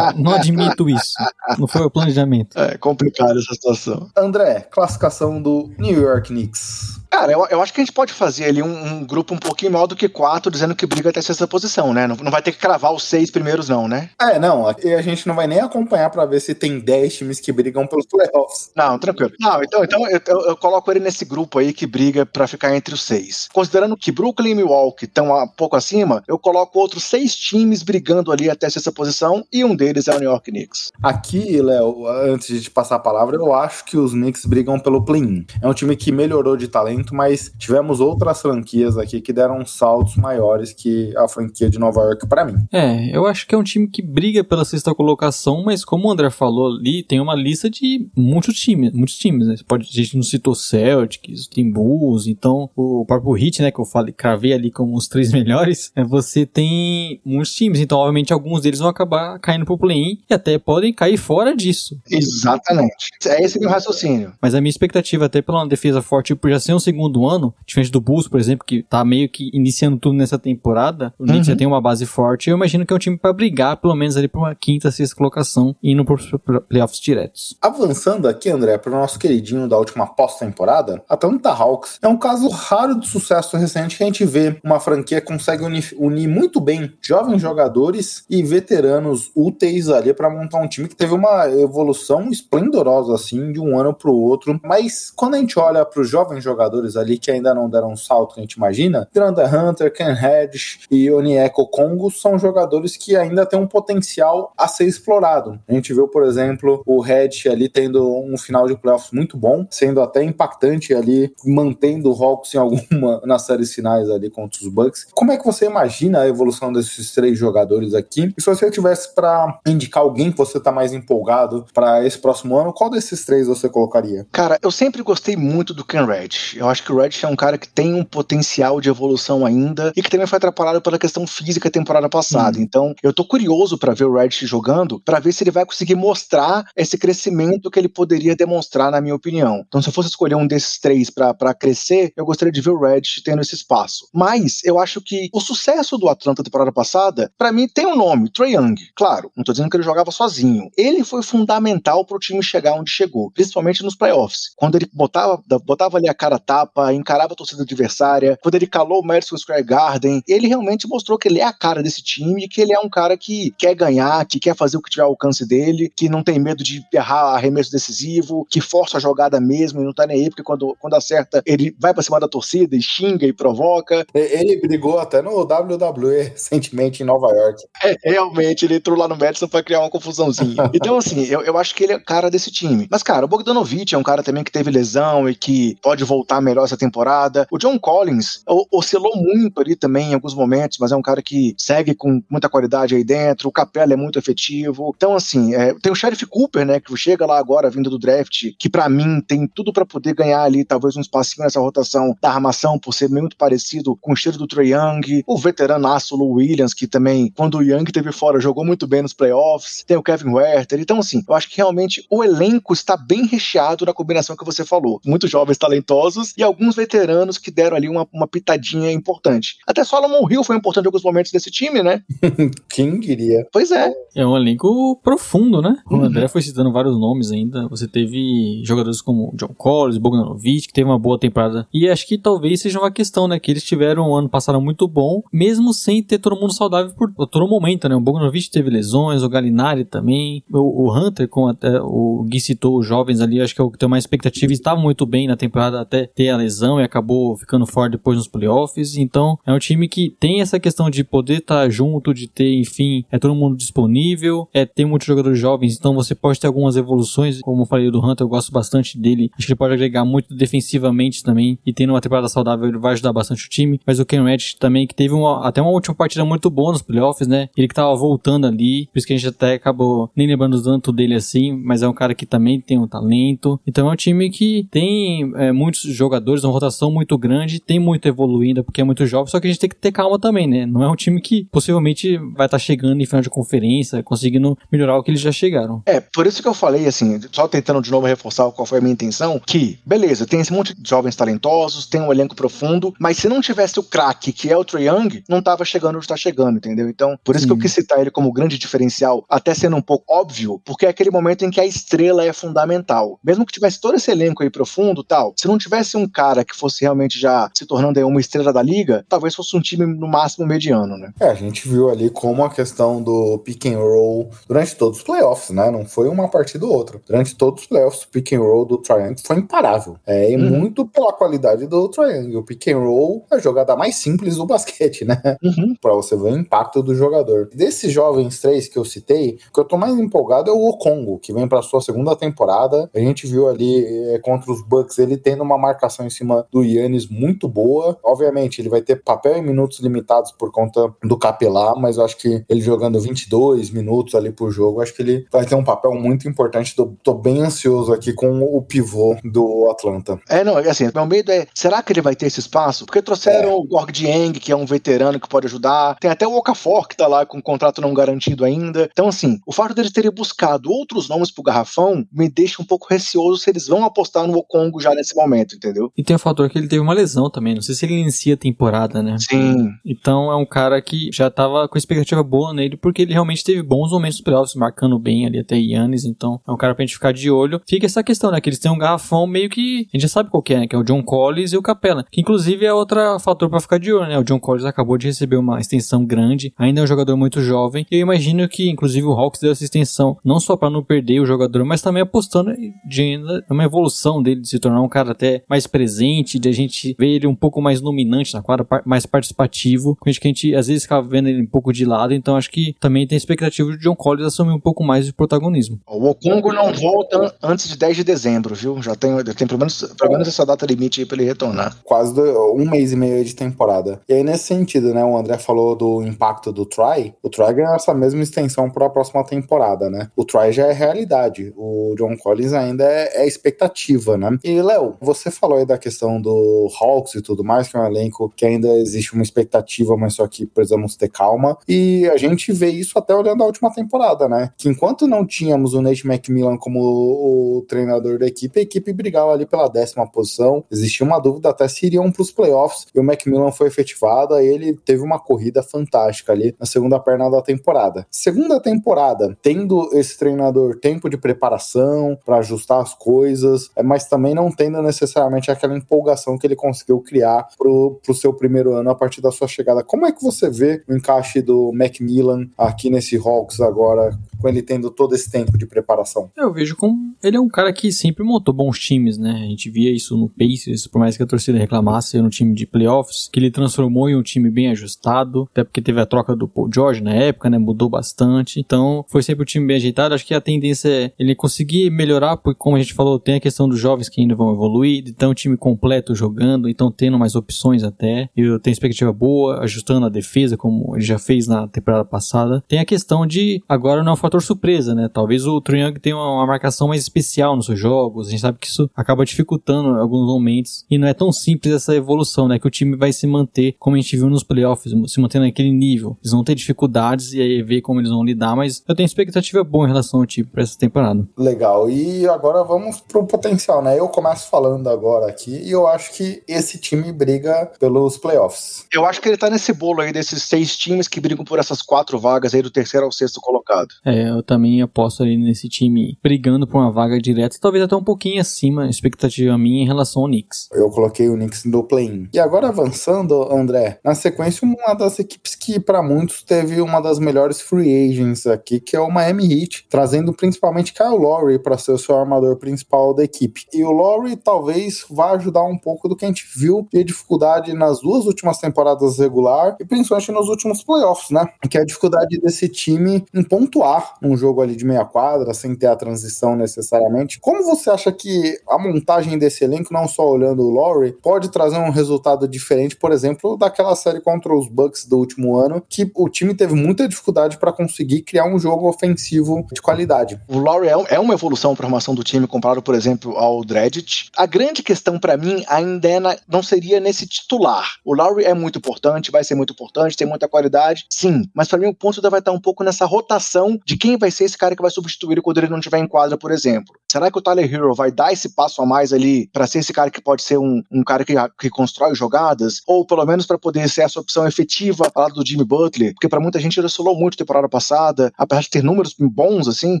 Não 0.16 0.32
admito 0.32 0.88
isso. 0.88 1.12
Não 1.58 1.66
foi 1.68 1.82
o 1.82 1.90
planejamento. 1.90 2.58
É 2.58 2.76
complicada 2.76 3.32
essa 3.38 3.54
situação. 3.54 4.08
André, 4.16 4.66
classificação 4.70 5.40
do 5.40 5.70
New 5.78 6.00
York 6.00 6.28
Knicks. 6.28 7.00
Cara, 7.14 7.30
eu, 7.30 7.46
eu 7.48 7.62
acho 7.62 7.72
que 7.72 7.80
a 7.80 7.84
gente 7.84 7.92
pode 7.94 8.12
fazer 8.12 8.46
ali 8.46 8.60
um, 8.60 8.86
um 8.96 9.06
grupo 9.06 9.34
um 9.34 9.38
pouquinho 9.38 9.70
maior 9.70 9.86
do 9.86 9.94
que 9.94 10.08
quatro, 10.08 10.50
dizendo 10.50 10.74
que 10.74 10.84
briga 10.84 11.10
até 11.10 11.22
sexta 11.22 11.46
posição, 11.46 11.94
né? 11.94 12.08
Não, 12.08 12.16
não 12.16 12.30
vai 12.30 12.42
ter 12.42 12.50
que 12.50 12.58
cravar 12.58 12.92
os 12.92 13.04
seis 13.04 13.30
primeiros, 13.30 13.68
não, 13.68 13.86
né? 13.86 14.10
É, 14.20 14.36
não, 14.36 14.66
aqui 14.66 14.92
a 14.92 15.00
gente 15.00 15.24
não 15.28 15.34
vai 15.36 15.46
nem 15.46 15.60
acompanhar 15.60 16.10
pra 16.10 16.26
ver 16.26 16.40
se 16.40 16.56
tem 16.56 16.80
10 16.80 17.14
times 17.16 17.38
que 17.38 17.52
brigam 17.52 17.86
pelos 17.86 18.04
playoffs. 18.06 18.72
Não, 18.74 18.98
tranquilo. 18.98 19.30
Não, 19.38 19.62
então, 19.62 19.84
então 19.84 20.10
eu, 20.10 20.20
eu- 20.26 20.40
eu 20.48 20.56
coloco 20.56 20.90
ele 20.90 20.98
nesse 20.98 21.24
grupo 21.24 21.60
aí 21.60 21.72
que 21.72 21.86
briga 21.86 22.26
pra 22.26 22.48
ficar 22.48 22.74
entre 22.74 22.92
os 22.92 23.02
seis. 23.04 23.48
Considerando 23.52 23.96
que 23.96 24.10
Brooklyn 24.10 24.50
e 24.50 24.54
Milwaukee 24.56 25.04
estão 25.04 25.30
um 25.40 25.46
pouco 25.46 25.76
acima, 25.76 26.20
eu 26.26 26.36
coloco 26.36 26.80
outros 26.80 27.04
seis 27.04 27.36
times 27.36 27.84
brigando 27.84 28.32
ali 28.32 28.50
até 28.50 28.66
essa 28.66 28.90
posição 28.90 29.44
e 29.52 29.64
um 29.64 29.76
deles 29.76 30.08
é 30.08 30.16
o 30.16 30.18
New 30.18 30.30
York 30.30 30.50
Knicks. 30.50 30.90
Aqui, 31.00 31.62
Léo, 31.62 32.08
antes 32.08 32.48
de 32.48 32.60
te 32.62 32.70
passar 32.72 32.96
a 32.96 32.98
palavra, 32.98 33.36
eu 33.36 33.54
acho 33.54 33.84
que 33.84 33.96
os 33.96 34.10
Knicks 34.10 34.44
brigam 34.46 34.80
pelo 34.80 35.04
play-in. 35.04 35.46
É 35.62 35.68
um 35.68 35.74
time 35.74 35.94
que 35.94 36.10
melhorou 36.10 36.56
de 36.56 36.66
talento, 36.66 37.03
mas 37.12 37.52
tivemos 37.58 38.00
outras 38.00 38.40
franquias 38.40 38.96
aqui 38.96 39.20
que 39.20 39.32
deram 39.32 39.64
saltos 39.66 40.16
maiores 40.16 40.72
que 40.72 41.12
a 41.16 41.28
franquia 41.28 41.68
de 41.68 41.78
Nova 41.78 42.00
York 42.02 42.26
pra 42.26 42.44
mim. 42.44 42.66
É, 42.72 43.16
eu 43.16 43.26
acho 43.26 43.46
que 43.46 43.54
é 43.54 43.58
um 43.58 43.62
time 43.62 43.88
que 43.88 44.00
briga 44.02 44.44
pela 44.44 44.64
sexta 44.64 44.94
colocação, 44.94 45.62
mas 45.64 45.84
como 45.84 46.08
o 46.08 46.10
André 46.10 46.30
falou 46.30 46.76
ali, 46.76 47.02
tem 47.02 47.20
uma 47.20 47.34
lista 47.34 47.68
de 47.68 48.08
muitos 48.16 48.58
times, 48.58 48.92
muitos 48.92 49.16
times, 49.16 49.46
né? 49.46 49.54
Pode, 49.66 49.88
a 49.88 49.92
gente 49.92 50.16
não 50.16 50.22
citou 50.22 50.54
Celtics, 50.54 51.46
tem 51.46 51.70
Bulls, 51.70 52.26
então 52.26 52.70
o 52.76 53.04
próprio 53.04 53.36
Heat, 53.36 53.62
né, 53.62 53.70
que 53.70 53.80
eu 53.80 53.84
falei, 53.84 54.12
cravei 54.12 54.52
ali 54.52 54.70
como 54.70 54.96
os 54.96 55.08
três 55.08 55.30
melhores, 55.32 55.90
é, 55.96 56.04
você 56.04 56.46
tem 56.46 57.20
muitos 57.24 57.54
times, 57.54 57.80
então 57.80 57.98
obviamente 57.98 58.32
alguns 58.32 58.62
deles 58.62 58.78
vão 58.78 58.88
acabar 58.88 59.38
caindo 59.38 59.64
pro 59.64 59.78
play-in 59.78 60.18
e 60.28 60.34
até 60.34 60.58
podem 60.58 60.92
cair 60.92 61.16
fora 61.16 61.54
disso. 61.56 61.98
Exatamente. 62.10 63.08
É 63.26 63.42
esse 63.42 63.58
meu 63.58 63.70
raciocínio. 63.70 64.32
Mas 64.40 64.54
a 64.54 64.60
minha 64.60 64.70
expectativa, 64.70 65.26
até 65.26 65.42
pela 65.42 65.66
defesa 65.66 66.02
forte, 66.02 66.34
por 66.34 66.50
já 66.50 66.60
ser 66.60 66.74
um 66.74 66.78
segundo 66.78 66.93
ano, 67.26 67.54
diferente 67.66 67.90
do 67.90 68.00
Bulls, 68.00 68.28
por 68.28 68.40
exemplo, 68.40 68.64
que 68.66 68.82
tá 68.82 69.04
meio 69.04 69.28
que 69.28 69.50
iniciando 69.52 69.98
tudo 69.98 70.16
nessa 70.16 70.38
temporada, 70.38 71.12
o 71.18 71.24
Knicks 71.24 71.46
já 71.46 71.56
tem 71.56 71.66
uma 71.66 71.80
base 71.80 72.06
forte, 72.06 72.50
eu 72.50 72.56
imagino 72.56 72.84
que 72.84 72.92
é 72.92 72.96
um 72.96 72.98
time 72.98 73.16
pra 73.16 73.32
brigar, 73.32 73.76
pelo 73.76 73.94
menos 73.94 74.16
ali 74.16 74.28
pra 74.28 74.40
uma 74.40 74.54
quinta, 74.54 74.90
sexta 74.90 75.16
colocação, 75.16 75.74
e 75.82 75.92
indo 75.92 76.04
pros 76.04 76.30
pros 76.44 76.62
playoffs 76.68 77.00
diretos. 77.00 77.56
Avançando 77.60 78.28
aqui, 78.28 78.50
André, 78.50 78.78
para 78.78 78.92
o 78.92 78.94
nosso 78.94 79.18
queridinho 79.18 79.68
da 79.68 79.78
última 79.78 80.06
pós-temporada, 80.06 81.02
a 81.08 81.14
Atlanta 81.14 81.50
Hawks 81.50 81.98
é 82.02 82.08
um 82.08 82.16
caso 82.16 82.48
raro 82.48 82.98
de 82.98 83.06
sucesso 83.08 83.56
recente 83.56 83.96
que 83.96 84.02
a 84.02 84.06
gente 84.06 84.24
vê 84.24 84.58
uma 84.62 84.80
franquia 84.80 85.20
consegue 85.20 85.64
unir, 85.64 85.94
unir 85.96 86.28
muito 86.28 86.60
bem 86.60 86.92
jovens 87.00 87.40
jogadores 87.40 88.24
e 88.28 88.42
veteranos 88.42 89.30
úteis 89.34 89.88
ali 89.88 90.12
para 90.12 90.30
montar 90.30 90.60
um 90.60 90.68
time 90.68 90.88
que 90.88 90.96
teve 90.96 91.14
uma 91.14 91.48
evolução 91.48 92.28
esplendorosa 92.30 93.14
assim 93.14 93.52
de 93.52 93.60
um 93.60 93.78
ano 93.78 93.94
para 93.94 94.10
o 94.10 94.20
outro. 94.20 94.58
Mas 94.62 95.10
quando 95.14 95.34
a 95.34 95.38
gente 95.38 95.58
olha 95.58 95.84
para 95.84 96.00
os 96.00 96.08
jovens 96.08 96.42
jogadores 96.42 96.73
ali 96.96 97.18
que 97.18 97.30
ainda 97.30 97.54
não 97.54 97.68
deram 97.68 97.92
um 97.92 97.96
salto 97.96 98.34
que 98.34 98.40
a 98.40 98.42
gente 98.42 98.54
imagina, 98.54 99.08
Miranda 99.14 99.44
Hunter, 99.44 99.92
Ken 99.92 100.12
Reddish 100.12 100.80
e 100.90 101.10
Onieko 101.10 101.66
Kongo 101.66 102.10
são 102.10 102.38
jogadores 102.38 102.96
que 102.96 103.16
ainda 103.16 103.46
têm 103.46 103.58
um 103.58 103.66
potencial 103.66 104.52
a 104.56 104.68
ser 104.68 104.86
explorado. 104.86 105.58
A 105.68 105.72
gente 105.72 105.92
viu, 105.92 106.08
por 106.08 106.24
exemplo, 106.24 106.82
o 106.86 107.00
Reddish 107.00 107.46
ali 107.46 107.68
tendo 107.68 108.16
um 108.22 108.36
final 108.36 108.66
de 108.66 108.76
playoffs 108.76 109.10
muito 109.12 109.36
bom, 109.36 109.66
sendo 109.70 110.00
até 110.00 110.22
impactante 110.22 110.94
ali, 110.94 111.32
mantendo 111.44 112.10
o 112.10 112.24
Hawks 112.24 112.54
em 112.54 112.58
alguma 112.58 113.20
nas 113.24 113.42
séries 113.42 113.72
finais 113.72 114.10
ali 114.10 114.30
contra 114.30 114.60
os 114.60 114.68
Bucks. 114.68 115.06
Como 115.14 115.32
é 115.32 115.38
que 115.38 115.44
você 115.44 115.66
imagina 115.66 116.20
a 116.20 116.28
evolução 116.28 116.72
desses 116.72 117.12
três 117.12 117.38
jogadores 117.38 117.94
aqui? 117.94 118.32
E 118.36 118.40
se 118.40 118.46
você 118.46 118.70
tivesse 118.70 119.14
para 119.14 119.60
indicar 119.66 120.02
alguém 120.02 120.30
que 120.30 120.38
você 120.38 120.60
tá 120.60 120.72
mais 120.72 120.92
empolgado 120.92 121.66
para 121.72 122.04
esse 122.04 122.18
próximo 122.18 122.56
ano, 122.56 122.72
qual 122.72 122.90
desses 122.90 123.24
três 123.24 123.46
você 123.46 123.68
colocaria? 123.68 124.26
Cara, 124.32 124.58
eu 124.62 124.70
sempre 124.70 125.02
gostei 125.02 125.36
muito 125.36 125.72
do 125.72 125.84
Ken 125.84 126.04
Reddish. 126.04 126.56
Eu 126.64 126.70
acho 126.70 126.82
que 126.82 126.92
o 126.92 126.96
Reddish 126.96 127.22
é 127.22 127.28
um 127.28 127.36
cara 127.36 127.58
que 127.58 127.68
tem 127.68 127.92
um 127.92 128.02
potencial 128.02 128.80
de 128.80 128.88
evolução 128.88 129.44
ainda 129.44 129.92
e 129.94 130.02
que 130.02 130.08
também 130.08 130.26
foi 130.26 130.38
atrapalhado 130.38 130.80
pela 130.80 130.98
questão 130.98 131.26
física 131.26 131.70
temporada 131.70 132.08
passada. 132.08 132.58
Então, 132.58 132.94
eu 133.02 133.12
tô 133.12 133.22
curioso 133.22 133.76
pra 133.76 133.92
ver 133.92 134.04
o 134.04 134.14
Reddish 134.14 134.48
jogando, 134.48 134.98
pra 135.00 135.20
ver 135.20 135.32
se 135.32 135.44
ele 135.44 135.50
vai 135.50 135.66
conseguir 135.66 135.94
mostrar 135.94 136.64
esse 136.74 136.96
crescimento 136.96 137.70
que 137.70 137.78
ele 137.78 137.88
poderia 137.88 138.34
demonstrar, 138.34 138.90
na 138.90 139.00
minha 139.00 139.14
opinião. 139.14 139.62
Então, 139.68 139.82
se 139.82 139.90
eu 139.90 139.92
fosse 139.92 140.08
escolher 140.08 140.36
um 140.36 140.46
desses 140.46 140.78
três 140.78 141.10
pra 141.10 141.34
pra 141.34 141.52
crescer, 141.52 142.12
eu 142.16 142.24
gostaria 142.24 142.52
de 142.52 142.62
ver 142.62 142.70
o 142.70 142.80
Reddish 142.80 143.20
tendo 143.22 143.42
esse 143.42 143.54
espaço. 143.54 144.08
Mas 144.14 144.60
eu 144.64 144.78
acho 144.78 145.02
que 145.02 145.28
o 145.34 145.40
sucesso 145.40 145.98
do 145.98 146.08
Atlanta 146.08 146.42
temporada 146.42 146.72
passada, 146.72 147.30
pra 147.36 147.52
mim 147.52 147.68
tem 147.68 147.86
um 147.86 147.96
nome, 147.96 148.30
Trae 148.30 148.54
Young. 148.54 148.76
Claro, 148.96 149.30
não 149.36 149.44
tô 149.44 149.52
dizendo 149.52 149.68
que 149.68 149.76
ele 149.76 149.84
jogava 149.84 150.10
sozinho. 150.10 150.70
Ele 150.78 151.04
foi 151.04 151.22
fundamental 151.22 152.06
pro 152.06 152.18
time 152.18 152.42
chegar 152.42 152.72
onde 152.72 152.90
chegou, 152.90 153.30
principalmente 153.32 153.82
nos 153.82 153.94
playoffs. 153.94 154.54
Quando 154.56 154.76
ele 154.76 154.88
botava, 154.94 155.42
botava 155.66 155.98
ali 155.98 156.08
a 156.08 156.14
cara 156.14 156.36
a 156.36 156.38
tapa, 156.54 156.92
encarava 156.92 157.32
a 157.32 157.36
torcida 157.36 157.62
adversária, 157.62 158.38
quando 158.40 158.54
ele 158.54 158.66
calou 158.66 159.00
o 159.00 159.06
Madison 159.06 159.36
Square 159.36 159.64
Garden, 159.64 160.22
ele 160.28 160.46
realmente 160.46 160.86
mostrou 160.86 161.18
que 161.18 161.26
ele 161.26 161.40
é 161.40 161.44
a 161.44 161.52
cara 161.52 161.82
desse 161.82 162.02
time, 162.02 162.48
que 162.48 162.60
ele 162.60 162.72
é 162.72 162.78
um 162.78 162.88
cara 162.88 163.16
que 163.16 163.52
quer 163.58 163.74
ganhar, 163.74 164.24
que 164.26 164.38
quer 164.38 164.54
fazer 164.54 164.76
o 164.76 164.82
que 164.82 164.90
tiver 164.90 165.02
ao 165.02 165.10
alcance 165.10 165.46
dele, 165.46 165.90
que 165.96 166.08
não 166.08 166.22
tem 166.22 166.38
medo 166.38 166.62
de 166.62 166.82
errar 166.92 167.34
arremesso 167.34 167.72
decisivo, 167.72 168.46
que 168.48 168.60
força 168.60 168.98
a 168.98 169.00
jogada 169.00 169.40
mesmo 169.40 169.80
e 169.80 169.84
não 169.84 169.92
tá 169.92 170.06
nem 170.06 170.22
aí, 170.22 170.30
porque 170.30 170.42
quando, 170.42 170.76
quando 170.78 170.94
acerta, 170.94 171.42
ele 171.44 171.74
vai 171.78 171.92
pra 171.92 172.02
cima 172.02 172.20
da 172.20 172.28
torcida 172.28 172.76
e 172.76 172.82
xinga 172.82 173.26
e 173.26 173.32
provoca. 173.32 174.06
Ele 174.14 174.60
brigou 174.60 174.98
até 174.98 175.20
no 175.20 175.40
WWE 175.40 176.22
recentemente 176.32 177.02
em 177.02 177.06
Nova 177.06 177.28
York. 177.28 177.64
É, 177.82 177.96
realmente, 178.04 178.64
ele 178.64 178.76
entrou 178.76 178.96
lá 178.96 179.08
no 179.08 179.16
Madison 179.16 179.48
pra 179.48 179.62
criar 179.62 179.80
uma 179.80 179.90
confusãozinha. 179.90 180.70
Então, 180.84 180.98
assim, 180.98 181.24
eu, 181.24 181.40
eu 181.40 181.56
acho 181.56 181.74
que 181.74 181.84
ele 181.84 181.94
é 181.94 181.98
cara 181.98 182.30
desse 182.30 182.50
time. 182.50 182.86
Mas, 182.90 183.02
cara, 183.02 183.24
o 183.24 183.28
Bogdanovich 183.28 183.94
é 183.94 183.98
um 183.98 184.02
cara 184.02 184.22
também 184.22 184.44
que 184.44 184.52
teve 184.52 184.70
lesão 184.70 185.28
e 185.28 185.34
que 185.34 185.76
pode 185.80 186.04
voltar 186.04 186.40
melhor 186.44 186.64
essa 186.64 186.76
temporada. 186.76 187.46
O 187.50 187.58
John 187.58 187.78
Collins 187.78 188.42
oscilou 188.70 189.16
muito 189.16 189.60
ali 189.60 189.74
também 189.74 190.10
em 190.10 190.14
alguns 190.14 190.34
momentos, 190.34 190.78
mas 190.78 190.92
é 190.92 190.96
um 190.96 191.02
cara 191.02 191.22
que 191.22 191.54
segue 191.58 191.94
com 191.94 192.22
muita 192.30 192.48
qualidade 192.48 192.94
aí 192.94 193.04
dentro. 193.04 193.48
O 193.48 193.52
Capela 193.52 193.92
é 193.92 193.96
muito 193.96 194.18
efetivo. 194.18 194.92
Então, 194.96 195.14
assim, 195.14 195.54
é, 195.54 195.74
tem 195.74 195.90
o 195.90 195.94
Sheriff 195.94 196.26
Cooper, 196.26 196.64
né, 196.64 196.80
que 196.80 196.94
chega 196.96 197.26
lá 197.26 197.38
agora 197.38 197.70
vindo 197.70 197.90
do 197.90 197.98
draft, 197.98 198.50
que 198.58 198.68
pra 198.68 198.88
mim 198.88 199.20
tem 199.20 199.46
tudo 199.46 199.72
pra 199.72 199.84
poder 199.84 200.14
ganhar 200.14 200.42
ali 200.42 200.64
talvez 200.64 200.96
um 200.96 201.00
espacinho 201.00 201.44
nessa 201.44 201.60
rotação 201.60 202.16
da 202.20 202.30
armação, 202.30 202.78
por 202.78 202.92
ser 202.92 203.08
muito 203.08 203.36
parecido 203.36 203.96
com 203.96 204.12
o 204.12 204.14
estilo 204.14 204.38
do 204.38 204.46
Trae 204.46 204.72
Young. 204.72 205.22
O 205.26 205.38
veterano 205.38 205.88
Lou 206.12 206.32
Williams, 206.34 206.74
que 206.74 206.86
também, 206.86 207.32
quando 207.36 207.58
o 207.58 207.62
Young 207.62 207.84
teve 207.84 208.12
fora, 208.12 208.40
jogou 208.40 208.64
muito 208.64 208.86
bem 208.86 209.02
nos 209.02 209.12
playoffs. 209.12 209.84
Tem 209.86 209.96
o 209.96 210.02
Kevin 210.02 210.30
Werther. 210.30 210.80
Então, 210.80 210.98
assim, 210.98 211.22
eu 211.28 211.34
acho 211.34 211.48
que 211.48 211.56
realmente 211.56 212.04
o 212.10 212.22
elenco 212.22 212.72
está 212.72 212.96
bem 212.96 213.26
recheado 213.26 213.84
na 213.84 213.92
combinação 213.92 214.36
que 214.36 214.44
você 214.44 214.64
falou. 214.64 215.00
Muitos 215.04 215.30
jovens 215.30 215.58
talentosos 215.58 216.33
e 216.36 216.42
alguns 216.42 216.76
veteranos 216.76 217.38
que 217.38 217.50
deram 217.50 217.76
ali 217.76 217.88
uma, 217.88 218.06
uma 218.12 218.26
pitadinha 218.26 218.90
importante. 218.92 219.56
Até 219.66 219.84
Solomon 219.84 220.26
Hill 220.30 220.44
foi 220.44 220.56
importante 220.56 220.84
em 220.84 220.88
alguns 220.88 221.02
momentos 221.02 221.30
desse 221.32 221.50
time, 221.50 221.82
né? 221.82 222.02
Quem 222.68 222.98
diria? 223.00 223.46
Pois 223.52 223.70
é. 223.70 223.92
É 224.14 224.26
um 224.26 224.36
elenco 224.36 225.00
profundo, 225.02 225.60
né? 225.62 225.76
O 225.90 225.94
Uhum. 225.94 226.04
André 226.04 226.28
foi 226.28 226.42
citando 226.42 226.72
vários 226.72 226.98
nomes 226.98 227.30
ainda. 227.30 227.66
Você 227.68 227.86
teve 227.88 228.62
jogadores 228.64 229.00
como 229.00 229.32
John 229.36 229.54
Collins, 229.56 229.98
Bogdanovich, 229.98 230.66
que 230.68 230.72
teve 230.72 230.88
uma 230.88 230.98
boa 230.98 231.18
temporada. 231.18 231.66
E 231.72 231.88
acho 231.88 232.06
que 232.06 232.18
talvez 232.18 232.60
seja 232.60 232.78
uma 232.78 232.90
questão, 232.90 233.26
né? 233.28 233.38
Que 233.38 233.50
eles 233.50 233.62
tiveram 233.62 234.10
um 234.10 234.14
ano 234.14 234.28
passado 234.28 234.60
muito 234.60 234.86
bom, 234.88 235.22
mesmo 235.32 235.72
sem 235.72 236.02
ter 236.02 236.18
todo 236.18 236.36
mundo 236.36 236.52
saudável 236.52 236.92
por, 236.94 237.12
por 237.12 237.26
todo 237.26 237.48
momento, 237.48 237.88
né? 237.88 237.94
O 237.96 238.00
Bogdanovich 238.00 238.50
teve 238.50 238.70
lesões, 238.70 239.22
o 239.22 239.28
Galinari 239.28 239.84
também. 239.84 240.42
O, 240.52 240.88
o 240.88 240.96
Hunter, 240.96 241.28
como 241.28 241.48
até 241.48 241.80
o 241.80 242.24
Gui 242.28 242.40
citou, 242.40 242.78
os 242.78 242.86
jovens 242.86 243.20
ali, 243.20 243.40
acho 243.40 243.54
que 243.54 243.60
é 243.60 243.64
o 243.64 243.70
que 243.70 243.78
tem 243.78 243.88
mais 243.88 244.02
expectativa. 244.04 244.52
Estavam 244.52 244.82
muito 244.82 245.06
bem 245.06 245.26
na 245.26 245.36
temporada, 245.36 245.80
até 245.80 246.06
ter 246.06 246.23
ter 246.24 246.30
a 246.30 246.36
lesão 246.36 246.80
e 246.80 246.84
acabou 246.84 247.36
ficando 247.36 247.66
fora 247.66 247.90
depois 247.90 248.16
nos 248.16 248.26
playoffs. 248.26 248.96
Então, 248.96 249.38
é 249.46 249.52
um 249.52 249.58
time 249.58 249.86
que 249.86 250.14
tem 250.18 250.40
essa 250.40 250.58
questão 250.58 250.88
de 250.88 251.04
poder 251.04 251.38
estar 251.38 251.68
junto, 251.68 252.14
de 252.14 252.26
ter, 252.26 252.54
enfim, 252.54 253.04
é 253.12 253.18
todo 253.18 253.34
mundo 253.34 253.56
disponível, 253.56 254.48
é 254.54 254.64
ter 254.64 254.86
muitos 254.86 255.06
jogadores 255.06 255.38
jovens, 255.38 255.76
então 255.76 255.94
você 255.94 256.14
pode 256.14 256.40
ter 256.40 256.46
algumas 256.46 256.76
evoluções, 256.76 257.40
como 257.40 257.62
eu 257.62 257.66
falei 257.66 257.90
do 257.90 258.00
Hunter, 258.00 258.24
eu 258.24 258.28
gosto 258.28 258.50
bastante 258.50 258.98
dele. 258.98 259.30
Acho 259.36 259.46
que 259.46 259.52
ele 259.52 259.58
pode 259.58 259.74
agregar 259.74 260.04
muito 260.04 260.34
defensivamente 260.34 261.22
também, 261.22 261.58
e 261.66 261.72
tendo 261.72 261.90
uma 261.90 262.00
temporada 262.00 262.28
saudável, 262.28 262.68
ele 262.68 262.78
vai 262.78 262.92
ajudar 262.94 263.12
bastante 263.12 263.46
o 263.46 263.50
time. 263.50 263.80
Mas 263.86 264.00
o 264.00 264.06
Ken 264.06 264.24
Reddish 264.24 264.54
também, 264.54 264.86
que 264.86 264.94
teve 264.94 265.12
uma, 265.12 265.46
até 265.46 265.60
uma 265.60 265.70
última 265.70 265.94
partida 265.94 266.24
muito 266.24 266.48
boa 266.48 266.72
nos 266.72 266.82
playoffs, 266.82 267.28
né? 267.28 267.48
Ele 267.56 267.68
que 267.68 267.74
tava 267.74 267.94
voltando 267.94 268.46
ali, 268.46 268.86
por 268.86 268.98
isso 268.98 269.06
que 269.06 269.12
a 269.12 269.16
gente 269.16 269.28
até 269.28 269.54
acabou 269.54 270.10
nem 270.16 270.26
lembrando 270.26 270.62
tanto 270.62 270.92
dele 270.92 271.14
assim, 271.14 271.52
mas 271.52 271.82
é 271.82 271.88
um 271.88 271.92
cara 271.92 272.14
que 272.14 272.24
também 272.24 272.60
tem 272.60 272.78
um 272.78 272.86
talento. 272.86 273.60
Então 273.66 273.88
é 273.88 273.92
um 273.92 273.96
time 273.96 274.30
que 274.30 274.66
tem 274.70 275.32
é, 275.36 275.52
muitos 275.52 275.82
jogadores, 275.82 276.13
uma 276.44 276.52
rotação 276.52 276.90
muito 276.90 277.16
grande, 277.16 277.60
tem 277.60 277.78
muito 277.78 278.06
evoluindo, 278.06 278.64
porque 278.64 278.80
é 278.80 278.84
muito 278.84 279.06
jovem, 279.06 279.30
só 279.30 279.40
que 279.40 279.46
a 279.46 279.50
gente 279.50 279.60
tem 279.60 279.70
que 279.70 279.76
ter 279.76 279.92
calma 279.92 280.18
também, 280.18 280.46
né? 280.46 280.66
Não 280.66 280.82
é 280.82 280.88
um 280.88 280.96
time 280.96 281.20
que 281.20 281.44
possivelmente 281.50 282.16
vai 282.34 282.46
estar 282.46 282.58
chegando 282.58 283.00
em 283.00 283.06
final 283.06 283.22
de 283.22 283.30
conferência, 283.30 284.02
conseguindo 284.02 284.56
melhorar 284.70 284.98
o 284.98 285.02
que 285.02 285.10
eles 285.10 285.20
já 285.20 285.32
chegaram. 285.32 285.82
É, 285.86 286.00
por 286.00 286.26
isso 286.26 286.42
que 286.42 286.48
eu 286.48 286.54
falei, 286.54 286.86
assim, 286.86 287.20
só 287.32 287.48
tentando 287.48 287.80
de 287.80 287.90
novo 287.90 288.06
reforçar 288.06 288.50
qual 288.52 288.66
foi 288.66 288.78
a 288.78 288.80
minha 288.80 288.92
intenção, 288.92 289.40
que, 289.44 289.78
beleza, 289.84 290.26
tem 290.26 290.40
esse 290.40 290.52
monte 290.52 290.74
de 290.74 290.88
jovens 290.88 291.16
talentosos, 291.16 291.86
tem 291.86 292.00
um 292.00 292.12
elenco 292.12 292.34
profundo, 292.34 292.94
mas 292.98 293.16
se 293.16 293.28
não 293.28 293.40
tivesse 293.40 293.78
o 293.78 293.82
craque, 293.82 294.32
que 294.32 294.50
é 294.50 294.56
o 294.56 294.64
Trae 294.64 294.88
Young, 294.88 295.22
não 295.28 295.42
tava 295.42 295.64
chegando 295.64 295.96
onde 295.96 296.06
tá 296.06 296.16
chegando, 296.16 296.56
entendeu? 296.56 296.88
Então, 296.88 297.18
por 297.24 297.36
isso 297.36 297.46
que 297.46 297.52
eu 297.52 297.58
quis 297.58 297.72
citar 297.72 298.00
ele 298.00 298.10
como 298.10 298.32
grande 298.32 298.58
diferencial, 298.58 299.24
até 299.28 299.54
sendo 299.54 299.76
um 299.76 299.82
pouco 299.82 300.04
óbvio, 300.08 300.60
porque 300.64 300.86
é 300.86 300.88
aquele 300.88 301.10
momento 301.10 301.44
em 301.44 301.50
que 301.50 301.60
a 301.60 301.66
estrela 301.66 302.24
é 302.24 302.32
fundamental. 302.32 303.18
Mesmo 303.24 303.44
que 303.46 303.52
tivesse 303.52 303.80
todo 303.80 303.94
esse 303.94 304.10
elenco 304.10 304.42
aí 304.42 304.50
profundo 304.50 305.02
tal, 305.02 305.34
se 305.36 305.46
não 305.46 305.58
tivesse 305.58 305.96
um 305.96 306.03
cara 306.08 306.44
que 306.44 306.54
fosse 306.54 306.82
realmente 306.82 307.18
já 307.18 307.50
se 307.54 307.66
tornando 307.66 307.98
aí 307.98 308.04
uma 308.04 308.20
estrela 308.20 308.52
da 308.52 308.62
liga, 308.62 309.04
talvez 309.08 309.34
fosse 309.34 309.56
um 309.56 309.60
time 309.60 309.86
no 309.86 310.06
máximo 310.08 310.46
mediano, 310.46 310.96
né? 310.96 311.12
É, 311.20 311.28
a 311.28 311.34
gente 311.34 311.68
viu 311.68 311.90
ali 311.90 312.10
como 312.10 312.44
a 312.44 312.50
questão 312.50 313.02
do 313.02 313.38
pick 313.44 313.66
and 313.66 313.78
roll 313.78 314.30
durante 314.46 314.76
todos 314.76 314.98
os 314.98 315.04
playoffs, 315.04 315.50
né? 315.50 315.70
Não 315.70 315.84
foi 315.84 316.08
uma 316.08 316.28
partida 316.28 316.64
ou 316.66 316.72
outra. 316.72 317.00
Durante 317.06 317.34
todos 317.36 317.62
os 317.62 317.66
playoffs, 317.68 318.02
o 318.02 318.08
pick 318.08 318.32
and 318.32 318.40
roll 318.40 318.64
do 318.64 318.78
Triangle 318.78 319.16
foi 319.24 319.36
imparável. 319.38 319.96
É, 320.06 320.30
e 320.30 320.36
Uhum. 320.36 320.58
muito 320.58 320.84
pela 320.86 321.12
qualidade 321.12 321.66
do 321.66 321.88
Triangle. 321.88 322.38
O 322.40 322.44
pick 322.44 322.68
and 322.68 322.78
roll 322.78 323.24
é 323.30 323.36
a 323.36 323.38
jogada 323.38 323.74
mais 323.76 323.96
simples 323.96 324.36
do 324.36 324.44
basquete, 324.46 325.04
né? 325.04 325.20
Uhum. 325.42 325.74
Pra 325.80 325.92
você 325.94 326.16
ver 326.16 326.32
o 326.32 326.38
impacto 326.38 326.82
do 326.82 326.94
jogador. 326.94 327.48
Desses 327.54 327.92
jovens 327.92 328.40
três 328.40 328.68
que 328.68 328.76
eu 328.78 328.84
citei, 328.84 329.38
o 329.48 329.52
que 329.52 329.60
eu 329.60 329.64
tô 329.64 329.76
mais 329.76 329.94
empolgado 329.98 330.50
é 330.50 330.52
o 330.52 330.68
Okongo, 330.68 331.18
que 331.18 331.32
vem 331.32 331.48
pra 331.48 331.62
sua 331.62 331.80
segunda 331.80 332.14
temporada. 332.16 332.90
A 332.94 332.98
gente 332.98 333.26
viu 333.26 333.48
ali 333.48 333.84
é, 334.14 334.18
contra 334.18 334.50
os 334.52 334.62
Bucks 334.62 334.98
ele 334.98 335.16
tendo 335.16 335.42
uma 335.42 335.56
marcação 335.84 336.06
em 336.06 336.10
cima 336.10 336.46
do 336.50 336.62
Yannis 336.62 337.06
muito 337.08 337.48
boa. 337.48 337.98
Obviamente, 338.02 338.60
ele 338.60 338.68
vai 338.68 338.80
ter 338.80 339.02
papel 339.02 339.36
em 339.36 339.42
minutos 339.42 339.80
limitados 339.80 340.32
por 340.32 340.50
conta 340.50 340.92
do 341.02 341.18
Capelá, 341.18 341.74
mas 341.76 341.96
eu 341.96 342.04
acho 342.04 342.16
que 342.16 342.44
ele 342.48 342.60
jogando 342.60 343.00
22 343.00 343.70
minutos 343.70 344.14
ali 344.14 344.32
por 344.32 344.50
jogo, 344.50 344.80
acho 344.80 344.94
que 344.94 345.02
ele 345.02 345.26
vai 345.30 345.44
ter 345.44 345.54
um 345.54 345.64
papel 345.64 345.92
muito 345.92 346.28
importante. 346.28 346.74
Tô, 346.74 346.94
tô 347.02 347.14
bem 347.14 347.42
ansioso 347.42 347.92
aqui 347.92 348.12
com 348.12 348.42
o 348.42 348.62
pivô 348.62 349.16
do 349.24 349.68
Atlanta. 349.70 350.18
É, 350.28 350.42
não, 350.42 350.58
é 350.58 350.68
assim, 350.68 350.90
meu 350.94 351.06
medo 351.06 351.30
é, 351.30 351.46
será 351.54 351.82
que 351.82 351.92
ele 351.92 352.00
vai 352.00 352.16
ter 352.16 352.26
esse 352.26 352.40
espaço? 352.40 352.86
Porque 352.86 353.02
trouxeram 353.02 353.54
o 353.54 353.66
Gorg 353.66 353.92
Dieng, 353.92 354.32
que 354.32 354.52
é 354.52 354.56
um 354.56 354.66
veterano 354.66 355.20
que 355.20 355.28
pode 355.28 355.46
ajudar, 355.46 355.96
tem 356.00 356.10
até 356.10 356.26
o 356.26 356.36
Okafor, 356.36 356.88
que 356.88 356.96
tá 356.96 357.06
lá 357.06 357.26
com 357.26 357.38
um 357.38 357.42
contrato 357.42 357.80
não 357.80 357.92
garantido 357.92 358.44
ainda. 358.44 358.88
Então, 358.92 359.08
assim, 359.08 359.38
o 359.46 359.52
fato 359.52 359.74
deles 359.74 359.92
terem 359.92 360.10
buscado 360.10 360.70
outros 360.70 361.08
nomes 361.08 361.30
pro 361.30 361.42
garrafão 361.42 362.06
me 362.12 362.28
deixa 362.28 362.62
um 362.62 362.64
pouco 362.64 362.86
receoso 362.88 363.42
se 363.42 363.50
eles 363.50 363.66
vão 363.66 363.84
apostar 363.84 364.26
no 364.26 364.38
Okongo 364.38 364.80
já 364.80 364.94
nesse 364.94 365.14
momento, 365.14 365.56
entendeu? 365.56 365.73
E 365.96 366.02
tem 366.02 366.16
o 366.16 366.18
fator 366.18 366.48
que 366.48 366.58
ele 366.58 366.68
teve 366.68 366.80
uma 366.80 366.92
lesão 366.92 367.30
também, 367.30 367.54
não 367.54 367.62
sei 367.62 367.74
se 367.74 367.84
ele 367.84 367.94
inicia 367.94 368.34
a 368.34 368.36
temporada, 368.36 369.02
né? 369.02 369.16
Sim. 369.18 369.70
Então 369.84 370.30
é 370.30 370.36
um 370.36 370.46
cara 370.46 370.80
que 370.80 371.10
já 371.12 371.30
tava 371.30 371.68
com 371.68 371.78
expectativa 371.78 372.22
boa 372.22 372.52
nele, 372.52 372.76
porque 372.76 373.02
ele 373.02 373.12
realmente 373.12 373.44
teve 373.44 373.62
bons 373.62 373.90
momentos 373.90 374.20
playoffs, 374.20 374.54
marcando 374.54 374.98
bem 374.98 375.26
ali 375.26 375.38
até 375.38 375.56
Yannis, 375.56 376.04
então 376.04 376.40
é 376.46 376.52
um 376.52 376.56
cara 376.56 376.74
pra 376.74 376.84
gente 376.84 376.94
ficar 376.94 377.12
de 377.12 377.30
olho. 377.30 377.60
Fica 377.68 377.86
essa 377.86 378.02
questão, 378.02 378.30
né, 378.30 378.40
que 378.40 378.48
eles 378.48 378.58
têm 378.58 378.70
um 378.70 378.78
garrafão 378.78 379.26
meio 379.26 379.48
que, 379.48 379.86
a 379.92 379.96
gente 379.96 380.02
já 380.02 380.08
sabe 380.08 380.30
qual 380.30 380.42
que 380.42 380.54
é, 380.54 380.60
né, 380.60 380.66
que 380.66 380.74
é 380.74 380.78
o 380.78 380.84
John 380.84 381.02
Collins 381.02 381.52
e 381.52 381.56
o 381.56 381.62
Capella, 381.62 382.04
que 382.10 382.20
inclusive 382.20 382.64
é 382.64 382.72
outro 382.72 383.18
fator 383.20 383.48
pra 383.48 383.60
ficar 383.60 383.78
de 383.78 383.92
olho, 383.92 384.08
né, 384.08 384.18
o 384.18 384.24
John 384.24 384.40
Collins 384.40 384.64
acabou 384.64 384.98
de 384.98 385.06
receber 385.06 385.36
uma 385.36 385.58
extensão 385.58 386.04
grande, 386.04 386.52
ainda 386.58 386.80
é 386.80 386.84
um 386.84 386.86
jogador 386.86 387.16
muito 387.16 387.40
jovem, 387.40 387.86
e 387.90 387.96
eu 387.96 388.00
imagino 388.00 388.48
que 388.48 388.68
inclusive 388.68 389.06
o 389.06 389.12
Hawks 389.12 389.40
deu 389.40 389.52
essa 389.52 389.64
extensão 389.64 390.16
não 390.24 390.38
só 390.40 390.56
pra 390.56 390.70
não 390.70 390.82
perder 390.82 391.20
o 391.20 391.26
jogador, 391.26 391.64
mas 391.64 391.82
também 391.82 392.02
apostando 392.02 392.52
de 392.88 393.02
ainda 393.02 393.44
uma 393.50 393.64
evolução 393.64 394.22
dele, 394.22 394.40
de 394.40 394.48
se 394.48 394.58
tornar 394.58 394.82
um 394.82 394.88
cara 394.88 395.12
até 395.12 395.42
mais 395.48 395.63
presente, 395.66 396.38
de 396.38 396.48
a 396.48 396.52
gente 396.52 396.94
ver 396.98 397.08
ele 397.08 397.26
um 397.26 397.34
pouco 397.34 397.60
mais 397.60 397.80
dominante 397.80 398.34
na 398.34 398.42
quadra, 398.42 398.66
mais 398.84 399.06
participativo, 399.06 399.96
com 400.00 400.08
isso 400.08 400.20
que 400.20 400.28
a 400.28 400.30
gente 400.30 400.54
às 400.54 400.66
vezes 400.68 400.82
ficava 400.84 401.06
vendo 401.06 401.28
ele 401.28 401.42
um 401.42 401.46
pouco 401.46 401.72
de 401.72 401.84
lado, 401.84 402.14
então 402.14 402.36
acho 402.36 402.50
que 402.50 402.74
também 402.80 403.06
tem 403.06 403.16
a 403.16 403.18
expectativa 403.18 403.70
de 403.72 403.78
John 403.78 403.94
Collins 403.96 404.26
assumir 404.26 404.52
um 404.52 404.60
pouco 404.60 404.82
mais 404.84 405.06
de 405.06 405.12
protagonismo. 405.12 405.80
O 405.86 406.08
Okongo 406.10 406.52
não 406.52 406.72
volta 406.72 407.34
antes 407.42 407.68
de 407.68 407.76
10 407.76 407.96
de 407.96 408.04
dezembro, 408.04 408.54
viu? 408.54 408.82
Já 408.82 408.94
tem, 408.94 409.10
tem 409.36 409.46
pelo, 409.46 409.58
menos, 409.58 409.82
pelo 409.98 410.12
menos 410.12 410.28
essa 410.28 410.44
data 410.46 410.64
limite 410.66 411.00
aí 411.00 411.06
pra 411.06 411.16
ele 411.16 411.24
retornar. 411.26 411.76
quase 411.84 412.14
do- 412.14 412.54
um 412.54 412.68
mês 412.68 412.92
e 412.92 412.96
meio 412.96 413.24
de 413.24 413.34
temporada. 413.34 414.00
E 414.08 414.12
aí, 414.14 414.22
nesse 414.24 414.44
sentido, 414.44 414.92
né? 414.94 415.04
O 415.04 415.16
André 415.16 415.38
falou 415.38 415.74
do 415.76 416.02
impacto 416.02 416.52
do 416.52 416.64
Try. 416.66 417.14
O 417.22 417.28
Try 417.28 417.52
ganhou 417.54 417.74
essa 417.74 417.92
mesma 417.94 418.22
extensão 418.22 418.70
para 418.70 418.86
a 418.86 418.90
próxima 418.90 419.24
temporada, 419.24 419.88
né? 419.90 420.08
O 420.16 420.24
Try 420.24 420.52
já 420.52 420.66
é 420.66 420.72
realidade. 420.72 421.52
O 421.56 421.94
John 421.96 422.16
Collins 422.16 422.52
ainda 422.52 422.84
é, 422.84 423.22
é 423.22 423.26
expectativa, 423.26 424.16
né? 424.16 424.38
E, 424.44 424.60
Léo, 424.62 424.96
você 425.00 425.30
falou 425.30 425.53
aí 425.54 425.66
da 425.66 425.78
questão 425.78 426.20
do 426.20 426.68
Hawks 426.80 427.14
e 427.14 427.22
tudo 427.22 427.44
mais, 427.44 427.68
que 427.68 427.76
é 427.76 427.80
um 427.80 427.86
elenco 427.86 428.32
que 428.36 428.44
ainda 428.44 428.68
existe 428.78 429.14
uma 429.14 429.22
expectativa, 429.22 429.96
mas 429.96 430.14
só 430.14 430.26
que 430.26 430.46
precisamos 430.46 430.96
ter 430.96 431.08
calma. 431.08 431.56
E 431.68 432.08
a 432.08 432.16
gente 432.16 432.52
vê 432.52 432.68
isso 432.68 432.98
até 432.98 433.14
olhando 433.14 433.42
a 433.42 433.46
última 433.46 433.72
temporada, 433.72 434.28
né? 434.28 434.50
Que 434.56 434.68
enquanto 434.68 435.06
não 435.06 435.26
tínhamos 435.26 435.74
o 435.74 435.82
Nate 435.82 436.06
McMillan 436.06 436.56
como 436.56 436.80
o, 436.80 437.58
o 437.58 437.62
treinador 437.62 438.18
da 438.18 438.26
equipe, 438.26 438.60
a 438.60 438.62
equipe 438.62 438.92
brigava 438.92 439.32
ali 439.32 439.46
pela 439.46 439.68
décima 439.68 440.06
posição. 440.06 440.64
Existia 440.70 441.06
uma 441.06 441.18
dúvida 441.18 441.50
até 441.50 441.66
se 441.68 441.86
iriam 441.86 442.10
para 442.10 442.22
os 442.22 442.30
playoffs. 442.30 442.86
E 442.94 442.98
o 442.98 443.02
McMillan 443.02 443.52
foi 443.52 443.68
efetivado, 443.68 444.34
aí 444.34 444.46
ele 444.46 444.74
teve 444.84 445.02
uma 445.02 445.18
corrida 445.18 445.62
fantástica 445.62 446.32
ali 446.32 446.54
na 446.58 446.66
segunda 446.66 446.98
perna 446.98 447.30
da 447.30 447.42
temporada. 447.42 448.06
Segunda 448.10 448.60
temporada, 448.60 449.36
tendo 449.42 449.90
esse 449.92 450.18
treinador 450.18 450.78
tempo 450.78 451.08
de 451.08 451.16
preparação 451.16 452.18
para 452.24 452.38
ajustar 452.38 452.80
as 452.80 452.94
coisas, 452.94 453.70
é, 453.76 453.82
mas 453.82 454.06
também 454.06 454.34
não 454.34 454.50
tendo 454.50 454.80
necessariamente 454.82 455.43
aquela 455.52 455.76
empolgação 455.76 456.38
que 456.38 456.46
ele 456.46 456.56
conseguiu 456.56 457.00
criar 457.00 457.48
pro, 457.56 458.00
pro 458.04 458.14
seu 458.14 458.32
primeiro 458.32 458.74
ano 458.74 458.90
a 458.90 458.94
partir 458.94 459.20
da 459.20 459.30
sua 459.30 459.48
chegada. 459.48 459.82
Como 459.82 460.06
é 460.06 460.12
que 460.12 460.22
você 460.22 460.50
vê 460.50 460.82
o 460.88 460.96
encaixe 460.96 461.42
do 461.42 461.72
Macmillan 461.72 462.48
aqui 462.56 462.90
nesse 462.90 463.16
Hawks 463.16 463.60
agora, 463.60 464.18
com 464.40 464.48
ele 464.48 464.62
tendo 464.62 464.90
todo 464.90 465.14
esse 465.14 465.30
tempo 465.30 465.56
de 465.56 465.66
preparação? 465.66 466.30
Eu 466.36 466.52
vejo 466.52 466.76
como 466.76 467.14
ele 467.22 467.36
é 467.36 467.40
um 467.40 467.48
cara 467.48 467.72
que 467.72 467.90
sempre 467.92 468.24
montou 468.24 468.54
bons 468.54 468.78
times, 468.78 469.18
né? 469.18 469.32
A 469.44 469.48
gente 469.48 469.70
via 469.70 469.90
isso 469.90 470.16
no 470.16 470.28
Pacers, 470.28 470.86
por 470.86 470.98
mais 470.98 471.16
que 471.16 471.22
a 471.22 471.26
torcida 471.26 471.58
reclamasse, 471.58 472.18
um 472.20 472.28
time 472.28 472.54
de 472.54 472.66
playoffs, 472.66 473.28
que 473.32 473.40
ele 473.40 473.50
transformou 473.50 474.08
em 474.08 474.16
um 474.16 474.22
time 474.22 474.50
bem 474.50 474.70
ajustado, 474.70 475.48
até 475.52 475.64
porque 475.64 475.80
teve 475.80 476.00
a 476.00 476.06
troca 476.06 476.36
do 476.36 476.48
Paul 476.48 476.70
George 476.72 477.02
na 477.02 477.14
época, 477.14 477.50
né? 477.50 477.58
Mudou 477.58 477.88
bastante. 477.88 478.60
Então, 478.60 479.04
foi 479.08 479.22
sempre 479.22 479.42
um 479.42 479.46
time 479.46 479.66
bem 479.66 479.76
ajeitado. 479.76 480.14
Acho 480.14 480.26
que 480.26 480.34
a 480.34 480.40
tendência 480.40 480.88
é 480.88 481.12
ele 481.18 481.34
conseguir 481.34 481.90
melhorar, 481.90 482.36
porque 482.36 482.58
como 482.58 482.76
a 482.76 482.78
gente 482.78 482.94
falou, 482.94 483.18
tem 483.18 483.36
a 483.36 483.40
questão 483.40 483.68
dos 483.68 483.78
jovens 483.78 484.08
que 484.08 484.20
ainda 484.20 484.34
vão 484.34 484.52
evoluir, 484.52 485.04
então 485.06 485.33
um 485.34 485.36
time 485.36 485.56
completo 485.56 486.14
jogando, 486.14 486.68
então 486.68 486.90
tendo 486.90 487.18
mais 487.18 487.34
opções 487.34 487.82
até. 487.82 488.30
Eu 488.36 488.58
tenho 488.60 488.72
expectativa 488.72 489.12
boa, 489.12 489.60
ajustando 489.62 490.06
a 490.06 490.08
defesa, 490.08 490.56
como 490.56 490.94
ele 490.94 491.04
já 491.04 491.18
fez 491.18 491.46
na 491.46 491.66
temporada 491.66 492.04
passada. 492.04 492.62
Tem 492.68 492.78
a 492.78 492.84
questão 492.84 493.26
de 493.26 493.62
agora 493.68 494.02
não 494.02 494.12
é 494.12 494.14
um 494.14 494.16
fator 494.16 494.40
surpresa, 494.40 494.94
né? 494.94 495.10
Talvez 495.12 495.46
o 495.46 495.62
Young 495.68 495.94
tenha 496.00 496.16
uma, 496.16 496.36
uma 496.36 496.46
marcação 496.46 496.88
mais 496.88 497.02
especial 497.02 497.56
nos 497.56 497.66
seus 497.66 497.78
jogos. 497.78 498.28
A 498.28 498.30
gente 498.30 498.40
sabe 498.40 498.58
que 498.58 498.66
isso 498.66 498.88
acaba 498.94 499.24
dificultando 499.24 499.98
alguns 499.98 500.26
momentos. 500.26 500.84
E 500.90 500.96
não 500.96 501.08
é 501.08 501.14
tão 501.14 501.32
simples 501.32 501.74
essa 501.74 501.94
evolução, 501.94 502.48
né? 502.48 502.58
Que 502.58 502.66
o 502.66 502.70
time 502.70 502.96
vai 502.96 503.12
se 503.12 503.26
manter, 503.26 503.74
como 503.78 503.96
a 503.96 504.00
gente 504.00 504.16
viu 504.16 504.30
nos 504.30 504.44
playoffs, 504.44 504.92
se 505.06 505.20
mantendo 505.20 505.44
naquele 505.44 505.72
nível. 505.72 506.16
Eles 506.22 506.32
vão 506.32 506.44
ter 506.44 506.54
dificuldades 506.54 507.32
e 507.32 507.40
aí 507.40 507.62
ver 507.62 507.80
como 507.80 508.00
eles 508.00 508.10
vão 508.10 508.24
lidar, 508.24 508.54
mas 508.54 508.82
eu 508.86 508.94
tenho 508.94 509.06
expectativa 509.06 509.64
boa 509.64 509.86
em 509.86 509.88
relação 509.88 510.20
ao 510.20 510.26
time 510.26 510.46
pra 510.46 510.62
essa 510.62 510.78
temporada. 510.78 511.26
Legal. 511.36 511.90
E 511.90 512.26
agora 512.28 512.62
vamos 512.62 513.00
pro 513.00 513.26
potencial, 513.26 513.82
né? 513.82 513.98
Eu 513.98 514.08
começo 514.08 514.48
falando 514.48 514.88
agora 514.88 515.23
aqui 515.26 515.62
e 515.62 515.70
eu 515.70 515.86
acho 515.86 516.12
que 516.12 516.42
esse 516.48 516.78
time 516.78 517.12
briga 517.12 517.70
pelos 517.78 518.16
playoffs. 518.16 518.86
Eu 518.92 519.04
acho 519.04 519.20
que 519.20 519.28
ele 519.28 519.36
tá 519.36 519.50
nesse 519.50 519.72
bolo 519.72 520.00
aí 520.00 520.12
desses 520.12 520.42
seis 520.42 520.76
times 520.76 521.08
que 521.08 521.20
brigam 521.20 521.44
por 521.44 521.58
essas 521.58 521.82
quatro 521.82 522.18
vagas 522.18 522.54
aí 522.54 522.62
do 522.62 522.70
terceiro 522.70 523.06
ao 523.06 523.12
sexto 523.12 523.40
colocado. 523.40 523.88
É, 524.04 524.14
É, 524.14 524.30
eu 524.30 524.42
também 524.44 524.80
aposto 524.80 525.24
ali 525.24 525.36
nesse 525.36 525.68
time 525.68 526.16
brigando 526.22 526.66
por 526.68 526.78
uma 526.78 526.92
vaga 526.92 527.18
direta, 527.18 527.58
talvez 527.60 527.82
até 527.82 527.96
um 527.96 528.04
pouquinho 528.04 528.40
acima, 528.40 528.88
expectativa 528.88 529.58
minha 529.58 529.82
em 529.82 529.86
relação 529.86 530.22
ao 530.22 530.28
Knicks. 530.28 530.68
Eu 530.72 530.88
coloquei 530.88 531.28
o 531.28 531.34
Knicks 531.34 531.64
no 531.64 531.82
play-in. 531.82 532.28
E 532.32 532.38
agora 532.38 532.68
avançando, 532.68 533.52
André, 533.52 533.98
na 534.04 534.14
sequência, 534.14 534.66
uma 534.66 534.94
das 534.94 535.18
equipes 535.18 535.56
que 535.56 535.80
para 535.80 536.00
muitos 536.00 536.42
teve 536.42 536.80
uma 536.80 537.00
das 537.00 537.18
melhores 537.18 537.60
free 537.60 538.08
agents 538.08 538.46
aqui, 538.46 538.78
que 538.78 538.94
é 538.94 539.00
o 539.00 539.10
Miami 539.10 539.52
Heat, 539.52 539.86
trazendo 539.90 540.32
principalmente 540.32 540.94
Kyle 540.94 541.18
Lowry 541.18 541.58
para 541.58 541.76
ser 541.76 541.92
o 541.92 541.98
seu 541.98 542.16
armador 542.16 542.56
principal 542.56 543.12
da 543.12 543.24
equipe. 543.24 543.62
E 543.72 543.82
o 543.82 543.90
Lowry 543.90 544.36
talvez 544.36 545.04
vá 545.14 545.32
ajudar 545.32 545.62
um 545.62 545.78
pouco 545.78 546.08
do 546.08 546.16
que 546.16 546.24
a 546.24 546.28
gente 546.28 546.46
viu 546.56 546.86
de 546.92 547.04
dificuldade 547.04 547.72
nas 547.72 548.00
duas 548.00 548.26
últimas 548.26 548.58
temporadas 548.58 549.18
regular 549.18 549.76
e 549.80 549.84
principalmente 549.84 550.32
nos 550.32 550.48
últimos 550.48 550.82
playoffs, 550.82 551.30
né? 551.30 551.46
Que 551.68 551.78
é 551.78 551.82
a 551.82 551.84
dificuldade 551.84 552.38
desse 552.38 552.68
time 552.68 553.24
em 553.32 553.42
pontuar 553.42 554.14
num 554.20 554.36
jogo 554.36 554.60
ali 554.60 554.76
de 554.76 554.84
meia 554.84 555.04
quadra, 555.04 555.54
sem 555.54 555.74
ter 555.74 555.86
a 555.86 555.96
transição 555.96 556.56
necessariamente. 556.56 557.38
Como 557.40 557.64
você 557.64 557.90
acha 557.90 558.12
que 558.12 558.58
a 558.68 558.78
montagem 558.78 559.38
desse 559.38 559.64
elenco, 559.64 559.92
não 559.92 560.08
só 560.08 560.28
olhando 560.28 560.62
o 560.62 560.70
Lowry, 560.70 561.12
pode 561.22 561.50
trazer 561.50 561.78
um 561.78 561.90
resultado 561.90 562.48
diferente, 562.48 562.96
por 562.96 563.12
exemplo, 563.12 563.56
daquela 563.56 563.94
série 563.94 564.20
contra 564.20 564.54
os 564.54 564.68
Bucks 564.68 565.06
do 565.06 565.18
último 565.18 565.56
ano, 565.56 565.82
que 565.88 566.10
o 566.14 566.28
time 566.28 566.54
teve 566.54 566.74
muita 566.74 567.08
dificuldade 567.08 567.58
para 567.58 567.72
conseguir 567.72 568.22
criar 568.22 568.46
um 568.46 568.58
jogo 568.58 568.88
ofensivo 568.88 569.66
de 569.72 569.80
qualidade. 569.80 570.40
O 570.48 570.58
Lowry 570.58 570.88
é, 570.88 571.14
é 571.14 571.20
uma 571.20 571.34
evolução 571.34 571.74
para 571.74 571.84
a 571.84 571.94
formação 571.94 572.14
do 572.14 572.24
time 572.24 572.46
comparado, 572.46 572.82
por 572.82 572.94
exemplo, 572.94 573.36
ao 573.36 573.64
Dredit. 573.64 574.30
A 574.36 574.46
grande 574.46 574.82
questão 574.82 575.03
para 575.20 575.36
mim 575.36 575.64
ainda 575.68 576.08
é 576.08 576.20
na- 576.20 576.36
não 576.48 576.62
seria 576.62 577.00
nesse 577.00 577.26
titular. 577.26 577.88
O 578.04 578.14
Lowry 578.14 578.44
é 578.44 578.54
muito 578.54 578.78
importante, 578.78 579.30
vai 579.30 579.44
ser 579.44 579.54
muito 579.54 579.72
importante, 579.72 580.16
tem 580.16 580.26
muita 580.26 580.48
qualidade, 580.48 581.06
sim. 581.10 581.44
Mas 581.54 581.68
para 581.68 581.78
mim 581.78 581.86
o 581.86 581.94
ponto 581.94 582.18
ainda 582.18 582.30
vai 582.30 582.40
estar 582.40 582.52
um 582.52 582.60
pouco 582.60 582.82
nessa 582.84 583.04
rotação 583.06 583.78
de 583.84 583.96
quem 583.96 584.16
vai 584.16 584.30
ser 584.30 584.44
esse 584.44 584.58
cara 584.58 584.74
que 584.74 584.82
vai 584.82 584.90
substituir 584.90 585.40
quando 585.42 585.58
ele 585.58 585.68
não 585.68 585.78
estiver 585.78 585.98
em 585.98 586.06
quadra, 586.06 586.36
por 586.36 586.50
exemplo. 586.50 586.94
Será 587.10 587.30
que 587.30 587.38
o 587.38 587.42
Tyler 587.42 587.72
Hero 587.72 587.94
vai 587.94 588.10
dar 588.10 588.32
esse 588.32 588.54
passo 588.54 588.82
a 588.82 588.86
mais 588.86 589.12
ali 589.12 589.48
para 589.52 589.66
ser 589.66 589.78
esse 589.78 589.92
cara 589.92 590.10
que 590.10 590.20
pode 590.20 590.42
ser 590.42 590.58
um, 590.58 590.82
um 590.90 591.04
cara 591.04 591.24
que, 591.24 591.34
que 591.58 591.70
constrói 591.70 592.14
jogadas? 592.14 592.80
Ou 592.86 593.06
pelo 593.06 593.24
menos 593.24 593.46
para 593.46 593.56
poder 593.58 593.88
ser 593.88 594.02
essa 594.02 594.18
opção 594.18 594.46
efetiva 594.46 595.10
ao 595.14 595.22
lado 595.22 595.34
do 595.34 595.46
Jimmy 595.46 595.64
Butler? 595.64 596.12
Porque 596.14 596.28
para 596.28 596.40
muita 596.40 596.58
gente 596.58 596.76
ele 596.78 596.86
oscilou 596.86 597.16
muito 597.16 597.36
temporada 597.36 597.68
passada, 597.68 598.32
apesar 598.36 598.62
de 598.62 598.70
ter 598.70 598.82
números 598.82 599.14
bons, 599.18 599.68
assim, 599.68 600.00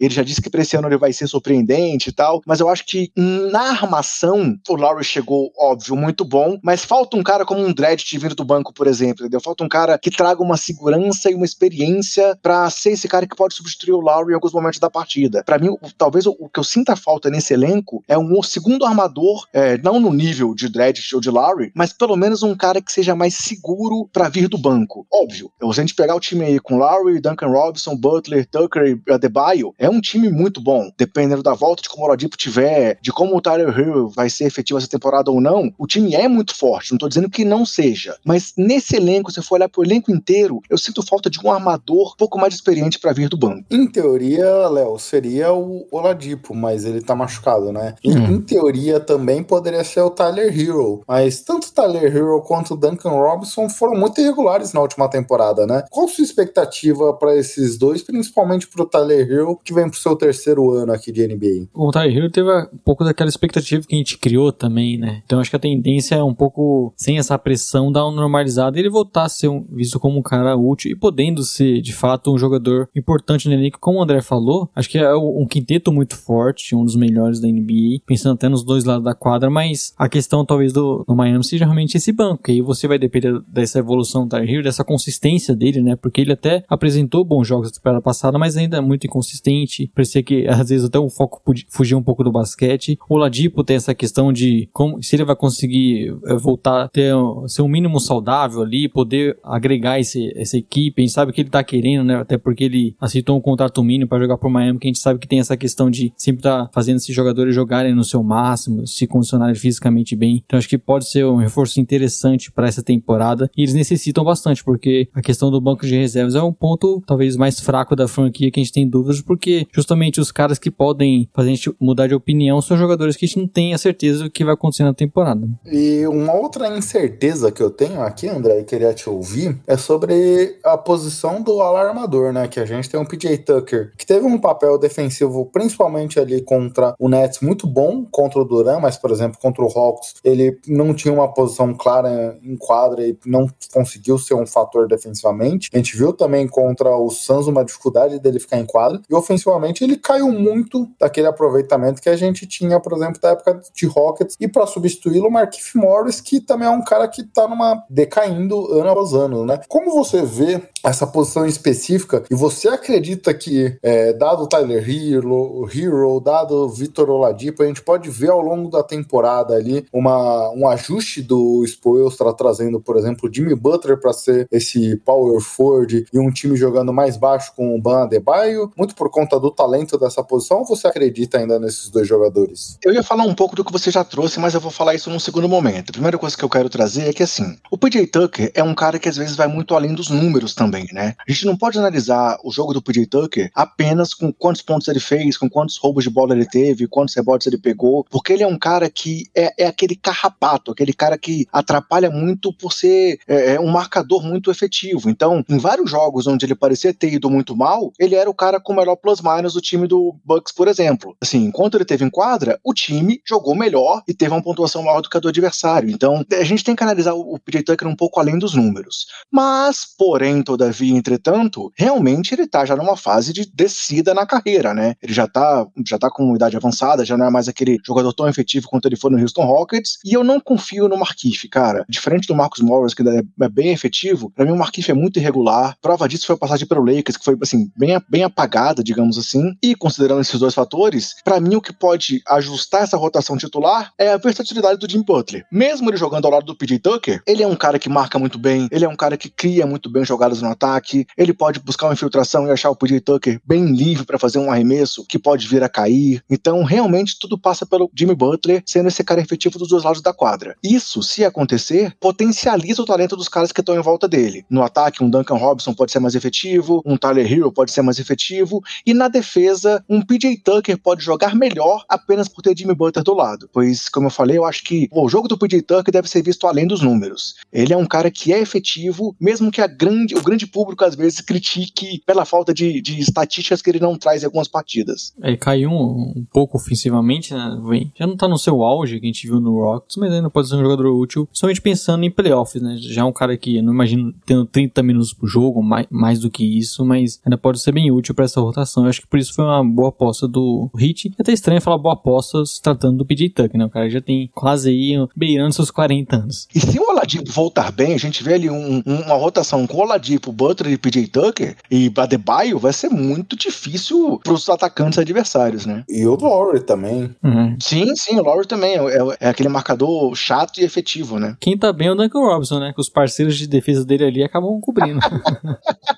ele 0.00 0.14
já 0.14 0.22
disse 0.22 0.40
que 0.40 0.48
para 0.50 0.62
esse 0.62 0.76
ano 0.76 0.86
ele 0.88 0.96
vai 0.98 1.12
ser 1.12 1.26
surpreendente 1.26 2.10
e 2.10 2.12
tal. 2.12 2.40
Mas 2.46 2.60
eu 2.60 2.68
acho 2.68 2.84
que 2.86 3.10
na 3.16 3.70
armação, 3.70 4.56
o 4.68 4.76
Lowry 4.80 5.04
chegou, 5.04 5.52
óbvio, 5.58 5.96
muito 5.96 6.24
bom, 6.24 6.58
mas 6.62 6.84
falta 6.84 7.16
um 7.16 7.22
cara 7.22 7.44
como 7.44 7.60
um 7.60 7.72
Dredd 7.72 8.18
vindo 8.18 8.34
do 8.34 8.44
banco, 8.44 8.72
por 8.72 8.86
exemplo, 8.86 9.22
entendeu? 9.22 9.40
Falta 9.40 9.64
um 9.64 9.68
cara 9.68 9.98
que 9.98 10.10
traga 10.10 10.42
uma 10.42 10.56
segurança 10.56 11.30
e 11.30 11.34
uma 11.34 11.44
experiência 11.44 12.38
para 12.42 12.68
ser 12.70 12.92
esse 12.92 13.08
cara 13.08 13.26
que 13.26 13.36
pode 13.36 13.54
substituir 13.54 13.92
o 13.92 14.00
Lowry 14.00 14.32
em 14.32 14.34
alguns 14.34 14.52
momentos 14.52 14.78
da 14.78 14.90
partida. 14.90 15.42
Para 15.44 15.58
mim, 15.58 15.76
talvez 15.96 16.26
o, 16.26 16.34
que 16.52 16.58
eu 16.58 16.64
sinta 16.64 16.96
falta 16.96 17.30
nesse 17.30 17.52
elenco 17.52 18.02
é 18.08 18.18
um 18.18 18.42
segundo 18.42 18.84
armador, 18.84 19.46
é, 19.52 19.78
não 19.78 20.00
no 20.00 20.12
nível 20.12 20.54
de 20.54 20.68
Dredd 20.68 20.98
ou 21.14 21.20
de 21.20 21.30
Lowry, 21.30 21.72
mas 21.74 21.92
pelo 21.92 22.16
menos 22.16 22.42
um 22.42 22.56
cara 22.56 22.80
que 22.80 22.92
seja 22.92 23.14
mais 23.14 23.34
seguro 23.34 24.08
para 24.12 24.28
vir 24.28 24.48
do 24.48 24.58
banco. 24.58 25.06
Óbvio, 25.12 25.50
se 25.60 25.80
a 25.80 25.82
gente 25.82 25.94
pegar 25.94 26.14
o 26.14 26.20
time 26.20 26.44
aí 26.44 26.58
com 26.58 26.78
Lowry, 26.78 27.20
Duncan 27.20 27.48
Robinson, 27.48 27.96
Butler, 27.96 28.46
Tucker 28.46 29.00
e 29.06 29.12
Adebayo, 29.12 29.74
é 29.78 29.88
um 29.88 30.00
time 30.00 30.30
muito 30.30 30.60
bom. 30.60 30.90
Dependendo 30.96 31.42
da 31.42 31.54
volta 31.54 31.82
de 31.82 31.88
como 31.88 32.04
o 32.04 32.06
Oladipo 32.06 32.36
tiver, 32.36 32.98
de 33.02 33.12
como 33.12 33.36
o 33.36 33.40
Tyler 33.40 33.68
Hero 33.68 34.08
vai 34.08 34.30
ser 34.30 34.44
efetivo 34.44 34.69
essa 34.78 34.88
temporada 34.88 35.30
ou 35.30 35.40
não, 35.40 35.72
o 35.78 35.86
time 35.86 36.14
é 36.14 36.28
muito 36.28 36.54
forte. 36.56 36.92
Não 36.92 36.98
tô 36.98 37.08
dizendo 37.08 37.30
que 37.30 37.44
não 37.44 37.64
seja. 37.64 38.16
Mas 38.24 38.52
nesse 38.56 38.96
elenco, 38.96 39.30
se 39.30 39.42
for 39.42 39.56
olhar 39.56 39.68
pro 39.68 39.84
elenco 39.84 40.10
inteiro, 40.10 40.60
eu 40.68 40.78
sinto 40.78 41.02
falta 41.02 41.30
de 41.30 41.38
um 41.44 41.50
armador 41.50 42.12
um 42.12 42.16
pouco 42.16 42.38
mais 42.38 42.54
experiente 42.54 42.98
para 42.98 43.12
vir 43.12 43.28
do 43.28 43.36
banco. 43.36 43.64
Em 43.70 43.86
teoria, 43.86 44.68
Léo, 44.68 44.98
seria 44.98 45.52
o 45.52 45.86
Oladipo, 45.90 46.54
mas 46.54 46.84
ele 46.84 47.00
tá 47.00 47.14
machucado, 47.14 47.72
né? 47.72 47.94
Hum. 48.04 48.12
Em 48.12 48.40
teoria 48.40 49.00
também 49.00 49.42
poderia 49.42 49.84
ser 49.84 50.00
o 50.00 50.10
Tyler 50.10 50.58
Hero, 50.58 51.02
mas 51.06 51.40
tanto 51.40 51.68
o 51.68 51.72
Tyler 51.72 52.14
Hero 52.14 52.40
quanto 52.42 52.74
o 52.74 52.76
Duncan 52.76 53.10
Robinson 53.10 53.68
foram 53.68 53.98
muito 53.98 54.20
irregulares 54.20 54.72
na 54.72 54.80
última 54.80 55.08
temporada, 55.08 55.66
né? 55.66 55.84
Qual 55.90 56.06
a 56.06 56.08
sua 56.08 56.24
expectativa 56.24 57.12
para 57.14 57.36
esses 57.36 57.78
dois, 57.78 58.02
principalmente 58.02 58.66
pro 58.68 58.84
Tyler 58.84 59.30
Hero, 59.30 59.58
que 59.62 59.74
vem 59.74 59.88
pro 59.88 59.98
seu 59.98 60.16
terceiro 60.16 60.70
ano 60.72 60.92
aqui 60.92 61.12
de 61.12 61.26
NBA? 61.26 61.68
O 61.74 61.90
Tyler 61.90 62.16
Hero 62.16 62.30
teve 62.30 62.50
um 62.50 62.78
pouco 62.84 63.04
daquela 63.04 63.28
expectativa 63.28 63.86
que 63.86 63.94
a 63.94 63.98
gente 63.98 64.18
criou 64.18 64.52
também, 64.60 64.98
né? 64.98 65.22
Então 65.24 65.40
acho 65.40 65.48
que 65.50 65.56
a 65.56 65.60
tendência 65.60 66.14
é 66.16 66.22
um 66.22 66.34
pouco, 66.34 66.92
sem 66.96 67.18
essa 67.18 67.38
pressão, 67.38 67.90
dar 67.90 68.04
uma 68.06 68.14
normalizada 68.14 68.76
e 68.76 68.82
ele 68.82 68.90
voltar 68.90 69.24
a 69.24 69.28
ser 69.28 69.48
um- 69.48 69.64
visto 69.72 69.98
como 69.98 70.18
um 70.18 70.22
cara 70.22 70.54
útil 70.56 70.92
e 70.92 70.94
podendo 70.94 71.42
ser, 71.42 71.80
de 71.80 71.92
fato, 71.94 72.32
um 72.32 72.38
jogador 72.38 72.88
importante 72.94 73.48
no 73.48 73.54
elenco. 73.54 73.78
Como 73.80 73.98
o 73.98 74.02
André 74.02 74.20
falou, 74.20 74.68
acho 74.76 74.88
que 74.90 74.98
é 74.98 75.14
um 75.16 75.46
quinteto 75.46 75.90
muito 75.90 76.14
forte, 76.16 76.76
um 76.76 76.84
dos 76.84 76.94
melhores 76.96 77.40
da 77.40 77.48
NBA, 77.48 78.02
pensando 78.06 78.34
até 78.34 78.48
nos 78.48 78.62
dois 78.62 78.84
lados 78.84 79.04
da 79.04 79.14
quadra, 79.14 79.48
mas 79.48 79.94
a 79.96 80.08
questão 80.08 80.44
talvez 80.44 80.72
do, 80.72 81.04
do 81.08 81.14
Miami 81.16 81.42
seja 81.44 81.64
realmente 81.64 81.96
esse 81.96 82.12
banco, 82.12 82.42
que 82.42 82.52
aí 82.52 82.60
você 82.60 82.86
vai 82.86 82.98
depender 82.98 83.40
dessa 83.48 83.78
evolução 83.78 84.24
do 84.24 84.28
Tyler 84.30 84.62
dessa 84.62 84.84
consistência 84.84 85.54
dele, 85.56 85.80
né? 85.80 85.96
Porque 85.96 86.20
ele 86.20 86.32
até 86.32 86.64
apresentou 86.68 87.24
bons 87.24 87.46
jogos 87.46 87.68
na 87.68 87.74
temporada 87.74 88.02
passada, 88.02 88.38
mas 88.38 88.56
ainda 88.56 88.76
é 88.76 88.80
muito 88.80 89.06
inconsistente. 89.06 89.90
Parecia 89.94 90.22
que 90.22 90.46
às 90.48 90.68
vezes 90.68 90.84
até 90.86 90.98
o 90.98 91.08
foco 91.08 91.40
fugia 91.68 91.96
um 91.96 92.02
pouco 92.02 92.22
do 92.24 92.32
basquete. 92.32 92.98
O 93.08 93.16
Ladipo 93.16 93.62
tem 93.64 93.76
essa 93.76 93.94
questão 93.94 94.32
de 94.32 94.49
como 94.72 95.02
se 95.02 95.16
ele 95.16 95.24
vai 95.24 95.36
conseguir 95.36 96.14
eh, 96.26 96.34
voltar 96.36 96.84
a 96.84 96.88
ter 96.88 97.14
ser 97.46 97.62
um 97.62 97.68
mínimo 97.68 98.00
saudável 98.00 98.62
ali, 98.62 98.88
poder 98.88 99.38
agregar 99.42 99.98
esse, 99.98 100.32
essa 100.36 100.56
equipe. 100.56 101.00
A 101.00 101.04
gente 101.04 101.12
sabe 101.12 101.32
que 101.32 101.40
ele 101.40 101.50
tá 101.50 101.62
querendo, 101.62 102.04
né? 102.04 102.16
Até 102.16 102.38
porque 102.38 102.64
ele 102.64 102.94
aceitou 103.00 103.36
um 103.36 103.40
contrato 103.40 103.82
mínimo 103.82 104.08
para 104.08 104.20
jogar 104.20 104.36
por 104.36 104.50
Miami, 104.50 104.78
que 104.78 104.86
a 104.86 104.90
gente 104.90 104.98
sabe 104.98 105.18
que 105.18 105.28
tem 105.28 105.40
essa 105.40 105.56
questão 105.56 105.90
de 105.90 106.12
sempre 106.16 106.40
estar 106.40 106.68
fazendo 106.72 106.96
esses 106.96 107.14
jogadores 107.14 107.54
jogarem 107.54 107.94
no 107.94 108.04
seu 108.04 108.22
máximo, 108.22 108.86
se 108.86 109.06
condicionarem 109.06 109.54
fisicamente 109.54 110.14
bem. 110.16 110.42
Então 110.44 110.58
acho 110.58 110.68
que 110.68 110.78
pode 110.78 111.08
ser 111.08 111.24
um 111.24 111.36
reforço 111.36 111.80
interessante 111.80 112.50
para 112.50 112.68
essa 112.68 112.82
temporada. 112.82 113.50
E 113.56 113.62
eles 113.62 113.74
necessitam 113.74 114.24
bastante, 114.24 114.64
porque 114.64 115.08
a 115.14 115.20
questão 115.20 115.50
do 115.50 115.60
banco 115.60 115.86
de 115.86 115.96
reservas 115.96 116.34
é 116.34 116.42
um 116.42 116.52
ponto 116.52 117.02
talvez 117.06 117.36
mais 117.36 117.60
fraco 117.60 117.96
da 117.96 118.08
franquia 118.08 118.50
que 118.50 118.60
a 118.60 118.62
gente 118.62 118.72
tem 118.72 118.88
dúvidas, 118.88 119.20
porque 119.20 119.66
justamente 119.72 120.20
os 120.20 120.32
caras 120.32 120.58
que 120.58 120.70
podem 120.70 121.28
fazer 121.34 121.50
a 121.50 121.54
gente 121.54 121.72
mudar 121.80 122.06
de 122.06 122.14
opinião 122.14 122.60
são 122.60 122.76
jogadores 122.76 123.16
que 123.16 123.24
a 123.24 123.28
gente 123.28 123.38
não 123.38 123.48
tem 123.48 123.74
a 123.74 123.78
certeza 123.78 124.24
do 124.24 124.30
que 124.30 124.39
vai 124.44 124.54
acontecer 124.54 124.84
na 124.84 124.94
temporada. 124.94 125.48
E 125.64 126.06
uma 126.06 126.32
outra 126.32 126.68
incerteza 126.76 127.50
que 127.50 127.62
eu 127.62 127.70
tenho 127.70 128.02
aqui, 128.02 128.28
André, 128.28 128.60
e 128.60 128.64
queria 128.64 128.92
te 128.92 129.08
ouvir, 129.08 129.58
é 129.66 129.76
sobre 129.76 130.58
a 130.64 130.76
posição 130.76 131.42
do 131.42 131.60
alarmador, 131.60 132.32
né? 132.32 132.48
Que 132.48 132.60
a 132.60 132.64
gente 132.64 132.88
tem 132.88 133.00
o 133.00 133.06
PJ 133.06 133.38
Tucker, 133.38 133.92
que 133.96 134.06
teve 134.06 134.26
um 134.26 134.38
papel 134.38 134.78
defensivo, 134.78 135.46
principalmente 135.46 136.18
ali 136.18 136.40
contra 136.42 136.94
o 136.98 137.08
Nets, 137.08 137.40
muito 137.40 137.66
bom 137.66 138.04
contra 138.10 138.40
o 138.40 138.44
Duran, 138.44 138.80
mas, 138.80 138.96
por 138.96 139.10
exemplo, 139.10 139.38
contra 139.40 139.62
o 139.62 139.68
Hawks, 139.68 140.14
ele 140.24 140.58
não 140.66 140.94
tinha 140.94 141.12
uma 141.12 141.32
posição 141.32 141.74
clara 141.74 142.38
em 142.42 142.56
quadra 142.56 143.06
e 143.06 143.16
não 143.24 143.46
conseguiu 143.72 144.18
ser 144.18 144.34
um 144.34 144.46
fator 144.46 144.88
defensivamente. 144.88 145.70
A 145.72 145.76
gente 145.76 145.96
viu 145.96 146.12
também 146.12 146.46
contra 146.46 146.96
o 146.96 147.10
Suns 147.10 147.46
uma 147.46 147.64
dificuldade 147.64 148.18
dele 148.18 148.40
ficar 148.40 148.58
em 148.58 148.66
quadra, 148.66 149.00
e 149.08 149.14
ofensivamente 149.14 149.84
ele 149.84 149.96
caiu 149.96 150.30
muito 150.32 150.88
daquele 150.98 151.26
aproveitamento 151.26 152.00
que 152.00 152.08
a 152.08 152.16
gente 152.16 152.46
tinha, 152.46 152.80
por 152.80 152.92
exemplo, 152.92 153.20
da 153.20 153.30
época 153.30 153.60
de 153.74 153.86
Rockets, 153.86 154.29
e 154.38 154.48
para 154.48 154.66
substituí-lo, 154.66 155.28
o 155.28 155.32
Morris, 155.74 156.20
que 156.20 156.40
também 156.40 156.68
é 156.68 156.70
um 156.70 156.82
cara 156.82 157.08
que 157.08 157.22
tá 157.22 157.48
numa 157.48 157.84
decaindo 157.88 158.72
ano 158.72 158.90
após 158.90 159.12
ano, 159.12 159.44
né? 159.44 159.60
Como 159.68 159.92
você 159.92 160.22
vê 160.22 160.62
essa 160.84 161.06
posição 161.06 161.46
específica 161.46 162.24
e 162.30 162.34
você 162.34 162.68
acredita 162.68 163.32
que, 163.34 163.76
é, 163.82 164.12
dado 164.12 164.44
o 164.44 164.46
Tyler 164.46 164.88
Hero, 164.88 165.68
Hero, 165.72 166.20
dado 166.20 166.54
o 166.54 166.68
Vitor 166.68 167.10
Oladipo, 167.10 167.62
a 167.62 167.66
gente 167.66 167.82
pode 167.82 168.08
ver 168.10 168.30
ao 168.30 168.40
longo 168.40 168.70
da 168.70 168.82
temporada 168.82 169.54
ali 169.54 169.86
uma, 169.92 170.50
um 170.50 170.68
ajuste 170.68 171.22
do 171.22 171.64
Spoelstra 171.64 172.32
trazendo, 172.32 172.80
por 172.80 172.96
exemplo, 172.96 173.30
Jimmy 173.32 173.54
Butler 173.54 173.98
para 173.98 174.12
ser 174.12 174.46
esse 174.50 174.96
power 174.98 175.40
forward 175.40 176.06
e 176.12 176.18
um 176.18 176.30
time 176.30 176.56
jogando 176.56 176.92
mais 176.92 177.16
baixo 177.16 177.52
com 177.54 177.74
o 177.74 177.80
Ban 177.80 178.04
Adebayo, 178.04 178.70
muito 178.76 178.94
por 178.94 179.10
conta 179.10 179.38
do 179.38 179.50
talento 179.50 179.98
dessa 179.98 180.22
posição, 180.22 180.58
ou 180.58 180.66
você 180.66 180.86
acredita 180.86 181.38
ainda 181.38 181.58
nesses 181.58 181.88
dois 181.88 182.06
jogadores? 182.06 182.78
Eu 182.84 182.92
ia 182.92 183.02
falar 183.02 183.24
um 183.24 183.34
pouco 183.34 183.56
do 183.56 183.64
que 183.64 183.72
você 183.72 183.90
já 183.90 184.04
trouxe, 184.04 184.38
mas 184.38 184.54
eu 184.54 184.60
vou 184.60 184.70
falar 184.70 184.94
isso 184.94 185.10
num 185.10 185.18
segundo 185.18 185.48
momento. 185.48 185.90
A 185.90 185.92
primeira 185.92 186.18
coisa 186.18 186.36
que 186.36 186.44
eu 186.44 186.48
quero 186.48 186.68
trazer 186.68 187.08
é 187.08 187.12
que, 187.12 187.22
assim, 187.22 187.56
o 187.70 187.78
PJ 187.78 188.06
Tucker 188.06 188.50
é 188.54 188.62
um 188.62 188.74
cara 188.74 188.98
que 188.98 189.08
às 189.08 189.16
vezes 189.16 189.36
vai 189.36 189.48
muito 189.48 189.74
além 189.74 189.94
dos 189.94 190.08
números 190.08 190.54
também, 190.54 190.69
né? 190.70 191.14
A 191.26 191.30
gente 191.30 191.46
não 191.46 191.56
pode 191.56 191.78
analisar 191.78 192.38
o 192.44 192.50
jogo 192.50 192.72
do 192.72 192.82
PJ 192.82 193.06
Tucker 193.06 193.50
apenas 193.54 194.14
com 194.14 194.32
quantos 194.32 194.62
pontos 194.62 194.88
ele 194.88 195.00
fez, 195.00 195.36
com 195.36 195.48
quantos 195.48 195.76
roubos 195.76 196.04
de 196.04 196.10
bola 196.10 196.34
ele 196.34 196.46
teve, 196.46 196.86
quantos 196.86 197.14
rebotes 197.14 197.46
ele 197.46 197.58
pegou, 197.58 198.04
porque 198.10 198.32
ele 198.32 198.42
é 198.42 198.46
um 198.46 198.58
cara 198.58 198.88
que 198.88 199.24
é, 199.34 199.64
é 199.64 199.66
aquele 199.66 199.96
carrapato, 199.96 200.70
aquele 200.70 200.92
cara 200.92 201.18
que 201.18 201.46
atrapalha 201.52 202.10
muito 202.10 202.52
por 202.52 202.72
ser 202.72 203.18
é, 203.26 203.54
é 203.54 203.60
um 203.60 203.68
marcador 203.68 204.22
muito 204.22 204.50
efetivo. 204.50 205.08
Então, 205.08 205.44
em 205.48 205.58
vários 205.58 205.90
jogos 205.90 206.26
onde 206.26 206.44
ele 206.44 206.54
parecia 206.54 206.94
ter 206.94 207.12
ido 207.12 207.30
muito 207.30 207.56
mal, 207.56 207.92
ele 207.98 208.14
era 208.14 208.28
o 208.28 208.34
cara 208.34 208.60
com 208.60 208.72
o 208.72 208.76
melhor 208.76 208.96
plus-minus 208.96 209.54
do 209.54 209.60
time 209.60 209.86
do 209.86 210.14
Bucks, 210.24 210.52
por 210.52 210.68
exemplo. 210.68 211.16
Assim, 211.20 211.44
enquanto 211.44 211.76
ele 211.76 211.84
teve 211.84 212.04
em 212.04 212.10
quadra, 212.10 212.58
o 212.64 212.74
time 212.74 213.20
jogou 213.26 213.54
melhor 213.54 214.02
e 214.06 214.14
teve 214.14 214.32
uma 214.32 214.42
pontuação 214.42 214.82
maior 214.82 215.00
do 215.00 215.08
que 215.08 215.16
a 215.16 215.20
do 215.20 215.28
adversário. 215.28 215.90
Então, 215.90 216.24
a 216.32 216.44
gente 216.44 216.64
tem 216.64 216.76
que 216.76 216.82
analisar 216.82 217.14
o 217.14 217.38
PJ 217.38 217.62
Tucker 217.64 217.88
um 217.88 217.96
pouco 217.96 218.20
além 218.20 218.38
dos 218.38 218.54
números. 218.54 219.06
Mas, 219.30 219.86
porém, 219.98 220.42
todavia, 220.60 220.94
entretanto, 220.94 221.72
realmente 221.74 222.34
ele 222.34 222.46
tá 222.46 222.64
já 222.66 222.76
numa 222.76 222.96
fase 222.96 223.32
de 223.32 223.50
descida 223.52 224.12
na 224.12 224.26
carreira, 224.26 224.74
né? 224.74 224.94
Ele 225.02 225.12
já 225.12 225.26
tá, 225.26 225.66
já 225.86 225.98
tá 225.98 226.10
com 226.10 226.34
idade 226.36 226.56
avançada, 226.56 227.04
já 227.04 227.16
não 227.16 227.26
é 227.26 227.30
mais 227.30 227.48
aquele 227.48 227.78
jogador 227.84 228.12
tão 228.12 228.28
efetivo 228.28 228.68
quanto 228.68 228.86
ele 228.86 228.96
foi 228.96 229.10
no 229.10 229.18
Houston 229.18 229.44
Rockets, 229.44 229.98
e 230.04 230.12
eu 230.12 230.22
não 230.22 230.38
confio 230.38 230.88
no 230.88 230.98
Markif, 230.98 231.48
cara. 231.48 231.84
Diferente 231.88 232.26
do 232.26 232.34
Marcus 232.34 232.60
Morris, 232.60 232.92
que 232.92 233.02
é 233.02 233.22
é 233.40 233.48
bem 233.48 233.72
efetivo, 233.72 234.30
pra 234.30 234.44
mim 234.44 234.52
o 234.52 234.56
Markif 234.56 234.90
é 234.90 234.94
muito 234.94 235.18
irregular. 235.18 235.76
Prova 235.80 236.08
disso 236.08 236.26
foi 236.26 236.34
a 236.34 236.38
passagem 236.38 236.66
pelo 236.66 236.84
Lakers, 236.84 237.16
que 237.16 237.24
foi, 237.24 237.36
assim, 237.42 237.70
bem, 237.76 237.98
bem 238.08 238.22
apagada, 238.22 238.84
digamos 238.84 239.16
assim. 239.16 239.54
E 239.62 239.74
considerando 239.74 240.20
esses 240.20 240.38
dois 240.38 240.54
fatores, 240.54 241.14
pra 241.24 241.40
mim 241.40 241.56
o 241.56 241.60
que 241.60 241.72
pode 241.72 242.20
ajustar 242.28 242.82
essa 242.82 242.96
rotação 242.96 243.36
titular 243.36 243.92
é 243.98 244.12
a 244.12 244.16
versatilidade 244.18 244.78
do 244.78 244.90
Jim 244.90 245.02
Butler. 245.02 245.46
Mesmo 245.50 245.88
ele 245.88 245.96
jogando 245.96 246.26
ao 246.26 246.32
lado 246.32 246.46
do 246.46 246.56
PJ 246.56 246.78
Tucker, 246.78 247.22
ele 247.26 247.42
é 247.42 247.46
um 247.46 247.56
cara 247.56 247.78
que 247.78 247.88
marca 247.88 248.18
muito 248.18 248.38
bem, 248.38 248.68
ele 248.70 248.84
é 248.84 248.88
um 248.88 248.96
cara 248.96 249.16
que 249.16 249.28
cria 249.28 249.66
muito 249.66 249.90
bem 249.90 250.04
jogadas 250.04 250.42
no 250.42 250.49
ataque, 250.50 251.06
ele 251.16 251.32
pode 251.32 251.60
buscar 251.60 251.86
uma 251.86 251.92
infiltração 251.92 252.46
e 252.46 252.50
achar 252.50 252.70
o 252.70 252.76
PJ 252.76 253.00
Tucker 253.00 253.40
bem 253.44 253.66
livre 253.66 254.04
pra 254.04 254.18
fazer 254.18 254.38
um 254.38 254.50
arremesso 254.50 255.04
que 255.06 255.18
pode 255.18 255.46
vir 255.46 255.62
a 255.62 255.68
cair. 255.68 256.22
Então, 256.28 256.62
realmente, 256.64 257.18
tudo 257.18 257.38
passa 257.38 257.64
pelo 257.66 257.90
Jimmy 257.94 258.14
Butler 258.14 258.62
sendo 258.66 258.88
esse 258.88 259.02
cara 259.04 259.20
efetivo 259.20 259.58
dos 259.58 259.68
dois 259.68 259.84
lados 259.84 260.02
da 260.02 260.12
quadra. 260.12 260.56
Isso, 260.62 261.02
se 261.02 261.24
acontecer, 261.24 261.94
potencializa 262.00 262.82
o 262.82 262.86
talento 262.86 263.16
dos 263.16 263.28
caras 263.28 263.52
que 263.52 263.60
estão 263.60 263.76
em 263.76 263.82
volta 263.82 264.08
dele. 264.08 264.44
No 264.50 264.62
ataque, 264.62 265.02
um 265.02 265.10
Duncan 265.10 265.36
Robinson 265.36 265.74
pode 265.74 265.92
ser 265.92 266.00
mais 266.00 266.14
efetivo, 266.14 266.82
um 266.84 266.96
Tyler 266.96 267.30
Hero 267.30 267.52
pode 267.52 267.72
ser 267.72 267.82
mais 267.82 267.98
efetivo, 267.98 268.62
e 268.86 268.94
na 268.94 269.08
defesa, 269.08 269.84
um 269.88 270.02
PJ 270.02 270.38
Tucker 270.38 270.78
pode 270.78 271.04
jogar 271.04 271.34
melhor 271.34 271.84
apenas 271.88 272.28
por 272.28 272.42
ter 272.42 272.56
Jimmy 272.56 272.74
Butler 272.74 273.04
do 273.04 273.14
lado. 273.14 273.48
Pois, 273.52 273.88
como 273.88 274.06
eu 274.06 274.10
falei, 274.10 274.38
eu 274.38 274.44
acho 274.44 274.64
que 274.64 274.88
o 274.90 275.08
jogo 275.08 275.28
do 275.28 275.38
PJ 275.38 275.62
Tucker 275.62 275.92
deve 275.92 276.08
ser 276.08 276.22
visto 276.22 276.46
além 276.46 276.66
dos 276.66 276.80
números. 276.80 277.34
Ele 277.52 277.72
é 277.72 277.76
um 277.76 277.86
cara 277.86 278.10
que 278.10 278.32
é 278.32 278.40
efetivo, 278.40 279.14
mesmo 279.20 279.50
que 279.50 279.60
a 279.60 279.66
grande, 279.66 280.14
o 280.14 280.22
grande 280.22 280.39
público 280.46 280.84
às 280.84 280.94
vezes 280.94 281.20
critique 281.20 282.02
pela 282.06 282.24
falta 282.24 282.52
de, 282.54 282.80
de 282.80 282.98
estatísticas 283.00 283.62
que 283.62 283.70
ele 283.70 283.80
não 283.80 283.96
traz 283.96 284.22
em 284.22 284.26
algumas 284.26 284.48
partidas. 284.48 285.12
Ele 285.22 285.36
caiu 285.36 285.70
um, 285.70 286.12
um 286.16 286.26
pouco 286.32 286.56
ofensivamente, 286.56 287.32
né? 287.34 287.60
Vem. 287.68 287.92
Já 287.98 288.06
não 288.06 288.16
tá 288.16 288.28
no 288.28 288.38
seu 288.38 288.62
auge 288.62 288.98
que 289.00 289.06
a 289.06 289.08
gente 289.08 289.26
viu 289.26 289.40
no 289.40 289.60
Rockets, 289.60 289.96
mas 289.96 290.12
ainda 290.12 290.30
pode 290.30 290.48
ser 290.48 290.56
um 290.56 290.60
jogador 290.60 290.86
útil, 290.88 291.28
somente 291.32 291.60
pensando 291.60 292.04
em 292.04 292.10
playoffs, 292.10 292.60
né? 292.62 292.76
Já 292.80 293.02
é 293.02 293.04
um 293.04 293.12
cara 293.12 293.36
que 293.36 293.56
eu 293.56 293.62
não 293.62 293.72
imagino 293.72 294.12
tendo 294.24 294.44
30 294.44 294.82
minutos 294.82 295.12
por 295.12 295.28
jogo, 295.28 295.62
mais, 295.62 295.86
mais 295.90 296.20
do 296.20 296.30
que 296.30 296.44
isso, 296.58 296.84
mas 296.84 297.20
ainda 297.24 297.36
pode 297.38 297.60
ser 297.60 297.72
bem 297.72 297.90
útil 297.90 298.14
pra 298.14 298.24
essa 298.24 298.40
rotação. 298.40 298.84
Eu 298.84 298.90
acho 298.90 299.00
que 299.02 299.06
por 299.06 299.18
isso 299.18 299.34
foi 299.34 299.44
uma 299.44 299.64
boa 299.64 299.88
aposta 299.88 300.26
do 300.26 300.70
Hit. 300.76 301.12
É 301.18 301.22
até 301.22 301.32
estranho 301.32 301.60
falar 301.60 301.78
boa 301.78 301.94
aposta 301.94 302.44
se 302.44 302.60
tratando 302.60 302.98
do 302.98 303.04
PJ 303.04 303.30
Tucker, 303.30 303.58
né? 303.58 303.64
O 303.64 303.70
cara 303.70 303.88
já 303.90 304.00
tem 304.00 304.30
quase 304.34 304.70
aí 304.70 304.94
beirando 305.16 305.54
seus 305.54 305.70
40 305.70 306.16
anos. 306.16 306.48
E 306.54 306.60
se 306.60 306.78
o 306.78 306.88
Oladipo 306.90 307.30
voltar 307.30 307.70
bem, 307.72 307.94
a 307.94 307.98
gente 307.98 308.22
vê 308.22 308.34
ali 308.34 308.50
um- 308.50 308.82
um- 308.86 309.00
uma 309.06 309.14
rotação 309.16 309.66
com 309.66 309.78
Oladipo, 309.78 310.29
Butler 310.32 310.72
e 310.72 310.78
PJ 310.78 311.06
Tucker 311.08 311.56
e 311.70 311.90
Adebayo, 311.96 312.58
vai 312.58 312.72
ser 312.72 312.88
muito 312.88 313.36
difícil 313.36 314.18
pros 314.24 314.48
atacantes 314.48 314.98
adversários, 314.98 315.66
né? 315.66 315.84
E 315.88 316.06
o 316.06 316.14
Lowry 316.14 316.60
também. 316.60 317.14
Uhum. 317.22 317.56
Sim, 317.60 317.94
sim, 317.94 318.18
o 318.18 318.22
Lowry 318.22 318.46
também 318.46 318.76
é, 318.76 319.16
é- 319.20 319.28
aquele 319.28 319.48
marcador 319.48 320.14
chato 320.14 320.60
e 320.60 320.64
efetivo, 320.64 321.18
né? 321.18 321.36
Quem 321.40 321.56
tá 321.58 321.72
bem 321.72 321.88
é 321.88 321.92
o 321.92 321.94
Duncan 321.94 322.20
Robinson, 322.20 322.58
né? 322.58 322.72
Que 322.74 322.80
os 322.80 322.88
parceiros 322.88 323.36
de 323.36 323.46
defesa 323.46 323.84
dele 323.84 324.04
ali 324.04 324.22
acabam 324.22 324.58
cobrindo. 324.60 325.00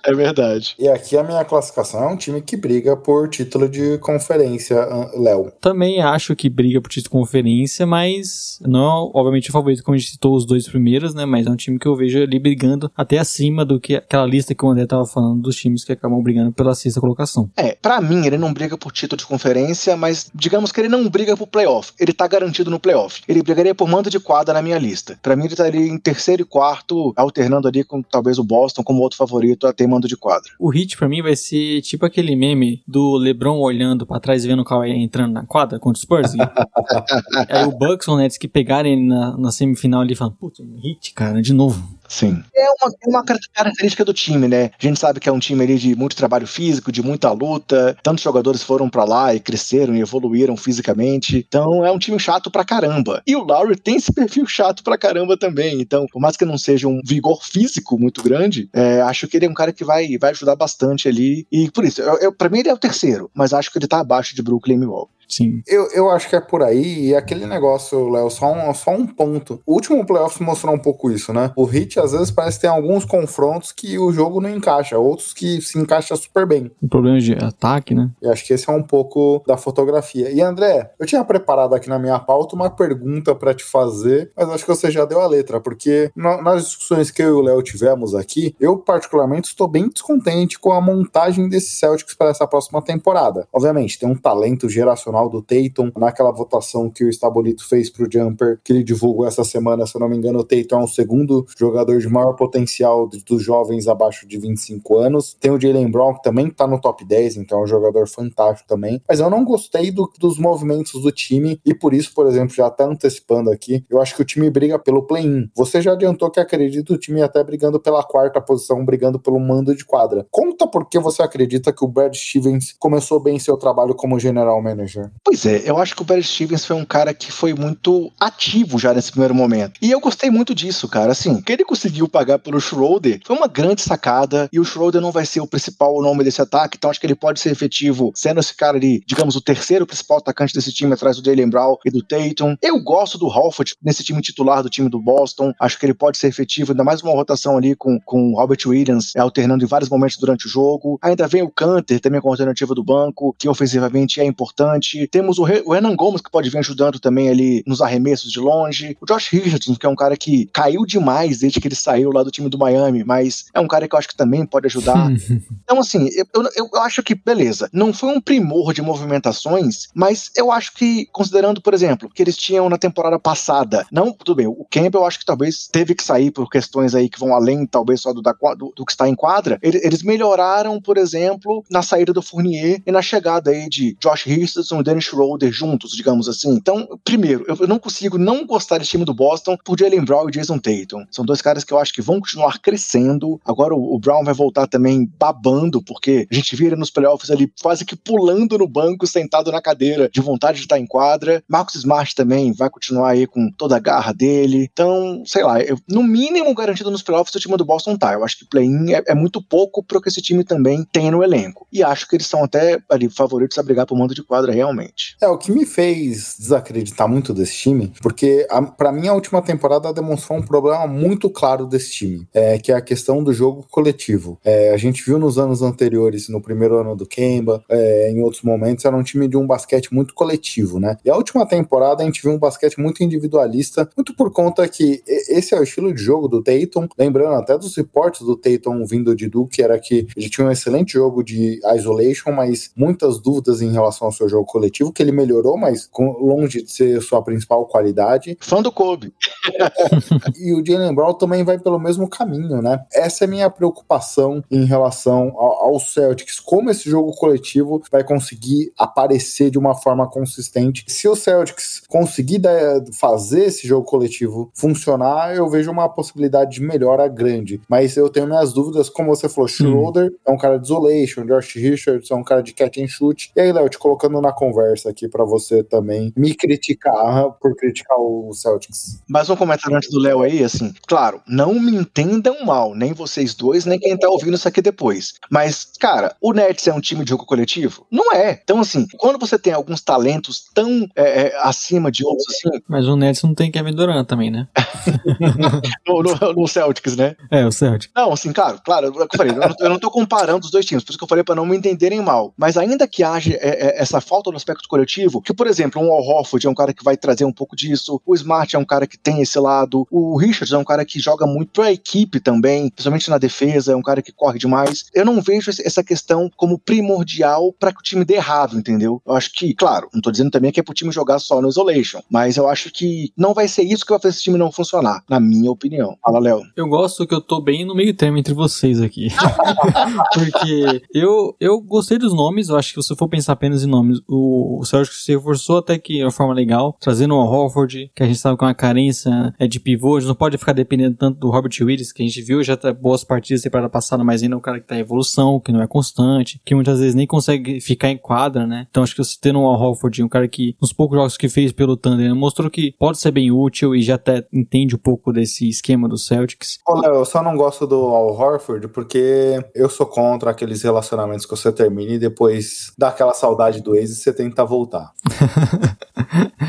É 0.05 0.13
verdade. 0.13 0.75
E 0.81 0.89
aqui 0.89 1.17
a 1.17 1.23
minha 1.23 1.45
classificação 1.45 2.03
é 2.03 2.13
um 2.13 2.17
time 2.17 2.41
que 2.41 2.57
briga 2.57 2.97
por 2.97 3.29
título 3.29 3.69
de 3.69 3.99
conferência, 3.99 4.85
Léo. 5.17 5.53
Também 5.61 6.01
acho 6.03 6.35
que 6.35 6.49
briga 6.49 6.81
por 6.81 6.89
título 6.89 7.03
de 7.05 7.21
conferência, 7.21 7.87
mas 7.87 8.59
não 8.67 8.81
é, 8.81 9.11
obviamente, 9.15 9.49
o 9.51 9.53
favorito, 9.53 9.83
como 9.85 9.95
a 9.95 9.99
gente 9.99 10.11
citou 10.11 10.35
os 10.35 10.45
dois 10.45 10.67
primeiros, 10.67 11.15
né? 11.15 11.25
Mas 11.25 11.47
é 11.47 11.51
um 11.51 11.57
time 11.57 11.79
que 11.79 11.87
eu 11.87 11.95
vejo 11.95 12.21
ali 12.21 12.39
brigando 12.39 12.91
até 12.97 13.19
acima 13.19 13.65
do 13.65 13.79
que 13.79 13.95
aquela 13.95 14.22
lista 14.27 14.55
que 14.55 14.65
o 14.65 14.71
André 14.71 14.87
tava 14.87 15.07
falando 15.07 15.43
dos 15.43 15.57
times 15.57 15.85
que 15.85 15.93
acabam 15.93 16.23
brigando 16.23 16.53
pela 16.53 16.75
sexta 16.75 17.01
colocação. 17.01 17.51
É, 17.57 17.77
pra 17.81 18.01
mim, 18.01 18.27
ele 18.27 18.39
não 18.39 18.53
briga 18.53 18.77
por 18.77 18.93
título 18.93 19.19
de 19.19 19.27
conferência, 19.27 19.97
mas 19.97 20.31
digamos 20.35 20.73
que 20.73 20.81
ele 20.81 20.89
não 20.89 21.09
briga 21.09 21.37
por 21.37 21.47
playoff. 21.47 21.93
Ele 21.99 22.13
tá 22.13 22.27
garantido 22.27 22.71
no 22.71 22.81
playoff. 22.81 23.23
Ele 23.29 23.43
brigaria 23.43 23.75
por 23.75 23.89
mando 23.89 24.11
de 24.11 24.21
quadra 24.21 24.55
na 24.55 24.63
minha 24.63 24.79
lista. 24.79 25.19
Pra 25.23 25.37
mim, 25.37 25.45
ele 25.45 25.55
estaria 25.55 25.87
em 25.87 25.99
terceiro 25.99 26.43
e 26.43 26.45
quarto, 26.45 27.13
alternando 27.17 27.69
ali 27.69 27.85
com 27.85 28.03
talvez 28.03 28.39
o 28.39 28.45
Boston 28.45 28.83
como 28.83 29.03
outro 29.03 29.19
favorito 29.19 29.67
a 29.67 29.73
ter 29.73 29.87
mando 29.87 30.09
de 30.09 30.17
quadra. 30.17 30.51
O 30.59 30.71
hit 30.71 30.97
pra 30.97 31.09
mim 31.09 31.23
vai 31.23 31.37
ser 31.37 31.81
tipo 31.83 32.05
aquele 32.05 32.35
meme 32.37 32.83
do 32.87 33.17
LeBron 33.17 33.59
olhando 33.59 34.07
pra 34.07 34.21
trás 34.21 34.45
e 34.45 34.49
vendo 34.49 34.63
o 34.63 34.65
Kawhi 34.65 34.91
entrando 34.91 35.33
na 35.33 35.45
quadra 35.45 35.79
contra 35.79 35.99
o 35.99 36.03
Spurs. 36.03 36.35
E 36.35 36.39
aí 37.49 37.65
o 37.65 37.73
Bucks 37.73 38.09
ou 38.09 38.17
Nets 38.17 38.39
que 38.39 38.49
pegarem 38.49 38.93
ele 38.93 39.07
na, 39.07 39.37
na 39.37 39.53
semifinal 39.53 40.01
ali 40.01 40.15
falando, 40.15 40.37
putz, 40.37 40.61
um 40.61 40.79
hit, 40.81 41.13
cara, 41.15 41.41
de 41.41 41.53
novo. 41.53 41.83
Sim. 42.13 42.45
É 42.55 42.65
uma, 42.69 42.93
é 43.03 43.09
uma 43.09 43.25
car- 43.25 43.39
característica 43.55 44.05
do 44.05 44.13
time, 44.13 44.47
né? 44.47 44.65
A 44.79 44.87
gente 44.87 45.01
sabe 45.01 45.19
que 45.19 45.31
é 45.31 45.33
um 45.33 45.39
time 45.39 45.65
ali 45.65 45.79
de 45.79 45.97
muito 45.97 46.15
trabalho 46.15 46.47
físico, 46.47 46.93
de 46.93 47.03
muita 47.03 47.33
luta. 47.33 47.97
Tantos 48.03 48.23
jogadores 48.23 48.63
foram 48.63 48.91
pra 48.91 49.05
lá 49.05 49.35
e 49.35 49.41
cresceram 49.41 49.97
e 49.97 50.01
evoluíram 50.01 50.55
fisicamente. 50.55 51.39
Então 51.49 51.83
é 51.87 51.91
um 51.91 51.99
time 51.99 52.21
chato 52.21 52.51
pra 52.51 52.67
caramba. 52.67 53.23
E 53.27 53.35
o 53.35 53.43
Lowry 53.43 53.77
tem 53.77 53.97
esse 53.97 54.13
perfil 54.13 54.47
chato 54.47 54.85
pra 54.85 54.99
caramba 54.99 55.39
também. 55.39 55.81
Então, 55.81 56.05
por 56.13 56.21
mais 56.21 56.37
que 56.37 56.45
não 56.45 56.59
seja 56.59 56.87
um 56.87 57.01
vigor 57.03 57.43
físico 57.43 57.99
muito 57.99 58.23
grande, 58.23 58.69
é, 58.75 59.01
acho 59.01 59.27
que 59.27 59.39
ele 59.39 59.47
é 59.47 59.51
um 59.51 59.55
cara 59.55 59.73
que 59.73 59.83
vai, 59.85 60.19
vai 60.19 60.33
ajudar 60.33 60.55
bastante 60.55 61.09
ali. 61.09 61.47
E 61.51 61.71
por 61.71 61.83
isso, 61.83 62.03
eu, 62.03 62.19
eu, 62.19 62.33
pra 62.33 62.51
mim 62.51 62.59
ele 62.59 62.69
é 62.69 62.75
o 62.75 62.79
terceiro, 62.79 63.31
mas 63.35 63.55
acho 63.55 63.73
que 63.73 63.79
ele 63.79 63.89
tá 63.89 64.01
abaixo 64.01 64.37
de 64.37 64.43
Brooklyn 64.43 64.75
e 64.75 64.79
Milwaukee. 64.79 65.13
Sim. 65.33 65.63
Eu, 65.67 65.89
eu 65.93 66.11
acho 66.11 66.29
que 66.29 66.37
é 66.37 66.41
por 66.41 66.63
aí, 66.63 67.07
e 67.09 67.17
aquele 67.17 67.47
negócio, 67.47 68.11
Léo, 68.11 68.29
só 68.29 68.53
um, 68.53 68.75
só 68.75 68.91
um 68.91 69.07
ponto. 69.07 69.61
O 69.65 69.73
último 69.73 70.05
playoff 70.05 70.43
mostrou 70.43 70.75
um 70.75 70.79
pouco 70.79 71.11
isso, 71.11 71.33
né? 71.33 71.51
O 71.57 71.65
Hit, 71.65 71.99
às 71.99 72.13
vezes, 72.13 72.31
parece 72.31 72.59
que 72.59 72.63
tem 72.63 72.71
alguns 72.71 73.07
confrontos 73.07 73.73
que 73.73 73.99
o 73.99 74.13
jogo 74.13 74.43
não 74.43 74.51
encaixa, 74.51 74.99
outros 74.99 75.33
que 75.33 75.61
se 75.63 75.79
encaixa 75.79 76.15
super 76.17 76.47
bem. 76.47 76.71
Um 76.83 76.89
problema 76.89 77.19
de 77.19 77.33
ataque, 77.33 77.95
né? 77.95 78.11
E 78.21 78.29
acho 78.29 78.45
que 78.45 78.53
esse 78.53 78.69
é 78.69 78.73
um 78.73 78.83
pouco 78.83 79.43
da 79.47 79.57
fotografia. 79.57 80.31
E 80.31 80.41
André, 80.43 80.93
eu 81.01 81.07
tinha 81.07 81.25
preparado 81.25 81.75
aqui 81.75 81.89
na 81.89 81.99
minha 81.99 82.19
pauta 82.19 82.55
uma 82.55 82.69
pergunta 82.69 83.35
pra 83.35 83.55
te 83.55 83.65
fazer, 83.65 84.31
mas 84.37 84.51
acho 84.51 84.65
que 84.67 84.71
você 84.75 84.91
já 84.91 85.07
deu 85.07 85.21
a 85.23 85.27
letra, 85.27 85.61
porque 85.61 86.11
na- 86.15 86.43
nas 86.43 86.65
discussões 86.67 87.11
que 87.11 87.23
eu 87.23 87.29
e 87.29 87.33
o 87.33 87.41
Léo 87.41 87.63
tivemos 87.63 88.15
aqui, 88.15 88.55
eu 88.61 88.77
particularmente 88.77 89.49
estou 89.49 89.67
bem 89.67 89.89
descontente 89.89 90.59
com 90.59 90.73
a 90.73 90.81
montagem 90.81 91.49
desse 91.49 91.71
Celtics 91.71 92.15
para 92.15 92.29
essa 92.31 92.47
próxima 92.47 92.83
temporada. 92.83 93.49
Obviamente, 93.51 93.99
tem 93.99 94.09
um 94.09 94.15
talento 94.15 94.69
geracional 94.69 95.22
do 95.29 95.43
Tatum, 95.43 95.91
naquela 95.97 96.31
votação 96.33 96.91
que 96.91 97.05
o 97.05 97.09
Estabolito 97.09 97.67
fez 97.69 97.91
pro 97.91 98.09
Jumper, 98.11 98.59
que 98.65 98.73
ele 98.73 98.83
divulgou 98.85 99.27
essa 99.27 99.45
semana, 99.45 99.87
se 99.87 99.97
eu 99.97 100.01
não 100.01 100.09
me 100.09 100.17
engano, 100.17 100.41
o 100.41 100.45
Tatum 100.45 100.81
é 100.81 100.85
o 100.85 100.89
segundo 100.89 101.47
jogador 101.59 101.99
de 101.99 102.09
maior 102.09 102.35
potencial 102.35 103.09
dos 103.09 103.43
jovens 103.43 103.89
abaixo 103.89 104.27
de 104.27 104.39
25 104.39 104.97
anos. 104.99 105.37
Tem 105.41 105.51
o 105.51 105.61
Jalen 105.61 105.91
Brown, 105.91 106.15
que 106.15 106.23
também 106.23 106.51
tá 106.51 106.67
no 106.67 106.81
top 106.81 107.05
10, 107.05 107.37
então 107.37 107.61
é 107.61 107.65
um 107.65 107.67
jogador 107.67 108.07
fantástico 108.09 108.69
também. 108.69 109.03
Mas 109.09 109.21
eu 109.21 109.31
não 109.31 109.45
gostei 109.45 109.91
do- 109.91 110.11
dos 110.19 110.39
movimentos 110.39 111.01
do 111.01 111.11
time, 111.11 111.61
e 111.65 111.75
por 111.75 111.95
isso, 111.95 112.13
por 112.15 112.27
exemplo, 112.27 112.55
já 112.55 112.71
tá 112.71 112.85
antecipando 112.85 113.51
aqui, 113.51 113.85
eu 113.91 114.01
acho 114.01 114.15
que 114.15 114.23
o 114.23 114.25
time 114.25 114.51
briga 114.51 114.79
pelo 114.79 115.03
play-in. 115.07 115.49
Você 115.57 115.81
já 115.81 115.93
adiantou 115.93 116.31
que 116.31 116.41
acredita 116.41 116.93
o 116.93 116.99
time 116.99 117.23
até 117.23 117.43
brigando 117.43 117.81
pela 117.81 118.03
quarta 118.03 118.41
posição, 118.41 118.85
brigando 118.85 119.19
pelo 119.19 119.39
mando 119.41 119.75
de 119.75 119.85
quadra. 119.85 120.27
Conta 120.31 120.67
por 120.67 120.89
que 120.89 120.99
você 120.99 121.23
acredita 121.23 121.73
que 121.73 121.85
o 121.85 121.89
Brad 121.89 122.15
Stevens 122.15 122.75
começou 122.79 123.21
bem 123.21 123.39
seu 123.39 123.57
trabalho 123.57 123.95
como 123.95 124.19
general 124.19 124.61
manager. 124.63 125.02
Pois 125.25 125.47
é, 125.47 125.63
eu 125.65 125.79
acho 125.79 125.95
que 125.95 126.03
o 126.03 126.05
Barry 126.05 126.23
Stevens 126.23 126.65
foi 126.65 126.77
um 126.77 126.85
cara 126.85 127.15
que 127.15 127.31
foi 127.31 127.55
muito 127.55 128.13
ativo 128.19 128.79
já 128.79 128.93
nesse 128.93 129.11
primeiro 129.11 129.35
momento. 129.35 129.79
E 129.81 129.91
eu 129.91 130.01
gostei 130.01 130.31
muito 130.31 130.55
disso, 130.55 130.89
cara. 130.89 131.13
Assim, 131.13 131.41
que 131.41 131.53
ele 131.53 131.65
conseguiu 131.65 132.09
pagar 132.09 132.39
pelo 132.39 132.61
Schroeder 132.61 133.21
foi 133.25 133.37
uma 133.37 133.49
grande 133.49 133.83
sacada. 133.83 134.49
E 134.53 134.61
o 134.61 134.65
Schroeder 134.65 135.01
não 135.01 135.13
vai 135.13 135.27
ser 135.27 135.41
o 135.41 135.47
principal 135.47 136.01
nome 136.03 136.25
desse 136.25 136.41
ataque, 136.41 136.77
então 136.77 136.91
acho 136.91 137.01
que 137.01 137.07
ele 137.07 137.15
pode 137.15 137.41
ser 137.41 137.51
efetivo 137.51 138.13
sendo 138.15 138.41
esse 138.41 138.55
cara 138.55 138.77
ali, 138.77 139.03
digamos, 139.07 139.37
o 139.37 139.41
terceiro 139.41 139.87
principal 139.87 140.19
atacante 140.19 140.55
desse 140.55 140.73
time 140.73 140.93
atrás 140.93 141.17
do 141.17 141.25
Jalen 141.25 141.49
Brown 141.49 141.77
e 141.85 141.91
do 141.91 142.03
Tatum. 142.03 142.57
Eu 142.63 142.81
gosto 142.83 143.19
do 143.19 143.29
Halford 143.29 143.75
nesse 143.83 144.03
time 144.05 144.21
titular 144.21 144.63
do 144.63 144.71
time 144.71 144.89
do 144.89 145.01
Boston. 145.01 145.53
Acho 145.61 145.79
que 145.79 145.87
ele 145.87 145.95
pode 145.95 146.19
ser 146.19 146.29
efetivo, 146.29 146.73
ainda 146.73 146.85
mais 146.85 147.03
uma 147.03 147.13
rotação 147.13 147.57
ali 147.57 147.75
com, 147.75 147.99
com 148.01 148.33
o 148.33 148.37
Robert 148.37 148.59
Williams 148.67 149.13
é, 149.17 149.21
alternando 149.21 149.65
em 149.65 149.67
vários 149.67 149.91
momentos 149.91 150.17
durante 150.17 150.47
o 150.47 150.49
jogo. 150.49 150.99
Ainda 151.03 151.27
vem 151.27 151.43
o 151.43 151.51
Canter, 151.51 152.01
também 152.01 152.21
com 152.21 152.29
alternativa 152.29 152.75
do 152.75 152.85
banco, 152.85 153.35
que 153.39 153.49
ofensivamente 153.49 154.21
é 154.21 154.25
importante. 154.25 154.92
Temos 155.09 155.39
o, 155.39 155.43
Re- 155.45 155.63
o 155.65 155.73
Renan 155.73 155.95
Gomes, 155.97 156.21
que 156.21 156.31
pode 156.31 156.49
vir 156.51 156.59
ajudando 156.59 156.99
também 156.99 157.29
ali 157.29 157.63
nos 157.67 157.81
arremessos 157.81 158.31
de 158.31 158.39
longe. 158.41 158.97
O 159.01 159.07
Josh 159.07 159.29
Richardson, 159.29 159.75
que 159.75 159.87
é 159.87 159.89
um 159.89 159.97
cara 159.97 160.17
que 160.17 160.49
caiu 160.53 160.85
demais 160.87 161.41
desde 161.41 161.61
que 161.61 161.69
ele 161.69 161.75
saiu 161.75 162.11
lá 162.13 162.23
do 162.23 162.31
time 162.31 162.49
do 162.49 162.59
Miami, 162.59 163.05
mas 163.05 163.47
é 163.55 163.61
um 163.61 163.69
cara 163.69 163.87
que 163.89 163.95
eu 163.95 163.99
acho 163.99 164.09
que 164.09 164.17
também 164.17 164.45
pode 164.47 164.67
ajudar. 164.67 165.09
Então, 165.65 165.79
assim, 165.81 166.09
eu, 166.15 166.27
eu, 166.57 166.69
eu 166.75 166.81
acho 166.83 167.03
que, 167.03 167.15
beleza, 167.15 167.69
não 167.73 167.93
foi 167.95 168.11
um 168.11 168.21
primor 168.21 168.75
de 168.75 168.83
movimentações, 168.83 169.89
mas 169.95 170.31
eu 170.37 170.51
acho 170.51 170.75
que, 170.75 171.07
considerando, 171.13 171.61
por 171.63 171.73
exemplo, 171.75 172.11
que 172.13 172.23
eles 172.23 172.37
tinham 172.37 172.69
na 172.69 172.77
temporada 172.79 173.19
passada, 173.19 173.87
não, 173.91 174.13
tudo 174.13 174.35
bem, 174.35 174.47
o 174.47 174.67
Campbell 174.71 175.01
eu 175.03 175.07
acho 175.07 175.19
que 175.19 175.25
talvez 175.25 175.69
teve 175.71 175.95
que 175.95 176.03
sair 176.05 176.31
por 176.31 176.51
questões 176.51 176.95
aí 176.95 177.09
que 177.09 177.19
vão 177.19 177.35
além, 177.35 177.65
talvez, 177.67 178.01
só 178.01 178.13
do, 178.13 178.21
da 178.21 178.33
do, 178.57 178.73
do 178.77 178.85
que 178.85 178.93
está 178.93 179.09
em 179.09 179.15
quadra. 179.15 179.59
Ele- 179.63 179.81
Eles 179.83 180.03
melhoraram, 180.03 180.81
por 180.81 180.97
exemplo, 180.99 181.65
na 181.71 181.83
saída 181.83 182.13
do 182.13 182.23
Fournier 182.23 182.83
e 182.87 182.91
na 182.93 183.01
chegada 183.03 183.51
aí 183.51 183.69
de 183.69 183.97
Josh 184.01 184.25
Richardson, 184.25 184.82
Dennis 184.83 185.05
Schroeder 185.05 185.53
juntos, 185.53 185.93
digamos 185.93 186.29
assim. 186.29 186.51
Então, 186.55 186.89
primeiro, 187.05 187.45
eu 187.49 187.67
não 187.67 187.79
consigo 187.79 188.19
não 188.19 188.47
gostar 188.47 188.79
desse 188.79 188.91
time 188.91 189.05
do 189.05 189.15
Boston 189.15 189.57
por 189.65 189.79
Jalen 189.79 190.05
Brown 190.05 190.29
e 190.29 190.33
Jason 190.33 190.59
Tatum. 190.59 191.05
São 191.11 191.25
dois 191.25 191.41
caras 191.43 191.65
que 191.65 191.73
eu 191.73 191.79
acho 191.79 191.93
que 191.93 192.03
vão 192.03 192.21
continuar 192.21 192.59
crescendo. 192.61 193.41
Agora 193.45 193.75
o, 193.75 193.95
o 193.95 193.99
Brown 193.99 194.25
vai 194.25 194.35
voltar 194.35 194.67
também 194.67 195.09
babando, 195.19 195.83
porque 195.83 196.27
a 196.31 196.35
gente 196.35 196.57
vira 196.57 196.77
nos 196.77 196.91
playoffs 196.91 197.31
ali 197.31 197.53
quase 197.63 197.85
que 197.85 197.97
pulando 197.97 198.59
no 198.59 198.69
banco, 198.69 199.07
sentado 199.07 199.51
na 199.53 199.61
cadeira, 199.61 200.09
de 200.09 200.21
vontade 200.21 200.59
de 200.59 200.65
estar 200.65 200.79
em 200.79 200.87
quadra. 200.87 201.43
Marcus 201.49 201.77
Smart 201.77 202.15
também 202.15 202.53
vai 202.53 202.71
continuar 202.71 203.11
aí 203.11 203.27
com 203.27 203.51
toda 203.51 203.77
a 203.77 203.81
garra 203.81 204.13
dele. 204.13 204.69
Então, 204.73 205.23
sei 205.27 205.43
lá, 205.45 205.61
eu- 205.63 205.79
no 205.89 206.03
mínimo 206.03 206.55
garantido 206.55 206.91
nos 206.91 207.03
playoffs 207.03 207.35
o 207.35 207.41
time 207.41 207.57
do 207.57 207.65
Boston 207.65 207.97
tá. 207.97 208.13
Eu 208.13 208.25
acho 208.25 208.39
que 208.39 208.45
play-in 208.47 208.93
é, 208.93 209.03
é 209.09 209.15
muito 209.15 209.43
pouco 209.43 209.83
pro 209.83 210.01
que 210.01 210.09
esse 210.09 210.21
time 210.23 210.45
também 210.45 210.85
tem 210.93 211.11
no 211.11 211.23
elenco. 211.23 211.67
E 211.73 211.83
acho 211.83 212.09
que 212.09 212.17
eles 212.17 212.27
são 212.27 212.45
até 212.45 212.79
ali 212.91 213.09
favoritos 213.09 213.59
a 213.59 213.63
brigar 213.63 213.87
pro 213.87 213.97
mando 213.97 214.15
de 214.15 214.23
quadra 214.23 214.53
realmente. 214.53 214.72
É, 215.21 215.29
o 215.29 215.39
que 215.39 215.53
me 215.53 215.65
fez 215.65 216.37
desacreditar 216.39 217.09
muito 217.09 217.33
desse 217.35 217.55
time, 217.55 217.93
porque 218.01 218.47
para 218.77 218.93
mim 218.93 219.09
a 219.09 219.15
última 219.15 219.43
temporada 219.43 219.93
demonstrou 219.93 220.39
um 220.39 220.43
problema 220.43 220.87
muito 220.87 221.31
claro 221.31 221.67
desse 221.67 221.91
time, 221.91 222.27
é, 222.33 222.59
que 222.59 222.73
é 222.73 222.75
a 222.75 222.81
questão 222.81 223.23
do 223.23 223.33
jogo 223.33 223.67
coletivo. 223.71 224.39
É, 224.45 224.73
a 224.73 224.77
gente 224.77 225.05
viu 225.05 225.19
nos 225.19 225.39
anos 225.39 225.63
anteriores, 225.63 226.29
no 226.29 226.41
primeiro 226.41 226.79
ano 226.79 226.97
do 226.97 227.07
Kemba, 227.07 227.63
é, 227.69 228.11
em 228.11 228.23
outros 228.23 228.43
momentos, 228.43 228.85
era 228.85 228.97
um 228.97 229.03
time 229.03 229.29
de 229.29 229.37
um 229.37 229.47
basquete 229.47 229.93
muito 229.93 230.15
coletivo, 230.15 230.79
né? 230.79 230.97
E 231.05 231.11
a 231.11 231.17
última 231.17 231.47
temporada 231.47 232.03
a 232.03 232.07
gente 232.07 232.23
viu 232.23 232.33
um 232.33 232.39
basquete 232.39 232.81
muito 232.81 233.03
individualista, 233.03 233.89
muito 233.97 234.15
por 234.15 234.31
conta 234.33 234.67
que 234.69 235.03
esse 235.07 235.55
é 235.55 235.59
o 235.59 235.63
estilo 235.63 235.93
de 235.93 236.03
jogo 236.03 236.29
do 236.29 236.43
Tatum, 236.43 236.89
lembrando 236.99 237.35
até 237.35 237.57
dos 237.57 237.77
reportes 237.77 238.23
do 238.23 238.37
Tatum 238.37 238.85
vindo 238.85 239.15
de 239.15 239.29
Duke, 239.29 239.63
era 239.63 239.79
que 239.79 240.07
ele 240.17 240.29
tinha 240.29 240.47
um 240.47 240.51
excelente 240.51 240.95
jogo 240.95 241.23
de 241.23 241.61
isolation, 241.75 242.33
mas 242.33 242.71
muitas 242.77 243.19
dúvidas 243.19 243.63
em 243.63 243.73
relação 243.73 244.07
ao 244.07 244.13
seu 244.13 244.29
jogo 244.29 244.47
coletivo, 244.47 244.62
que 244.71 245.03
ele 245.03 245.13
melhorou, 245.13 245.57
mas 245.57 245.87
com- 245.87 246.13
longe 246.21 246.63
de 246.63 246.71
ser 246.73 247.01
sua 247.03 247.23
principal 247.23 247.65
qualidade. 247.67 248.37
Fã 248.41 248.63
do 248.63 248.71
Kobe. 248.73 249.13
E 250.39 250.53
o 250.55 250.65
Jalen 250.65 250.95
Brown 250.95 251.15
também 251.15 251.45
vai 251.45 251.59
pelo 251.59 251.79
mesmo 251.79 252.09
caminho, 252.09 252.61
né? 252.63 252.85
Essa 252.93 253.25
é 253.25 253.27
a 253.27 253.31
minha 253.31 253.51
preocupação 253.51 254.43
em 254.51 254.65
relação 254.65 255.33
ao, 255.37 255.65
ao 255.75 255.81
Celtics, 255.81 256.41
como 256.41 256.71
esse 256.71 256.89
jogo 256.89 257.13
coletivo 257.13 257.83
vai 257.91 258.05
conseguir 258.05 258.73
aparecer 258.79 259.51
de 259.51 259.59
uma 259.59 259.75
forma 259.75 260.09
consistente. 260.09 260.85
Se 260.89 261.09
o 261.09 261.15
Celtics 261.17 261.83
conseguir 261.89 262.39
dar- 262.39 262.83
fazer 262.99 263.45
esse 263.47 263.67
jogo 263.67 263.85
coletivo 263.87 264.51
funcionar, 264.55 265.35
eu 265.35 265.49
vejo 265.49 265.71
uma 265.71 265.89
possibilidade 265.89 266.53
de 266.53 266.63
melhora 266.63 267.07
grande. 267.09 267.61
Mas 267.69 267.97
eu 267.97 268.09
tenho 268.09 268.27
minhas 268.27 268.53
dúvidas, 268.53 268.89
como 268.89 269.15
você 269.15 269.29
falou, 269.29 269.49
Schroeder 269.49 270.13
é 270.27 270.31
um 270.31 270.39
cara 270.39 270.59
de 270.59 270.65
isolation, 270.67 271.25
Josh 271.27 271.55
Richards 271.57 272.11
é 272.11 272.15
um 272.15 272.25
cara 272.25 272.43
de 272.43 272.53
catch 272.53 272.79
and 272.79 272.89
shoot. 272.89 273.31
E 273.37 273.41
aí, 273.41 273.53
Léo, 273.53 273.69
te 273.69 273.79
colocando 273.79 274.21
na 274.21 274.33
conversa 274.33 274.52
aqui 274.89 275.09
pra 275.09 275.25
você 275.25 275.63
também 275.63 276.13
me 276.17 276.35
criticar 276.35 277.31
por 277.41 277.55
criticar 277.57 277.97
o 277.99 278.33
Celtics. 278.33 279.01
Mais 279.09 279.29
um 279.31 279.37
comentário 279.37 279.77
antes 279.77 279.91
do 279.91 279.99
Léo 279.99 280.23
aí, 280.23 280.43
assim, 280.45 280.73
claro, 280.87 281.21
não 281.27 281.55
me 281.55 281.75
entendam 281.75 282.45
mal, 282.45 282.75
nem 282.75 282.93
vocês 282.93 283.35
dois, 283.35 283.65
nem 283.65 283.79
quem 283.79 283.97
tá 283.97 284.09
ouvindo 284.09 284.35
isso 284.35 284.49
aqui 284.49 284.61
depois. 284.63 285.15
Mas, 285.31 285.65
cara, 285.81 286.15
o 286.21 286.33
Nets 286.33 286.67
é 286.67 286.73
um 286.73 286.81
time 286.81 287.05
de 287.05 287.11
jogo 287.11 287.25
coletivo? 287.27 287.87
Não 287.91 288.13
é. 288.13 288.41
Então, 288.43 288.61
assim, 288.61 288.87
quando 288.99 289.19
você 289.19 289.39
tem 289.39 289.53
alguns 289.53 289.81
talentos 289.81 290.45
tão 290.55 290.87
é, 290.97 291.27
é, 291.29 291.41
acima 291.43 291.91
de 291.91 292.05
outros, 292.05 292.27
assim, 292.29 292.63
Mas 292.69 292.87
o 292.87 292.97
Nets 292.97 293.23
não 293.23 293.35
tem 293.35 293.51
Kevin 293.51 293.75
Durant 293.75 294.07
também, 294.07 294.31
né? 294.31 294.49
no, 295.87 296.03
no- 296.03 296.33
no 296.35 296.49
Celtics, 296.49 296.97
né? 296.97 297.17
É, 297.31 297.47
o 297.47 297.53
Celtic. 297.53 297.91
Não, 297.95 298.13
assim, 298.13 298.33
claro, 298.33 298.61
claro, 298.65 298.87
é 298.87 298.91
o 298.91 298.93
que 298.93 299.15
eu 299.15 299.19
falei, 299.19 299.33
eu 299.35 299.39
não, 299.39 299.55
eu 299.61 299.69
não 299.71 299.79
tô 299.79 299.91
comparando 299.91 300.45
os 300.45 300.51
dois 300.51 300.65
times, 300.65 300.85
por 300.85 300.91
isso 300.91 300.99
que 300.99 301.05
eu 301.05 301.09
falei 301.09 301.25
pra 301.25 301.35
não 301.35 301.47
me 301.47 301.57
entenderem 301.57 302.01
mal. 302.01 302.33
Mas 302.37 302.57
ainda 302.57 302.87
que 302.89 303.03
haja 303.03 303.35
é, 303.35 303.67
é, 303.79 303.83
essa 303.83 304.01
falta 304.01 304.31
do 304.31 304.37
aspecto 304.43 304.69
coletivo, 304.69 305.23
que, 305.23 305.33
por 305.33 305.47
exemplo, 305.47 305.81
um 305.81 305.93
Al 305.93 306.03
Horford 306.03 306.47
é 306.47 306.51
um 306.51 306.55
cara 306.55 306.75
que 306.75 306.85
vai 306.85 306.97
trazer 306.97 307.25
um 307.25 307.33
pouco 307.33 307.57
disso, 307.57 308.01
o 308.05 308.15
Smart 308.15 308.55
é 308.55 308.59
um 308.59 308.65
cara 308.65 308.87
que 308.87 308.99
tem 308.99 309.23
esse 309.23 309.39
lado, 309.39 309.87
o 309.91 310.17
Richards 310.17 310.53
é 310.53 310.59
um 310.59 310.65
cara 310.65 310.85
que 310.85 311.01
joga 311.01 311.27
muito 311.27 311.53
pra 311.53 311.73
equipe 311.73 312.21
também, 312.21 312.69
principalmente 312.69 313.11
na 313.11 313.19
defesa, 313.19 313.73
é 313.73 313.77
um 313.77 313.83
cara 313.83 314.03
que 314.03 314.13
corre 314.13 314.39
demais. 314.39 314.87
Eu 314.95 315.05
não 315.05 315.21
vejo 315.21 315.51
essa 315.51 315.83
questão 315.83 316.31
como 316.37 316.59
primordial 316.59 317.53
pra 317.59 317.73
que 317.73 317.79
o 317.79 317.83
time 317.83 318.05
dê 318.05 318.15
errado, 318.15 318.59
entendeu? 318.59 319.01
Eu 319.07 319.15
acho 319.15 319.33
que, 319.33 319.55
claro, 319.55 319.89
não 319.95 320.01
tô 320.01 320.11
dizendo 320.11 320.31
também 320.31 320.51
que 320.51 320.61
é 320.61 320.63
pro 320.63 320.75
time 320.75 320.93
jogar 320.93 321.19
só 321.19 321.41
no 321.41 321.49
isolation, 321.49 322.01
mas 322.11 322.37
eu 322.37 322.49
acho 322.49 322.71
que 322.71 323.13
não 323.17 323.35
vai 323.35 323.49
ser 323.49 323.63
isso 323.63 323.85
que 323.85 323.93
vai 323.93 324.01
fazer 324.01 324.15
esse 324.15 324.23
time 324.23 324.39
não 324.39 324.51
funcionar, 324.51 325.03
na 325.09 325.21
minha 325.21 325.51
opinião. 325.51 325.97
Fala, 326.03 326.19
Léo. 326.19 326.43
Eu 326.57 326.69
gosto 326.69 327.07
que 327.07 327.15
eu 327.15 327.21
tô 327.21 327.41
bem 327.41 327.65
no 327.65 327.75
meio 327.75 327.95
termo 327.95 328.19
entre 328.19 328.35
vocês 328.35 328.81
aqui. 328.81 329.09
Porque 330.15 330.83
eu, 330.95 331.35
eu 331.41 331.61
gostei 331.61 331.99
dos 331.99 332.13
nomes, 332.13 332.49
eu 332.49 332.57
acho 332.57 332.75
que 332.75 332.83
se 332.83 332.89
você 332.89 332.97
for 332.97 333.09
pensar 333.09 333.33
apenas 333.33 333.63
em 333.63 333.67
nomes, 333.67 334.01
o, 334.09 334.32
o 334.33 334.65
Celtics 334.65 335.05
se 335.05 335.13
reforçou 335.13 335.59
até 335.59 335.79
que 335.79 335.95
de 335.95 336.05
uma 336.05 336.11
forma 336.11 336.35
legal, 336.35 336.77
trazendo 336.81 337.15
o 337.15 337.19
Horford, 337.19 337.91
que 337.95 338.03
a 338.03 338.07
gente 338.07 338.19
sabe 338.19 338.37
que 338.37 338.45
é 338.45 338.47
uma 338.47 338.55
carência 338.55 339.35
é 339.39 339.47
de 339.47 339.61
pivô, 339.61 339.97
a 339.97 340.01
gente 340.01 340.09
não 340.09 340.15
pode 340.15 340.39
ficar 340.39 340.53
dependendo 340.53 340.97
tanto 340.97 341.19
do 341.19 341.31
Robert 341.31 341.53
Willis, 341.61 341.93
que 341.93 342.03
a 342.03 342.07
gente 342.07 342.23
viu 342.23 342.43
já 342.43 342.57
tá 342.57 342.73
boas 342.73 343.05
partidas 343.05 343.41
da 343.41 343.45
temporada 343.45 343.69
passada, 343.69 344.05
mas 344.05 344.23
ainda 344.23 344.35
é 344.35 344.39
um 344.39 344.41
cara 344.41 344.61
que 344.61 344.67
tá 344.67 344.77
em 344.77 344.81
evolução, 344.81 345.41
que 345.41 345.53
não 345.53 345.63
é 345.63 345.67
constante, 345.67 346.41
que 346.45 346.55
muitas 346.55 346.79
vezes 346.79 346.95
nem 346.95 347.07
consegue 347.07 347.61
ficar 347.61 347.91
em 347.91 347.97
quadra, 347.97 348.47
né? 348.47 348.67
Então 348.71 348.83
acho 348.83 348.95
que 348.95 349.03
você 349.03 349.17
tendo 349.21 349.39
um 349.39 349.45
Horford, 349.45 350.03
um 350.03 350.09
cara 350.09 350.27
que 350.29 350.57
nos 350.61 350.73
poucos 350.73 350.97
jogos 350.97 351.17
que 351.17 351.29
fez 351.29 351.53
pelo 351.53 351.77
Thunder, 351.77 352.07
ele 352.07 352.15
mostrou 352.15 352.51
que 352.51 352.75
pode 352.79 352.99
ser 352.99 353.11
bem 353.11 353.31
útil 353.31 353.75
e 353.75 353.83
já 353.83 353.95
até 353.95 354.27
entende 354.33 354.75
um 354.75 354.79
pouco 354.79 355.13
desse 355.13 355.49
esquema 355.49 355.89
do 355.89 355.99
Celtics. 355.99 356.59
Léo, 356.69 356.95
eu 356.95 357.05
só 357.05 357.23
não 357.23 357.37
gosto 357.37 357.67
do 357.67 357.77
Al 357.77 358.09
Horford 358.09 358.69
porque 358.69 359.43
eu 359.55 359.69
sou 359.69 359.87
contra 359.87 360.31
aqueles 360.31 360.63
relacionamentos 360.63 361.27
que 361.27 361.31
você 361.31 361.53
termina 361.53 361.93
e 361.93 361.99
depois 361.99 362.73
dá 362.79 362.89
aquela 362.89 363.15
saudade 363.15 363.63
do 363.63 363.75
ex 363.75 363.91
e 363.91 363.97
você 363.97 364.13
tenta 364.23 364.45
voltar. 364.45 364.93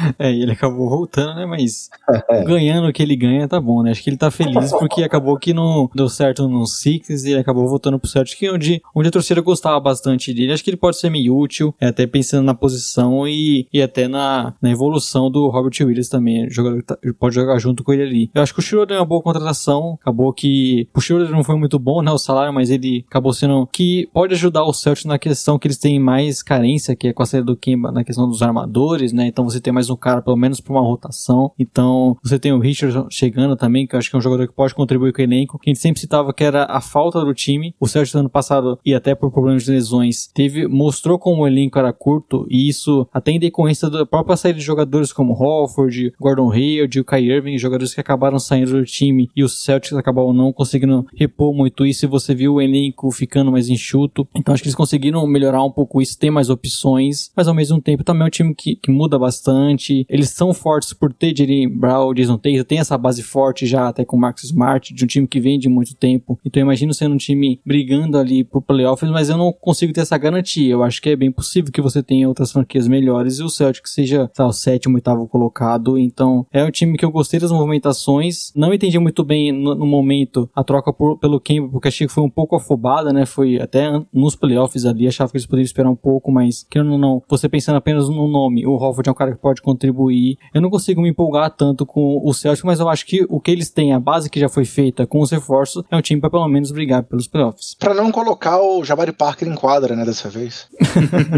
É, 0.20 0.32
ele 0.32 0.52
acabou 0.52 0.90
voltando, 0.90 1.36
né? 1.36 1.46
Mas 1.46 1.90
ganhando 2.46 2.88
o 2.88 2.94
que 2.94 3.02
ele 3.02 3.16
ganha, 3.16 3.48
tá 3.48 3.60
bom, 3.60 3.82
né? 3.84 3.92
Acho 3.92 4.04
que 4.04 4.10
ele 4.10 4.18
tá 4.18 4.30
feliz 4.32 4.72
porque 4.72 5.04
acabou 5.04 5.38
que 5.38 5.54
não 5.54 5.90
deu 5.94 6.08
certo 6.08 6.48
no 6.48 6.66
Six 6.66 7.24
e 7.26 7.32
ele 7.32 7.40
acabou 7.40 7.68
voltando 7.68 8.00
pro 8.00 8.10
Celtic, 8.10 8.38
que 8.38 8.46
é 8.46 8.52
onde, 8.54 8.82
onde 8.96 9.08
a 9.08 9.12
torcida 9.12 9.42
gostava 9.42 9.80
bastante 9.80 10.34
dele. 10.34 10.54
Acho 10.54 10.64
que 10.64 10.70
ele 10.70 10.78
pode 10.78 10.98
ser 10.98 11.10
meio 11.10 11.36
útil, 11.38 11.74
é, 11.80 11.88
até 11.88 12.06
pensando 12.06 12.46
na 12.46 12.54
posição 12.54 13.28
e, 13.28 13.68
e 13.74 13.82
até 13.82 14.08
na, 14.08 14.54
na 14.62 14.70
evolução 14.70 15.30
do 15.32 15.48
Robert 15.50 15.74
Williams 15.82 16.10
também. 16.10 16.50
Jogador 16.50 16.78
que 16.78 16.84
tá- 16.86 16.98
pode 17.20 17.36
jogar 17.36 17.58
junto 17.60 17.84
com 17.84 17.92
ele 17.94 18.04
ali. 18.04 18.32
Eu 18.34 18.42
acho 18.42 18.54
que 18.54 18.60
o 18.60 18.64
Schroeder 18.64 18.98
é 18.98 19.00
uma 19.00 19.06
boa 19.06 19.22
contratação. 19.22 19.98
Acabou 20.02 20.32
que 20.34 20.88
o 20.96 21.02
Schroeder 21.02 21.32
não 21.32 21.44
foi 21.44 21.58
muito 21.58 21.80
bom, 21.80 22.02
né? 22.02 22.12
O 22.12 22.18
salário, 22.18 22.54
mas 22.54 22.70
ele 22.70 23.04
acabou 23.08 23.34
sendo 23.34 23.68
que 23.72 24.10
pode 24.14 24.34
ajudar 24.34 24.64
o 24.64 24.74
Celtic 24.74 25.06
na 25.06 25.18
questão 25.18 25.58
que 25.58 25.68
eles 25.68 25.78
têm 25.78 26.00
mais 26.00 26.42
carência, 26.44 26.96
que 26.96 27.08
é 27.08 27.14
com 27.14 27.24
a 27.24 27.26
saída 27.26 27.46
do 27.46 27.56
Kemba, 27.58 27.92
na 27.92 28.04
questão 28.04 28.28
dos 28.28 28.42
armadores, 28.42 29.12
né? 29.14 29.28
Então 29.28 29.44
você 29.46 29.60
tem 29.60 29.74
mais 29.74 29.90
um 29.90 29.93
cara, 29.98 30.22
pelo 30.22 30.38
menos, 30.38 30.60
pra 30.60 30.74
uma 30.74 30.82
rotação. 30.82 31.52
Então 31.58 32.18
você 32.24 32.40
tem 32.40 32.52
o 32.52 32.60
Richard 32.60 33.08
chegando 33.10 33.56
também, 33.56 33.86
que 33.86 33.96
eu 33.96 34.00
acho 34.00 34.10
que 34.10 34.16
é 34.16 34.20
um 34.20 34.22
jogador 34.22 34.48
que 34.48 34.54
pode 34.54 34.74
contribuir 34.74 35.14
com 35.14 35.22
o 35.22 35.26
elenco. 35.26 35.60
Que 35.60 35.70
a 35.70 35.74
gente 35.74 35.82
sempre 35.82 36.00
citava 36.00 36.34
que 36.34 36.44
era 36.44 36.66
a 36.66 36.82
falta 36.82 37.24
do 37.24 37.34
time. 37.34 37.76
O 37.80 37.88
Celtic 37.88 38.14
no 38.14 38.22
ano 38.22 38.30
passado, 38.30 38.80
e 38.86 38.94
até 38.94 39.16
por 39.16 39.32
problemas 39.32 39.64
de 39.64 39.72
lesões, 39.72 40.28
teve, 40.34 40.68
mostrou 40.68 41.20
como 41.20 41.44
o 41.44 41.48
elenco 41.48 41.78
era 41.78 41.94
curto, 41.94 42.46
e 42.50 42.68
isso 42.68 43.08
até 43.14 43.32
em 43.32 43.40
decorrência 43.40 43.90
da 43.90 44.06
própria 44.06 44.36
saída 44.36 44.60
de 44.60 44.66
jogadores 44.66 45.14
como 45.14 45.34
Hofford, 45.34 46.14
Gordon 46.20 46.52
Hayward 46.52 47.00
o 47.00 47.06
Kai 47.06 47.24
Irving, 47.24 47.58
jogadores 47.58 47.94
que 47.94 48.02
acabaram 48.02 48.40
saindo 48.40 48.72
do 48.72 48.86
time 48.86 49.30
e 49.36 49.44
os 49.44 49.64
Celtics 49.64 49.98
acabaram 49.98 50.34
não 50.34 50.52
conseguindo 50.52 51.06
repor 51.16 51.54
muito 51.54 51.86
isso 51.86 52.06
e 52.06 52.08
você 52.08 52.34
viu 52.34 52.56
o 52.56 52.62
elenco 52.62 53.12
ficando 53.12 53.52
mais 53.52 53.70
enxuto. 53.70 54.28
Então 54.36 54.54
acho 54.54 54.64
que 54.64 54.68
eles 54.68 54.76
conseguiram 54.76 55.26
melhorar 55.28 55.64
um 55.64 55.72
pouco 55.72 56.02
isso, 56.02 56.18
ter 56.18 56.32
mais 56.32 56.50
opções, 56.50 57.32
mas 57.36 57.48
ao 57.48 57.54
mesmo 57.54 57.82
tempo 57.82 58.04
também 58.04 58.24
é 58.24 58.28
um 58.28 58.32
time 58.32 58.56
que, 58.56 58.76
que 58.76 58.92
muda 58.92 59.20
bastante. 59.20 59.83
Eles 60.10 60.30
são 60.30 60.54
fortes 60.54 60.94
por 60.94 61.12
ter 61.14 61.36
Jalen 61.36 61.70
Brown, 61.70 62.14
Jason 62.14 62.38
Tatum, 62.38 62.64
tem 62.64 62.80
essa 62.80 62.98
base 62.98 63.22
forte 63.24 63.66
já 63.66 63.88
até 63.88 64.06
com 64.06 64.16
o 64.18 64.20
Marcus 64.20 64.46
Smart, 64.46 64.94
de 64.94 65.04
um 65.04 65.08
time 65.08 65.28
que 65.28 65.40
vem 65.40 65.58
de 65.60 65.68
muito 65.70 65.96
tempo. 65.96 66.40
Então 66.46 66.62
eu 66.62 66.66
imagino 66.66 66.94
sendo 66.94 67.14
um 67.16 67.18
time 67.18 67.60
brigando 67.66 68.18
ali 68.18 68.44
por 68.44 68.62
playoffs, 68.62 69.10
mas 69.12 69.30
eu 69.30 69.38
não 69.38 69.52
consigo 69.52 69.94
ter 69.94 70.02
essa 70.02 70.18
garantia. 70.18 70.72
Eu 70.72 70.84
acho 70.84 71.02
que 71.02 71.10
é 71.10 71.16
bem 71.16 71.32
possível 71.32 71.72
que 71.72 71.82
você 71.82 72.02
tenha 72.04 72.28
outras 72.28 72.52
franquias 72.52 72.88
melhores 72.88 73.40
e 73.40 73.44
o 73.44 73.50
Celtic 73.50 73.88
seja 73.88 74.28
tá, 74.34 74.46
o 74.46 74.54
sétimo, 74.54 74.96
oitavo 74.96 75.28
colocado. 75.28 75.98
Então 75.98 76.46
é 76.52 76.64
um 76.64 76.72
time 76.72 76.98
que 76.98 77.06
eu 77.06 77.12
gostei 77.12 77.40
das 77.40 77.52
movimentações. 77.52 78.52
Não 78.56 78.74
entendi 78.74 78.98
muito 79.00 79.24
bem 79.24 79.52
no, 79.52 79.76
no 79.76 79.86
momento 79.86 80.50
a 80.56 80.64
troca 80.64 80.92
por- 80.94 81.18
pelo 81.18 81.40
Kemba, 81.40 81.70
porque 81.70 81.88
achei 81.88 82.08
que 82.08 82.14
foi 82.14 82.24
um 82.24 82.30
pouco 82.30 82.56
afobada, 82.56 83.12
né? 83.12 83.26
Foi 83.26 83.60
até 83.60 83.90
nos 84.14 84.36
playoffs 84.36 84.86
ali, 84.86 85.08
achava 85.08 85.32
que 85.32 85.38
eles 85.38 85.46
poderiam 85.46 85.66
esperar 85.66 85.90
um 85.90 85.96
pouco, 85.96 86.32
mas 86.32 86.66
querendo 86.70 86.94
ou 86.94 86.98
não, 86.98 87.22
você 87.28 87.48
pensando 87.50 87.76
apenas 87.76 88.08
no 88.10 88.28
nome, 88.28 88.66
o 88.66 88.74
Hofford 88.76 89.08
é 89.10 89.12
um 89.12 89.16
cara 89.16 89.32
que 89.34 89.38
pode 89.42 89.62
contribuir. 89.74 90.38
Eu 90.54 90.62
não 90.62 90.70
consigo 90.70 91.02
me 91.02 91.10
empolgar 91.10 91.50
tanto 91.52 91.86
com 91.86 92.22
o 92.24 92.34
Celtic, 92.34 92.66
mas 92.66 92.80
eu 92.80 92.88
acho 92.88 93.06
que 93.06 93.26
o 93.30 93.40
que 93.40 93.52
eles 93.52 93.70
têm, 93.70 93.94
a 93.94 94.00
base 94.00 94.30
que 94.30 94.40
já 94.40 94.48
foi 94.48 94.66
feita 94.66 95.06
com 95.06 95.20
os 95.20 95.32
reforços, 95.32 95.84
é 95.90 95.96
um 95.96 96.02
time 96.02 96.22
para 96.22 96.30
pelo 96.30 96.48
menos 96.48 96.72
brigar 96.72 97.04
pelos 97.04 97.28
playoffs. 97.28 97.76
Pra 97.80 97.94
não 97.94 98.12
colocar 98.12 98.62
o 98.62 98.84
Jabari 98.84 99.12
Parker 99.12 99.48
em 99.48 99.56
quadra, 99.56 99.96
né, 99.96 100.06
dessa 100.06 100.30
vez. 100.30 100.68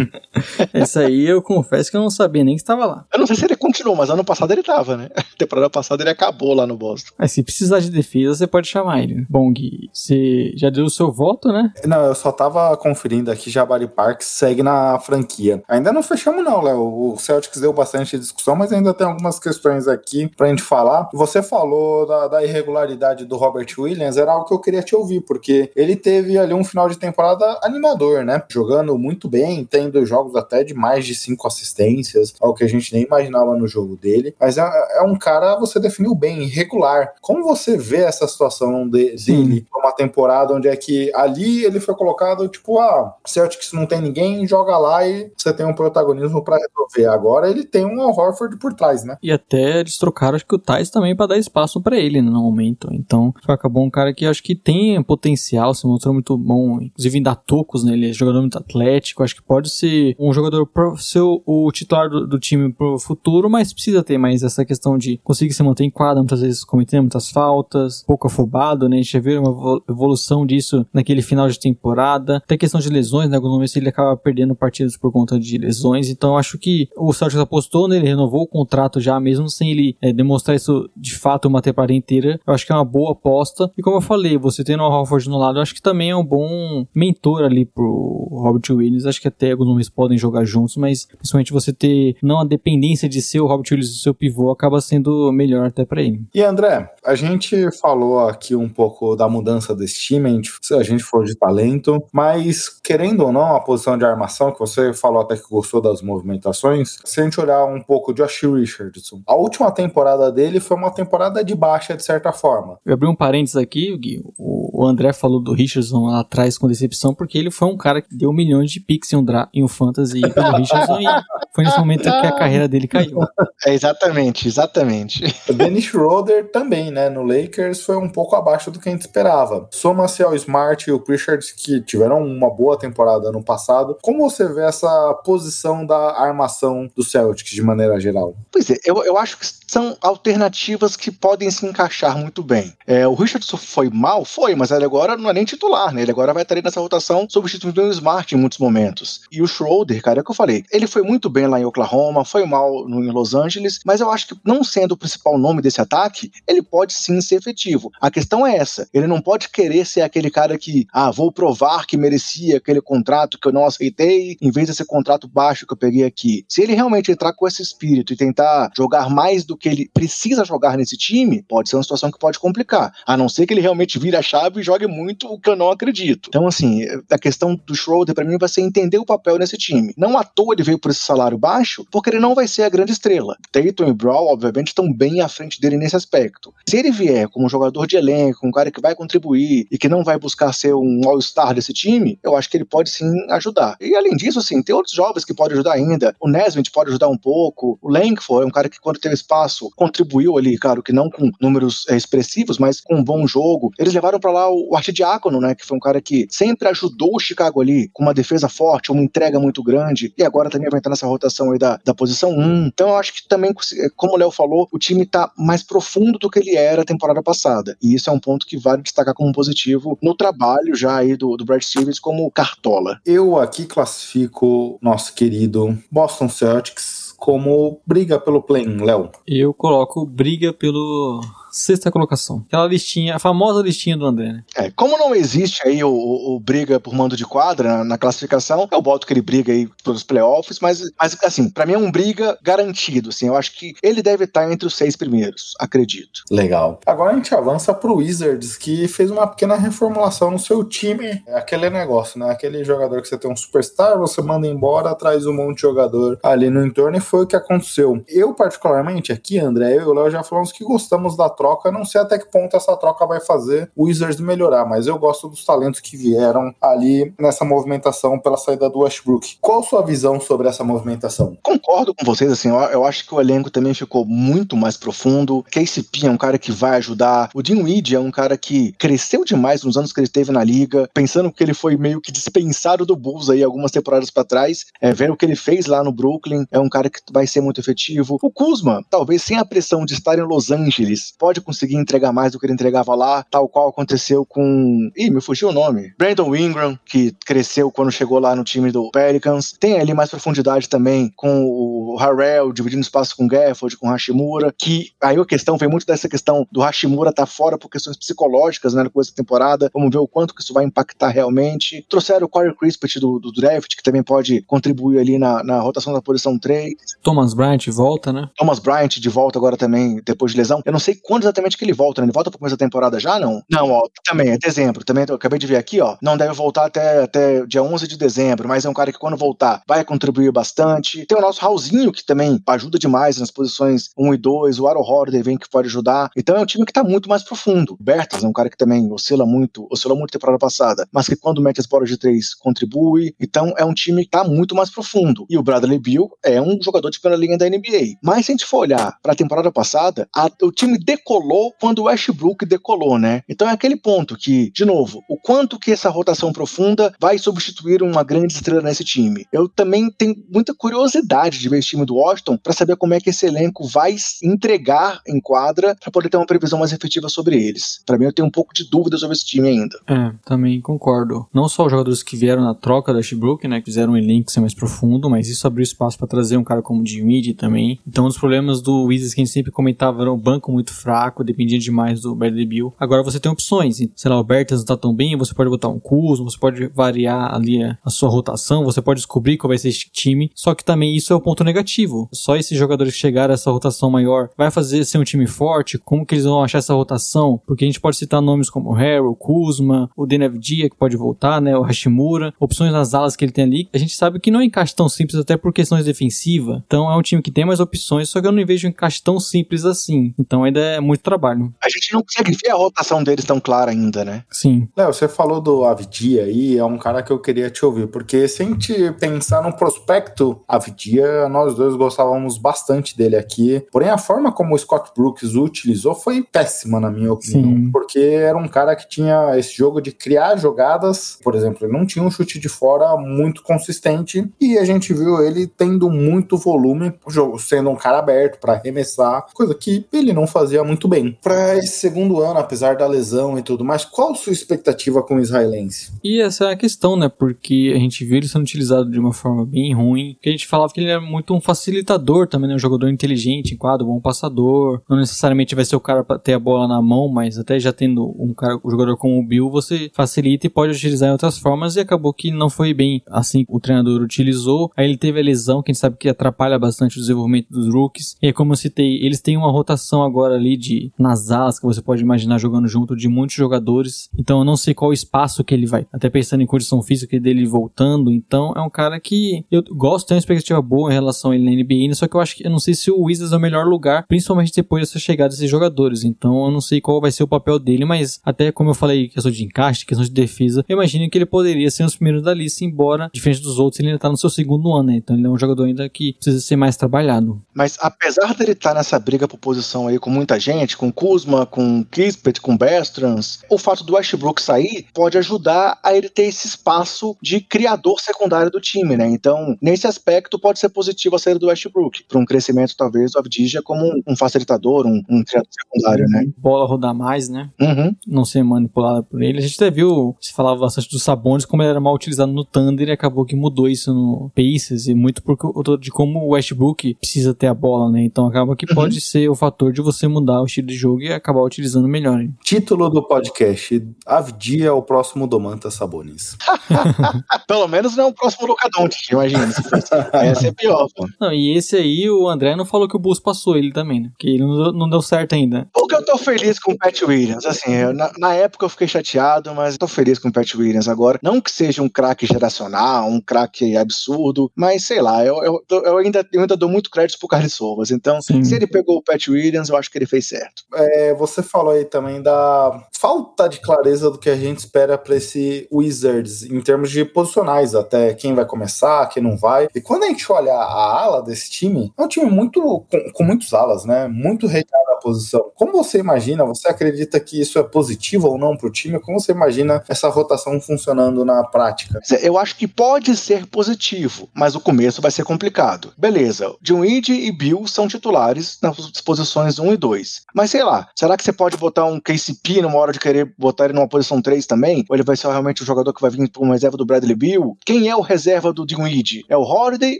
Essa 0.74 1.02
aí 1.02 1.26
eu 1.26 1.42
confesso 1.42 1.90
que 1.90 1.98
eu 1.98 2.02
não 2.02 2.10
sabia 2.10 2.44
nem 2.44 2.56
que 2.56 2.62
estava 2.62 2.86
lá. 2.86 3.06
Eu 3.14 3.20
não 3.20 3.28
sei 3.28 3.36
se 3.36 3.46
ele 3.46 3.56
continuou, 3.56 3.96
mas 3.96 4.10
ano 4.10 4.24
passado 4.24 4.52
ele 4.52 4.64
tava, 4.64 4.98
né? 4.98 5.10
Temporada 5.38 5.70
passada 5.70 6.04
ele 6.04 6.10
acabou 6.10 6.54
lá 6.54 6.68
no 6.68 6.78
Boston. 6.78 7.12
Mas 7.18 7.32
se 7.32 7.44
precisar 7.44 7.80
de 7.80 7.90
defesa, 7.90 8.36
você 8.36 8.48
pode 8.48 8.68
chamar 8.68 9.02
ele. 9.02 9.26
Bom, 9.30 9.52
Gui, 9.52 9.90
você 9.94 10.52
já 10.56 10.70
deu 10.70 10.86
o 10.86 10.90
seu 10.90 11.12
voto, 11.12 11.50
né? 11.50 11.72
Não, 11.86 12.06
eu 12.06 12.16
só 12.16 12.32
tava 12.32 12.76
conferindo 12.78 13.32
aqui, 13.32 13.50
Jabari 13.50 13.88
Parks 13.88 14.28
segue 14.28 14.62
na 14.62 15.00
franquia. 15.00 15.64
Ainda 15.68 15.92
não 15.92 16.04
fechamos 16.04 16.44
não, 16.44 16.62
Léo. 16.62 17.14
O 17.14 17.18
Celtics 17.18 17.60
deu 17.60 17.74
bastante 17.74 18.15
discussão, 18.18 18.56
mas 18.56 18.72
ainda 18.72 18.94
tem 18.94 19.06
algumas 19.08 19.40
questões 19.40 19.88
aqui 19.88 20.28
pra 20.36 20.48
gente 20.48 20.62
falar. 20.62 21.10
Você 21.14 21.42
falou 21.42 22.06
da, 22.06 22.28
da 22.28 22.44
irregularidade 22.44 23.26
do 23.26 23.38
Robert 23.38 23.68
Williams, 23.78 24.18
era 24.18 24.32
algo 24.32 24.46
que 24.46 24.54
eu 24.54 24.60
queria 24.60 24.82
te 24.82 24.96
ouvir, 24.96 25.22
porque 25.22 25.72
ele 25.76 25.96
teve 25.96 26.38
ali 26.38 26.54
um 26.54 26.64
final 26.64 26.90
de 26.90 26.98
temporada 26.98 27.60
animador, 27.64 28.24
né? 28.24 28.42
Jogando 28.50 28.98
muito 28.98 29.28
bem, 29.28 29.64
tendo 29.66 30.06
jogos 30.06 30.36
até 30.36 30.64
de 30.64 30.74
mais 30.74 31.06
de 31.06 31.16
cinco 31.16 31.48
assistências, 31.48 32.34
algo 32.40 32.56
que 32.58 32.64
a 32.64 32.70
gente 32.70 32.94
nem 32.94 33.04
imaginava 33.04 33.56
no 33.56 33.68
jogo 33.68 33.96
dele. 33.96 34.36
Mas 34.40 34.58
é, 34.58 34.62
é 34.98 35.02
um 35.02 35.16
cara, 35.16 35.56
você 35.60 35.80
definiu 35.80 36.14
bem, 36.16 36.44
irregular. 36.44 37.14
Como 37.22 37.44
você 37.44 37.78
vê 37.78 37.98
essa 38.04 38.28
situação 38.28 38.88
de- 38.90 39.16
dele 39.26 39.66
uma 39.76 39.92
temporada 39.92 40.54
onde 40.54 40.68
é 40.68 40.76
que 40.76 41.12
ali 41.14 41.64
ele 41.64 41.80
foi 41.80 41.94
colocado, 41.96 42.48
tipo, 42.48 42.80
ah, 42.80 43.14
Celtics 43.26 43.72
não 43.74 43.86
tem 43.86 44.02
ninguém, 44.02 44.48
joga 44.48 44.78
lá 44.78 45.06
e 45.08 45.32
você 45.38 45.54
tem 45.54 45.66
um 45.66 45.74
protagonismo 45.76 46.44
pra 46.44 46.58
resolver. 46.58 47.14
Agora 47.14 47.50
ele 47.50 47.64
tem 47.64 47.86
um 47.86 48.02
Al 48.06 48.18
Horford 48.18 48.58
por 48.58 48.74
trás, 48.74 49.04
né? 49.04 49.18
E 49.22 49.32
até 49.32 49.80
eles 49.80 49.98
trocaram, 49.98 50.36
acho 50.36 50.46
que 50.46 50.56
o 50.56 50.60
Thais 50.60 50.90
também 50.90 51.16
pra 51.16 51.28
dar 51.28 51.38
espaço 51.38 51.82
pra 51.82 51.98
ele 51.98 52.22
né, 52.22 52.30
no 52.30 52.42
momento. 52.42 52.88
Então, 52.92 53.34
acabou 53.48 53.84
um 53.84 53.90
cara 53.90 54.14
que 54.14 54.26
acho 54.26 54.44
que 54.44 54.56
tem 54.56 55.02
potencial, 55.04 55.74
se 55.74 55.86
mostrou 55.88 56.14
muito 56.14 56.38
bom, 56.38 56.82
inclusive 56.82 57.18
em 57.18 57.24
dar 57.24 57.36
tocos 57.36 57.84
nele, 57.84 58.10
é 58.10 58.14
jogador 58.14 58.42
muito 58.42 58.58
atlético, 58.58 59.24
acho 59.24 59.36
que 59.36 59.42
pode 59.44 59.70
ser 59.70 60.16
um 60.20 60.34
jogador 60.34 60.66
pro 60.66 60.98
ser 60.98 61.22
o, 61.22 61.72
titular 61.72 62.10
do, 62.10 62.28
do 62.28 62.40
time 62.40 62.72
pro 62.72 62.98
futuro, 63.00 63.50
mas 63.50 63.74
precisa 63.74 64.04
ter 64.04 64.18
mais 64.18 64.44
essa 64.44 64.66
questão 64.66 64.98
de 64.98 65.20
conseguir 65.24 65.54
se 65.54 65.64
manter 65.64 65.84
em 65.84 65.90
quadra, 65.92 66.22
muitas 66.22 66.42
vezes 66.42 66.64
cometendo 66.64 67.02
muitas 67.02 67.30
faltas, 67.30 68.04
pouco 68.06 68.28
afobado, 68.28 68.88
né? 68.90 68.98
A 68.98 69.02
gente 69.02 69.12
já 69.14 69.20
viu 69.20 69.42
uma 69.42 69.52
evolu- 69.52 69.84
evolução 69.90 70.46
disso 70.46 70.86
naquele 70.94 71.22
final 71.22 71.48
de 71.48 71.60
temporada. 71.60 72.42
Tem 72.48 72.58
questão 72.58 72.80
de 72.80 72.90
lesões, 72.90 73.30
né? 73.30 73.36
Alguns 73.36 73.52
momentos 73.52 73.76
ele 73.76 73.90
acaba 73.90 74.16
perdendo 74.18 74.56
partidas 74.56 74.98
por 74.98 75.12
conta 75.12 75.40
de 75.40 75.58
lesões, 75.58 76.10
então 76.10 76.38
acho 76.38 76.58
que 76.58 76.88
o 76.98 77.14
Celtics 77.14 77.40
apostou 77.40 77.88
nele, 77.96 78.08
renovou 78.08 78.44
o 78.44 78.48
contrato 78.48 79.00
já, 79.00 79.20
mesmo 79.20 79.50
sem 79.50 79.72
ele 79.72 79.98
eh, 80.02 80.14
demonstrar 80.14 80.56
isso 80.56 80.90
de 80.96 81.16
fato 81.16 81.48
uma 81.48 81.62
temporada 81.62 81.94
inteira. 81.94 82.40
Eu 82.46 82.54
acho 82.54 82.66
que 82.66 82.72
é 82.72 82.76
uma 82.76 82.86
boa 82.86 83.12
aposta. 83.12 83.72
E 83.78 83.82
como 83.82 83.98
eu 83.98 84.02
falei, 84.02 84.38
você 84.38 84.64
tendo 84.64 84.84
o 84.84 84.88
Horford 84.88 85.30
no 85.30 85.38
lado, 85.38 85.58
eu 85.58 85.62
acho 85.62 85.74
que 85.74 85.82
também 85.82 86.10
é 86.10 86.16
um 86.16 86.26
bom 86.26 86.86
mentor 86.94 87.44
ali 87.44 87.66
pro 87.66 88.28
Robert 88.32 88.64
Williams. 88.70 89.06
Acho 89.06 89.22
que 89.22 89.28
até 89.28 89.52
alguns 89.52 89.68
nomes 89.68 89.90
podem 89.90 90.18
jogar 90.18 90.46
juntos, 90.46 90.78
mas 90.78 91.06
principalmente 91.06 91.54
você 91.54 91.72
ter 91.74 92.16
não 92.22 92.40
a 92.40 92.46
dependência 92.46 93.08
de 93.08 93.22
ser 93.22 93.40
o 93.40 93.48
Robert 93.48 93.68
Williams 93.72 93.96
o 93.96 94.00
seu 94.00 94.14
pivô 94.14 94.52
acaba 94.52 94.82
sendo 94.82 95.32
melhor 95.32 95.68
até 95.68 95.86
pra 95.86 96.02
ele. 96.02 96.22
E 96.34 96.42
André, 96.42 96.90
a 97.04 97.16
gente 97.16 97.72
falou 97.80 98.28
aqui 98.28 98.56
um 98.56 98.70
pouco 98.70 99.16
da 99.16 99.28
mudança 99.28 99.76
desse 99.76 100.00
time, 100.00 100.30
a 100.30 100.34
gente, 100.34 100.52
a 100.74 100.84
gente 100.84 101.04
falou 101.04 101.26
de 101.26 101.36
talento, 101.36 102.04
mas 102.12 102.70
querendo 102.70 103.26
ou 103.26 103.32
não, 103.32 103.56
a 103.56 103.60
posição 103.60 103.98
de 103.98 104.06
armação, 104.06 104.52
que 104.52 104.60
você 104.60 104.94
falou 104.94 105.22
até 105.22 105.36
que 105.36 105.50
gostou 105.50 105.82
das 105.82 106.02
movimentações, 106.02 106.98
se 107.04 107.20
a 107.20 107.24
gente 107.24 107.40
olhar 107.40 107.66
um 107.66 107.82
pouco 107.86 108.14
de 108.14 108.22
Josh 108.22 108.44
Richardson, 108.44 109.22
a 109.28 109.36
última 109.36 109.72
temporada 109.72 110.32
dele 110.32 110.60
foi 110.60 110.78
uma 110.78 110.92
temporada 110.92 111.44
de 111.44 111.56
baixa, 111.56 111.96
de 111.96 112.04
certa 112.04 112.32
forma. 112.32 112.80
Eu 112.86 112.94
abri 112.94 113.08
um 113.08 113.16
parênteses 113.16 113.56
aqui, 113.56 113.96
Gui. 113.98 114.24
O 114.38 114.86
André 114.86 115.14
falou 115.14 115.40
do 115.40 115.54
Richardson 115.54 116.08
lá 116.08 116.20
atrás 116.20 116.58
com 116.58 116.68
decepção, 116.68 117.14
porque 117.14 117.38
ele 117.38 117.52
foi 117.52 117.68
um 117.68 117.78
cara 117.78 118.02
que 118.02 118.16
deu 118.16 118.34
milhões 118.34 118.72
de 118.72 118.80
picks 118.80 119.12
em 119.14 119.16
um, 119.16 119.24
dra 119.24 119.48
em 119.54 119.64
um 119.64 119.68
fantasy 119.68 120.22
pelo 120.22 120.52
Richardson 120.58 121.00
e 121.00 121.06
foi 121.54 121.64
nesse 121.64 121.80
momento 121.80 122.04
que 122.04 122.10
a 122.10 122.32
carreira 122.34 122.68
dele 122.68 122.88
caiu. 122.88 123.20
É 123.66 123.74
exatamente, 123.74 124.48
exatamente. 124.48 125.24
O 125.50 125.54
Dennis 125.54 125.86
Schroeder 125.86 126.52
também, 126.52 126.92
né, 126.92 127.10
no 127.10 127.24
Lakers 127.24 127.82
foi 127.82 127.96
um 127.96 128.10
pouco 128.10 128.36
abaixo 128.36 128.70
do 128.70 128.80
que 128.80 128.90
a 128.90 128.92
gente 128.92 129.02
esperava. 129.02 129.68
Soma-se 129.72 130.22
ao 130.22 130.36
Smart 130.36 130.90
e 130.90 130.92
o 130.92 131.00
Pritchard, 131.00 131.46
que 131.56 131.82
tiveram 131.82 132.24
uma 132.26 132.50
boa 132.50 132.78
temporada 132.78 133.32
no 133.32 133.44
passado. 133.44 133.98
Como 134.02 134.30
você 134.30 134.52
vê 134.52 134.64
essa 134.64 135.14
posição 135.24 135.86
da 135.86 136.20
armação 136.20 136.90
do 136.96 137.04
Celtics 137.04 137.54
de 137.54 137.62
maneira 137.62 137.75
geral? 138.00 138.36
Pois 138.52 138.70
é, 138.70 138.78
eu, 138.86 139.04
eu 139.04 139.18
acho 139.18 139.38
que 139.38 139.46
são 139.68 139.98
alternativas 140.02 140.96
que 140.96 141.12
podem 141.12 141.50
se 141.52 141.66
encaixar 141.66 142.18
muito 142.18 142.44
bem. 142.44 142.74
É, 142.88 143.08
o 143.08 143.14
Richardson 143.14 143.58
foi 143.58 143.90
mal? 143.90 144.24
Foi, 144.24 144.56
mas 144.56 144.72
ele 144.72 144.86
agora 144.86 145.18
não 145.18 145.30
é 145.30 145.34
nem 145.34 145.46
titular, 145.46 145.94
né? 145.94 146.02
Ele 146.02 146.12
agora 146.12 146.34
vai 146.34 146.44
estar 146.44 146.56
nessa 146.62 146.80
rotação 146.80 147.28
substituindo 147.30 147.82
o 147.82 147.92
Smart 147.92 148.34
em 148.34 148.38
muitos 148.38 148.58
momentos. 148.60 149.22
E 149.32 149.42
o 149.42 149.48
Schroeder, 149.48 150.02
cara, 150.02 150.20
é 150.20 150.22
o 150.22 150.24
que 150.24 150.32
eu 150.32 150.36
falei. 150.36 150.64
Ele 150.72 150.88
foi 150.88 151.02
muito 151.02 151.30
bem 151.30 151.48
lá 151.48 151.60
em 151.60 151.66
Oklahoma, 151.66 152.24
foi 152.24 152.46
mal 152.46 152.88
em 152.88 153.12
Los 153.12 153.34
Angeles, 153.34 153.80
mas 153.86 154.02
eu 154.02 154.10
acho 154.10 154.28
que 154.28 154.36
não 154.44 154.64
sendo 154.64 154.94
o 154.94 154.98
principal 154.98 155.38
nome 155.38 155.62
desse 155.62 155.82
ataque, 155.82 156.32
ele 156.48 156.62
pode 156.62 156.94
sim 156.94 157.20
ser 157.20 157.36
efetivo. 157.36 157.92
A 158.00 158.10
questão 158.10 158.46
é 158.46 158.56
essa: 158.56 158.88
ele 158.94 159.08
não 159.08 159.22
pode 159.22 159.50
querer 159.50 159.86
ser 159.86 160.02
aquele 160.02 160.30
cara 160.30 160.58
que, 160.58 160.88
ah, 160.94 161.12
vou 161.12 161.32
provar 161.32 161.86
que 161.86 161.98
merecia 161.98 162.58
aquele 162.58 162.82
contrato 162.82 163.40
que 163.40 163.48
eu 163.48 163.54
não 163.54 163.66
aceitei, 163.66 164.38
em 164.42 164.52
vez 164.52 164.68
desse 164.68 164.86
contrato 164.86 165.28
baixo 165.28 165.66
que 165.66 165.74
eu 165.74 165.78
peguei 165.78 166.04
aqui. 166.04 166.46
Se 166.48 166.62
ele 166.62 166.74
realmente 166.74 167.12
entrar 167.12 167.34
com 167.34 167.48
esse 167.48 167.65
espírito 167.66 168.14
e 168.14 168.16
tentar 168.16 168.72
jogar 168.76 169.10
mais 169.10 169.44
do 169.44 169.58
que 169.58 169.70
ele 169.70 169.90
precisa 169.94 170.46
jogar 170.46 170.78
nesse 170.78 170.98
time, 170.98 171.44
pode 171.44 171.70
ser 171.70 171.76
uma 171.76 171.84
situação 171.84 172.12
que 172.12 172.20
pode 172.20 172.40
complicar. 172.40 172.94
A 173.06 173.18
não 173.18 173.28
ser 173.28 173.46
que 173.46 173.54
ele 173.54 173.62
realmente 173.62 174.00
vire 174.00 174.16
a 174.16 174.22
chave 174.22 174.60
e 174.60 174.64
jogue 174.64 174.88
muito, 174.88 175.28
o 175.28 175.40
que 175.40 175.50
eu 175.50 175.56
não 175.56 175.70
acredito. 175.70 176.30
Então, 176.30 176.48
assim, 176.48 176.84
a 177.10 177.18
questão 177.18 177.56
do 177.56 177.76
Schroeder, 177.76 178.16
pra 178.16 178.26
mim, 178.26 178.38
vai 178.38 178.50
ser 178.50 178.62
entender 178.62 178.98
o 178.98 179.06
papel 179.06 179.38
nesse 179.38 179.58
time. 179.58 179.94
Não 179.98 180.18
à 180.18 180.24
toa 180.24 180.54
ele 180.54 180.64
veio 180.64 180.80
por 180.80 180.92
esse 180.92 181.02
salário 181.02 181.38
baixo, 181.38 181.86
porque 181.92 182.10
ele 182.10 182.20
não 182.20 182.36
vai 182.36 182.48
ser 182.48 182.64
a 182.64 182.70
grande 182.70 182.92
estrela. 182.92 183.38
Tatum 183.52 183.90
e 183.90 183.94
Brown, 183.94 184.28
obviamente, 184.28 184.68
estão 184.68 184.92
bem 184.92 185.22
à 185.22 185.28
frente 185.28 185.60
dele 185.60 185.78
nesse 185.78 185.96
aspecto. 185.96 186.54
Se 186.68 186.78
ele 186.78 186.92
vier 186.92 187.28
como 187.30 187.50
jogador 187.50 187.86
de 187.88 187.96
elenco, 187.96 188.46
um 188.48 188.52
cara 188.52 188.72
que 188.72 188.82
vai 188.82 188.96
contribuir 188.96 189.68
e 189.72 189.78
que 189.78 189.90
não 189.90 190.04
vai 190.04 190.18
buscar 190.18 190.54
ser 190.54 190.74
um 190.74 191.02
all-star 191.06 191.54
desse 191.54 191.74
time, 191.74 192.20
eu 192.24 192.36
acho 192.36 192.50
que 192.50 192.58
ele 192.58 192.66
pode 192.66 192.90
sim 192.90 193.12
ajudar. 193.30 193.78
E 193.80 193.96
além 193.96 194.16
disso, 194.16 194.40
assim, 194.40 194.62
tem 194.62 194.76
outros 194.76 194.94
jovens 194.94 195.26
que 195.26 195.34
podem 195.34 195.54
ajudar 195.54 195.74
ainda. 195.74 196.16
O 196.20 196.30
Nesmith 196.30 196.72
pode 196.72 196.90
ajudar 196.90 197.08
um 197.08 197.18
pouco. 197.18 197.55
O 197.58 197.90
Langford 197.90 198.44
é 198.44 198.48
um 198.48 198.52
cara 198.52 198.70
que, 198.70 198.80
quando 198.80 199.00
teve 199.00 199.16
espaço, 199.16 199.70
contribuiu 199.76 200.38
ali, 200.38 200.58
claro, 200.58 200.84
que 200.84 200.94
não 200.94 201.10
com 201.10 201.32
números 201.42 201.86
é, 201.90 201.96
expressivos, 201.96 202.58
mas 202.58 202.82
com 202.82 202.96
um 202.96 203.04
bom 203.04 203.26
jogo. 203.28 203.72
Eles 203.78 203.94
levaram 203.94 204.20
pra 204.20 204.32
lá 204.32 204.50
o 204.50 204.76
Archidiácono, 204.76 205.40
né, 205.40 205.56
que 205.56 205.66
foi 205.66 205.78
um 205.78 205.80
cara 205.80 206.02
que 206.02 206.28
sempre 206.30 206.68
ajudou 206.70 207.16
o 207.16 207.20
Chicago 207.20 207.62
ali 207.62 207.90
com 207.94 208.04
uma 208.04 208.14
defesa 208.14 208.50
forte, 208.50 208.92
uma 208.92 209.04
entrega 209.04 209.40
muito 209.40 209.64
grande, 209.64 210.14
e 210.18 210.24
agora 210.24 210.50
também 210.50 210.70
vai 210.70 210.80
entrar 210.80 210.90
nessa 210.90 211.08
rotação 211.08 211.52
aí 211.52 211.60
da, 211.60 211.80
da 211.84 211.94
posição 211.94 212.32
1. 212.32 212.68
Então 212.68 212.90
eu 212.90 212.98
acho 212.98 213.14
que 213.14 213.28
também, 213.28 213.54
como 213.96 214.14
o 214.14 214.18
Léo 214.18 214.32
falou, 214.32 214.68
o 214.72 214.80
time 214.80 215.06
tá 215.06 215.32
mais 215.38 215.64
profundo 215.64 216.18
do 216.20 216.30
que 216.30 216.40
ele 216.40 216.56
era 216.56 216.82
a 216.82 216.86
temporada 216.86 217.22
passada. 217.22 217.78
E 217.82 217.94
isso 217.94 218.10
é 218.10 218.14
um 218.14 218.20
ponto 218.20 218.46
que 218.46 218.58
vale 218.58 218.82
destacar 218.82 219.14
como 219.14 219.32
positivo 219.32 219.98
no 220.02 220.16
trabalho 220.16 220.76
já 220.76 220.98
aí 220.98 221.16
do, 221.16 221.36
do 221.36 221.46
Brad 221.46 221.62
Stevens 221.62 222.00
como 222.00 222.30
cartola. 222.32 223.00
Eu 223.06 223.38
aqui 223.38 223.66
classifico 223.66 224.78
nosso 224.82 225.14
querido 225.14 225.78
Boston 225.92 226.30
Celtics 226.30 227.15
como 227.26 227.82
briga 227.88 228.20
pelo 228.20 228.44
play-in, 228.44 228.86
Léo. 228.86 229.10
Eu 229.26 229.52
coloco 229.52 230.06
briga 230.06 230.54
pelo 230.54 231.22
sexta 231.56 231.92
colocação. 231.92 232.44
Aquela 232.48 232.68
listinha, 232.68 233.16
a 233.16 233.20
famosa 233.20 233.62
listinha 233.62 233.98
do 233.98 234.06
André, 234.06 234.28
né? 234.34 234.44
É, 234.56 234.72
como 234.72 234.98
não 234.98 235.16
existe 235.16 235.66
aí 235.68 235.84
o, 235.84 235.90
o- 235.90 236.36
o 236.36 236.40
briga 236.40 236.80
por 236.80 236.94
mando 236.94 237.16
de 237.16 237.26
quadra 237.26 237.78
na, 237.78 237.84
na 237.84 237.98
classificação, 237.98 238.68
eu 238.72 238.82
boto 238.82 239.08
que 239.08 239.14
ele 239.14 239.22
briga 239.22 239.52
aí 239.54 239.68
pelos 239.84 240.04
playoffs, 240.04 240.60
mas, 240.60 240.82
mas 241.00 241.18
assim, 241.24 241.50
pra 241.50 241.66
mim 241.66 241.74
é 241.74 241.78
um 241.78 241.92
briga 241.92 242.38
garantido, 242.44 243.10
assim, 243.10 243.28
eu 243.28 243.36
acho 243.36 243.58
que 243.58 243.74
ele 243.82 244.02
deve 244.02 244.26
estar 244.26 244.52
entre 244.52 244.68
os 244.68 244.76
seis 244.76 244.96
primeiros, 244.96 245.54
acredito. 245.60 246.22
Legal. 246.30 246.80
Agora 246.86 247.12
a 247.12 247.16
gente 247.16 247.34
avança 247.34 247.74
pro 247.74 247.96
Wizards, 247.96 248.58
que 248.58 248.88
fez 248.88 249.10
uma 249.10 249.26
pequena 249.28 249.56
reformulação 249.56 250.32
no 250.32 250.40
seu 250.40 250.64
time. 250.64 251.24
É 251.28 251.38
aquele 251.38 251.70
negócio, 251.70 252.20
né? 252.20 252.30
Aquele 252.30 252.64
jogador 252.64 253.02
que 253.02 253.08
você 253.08 253.18
tem 253.18 253.32
um 253.32 253.36
superstar, 253.36 253.98
você 253.98 254.22
manda 254.22 254.48
embora, 254.48 254.94
traz 254.96 255.26
um 255.26 255.34
monte 255.34 255.56
de 255.58 255.62
jogador 255.62 256.20
ali 256.22 256.50
no 256.50 256.66
entorno, 256.66 256.98
e 256.98 257.02
foi 257.02 257.24
o 257.24 257.28
que 257.28 257.36
aconteceu. 257.36 258.04
Eu, 258.08 258.34
particularmente, 258.34 259.12
aqui, 259.12 259.40
André, 259.40 259.76
eu 259.78 259.82
e 259.82 259.86
o 259.86 259.94
Léo 259.94 260.12
já 260.12 260.24
falamos 260.24 260.52
que 260.52 260.64
gostamos 260.64 261.16
da 261.16 261.30
troca 261.30 261.45
troca. 261.46 261.72
Não 261.72 261.86
sei 261.86 262.02
até 262.02 262.18
que 262.18 262.32
ponto 262.32 262.58
essa 262.58 262.76
troca 262.76 263.06
vai 263.06 263.22
fazer 263.22 263.70
o 263.76 263.86
Wizards 263.86 264.20
melhorar, 264.20 264.66
mas 264.66 264.88
eu 264.88 264.98
gosto 264.98 265.30
dos 265.30 265.46
talentos 265.46 265.80
que 265.80 265.96
vieram 265.96 266.54
ali 266.60 267.14
nessa 267.20 267.46
movimentação 267.46 268.18
pela 268.18 268.38
saída 268.38 268.68
do 268.68 268.80
Westbrook. 268.80 269.38
Qual 269.40 269.64
sua 269.64 269.84
visão 269.84 270.20
sobre 270.20 270.48
essa 270.48 270.64
movimentação? 270.64 271.38
Concordo 271.44 271.94
com 271.94 272.04
vocês, 272.04 272.32
assim, 272.32 272.50
eu, 272.50 272.56
eu 272.56 272.86
acho 272.86 273.06
que 273.06 273.14
o 273.14 273.22
elenco 273.22 273.52
também 273.52 273.74
ficou 273.74 274.06
muito 274.06 274.58
mais 274.58 274.76
profundo. 274.76 275.44
KCP 275.52 276.08
é 276.08 276.10
um 276.10 276.18
cara 276.18 276.40
que 276.40 276.52
vai 276.52 276.78
ajudar. 276.78 277.30
O 277.34 277.44
Dinwiddie 277.44 277.96
é 277.96 278.00
um 278.00 278.12
cara 278.12 278.38
que 278.38 278.72
cresceu 278.74 279.24
demais 279.24 279.64
nos 279.64 279.78
anos 279.78 279.94
que 279.94 280.00
ele 280.00 280.08
esteve 280.08 280.32
na 280.32 280.44
liga, 280.44 280.90
pensando 280.94 281.32
que 281.32 281.44
ele 281.44 281.54
foi 281.54 281.78
meio 281.78 282.02
que 282.02 282.12
dispensado 282.12 282.86
do 282.86 282.96
Bulls 282.96 283.30
aí 283.30 283.44
algumas 283.44 283.72
temporadas 283.72 284.10
para 284.10 284.24
trás. 284.24 284.66
É, 284.82 284.92
vendo 284.92 285.14
o 285.14 285.18
que 285.18 285.26
ele 285.26 285.36
fez 285.36 285.68
lá 285.68 285.84
no 285.84 285.92
Brooklyn, 285.92 286.46
é 286.52 286.60
um 286.60 286.70
cara 286.70 286.90
que 286.90 287.00
vai 287.12 287.28
ser 287.28 287.42
muito 287.42 287.60
efetivo. 287.60 288.18
O 288.22 288.32
Kuzma, 288.32 288.84
talvez 288.90 289.22
sem 289.22 289.38
a 289.38 289.46
pressão 289.46 289.86
de 289.86 289.94
estar 289.94 290.18
em 290.18 290.24
Los 290.24 290.50
Angeles, 290.50 291.14
pode 291.18 291.35
conseguir 291.42 291.76
entregar 291.76 292.12
mais 292.12 292.32
do 292.32 292.40
que 292.40 292.46
ele 292.46 292.54
entregava 292.54 292.96
lá, 292.96 293.24
tal 293.30 293.48
qual 293.48 293.70
aconteceu 293.70 294.26
com. 294.26 294.90
Ih, 294.96 295.10
me 295.10 295.22
fugiu 295.22 295.50
o 295.50 295.54
nome. 295.54 295.94
Brandon 295.98 296.36
Ingram, 296.36 296.78
que 296.86 297.14
cresceu 297.26 297.72
quando 297.72 297.92
chegou 297.92 298.20
lá 298.20 298.36
no 298.36 298.44
time 298.44 298.72
do 298.72 298.90
Pelicans. 298.92 299.54
Tem 299.60 299.80
ali 299.80 299.94
mais 299.94 300.10
profundidade 300.10 300.70
também 300.70 301.12
com 301.16 301.46
o 301.46 301.98
Harrell, 301.98 302.52
dividindo 302.52 302.82
espaço 302.82 303.16
com 303.16 303.26
o 303.26 303.28
Gafford, 303.28 303.78
com 303.78 303.88
o 303.88 303.92
Hashimura, 303.92 304.54
que 304.58 304.92
aí 305.02 305.18
a 305.20 305.26
questão 305.26 305.58
vem 305.58 305.70
muito 305.70 305.86
dessa 305.86 306.10
questão 306.10 306.48
do 306.52 306.62
Hashimura 306.62 307.10
estar 307.10 307.24
tá 307.24 307.28
fora 307.28 307.58
por 307.58 307.70
questões 307.70 307.98
psicológicas, 307.98 308.74
né, 308.74 308.88
com 308.92 309.02
essa 309.02 309.14
temporada. 309.14 309.70
Vamos 309.74 309.90
ver 309.92 309.98
o 309.98 310.08
quanto 310.08 310.34
que 310.34 310.42
isso 310.42 310.54
vai 310.54 310.66
impactar 310.66 311.10
realmente. 311.10 311.86
Trouxeram 311.90 312.26
o 312.26 312.30
Corey 312.30 312.54
Crispet 312.56 313.00
do, 313.00 313.20
do 313.20 313.32
draft, 313.32 313.76
que 313.76 313.84
também 313.84 314.04
pode 314.04 314.42
contribuir 314.44 315.00
ali 315.00 315.18
na, 315.18 315.44
na 315.44 315.60
rotação 315.60 315.94
da 315.94 316.02
posição 316.02 316.38
3. 316.38 316.74
Thomas 317.04 317.34
Bryant 317.34 317.66
volta, 317.68 318.12
né? 318.12 318.30
Thomas 318.36 318.60
Bryant 318.60 319.00
de 319.00 319.10
volta 319.10 319.38
agora 319.40 319.58
também, 319.58 320.02
depois 320.06 320.32
de 320.32 320.38
lesão. 320.38 320.62
Eu 320.66 320.72
não 320.72 320.80
sei 320.80 320.96
quando 321.16 321.24
exatamente 321.24 321.58
que 321.58 321.64
ele 321.64 321.72
volta, 321.74 322.02
né? 322.02 322.06
Ele 322.06 322.12
volta 322.12 322.30
pro 322.30 322.38
começo 322.40 322.58
da 322.58 322.66
temporada 322.66 323.00
já, 323.00 323.18
não? 323.18 323.42
Não, 323.50 323.72
ó, 323.72 323.84
também, 324.04 324.30
é 324.32 324.38
dezembro. 324.38 324.84
Também 324.84 325.06
eu 325.08 325.16
acabei 325.16 325.40
de 325.40 325.48
ver 325.48 325.56
aqui, 325.56 325.80
ó. 325.80 325.96
Não 326.02 326.18
deve 326.18 326.34
voltar 326.34 326.66
até, 326.66 327.04
até 327.04 327.46
dia 327.46 327.64
11 327.64 327.88
de 327.88 327.98
dezembro, 327.98 328.48
mas 328.50 328.66
é 328.66 328.70
um 328.70 328.74
cara 328.74 328.92
que 328.92 329.00
quando 329.00 329.16
voltar 329.16 329.62
vai 329.68 329.84
contribuir 329.86 330.32
bastante. 330.32 331.06
Tem 331.06 331.18
o 331.18 331.22
nosso 331.22 331.40
Raulzinho, 331.42 331.92
que 331.92 332.06
também 332.06 332.38
ajuda 332.48 332.78
demais 332.78 333.18
nas 333.18 333.32
posições 333.32 333.90
1 333.98 334.14
e 334.14 334.18
2. 334.18 334.60
O 334.60 334.68
Aaron 334.68 334.82
Holiday 334.82 335.22
vem 335.24 335.38
que 335.38 335.50
pode 335.50 335.68
ajudar. 335.68 336.10
Então 336.18 336.36
é 336.36 336.42
um 336.42 336.46
time 336.46 336.66
que 336.66 336.74
tá 336.74 336.84
muito 336.84 337.08
mais 337.08 337.24
profundo. 337.24 337.74
O 337.80 337.84
Bertas 337.84 338.24
é 338.24 338.28
um 338.28 338.34
cara 338.34 338.50
que 338.50 338.58
também 338.58 338.92
oscila 338.92 339.26
muito, 339.26 339.68
oscilou 339.72 339.98
muito 339.98 340.12
temporada 340.12 340.38
passada, 340.38 340.86
mas 340.92 341.08
que 341.08 341.16
quando 341.16 341.42
mete 341.42 341.60
as 341.62 341.66
bolas 341.66 341.88
de 341.90 341.98
três 341.98 342.34
contribui. 342.34 343.16
Então 343.20 343.54
é 343.58 343.64
um 343.64 343.74
time 343.74 344.04
que 344.04 344.12
tá 344.12 344.24
muito 344.26 344.54
mais 344.54 344.70
profundo. 344.70 345.26
E 345.30 345.38
o 345.38 345.44
Bradley 345.44 345.80
Bill 345.80 346.10
é 346.24 346.42
um 346.42 346.60
jogador 346.62 346.90
de 346.90 347.00
primeira 347.00 347.22
linha 347.26 347.38
da 347.38 347.46
NBA. 347.50 347.96
Mas 348.04 348.26
se 348.26 348.32
a 348.32 348.34
gente 348.34 348.46
for 348.46 348.60
olhar 348.60 348.98
para 349.02 349.14
a 349.14 349.16
temporada 349.16 349.52
passada, 349.52 350.08
a- 350.16 350.30
o 350.42 350.52
time 350.52 350.78
decolou 351.06 351.54
quando 351.62 351.80
o 351.80 351.84
Westbrook 351.84 352.46
decolou, 352.46 352.98
né? 352.98 353.22
Então 353.30 353.48
é 353.48 353.52
aquele 353.52 353.76
ponto 353.76 354.18
que, 354.18 354.52
de 354.52 354.66
novo, 354.66 355.04
o 355.08 355.18
quanto 355.18 355.60
que 355.60 355.72
essa 355.72 355.90
rotação 355.90 356.34
profunda 356.34 356.92
vai 357.00 357.20
substituir 357.20 357.84
uma 357.84 358.04
grande 358.04 358.34
estrela 358.34 358.62
nesse 358.62 358.84
time. 358.84 359.26
Eu 359.32 359.48
também 359.48 359.92
tenho 359.92 360.16
muita 360.32 360.54
curiosidade 360.56 361.40
de 361.40 361.48
ver 361.48 361.60
esse 361.60 361.70
time 361.70 361.86
do 361.86 361.96
Washington 361.96 362.38
para 362.38 362.54
saber 362.54 362.76
como 362.76 362.96
é 362.96 363.00
que 363.00 363.12
esse 363.12 363.26
elenco 363.26 363.68
vai 363.68 363.96
entregar 364.24 365.00
em 365.08 365.22
quadra 365.22 365.76
para 365.80 365.92
poder 365.92 366.10
ter 366.10 366.18
uma 366.18 366.26
previsão 366.26 366.58
mais 366.58 366.74
efetiva 366.74 367.08
sobre 367.08 367.36
eles. 367.36 367.82
Para 367.86 367.98
mim 367.98 368.06
eu 368.06 368.14
tenho 368.14 368.28
um 368.28 368.32
pouco 368.32 368.54
de 368.54 368.68
dúvida 368.70 368.98
sobre 368.98 369.16
esse 369.16 369.26
time 369.26 369.48
ainda. 369.48 369.78
É, 369.88 370.12
também 370.26 370.60
concordo. 370.60 371.28
Não 371.34 371.48
só 371.48 371.66
os 371.66 371.72
jogadores 371.72 372.02
que 372.02 372.18
vieram 372.18 372.44
na 372.44 372.56
troca 372.56 372.92
da 372.92 373.00
Ashbrook, 373.00 373.48
né, 373.48 373.60
que 373.60 373.66
fizeram 373.66 373.94
um 373.94 373.98
elenco 373.98 374.32
ser 374.32 374.40
mais 374.40 374.56
profundo, 374.56 375.10
mas 375.10 375.30
isso 375.30 375.46
abriu 375.46 375.64
espaço 375.64 375.98
pra 375.98 376.08
trazer 376.08 376.38
um 376.38 376.44
cara 376.44 376.62
como 376.62 376.82
o 376.82 376.84
Dinwiddie 376.84 377.34
também. 377.34 377.80
Então, 377.88 378.08
os 378.08 378.18
problemas 378.18 378.62
do 378.62 378.86
Wizards 378.86 379.14
que 379.14 379.22
a 379.22 379.26
gente 379.26 379.34
sempre 379.34 379.52
comentava 379.52 380.02
eram 380.02 380.14
o 380.14 380.18
banco 380.18 380.52
muito 380.52 380.74
fraco, 380.74 380.95
dependia 381.24 381.60
demais 381.60 382.02
do 382.02 382.16
Bradley 382.16 382.46
Bill. 382.46 382.74
Agora 382.80 383.04
você 383.04 383.20
tem 383.20 383.32
opções. 383.32 383.78
Sei 383.96 384.10
lá, 384.10 384.20
o 384.20 384.24
Bertans 384.24 384.62
não 384.62 384.66
tá 384.66 384.78
tão 384.78 384.94
bem, 384.94 385.18
você 385.18 385.34
pode 385.34 385.50
botar 385.50 385.70
um 385.70 385.80
Kuzma, 385.80 386.30
você 386.30 386.38
pode 386.38 386.68
variar 386.68 387.34
ali 387.34 387.64
a, 387.64 387.90
sua 387.90 388.10
rotação, 388.10 388.64
você 388.64 388.82
pode 388.82 389.00
descobrir 389.00 389.38
qual 389.38 389.50
vai 389.50 389.58
ser 389.58 389.70
esse 389.70 389.90
time. 389.92 390.32
Só 390.34 390.54
que 390.54 390.64
também 390.64 390.96
isso 390.96 391.14
é 391.14 391.16
o 391.16 391.22
ponto 391.22 391.44
negativo. 391.44 392.10
Só 392.14 392.36
esses 392.36 392.58
jogadores 392.58 392.94
que 392.94 393.00
chegaram 393.00 393.32
a 393.32 393.36
essa 393.36 393.52
rotação 393.52 393.90
maior 393.90 394.30
vai 394.38 394.52
fazer 394.52 394.84
ser 394.86 394.98
um 394.98 395.04
time 395.04 395.28
forte? 395.28 395.78
Como 395.78 396.06
que 396.06 396.16
eles 396.16 396.26
vão 396.26 396.44
achar 396.44 396.60
essa 396.60 396.74
rotação? 396.74 397.40
Porque 397.46 397.64
a 397.66 397.68
gente 397.68 397.80
pode 397.80 397.98
citar 397.98 398.22
nomes 398.22 398.50
como 398.50 398.74
Harrell, 398.74 399.16
Kuzma, 399.16 399.90
o 399.96 400.06
Denev 400.06 400.38
Dia, 400.38 400.70
que 400.70 400.76
pode 400.76 400.98
voltar, 400.98 401.42
né? 401.42 401.58
O 401.58 401.62
Hashimura, 401.62 402.34
opções 402.40 402.72
nas 402.72 402.94
alas 402.94 403.16
que 403.16 403.26
ele 403.26 403.32
tem 403.32 403.46
ali. 403.46 403.70
A 403.74 403.78
gente 403.78 403.96
sabe 403.96 404.20
que 404.20 404.32
não 404.32 404.40
é 404.40 404.46
encaixe 404.46 404.76
tão 404.76 404.90
simples, 404.90 405.20
até 405.20 405.38
por 405.38 405.54
questões 405.54 405.86
defensivas. 405.86 406.62
Então 406.66 406.92
é 406.92 406.96
um 406.96 407.02
time 407.02 407.22
que 407.22 407.32
tem 407.32 407.46
mais 407.46 407.60
opções, 407.60 408.10
só 408.10 408.22
que 408.22 408.28
eu 408.28 408.32
não 408.32 408.46
vejo 408.46 408.68
um 408.68 408.72
encaixe 408.72 409.02
tão 409.02 409.20
simples 409.20 409.66
assim. 409.66 410.14
Então 410.20 410.44
ainda 410.44 410.60
é 410.60 410.80
muito 410.86 411.02
trabalho. 411.02 411.54
A 411.64 411.70
gente 411.70 411.94
não 411.94 412.02
consegue 412.02 412.38
ver 412.44 412.52
a 412.52 412.56
rotação 412.56 413.04
deles 413.04 413.26
tão 413.26 413.40
clara 413.40 413.72
ainda, 413.72 414.06
né? 414.06 414.24
Sim. 414.32 414.68
Léo, 414.76 414.94
você 414.94 415.08
falou 415.08 415.42
do 415.42 415.66
Avdia 415.66 416.24
aí, 416.24 416.58
é 416.58 416.66
um 416.66 416.78
cara 416.78 417.02
que 417.02 417.12
eu 417.12 417.20
queria 417.20 417.50
te 417.50 417.66
ouvir, 417.66 417.88
porque 417.88 418.28
se 418.28 418.44
a 418.44 418.46
gente 418.46 418.92
pensar 419.00 419.42
no 419.42 419.56
prospecto 419.56 420.42
Avdia, 420.48 421.28
nós 421.30 421.56
dois 421.56 421.76
gostávamos 421.76 422.38
bastante 422.38 422.98
dele 422.98 423.16
aqui, 423.16 423.66
porém 423.72 423.90
a 423.90 423.98
forma 423.98 424.32
como 424.32 424.54
o 424.54 424.58
Scott 424.58 424.92
Brooks 424.96 425.36
o 425.36 425.44
utilizou 425.44 425.96
foi 425.96 426.24
péssima, 426.24 426.80
na 426.80 426.92
minha 426.92 427.12
opinião, 427.14 427.44
Sim. 427.44 427.72
porque 427.72 428.00
era 428.00 428.38
um 428.38 428.48
cara 428.48 428.76
que 428.76 428.88
tinha 428.88 429.38
esse 429.38 429.56
jogo 429.56 429.82
de 429.82 429.92
criar 429.92 430.36
jogadas, 430.38 431.18
por 431.24 431.36
exemplo, 431.36 431.66
ele 431.66 431.74
não 431.74 431.86
tinha 431.86 432.04
um 432.04 432.12
chute 432.12 432.40
de 432.40 432.50
fora 432.50 432.96
muito 432.98 433.42
consistente, 433.42 434.30
e 434.40 434.58
a 434.58 434.66
gente 434.66 434.94
viu 434.94 435.22
ele 435.24 435.48
tendo 435.48 435.90
muito 435.90 436.38
volume, 436.38 436.94
o 437.06 437.12
jogo 437.12 437.40
sendo 437.40 437.70
um 437.70 437.76
cara 437.76 438.00
aberto 438.00 438.40
para 438.40 438.54
arremessar, 438.54 439.26
coisa 439.34 439.56
que 439.56 439.86
ele 439.94 440.14
não 440.14 440.28
fazia 440.28 440.64
muito 440.64 440.75
bem. 440.88 441.18
Para 441.22 441.58
esse 441.58 441.80
segundo 441.80 442.22
ano, 442.22 442.40
apesar 442.40 442.76
da 442.76 442.88
lesão 442.88 443.38
e 443.38 443.42
tudo 443.42 443.64
mais, 443.64 443.86
qual 443.86 444.12
a 444.12 444.16
sua 444.16 444.34
expectativa 444.34 445.02
com 445.02 445.16
o 445.16 445.20
israelense? 445.20 445.92
E 446.04 446.20
essa 446.20 446.46
é 446.46 446.54
a 446.54 446.56
questão, 446.56 446.96
né? 446.96 447.10
Porque 447.10 447.72
a 447.76 447.80
gente 447.80 448.04
viu 448.04 448.18
ele 448.18 448.28
sendo 448.28 448.44
utilizado 448.44 448.90
de 448.90 449.00
uma 449.00 449.14
forma 449.14 449.46
bem 449.46 449.74
ruim. 449.74 450.14
Porque 450.14 450.30
a 450.30 450.32
gente 450.32 450.48
falava 450.48 450.74
que 450.74 450.80
ele 450.80 450.90
era 450.90 451.02
muito 451.02 451.34
um 451.34 451.42
facilitador 451.42 452.28
também, 452.28 452.50
né? 452.50 452.56
Um 452.56 452.60
jogador 452.60 452.90
inteligente 452.90 453.54
em 453.54 453.58
quadro, 453.58 453.86
bom 453.86 454.00
passador. 454.00 454.82
Não 454.90 454.98
necessariamente 454.98 455.56
vai 455.56 455.66
ser 455.66 455.76
o 455.76 455.80
cara 455.80 456.04
pra 456.04 456.20
ter 456.20 456.34
a 456.34 456.40
bola 456.40 456.68
na 456.68 456.82
mão, 456.82 457.08
mas 457.08 457.38
até 457.38 457.60
já 457.60 457.72
tendo 457.72 458.16
um 458.20 458.34
cara, 458.34 458.60
um 458.64 458.70
jogador 458.70 458.98
como 458.98 459.20
o 459.20 459.26
Bill, 459.26 459.50
você 459.50 459.90
facilita 459.94 460.48
e 460.48 460.50
pode 460.50 460.74
utilizar 460.74 461.10
em 461.10 461.14
outras 461.14 461.38
formas. 461.38 461.76
E 461.76 461.80
acabou 461.80 462.14
que 462.14 462.32
não 462.32 462.50
foi 462.50 462.74
bem 462.74 463.02
assim 463.08 463.46
que 463.46 463.52
o 463.52 463.60
treinador 463.60 464.02
utilizou. 464.02 464.72
Aí 464.76 464.86
ele 464.86 464.98
teve 464.98 465.20
a 465.20 465.24
lesão, 465.24 465.62
que 465.62 465.72
a 465.72 465.74
gente 465.74 465.82
sabe 465.82 465.98
que 465.98 466.10
atrapalha 466.10 466.58
bastante 466.58 466.98
o 466.98 467.02
desenvolvimento 467.02 467.50
dos 467.50 467.74
rookies. 467.74 468.16
E 468.22 468.28
aí, 468.28 468.34
como 468.34 468.54
eu 468.54 468.58
citei, 468.58 469.04
eles 469.04 469.22
têm 469.22 469.38
uma 469.38 469.52
rotação 469.52 470.04
agora 470.04 470.36
ali 470.36 470.58
de 470.66 470.92
nas 470.98 471.32
alas, 471.32 471.60
que 471.60 471.66
você 471.66 471.82
pode 471.82 472.02
imaginar 472.02 472.38
jogando 472.40 472.68
junto 472.68 472.96
de 472.96 473.08
muitos 473.08 473.36
jogadores. 473.36 474.10
Então 474.18 474.40
eu 474.40 474.46
não 474.46 474.58
sei 474.58 474.74
qual 474.74 474.92
espaço 474.92 475.44
que 475.44 475.54
ele 475.54 475.66
vai. 475.66 475.86
Até 475.94 476.10
pensando 476.10 476.42
em 476.42 476.48
condição 476.48 476.82
física 476.82 477.20
dele 477.20 477.46
voltando. 477.46 478.12
Então 478.12 478.54
é 478.56 478.62
um 478.62 478.70
cara 478.70 479.00
que 479.00 479.46
eu 479.52 479.64
gosto, 479.64 480.08
tenho 480.08 480.18
uma 480.18 480.20
expectativa 480.20 480.62
boa 480.62 480.90
em 480.90 480.94
relação 480.94 481.32
a 481.32 481.36
ele 481.36 481.46
na 481.46 481.52
NBA, 481.52 481.94
só 481.94 482.08
que 482.08 482.16
eu 482.16 482.22
acho 482.22 482.36
que 482.36 482.46
eu 482.46 482.52
não 482.52 482.60
sei 482.60 482.74
se 482.74 482.90
o 482.90 483.04
Wizards 483.04 483.34
é 483.34 483.38
o 483.38 483.40
melhor 483.40 483.66
lugar, 483.66 484.06
principalmente 484.08 484.54
depois 484.54 484.84
dessa 484.84 485.00
chegada 485.00 485.30
desses 485.30 485.50
jogadores. 485.50 486.04
Então 486.04 486.46
eu 486.46 486.52
não 486.52 486.62
sei 486.62 486.82
qual 486.82 487.00
vai 487.00 487.12
ser 487.12 487.24
o 487.24 487.28
papel 487.28 487.60
dele, 487.60 487.86
mas 487.86 488.20
até 488.24 488.52
como 488.52 488.72
eu 488.72 488.74
falei, 488.74 489.08
questão 489.08 489.32
de 489.32 489.44
encaixe, 489.44 489.86
questão 489.86 490.06
de 490.06 490.12
defesa, 490.12 490.64
eu 490.68 490.76
imagino 490.76 491.10
que 491.10 491.18
ele 491.18 491.26
poderia 491.26 491.70
ser 491.70 491.84
um 491.84 491.88
dos 491.88 491.96
primeiros 491.96 492.24
da 492.24 492.34
lista, 492.34 492.66
embora, 492.66 493.10
diferente 493.14 493.42
dos 493.42 493.60
outros, 493.60 493.80
ele 493.80 493.90
ainda 493.90 494.00
tá 494.00 494.10
no 494.10 494.18
seu 494.18 494.30
segundo 494.30 494.74
ano, 494.74 494.86
né? 494.86 494.96
Então 494.98 495.16
ele 495.16 495.26
é 495.26 495.30
um 495.30 495.38
jogador 495.38 495.66
ainda 495.66 495.88
que 495.90 496.14
precisa 496.14 496.40
ser 496.40 496.56
mais 496.56 496.78
trabalhado. 496.78 497.42
Mas 497.54 497.78
apesar 497.82 498.34
dele 498.34 498.52
estar 498.52 498.74
nessa 498.74 499.00
briga 499.00 499.28
por 499.28 499.38
posição 499.38 499.88
aí 499.88 500.00
com 500.00 500.10
muita 500.10 500.40
gente, 500.40 500.55
com 500.78 500.92
Kuzma, 500.92 501.46
com 501.46 501.84
Kispert, 501.84 502.40
com 502.40 502.58
Bestrans, 502.58 503.40
o 503.50 503.58
fato 503.58 503.84
do 503.84 503.96
Westbrook 503.96 504.42
sair 504.42 504.86
pode 504.94 505.18
ajudar 505.18 505.78
a 505.84 505.96
ele 505.96 506.10
ter 506.10 506.24
esse 506.24 506.48
espaço 506.48 507.18
de 507.22 507.42
criador 507.42 508.00
secundário 508.00 508.52
do 508.52 508.62
time, 508.62 508.96
né? 508.96 509.08
Então, 509.08 509.58
nesse 509.62 509.88
aspecto, 509.88 510.40
pode 510.40 510.60
ser 510.60 510.70
positivo 510.70 511.16
a 511.16 511.20
saída 511.20 511.40
do 511.40 511.48
Westbrook, 511.48 512.04
para 512.08 512.20
um 512.20 512.26
crescimento, 512.26 512.76
talvez, 512.78 513.12
do 513.12 513.20
Avdija 513.20 513.62
como 513.62 513.86
um, 513.86 514.02
um 514.08 514.16
facilitador, 514.16 514.86
um, 514.88 515.02
um 515.10 515.24
criador 515.24 515.50
secundário, 515.52 516.06
né? 516.08 516.26
Bola 516.38 516.66
rodar 516.66 516.96
mais, 516.96 517.28
né? 517.28 517.50
Uhum. 517.60 517.96
não 518.08 518.24
ser 518.24 518.44
manipulada 518.44 519.04
por 519.04 519.22
ele. 519.22 519.40
A 519.40 519.42
gente 519.42 519.56
até 519.56 519.70
viu, 519.70 520.16
se 520.22 520.34
falava 520.34 520.62
bastante 520.62 520.90
dos 520.90 521.04
Sabonis, 521.04 521.46
como 521.46 521.62
ele 521.62 521.70
era 521.70 521.80
mal 521.80 521.94
utilizado 521.94 522.32
no 522.32 522.46
Thunder 522.46 522.88
e 522.88 522.92
acabou 522.92 523.26
que 523.26 523.36
mudou 523.36 523.68
isso 523.68 523.94
no 523.94 524.32
Pacers 524.36 524.88
e 524.88 524.94
muito 524.94 525.22
por 525.22 525.36
de 525.80 525.92
como 525.92 526.20
o 526.20 526.30
Westbrook 526.30 526.96
precisa 526.96 527.34
ter 527.34 527.48
a 527.48 527.54
bola, 527.54 527.92
né? 527.92 528.04
Então 528.04 528.28
acaba 528.28 528.56
que 528.56 528.66
pode 528.66 529.02
ser 529.02 529.30
o 529.30 529.36
fator 529.36 529.72
de 529.72 529.82
você 529.82 530.08
mudar 530.08 530.42
o 530.46 530.48
estilo 530.48 530.68
de 530.68 530.76
jogo 530.76 531.02
e 531.02 531.12
acabar 531.12 531.42
utilizando 531.42 531.88
melhor. 531.88 532.22
hein? 532.22 532.34
Título 532.44 532.90
do 532.90 533.04
podcast: 533.04 533.86
Avdia 534.06 534.68
é 534.68 534.72
o 534.72 534.82
próximo 534.82 535.28
Domantas 535.28 535.74
Sabonis. 535.74 536.38
Pelo 537.48 537.68
menos 537.68 537.96
não 537.96 538.06
é 538.06 538.08
o 538.08 538.14
próximo 538.14 538.48
Luka 538.48 538.70
Doncic, 538.70 539.12
imagina. 539.12 539.52
Se 539.52 539.64
fosse. 539.64 539.90
Ia 540.24 540.36
ser 540.36 540.54
pior, 540.54 540.88
pô. 540.96 541.08
Não, 541.20 541.32
e 541.34 541.58
esse 541.58 541.76
aí, 541.76 542.10
o 542.10 542.28
André 542.28 542.56
não 542.56 542.66
falou 542.66 542.88
que 542.88 542.96
o 542.96 543.00
Bulls 543.00 543.20
passou 543.20 543.58
ele 543.58 543.72
também, 543.72 544.02
né? 544.02 544.12
Que 544.18 544.30
ele 544.30 544.40
não 544.44 544.56
deu, 544.56 544.74
não 544.74 544.90
deu 544.90 545.02
certo 545.02 545.34
ainda. 545.34 545.68
Porque 545.98 546.12
eu 546.12 546.18
tô 546.18 546.18
feliz 546.24 546.60
com 546.60 546.72
o 546.74 546.78
Pat 546.78 547.02
Williams. 547.04 547.46
Assim, 547.46 547.74
eu- 547.74 547.94
na, 547.94 548.12
na 548.18 548.34
época 548.34 548.66
eu 548.66 548.70
fiquei 548.70 548.88
chateado, 548.88 549.54
mas 549.54 549.78
tô 549.78 549.88
feliz 549.88 550.20
com 550.20 550.30
o 550.30 550.32
Pat 550.32 550.54
Williams 550.56 550.88
agora. 550.88 551.20
Não 551.22 551.40
que 551.42 551.52
seja 551.52 551.82
um 551.82 551.90
craque 551.90 552.26
geracional, 552.26 553.08
um 553.08 553.22
craque 553.22 553.76
absurdo, 553.78 554.52
mas 554.56 554.86
sei 554.86 555.02
lá, 555.02 555.26
eu, 555.26 555.38
eu, 555.44 555.64
eu 555.84 555.98
ainda, 555.98 556.28
eu 556.32 556.42
ainda 556.42 556.58
dou 556.58 556.70
muito 556.70 556.90
crédito 556.90 557.20
pro 557.20 557.28
Carlos 557.28 557.54
Sovas. 557.54 557.92
Então, 557.92 558.22
Sim. 558.22 558.44
se 558.44 558.56
ele 558.56 558.68
pegou 558.68 558.98
o 558.98 559.04
Pat 559.04 559.28
Williams, 559.28 559.70
eu 559.70 559.78
acho 559.78 559.90
que 559.92 559.98
ele 559.98 560.06
fez 560.06 560.28
certo. 560.28 560.64
É, 560.74 561.14
você 561.14 561.42
falou 561.42 561.74
aí 561.74 561.86
também 561.86 562.22
da 562.22 562.72
falta 563.00 563.48
de 563.48 563.60
clareza 563.60 564.10
do 564.10 564.18
que 564.18 564.30
a 564.30 564.36
gente 564.36 564.60
espera 564.60 564.98
para 564.98 565.16
esse 565.16 565.68
Wizards, 565.72 566.44
em 566.44 566.60
termos 566.62 566.90
de 566.92 567.06
posicionais, 567.06 567.76
até 567.76 568.14
quem 568.14 568.34
vai 568.34 568.46
começar, 568.46 569.08
quem 569.10 569.22
não 569.22 569.38
vai. 569.38 569.68
E 569.76 569.82
quando 569.82 570.04
a 570.04 570.08
gente 570.08 570.30
olha 570.32 570.54
a 570.54 571.02
ala 571.04 571.22
desse 571.22 571.50
time, 571.50 571.92
é 571.98 572.02
um 572.04 572.08
time 572.08 572.30
muito 572.30 572.62
com, 572.62 573.12
com 573.14 573.24
muitos 573.24 573.54
alas, 573.54 573.86
né? 573.86 574.08
Muito 574.08 574.48
recheado 574.48 574.92
a 574.94 574.96
posição. 574.98 575.52
Como 575.56 575.72
você 575.72 575.85
imagina, 575.94 576.46
você 576.46 576.68
acredita 576.68 577.20
que 577.20 577.40
isso 577.40 577.60
é 577.60 577.64
positivo 577.64 578.28
ou 578.28 578.38
não 578.38 578.56
para 578.56 578.68
o 578.68 578.72
time? 578.72 579.00
Como 579.00 579.20
você 579.20 579.32
imagina 579.32 579.84
essa 579.88 580.10
rotação 580.10 580.60
funcionando 580.60 581.24
na 581.24 581.44
prática? 581.44 582.00
Eu 582.22 582.38
acho 582.38 582.56
que 582.56 582.68
pode 582.68 583.16
ser 583.16 583.46
positivo, 583.46 584.30
mas 584.34 584.56
o 584.56 584.60
começo 584.60 585.02
vai 585.02 585.12
ser 585.12 585.24
complicado. 585.24 585.94
Beleza, 585.98 586.54
Weed 586.70 587.10
e 587.10 587.32
Bill 587.32 587.68
são 587.68 587.88
titulares 587.88 588.58
nas 588.62 589.02
posições 589.02 589.60
1 589.60 589.74
e 589.74 589.78
2. 589.78 590.22
Mas 590.34 590.52
sei 590.52 590.64
lá, 590.64 590.90
será 590.96 591.18
que 591.18 591.24
você 591.24 591.34
pode 591.34 591.58
botar 591.58 591.86
um 591.86 592.00
KCP 592.00 592.62
numa 592.62 592.78
hora 592.78 592.92
de 592.92 593.00
querer 593.00 593.34
botar 593.38 593.66
ele 593.66 593.74
numa 593.74 593.88
posição 593.88 594.22
3 594.22 594.46
também? 594.46 594.86
Ou 594.90 594.96
ele 594.96 595.04
vai 595.04 595.16
ser 595.16 595.28
realmente 595.28 595.64
o 595.64 595.66
jogador 595.66 595.94
que 595.94 596.02
vai 596.02 596.12
vir 596.12 596.30
como 596.30 596.52
reserva 596.52 596.78
do 596.78 596.86
Bradley 596.86 597.16
Bill? 597.16 597.58
Quem 597.66 597.90
é 597.90 597.96
o 597.96 598.02
reserva 598.02 598.52
do 598.54 598.66
Weed? 598.78 599.26
É 599.30 599.38
o 599.38 599.44
Holiday 599.44 600.00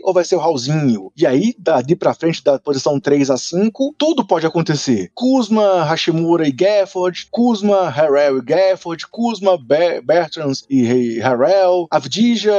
ou 0.02 0.12
vai 0.12 0.24
ser 0.24 0.36
o 0.36 0.40
Raulzinho? 0.40 1.10
E 1.16 1.26
aí, 1.26 1.54
dali 1.58 1.96
pra 1.96 2.14
frente, 2.14 2.42
da 2.42 2.58
posição 2.58 3.00
3 3.00 3.30
a 3.30 3.36
5, 3.36 3.94
tudo 3.98 4.26
pode 4.26 4.46
acontecer. 4.46 5.10
Kuzma, 5.14 5.75
Hashimura 5.84 6.46
e 6.46 6.52
Gafford, 6.52 7.28
Kuzma, 7.30 7.88
Harrell 7.88 8.38
e 8.38 8.42
Gafford, 8.42 9.06
Kuzma, 9.08 9.56
Be 9.58 10.00
Bertans 10.02 10.64
e 10.68 11.18
Harrell, 11.18 11.86
Avdija, 11.90 12.54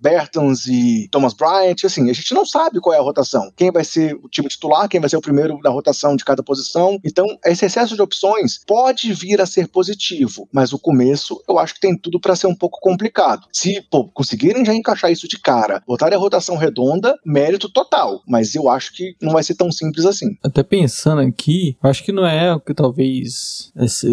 Bertans 0.00 0.66
e 0.66 1.08
Thomas 1.10 1.34
Bryant. 1.34 1.84
Assim, 1.84 2.10
a 2.10 2.12
gente 2.12 2.34
não 2.34 2.46
sabe 2.46 2.80
qual 2.80 2.94
é 2.94 2.98
a 2.98 3.02
rotação. 3.02 3.50
Quem 3.56 3.70
vai 3.70 3.84
ser 3.84 4.14
o 4.14 4.28
time 4.28 4.48
titular, 4.48 4.88
quem 4.88 5.00
vai 5.00 5.08
ser 5.08 5.16
o 5.16 5.20
primeiro 5.20 5.58
na 5.62 5.70
rotação 5.70 6.16
de 6.16 6.24
cada 6.24 6.42
posição. 6.42 6.98
Então, 7.04 7.26
esse 7.44 7.64
excesso 7.64 7.94
de 7.94 8.02
opções 8.02 8.60
pode 8.66 9.12
vir 9.12 9.40
a 9.40 9.46
ser 9.46 9.68
positivo, 9.68 10.48
mas 10.52 10.72
o 10.72 10.78
começo 10.78 11.42
eu 11.48 11.58
acho 11.58 11.74
que 11.74 11.80
tem 11.80 11.96
tudo 11.96 12.20
para 12.20 12.36
ser 12.36 12.46
um 12.46 12.54
pouco 12.54 12.78
complicado. 12.80 13.46
Se 13.52 13.80
pô, 13.90 14.08
conseguirem 14.08 14.64
já 14.64 14.74
encaixar 14.74 15.10
isso 15.10 15.28
de 15.28 15.38
cara, 15.38 15.82
botarem 15.86 16.16
a 16.16 16.20
rotação 16.20 16.56
redonda, 16.56 17.16
mérito 17.24 17.70
total. 17.70 18.22
Mas 18.26 18.54
eu 18.54 18.68
acho 18.68 18.94
que 18.94 19.14
não 19.20 19.32
vai 19.32 19.42
ser 19.42 19.54
tão 19.54 19.70
simples 19.70 20.04
assim. 20.04 20.36
Até 20.42 20.62
pensando 20.62 21.20
aqui, 21.20 21.76
acho 21.82 22.04
que 22.04 22.12
não 22.12 22.26
é 22.26 22.49
o 22.54 22.60
que 22.60 22.74
talvez 22.74 23.72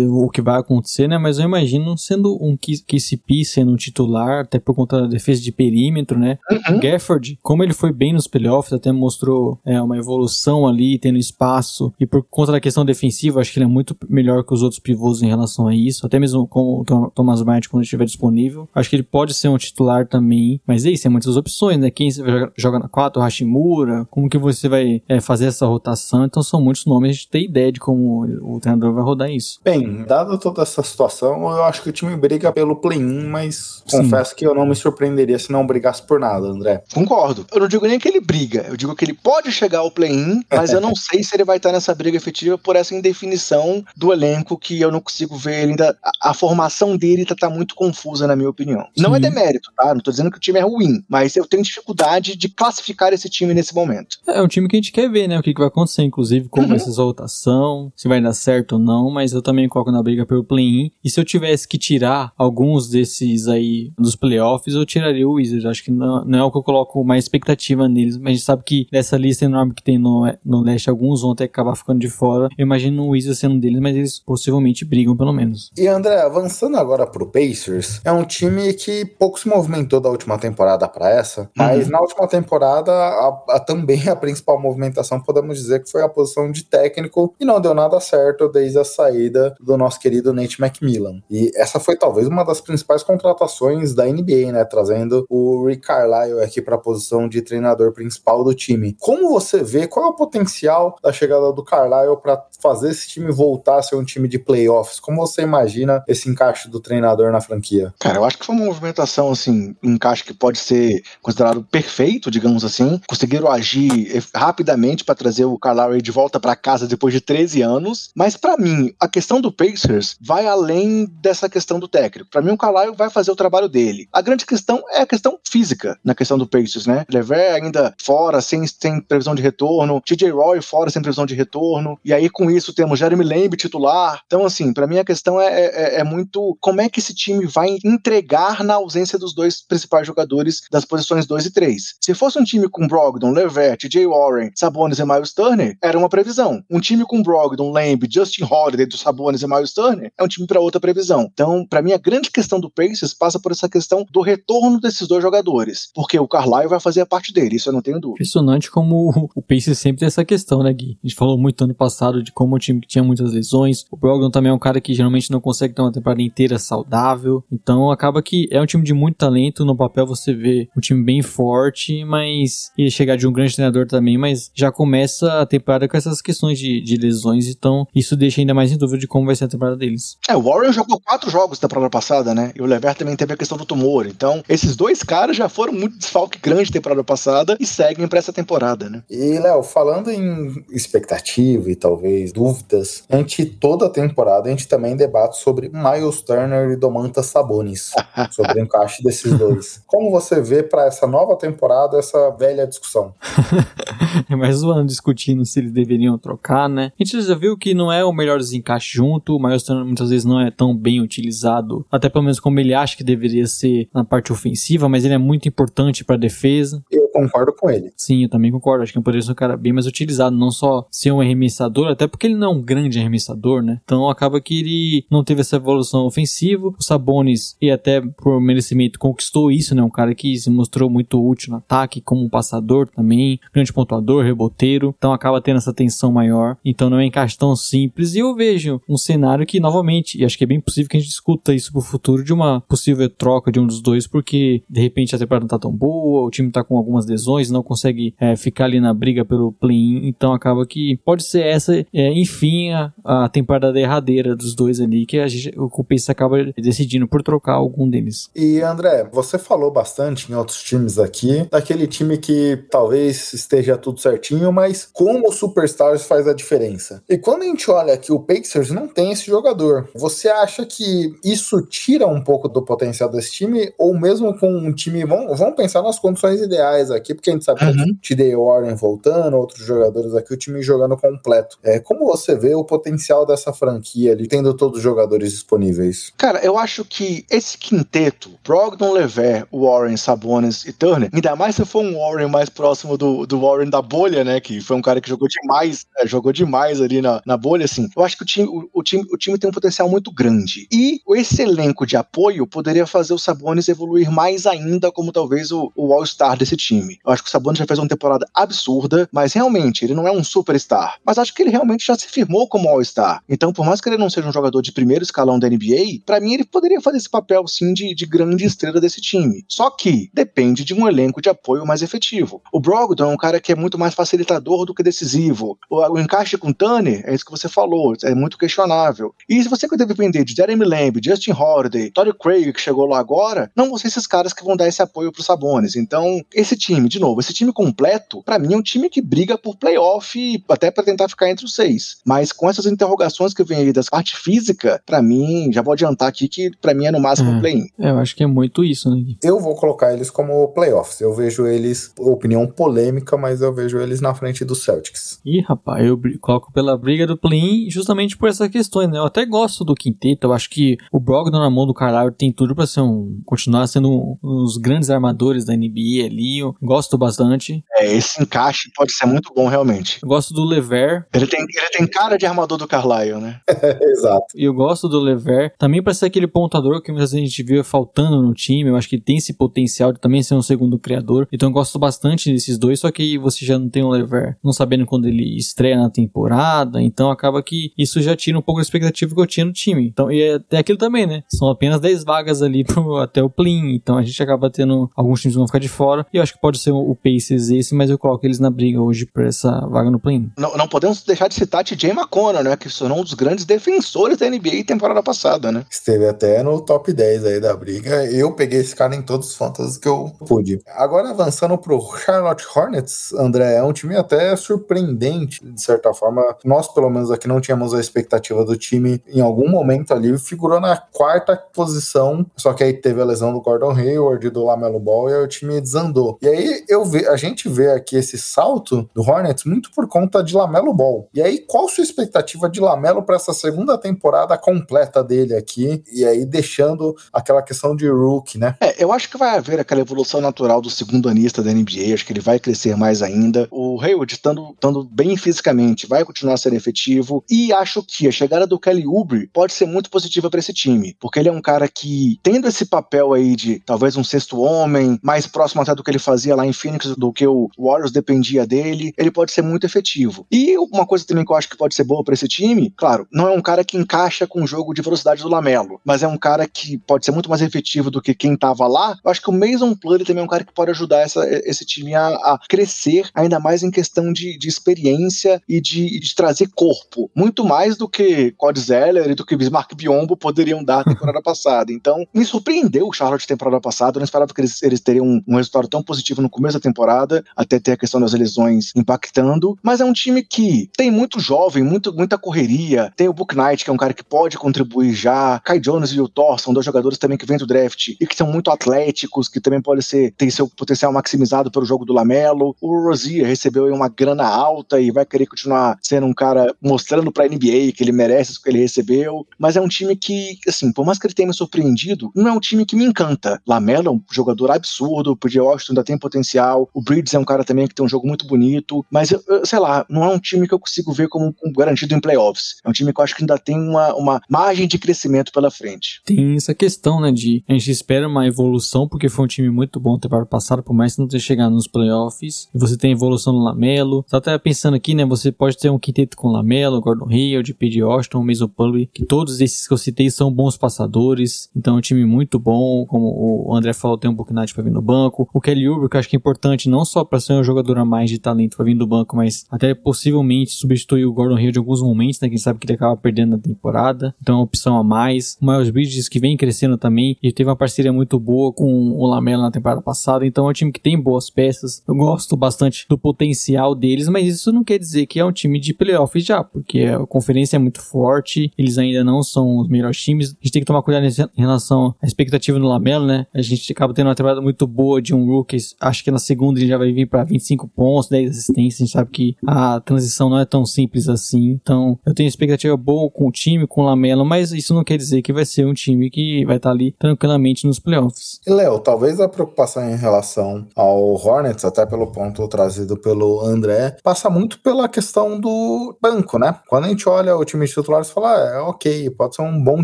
o 0.10 0.30
que 0.30 0.42
vai 0.42 0.60
acontecer, 0.60 1.08
né? 1.08 1.18
Mas 1.18 1.40
eu 1.40 1.46
imagino 1.46 1.98
sendo 1.98 2.38
um 2.42 2.58
KCP 2.58 3.46
sendo 3.46 3.72
um 3.72 3.76
titular, 3.76 4.42
até 4.42 4.60
por 4.60 4.76
conta 4.76 5.02
da 5.02 5.08
defesa 5.08 5.42
de 5.42 5.52
perímetro, 5.52 6.20
né? 6.20 6.38
Uhum. 6.70 6.80
Gafford, 6.80 7.40
como 7.42 7.64
ele 7.64 7.74
foi 7.74 7.92
bem 7.92 8.14
nos 8.14 8.28
playoffs, 8.28 8.74
até 8.74 8.92
mostrou 8.92 9.60
é, 9.66 9.82
uma 9.82 9.98
evolução 9.98 10.68
ali, 10.68 10.98
tendo 11.00 11.18
espaço, 11.18 11.94
e 12.00 12.06
por 12.06 12.24
conta 12.24 12.52
da 12.52 12.60
questão 12.60 12.86
defensiva, 12.86 13.42
acho 13.42 13.52
que 13.52 13.60
ele 13.60 13.66
é 13.66 13.70
muito 13.70 13.96
melhor 14.10 14.44
que 14.44 14.54
os 14.54 14.62
outros 14.62 14.80
pivôs 14.80 15.22
em 15.22 15.28
relação 15.28 15.68
a 15.68 15.76
isso, 15.76 16.06
até 16.06 16.20
mesmo 16.20 16.48
com 16.48 16.82
o 16.82 17.12
Thomas 17.12 17.42
Bryant 17.42 17.68
quando 17.70 17.82
ele 17.82 17.86
estiver 17.86 18.06
disponível. 18.06 18.68
Acho 18.74 18.90
que 18.90 18.96
ele 18.96 19.04
pode 19.04 19.34
ser 19.34 19.48
um 19.48 19.58
titular 19.58 20.08
também, 20.08 20.62
mas 20.66 20.86
é 20.86 20.92
isso, 20.92 21.04
tem 21.04 21.12
muitas 21.12 21.36
opções, 21.38 21.78
né? 21.78 21.90
Quem 21.90 22.10
joga 22.56 22.80
na 22.80 22.88
4, 22.88 23.22
Hashimura, 23.22 24.06
como 24.10 24.30
que 24.30 24.38
você 24.38 24.68
vai 24.68 25.02
é, 25.08 25.20
fazer 25.20 25.46
essa 25.46 25.66
rotação, 25.66 26.26
então 26.26 26.44
são 26.44 26.62
muitos 26.62 26.86
nomes, 26.86 27.10
a 27.10 27.14
gente 27.14 27.30
tem 27.30 27.46
ideia 27.46 27.72
de 27.72 27.80
como 27.80 28.27
o 28.42 28.60
treinador 28.60 28.94
vai 28.94 29.04
rodar 29.04 29.30
isso. 29.30 29.60
Bem, 29.64 30.04
dada 30.06 30.38
toda 30.38 30.62
essa 30.62 30.82
situação, 30.84 31.42
eu 31.52 31.64
acho 31.64 31.82
que 31.82 31.90
o 31.90 31.94
time 31.94 32.16
briga 32.16 32.52
pelo 32.52 32.76
play-in, 32.76 33.28
mas 33.28 33.84
Sim. 33.88 33.98
confesso 34.04 34.36
que 34.36 34.46
eu 34.46 34.54
não 34.54 34.66
me 34.66 34.76
surpreenderia 34.76 35.38
se 35.40 35.52
não 35.52 35.66
brigasse 35.66 36.02
por 36.02 36.20
nada, 36.20 36.48
André. 36.48 36.84
Concordo. 36.94 37.46
Eu 37.54 37.60
não 37.62 37.68
digo 37.68 37.86
nem 37.88 38.00
que 38.00 38.08
ele 38.08 38.20
briga, 38.20 38.66
eu 38.68 38.76
digo 38.78 38.96
que 38.96 39.06
ele 39.06 39.14
pode 39.14 39.52
chegar 39.52 39.80
ao 39.80 39.92
play-in, 39.92 40.42
mas 40.52 40.72
eu 40.72 40.82
não 40.82 40.94
sei 40.96 41.24
se 41.24 41.36
ele 41.36 41.44
vai 41.44 41.58
estar 41.58 41.72
nessa 41.72 41.94
briga 41.96 42.18
efetiva 42.18 42.58
por 42.58 42.76
essa 42.76 42.94
indefinição 42.96 43.84
do 43.96 44.12
elenco 44.14 44.58
que 44.58 44.80
eu 44.80 44.92
não 44.92 45.00
consigo 45.02 45.36
ver 45.36 45.62
ele 45.64 45.72
ainda. 45.72 45.98
A, 46.04 46.30
a 46.32 46.34
formação 46.34 46.98
dele 46.98 47.26
tá, 47.26 47.36
tá 47.36 47.50
muito 47.50 47.76
confusa, 47.76 48.28
na 48.28 48.36
minha 48.36 48.50
opinião. 48.50 48.86
Não 48.98 49.12
é 49.16 49.18
Sim. 49.18 49.22
demérito, 49.22 49.72
tá? 49.76 49.94
Não 49.94 50.02
tô 50.02 50.12
dizendo 50.12 50.32
que 50.32 50.38
o 50.38 50.42
time 50.42 50.60
é 50.60 50.64
ruim, 50.64 51.04
mas 51.10 51.36
eu 51.36 51.46
tenho 51.46 51.64
dificuldade 51.64 52.36
de 52.36 52.50
classificar 52.50 53.14
esse 53.14 53.30
time 53.30 53.54
nesse 53.54 53.74
momento. 53.76 54.18
É 54.28 54.42
um 54.42 54.48
time 54.48 54.68
que 54.68 54.76
a 54.76 54.80
gente 54.80 54.92
quer 54.92 55.10
ver, 55.10 55.28
né? 55.28 55.38
O 55.40 55.44
que, 55.44 55.54
que 55.54 55.60
vai 55.60 55.68
acontecer, 55.68 56.04
inclusive, 56.04 56.48
como 56.50 56.64
Uhum. 56.64 56.70
vai 56.70 56.80
ser 56.80 56.90
essa 56.90 57.02
rotação, 57.04 57.92
se 57.96 58.08
vai 58.08 58.17
dar 58.22 58.34
certo 58.34 58.74
ou 58.74 58.80
não, 58.80 59.10
mas 59.10 59.34
eu 59.34 59.42
também 59.42 59.68
coloco 59.68 59.92
na 59.92 60.02
briga 60.04 60.26
pelo 60.26 60.44
play-in. 60.44 60.92
E 61.04 61.10
se 61.10 61.20
eu 61.20 61.26
tivesse 61.26 61.68
que 61.68 61.78
tirar 61.78 62.32
alguns 62.38 62.90
desses 62.90 63.48
aí 63.48 63.92
dos 63.98 64.16
playoffs, 64.16 64.74
eu 64.76 64.86
tiraria 64.86 65.28
o 65.28 65.34
Wizards. 65.34 65.66
Acho 65.66 65.84
que 65.84 65.92
não, 65.92 66.24
não 66.26 66.40
é 66.40 66.44
o 66.44 66.52
que 66.52 66.58
eu 66.58 66.64
coloco 66.64 67.04
mais 67.04 67.24
expectativa 67.26 67.88
neles, 67.88 68.18
mas 68.18 68.28
a 68.28 68.34
gente 68.34 68.44
sabe 68.46 68.64
que 68.66 68.88
dessa 68.92 69.18
lista 69.18 69.46
enorme 69.46 69.74
que 69.74 69.84
tem 69.84 69.98
no, 69.98 70.32
no 70.46 70.62
leste, 70.62 70.90
alguns 70.90 71.22
vão 71.22 71.36
que 71.36 71.44
acabar 71.44 71.76
ficando 71.76 72.00
de 72.00 72.10
fora. 72.10 72.48
Eu 72.58 72.64
imagino 72.64 73.04
o 73.04 73.10
Wizards 73.10 73.40
sendo 73.40 73.56
um 73.56 73.60
deles, 73.60 73.80
mas 73.80 73.96
eles 73.96 74.20
possivelmente 74.20 74.84
brigam, 74.84 75.16
pelo 75.16 75.32
menos. 75.34 75.72
E 75.78 75.88
André, 75.88 76.20
avançando 76.22 76.78
agora 76.78 77.06
pro 77.06 77.28
Pacers, 77.32 78.02
é 78.04 78.12
um 78.12 78.24
time 78.24 78.74
que 78.74 79.06
pouco 79.06 79.40
se 79.40 79.48
movimentou 79.48 80.00
da 80.00 80.10
última 80.10 80.38
temporada 80.38 80.88
para 80.88 81.10
essa, 81.10 81.50
mas 81.56 81.88
na 81.90 82.00
última 82.02 82.28
temporada 82.28 82.92
a, 82.92 83.44
a- 83.50 83.60
também 83.60 84.08
a 84.10 84.16
principal 84.16 84.60
movimentação 84.60 85.20
podemos 85.20 85.58
dizer 85.58 85.84
que 85.84 85.92
foi 85.92 86.02
a 86.02 86.10
posição 86.10 86.52
de 86.52 86.64
técnico 86.64 87.34
e 87.40 87.46
não 87.46 87.60
deu 87.62 87.74
nada 87.74 88.00
certo 88.08 88.50
desde 88.50 88.80
a 88.80 88.84
saída 88.84 89.56
do 89.60 89.78
nosso 89.78 90.00
querido 90.00 90.34
Nate 90.34 90.62
McMillan. 90.62 91.22
E 91.30 91.52
essa 91.56 91.80
foi 91.80 91.96
talvez 91.96 92.28
uma 92.28 92.44
das 92.44 92.62
principais 92.62 93.04
contratações 93.04 93.94
da 93.94 94.06
NBA, 94.06 94.52
né, 94.52 94.66
trazendo 94.66 95.26
o 95.30 95.66
Rick 95.66 95.88
Carlisle 95.88 96.42
aqui 96.42 96.62
para 96.62 96.76
a 96.76 96.80
posição 96.80 97.28
de 97.28 97.42
treinador 97.42 97.92
principal 97.92 98.44
do 98.44 98.54
time. 98.54 98.96
Como 99.00 99.30
você 99.30 99.64
vê 99.64 99.88
qual 99.88 100.06
é 100.06 100.10
o 100.10 100.16
potencial 100.16 100.96
da 101.02 101.12
chegada 101.12 101.52
do 101.52 101.64
Carlisle 101.64 102.18
para 102.22 102.46
fazer 102.62 102.90
esse 102.90 103.08
time 103.08 103.32
voltar 103.32 103.80
a 103.80 103.84
ser 103.84 103.96
um 103.96 104.04
time 104.04 104.28
de 104.28 104.40
playoffs? 104.40 105.00
Como 105.00 105.18
você 105.18 105.42
imagina 105.42 106.04
esse 106.08 106.30
encaixe 106.30 106.70
do 106.70 106.80
treinador 106.80 107.32
na 107.32 107.42
franquia? 107.42 107.94
Cara, 108.00 108.18
eu 108.18 108.26
acho 108.26 108.38
que 108.38 108.46
foi 108.46 108.56
uma 108.56 108.66
movimentação, 108.66 109.32
assim, 109.32 109.76
um 109.84 109.94
encaixe 109.94 110.24
que 110.24 110.34
pode 110.34 110.60
ser 110.60 111.02
considerado 111.22 111.64
perfeito, 111.64 112.32
digamos 112.32 112.64
assim. 112.64 113.00
Conseguiram 113.08 113.50
agir 113.50 114.24
rapidamente 114.34 115.04
para 115.04 115.16
trazer 115.16 115.46
o 115.46 115.58
Carlisle 115.58 116.02
de 116.02 116.12
volta 116.12 116.40
para 116.40 116.56
casa 116.56 116.88
depois 116.88 117.14
de 117.14 117.22
13 117.22 117.62
anos. 117.62 118.10
Mas 118.16 118.38
para 118.38 118.58
mim, 118.58 118.94
a 119.00 119.08
questão 119.08 119.42
do 119.42 119.52
Pacers 119.52 120.16
vai 120.22 120.48
além 120.48 121.06
dessa 121.22 121.50
questão 121.50 121.80
do 121.80 121.88
técnico. 121.88 122.30
Para 122.30 122.42
mim, 122.42 122.52
o 122.52 122.58
Carlisle 122.58 122.96
vai 122.96 123.10
fazer 123.10 123.32
o 123.32 123.36
trabalho 123.36 123.70
dele. 123.70 124.08
A 124.12 124.22
grande 124.22 124.46
questão 124.46 124.84
é 124.92 125.02
a 125.02 125.06
questão 125.06 125.40
física 125.48 125.98
na 126.04 126.16
questão 126.16 126.38
do 126.38 126.48
Pacers, 126.48 126.86
né? 126.86 127.06
Lever 127.10 127.54
ainda 127.54 127.94
fora, 128.02 128.42
sem, 128.42 128.66
sem 128.68 129.02
previsão 129.02 129.36
de 129.36 129.42
retorno. 129.42 130.02
TJ 130.02 130.32
Roy 130.32 130.62
fora, 130.62 130.90
sem 130.90 131.02
previsão 131.02 131.26
de 131.26 131.36
retorno. 131.36 132.00
E 132.04 132.14
aí, 132.14 132.30
com 132.30 132.47
isso, 132.50 132.74
temos 132.74 133.00
Jeremy 133.00 133.24
Lamb 133.24 133.56
titular. 133.56 134.22
Então, 134.26 134.46
assim, 134.46 134.74
para 134.74 134.88
mim 134.88 134.98
a 134.98 135.06
questão 135.06 135.40
é, 135.40 135.66
é, 135.66 136.00
é 136.00 136.04
muito 136.04 136.58
como 136.60 136.82
é 136.82 136.90
que 136.90 137.00
esse 137.00 137.14
time 137.14 137.46
vai 137.46 137.78
entregar 137.84 138.64
na 138.64 138.76
ausência 138.76 139.18
dos 139.18 139.34
dois 139.34 139.62
principais 139.66 140.06
jogadores 140.08 140.62
das 140.72 140.86
posições 140.86 141.26
2 141.26 141.46
e 141.48 141.52
3. 141.52 141.84
Se 142.04 142.14
fosse 142.14 142.40
um 142.40 142.44
time 142.44 142.68
com 142.70 142.88
Brogdon, 142.88 143.32
Levert, 143.32 143.82
Jay 143.92 144.06
Warren, 144.06 144.52
Sabonis 144.56 145.00
e 145.00 145.06
Miles 145.06 145.34
Turner, 145.34 145.78
era 145.84 145.98
uma 145.98 146.10
previsão. 146.10 146.62
Um 146.70 146.80
time 146.80 147.04
com 147.06 147.22
Brogdon, 147.22 147.72
Lamb, 147.72 148.08
Justin 148.10 148.44
Holiday, 148.50 148.86
do 148.86 148.98
Sabonis 148.98 149.42
e 149.42 149.48
Miles 149.48 149.74
Turner, 149.74 150.12
é 150.18 150.24
um 150.24 150.28
time 150.28 150.46
para 150.48 150.60
outra 150.60 150.80
previsão. 150.80 151.30
Então, 151.34 151.66
para 151.68 151.82
mim, 151.82 151.94
a 151.94 151.98
grande 151.98 152.32
questão 152.32 152.60
do 152.60 152.70
Pacers 152.70 153.14
passa 153.14 153.40
por 153.40 153.52
essa 153.52 153.68
questão 153.70 154.06
do 154.12 154.22
retorno 154.22 154.80
desses 154.80 155.08
dois 155.08 155.22
jogadores, 155.22 155.90
porque 155.94 156.18
o 156.20 156.28
Carlisle 156.28 156.68
vai 156.70 156.80
fazer 156.80 157.02
a 157.02 157.06
parte 157.06 157.34
dele, 157.34 157.56
isso 157.56 157.70
eu 157.70 157.74
não 157.74 157.82
tenho 157.82 158.00
dúvida. 158.00 158.16
Impressionante 158.18 158.70
como 158.72 159.10
o- 159.10 159.30
o 159.36 159.42
Pacers 159.42 159.78
sempre 159.80 160.00
tem 160.00 160.08
essa 160.08 160.24
questão, 160.26 160.64
né, 160.64 160.72
Gui? 160.74 160.98
A 161.04 161.08
gente 161.08 161.16
falou 161.16 161.38
muito 161.38 161.64
ano 161.64 161.74
passado 161.76 162.24
de 162.24 162.32
como 162.38 162.56
o 162.56 162.60
time 162.60 162.80
que 162.80 162.88
tinha 162.88 163.04
muitas 163.04 163.34
lesões. 163.34 163.84
O 163.90 163.98
Brogdon 163.98 164.30
também 164.30 164.52
é 164.52 164.54
um 164.54 164.60
cara 164.60 164.80
que 164.80 164.94
geralmente 164.94 165.32
não 165.32 165.42
consegue 165.42 165.74
ter 165.74 165.82
uma 165.82 165.92
temporada 165.92 166.22
inteira 166.22 166.60
saudável. 166.60 167.44
Então 167.52 167.90
acaba 167.90 168.22
que 168.22 168.48
é 168.52 168.62
um 168.62 168.66
time 168.68 168.84
de 168.84 168.94
muito 168.94 169.16
talento. 169.16 169.66
No 169.66 169.76
papel 169.76 170.06
você 170.06 170.36
vê 170.36 170.70
um 170.78 170.80
time 170.80 171.04
bem 171.04 171.24
forte, 171.24 172.06
mas 172.06 172.72
ia 172.78 172.92
chegar 172.92 173.18
de 173.18 173.26
um 173.26 173.34
grande 173.34 173.56
treinador 173.56 173.88
também, 173.88 174.20
mas 174.20 174.52
já 174.54 174.72
começa 174.72 175.42
a 175.42 175.48
temporada 175.48 175.88
com 175.88 175.98
essas 175.98 176.22
questões 176.22 176.60
de, 176.60 176.80
de 176.80 176.96
lesões. 176.98 177.48
Então 177.48 177.88
isso 177.96 178.16
deixa 178.16 178.40
ainda 178.40 178.54
mais 178.54 178.72
em 178.72 178.78
dúvida 178.78 179.00
de 179.00 179.08
como 179.08 179.26
vai 179.26 179.36
ser 179.36 179.46
a 179.46 179.48
temporada 179.48 179.76
deles. 179.76 180.20
É, 180.30 180.38
o 180.38 180.42
Warren 180.44 180.72
jogou 180.72 181.02
quatro 181.04 181.32
jogos 181.32 181.58
da 181.58 181.68
temporada 181.68 181.90
passada, 181.90 182.36
né? 182.36 182.52
E 182.56 182.62
o 182.62 182.68
Levert 182.68 183.00
também 183.00 183.16
teve 183.16 183.34
a 183.34 183.38
questão 183.38 183.58
do 183.58 183.66
tumor. 183.66 184.06
Então, 184.06 184.44
esses 184.48 184.76
dois 184.76 185.02
caras 185.02 185.36
já 185.36 185.50
foram 185.50 185.74
muito 185.74 185.98
desfalque 185.98 186.38
grande 186.38 186.72
temporada 186.72 187.04
passada 187.04 187.58
e 187.60 187.66
seguem 187.66 188.08
pra 188.08 188.20
essa 188.20 188.32
temporada, 188.32 188.88
né? 188.92 189.02
E, 189.10 189.40
Léo, 189.40 189.64
falando 189.64 190.12
em 190.12 190.64
expectativa 190.70 191.72
e 191.72 191.76
talvez 191.76 192.27
dúvidas, 192.32 193.04
a 193.10 193.18
gente, 193.18 193.46
toda 193.46 193.86
a 193.86 193.90
temporada, 193.90 194.48
a 194.48 194.52
gente 194.52 194.68
também 194.68 194.96
debate 194.96 195.38
sobre 195.38 195.70
Miles 195.70 196.22
Turner 196.22 196.72
e 196.72 196.76
Domantas 196.76 197.28
Sabonis, 197.28 197.92
sobre 198.32 198.60
o 198.60 198.64
encaixe 198.64 199.04
desses 199.04 199.38
dois. 199.38 199.82
Como 199.88 200.12
você 200.12 200.42
vê 200.42 200.64
para 200.64 200.86
essa 200.86 201.08
nova 201.08 201.36
temporada 201.36 201.98
essa 201.98 202.30
velha 202.32 202.68
discussão? 202.68 203.14
É 204.30 204.36
mais 204.36 204.64
um 204.64 204.72
ano 204.72 204.86
discutindo 204.86 205.46
se 205.46 205.60
eles 205.60 205.72
deveriam 205.72 206.18
trocar, 206.18 206.68
né? 206.68 206.92
A 207.00 207.04
gente 207.04 207.22
já 207.22 207.36
viu 207.36 207.58
que 207.58 207.74
não 207.74 207.92
é 207.92 208.04
o 208.04 208.12
melhor 208.12 208.40
desencaixe 208.40 208.98
junto, 208.98 209.36
o 209.36 209.42
Miles 209.42 209.64
Turner 209.64 209.86
muitas 209.86 210.10
vezes 210.10 210.26
não 210.26 210.40
é 210.40 210.50
tão 210.50 210.76
bem 210.76 211.02
utilizado, 211.02 211.86
até 211.92 212.10
pelo 212.10 212.24
menos 212.24 212.40
como 212.40 212.60
ele 212.60 212.74
acha 212.74 212.98
que 212.98 213.04
deveria 213.04 213.46
ser 213.46 213.88
na 213.94 214.04
parte 214.04 214.32
ofensiva, 214.32 214.90
mas 214.90 215.06
ele 215.06 215.14
é 215.14 215.18
muito 215.18 215.48
importante 215.48 216.04
pra 216.04 216.18
defesa. 216.18 216.84
Eu 216.92 217.07
concordo 217.18 217.54
com 217.54 217.70
ele. 217.70 217.92
Sim, 217.96 218.24
eu 218.24 218.30
também 218.30 218.52
concordo. 218.52 218.84
Acho 218.84 218.92
que 218.92 218.98
ele 218.98 219.04
poderia 219.04 219.26
ser 219.26 219.32
um 219.32 219.36
cara 219.36 219.58
bem 219.58 219.74
mais 219.74 219.88
utilizado, 219.88 220.36
não 220.36 220.52
só 220.52 220.88
ser 220.92 221.12
um 221.12 221.20
arremessador, 221.20 221.88
até 221.88 222.08
porque 222.08 222.28
ele 222.28 222.36
não 222.36 222.52
é 222.52 222.56
um 222.56 222.62
grande 222.62 223.00
arremessador, 223.00 223.62
né? 223.62 223.80
Então 223.84 224.10
acaba 224.10 224.40
que 224.40 224.60
ele 224.60 225.06
não 225.10 225.24
teve 225.24 225.42
essa 225.42 225.56
evolução 225.56 226.06
ofensiva. 226.06 226.68
O 226.68 226.84
Sabonis, 226.84 227.56
e 227.62 227.72
até 227.72 228.02
por 228.02 228.40
merecimento, 228.40 229.00
conquistou 229.00 229.52
isso, 229.52 229.74
né? 229.74 229.82
Um 229.82 229.90
cara 229.90 230.14
que 230.14 230.38
se 230.38 230.50
mostrou 230.50 230.90
muito 230.90 231.26
útil 231.26 231.52
no 231.52 231.58
ataque, 231.58 232.02
como 232.02 232.24
um 232.24 232.30
passador 232.30 232.88
também, 232.88 233.40
grande 233.54 233.74
pontuador, 233.74 234.24
reboteiro. 234.24 234.94
Então 234.98 235.12
acaba 235.12 235.42
tendo 235.42 235.58
essa 235.58 235.74
tensão 235.74 236.12
maior. 236.12 236.58
Então 236.64 236.90
não 236.90 236.98
é 236.98 237.02
um 237.02 237.08
encaixe 237.08 237.38
tão 237.38 237.56
simples. 237.56 238.14
E 238.14 238.20
eu 238.20 238.36
vejo 238.36 238.82
um 238.88 238.98
cenário 238.98 239.46
que, 239.46 239.60
novamente, 239.60 240.20
e 240.20 240.26
acho 240.26 240.38
que 240.38 240.44
é 240.44 240.48
bem 240.48 240.60
possível 240.60 240.90
que 240.90 240.98
a 240.98 241.00
gente 241.00 241.10
discuta 241.10 241.54
isso 241.54 241.72
pro 241.72 241.82
futuro 241.82 242.24
de 242.24 242.34
uma 242.34 242.62
possível 242.62 243.10
troca 243.10 243.52
de 243.52 243.60
um 243.60 243.66
dos 243.66 243.82
dois, 243.82 244.06
porque 244.06 244.62
de 244.70 244.82
repente 244.82 245.16
a 245.16 245.20
temporada 245.20 245.44
não 245.44 245.48
tá 245.48 245.60
tão 245.60 245.72
boa, 245.72 246.28
o 246.28 246.30
time 246.30 246.52
tá 246.52 246.64
com 246.64 246.78
algumas 246.78 247.07
lesões, 247.08 247.50
não 247.50 247.64
consegue 247.64 248.14
é, 248.20 248.36
ficar 248.36 248.66
ali 248.66 248.80
na 248.80 248.94
briga 248.94 249.26
pelo 249.26 249.52
play-in, 249.52 250.08
então 250.08 250.34
acaba 250.34 250.66
que 250.66 251.00
pode 251.06 251.26
ser 251.26 251.46
essa, 251.46 251.74
é, 251.94 252.12
enfim, 252.14 252.72
a, 252.72 252.92
a 253.04 253.30
temporada 253.30 253.72
derradeira 253.72 254.36
dos 254.36 254.56
dois 254.56 254.80
ali, 254.80 255.06
que 255.06 255.20
a 255.20 255.28
gente, 255.28 255.54
o 255.58 255.84
Pacers 255.84 256.10
acaba 256.10 256.38
decidindo 256.58 257.08
por 257.08 257.22
trocar 257.22 257.54
algum 257.54 257.90
deles. 257.90 258.30
E 258.36 258.62
André, 258.62 259.08
você 259.12 259.38
falou 259.38 259.72
bastante 259.72 260.32
em 260.32 260.36
outros 260.36 260.62
times 260.62 261.00
aqui, 261.00 261.48
daquele 261.52 261.88
time 261.88 262.18
que 262.18 262.66
talvez 262.70 263.34
esteja 263.34 263.78
tudo 263.78 264.00
certinho, 264.00 264.52
mas 264.52 264.88
como 264.92 265.30
os 265.30 265.36
superstars 265.36 266.04
faz 266.04 266.28
a 266.28 266.34
diferença. 266.34 267.04
E 267.10 267.18
quando 267.18 267.44
a 267.44 267.46
gente 267.46 267.70
olha 267.70 267.94
aqui, 267.94 268.12
o 268.12 268.20
Pacers 268.20 268.72
não 268.72 268.88
tem 268.88 269.12
esse 269.12 269.26
jogador. 269.26 269.90
Você 269.96 270.28
acha 270.28 270.66
que 270.66 271.14
isso 271.24 271.62
tira 271.62 272.08
um 272.08 272.24
pouco 272.24 272.48
do 272.48 272.62
potencial 272.62 273.10
desse 273.10 273.32
time? 273.32 273.72
Ou 273.78 273.98
mesmo 273.98 274.38
com 274.38 274.50
um 274.50 274.74
time. 274.74 275.06
Vamos, 275.06 275.38
vamos 275.38 275.56
pensar 275.56 275.82
nas 275.82 276.00
condições 276.00 276.42
ideais 276.42 276.87
aqui, 276.92 277.14
porque 277.14 277.30
a 277.30 277.34
gente 277.34 277.46
sabe 277.46 277.58
Uhum. 277.64 277.98
que 278.02 278.16
TD 278.16 278.36
Warren 278.36 278.76
voltando, 278.76 279.36
outros 279.36 279.66
jogadores 279.66 280.14
aqui, 280.16 280.34
o 280.34 280.38
time 280.38 280.62
jogando 280.62 280.96
completo. 280.96 281.58
É, 281.64 281.80
como 281.80 282.06
você 282.06 282.36
vê 282.36 282.56
o 282.56 282.64
potencial 282.64 283.26
dessa 283.26 283.52
franquia 283.52 284.12
ali, 284.14 284.28
tendo 284.28 284.54
todos 284.54 284.78
os 284.78 284.84
jogadores 284.84 285.32
disponíveis? 285.32 286.14
Cara, 286.18 286.40
eu 286.40 286.58
acho 286.58 286.86
que 286.86 287.26
esse 287.30 287.58
quinteto, 287.58 288.32
Brogdon, 288.46 288.94
Lever, 288.94 289.46
Warren, 289.52 289.98
Sabonis 289.98 290.66
e 290.66 290.74
Turner, 290.74 291.10
ainda 291.14 291.36
mais 291.36 291.56
se 291.56 291.66
for 291.66 291.84
um 291.84 291.98
Warren 291.98 292.28
mais 292.30 292.50
próximo 292.50 292.98
do, 292.98 293.26
do 293.26 293.40
Warren 293.40 293.70
da 293.70 293.82
bolha, 293.82 294.24
né? 294.24 294.40
Que 294.40 294.62
foi 294.62 294.76
um 294.78 294.82
cara 294.82 295.02
que 295.02 295.10
jogou 295.10 295.28
demais, 295.28 295.86
é, 296.00 296.08
jogou 296.08 296.32
demais 296.32 296.80
ali 296.82 297.02
na, 297.02 297.22
na 297.26 297.36
bolha, 297.38 297.66
assim. 297.66 297.90
Eu 297.96 298.04
acho 298.04 298.16
que 298.18 298.24
o 298.24 298.26
time, 298.26 298.48
o, 298.48 298.70
o 298.74 298.84
time, 298.84 299.04
o 299.12 299.18
time 299.18 299.38
tem 299.38 299.50
um 299.50 299.54
potencial 299.54 299.90
muito 299.90 300.12
grande. 300.12 300.68
E 300.72 301.00
esse 301.16 301.42
elenco 301.42 301.86
de 301.86 301.98
apoio 301.98 302.46
poderia 302.48 302.86
fazer 302.86 303.14
o 303.14 303.20
Sabonis 303.20 303.68
evoluir 303.68 304.12
mais 304.12 304.46
ainda 304.46 304.92
como 304.92 305.12
talvez 305.12 305.52
o, 305.52 305.72
o 305.76 305.94
All-Star 305.94 306.38
desse 306.38 306.56
time. 306.56 306.77
Eu 307.06 307.12
acho 307.12 307.24
que 307.24 307.30
o 307.30 307.32
Sabonis 307.32 307.60
já 307.60 307.66
fez 307.66 307.80
uma 307.80 307.88
temporada 307.88 308.28
absurda, 308.34 309.08
mas 309.12 309.34
realmente 309.34 309.84
ele 309.84 309.96
não 309.96 310.08
é 310.08 310.12
um 310.12 310.24
superstar. 310.24 310.96
Mas 311.06 311.18
acho 311.18 311.34
que 311.34 311.42
ele 311.42 311.50
realmente 311.50 311.86
já 311.86 311.96
se 311.96 312.08
firmou 312.08 312.48
como 312.48 312.70
All-Star. 312.70 313.22
Então, 313.28 313.52
por 313.54 313.66
mais 313.66 313.82
que 313.82 313.90
ele 313.90 313.98
não 313.98 314.10
seja 314.10 314.28
um 314.28 314.34
jogador 314.34 314.62
de 314.62 314.72
primeiro 314.72 315.04
escalão 315.04 315.40
da 315.40 315.50
NBA, 315.50 316.02
pra 316.06 316.20
mim 316.20 316.34
ele 316.34 316.46
poderia 316.46 316.82
fazer 316.82 316.98
esse 316.98 317.10
papel 317.10 317.48
sim 317.48 317.74
de, 317.74 317.96
de 317.96 318.06
grande 318.06 318.46
estrela 318.46 318.80
desse 318.80 319.02
time. 319.02 319.46
Só 319.48 319.70
que 319.70 320.10
depende 320.14 320.64
de 320.64 320.74
um 320.74 320.88
elenco 320.88 321.22
de 321.22 321.30
apoio 321.30 321.66
mais 321.66 321.82
efetivo. 321.82 322.42
O 322.52 322.60
Brogdon 322.60 323.12
é 323.12 323.14
um 323.14 323.18
cara 323.18 323.40
que 323.40 323.52
é 323.52 323.56
muito 323.56 323.78
mais 323.78 323.94
facilitador 323.94 324.66
do 324.66 324.74
que 324.74 324.84
decisivo. 324.84 325.58
O, 325.70 325.78
o 325.94 326.00
encaixe 326.00 326.38
com 326.38 326.50
o 326.50 326.54
Turner, 326.54 327.04
é 327.06 327.14
isso 327.14 327.26
que 327.26 327.32
você 327.32 327.48
falou, 327.48 327.96
é 328.04 328.14
muito 328.14 328.38
questionável. 328.38 329.14
E 329.28 329.42
se 329.42 329.50
você 329.50 329.68
depender 329.86 330.24
de 330.24 330.34
Jeremy 330.34 330.66
Lamb, 330.66 331.00
Justin 331.04 331.32
Holiday, 331.32 331.92
Torrey 331.92 332.14
Craig, 332.14 332.54
que 332.54 332.62
chegou 332.62 332.86
lá 332.86 333.00
agora, 333.00 333.52
não 333.56 333.70
vão 333.70 333.78
ser 333.78 333.88
esses 333.88 334.08
caras 334.08 334.34
que 334.34 334.44
vão 334.44 334.56
dar 334.56 334.68
esse 334.68 334.82
apoio 334.82 335.12
pro 335.12 335.24
Sabonis. 335.24 335.76
Então, 335.76 336.24
esse 336.34 336.58
time, 336.68 336.90
de 336.90 337.00
novo, 337.00 337.20
esse 337.20 337.34
time 337.34 337.52
completo, 337.54 338.22
pra 338.24 338.38
mim 338.38 338.54
é 338.54 338.58
um 338.58 338.62
time 338.62 338.90
que 338.90 339.02
briga 339.02 339.38
por 339.38 339.56
playoff 339.56 340.44
até 340.50 340.70
pra 340.70 340.84
tentar 340.84 341.08
ficar 341.08 341.30
entre 341.30 341.46
os 341.46 341.56
seis. 341.56 341.98
Mas 342.06 342.32
com 342.32 342.50
essas 342.50 342.66
interrogações 342.66 343.34
que 343.34 343.44
vem 343.44 343.58
aí 343.60 343.74
das 343.74 343.90
parte 343.90 344.16
física, 344.18 344.82
pra 344.86 345.02
mim, 345.02 345.50
já 345.54 345.62
vou 345.62 345.74
adiantar 345.74 346.10
aqui 346.10 346.28
que 346.28 346.52
pra 346.62 346.74
mim 346.74 346.86
é 346.86 346.92
no 346.92 347.00
máximo 347.00 347.32
É. 347.32 347.40
play-in. 347.40 347.68
É, 347.80 347.90
eu 347.90 347.98
acho 348.00 348.16
que 348.16 348.24
é 348.24 348.28
muito 348.28 348.64
isso, 348.64 348.90
né? 348.90 348.98
Gui? 349.02 349.18
Eu 349.24 349.40
vou 349.40 349.56
colocar 349.56 349.94
eles 349.94 350.10
como 350.10 350.48
playoffs. 350.50 351.00
Eu 351.02 351.14
vejo 351.14 351.46
eles, 351.48 351.92
opinião 351.98 352.46
polêmica, 352.48 353.18
mas 353.18 353.42
eu 353.42 353.54
vejo 353.54 353.80
eles 353.80 354.02
na 354.02 354.14
frente 354.14 354.44
dos 354.44 354.64
Celtics. 354.64 355.20
Ih, 355.26 355.42
rapaz, 355.42 355.86
eu 355.86 356.00
coloco 356.20 356.52
pela 356.52 356.78
briga 356.78 357.08
do 357.08 357.18
play-in 357.18 357.70
justamente 357.70 358.18
por 358.18 358.30
essas 358.30 358.50
questões, 358.50 358.90
né? 358.90 358.98
Eu 358.98 359.06
até 359.06 359.26
gosto 359.26 359.64
do 359.64 359.76
quinteto, 359.76 360.28
eu 360.28 360.34
acho 360.34 360.50
que 360.50 360.78
o 360.92 361.00
Brogdon 361.00 361.40
na 361.40 361.50
mão 361.50 361.66
do 361.66 361.74
Caralho 361.74 362.12
tem 362.12 362.32
tudo 362.32 362.54
pra 362.56 362.68
ser 362.68 362.82
um, 362.82 363.20
continuar 363.26 363.68
sendo 363.68 363.90
um, 363.90 364.18
um 364.24 364.44
dos 364.44 364.58
grandes 364.58 364.90
armadores 364.90 365.46
da 365.46 365.56
NBA 365.56 366.06
ali, 366.06 366.40
eu 366.40 366.56
gosto 366.62 366.98
bastante. 366.98 367.64
É, 367.76 367.94
esse 367.94 368.22
encaixe 368.22 368.72
pode 368.76 368.94
ser 368.94 369.06
muito 369.06 369.34
bom, 369.34 369.48
realmente. 369.48 370.00
Eu 370.02 370.08
gosto 370.08 370.34
do 370.34 370.46
Lever, 370.46 371.06
Ele 371.14 371.28
tem, 371.28 371.40
ele 371.40 371.70
tem 371.72 371.88
cara 371.88 372.18
de 372.18 372.26
armador 372.26 372.58
do 372.58 372.68
Carlisle, 372.68 373.20
né? 373.20 373.42
Exato. 373.82 374.26
e 374.36 374.44
eu 374.44 374.54
gosto 374.54 374.88
do 374.88 375.00
Lever, 375.00 375.54
também 375.58 375.82
pra 375.82 375.94
ser 375.94 376.06
aquele 376.06 376.28
pontuador 376.28 376.82
que 376.82 376.92
muitas 376.92 377.12
vezes 377.12 377.24
a 377.24 377.28
gente 377.28 377.44
vê 377.44 377.64
faltando 377.64 378.22
no 378.22 378.34
time, 378.34 378.70
eu 378.70 378.76
acho 378.76 378.90
que 378.90 379.00
tem 379.00 379.18
esse 379.18 379.34
potencial 379.34 379.92
de 379.92 380.00
também 380.00 380.22
ser 380.22 380.36
um 380.36 380.42
segundo 380.42 380.80
criador, 380.80 381.28
então 381.32 381.50
eu 381.50 381.54
gosto 381.54 381.78
bastante 381.80 382.32
desses 382.32 382.58
dois, 382.58 382.80
só 382.80 382.92
que 382.92 383.18
você 383.18 383.46
já 383.46 383.58
não 383.58 383.70
tem 383.70 383.84
o 383.84 383.90
Lever, 383.90 384.38
não 384.44 384.52
sabendo 384.52 384.86
quando 384.86 385.08
ele 385.08 385.38
estreia 385.38 385.78
na 385.78 385.90
temporada, 385.90 386.82
então 386.82 387.10
acaba 387.10 387.42
que 387.42 387.72
isso 387.78 388.02
já 388.02 388.16
tira 388.16 388.38
um 388.38 388.42
pouco 388.42 388.60
a 388.60 388.64
expectativa 388.64 389.14
que 389.14 389.22
eu 389.22 389.28
tinha 389.28 389.46
no 389.46 389.54
time. 389.54 389.88
Então, 389.88 390.12
e 390.12 390.22
é 390.22 390.40
tem 390.40 390.60
aquilo 390.60 390.78
também, 390.78 391.06
né? 391.06 391.24
São 391.28 391.50
apenas 391.50 391.80
10 391.80 392.04
vagas 392.04 392.42
ali 392.42 392.64
pro, 392.64 392.98
até 392.98 393.22
o 393.24 393.30
play 393.30 393.48
então 393.76 393.98
a 393.98 394.04
gente 394.04 394.22
acaba 394.22 394.50
tendo 394.50 394.90
alguns 394.96 395.22
times 395.22 395.36
que 395.36 395.40
vão 395.40 395.48
ficar 395.48 395.60
de 395.60 395.70
fora, 395.70 396.06
e 396.14 396.18
eu 396.18 396.24
acho 396.24 396.34
que 396.34 396.40
pode 396.48 396.60
ser 396.60 396.72
o 396.72 396.96
Pacers 396.96 397.50
esse, 397.50 397.76
mas 397.76 397.90
eu 397.90 397.98
coloco 397.98 398.26
eles 398.26 398.40
na 398.40 398.50
briga 398.50 398.82
hoje 398.82 399.06
por 399.06 399.26
essa 399.26 399.52
vaga 399.68 399.92
no 399.92 400.00
play 400.00 400.26
Não, 400.38 400.56
não 400.56 400.66
podemos 400.66 401.04
deixar 401.04 401.28
de 401.28 401.36
citar 401.36 401.62
TJ 401.62 401.90
McConnell, 401.90 402.42
né? 402.42 402.56
Que 402.56 402.70
se 402.70 402.80
tornou 402.80 403.00
um 403.00 403.04
dos 403.04 403.14
grandes 403.14 403.44
defensores 403.44 404.18
da 404.18 404.30
NBA 404.30 404.64
temporada 404.66 405.04
passada, 405.04 405.52
né? 405.52 405.66
Esteve 405.70 406.08
até 406.08 406.42
no 406.42 406.62
top 406.62 406.94
10 406.94 407.26
aí 407.26 407.40
da 407.42 407.54
briga. 407.54 408.06
Eu 408.06 408.32
peguei 408.32 408.62
esse 408.62 408.74
cara 408.74 408.96
em 408.96 409.02
todos 409.02 409.28
os 409.28 409.36
fantasy 409.36 409.78
que 409.78 409.90
eu 409.90 410.10
pude. 410.26 410.62
Agora 410.70 411.10
avançando 411.10 411.58
pro 411.58 411.82
Charlotte 411.98 412.46
Hornets, 412.56 413.12
André, 413.14 413.56
é 413.56 413.64
um 413.64 413.74
time 413.74 413.98
até 413.98 414.34
surpreendente, 414.38 415.44
de 415.44 415.62
certa 415.62 415.94
forma. 415.94 416.24
Nós, 416.46 416.74
pelo 416.74 416.90
menos 416.90 417.12
aqui, 417.12 417.28
não 417.28 417.42
tínhamos 417.42 417.74
a 417.74 417.80
expectativa 417.82 418.46
do 418.46 418.56
time 418.56 419.04
em 419.06 419.20
algum 419.20 419.50
momento 419.50 419.94
ali. 419.94 420.18
Figurou 420.18 420.62
na 420.62 420.78
quarta 420.78 421.36
posição, 421.36 422.26
só 422.38 422.54
que 422.54 422.64
aí 422.64 422.72
teve 422.72 423.02
a 423.02 423.06
lesão 423.06 423.34
do 423.34 423.42
Gordon 423.42 423.72
Hayward 423.72 424.26
e 424.26 424.30
do 424.30 424.46
Lamelo 424.46 424.80
Ball 424.80 425.10
e 425.10 425.14
aí 425.14 425.24
o 425.24 425.28
time 425.28 425.60
desandou. 425.60 426.18
E 426.22 426.28
aí 426.28 426.37
eu 426.68 426.86
ve, 426.86 427.08
a 427.08 427.16
gente 427.16 427.48
vê 427.50 427.72
aqui 427.72 427.96
esse 427.96 428.18
salto 428.18 428.90
do 428.94 429.02
Hornets 429.02 429.44
muito 429.44 429.72
por 429.72 429.88
conta 429.88 430.24
de 430.24 430.36
Lamelo 430.36 430.74
Ball. 430.74 431.10
E 431.14 431.22
aí, 431.22 431.40
qual 431.40 431.70
sua 431.70 431.84
expectativa 431.84 432.50
de 432.50 432.60
Lamelo 432.60 433.04
para 433.04 433.16
essa 433.16 433.34
segunda 433.34 433.78
temporada 433.78 434.38
completa 434.38 435.04
dele 435.04 435.36
aqui? 435.36 435.84
E 435.92 436.06
aí 436.06 436.26
deixando 436.26 436.96
aquela 437.12 437.42
questão 437.42 437.76
de 437.76 437.88
rookie, 437.88 438.38
né? 438.38 438.56
É, 438.62 438.84
eu 438.84 438.92
acho 438.92 439.10
que 439.10 439.18
vai 439.18 439.38
haver 439.38 439.60
aquela 439.60 439.82
evolução 439.82 440.22
natural 440.22 440.62
do 440.62 440.70
segundo 440.70 441.10
anista 441.10 441.42
da 441.42 441.52
NBA, 441.52 441.94
acho 441.94 442.06
que 442.06 442.14
ele 442.14 442.20
vai 442.20 442.40
crescer 442.40 442.76
mais 442.76 443.02
ainda. 443.02 443.48
O 443.52 443.80
Hayward, 443.82 444.14
estando, 444.14 444.52
estando 444.52 444.84
bem 444.84 445.16
fisicamente, 445.18 445.88
vai 445.88 446.04
continuar 446.04 446.38
sendo 446.38 446.56
efetivo. 446.56 447.24
E 447.30 447.54
acho 447.54 447.84
que 447.84 448.08
a 448.08 448.12
chegada 448.12 448.48
do 448.48 448.60
Kelly 448.60 448.86
Oubre 448.86 449.28
pode 449.34 449.54
ser 449.54 449.66
muito 449.66 449.90
positiva 449.90 450.30
para 450.30 450.40
esse 450.40 450.54
time, 450.54 450.96
porque 451.00 451.20
ele 451.20 451.30
é 451.30 451.32
um 451.32 451.42
cara 451.42 451.68
que, 451.68 452.20
tendo 452.24 452.48
esse 452.48 452.66
papel 452.66 453.14
aí 453.14 453.36
de 453.36 453.60
talvez 453.66 453.96
um 453.96 454.04
sexto 454.04 454.40
homem, 454.40 455.00
mais 455.02 455.28
próximo 455.28 455.62
até 455.62 455.74
do 455.74 455.84
que 455.84 455.92
ele 455.92 456.00
fazia 456.00 456.27
lá 456.36 456.46
em 456.46 456.54
Phoenix, 456.54 456.96
do 456.96 457.12
que 457.12 457.26
o 457.26 457.50
Warriors 457.58 457.92
dependia 457.92 458.46
dele, 458.46 458.94
ele 458.98 459.12
pode 459.12 459.32
ser 459.32 459.42
muito 459.42 459.66
efetivo. 459.66 460.26
E 460.32 460.58
uma 460.58 460.86
coisa 460.86 461.06
também 461.06 461.26
que 461.26 461.32
eu 461.32 461.36
acho 461.36 461.50
que 461.50 461.58
pode 461.58 461.76
ser 461.76 461.84
boa 461.84 462.04
para 462.04 462.14
esse 462.14 462.28
time, 462.28 462.74
claro, 462.76 463.08
não 463.12 463.28
é 463.28 463.32
um 463.32 463.42
cara 463.42 463.64
que 463.64 463.78
encaixa 463.78 464.26
com 464.28 464.44
o 464.44 464.48
jogo 464.48 464.74
de 464.74 464.82
velocidade 464.82 465.22
do 465.22 465.30
Lamelo, 465.30 465.80
mas 465.86 466.04
é 466.04 466.08
um 466.08 466.18
cara 466.18 466.48
que 466.48 466.78
pode 466.78 467.06
ser 467.06 467.12
muito 467.12 467.30
mais 467.30 467.42
efetivo 467.42 467.90
do 467.92 468.02
que 468.02 468.14
quem 468.14 468.36
tava 468.36 468.68
lá. 468.68 468.98
Eu 469.04 469.12
acho 469.12 469.22
que 469.22 469.30
o 469.30 469.34
Mason 469.34 469.74
Plumlee 469.76 470.06
também 470.06 470.22
é 470.22 470.26
um 470.26 470.30
cara 470.30 470.44
que 470.44 470.54
pode 470.54 470.72
ajudar 470.72 471.00
essa- 471.02 471.26
esse 471.46 471.66
time 471.66 471.94
a, 471.96 472.08
a 472.08 472.40
crescer 472.50 473.10
ainda 473.14 473.40
mais 473.40 473.64
em 473.64 473.72
questão 473.72 474.12
de, 474.12 474.38
de 474.38 474.48
experiência 474.48 475.42
e 475.48 475.60
de, 475.62 476.00
de 476.00 476.16
trazer 476.16 476.50
corpo, 476.56 477.10
muito 477.16 477.44
mais 477.44 477.78
do 477.78 477.88
que 477.88 478.32
Cody 478.38 478.60
Zeller 478.60 479.10
e 479.10 479.16
do 479.16 479.26
que 479.26 479.36
Bismarck 479.36 479.74
Biombo 479.76 480.16
poderiam 480.16 480.64
dar 480.64 480.86
na 480.86 480.94
temporada 480.94 481.22
passada. 481.22 481.72
Então, 481.72 482.06
me 482.14 482.26
surpreendeu 482.26 482.88
o 482.88 482.94
Charlotte 482.94 483.28
temporada 483.28 483.60
passada, 483.60 483.98
eu 483.98 484.00
não 484.00 484.06
esperava 484.06 484.34
que 484.34 484.42
eles, 484.42 484.62
eles 484.64 484.80
teriam 484.80 485.06
um, 485.06 485.22
um 485.28 485.36
resultado 485.38 485.68
tão 485.68 485.82
positivo 485.84 486.17
no 486.22 486.30
começo 486.30 486.58
da 486.58 486.62
temporada, 486.62 487.24
até 487.36 487.60
ter 487.60 487.74
a 487.74 487.78
questão 487.78 488.00
das 488.00 488.14
lesões 488.14 488.72
impactando, 488.76 489.58
mas 489.62 489.82
é 489.82 489.86
um 489.86 489.94
time 489.94 490.24
que 490.24 490.70
tem 490.76 490.92
muito 490.92 491.20
jovem, 491.20 491.64
muito, 491.64 491.94
muita 491.94 492.18
correria, 492.18 492.92
tem 492.96 493.08
o 493.08 493.14
Book 493.14 493.36
Knight, 493.36 493.64
que 493.64 493.70
é 493.70 493.74
um 493.74 493.78
cara 493.78 493.94
que 493.94 494.04
pode 494.04 494.38
contribuir 494.38 494.94
já, 494.94 495.40
Kai 495.44 495.60
Jones 495.60 495.92
e 495.92 496.02
o 496.02 496.08
Thor 496.08 496.40
são 496.40 496.54
dois 496.54 496.66
jogadores 496.66 496.98
também 496.98 497.18
que 497.18 497.26
vêm 497.26 497.38
do 497.38 497.48
draft 497.48 497.90
e 497.90 498.08
que 498.08 498.16
são 498.16 498.32
muito 498.32 498.52
atléticos, 498.52 499.28
que 499.28 499.40
também 499.40 499.62
podem 499.62 499.82
ser, 499.82 500.14
ter 500.18 500.30
seu 500.32 500.48
potencial 500.48 500.92
maximizado 500.92 501.52
pelo 501.52 501.66
jogo 501.66 501.86
do 501.86 501.94
Lamelo, 501.94 502.56
o 502.62 502.88
Rozier 502.88 503.26
recebeu 503.26 503.68
uma 503.74 503.90
grana 503.90 504.28
alta 504.28 504.80
e 504.80 504.92
vai 504.92 505.06
querer 505.06 505.26
continuar 505.26 505.78
sendo 505.82 506.06
um 506.06 506.14
cara 506.14 506.54
mostrando 506.62 507.12
pra 507.12 507.28
NBA 507.28 507.72
que 507.76 507.84
ele 507.84 507.92
merece 507.92 508.32
isso 508.32 508.42
que 508.42 508.50
ele 508.50 508.60
recebeu, 508.60 509.26
mas 509.38 509.56
é 509.56 509.62
um 509.62 509.68
time 509.68 509.96
que, 509.96 510.38
assim, 510.48 510.72
por 510.72 510.86
mais 510.86 511.00
que 511.00 511.08
ele 511.08 511.14
tenha 511.14 511.28
me 511.28 511.34
surpreendido, 511.34 512.12
não 512.16 512.28
é 512.28 512.32
um 512.32 512.40
time 512.40 512.66
que 512.66 512.76
me 512.76 512.86
encanta. 512.86 513.42
Lamelo 513.48 513.88
é 513.88 513.92
um 513.92 514.02
jogador 514.12 514.52
absurdo, 514.52 515.12
o 515.12 515.18
PJ 515.18 515.40
Washington 515.40 515.74
ainda 515.74 515.84
tem 515.84 515.97
potencial, 515.98 516.70
o 516.74 516.82
Bridges 516.82 517.14
é 517.14 517.20
um 517.20 517.26
cara 517.26 517.44
também 517.44 517.68
que 517.68 517.76
tem 517.76 517.86
um 517.86 517.90
jogo 517.90 518.08
muito 518.08 518.28
bonito, 518.28 518.86
mas, 518.92 519.12
eu, 519.12 519.22
eu, 519.28 519.46
sei 519.46 519.60
lá, 519.60 519.86
não 519.90 520.04
é 520.04 520.10
um 520.10 520.20
time 520.20 520.48
que 520.48 520.54
eu 520.54 520.60
consigo 520.60 520.92
ver 520.94 521.08
como 521.08 521.34
garantido 521.56 521.94
em 521.94 522.00
playoffs. 522.00 522.58
É 522.64 522.70
um 522.70 522.74
time 522.74 522.94
que 522.94 523.00
eu 523.00 523.04
acho 523.04 523.16
que 523.16 523.24
ainda 523.24 523.38
tem 523.38 523.58
uma, 523.58 523.94
uma 523.96 524.22
margem 524.30 524.68
de 524.68 524.78
crescimento 524.78 525.32
pela 525.32 525.52
frente. 525.52 526.02
Tem 526.06 526.36
essa 526.36 526.54
questão, 526.54 527.00
né, 527.00 527.12
de 527.12 527.44
a 527.48 527.54
gente 527.54 527.72
espera 527.72 528.08
uma 528.08 528.28
evolução, 528.28 528.88
porque 528.88 529.10
foi 529.10 529.26
um 529.26 529.28
time 529.28 529.50
muito 529.50 529.80
bom 529.80 529.98
temporada 529.98 530.28
passada, 530.28 530.62
por 530.62 530.74
mais 530.74 530.96
que 530.96 531.02
não 531.02 531.08
tenha 531.08 531.20
chegado 531.20 531.54
nos 531.54 531.68
playoffs, 531.68 532.48
você 532.54 532.78
tem 532.78 532.92
evolução 532.92 533.34
no 533.34 533.44
Lamelo, 533.44 534.04
tá 534.04 534.18
até 534.18 534.38
pensando 534.38 534.76
aqui, 534.76 534.94
né, 534.94 535.06
você 535.06 535.32
pode 535.32 535.58
ter 535.58 535.70
um 535.70 535.80
quinteto 535.80 536.18
com 536.18 536.30
Lamelo, 536.30 536.82
Gordon 536.82 537.10
Hill, 537.12 537.44
de 537.44 537.54
P.J. 537.54 537.84
Washington, 537.84 538.24
Mason 538.24 538.48
Plumlee, 538.48 538.90
que 538.94 539.06
todos 539.06 539.42
esses 539.42 539.68
que 539.68 539.74
eu 539.74 539.78
citei 539.78 540.10
são 540.10 540.32
bons 540.32 540.58
passadores, 540.58 541.50
então 541.56 541.76
é 541.76 541.78
um 541.78 541.82
time 541.82 542.06
muito 542.06 542.40
bom, 542.40 542.86
como 542.86 543.48
o 543.48 543.56
André 543.56 543.74
falou, 543.74 543.98
tem 543.98 544.10
um 544.10 544.14
Booknight 544.14 544.54
pra 544.54 544.64
vir 544.64 544.72
no 544.72 544.82
banco, 544.82 545.30
o 545.34 545.42
Kelly 545.42 545.68
Oubre, 545.88 545.90
que 545.90 545.96
eu 545.96 546.00
acho 546.00 546.10
que 546.10 546.16
é 546.16 546.20
importante 546.20 546.70
não 546.70 546.86
só 546.86 547.04
para 547.04 547.20
ser 547.20 547.34
um 547.34 547.44
jogador 547.44 547.78
a 547.78 547.86
mais 547.86 548.10
de 548.10 548.20
talento 548.20 548.58
pra 548.58 548.66
vir 548.66 548.76
do 548.76 548.86
banco, 548.86 549.16
mas 549.16 549.46
até 549.50 549.74
possivelmente 549.74 550.52
substituir 550.52 551.06
o 551.06 551.14
Gordon 551.14 551.40
Hill 551.40 551.52
de 551.52 551.60
alguns 551.60 551.82
momentos, 551.82 552.20
né, 552.20 552.30
quem 552.30 552.38
sabe 552.38 552.60
que 552.60 552.68
ele 552.68 552.76
acaba 552.76 552.96
perdendo 552.98 553.32
na 553.32 553.38
temporada, 553.38 554.14
então 554.22 554.36
é 554.36 554.38
uma 554.38 554.44
opção 554.44 554.78
a 554.78 554.84
mais. 554.84 555.38
O 555.42 555.46
Miles 555.46 555.70
Bridges, 555.70 556.10
que 556.10 556.20
vem 556.20 556.38
crescendo 556.38 556.78
também, 556.78 557.18
e 557.24 557.32
teve 557.32 557.50
uma 557.50 557.56
parceria 557.56 557.94
muito 557.94 558.20
boa 558.20 558.52
com 558.52 558.92
o 558.92 559.06
Lamelo 559.08 559.42
na 559.42 559.52
temporada 559.52 559.82
passada, 559.82 560.26
então 560.26 560.48
é 560.48 560.50
um 560.50 560.54
time 560.54 560.72
que 560.72 560.80
tem 560.80 561.00
boas 561.00 561.30
peças, 561.30 561.84
eu 561.88 561.96
gosto 561.96 562.36
bastante 562.36 562.86
do 562.90 562.98
potencial 562.98 563.74
deles, 563.74 564.10
mas 564.10 564.28
isso 564.28 564.52
não 564.52 564.64
quer 564.64 564.78
dizer 564.78 565.06
que 565.06 565.20
é 565.20 565.26
um 565.26 565.32
time 565.32 565.60
de 565.60 565.74
playoffs 565.74 566.26
já, 566.26 566.44
porque 566.44 566.82
a 566.82 567.06
conferência 567.06 567.56
é 567.56 567.60
muito 567.60 567.82
forte, 567.82 568.52
eles 568.58 568.78
ainda 568.78 569.04
não 569.04 569.24
são 569.24 569.60
os 569.60 569.70
melhores 569.70 570.02
times. 570.02 570.32
A 570.32 570.44
gente 570.44 570.52
tem 570.52 570.62
que 570.62 570.66
tomar 570.66 570.82
cuidado 570.82 571.06
em 571.06 571.42
relação 571.42 571.96
à 572.02 572.06
expectativa 572.06 572.60
do 572.60 572.66
Lamelo, 572.66 573.06
né? 573.06 573.26
A 573.34 573.42
gente 573.42 573.72
acaba 573.72 573.94
tendo 573.94 574.08
uma 574.08 574.16
temporada 574.16 574.42
muito 574.42 574.66
boa 574.68 575.02
de 575.02 575.14
um 575.14 575.26
rookie, 575.26 575.58
acho 575.80 576.04
que 576.04 576.12
na 576.12 576.20
segunda 576.20 576.60
ele 576.60 576.68
já 576.68 576.78
vai 576.78 576.92
vir 576.92 577.08
para 577.08 577.24
25 577.24 577.68
pontos, 577.68 578.10
10 578.10 578.32
assistências. 578.32 578.82
A 578.82 578.86
gente 578.86 578.94
sabe 578.94 579.12
que 579.12 579.38
a 579.46 579.80
transição 579.80 580.30
não 580.30 580.40
é 580.40 580.46
tão 580.46 580.66
simples 580.66 581.08
assim. 581.08 581.52
Então, 581.52 581.98
eu 582.06 582.14
tenho 582.14 582.28
expectativa 582.28 582.76
boa 582.76 583.10
com 583.10 583.28
o 583.28 583.32
time, 583.32 583.68
com 583.68 583.82
o 583.82 583.86
Lamelo, 583.86 584.26
mas 584.26 584.52
isso 584.52 584.74
não 584.74 584.84
quer 584.84 584.98
dizer 584.98 585.22
que 585.22 585.34
vai 585.34 585.46
ser 585.46 585.66
um 585.66 585.74
time 585.74 586.10
que 586.10 586.46
vai 586.46 586.58
estar 586.58 586.72
ali 586.72 586.94
tranquilamente 586.98 587.66
nos 587.66 587.80
playoffs. 587.80 588.40
E 588.46 588.52
Léo, 588.52 588.80
talvez 588.80 589.20
a 589.20 589.30
preocupação 589.30 589.90
em 589.90 589.96
relação 589.96 590.68
ao 590.76 591.14
Hornets, 591.14 591.66
até 591.66 591.86
pelo 591.86 592.08
ponto 592.08 592.48
trazido 592.48 592.98
pelo 592.98 593.42
André, 593.42 593.98
passa 594.04 594.30
muito 594.30 594.60
pela 594.60 594.90
questão 594.90 595.40
do 595.40 595.96
banco, 596.02 596.40
né? 596.40 596.56
Quando 596.68 596.86
a 596.86 596.90
gente 596.90 597.08
olha 597.08 597.36
o 597.36 597.46
time 597.46 597.66
de 597.66 597.74
titulares, 597.74 598.10
fala, 598.10 598.36
ah, 598.36 598.56
é 598.56 598.60
ok, 598.60 599.10
pode 599.12 599.36
ser 599.36 599.42
um 599.42 599.62
bom 599.62 599.84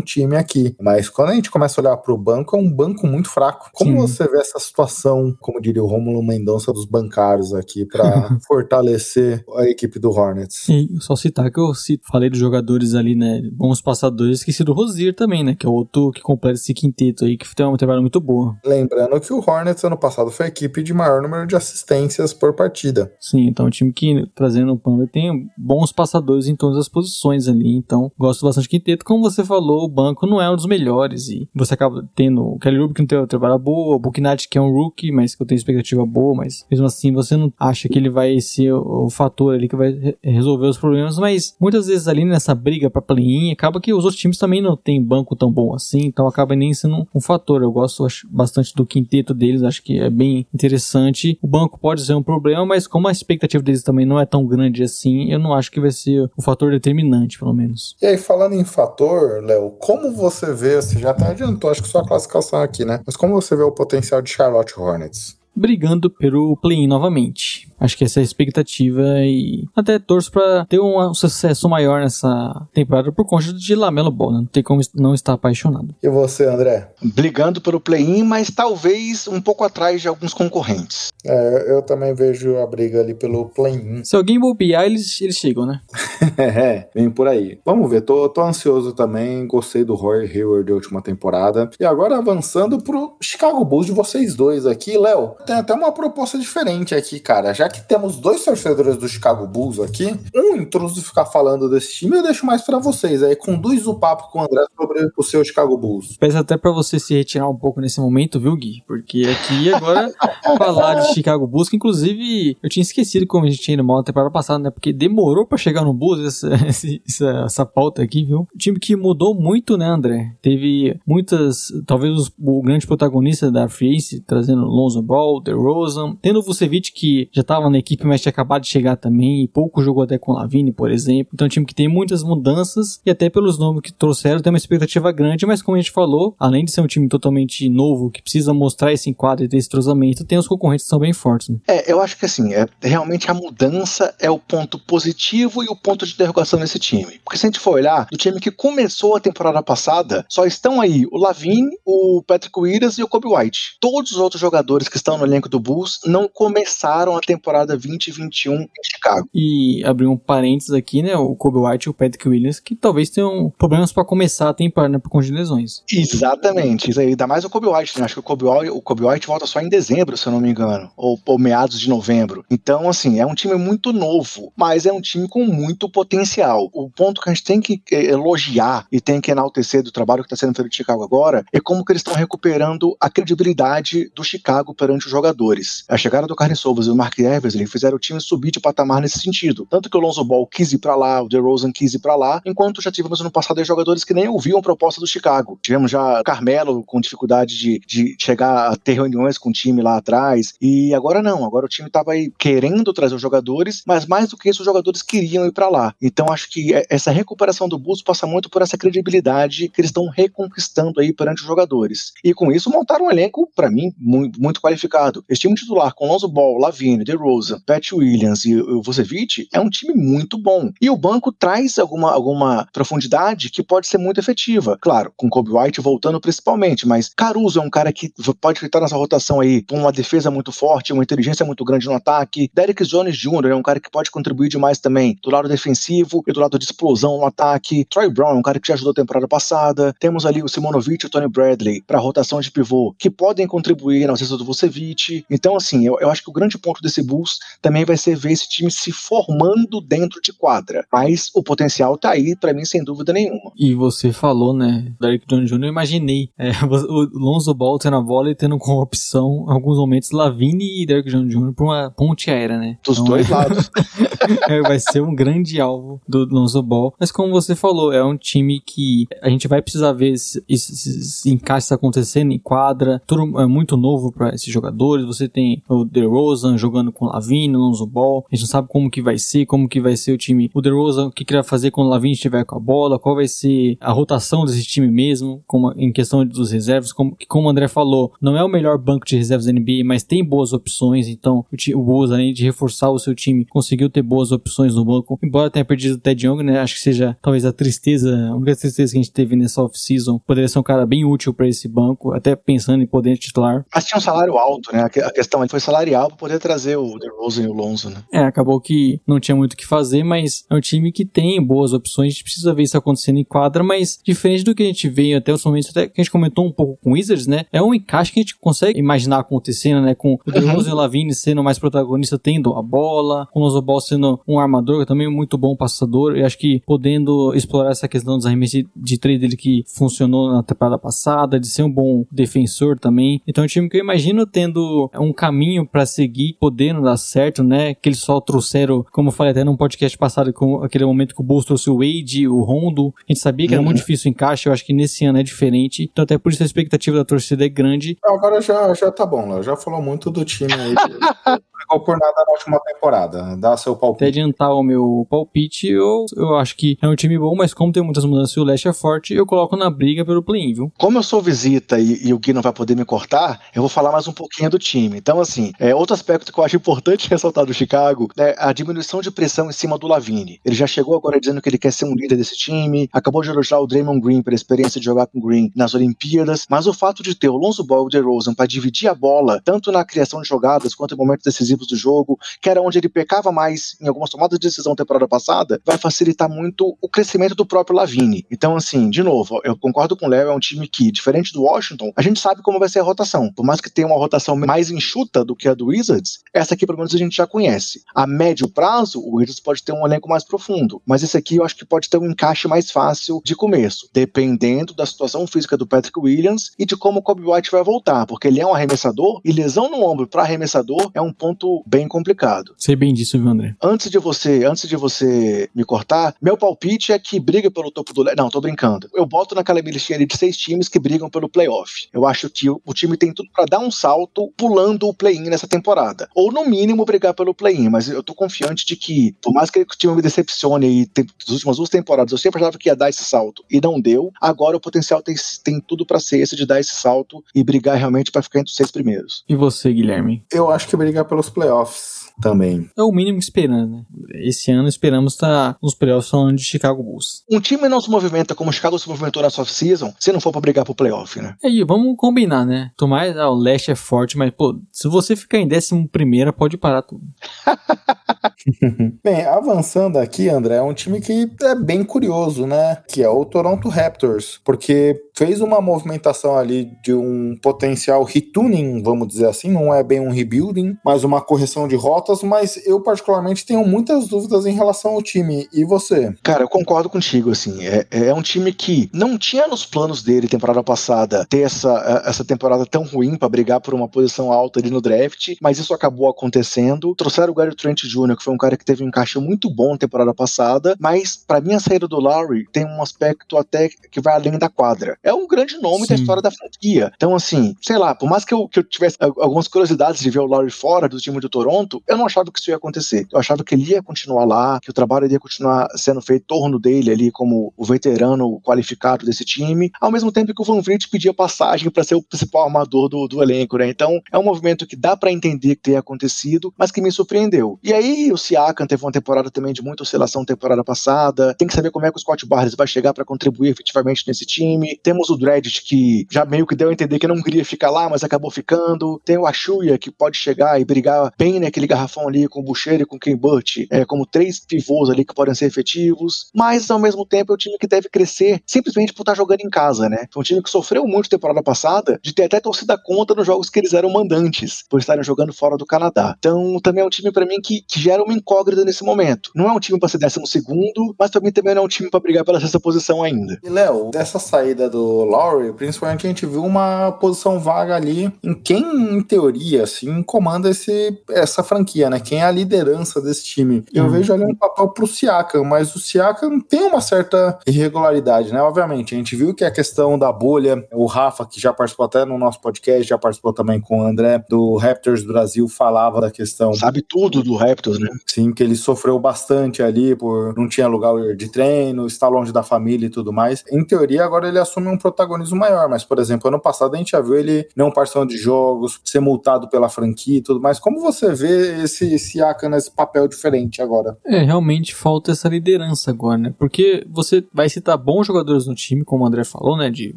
time 0.00 0.36
aqui. 0.36 0.74
Mas 0.80 1.08
quando 1.08 1.30
a 1.30 1.34
gente 1.34 1.50
começa 1.50 1.80
a 1.80 1.82
olhar 1.82 1.96
pro 1.98 2.16
banco, 2.16 2.56
é 2.56 2.58
um 2.58 2.70
banco 2.70 3.06
muito 3.06 3.28
fraco. 3.28 3.70
Como 3.72 3.92
Sim. 3.92 3.96
você 3.96 4.26
vê 4.28 4.38
essa 4.38 4.58
situação, 4.58 5.36
como 5.40 5.60
diria 5.60 5.83
o 5.84 5.88
Rômulo 5.88 6.22
Mendonça 6.22 6.72
dos 6.72 6.84
bancários 6.84 7.54
aqui, 7.54 7.84
para 7.84 8.38
fortalecer 8.46 9.44
a 9.56 9.64
equipe 9.64 9.98
do 9.98 10.10
Hornets? 10.10 10.68
E 10.68 10.88
só 11.00 11.14
citar 11.14 11.50
que 11.50 11.60
eu 11.60 11.72
falei 12.10 12.30
dos 12.30 12.38
jogadores 12.38 12.94
ali, 12.94 13.14
né? 13.14 13.42
Bons 13.52 13.80
passadores, 13.80 14.38
esqueci 14.38 14.64
do 14.64 14.72
Rosier 14.72 15.14
também, 15.14 15.44
né? 15.44 15.54
Que 15.54 15.66
é 15.66 15.68
o 15.68 15.72
outro 15.72 16.10
que 16.10 16.20
completa 16.20 16.54
esse 16.54 16.74
quinteto 16.74 17.24
aí, 17.24 17.36
que 17.36 17.54
tem 17.54 17.66
uma 17.66 17.76
temporada 17.76 18.00
muito 18.00 18.20
boa. 18.20 18.56
Lembrando 18.64 19.20
que 19.20 19.32
o 19.32 19.38
Hornets 19.38 19.84
ano 19.84 19.96
passado 19.96 20.30
foi 20.30 20.46
a 20.46 20.48
equipe 20.48 20.82
de 20.82 20.92
maior 20.92 21.22
número 21.22 21.46
de 21.46 21.54
assistências 21.54 22.32
por 22.32 22.54
partida. 22.54 23.12
Sim, 23.20 23.46
então 23.46 23.66
é 23.66 23.68
um 23.68 23.70
time 23.70 23.92
que, 23.92 24.26
trazendo 24.34 24.72
o 24.72 24.78
Pamba, 24.78 25.06
tem 25.06 25.48
bons 25.56 25.92
passadores 25.92 26.48
em 26.48 26.56
todas 26.56 26.78
as 26.78 26.88
posições 26.88 27.48
ali. 27.48 27.76
Então, 27.76 28.10
gosto 28.18 28.44
bastante 28.44 28.66
do 28.66 28.70
quinteto. 28.70 29.04
Como 29.04 29.22
você 29.22 29.44
falou, 29.44 29.84
o 29.84 29.88
banco 29.88 30.26
não 30.26 30.40
é 30.40 30.50
um 30.50 30.56
dos 30.56 30.66
melhores. 30.66 31.28
E 31.28 31.48
você 31.54 31.74
acaba 31.74 32.08
tendo 32.14 32.42
o 32.42 32.58
Kelly 32.58 32.78
Oubre, 32.78 32.94
que 32.94 33.02
não 33.02 33.06
tem 33.06 33.18
uma 33.18 33.26
temporada 33.26 33.58
boa, 33.58 33.96
o 33.96 33.98
Bukinat, 33.98 34.48
que 34.48 34.58
é 34.58 34.60
um 34.60 34.70
rookie, 34.70 35.12
mas 35.12 35.34
que 35.34 35.42
eu 35.42 35.46
tenho 35.46 35.56
expectativa 35.56 35.73
boa. 36.06 36.34
Mas 36.34 36.64
mesmo 36.70 36.86
assim, 36.86 37.12
você 37.12 37.36
não 37.36 37.52
acha 37.58 37.88
que 37.88 37.98
ele 37.98 38.10
vai 38.10 38.40
ser 38.40 38.72
o, 38.72 39.06
o 39.06 39.10
fator 39.10 39.54
ali 39.54 39.68
que 39.68 39.76
vai 39.76 39.90
re- 39.92 40.16
resolver 40.22 40.66
os 40.66 40.78
problemas. 40.78 41.18
Mas 41.18 41.54
muitas 41.60 41.86
vezes 41.86 42.08
ali 42.08 42.24
nessa 42.24 42.54
briga 42.54 42.90
pra 42.90 43.02
play-in, 43.02 43.52
acaba 43.52 43.80
que 43.80 43.92
os 43.92 44.04
outros 44.04 44.20
times 44.20 44.38
também 44.38 44.60
não 44.62 44.76
têm 44.76 45.02
banco 45.02 45.34
tão 45.36 45.50
bom 45.50 45.74
assim. 45.74 46.00
Então, 46.04 46.26
acaba 46.26 46.54
nem 46.54 46.72
sendo 46.74 46.96
um, 46.96 47.06
um 47.14 47.20
fator. 47.20 47.62
Eu 47.62 47.72
gosto 47.72 48.04
acho, 48.04 48.26
bastante 48.30 48.74
do 48.74 48.84
quinteto 48.86 49.32
deles, 49.34 49.62
acho 49.62 49.82
que 49.82 49.98
é 49.98 50.10
bem 50.10 50.46
interessante. 50.54 51.38
O 51.42 51.46
banco 51.46 51.78
pode 51.78 52.02
ser 52.04 52.14
um 52.14 52.22
problema, 52.22 52.64
mas 52.66 52.86
como 52.86 53.08
a 53.08 53.12
expectativa 53.12 53.62
deles 53.62 53.82
também 53.82 54.06
não 54.06 54.18
é 54.18 54.26
tão 54.26 54.46
grande 54.46 54.82
assim, 54.82 55.30
eu 55.30 55.38
não 55.38 55.52
acho 55.54 55.70
que 55.70 55.80
vai 55.80 55.90
ser 55.90 56.30
o 56.36 56.42
fator 56.42 56.70
determinante, 56.70 57.38
pelo 57.38 57.52
menos. 57.52 57.96
E 58.02 58.06
aí, 58.06 58.16
falando 58.18 58.54
em 58.54 58.64
fator, 58.64 59.42
Léo, 59.42 59.70
como 59.78 60.12
você 60.12 60.52
vê, 60.52 60.76
você 60.76 60.98
já 60.98 61.10
até 61.10 61.26
adiantou, 61.28 61.70
acho 61.70 61.82
que 61.82 61.88
sua 61.88 62.04
classificação 62.06 62.60
aqui, 62.60 62.84
né? 62.84 63.00
Mas 63.06 63.16
como 63.16 63.34
você 63.34 63.54
vê 63.56 63.62
o 63.62 63.72
potencial 63.72 64.20
de 64.22 64.30
Charlotte 64.30 64.78
Hornets? 64.78 65.36
Brigando 65.54 66.10
pelo 66.10 66.56
play-in 66.56 66.86
novamente. 66.86 67.68
Acho 67.78 67.98
que 67.98 68.04
essa 68.04 68.20
é 68.20 68.22
a 68.22 68.24
expectativa 68.24 69.02
e 69.24 69.64
até 69.76 69.98
torço 69.98 70.30
pra 70.30 70.64
ter 70.64 70.80
um 70.80 71.12
sucesso 71.12 71.68
maior 71.68 72.00
nessa 72.00 72.66
temporada 72.72 73.12
por 73.12 73.26
conta 73.26 73.52
de 73.52 73.74
Lamelo 73.74 74.10
Ball, 74.10 74.32
né? 74.32 74.38
Não 74.38 74.46
tem 74.46 74.62
como 74.62 74.80
não 74.94 75.12
estar 75.12 75.34
apaixonado. 75.34 75.94
E 76.02 76.08
você, 76.08 76.46
André? 76.46 76.90
Brigando 77.02 77.60
pelo 77.60 77.80
play-in, 77.80 78.22
mas 78.22 78.50
talvez 78.50 79.28
um 79.28 79.40
pouco 79.40 79.64
atrás 79.64 80.00
de 80.00 80.08
alguns 80.08 80.32
concorrentes. 80.32 81.12
É, 81.24 81.72
eu 81.72 81.82
também 81.82 82.14
vejo 82.14 82.56
a 82.58 82.66
briga 82.66 83.00
ali 83.00 83.14
pelo 83.14 83.46
play-in. 83.46 84.04
Se 84.04 84.16
alguém 84.16 84.38
bobear, 84.38 84.84
eles, 84.84 85.20
eles 85.20 85.36
chegam, 85.36 85.66
né? 85.66 85.80
É, 86.36 86.88
vem 86.94 87.10
por 87.10 87.28
aí. 87.28 87.58
Vamos 87.64 87.88
ver, 87.88 88.00
tô, 88.00 88.28
tô 88.28 88.42
ansioso 88.42 88.92
também. 88.92 89.46
Gostei 89.46 89.84
do 89.84 89.94
Roy 89.94 90.26
Hayward 90.26 90.66
da 90.66 90.74
última 90.74 91.00
temporada. 91.00 91.70
E 91.78 91.84
agora 91.84 92.18
avançando 92.18 92.78
pro 92.78 93.16
Chicago 93.20 93.64
Bulls 93.64 93.86
de 93.86 93.92
vocês 93.92 94.34
dois 94.34 94.66
aqui, 94.66 94.96
Léo. 94.98 95.34
Tem 95.46 95.56
até 95.56 95.74
uma 95.74 95.92
proposta 95.92 96.38
diferente 96.38 96.94
aqui, 96.94 97.20
cara. 97.20 97.52
Já 97.52 97.68
que 97.68 97.80
temos 97.86 98.16
dois 98.18 98.44
torcedores 98.44 98.96
do 98.96 99.08
Chicago 99.08 99.46
Bulls 99.46 99.78
aqui, 99.80 100.14
um 100.34 100.56
intruso 100.56 101.02
ficar 101.02 101.26
falando 101.26 101.68
desse 101.68 101.94
time, 101.94 102.16
eu 102.16 102.22
deixo 102.22 102.46
mais 102.46 102.62
pra 102.62 102.78
vocês. 102.78 103.22
Aí 103.22 103.36
conduz 103.36 103.86
o 103.86 103.94
papo 103.94 104.30
com 104.30 104.38
o 104.40 104.42
André 104.42 104.64
sobre 104.76 105.08
o 105.16 105.22
seu 105.22 105.44
Chicago 105.44 105.76
Bulls. 105.76 106.16
Peço 106.18 106.38
até 106.38 106.56
pra 106.56 106.70
você 106.72 106.98
se 106.98 107.14
retirar 107.14 107.48
um 107.48 107.56
pouco 107.56 107.80
nesse 107.80 108.00
momento, 108.00 108.40
viu, 108.40 108.56
Gui? 108.56 108.82
Porque 108.86 109.24
aqui 109.26 109.72
agora 109.72 110.10
falar 110.58 110.94
de 111.00 111.14
Chicago 111.14 111.46
Bulls, 111.46 111.68
que 111.68 111.76
inclusive 111.76 112.56
eu 112.62 112.68
tinha 112.68 112.82
esquecido 112.82 113.26
como 113.26 113.44
a 113.46 113.50
gente 113.50 113.60
tinha 113.60 113.74
ido 113.74 113.84
mal 113.84 113.98
na 113.98 114.02
temporada 114.04 114.30
passada, 114.30 114.58
né? 114.64 114.70
Porque 114.70 114.92
demorou 114.92 115.46
pra 115.46 115.58
chegar 115.58 115.84
no 115.84 115.92
Bulls 115.92 116.20
essa, 116.26 116.54
essa, 116.66 117.26
essa 117.44 117.66
pauta 117.66 118.02
aqui, 118.02 118.24
viu? 118.24 118.46
Um 118.54 118.58
time 118.58 118.78
que 118.78 118.96
mudou 118.96 119.34
muito, 119.34 119.76
né, 119.76 119.86
André? 119.86 120.32
Teve 120.40 120.98
muitas, 121.06 121.68
talvez 121.86 122.14
os- 122.14 122.32
o 122.42 122.62
grande 122.62 122.86
protagonista 122.86 123.50
da 123.50 123.68
Free 123.68 123.90
Agency, 123.90 124.20
trazendo 124.20 124.62
Lonzo 124.64 125.02
Ball, 125.02 125.33
DeRozan, 125.40 126.16
tendo 126.20 126.38
o 126.38 126.42
Vucevic 126.42 126.92
que 126.92 127.28
já 127.32 127.42
tava 127.42 127.70
na 127.70 127.78
equipe, 127.78 128.06
mas 128.06 128.20
tinha 128.20 128.30
acabado 128.30 128.62
de 128.62 128.68
chegar 128.68 128.96
também, 128.96 129.44
e 129.44 129.48
pouco 129.48 129.82
jogou 129.82 130.02
até 130.02 130.18
com 130.18 130.32
o 130.32 130.34
Lavine, 130.34 130.72
por 130.72 130.90
exemplo. 130.90 131.32
Então 131.34 131.46
é 131.46 131.48
um 131.48 131.50
time 131.50 131.66
que 131.66 131.74
tem 131.74 131.88
muitas 131.88 132.22
mudanças, 132.22 133.00
e 133.04 133.10
até 133.10 133.28
pelos 133.28 133.58
nomes 133.58 133.82
que 133.82 133.92
trouxeram, 133.92 134.40
tem 134.40 134.52
uma 134.52 134.58
expectativa 134.58 135.10
grande, 135.12 135.46
mas 135.46 135.62
como 135.62 135.76
a 135.76 135.80
gente 135.80 135.90
falou, 135.90 136.34
além 136.38 136.64
de 136.64 136.72
ser 136.72 136.80
um 136.80 136.86
time 136.86 137.08
totalmente 137.08 137.68
novo, 137.68 138.10
que 138.10 138.22
precisa 138.22 138.52
mostrar 138.52 138.92
esse 138.92 139.10
enquadro 139.10 139.44
e 139.44 139.48
ter 139.48 139.56
esse 139.56 139.68
entrosamento, 139.68 140.24
tem 140.24 140.38
os 140.38 140.48
concorrentes 140.48 140.84
que 140.84 140.90
são 140.90 140.98
bem 140.98 141.12
fortes, 141.12 141.48
né? 141.48 141.56
É, 141.66 141.90
eu 141.90 142.00
acho 142.00 142.18
que 142.18 142.26
assim, 142.26 142.52
é, 142.54 142.66
realmente 142.82 143.30
a 143.30 143.34
mudança 143.34 144.14
é 144.20 144.30
o 144.30 144.38
ponto 144.38 144.78
positivo 144.78 145.62
e 145.62 145.68
o 145.68 145.76
ponto 145.76 146.06
de 146.06 146.12
interrogação 146.12 146.58
nesse 146.58 146.78
time. 146.78 147.20
Porque 147.24 147.38
se 147.38 147.46
a 147.46 147.48
gente 147.48 147.60
for 147.60 147.74
olhar, 147.74 148.06
do 148.10 148.16
time 148.16 148.40
que 148.40 148.50
começou 148.50 149.16
a 149.16 149.20
temporada 149.20 149.62
passada, 149.62 150.24
só 150.28 150.44
estão 150.44 150.80
aí 150.80 151.06
o 151.10 151.18
Lavine, 151.18 151.76
o 151.84 152.22
Patrick 152.26 152.58
Williams 152.58 152.98
e 152.98 153.02
o 153.02 153.08
Kobe 153.08 153.28
White. 153.28 153.76
Todos 153.80 154.12
os 154.12 154.18
outros 154.18 154.40
jogadores 154.40 154.88
que 154.88 154.96
estão 154.96 155.18
no 155.18 155.23
elenco 155.24 155.48
do 155.48 155.60
Bulls 155.60 156.00
não 156.06 156.28
começaram 156.28 157.16
a 157.16 157.20
temporada 157.20 157.76
2021 157.76 158.62
em 158.62 158.68
Chicago. 158.82 159.28
E 159.34 159.82
abrir 159.84 160.06
um 160.06 160.16
parênteses 160.16 160.72
aqui, 160.72 161.02
né? 161.02 161.16
O 161.16 161.34
Kobe 161.34 161.58
White 161.58 161.86
e 161.86 161.90
o 161.90 161.94
Patrick 161.94 162.28
Williams, 162.28 162.60
que 162.60 162.74
talvez 162.74 163.10
tenham 163.10 163.52
problemas 163.58 163.92
pra 163.92 164.04
começar 164.04 164.48
a 164.48 164.54
temporada 164.54 164.92
né, 164.92 164.98
por 164.98 165.10
conta 165.10 165.26
de 165.26 165.32
lesões. 165.32 165.82
Exatamente, 165.90 166.90
isso 166.90 167.00
aí, 167.00 167.08
ainda 167.08 167.26
mais 167.26 167.44
o 167.44 167.50
Kobe 167.50 167.66
White, 167.66 167.98
né? 167.98 168.04
Acho 168.04 168.14
que 168.14 168.20
o 168.20 168.22
Kobe 168.22 168.44
White, 168.44 168.70
o 168.70 168.80
Kobe 168.80 169.04
White 169.04 169.26
volta 169.26 169.46
só 169.46 169.60
em 169.60 169.68
dezembro, 169.68 170.16
se 170.16 170.26
eu 170.26 170.32
não 170.32 170.40
me 170.40 170.50
engano, 170.50 170.90
ou, 170.96 171.18
ou 171.26 171.38
meados 171.38 171.78
de 171.78 171.88
novembro. 171.88 172.44
Então, 172.50 172.88
assim, 172.88 173.18
é 173.18 173.26
um 173.26 173.34
time 173.34 173.54
muito 173.54 173.92
novo, 173.92 174.52
mas 174.56 174.86
é 174.86 174.92
um 174.92 175.00
time 175.00 175.28
com 175.28 175.44
muito 175.44 175.88
potencial. 175.88 176.70
O 176.72 176.90
ponto 176.90 177.20
que 177.20 177.28
a 177.28 177.32
gente 177.32 177.44
tem 177.44 177.60
que 177.60 177.82
eh, 177.90 178.06
elogiar 178.06 178.86
e 178.90 179.00
tem 179.00 179.20
que 179.20 179.30
enaltecer 179.30 179.82
do 179.82 179.92
trabalho 179.92 180.22
que 180.22 180.32
está 180.32 180.36
sendo 180.36 180.54
feito 180.54 180.68
em 180.68 180.76
Chicago 180.76 181.02
agora 181.02 181.44
é 181.52 181.60
como 181.60 181.84
que 181.84 181.92
eles 181.92 182.00
estão 182.00 182.14
recuperando 182.14 182.96
a 183.00 183.08
credibilidade 183.08 184.10
do 184.14 184.24
Chicago 184.24 184.74
perante 184.74 185.06
os 185.06 185.12
jogadores. 185.14 185.84
A 185.88 185.96
chegada 185.96 186.26
do 186.26 186.36
Carne 186.36 186.56
Sovas 186.56 186.86
e 186.86 186.88
do 186.88 186.96
Mark 186.96 187.18
Eversley 187.18 187.66
fizeram 187.66 187.96
o 187.96 188.00
time 188.00 188.20
subir 188.20 188.50
de 188.50 188.60
patamar 188.60 189.00
nesse 189.00 189.18
sentido. 189.18 189.66
Tanto 189.70 189.88
que 189.88 189.96
o 189.96 190.00
Lonzo 190.00 190.24
Ball 190.24 190.46
quis 190.46 190.72
ir 190.72 190.78
pra 190.78 190.94
lá, 190.96 191.22
o 191.22 191.28
DeRozan 191.28 191.72
quis 191.72 191.94
ir 191.94 191.98
pra 192.00 192.16
lá, 192.16 192.40
enquanto 192.44 192.82
já 192.82 192.90
tivemos 192.90 193.20
no 193.20 193.30
passado 193.30 193.64
jogadores 193.64 194.04
que 194.04 194.12
nem 194.12 194.28
ouviam 194.28 194.60
proposta 194.60 195.00
do 195.00 195.06
Chicago. 195.06 195.58
Tivemos 195.62 195.90
já 195.90 196.22
Carmelo 196.24 196.82
com 196.84 197.00
dificuldade 197.00 197.56
de, 197.56 197.80
de 197.86 198.16
chegar 198.20 198.72
a 198.72 198.76
ter 198.76 198.94
reuniões 198.94 199.38
com 199.38 199.50
o 199.50 199.52
time 199.52 199.80
lá 199.80 199.96
atrás, 199.96 200.54
e 200.60 200.92
agora 200.94 201.22
não, 201.22 201.44
agora 201.44 201.66
o 201.66 201.68
time 201.68 201.88
tava 201.88 202.12
aí 202.12 202.32
querendo 202.38 202.92
trazer 202.92 203.14
os 203.14 203.22
jogadores, 203.22 203.82
mas 203.86 204.06
mais 204.06 204.28
do 204.30 204.36
que 204.36 204.50
isso, 204.50 204.60
os 204.60 204.66
jogadores 204.66 205.02
queriam 205.02 205.46
ir 205.46 205.52
pra 205.52 205.68
lá. 205.68 205.94
Então 206.02 206.26
acho 206.30 206.50
que 206.50 206.74
é- 206.74 206.84
essa 206.90 207.10
recuperação 207.10 207.68
do 207.68 207.78
Bulls 207.78 208.02
passa 208.02 208.26
muito 208.26 208.50
por 208.50 208.60
essa 208.62 208.76
credibilidade 208.76 209.68
que 209.68 209.80
eles 209.80 209.90
estão 209.90 210.08
reconquistando 210.08 211.00
aí 211.00 211.12
perante 211.12 211.42
os 211.42 211.46
jogadores. 211.46 212.12
E 212.24 212.34
com 212.34 212.50
isso 212.50 212.70
montaram 212.70 213.06
um 213.06 213.10
elenco, 213.10 213.48
pra 213.54 213.70
mim, 213.70 213.92
muito, 213.98 214.40
muito 214.40 214.60
qualificado. 214.60 215.03
Esse 215.28 215.42
time 215.42 215.54
titular 215.54 215.94
com 215.94 216.06
Lonzo 216.06 216.28
Ball, 216.28 216.58
Lavine, 216.58 217.04
DeRozan, 217.04 217.60
Pat 217.66 217.92
Williams 217.92 218.44
e 218.44 218.56
o 218.56 218.82
Vucevic 218.82 219.48
é 219.52 219.60
um 219.60 219.68
time 219.68 219.94
muito 219.94 220.38
bom. 220.38 220.70
E 220.80 220.90
o 220.90 220.96
banco 220.96 221.32
traz 221.32 221.78
alguma, 221.78 222.12
alguma 222.12 222.66
profundidade 222.72 223.50
que 223.50 223.62
pode 223.62 223.86
ser 223.86 223.98
muito 223.98 224.18
efetiva. 224.18 224.78
Claro, 224.80 225.12
com 225.16 225.28
Kobe 225.28 225.50
White 225.50 225.80
voltando 225.80 226.20
principalmente, 226.20 226.86
mas 226.86 227.10
Caruso 227.14 227.58
é 227.58 227.62
um 227.62 227.70
cara 227.70 227.92
que 227.92 228.12
pode 228.40 228.64
estar 228.64 228.80
nessa 228.80 228.96
rotação 228.96 229.40
aí 229.40 229.62
com 229.62 229.78
uma 229.78 229.92
defesa 229.92 230.30
muito 230.30 230.52
forte, 230.52 230.92
uma 230.92 231.02
inteligência 231.02 231.44
muito 231.44 231.64
grande 231.64 231.86
no 231.86 231.94
ataque. 231.94 232.50
Derek 232.54 232.84
Jones 232.84 233.16
Jr. 233.16 233.50
é 233.50 233.54
um 233.54 233.62
cara 233.62 233.80
que 233.80 233.90
pode 233.90 234.10
contribuir 234.10 234.48
demais 234.48 234.78
também 234.78 235.16
do 235.22 235.30
lado 235.30 235.48
defensivo 235.48 236.22
e 236.26 236.32
do 236.32 236.40
lado 236.40 236.58
de 236.58 236.64
explosão 236.64 237.18
no 237.18 237.26
ataque. 237.26 237.84
Troy 237.90 238.08
Brown 238.10 238.30
é 238.30 238.34
um 238.34 238.42
cara 238.42 238.60
que 238.60 238.68
já 238.68 238.74
ajudou 238.74 238.92
a 238.92 238.94
temporada 238.94 239.28
passada. 239.28 239.94
Temos 239.98 240.26
ali 240.26 240.42
o 240.42 240.48
Simonovic 240.48 241.04
e 241.04 241.06
o 241.06 241.10
Tony 241.10 241.28
Bradley 241.28 241.82
para 241.86 241.98
rotação 241.98 242.40
de 242.40 242.50
pivô, 242.50 242.94
que 242.98 243.10
podem 243.10 243.46
contribuir 243.46 244.06
na 244.06 244.12
ausência 244.12 244.36
do 244.36 244.44
Vucevic. 244.44 244.83
Então, 245.30 245.56
assim, 245.56 245.86
eu, 245.86 245.98
eu 246.00 246.10
acho 246.10 246.22
que 246.22 246.30
o 246.30 246.32
grande 246.32 246.58
ponto 246.58 246.80
desse 246.82 247.02
Bulls 247.02 247.38
também 247.62 247.84
vai 247.84 247.96
ser 247.96 248.16
ver 248.16 248.32
esse 248.32 248.48
time 248.48 248.70
se 248.70 248.92
formando 248.92 249.80
dentro 249.80 250.20
de 250.20 250.32
quadra. 250.32 250.84
Mas 250.92 251.30
o 251.34 251.42
potencial 251.42 251.96
tá 251.96 252.10
aí, 252.10 252.36
para 252.36 252.52
mim, 252.52 252.64
sem 252.64 252.82
dúvida 252.84 253.12
nenhuma. 253.12 253.52
E 253.56 253.74
você 253.74 254.12
falou, 254.12 254.52
né, 254.54 254.92
Derek 255.00 255.26
Jones 255.26 255.48
Jr., 255.50 255.64
eu 255.64 255.68
imaginei 255.68 256.28
é, 256.38 256.50
o 256.64 257.08
Lonzo 257.18 257.54
Ball 257.54 257.78
tendo 257.78 257.96
a 257.96 258.00
bola 258.00 258.30
e 258.30 258.34
tendo 258.34 258.58
como 258.58 258.80
opção, 258.80 259.46
em 259.48 259.52
alguns 259.52 259.76
momentos, 259.78 260.10
Lavine 260.10 260.82
e 260.82 260.86
Derek 260.86 261.08
Jones 261.10 261.32
Jr. 261.32 261.52
por 261.54 261.64
uma 261.64 261.90
ponte 261.90 262.30
aérea, 262.30 262.58
né? 262.58 262.78
Dos 262.84 262.98
Então, 262.98 263.04
dois 263.10 263.30
é- 263.30 263.34
lados. 263.34 263.70
é, 264.48 264.60
vai 264.62 264.78
ser 264.78 265.00
um 265.02 265.14
grande 265.14 265.60
alvo 265.60 266.00
do 266.08 266.24
Lonzo 266.24 266.62
Ball. 266.62 266.94
Mas 266.98 267.10
como 267.12 267.30
você 267.32 267.54
falou, 267.54 267.92
é 267.92 268.02
um 268.04 268.16
time 268.16 268.60
que 268.60 269.06
a 269.22 269.28
gente 269.28 269.46
vai 269.48 269.60
precisar 269.62 269.92
ver 269.92 270.16
se 270.18 270.42
isso- 270.48 270.72
esses 270.72 271.26
encaixes 271.26 271.70
acontecendo 271.72 272.32
em 272.32 272.38
quadra. 272.38 273.02
Tudo 273.06 273.40
é 273.40 273.46
muito 273.46 273.76
novo 273.76 274.12
para 274.12 274.34
esses 274.34 274.52
jogadores. 274.74 275.06
Você 275.06 275.28
tem 275.28 275.62
o 275.68 275.84
DeRozan 275.84 276.58
jogando 276.58 276.92
com 276.92 277.06
Lavine, 277.06 277.56
Lonzo 277.56 277.86
Ball. 277.86 278.24
A 278.30 278.34
gente 278.34 278.42
não 278.42 278.48
sabe 278.48 278.68
como 278.68 278.90
que 278.90 279.00
vai 279.00 279.18
ser, 279.18 279.46
como 279.46 279.68
que 279.68 279.80
vai 279.80 279.96
ser 279.96 280.12
o 280.12 280.18
time. 280.18 280.50
O 280.52 280.60
DeRozan, 280.60 281.06
o 281.06 281.10
que 281.10 281.24
que 281.24 281.32
ele 281.32 281.40
vai 281.40 281.48
fazer 281.48 281.70
quando 281.70 281.86
o 281.86 281.90
Lavine 281.90 282.14
estiver 282.14 282.44
com 282.44 282.56
a 282.56 282.60
bola, 282.60 282.98
qual 282.98 283.14
vai 283.14 283.28
ser 283.28 283.76
a 283.80 283.92
rotação 283.92 284.44
desse 284.44 284.64
time 284.64 284.88
mesmo, 284.88 285.42
como 285.46 285.72
em 285.76 285.92
questão 285.92 286.24
dos 286.26 286.50
reservas. 286.50 286.92
Como, 286.92 287.16
como 287.28 287.46
o 287.46 287.50
André 287.50 287.68
falou, 287.68 288.12
não 288.20 288.36
é 288.36 288.44
o 288.44 288.48
melhor 288.48 288.76
banco 288.78 289.06
de 289.06 289.16
reservas 289.16 289.46
da 289.46 289.52
NBA, 289.52 289.84
mas 289.84 290.02
tem 290.02 290.24
boas 290.24 290.52
opções. 290.52 291.08
Então, 291.08 291.44
o, 291.50 291.78
o 291.78 291.82
Bulls, 291.82 292.10
além 292.10 292.32
de 292.32 292.44
reforçar 292.44 292.90
o 292.90 292.98
seu 292.98 293.14
time, 293.14 293.44
conseguiu 293.44 293.88
ter 293.88 294.02
boas 294.02 294.32
opções 294.32 294.74
no 294.74 294.84
banco. 294.84 295.18
Embora 295.22 295.50
tenha 295.50 295.64
perdido 295.64 295.94
o 295.94 295.98
Ted 295.98 296.26
Young, 296.26 296.42
né? 296.42 296.60
Acho 296.60 296.74
que 296.74 296.80
seja 296.80 297.16
talvez 297.22 297.44
a 297.44 297.52
tristeza, 297.52 298.28
a 298.28 298.34
única 298.34 298.56
tristeza 298.56 298.92
que 298.92 298.98
a 298.98 299.02
gente 299.02 299.12
teve 299.12 299.36
nessa 299.36 299.62
off-season. 299.62 300.18
Poderia 300.26 300.48
ser 300.48 300.58
um 300.58 300.62
cara 300.62 300.86
bem 300.86 301.04
útil 301.04 301.32
para 301.32 301.48
esse 301.48 301.68
banco, 301.68 302.12
até 302.12 302.34
pensando 302.34 302.82
em 302.82 302.86
poder 302.86 303.16
titular. 303.18 303.64
Mas 303.74 303.84
tinha 303.84 303.98
um 303.98 304.00
salário 304.00 304.36
alto, 304.36 304.63
né? 304.72 304.82
A 304.82 304.88
que- 304.88 305.00
a 305.00 305.10
questão 305.10 305.40
ali 305.40 305.50
foi 305.50 305.60
salarial 305.60 306.08
para 306.08 306.16
poder 306.16 306.38
trazer 306.38 306.76
o 306.76 306.98
DeRozan 306.98 307.44
e 307.44 307.48
o 307.48 307.52
Lonzo, 307.52 307.90
né? 307.90 307.96
É, 308.12 308.18
acabou 308.20 308.60
que 308.60 309.00
não 309.06 309.18
tinha 309.20 309.34
muito 309.36 309.52
o 309.54 309.56
que 309.56 309.66
fazer, 309.66 310.02
mas 310.02 310.44
é 310.50 310.54
um 310.54 310.60
time 310.60 310.92
que 310.92 311.04
tem 311.04 311.42
boas 311.42 311.72
opções. 311.72 312.08
A 312.08 312.10
gente 312.10 312.24
precisa 312.24 312.54
ver 312.54 312.62
isso 312.64 312.76
acontecendo 312.76 313.18
em 313.18 313.24
quadra, 313.24 313.62
mas 313.62 313.98
diferente 314.04 314.44
do 314.44 314.54
que 314.54 314.62
a 314.62 314.66
gente 314.66 314.88
veio 314.88 315.18
até 315.18 315.32
os 315.32 315.44
momentos 315.44 315.70
até 315.70 315.86
que 315.86 316.00
a 316.00 316.04
gente 316.04 316.10
comentou 316.10 316.46
um 316.46 316.52
pouco 316.52 316.78
com 316.82 316.90
o 316.90 316.92
Wizards, 316.94 317.26
né? 317.26 317.44
É 317.52 317.62
um 317.62 317.74
encaixe 317.74 318.12
que 318.12 318.20
a 318.20 318.22
gente 318.22 318.36
consegue 318.38 318.78
imaginar 318.78 319.18
acontecendo, 319.20 319.82
né? 319.82 319.94
Com 319.94 320.18
o 320.26 320.30
DeRozan 320.30 320.70
e 320.70 320.72
o 320.72 320.76
Lavine 320.76 321.14
sendo 321.14 321.42
mais 321.42 321.58
protagonista, 321.58 322.18
tendo 322.18 322.52
a 322.54 322.62
bola, 322.62 323.26
com 323.32 323.40
o 323.40 323.42
Lonzo 323.42 323.60
Ball 323.62 323.80
sendo 323.80 324.20
um 324.26 324.38
armador, 324.38 324.84
também 324.86 325.10
muito 325.10 325.36
bom 325.38 325.56
passador. 325.56 326.16
Eu 326.16 326.26
acho 326.26 326.38
que 326.38 326.62
podendo 326.66 327.34
explorar 327.34 327.70
essa 327.70 327.88
questão 327.88 328.16
dos 328.16 328.26
arremessos 328.26 328.60
de, 328.60 328.66
de 328.76 328.98
três 328.98 329.20
dele 329.20 329.36
que 329.36 329.64
funcionou 329.66 330.32
na 330.32 330.42
temporada 330.42 330.78
passada, 330.78 331.38
de 331.38 331.46
ser 331.48 331.62
um 331.62 331.70
bom 331.70 332.04
defensor 332.10 332.78
também. 332.78 333.20
Então 333.26 333.42
é 333.42 333.46
um 333.46 333.48
time 333.48 333.68
que 333.68 333.76
eu 333.76 333.80
imagino 333.82 334.26
tendo 334.26 334.53
um 334.94 335.12
caminho 335.12 335.66
pra 335.66 335.86
seguir, 335.86 336.36
podendo 336.38 336.82
dar 336.82 336.96
certo, 336.96 337.42
né? 337.42 337.74
Que 337.74 337.88
eles 337.88 337.98
só 337.98 338.20
trouxeram, 338.20 338.84
como 338.92 339.08
eu 339.08 339.12
falei 339.12 339.32
até 339.32 339.44
num 339.44 339.56
podcast 339.56 339.96
passado, 339.96 340.32
com 340.32 340.62
aquele 340.62 340.84
momento 340.84 341.14
que 341.14 341.20
o 341.20 341.24
Bulls 341.24 341.44
trouxe 341.44 341.70
o 341.70 341.78
Wade, 341.78 342.28
o 342.28 342.42
Rondo. 342.42 342.94
A 342.98 343.12
gente 343.12 343.20
sabia 343.20 343.48
que 343.48 343.54
era 343.54 343.62
muito 343.62 343.78
difícil 343.78 344.10
o 344.10 344.12
encaixe, 344.12 344.48
eu 344.48 344.52
acho 344.52 344.64
que 344.64 344.72
nesse 344.72 345.04
ano 345.04 345.18
é 345.18 345.22
diferente. 345.22 345.88
Então 345.90 346.02
até 346.02 346.18
por 346.18 346.32
isso 346.32 346.42
a 346.42 346.46
expectativa 346.46 346.96
da 346.96 347.04
torcida 347.04 347.44
é 347.44 347.48
grande. 347.48 347.96
Agora 348.04 348.40
já, 348.40 348.72
já 348.74 348.90
tá 348.90 349.06
bom, 349.06 349.28
Léo. 349.28 349.42
Já 349.42 349.56
falou 349.56 349.80
muito 349.82 350.10
do 350.10 350.24
time 350.24 350.52
aí. 350.52 350.74
Por 351.68 351.98
nada 351.98 352.24
na 352.26 352.32
última 352.32 352.60
temporada. 352.60 353.36
Dá 353.36 353.56
seu 353.56 353.72
Até 353.72 353.80
palpite. 353.80 354.04
adiantar 354.04 354.54
o 354.54 354.62
meu 354.62 355.06
palpite, 355.10 355.68
eu, 355.68 356.06
eu 356.16 356.36
acho 356.36 356.56
que 356.56 356.78
é 356.80 356.88
um 356.88 356.94
time 356.94 357.18
bom, 357.18 357.34
mas 357.34 357.52
como 357.52 357.72
tem 357.72 357.82
muitas 357.82 358.04
mudanças 358.04 358.36
e 358.36 358.40
o 358.40 358.44
Leste 358.44 358.68
é 358.68 358.72
forte, 358.72 359.14
eu 359.14 359.26
coloco 359.26 359.56
na 359.56 359.68
briga 359.70 360.04
pelo 360.04 360.22
play-in, 360.22 360.54
viu? 360.54 360.72
Como 360.78 360.98
eu 360.98 361.02
sou 361.02 361.20
visita 361.20 361.78
e, 361.78 362.06
e 362.06 362.14
o 362.14 362.18
Gui 362.18 362.32
não 362.32 362.42
vai 362.42 362.52
poder 362.52 362.76
me 362.76 362.84
cortar, 362.84 363.40
eu 363.54 363.62
vou 363.62 363.68
falar 363.68 363.92
mais 363.92 364.06
um 364.08 364.12
pouquinho 364.12 364.50
do 364.50 364.58
time. 364.58 364.98
Então, 364.98 365.20
assim, 365.20 365.52
é, 365.58 365.74
outro 365.74 365.94
aspecto 365.94 366.32
que 366.32 366.38
eu 366.38 366.44
acho 366.44 366.56
importante 366.56 367.08
ressaltar 367.10 367.44
do 367.44 367.54
Chicago 367.54 368.08
é 368.16 368.34
a 368.38 368.52
diminuição 368.52 369.00
de 369.00 369.10
pressão 369.10 369.48
em 369.48 369.52
cima 369.52 369.78
do 369.78 369.86
Lavine. 369.86 370.40
Ele 370.44 370.54
já 370.54 370.66
chegou 370.66 370.96
agora 370.96 371.18
dizendo 371.20 371.40
que 371.42 371.48
ele 371.48 371.58
quer 371.58 371.72
ser 371.72 371.84
um 371.84 371.94
líder 371.94 372.16
desse 372.16 372.36
time, 372.36 372.88
acabou 372.92 373.22
de 373.22 373.30
elogiar 373.30 373.60
o 373.60 373.66
Draymond 373.66 374.00
Green 374.00 374.22
pela 374.22 374.34
experiência 374.34 374.80
de 374.80 374.84
jogar 374.84 375.06
com 375.06 375.18
o 375.18 375.22
Green 375.22 375.50
nas 375.54 375.74
Olimpíadas, 375.74 376.46
mas 376.48 376.66
o 376.66 376.72
fato 376.72 377.02
de 377.02 377.14
ter 377.14 377.28
o 377.28 377.36
Lonzo 377.36 377.64
Ball 377.64 377.84
e 377.84 377.86
o 377.86 377.90
DeRozan 377.90 378.34
para 378.34 378.46
dividir 378.46 378.88
a 378.88 378.94
bola, 378.94 379.40
tanto 379.44 379.70
na 379.72 379.84
criação 379.84 380.20
de 380.20 380.28
jogadas 380.28 380.74
quanto 380.74 380.94
em 380.94 380.98
momentos 380.98 381.24
decisivos 381.24 381.63
do 381.66 381.76
jogo, 381.76 382.18
que 382.40 382.48
era 382.48 382.62
onde 382.62 382.78
ele 382.78 382.88
pecava 382.88 383.30
mais 383.32 383.76
em 383.80 383.88
algumas 383.88 384.10
tomadas 384.10 384.38
de 384.38 384.46
decisão 384.46 384.74
temporada 384.74 385.08
passada, 385.08 385.60
vai 385.64 385.78
facilitar 385.78 386.28
muito 386.28 386.76
o 386.80 386.88
crescimento 386.88 387.34
do 387.34 387.46
próprio 387.46 387.76
Lavine. 387.76 388.26
Então, 388.30 388.56
assim, 388.56 388.90
de 388.90 389.02
novo, 389.02 389.40
eu 389.44 389.56
concordo 389.56 389.96
com 389.96 390.06
o 390.06 390.08
Léo, 390.08 390.30
é 390.30 390.34
um 390.34 390.40
time 390.40 390.68
que, 390.68 390.90
diferente 390.90 391.32
do 391.32 391.42
Washington, 391.42 391.92
a 391.96 392.02
gente 392.02 392.20
sabe 392.20 392.42
como 392.42 392.58
vai 392.58 392.68
ser 392.68 392.80
a 392.80 392.82
rotação. 392.82 393.32
Por 393.32 393.44
mais 393.44 393.60
que 393.60 393.70
tenha 393.70 393.86
uma 393.86 393.96
rotação 393.96 394.36
mais 394.36 394.70
enxuta 394.70 395.24
do 395.24 395.34
que 395.34 395.48
a 395.48 395.54
do 395.54 395.66
Wizards, 395.66 396.20
essa 396.32 396.54
aqui 396.54 396.66
pelo 396.66 396.78
menos 396.78 396.94
a 396.94 396.98
gente 396.98 397.16
já 397.16 397.26
conhece. 397.26 397.82
A 397.94 398.06
médio 398.06 398.48
prazo, 398.48 399.00
o 399.00 399.16
Wizards 399.16 399.40
pode 399.40 399.62
ter 399.62 399.72
um 399.72 399.86
elenco 399.86 400.08
mais 400.08 400.24
profundo, 400.24 400.80
mas 400.86 401.02
esse 401.02 401.16
aqui 401.16 401.36
eu 401.36 401.44
acho 401.44 401.56
que 401.56 401.64
pode 401.64 401.88
ter 401.88 401.98
um 401.98 402.10
encaixe 402.10 402.48
mais 402.48 402.70
fácil 402.70 403.20
de 403.24 403.34
começo, 403.34 403.88
dependendo 403.92 404.74
da 404.74 404.86
situação 404.86 405.26
física 405.26 405.56
do 405.56 405.66
Patrick 405.66 405.98
Williams 405.98 406.52
e 406.58 406.66
de 406.66 406.76
como 406.76 407.00
o 407.00 407.02
Kobe 407.02 407.22
White 407.24 407.50
vai 407.50 407.62
voltar, 407.62 408.06
porque 408.06 408.28
ele 408.28 408.40
é 408.40 408.46
um 408.46 408.54
arremessador 408.54 409.20
e 409.24 409.32
lesão 409.32 409.70
no 409.70 409.82
ombro 409.84 410.06
para 410.06 410.22
arremessador 410.22 410.90
é 410.94 411.00
um 411.00 411.12
ponto 411.12 411.43
bem 411.66 411.88
complicado. 411.88 412.54
Sei 412.58 412.76
bem 412.76 412.92
disso, 412.92 413.18
viu, 413.18 413.28
André? 413.28 413.54
Antes 413.62 413.90
de 413.90 413.98
você, 413.98 414.44
antes 414.44 414.68
de 414.68 414.76
você 414.76 415.48
me 415.54 415.64
cortar, 415.64 416.14
meu 416.20 416.36
palpite 416.36 416.92
é 416.92 416.98
que 416.98 417.18
briga 417.18 417.50
pelo 417.50 417.70
topo 417.70 417.92
do 417.92 418.02
leste. 418.02 418.18
Não, 418.18 418.28
tô 418.28 418.40
brincando. 418.40 418.88
Eu 418.94 419.06
boto 419.06 419.34
naquela 419.34 419.60
listinha 419.60 419.96
ali 419.96 420.06
de 420.06 420.16
seis 420.16 420.36
times 420.36 420.68
que 420.68 420.78
brigam 420.78 421.10
pelo 421.10 421.28
playoff. 421.28 421.88
Eu 421.92 422.06
acho 422.06 422.28
que 422.30 422.48
o, 422.50 422.60
time 422.74 422.96
tem 422.96 423.12
tudo 423.12 423.28
pra 423.32 423.44
dar 423.44 423.60
um 423.60 423.70
salto 423.70 424.32
pulando 424.36 424.88
o 424.88 424.94
play-in 424.94 425.28
nessa 425.28 425.46
temporada. 425.46 426.08
Ou 426.14 426.32
no 426.32 426.44
mínimo 426.44 426.84
brigar 426.84 427.14
pelo 427.14 427.34
play-in, 427.34 427.68
mas 427.68 427.88
eu 427.88 428.02
tô 428.02 428.14
confiante 428.14 428.66
de 428.66 428.76
que, 428.76 429.14
por 429.22 429.32
mais 429.32 429.50
que 429.50 429.60
o 429.60 429.66
time 429.66 429.94
me 429.94 430.02
decepcione 430.02 430.66
aí 430.66 430.88
nas 430.96 431.28
últimas 431.28 431.56
duas 431.56 431.68
temporadas, 431.68 432.12
eu 432.12 432.18
sempre 432.18 432.40
achava 432.40 432.58
que 432.58 432.68
ia 432.68 432.76
dar 432.76 432.88
esse 432.88 433.04
salto 433.04 433.44
e 433.50 433.60
não 433.60 433.80
deu. 433.80 434.10
Agora 434.20 434.56
o 434.56 434.60
potencial 434.60 435.02
tem, 435.02 435.14
tem 435.42 435.60
tudo 435.60 435.86
pra 435.86 436.00
ser 436.00 436.18
esse 436.18 436.36
de 436.36 436.46
dar 436.46 436.60
esse 436.60 436.74
salto 436.74 437.22
e 437.34 437.42
brigar 437.42 437.76
realmente 437.76 438.10
pra 438.10 438.22
ficar 438.22 438.40
entre 438.40 438.50
os 438.50 438.56
seis 438.56 438.70
primeiros. 438.70 439.24
E 439.28 439.34
você, 439.34 439.72
Guilherme? 439.72 440.24
Eu 440.32 440.50
acho 440.50 440.68
que 440.68 440.76
brigar 440.76 441.04
pelos 441.04 441.30
playoffs 441.34 442.04
também. 442.20 442.70
É 442.76 442.82
o 442.82 442.92
mínimo 442.92 443.18
que 443.18 443.24
esperamos, 443.24 443.70
né? 443.70 443.84
Esse 444.14 444.50
ano 444.50 444.68
esperamos 444.68 445.14
estar 445.14 445.56
nos 445.62 445.74
playoffs 445.74 446.10
falando 446.10 446.36
de 446.36 446.44
Chicago 446.44 446.82
Bulls. 446.82 447.24
Um 447.30 447.40
time 447.40 447.68
não 447.68 447.80
se 447.80 447.90
movimenta 447.90 448.34
como 448.34 448.50
o 448.50 448.52
Chicago 448.52 448.78
se 448.78 448.88
movimentou 448.88 449.22
na 449.22 449.28
off-season 449.28 449.92
se 449.98 450.12
não 450.12 450.20
for 450.20 450.30
pra 450.30 450.40
brigar 450.40 450.64
pro 450.64 450.74
playoff, 450.74 451.20
né? 451.20 451.34
E 451.42 451.48
aí, 451.48 451.64
vamos 451.64 451.96
combinar, 451.96 452.44
né? 452.44 452.70
Tomar, 452.76 453.16
ah, 453.16 453.30
o 453.30 453.34
leste 453.34 453.70
é 453.70 453.74
forte, 453.74 454.16
mas, 454.16 454.30
pô, 454.30 454.58
se 454.70 454.88
você 454.88 455.16
ficar 455.16 455.38
em 455.38 455.48
décimo 455.48 455.88
primeiro, 455.88 456.32
pode 456.32 456.56
parar 456.56 456.82
tudo. 456.82 457.02
Bem, 459.02 459.24
avançando 459.24 459.98
aqui, 459.98 460.28
André, 460.28 460.56
é 460.56 460.62
um 460.62 460.74
time 460.74 461.00
que 461.00 461.30
é 461.42 461.54
bem 461.54 461.82
curioso, 461.82 462.46
né? 462.46 462.76
Que 462.88 463.02
é 463.02 463.08
o 463.08 463.24
Toronto 463.24 463.68
Raptors. 463.68 464.40
Porque 464.44 465.00
fez 465.14 465.40
uma 465.40 465.60
movimentação 465.60 466.36
ali 466.36 466.70
de 466.82 466.92
um 466.92 467.36
potencial 467.40 468.02
retuning, 468.02 468.82
vamos 468.82 469.08
dizer 469.08 469.28
assim, 469.28 469.50
não 469.50 469.72
é 469.72 469.82
bem 469.82 470.00
um 470.00 470.10
rebuilding, 470.10 470.76
mas 470.84 471.04
uma 471.04 471.20
correção 471.20 471.68
de 471.68 471.76
rotas, 471.76 472.22
mas 472.22 472.60
eu 472.66 472.80
particularmente 472.80 473.46
tenho 473.46 473.64
muitas 473.64 474.08
dúvidas 474.08 474.44
em 474.44 474.52
relação 474.52 474.92
ao 474.92 475.02
time. 475.02 475.48
E 475.52 475.64
você? 475.64 476.14
Cara, 476.22 476.42
eu 476.42 476.48
concordo 476.48 476.90
contigo, 476.90 477.30
assim. 477.30 477.64
É, 477.64 477.86
é 477.90 478.14
um 478.14 478.22
time 478.22 478.52
que 478.52 478.90
não 478.92 479.16
tinha 479.16 479.46
nos 479.46 479.64
planos 479.64 480.02
dele 480.02 480.28
temporada 480.28 480.62
passada 480.62 481.24
ter 481.28 481.40
essa, 481.40 482.02
essa 482.04 482.24
temporada 482.24 482.66
tão 482.66 482.84
ruim 482.84 483.16
pra 483.16 483.28
brigar 483.28 483.60
por 483.60 483.74
uma 483.74 483.88
posição 483.88 484.32
alta 484.32 484.58
ali 484.58 484.70
no 484.70 484.80
draft, 484.80 485.34
mas 485.40 485.58
isso 485.58 485.72
acabou 485.72 486.08
acontecendo. 486.08 486.94
Trouxeram 486.94 487.32
o 487.32 487.34
Gary 487.34 487.54
Trent 487.54 487.82
Jr., 487.82 488.16
que 488.16 488.24
foi 488.24 488.34
um 488.34 488.38
cara 488.38 488.56
que 488.56 488.64
teve 488.64 488.82
um 488.82 488.88
encaixe 488.88 489.18
muito 489.18 489.48
bom 489.48 489.72
na 489.72 489.78
temporada 489.78 490.12
passada, 490.12 490.74
mas 490.78 491.16
pra 491.16 491.40
mim 491.40 491.54
a 491.54 491.60
saída 491.60 491.86
do 491.86 492.00
Lowry 492.00 492.46
tem 492.52 492.64
um 492.64 492.82
aspecto 492.82 493.36
até 493.36 493.68
que 493.68 494.00
vai 494.00 494.14
além 494.14 494.38
da 494.38 494.48
quadra. 494.48 494.96
É 495.04 495.12
um 495.12 495.26
grande 495.28 495.58
nome 495.58 495.86
da 495.86 495.94
Sim. 495.96 496.02
história 496.02 496.22
da 496.22 496.30
franquia. 496.30 496.90
Então, 496.96 497.14
assim, 497.14 497.54
sei 497.60 497.76
lá, 497.76 497.94
por 497.94 498.08
mais 498.08 498.24
que 498.24 498.32
eu, 498.32 498.48
que 498.48 498.58
eu 498.58 498.64
tivesse 498.64 498.96
al- 498.98 499.14
algumas 499.18 499.46
curiosidades 499.46 500.00
de 500.00 500.08
ver 500.10 500.20
o 500.20 500.24
Lowry 500.26 500.50
fora 500.50 500.88
do 500.88 500.98
time 500.98 501.20
do 501.20 501.28
Toronto, 501.28 501.82
eu 501.86 501.96
não 501.96 502.06
achava 502.06 502.30
que 502.32 502.38
isso 502.38 502.50
ia 502.50 502.56
acontecer. 502.56 503.06
Eu 503.12 503.18
achava 503.18 503.44
que 503.44 503.54
ele 503.54 503.70
ia 503.70 503.82
continuar 503.82 504.24
lá, 504.24 504.58
que 504.60 504.70
o 504.70 504.72
trabalho 504.72 505.06
ia 505.06 505.20
continuar 505.20 505.68
sendo 505.76 506.00
feito 506.00 506.22
em 506.22 506.26
torno 506.26 506.58
dele 506.58 506.90
ali 506.90 507.10
como 507.10 507.52
o 507.56 507.64
veterano 507.64 508.40
qualificado 508.40 509.04
desse 509.04 509.24
time, 509.24 509.70
ao 509.80 509.90
mesmo 509.90 510.10
tempo 510.10 510.34
que 510.34 510.40
o 510.40 510.44
Van 510.44 510.60
Vliet 510.60 510.88
pedia 510.88 511.12
passagem 511.12 511.70
para 511.70 511.84
ser 511.84 511.94
o 511.96 512.02
principal 512.02 512.44
armador 512.46 512.88
do, 512.88 513.06
do 513.06 513.22
elenco, 513.22 513.58
né? 513.58 513.68
Então, 513.68 514.00
é 514.10 514.18
um 514.18 514.22
movimento 514.22 514.66
que 514.66 514.76
dá 514.76 514.96
para 514.96 515.12
entender 515.12 515.56
que 515.56 515.62
tenha 515.62 515.80
acontecido, 515.80 516.52
mas 516.56 516.70
que 516.70 516.80
me 516.80 516.90
surpreendeu. 516.90 517.58
E 517.62 517.72
aí, 517.74 518.10
o 518.10 518.16
Siakam 518.16 518.66
teve 518.66 518.82
uma 518.82 518.92
temporada 518.92 519.30
também 519.30 519.52
de 519.52 519.62
muita 519.62 519.82
oscilação 519.82 520.22
na 520.22 520.26
temporada 520.26 520.64
passada, 520.64 521.34
tem 521.34 521.46
que 521.46 521.54
saber 521.54 521.70
como 521.70 521.84
é 521.84 521.90
que 521.90 521.96
o 521.98 522.00
Scott 522.00 522.24
Barnes 522.26 522.54
vai 522.54 522.66
chegar 522.66 522.94
para 522.94 523.04
contribuir 523.04 523.50
efetivamente 523.50 524.04
nesse 524.06 524.24
time. 524.24 524.78
Temos 524.94 525.10
o 525.10 525.16
Dredge, 525.16 525.60
que 525.62 526.06
já 526.08 526.24
meio 526.24 526.46
que 526.46 526.54
deu 526.54 526.68
a 526.68 526.72
entender 526.72 527.00
que 527.00 527.08
não 527.08 527.20
queria 527.20 527.44
ficar 527.44 527.68
lá, 527.68 527.88
mas 527.88 528.04
acabou 528.04 528.30
ficando. 528.30 529.00
Tem 529.04 529.18
o 529.18 529.26
Ashuya, 529.26 529.76
que 529.76 529.90
pode 529.90 530.16
chegar 530.16 530.60
e 530.60 530.64
brigar 530.64 531.12
bem 531.18 531.40
naquele 531.40 531.66
garrafão 531.66 532.06
ali 532.06 532.28
com 532.28 532.38
o 532.38 532.42
Boucher 532.44 532.80
e 532.80 532.86
com 532.86 532.94
o 532.94 532.98
Ken 533.00 533.16
Burt, 533.16 533.66
é, 533.72 533.84
como 533.84 534.06
três 534.06 534.38
pivôs 534.38 534.88
ali 534.88 535.04
que 535.04 535.12
podem 535.12 535.34
ser 535.34 535.46
efetivos. 535.46 536.30
Mas, 536.32 536.70
ao 536.70 536.78
mesmo 536.78 537.04
tempo, 537.04 537.32
é 537.32 537.34
um 537.34 537.36
time 537.36 537.58
que 537.58 537.66
deve 537.66 537.88
crescer 537.88 538.40
simplesmente 538.46 538.92
por 538.92 539.02
estar 539.02 539.16
jogando 539.16 539.40
em 539.40 539.50
casa, 539.50 539.88
né? 539.88 540.06
Foi 540.12 540.20
um 540.20 540.24
time 540.24 540.40
que 540.40 540.48
sofreu 540.48 540.86
muito 540.86 541.10
temporada 541.10 541.42
passada 541.42 541.98
de 542.00 542.14
ter 542.14 542.26
até 542.26 542.38
torcida 542.38 542.78
contra 542.78 543.16
nos 543.16 543.26
jogos 543.26 543.50
que 543.50 543.58
eles 543.58 543.72
eram 543.72 543.90
mandantes, 543.90 544.62
por 544.70 544.78
estarem 544.78 545.02
jogando 545.02 545.32
fora 545.32 545.56
do 545.56 545.66
Canadá. 545.66 546.14
Então, 546.16 546.60
também 546.62 546.84
é 546.84 546.86
um 546.86 546.90
time 546.90 547.10
pra 547.10 547.26
mim 547.26 547.40
que, 547.42 547.62
que 547.62 547.80
gera 547.80 548.04
uma 548.04 548.14
incógnita 548.14 548.64
nesse 548.64 548.84
momento. 548.84 549.32
Não 549.34 549.48
é 549.48 549.52
um 549.52 549.58
time 549.58 549.80
pra 549.80 549.88
ser 549.88 549.98
décimo 549.98 550.24
segundo, 550.24 550.94
mas 550.96 551.10
pra 551.10 551.20
mim 551.20 551.32
também 551.32 551.52
não 551.52 551.62
é 551.62 551.64
um 551.64 551.68
time 551.68 551.90
pra 551.90 551.98
brigar 551.98 552.24
pela 552.24 552.38
sexta 552.38 552.60
posição 552.60 553.02
ainda. 553.02 553.40
E, 553.42 553.48
Léo, 553.48 553.90
dessa 553.90 554.20
saída 554.20 554.70
do 554.70 554.83
Lowry, 555.04 555.52
principalmente 555.52 556.06
a 556.06 556.08
gente 556.08 556.26
viu 556.26 556.44
uma 556.44 556.92
posição 556.92 557.38
vaga 557.40 557.74
ali 557.76 558.12
em 558.22 558.34
quem, 558.34 558.62
em 558.62 559.02
teoria, 559.02 559.62
assim, 559.64 560.02
comanda 560.02 560.50
esse, 560.50 560.98
essa 561.10 561.42
franquia, 561.42 561.88
né? 561.90 562.00
Quem 562.00 562.20
é 562.20 562.24
a 562.24 562.30
liderança 562.30 563.00
desse 563.00 563.24
time. 563.24 563.64
Eu 563.72 563.84
Uhum. 563.84 563.90
vejo 563.90 564.12
ali 564.12 564.24
um 564.24 564.34
papel 564.34 564.68
pro 564.68 564.86
Siakam, 564.86 565.44
mas 565.44 565.74
o 565.74 565.78
Siakam 565.80 566.40
tem 566.40 566.62
uma 566.62 566.80
certa 566.80 567.38
irregularidade, 567.46 568.32
né? 568.32 568.40
Obviamente, 568.42 568.94
a 568.94 568.98
gente 568.98 569.16
viu 569.16 569.34
que 569.34 569.44
a 569.44 569.50
questão 569.50 569.98
da 569.98 570.12
bolha, 570.12 570.66
o 570.72 570.86
Rafa, 570.86 571.26
que 571.26 571.40
já 571.40 571.52
participou 571.52 571.86
até 571.86 572.04
no 572.04 572.18
nosso 572.18 572.40
podcast, 572.40 572.82
já 572.88 572.98
participou 572.98 573.32
também 573.32 573.60
com 573.60 573.80
o 573.80 573.82
André, 573.86 574.24
do 574.28 574.56
Raptors 574.56 575.04
Brasil, 575.04 575.48
falava 575.48 576.00
da 576.00 576.10
questão 576.10 576.52
Sabe 576.54 576.82
tudo 576.82 577.22
do 577.22 577.34
Raptors, 577.34 577.78
né? 577.78 577.88
Sim, 578.06 578.32
que 578.32 578.42
ele 578.42 578.54
sofreu 578.56 578.98
bastante 578.98 579.62
ali 579.62 579.94
por 579.96 580.34
não 580.36 580.48
tinha 580.48 580.66
lugar 580.66 580.94
de 581.16 581.30
treino, 581.30 581.86
estar 581.86 582.08
longe 582.08 582.32
da 582.32 582.42
família 582.42 582.86
e 582.86 582.90
tudo 582.90 583.12
mais. 583.12 583.44
Em 583.50 583.64
teoria, 583.64 584.04
agora 584.04 584.28
ele 584.28 584.38
assume 584.38 584.68
um 584.68 584.73
protagonismo 584.78 585.36
maior, 585.38 585.68
mas, 585.68 585.84
por 585.84 585.98
exemplo, 585.98 586.28
ano 586.28 586.40
passado 586.40 586.74
a 586.74 586.78
gente 586.78 586.92
já 586.92 587.00
viu 587.00 587.14
ele 587.16 587.48
não 587.56 587.70
participando 587.70 588.10
de 588.10 588.16
jogos, 588.16 588.80
ser 588.84 589.00
multado 589.00 589.48
pela 589.48 589.68
franquia 589.68 590.18
e 590.18 590.22
tudo 590.22 590.40
mais. 590.40 590.58
Como 590.58 590.80
você 590.80 591.12
vê 591.12 591.62
esse 591.62 591.98
Siakam 591.98 592.50
nesse 592.50 592.70
papel 592.70 593.06
diferente 593.08 593.60
agora? 593.62 593.96
É, 594.06 594.22
realmente 594.22 594.74
falta 594.74 595.12
essa 595.12 595.28
liderança 595.28 595.90
agora, 595.90 596.18
né? 596.18 596.34
Porque 596.38 596.86
você 596.90 597.24
vai 597.32 597.48
citar 597.48 597.76
bons 597.76 598.06
jogadores 598.06 598.46
no 598.46 598.54
time, 598.54 598.84
como 598.84 599.04
o 599.04 599.06
André 599.06 599.24
falou, 599.24 599.56
né? 599.56 599.70
De 599.70 599.94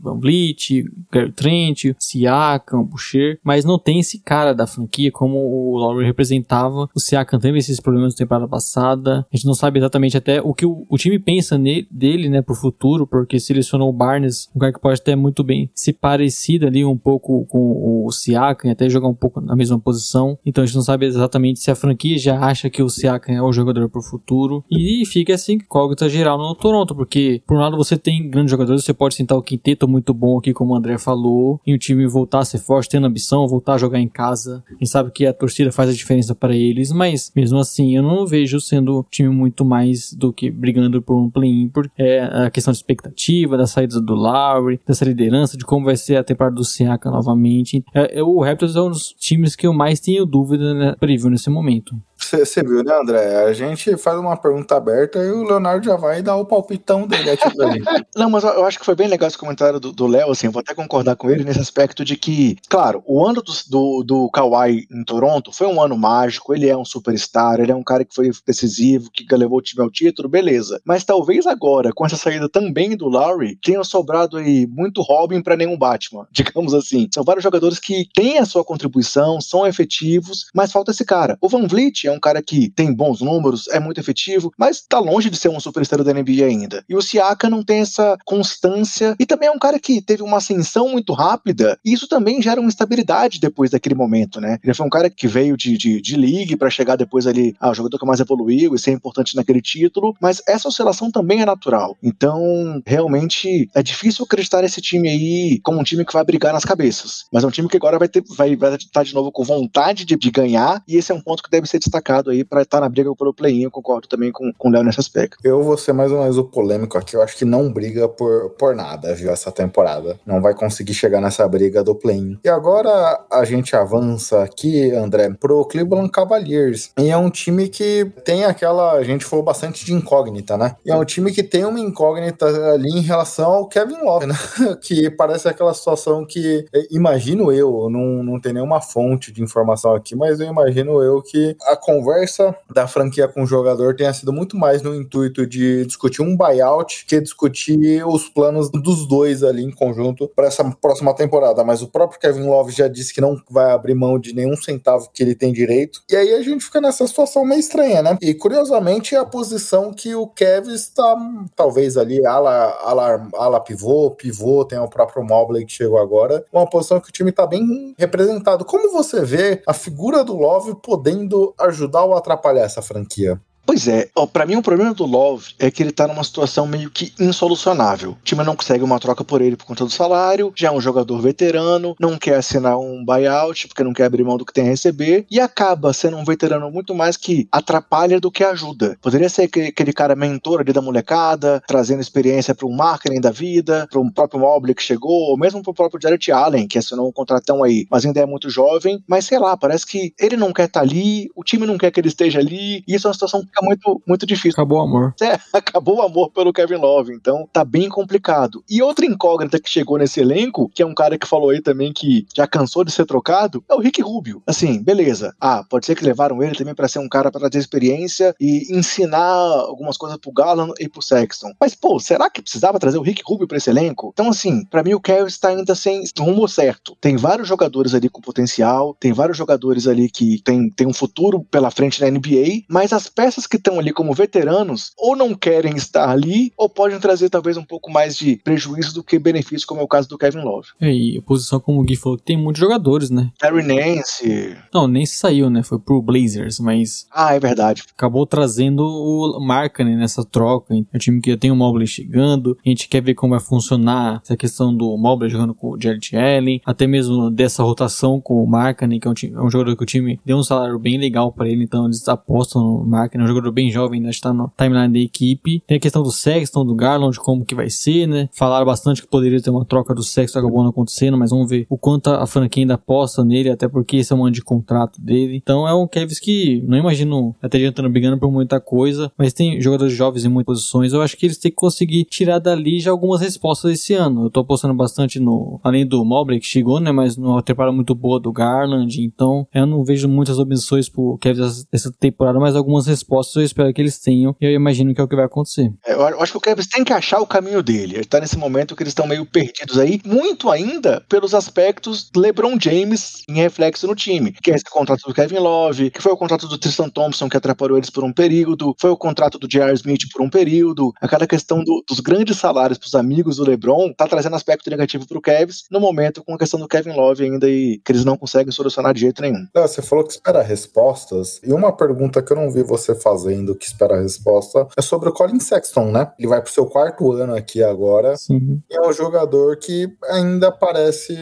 Van 0.01 0.17
Vliet, 0.19 0.85
Gary 1.11 1.31
Trent, 1.31 1.83
Siakam, 1.99 2.83
Boucher, 2.83 3.39
mas 3.43 3.65
não 3.65 3.77
tem 3.77 3.99
esse 3.99 4.19
cara 4.19 4.53
da 4.53 4.65
franquia 4.67 5.11
como 5.11 5.37
o 5.37 5.77
Lowry 5.77 6.05
representava. 6.05 6.89
O 6.95 6.99
Siakam 6.99 7.39
teve 7.39 7.59
esses 7.59 7.79
problemas 7.79 8.13
na 8.13 8.17
temporada 8.17 8.47
passada. 8.47 9.25
A 9.31 9.35
gente 9.37 9.45
não 9.45 9.53
sabe 9.53 9.79
exatamente 9.79 10.17
até 10.17 10.41
o 10.41 10.53
que 10.53 10.65
o, 10.65 10.85
o 10.89 10.97
time 10.97 11.19
pensa 11.19 11.57
ne- 11.57 11.87
dele, 11.91 12.29
né, 12.29 12.41
pro 12.41 12.55
futuro, 12.55 13.05
porque 13.07 13.39
selecionou 13.39 13.89
o 13.89 13.93
Barnes, 13.93 14.49
um 14.55 14.59
que 14.71 14.79
pode 14.79 14.99
até 14.99 15.15
muito 15.15 15.43
bem 15.43 15.69
se 15.73 15.93
parecido 15.93 16.67
ali 16.67 16.83
um 16.83 16.97
pouco 16.97 17.45
com 17.45 18.05
o 18.05 18.11
Siakam 18.11 18.71
até 18.71 18.89
jogar 18.89 19.07
um 19.07 19.13
pouco 19.13 19.41
na 19.41 19.55
mesma 19.55 19.79
posição. 19.79 20.37
Então 20.45 20.63
a 20.63 20.67
gente 20.67 20.75
não 20.75 20.83
sabe 20.83 21.05
exatamente 21.05 21.59
se 21.59 21.71
a 21.71 21.75
franquia 21.75 22.17
já 22.17 22.39
acha 22.39 22.69
que 22.69 22.81
o 22.81 22.89
Siakam 22.89 23.33
é 23.33 23.41
o 23.41 23.51
jogador 23.51 23.89
pro 23.89 24.01
futuro. 24.01 24.63
E 24.69 25.05
fica 25.05 25.33
assim, 25.33 25.53
incógnita 25.53 26.09
geral 26.09 26.37
no 26.37 26.55
Toronto, 26.55 26.95
porque 26.95 27.41
por 27.45 27.57
um 27.57 27.59
lado 27.59 27.77
você 27.77 27.97
tem 27.97 28.29
grandes 28.29 28.51
jogadores, 28.51 28.83
você 28.83 28.93
pode 28.93 29.15
sentar 29.15 29.37
o 29.37 29.41
quinteto 29.41 29.87
muito 29.87 30.13
bom 30.13 30.37
aqui, 30.37 30.53
como 30.53 30.73
o 30.73 30.75
André 30.75 30.97
falou, 30.97 31.59
e 31.65 31.73
o 31.73 31.77
time 31.77 32.07
voltar 32.07 32.39
a 32.39 32.45
ser 32.45 32.59
forte, 32.59 32.89
tendo 32.89 33.07
ambição, 33.07 33.47
voltar 33.47 33.75
a 33.75 33.77
jogar 33.77 33.99
em 33.99 34.07
casa. 34.07 34.63
A 34.69 34.73
gente 34.73 34.89
sabe 34.89 35.11
que 35.11 35.25
a 35.25 35.33
torcida 35.33 35.71
faz 35.71 35.89
a 35.89 35.93
diferença 35.93 36.33
para 36.35 36.55
eles, 36.55 36.91
mas 36.91 37.31
mesmo 37.35 37.57
assim 37.59 37.95
eu 37.95 38.03
não 38.03 38.25
vejo 38.25 38.59
sendo 38.59 38.99
um 38.99 39.03
time 39.09 39.29
muito 39.29 39.65
mais 39.65 40.13
do 40.13 40.31
que 40.31 40.49
brigando 40.49 41.01
por 41.01 41.15
um 41.15 41.29
play-in, 41.29 41.69
porque 41.69 41.91
é 41.97 42.23
a 42.23 42.49
questão 42.49 42.71
de 42.71 42.77
expectativa, 42.77 43.57
da 43.57 43.67
saída 43.67 43.99
do 44.01 44.15
Lowry, 44.57 44.79
dessa 44.85 45.05
liderança, 45.05 45.57
de 45.57 45.65
como 45.65 45.85
vai 45.85 45.95
ser 45.95 46.17
a 46.17 46.23
temporada 46.23 46.55
do 46.55 46.63
Siakam 46.63 47.11
novamente. 47.11 47.83
É, 47.93 48.19
é, 48.19 48.23
o 48.23 48.41
Raptors 48.41 48.75
é 48.75 48.81
um 48.81 48.89
dos 48.89 49.13
times 49.13 49.55
que 49.55 49.67
eu 49.67 49.73
mais 49.73 49.99
tenho 49.99 50.25
dúvida 50.25 50.73
né, 50.73 50.95
nesse 51.29 51.49
momento. 51.49 51.95
Você 52.17 52.63
viu, 52.63 52.83
né, 52.83 52.93
André? 52.93 53.43
A 53.45 53.53
gente 53.53 53.95
faz 53.95 54.19
uma 54.19 54.35
pergunta 54.35 54.75
aberta 54.75 55.19
e 55.19 55.31
o 55.31 55.43
Leonardo 55.43 55.85
já 55.85 55.95
vai 55.95 56.21
dar 56.21 56.35
o 56.35 56.45
palpitão 56.45 57.07
dele 57.07 57.29
aqui 57.29 57.55
pra 57.55 57.71
gente. 57.71 57.85
Não, 58.15 58.29
mas 58.29 58.43
eu 58.43 58.65
acho 58.65 58.79
que 58.79 58.85
foi 58.85 58.95
bem 58.95 59.07
legal 59.07 59.27
esse 59.27 59.37
comentário 59.37 59.79
do 59.79 60.07
Léo, 60.07 60.31
assim, 60.31 60.49
vou 60.49 60.59
até 60.59 60.73
concordar 60.73 61.15
com 61.15 61.29
ele 61.29 61.43
nesse 61.43 61.59
aspecto 61.59 62.03
de 62.03 62.17
que, 62.17 62.57
claro, 62.67 63.03
o 63.05 63.25
ano 63.25 63.41
do, 63.41 63.53
do, 63.69 64.03
do 64.03 64.29
Kawhi 64.31 64.87
em 64.91 65.03
Toronto 65.03 65.51
foi 65.51 65.67
um 65.67 65.81
ano 65.81 65.97
mágico, 65.97 66.53
ele 66.53 66.67
é 66.67 66.75
um 66.75 66.83
superstar, 66.83 67.59
ele 67.59 67.71
é 67.71 67.75
um 67.75 67.83
cara 67.83 68.03
que 68.03 68.13
foi 68.13 68.31
decisivo, 68.45 69.11
que 69.11 69.25
levou 69.35 69.59
o 69.59 69.61
time 69.61 69.83
ao 69.83 69.91
título, 69.91 70.27
beleza. 70.27 70.81
Mas 70.83 71.03
talvez 71.03 71.45
agora, 71.45 71.91
com 71.93 72.05
essa 72.05 72.17
saída 72.17 72.49
também 72.49 72.97
do 72.97 73.07
Lowry, 73.07 73.57
tenha 73.61 73.83
sobrado 73.83 74.37
aí 74.37 74.65
muito 74.67 75.01
Robin 75.01 75.41
pra 75.41 75.55
nenhum 75.55 75.77
Batman, 75.77 76.27
digamos 76.33 76.73
assim. 76.73 77.07
São 77.13 77.23
vários 77.23 77.43
jogadores 77.43 77.79
que 77.79 78.07
têm 78.13 78.39
a 78.39 78.45
sua 78.45 78.63
contribuição, 78.63 79.39
são 79.39 79.67
efetivos, 79.67 80.47
mas 80.53 80.71
falta 80.71 80.91
esse 80.91 81.05
cara. 81.05 81.37
O 81.39 81.47
Van 81.47 81.67
Vliet 81.67 82.06
é 82.07 82.11
um 82.11 82.19
cara 82.19 82.41
que 82.41 82.69
tem 82.69 82.93
bons 82.93 83.21
números, 83.21 83.67
é 83.69 83.79
muito 83.79 83.99
efetivo, 83.99 84.51
mas 84.57 84.81
tá 84.81 84.99
longe 84.99 85.29
de 85.29 85.37
ser 85.37 85.49
um 85.49 85.59
superstar 85.59 86.03
da 86.03 86.13
NBA 86.13 86.45
ainda. 86.45 86.83
E 86.87 86.95
o 86.95 87.01
Siaka 87.01 87.49
não 87.49 87.63
tem 87.63 87.79
essa 87.79 88.17
constância 88.25 89.15
e 89.19 89.25
também 89.25 89.49
é 89.49 89.51
um 89.51 89.59
cara 89.59 89.79
que 89.79 90.01
teve 90.01 90.23
uma 90.23 90.37
ascensão 90.37 90.89
muito 90.89 91.13
rápida 91.13 91.77
e 91.83 91.93
isso 91.93 92.07
também 92.07 92.41
gera 92.41 92.59
uma 92.59 92.67
instabilidade 92.67 93.39
depois 93.39 93.71
daquele 93.71 93.95
momento, 93.95 94.39
né? 94.39 94.57
Ele 94.63 94.73
foi 94.73 94.85
um 94.85 94.89
cara 94.89 95.09
que 95.09 95.27
veio 95.27 95.57
de, 95.57 95.77
de, 95.77 96.01
de 96.01 96.15
league 96.15 96.55
para 96.55 96.69
chegar 96.69 96.95
depois 96.95 97.27
ali, 97.27 97.55
ah, 97.59 97.71
o 97.71 97.73
jogador 97.73 97.97
que 97.97 98.05
mais 98.05 98.19
evoluiu 98.19 98.75
e 98.75 98.79
ser 98.79 98.91
importante 98.91 99.35
naquele 99.35 99.61
título, 99.61 100.15
mas 100.21 100.41
essa 100.47 100.67
oscilação 100.67 101.11
também 101.11 101.41
é 101.41 101.45
natural. 101.45 101.97
Então, 102.01 102.81
realmente 102.85 103.69
é 103.73 103.83
difícil 103.83 104.25
acreditar 104.25 104.61
nesse 104.61 104.81
time 104.81 105.09
aí 105.09 105.59
como 105.63 105.79
um 105.79 105.83
time 105.83 106.05
que 106.05 106.13
vai 106.13 106.23
brigar 106.23 106.53
nas 106.53 106.65
cabeças. 106.65 107.25
Mas 107.31 107.43
é 107.43 107.47
um 107.47 107.51
time 107.51 107.67
que 107.67 107.77
agora 107.77 107.99
vai 107.99 108.07
ter 108.07 108.23
vai, 108.35 108.55
vai 108.55 108.75
estar 108.75 109.03
de 109.03 109.13
novo 109.13 109.31
com 109.31 109.43
vontade 109.43 110.05
de, 110.05 110.15
de 110.15 110.31
ganhar 110.31 110.81
e 110.87 110.97
esse 110.97 111.11
é 111.11 111.15
um 111.15 111.21
ponto 111.21 111.43
que 111.43 111.49
deve 111.49 111.67
ser 111.67 111.79
destacado 111.79 111.96
aí 112.29 112.43
para 112.43 112.61
estar 112.61 112.81
na 112.81 112.89
briga 112.89 113.13
pelo 113.15 113.33
play-in. 113.33 113.63
Eu 113.63 113.71
concordo 113.71 114.07
também 114.07 114.31
com, 114.31 114.51
com 114.57 114.69
o 114.69 114.71
Léo 114.71 114.83
nesse 114.83 114.99
aspecto. 114.99 115.37
Eu 115.43 115.61
vou 115.63 115.77
ser 115.77 115.93
mais 115.93 116.11
ou 116.11 116.19
menos 116.19 116.37
o 116.37 116.43
polêmico 116.43 116.97
aqui. 116.97 117.15
Eu 117.15 117.21
acho 117.21 117.37
que 117.37 117.45
não 117.45 117.71
briga 117.71 118.07
por, 118.07 118.51
por 118.51 118.75
nada, 118.75 119.13
viu, 119.13 119.31
essa 119.31 119.51
temporada. 119.51 120.19
Não 120.25 120.41
vai 120.41 120.53
conseguir 120.53 120.93
chegar 120.93 121.21
nessa 121.21 121.47
briga 121.47 121.83
do 121.83 121.95
play-in. 121.95 122.39
E 122.43 122.49
agora 122.49 123.25
a 123.31 123.43
gente 123.45 123.75
avança 123.75 124.43
aqui, 124.43 124.91
André, 124.91 125.29
pro 125.39 125.65
Cleveland 125.65 126.09
Cavaliers. 126.11 126.91
E 126.99 127.09
é 127.09 127.17
um 127.17 127.29
time 127.29 127.67
que 127.69 128.11
tem 128.23 128.45
aquela. 128.45 128.93
A 128.93 129.03
gente 129.03 129.25
falou 129.25 129.43
bastante 129.43 129.85
de 129.85 129.93
incógnita, 129.93 130.57
né? 130.57 130.75
E 130.85 130.91
é 130.91 130.95
um 130.95 131.05
time 131.05 131.31
que 131.31 131.43
tem 131.43 131.65
uma 131.65 131.79
incógnita 131.79 132.45
ali 132.73 132.89
em 132.89 133.01
relação 133.01 133.51
ao 133.51 133.67
Kevin 133.67 134.01
Love, 134.03 134.27
né? 134.27 134.35
que 134.81 135.09
parece 135.09 135.47
aquela 135.47 135.73
situação 135.73 136.25
que, 136.25 136.65
imagino 136.91 137.51
eu, 137.51 137.89
não, 137.89 138.23
não 138.23 138.39
tem 138.39 138.53
nenhuma 138.53 138.81
fonte 138.81 139.31
de 139.31 139.41
informação 139.41 139.93
aqui, 139.93 140.15
mas 140.15 140.39
eu 140.39 140.47
imagino 140.47 141.01
eu 141.01 141.21
que 141.21 141.55
a 141.63 141.75
conversa 141.87 142.53
da 142.69 142.85
franquia 142.85 143.29
com 143.29 143.43
o 143.43 143.47
jogador 143.47 143.95
tenha 143.95 144.13
sido 144.13 144.33
muito 144.33 144.57
mais 144.57 144.81
no 144.81 144.93
intuito 144.93 145.47
de 145.47 145.85
discutir 145.85 146.21
um 146.21 146.35
buyout 146.35 147.05
que 147.07 147.21
discutir 147.21 148.05
os 148.05 148.27
planos 148.27 148.69
dos 148.69 149.07
dois 149.07 149.41
ali 149.41 149.63
em 149.63 149.71
conjunto 149.71 150.29
para 150.35 150.47
essa 150.47 150.65
próxima 150.81 151.15
temporada. 151.15 151.63
Mas 151.63 151.81
o 151.81 151.87
próprio 151.87 152.19
Kevin 152.19 152.45
Love 152.45 152.73
já 152.73 152.89
disse 152.89 153.13
que 153.13 153.21
não 153.21 153.41
vai 153.49 153.71
abrir 153.71 153.95
mão 153.95 154.19
de 154.19 154.35
nenhum 154.35 154.57
centavo 154.57 155.09
que 155.13 155.23
ele 155.23 155.33
tem 155.33 155.53
direito. 155.53 156.01
E 156.11 156.15
aí 156.17 156.33
a 156.33 156.41
gente 156.41 156.65
fica 156.65 156.81
nessa 156.81 157.07
situação 157.07 157.45
meio 157.45 157.61
estranha, 157.61 158.03
né? 158.03 158.17
E 158.21 158.33
curiosamente 158.33 159.15
é 159.15 159.19
a 159.19 159.25
posição 159.25 159.93
que 159.93 160.13
o 160.13 160.27
Kevin 160.27 160.73
está, 160.73 161.15
talvez 161.55 161.95
ali, 161.95 162.25
ala, 162.25 162.77
ala, 162.81 163.29
ala 163.33 163.59
pivô, 163.61 164.11
pivô, 164.11 164.65
tem 164.65 164.77
o 164.77 164.89
próprio 164.89 165.23
Mobley 165.23 165.65
que 165.65 165.71
chegou 165.71 165.99
agora, 165.99 166.43
uma 166.51 166.69
posição 166.69 166.99
que 166.99 167.09
o 167.09 167.13
time 167.13 167.29
está 167.29 167.47
bem 167.47 167.95
representado. 167.97 168.65
Como 168.65 168.91
você 168.91 169.21
vê 169.21 169.61
a 169.65 169.73
figura 169.73 170.21
do 170.21 170.35
Love 170.35 170.75
podendo 170.83 171.55
ajudar 171.57 171.76
ou 172.11 172.15
atrapalhar 172.15 172.63
essa 172.63 172.81
franquia? 172.81 173.39
Pois 173.67 173.85
é, 173.85 174.07
ó, 174.15 174.25
pra 174.25 174.45
mim 174.45 174.55
o 174.55 174.61
problema 174.61 174.93
do 174.93 175.05
Love 175.05 175.53
é 175.59 175.69
que 175.69 175.83
ele 175.83 175.91
tá 175.91 176.07
numa 176.07 176.23
situação 176.23 176.65
meio 176.65 176.89
que 176.89 177.11
insolucionável. 177.19 178.11
O 178.11 178.17
time 178.23 178.41
não 178.41 178.55
consegue 178.55 178.81
uma 178.81 178.97
troca 178.97 179.25
por 179.25 179.41
ele 179.41 179.57
por 179.57 179.65
conta 179.65 179.83
do 179.83 179.91
salário, 179.91 180.53
já 180.55 180.69
é 180.69 180.71
um 180.71 180.79
jogador 180.79 181.19
veterano, 181.19 181.93
não 181.99 182.17
quer 182.17 182.35
assinar 182.35 182.79
um 182.79 183.03
buyout 183.03 183.67
porque 183.67 183.83
não 183.83 183.91
quer 183.91 184.05
abrir 184.05 184.23
mão 184.23 184.37
do 184.37 184.45
que 184.45 184.53
tem 184.53 184.67
a 184.67 184.69
receber, 184.69 185.25
e 185.29 185.37
acaba 185.37 185.91
sendo 185.91 186.15
um 186.15 186.23
veterano 186.23 186.71
muito 186.71 186.95
mais 186.95 187.17
que 187.17 187.45
atrapalha 187.51 188.21
do 188.21 188.31
que 188.31 188.41
ajuda. 188.41 188.97
Poderia 189.01 189.27
ser 189.27 189.41
aquele, 189.43 189.91
cara 189.91 190.15
mentor 190.15 190.61
ali 190.61 190.71
da 190.71 190.81
molecada, 190.81 191.61
trazendo 191.67 191.99
experiência 191.99 192.55
para 192.55 192.65
um 192.67 192.71
marketing 192.73 193.19
da 193.19 193.31
vida, 193.31 193.85
para 193.91 193.99
um 193.99 194.09
próprio 194.09 194.39
Mobley 194.39 194.75
que 194.75 194.81
chegou, 194.81 195.31
ou 195.31 195.37
mesmo 195.37 195.61
pro 195.61 195.73
próprio 195.73 195.99
Jared 196.01 196.31
Allen, 196.31 196.69
que 196.69 196.77
assinou 196.77 197.09
um 197.09 197.11
contratão 197.11 197.61
aí, 197.65 197.85
mas 197.91 198.05
ainda 198.05 198.21
é 198.21 198.25
muito 198.25 198.49
jovem, 198.49 199.03
mas 199.05 199.25
sei 199.25 199.37
lá, 199.39 199.57
parece 199.57 199.85
que 199.85 200.13
ele 200.17 200.37
não 200.37 200.53
quer 200.53 200.67
estar 200.67 200.79
ali, 200.79 201.29
o 201.35 201.43
time 201.43 201.65
não 201.65 201.77
quer 201.77 201.91
que 201.91 201.99
ele 201.99 202.07
esteja 202.07 202.39
ali, 202.39 202.81
e 202.87 202.95
isso 202.95 203.07
é 203.07 203.09
uma 203.09 203.13
situação 203.13 203.43
fica 203.57 203.65
muito, 203.65 204.01
muito 204.05 204.25
difícil. 204.25 204.51
Acabou 204.51 204.79
o 204.79 204.81
amor. 204.81 205.15
É, 205.27 205.37
acabou 205.51 205.97
o 205.97 206.01
amor 206.01 206.29
pelo 206.31 206.53
Kevin 206.53 206.75
Love, 206.75 207.13
então 207.13 207.49
tá 207.51 207.65
bem 207.65 207.89
complicado. 207.89 208.63
E 208.69 208.81
outra 208.81 209.05
incógnita 209.05 209.59
que 209.59 209.69
chegou 209.69 209.97
nesse 209.97 210.21
elenco, 210.21 210.69
que 210.73 210.81
é 210.81 210.85
um 210.85 210.93
cara 210.93 211.17
que 211.17 211.27
falou 211.27 211.49
aí 211.49 211.61
também 211.61 211.91
que 211.91 212.25
já 212.33 212.47
cansou 212.47 212.85
de 212.85 212.93
ser 212.93 213.05
trocado, 213.05 213.61
é 213.69 213.75
o 213.75 213.79
Rick 213.79 214.01
Rubio. 214.01 214.41
Assim, 214.47 214.81
beleza. 214.81 215.35
Ah, 215.41 215.65
pode 215.69 215.85
ser 215.85 215.95
que 215.95 216.05
levaram 216.05 216.41
ele 216.41 216.55
também 216.55 216.73
para 216.73 216.87
ser 216.87 216.99
um 216.99 217.09
cara 217.09 217.29
para 217.29 217.41
trazer 217.41 217.59
experiência 217.59 218.33
e 218.39 218.73
ensinar 218.73 219.19
algumas 219.19 219.97
coisas 219.97 220.17
pro 220.17 220.31
Garland 220.31 220.71
e 220.79 220.87
pro 220.87 221.01
Sexton. 221.01 221.51
Mas, 221.59 221.75
pô, 221.75 221.99
será 221.99 222.29
que 222.29 222.41
precisava 222.41 222.79
trazer 222.79 222.97
o 222.97 223.01
Rick 223.01 223.21
Rubio 223.25 223.47
para 223.47 223.57
esse 223.57 223.69
elenco? 223.69 224.11
Então, 224.13 224.29
assim, 224.29 224.63
para 224.63 224.83
mim 224.83 224.93
o 224.93 225.01
Kevin 225.01 225.27
está 225.27 225.49
ainda 225.49 225.75
sem 225.75 226.03
rumo 226.17 226.47
certo. 226.47 226.95
Tem 227.01 227.17
vários 227.17 227.49
jogadores 227.49 227.93
ali 227.93 228.07
com 228.07 228.21
potencial, 228.21 228.95
tem 228.97 229.11
vários 229.11 229.37
jogadores 229.37 229.87
ali 229.87 230.09
que 230.09 230.41
tem, 230.41 230.69
tem 230.69 230.87
um 230.87 230.93
futuro 230.93 231.45
pela 231.51 231.69
frente 231.69 231.99
na 231.99 232.09
NBA, 232.09 232.63
mas 232.69 232.93
as 232.93 233.09
peças 233.09 233.46
que 233.47 233.57
estão 233.57 233.79
ali 233.79 233.91
como 233.91 234.13
veteranos 234.13 234.91
ou 234.97 235.15
não 235.15 235.33
querem 235.33 235.75
estar 235.75 236.09
ali, 236.09 236.51
ou 236.57 236.69
podem 236.69 236.99
trazer 236.99 237.29
talvez 237.29 237.57
um 237.57 237.63
pouco 237.63 237.91
mais 237.91 238.15
de 238.15 238.37
prejuízo 238.37 238.93
do 238.93 239.03
que 239.03 239.17
benefício, 239.19 239.67
como 239.67 239.81
é 239.81 239.83
o 239.83 239.87
caso 239.87 240.07
do 240.09 240.17
Kevin 240.17 240.39
Love. 240.41 240.67
É, 240.81 240.91
E 240.91 241.17
a 241.17 241.21
posição, 241.21 241.59
como 241.59 241.79
o 241.79 241.83
Gui 241.83 241.95
falou, 241.95 242.17
tem 242.17 242.37
muitos 242.37 242.59
jogadores, 242.59 243.09
né? 243.09 243.29
Harry 243.41 243.63
Nance. 243.65 244.55
Não, 244.73 244.87
nem 244.87 245.05
saiu, 245.05 245.49
né? 245.49 245.63
Foi 245.63 245.79
pro 245.79 246.01
Blazers, 246.01 246.59
mas 246.59 247.07
Ah, 247.11 247.33
é 247.33 247.39
verdade. 247.39 247.83
acabou 247.95 248.25
trazendo 248.25 248.83
o 248.83 249.39
Markkanen 249.39 249.95
nessa 249.97 250.23
troca. 250.25 250.73
É 250.73 250.77
um 250.77 250.99
time 250.99 251.21
que 251.21 251.31
já 251.31 251.37
tem 251.37 251.51
o 251.51 251.55
Mobley 251.55 251.87
chegando. 251.87 252.57
A 252.65 252.69
gente 252.69 252.87
quer 252.87 253.01
ver 253.01 253.13
como 253.15 253.31
vai 253.31 253.39
funcionar 253.39 254.21
essa 254.23 254.35
questão 254.37 254.75
do 254.75 254.95
Mobley 254.97 255.29
jogando 255.29 255.53
com 255.53 255.71
o 255.71 255.81
Jared 255.81 256.15
Allen. 256.15 256.61
Até 256.65 256.87
mesmo 256.87 257.29
dessa 257.29 257.63
rotação 257.63 258.19
com 258.19 258.43
o 258.43 258.47
Markkanen, 258.47 258.99
que 258.99 259.07
é 259.07 259.11
um, 259.11 259.13
time- 259.13 259.35
é 259.35 259.41
um 259.41 259.49
jogador 259.49 259.75
que 259.75 259.83
o 259.83 259.85
time 259.85 260.19
deu 260.25 260.37
um 260.37 260.43
salário 260.43 260.77
bem 260.79 260.97
legal 260.97 261.31
pra 261.31 261.47
ele. 261.47 261.63
Então 261.63 261.85
eles 261.85 262.07
apostam 262.07 262.61
no 262.61 262.85
Markkanen. 262.85 263.26
Um 263.27 263.29
jogador 263.29 263.51
bem 263.51 263.69
jovem, 263.71 263.99
ainda 263.99 264.09
está 264.09 264.33
no 264.33 264.51
timeline 264.57 264.93
da 264.93 264.99
equipe. 264.99 265.61
Tem 265.67 265.77
a 265.77 265.79
questão 265.79 266.01
do 266.01 266.11
Sexton, 266.11 266.65
do 266.65 266.75
Garland, 266.75 267.17
como 267.19 267.45
que 267.45 267.53
vai 267.53 267.69
ser, 267.69 268.07
né? 268.07 268.29
Falaram 268.33 268.65
bastante 268.65 269.01
que 269.01 269.07
poderia 269.07 269.41
ter 269.41 269.49
uma 269.49 269.65
troca 269.65 269.93
do 269.93 270.03
Sexton, 270.03 270.39
acabou 270.39 270.63
não 270.63 270.69
acontecendo, 270.69 271.17
mas 271.17 271.31
vamos 271.31 271.49
ver 271.49 271.65
o 271.69 271.77
quanto 271.77 272.09
a 272.09 272.25
franquia 272.25 272.63
ainda 272.63 272.75
aposta 272.75 273.23
nele, 273.23 273.49
até 273.49 273.67
porque 273.67 273.97
esse 273.97 274.13
é 274.13 274.15
um 274.15 274.23
ano 274.23 274.31
de 274.31 274.41
contrato 274.41 275.01
dele. 275.01 275.35
Então 275.35 275.67
é 275.67 275.73
um 275.73 275.87
Kevs 275.87 276.19
que 276.19 276.63
não 276.67 276.77
imagino 276.77 277.35
até 277.41 277.57
adiantando 277.57 277.89
brigando 277.89 278.17
por 278.17 278.31
muita 278.31 278.59
coisa, 278.59 279.11
mas 279.17 279.33
tem 279.33 279.59
jogadores 279.61 279.93
jovens 279.93 280.25
em 280.25 280.29
muitas 280.29 280.47
posições. 280.47 280.93
Eu 280.93 281.01
acho 281.01 281.17
que 281.17 281.25
eles 281.25 281.37
têm 281.37 281.51
que 281.51 281.57
conseguir 281.57 282.05
tirar 282.05 282.39
dali 282.39 282.79
já 282.79 282.91
algumas 282.91 283.21
respostas 283.21 283.71
esse 283.73 283.93
ano. 283.93 284.25
Eu 284.25 284.29
tô 284.29 284.39
apostando 284.39 284.73
bastante 284.73 285.19
no, 285.19 285.59
além 285.63 285.85
do 285.85 286.03
Mobley 286.05 286.39
que 286.39 286.45
chegou, 286.45 286.79
né? 286.79 286.91
Mas 286.91 287.17
numa 287.17 287.43
temporada 287.43 287.75
muito 287.75 287.93
boa 287.93 288.19
do 288.19 288.31
Garland. 288.31 289.01
Então 289.01 289.47
eu 289.53 289.65
não 289.65 289.83
vejo 289.83 290.07
muitas 290.07 290.39
obsessões 290.39 290.87
pro 290.87 291.17
Kevs 291.19 291.67
essa 291.71 291.91
temporada, 291.91 292.39
mas 292.39 292.55
algumas 292.55 292.87
respostas 292.87 293.16
eu 293.39 293.43
espero 293.43 293.73
que 293.73 293.81
eles 293.81 293.99
tenham. 293.99 294.35
E 294.41 294.45
eu 294.45 294.51
imagino 294.51 294.93
que 294.93 295.01
é 295.01 295.03
o 295.03 295.07
que 295.07 295.15
vai 295.15 295.25
acontecer. 295.25 295.71
É, 295.85 295.93
Eu 295.93 296.21
acho 296.21 296.31
que 296.33 296.37
o 296.37 296.41
Kevin 296.41 296.61
tem 296.71 296.83
que 296.83 296.93
achar 296.93 297.19
o 297.19 297.27
caminho 297.27 297.61
dele. 297.63 297.95
Ele 297.95 298.05
tá 298.05 298.19
nesse 298.19 298.37
momento 298.37 298.75
que 298.75 298.83
eles 298.83 298.91
estão 298.91 299.07
meio 299.07 299.25
perdidos 299.25 299.77
aí, 299.77 299.99
muito 300.05 300.49
ainda 300.49 301.01
pelos 301.09 301.33
aspectos 301.33 302.09
LeBron 302.15 302.57
James 302.59 303.23
em 303.29 303.35
reflexo 303.35 303.87
no 303.87 303.95
time. 303.95 304.31
Que 304.31 304.51
é 304.51 304.55
esse 304.55 304.63
contrato 304.65 305.01
do 305.07 305.13
Kevin 305.13 305.39
Love, 305.39 305.89
que 305.91 306.01
foi 306.01 306.11
o 306.11 306.17
contrato 306.17 306.47
do 306.47 306.57
Tristan 306.57 306.89
Thompson 306.89 307.27
que 307.29 307.37
atrapalhou 307.37 307.77
eles 307.77 307.89
por 307.89 308.03
um 308.03 308.13
período, 308.13 308.75
foi 308.79 308.89
o 308.91 308.97
contrato 308.97 309.37
do 309.39 309.47
J.R. 309.47 309.73
Smith 309.73 310.03
por 310.13 310.21
um 310.21 310.29
período. 310.29 310.91
Aquela 311.01 311.25
questão 311.27 311.63
do- 311.63 311.83
dos 311.87 311.99
grandes 311.99 312.37
salários 312.37 312.77
pros 312.77 312.95
amigos 312.95 313.37
do 313.37 313.43
LeBron 313.43 313.91
tá 313.93 314.07
trazendo 314.07 314.35
aspecto 314.35 314.69
negativo 314.69 315.07
pro 315.07 315.21
Kevs, 315.21 315.63
no 315.71 315.79
momento 315.79 316.23
com 316.23 316.33
a 316.35 316.37
questão 316.37 316.59
do 316.59 316.67
Kevin 316.67 316.91
Love 316.93 317.23
ainda 317.23 317.49
e 317.49 317.79
que 317.83 317.91
eles 317.91 318.05
não 318.05 318.17
conseguem 318.17 318.51
solucionar 318.51 318.93
de 318.93 319.01
jeito 319.01 319.21
nenhum. 319.21 319.45
Léo, 319.55 319.67
você 319.67 319.81
falou 319.81 320.05
que 320.05 320.11
espera 320.13 320.41
respostas, 320.41 321.39
e 321.43 321.51
uma 321.53 321.71
pergunta 321.75 322.21
que 322.21 322.31
eu 322.31 322.37
não 322.37 322.49
vi 322.51 322.63
você 322.63 322.93
fazendo 323.07 323.55
que 323.55 323.65
espera 323.65 324.01
resposta 324.01 324.67
é 324.75 324.81
sobre 324.81 325.07
o 325.07 325.13
Colin 325.13 325.39
Sexton, 325.39 325.91
né? 325.91 326.11
Ele 326.19 326.27
vai 326.27 326.41
pro 326.41 326.51
seu 326.51 326.65
quarto 326.65 327.09
ano 327.13 327.33
aqui 327.33 327.63
agora, 327.63 328.17
Sim. 328.17 328.61
e 328.69 328.75
é 328.75 328.81
um 328.85 328.91
jogador 328.91 329.55
que 329.57 329.87
ainda 330.09 330.51
parece 330.51 331.17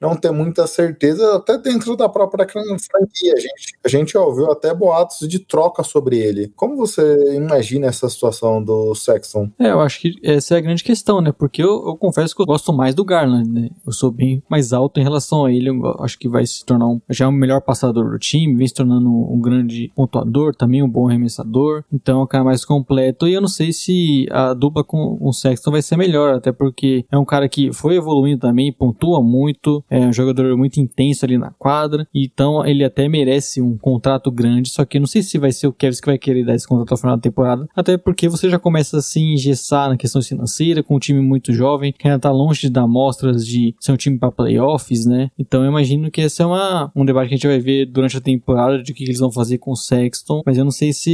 não 0.00 0.14
ter 0.14 0.30
muita 0.30 0.68
certeza, 0.68 1.34
até 1.34 1.58
dentro 1.58 1.96
da 1.96 2.08
própria 2.08 2.46
franquia. 2.46 3.34
A 3.34 3.40
gente, 3.40 3.78
a 3.84 3.88
gente 3.88 4.16
ouviu 4.16 4.52
até 4.52 4.72
boatos 4.72 5.26
de 5.26 5.40
troca 5.40 5.82
sobre 5.82 6.18
ele. 6.18 6.52
Como 6.54 6.76
você 6.76 7.34
imagina 7.34 7.88
essa 7.88 8.08
situação 8.08 8.62
do 8.62 8.94
Sexton? 8.94 9.50
É, 9.58 9.72
eu 9.72 9.80
acho 9.80 10.00
que 10.00 10.14
essa 10.22 10.54
é 10.54 10.58
a 10.58 10.60
grande 10.60 10.84
questão, 10.84 11.20
né? 11.20 11.32
Porque 11.32 11.60
eu, 11.60 11.88
eu 11.88 11.96
confesso 11.96 12.36
que 12.36 12.42
eu 12.42 12.46
gosto 12.46 12.72
mais 12.72 12.94
do 12.94 13.04
Garland, 13.04 13.50
né? 13.50 13.70
Eu 13.84 13.92
sou 13.92 14.12
bem 14.12 14.42
mais 14.48 14.72
alto 14.72 15.00
em 15.00 15.02
relação 15.02 15.44
a 15.44 15.52
ele. 15.52 15.70
Eu 15.70 15.96
acho 16.00 16.18
que 16.18 16.28
vai 16.28 16.46
se 16.46 16.64
tornar 16.64 16.86
um, 16.86 17.00
já 17.10 17.28
um 17.28 17.32
melhor 17.32 17.60
passador 17.60 18.12
do 18.12 18.18
time, 18.18 18.54
vem 18.54 18.68
se 18.68 18.74
tornando 18.74 19.10
um 19.10 19.40
grande 19.40 19.90
pontuador, 19.94 20.54
também 20.54 20.82
um 20.82 20.88
bom 20.88 21.06
arremessador. 21.16 21.84
Então 21.92 22.20
é 22.20 22.24
um 22.24 22.26
cara 22.26 22.44
mais 22.44 22.64
completo. 22.64 23.26
E 23.26 23.34
eu 23.34 23.40
não 23.40 23.48
sei 23.48 23.72
se 23.72 24.26
a 24.30 24.54
dupla 24.54 24.84
com 24.84 25.18
o 25.20 25.32
Sexton 25.32 25.70
vai 25.70 25.82
ser 25.82 25.96
melhor, 25.96 26.34
até 26.34 26.52
porque 26.52 27.04
é 27.10 27.18
um 27.18 27.24
cara 27.24 27.48
que 27.48 27.72
foi 27.72 27.96
evoluindo 27.96 28.40
também, 28.40 28.72
pontua 28.72 29.22
muito, 29.22 29.84
é 29.90 30.00
um 30.00 30.12
jogador 30.12 30.56
muito 30.56 30.80
intenso 30.80 31.24
ali 31.24 31.38
na 31.38 31.50
quadra. 31.50 32.06
Então 32.14 32.64
ele 32.64 32.84
até 32.84 33.08
merece 33.08 33.60
um 33.60 33.76
contrato 33.76 34.30
grande, 34.30 34.68
só 34.68 34.84
que 34.84 34.98
eu 34.98 35.00
não 35.00 35.06
sei 35.06 35.22
se 35.22 35.38
vai 35.38 35.52
ser 35.52 35.66
o 35.66 35.72
Kevs 35.72 36.00
que 36.00 36.06
vai 36.06 36.18
querer 36.18 36.44
dar 36.44 36.54
esse 36.54 36.66
contrato 36.66 36.92
ao 36.92 36.98
final 36.98 37.16
da 37.16 37.22
temporada, 37.22 37.66
até 37.74 37.96
porque 37.96 38.28
você 38.28 38.48
já 38.48 38.58
começa 38.58 38.98
a 38.98 39.02
se 39.02 39.20
engessar 39.20 39.88
na 39.88 39.96
questão 39.96 40.22
financeira, 40.22 40.82
com 40.82 40.96
um 40.96 40.98
time 40.98 41.20
muito 41.20 41.52
jovem, 41.52 41.92
que 41.92 42.06
ainda 42.06 42.18
tá 42.18 42.30
longe 42.30 42.62
de 42.62 42.70
dar 42.70 42.86
mostras 42.86 43.46
de 43.46 43.74
ser 43.80 43.92
um 43.92 43.96
time 43.96 44.18
para 44.18 44.30
playoffs, 44.30 45.06
né? 45.06 45.30
Então 45.38 45.62
eu 45.62 45.70
imagino 45.70 46.10
que 46.10 46.20
esse 46.20 46.42
é 46.42 46.46
uma, 46.46 46.90
um 46.94 47.04
debate 47.04 47.28
que 47.28 47.34
a 47.34 47.36
gente 47.36 47.46
vai 47.46 47.58
ver 47.58 47.86
durante 47.86 48.16
a 48.16 48.20
temporada 48.20 48.82
de 48.82 48.92
o 48.92 48.94
que 48.94 49.04
eles 49.04 49.18
vão 49.18 49.30
fazer 49.30 49.58
com 49.58 49.72
o 49.72 49.76
Sexton, 49.76 50.42
mas 50.44 50.58
eu 50.58 50.64
não 50.64 50.70
sei 50.70 50.92
se 50.92 51.05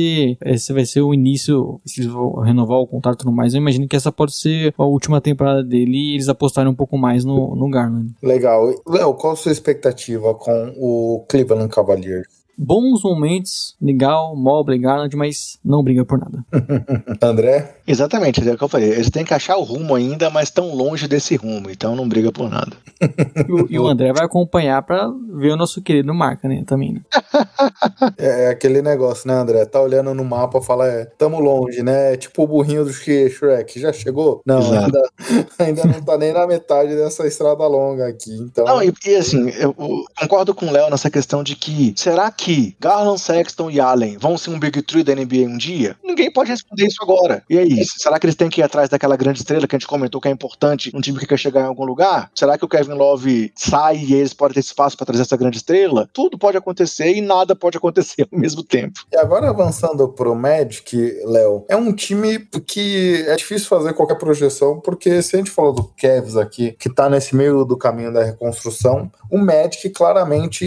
esse 0.44 0.72
vai 0.72 0.84
ser 0.84 1.00
o 1.00 1.14
início, 1.14 1.80
se 1.84 2.00
eles 2.00 2.12
vão 2.12 2.40
renovar 2.40 2.78
o 2.78 2.86
contrato 2.86 3.18
tudo 3.18 3.32
mais. 3.32 3.54
Eu 3.54 3.60
imagino 3.60 3.88
que 3.88 3.96
essa 3.96 4.12
pode 4.12 4.34
ser 4.34 4.74
a 4.76 4.84
última 4.84 5.20
temporada 5.20 5.62
dele 5.62 5.96
e 5.96 6.14
eles 6.14 6.28
apostarem 6.28 6.70
um 6.70 6.74
pouco 6.74 6.98
mais 6.98 7.24
no, 7.24 7.54
no 7.54 7.70
Garland. 7.70 8.12
Legal. 8.22 8.74
Léo, 8.86 9.14
qual 9.14 9.32
a 9.32 9.36
sua 9.36 9.52
expectativa 9.52 10.34
com 10.34 10.74
o 10.76 11.24
Cleveland 11.28 11.72
Cavaliers? 11.72 12.41
Bons 12.64 13.02
momentos, 13.02 13.74
legal, 13.82 14.36
Mobley, 14.36 14.78
Garland, 14.78 15.16
mas 15.16 15.58
não 15.64 15.82
briga 15.82 16.04
por 16.04 16.18
nada. 16.18 16.44
André? 17.20 17.74
Exatamente, 17.86 18.48
é 18.48 18.52
o 18.52 18.56
que 18.56 18.62
eu 18.62 18.68
falei. 18.68 18.90
Eles 18.90 19.10
têm 19.10 19.24
que 19.24 19.34
achar 19.34 19.56
o 19.56 19.64
rumo 19.64 19.96
ainda, 19.96 20.30
mas 20.30 20.44
estão 20.48 20.72
longe 20.72 21.08
desse 21.08 21.34
rumo, 21.34 21.68
então 21.70 21.96
não 21.96 22.08
briga 22.08 22.30
por 22.30 22.48
nada. 22.48 22.70
E 23.48 23.52
o, 23.52 23.66
e 23.70 23.78
o 23.80 23.88
André 23.88 24.12
vai 24.12 24.24
acompanhar 24.24 24.80
pra 24.82 25.10
ver 25.34 25.50
o 25.50 25.56
nosso 25.56 25.82
querido 25.82 26.14
Marca, 26.14 26.48
né? 26.48 26.62
Também, 26.64 26.92
né? 26.92 27.00
É, 28.16 28.44
é 28.44 28.48
aquele 28.50 28.80
negócio, 28.80 29.26
né, 29.26 29.34
André? 29.34 29.64
Tá 29.64 29.80
olhando 29.80 30.14
no 30.14 30.24
mapa 30.24 30.58
e 30.58 30.64
fala, 30.64 30.86
é, 30.86 31.04
tamo 31.04 31.40
longe, 31.40 31.82
né? 31.82 32.14
É 32.14 32.16
Tipo 32.16 32.44
o 32.44 32.46
burrinho 32.46 32.84
do 32.84 32.92
Shre- 32.92 33.28
Shrek, 33.28 33.80
já 33.80 33.92
chegou? 33.92 34.40
Não, 34.46 34.60
Exato. 34.60 34.84
ainda, 34.84 35.02
ainda 35.58 35.84
não 35.84 36.00
tá 36.02 36.16
nem 36.16 36.32
na 36.32 36.46
metade 36.46 36.94
dessa 36.94 37.26
estrada 37.26 37.66
longa 37.66 38.06
aqui, 38.06 38.32
então... 38.36 38.64
Não, 38.64 38.82
e, 38.82 38.92
e 39.04 39.16
assim, 39.16 39.48
eu, 39.50 39.74
eu 39.76 40.04
concordo 40.20 40.54
com 40.54 40.66
o 40.66 40.70
Léo 40.70 40.88
nessa 40.88 41.10
questão 41.10 41.42
de 41.42 41.56
que 41.56 41.92
será 41.96 42.30
que 42.30 42.51
que 42.52 42.76
Garland, 42.78 43.18
Sexton 43.18 43.70
e 43.70 43.80
Allen 43.80 44.18
vão 44.18 44.36
ser 44.36 44.50
um 44.50 44.58
Big 44.58 44.82
Three 44.82 45.02
da 45.02 45.14
NBA 45.14 45.48
um 45.48 45.56
dia? 45.56 45.96
Ninguém 46.04 46.30
pode 46.30 46.50
responder 46.50 46.86
isso 46.86 47.02
agora. 47.02 47.42
E 47.48 47.58
aí, 47.58 47.82
será 47.84 48.18
que 48.18 48.26
eles 48.26 48.36
têm 48.36 48.50
que 48.50 48.60
ir 48.60 48.64
atrás 48.64 48.90
daquela 48.90 49.16
grande 49.16 49.38
estrela 49.38 49.66
que 49.66 49.74
a 49.74 49.78
gente 49.78 49.88
comentou 49.88 50.20
que 50.20 50.28
é 50.28 50.30
importante 50.30 50.90
num 50.92 51.00
time 51.00 51.18
que 51.18 51.26
quer 51.26 51.38
chegar 51.38 51.62
em 51.62 51.66
algum 51.66 51.84
lugar? 51.84 52.30
Será 52.34 52.58
que 52.58 52.64
o 52.64 52.68
Kevin 52.68 52.92
Love 52.92 53.52
sai 53.56 53.96
e 53.96 54.14
eles 54.14 54.34
podem 54.34 54.54
ter 54.54 54.60
espaço 54.60 54.98
para 54.98 55.06
trazer 55.06 55.22
essa 55.22 55.36
grande 55.36 55.56
estrela? 55.56 56.08
Tudo 56.12 56.38
pode 56.38 56.58
acontecer 56.58 57.14
e 57.14 57.22
nada 57.22 57.56
pode 57.56 57.78
acontecer 57.78 58.28
ao 58.30 58.36
mesmo 58.38 58.62
tempo. 58.62 59.00
E 59.10 59.16
agora 59.16 59.48
avançando 59.48 60.06
pro 60.08 60.34
Magic, 60.34 60.94
Léo, 61.24 61.64
é 61.70 61.76
um 61.76 61.90
time 61.92 62.38
que 62.66 63.24
é 63.28 63.36
difícil 63.36 63.66
fazer 63.66 63.94
qualquer 63.94 64.18
projeção, 64.18 64.78
porque 64.80 65.22
se 65.22 65.36
a 65.36 65.38
gente 65.38 65.50
falou 65.50 65.72
do 65.72 65.90
Cavs 65.96 66.36
aqui, 66.36 66.72
que 66.72 66.92
tá 66.92 67.08
nesse 67.08 67.34
meio 67.34 67.64
do 67.64 67.78
caminho 67.78 68.12
da 68.12 68.22
reconstrução, 68.22 69.10
o 69.30 69.38
Magic 69.38 69.88
claramente 69.88 70.66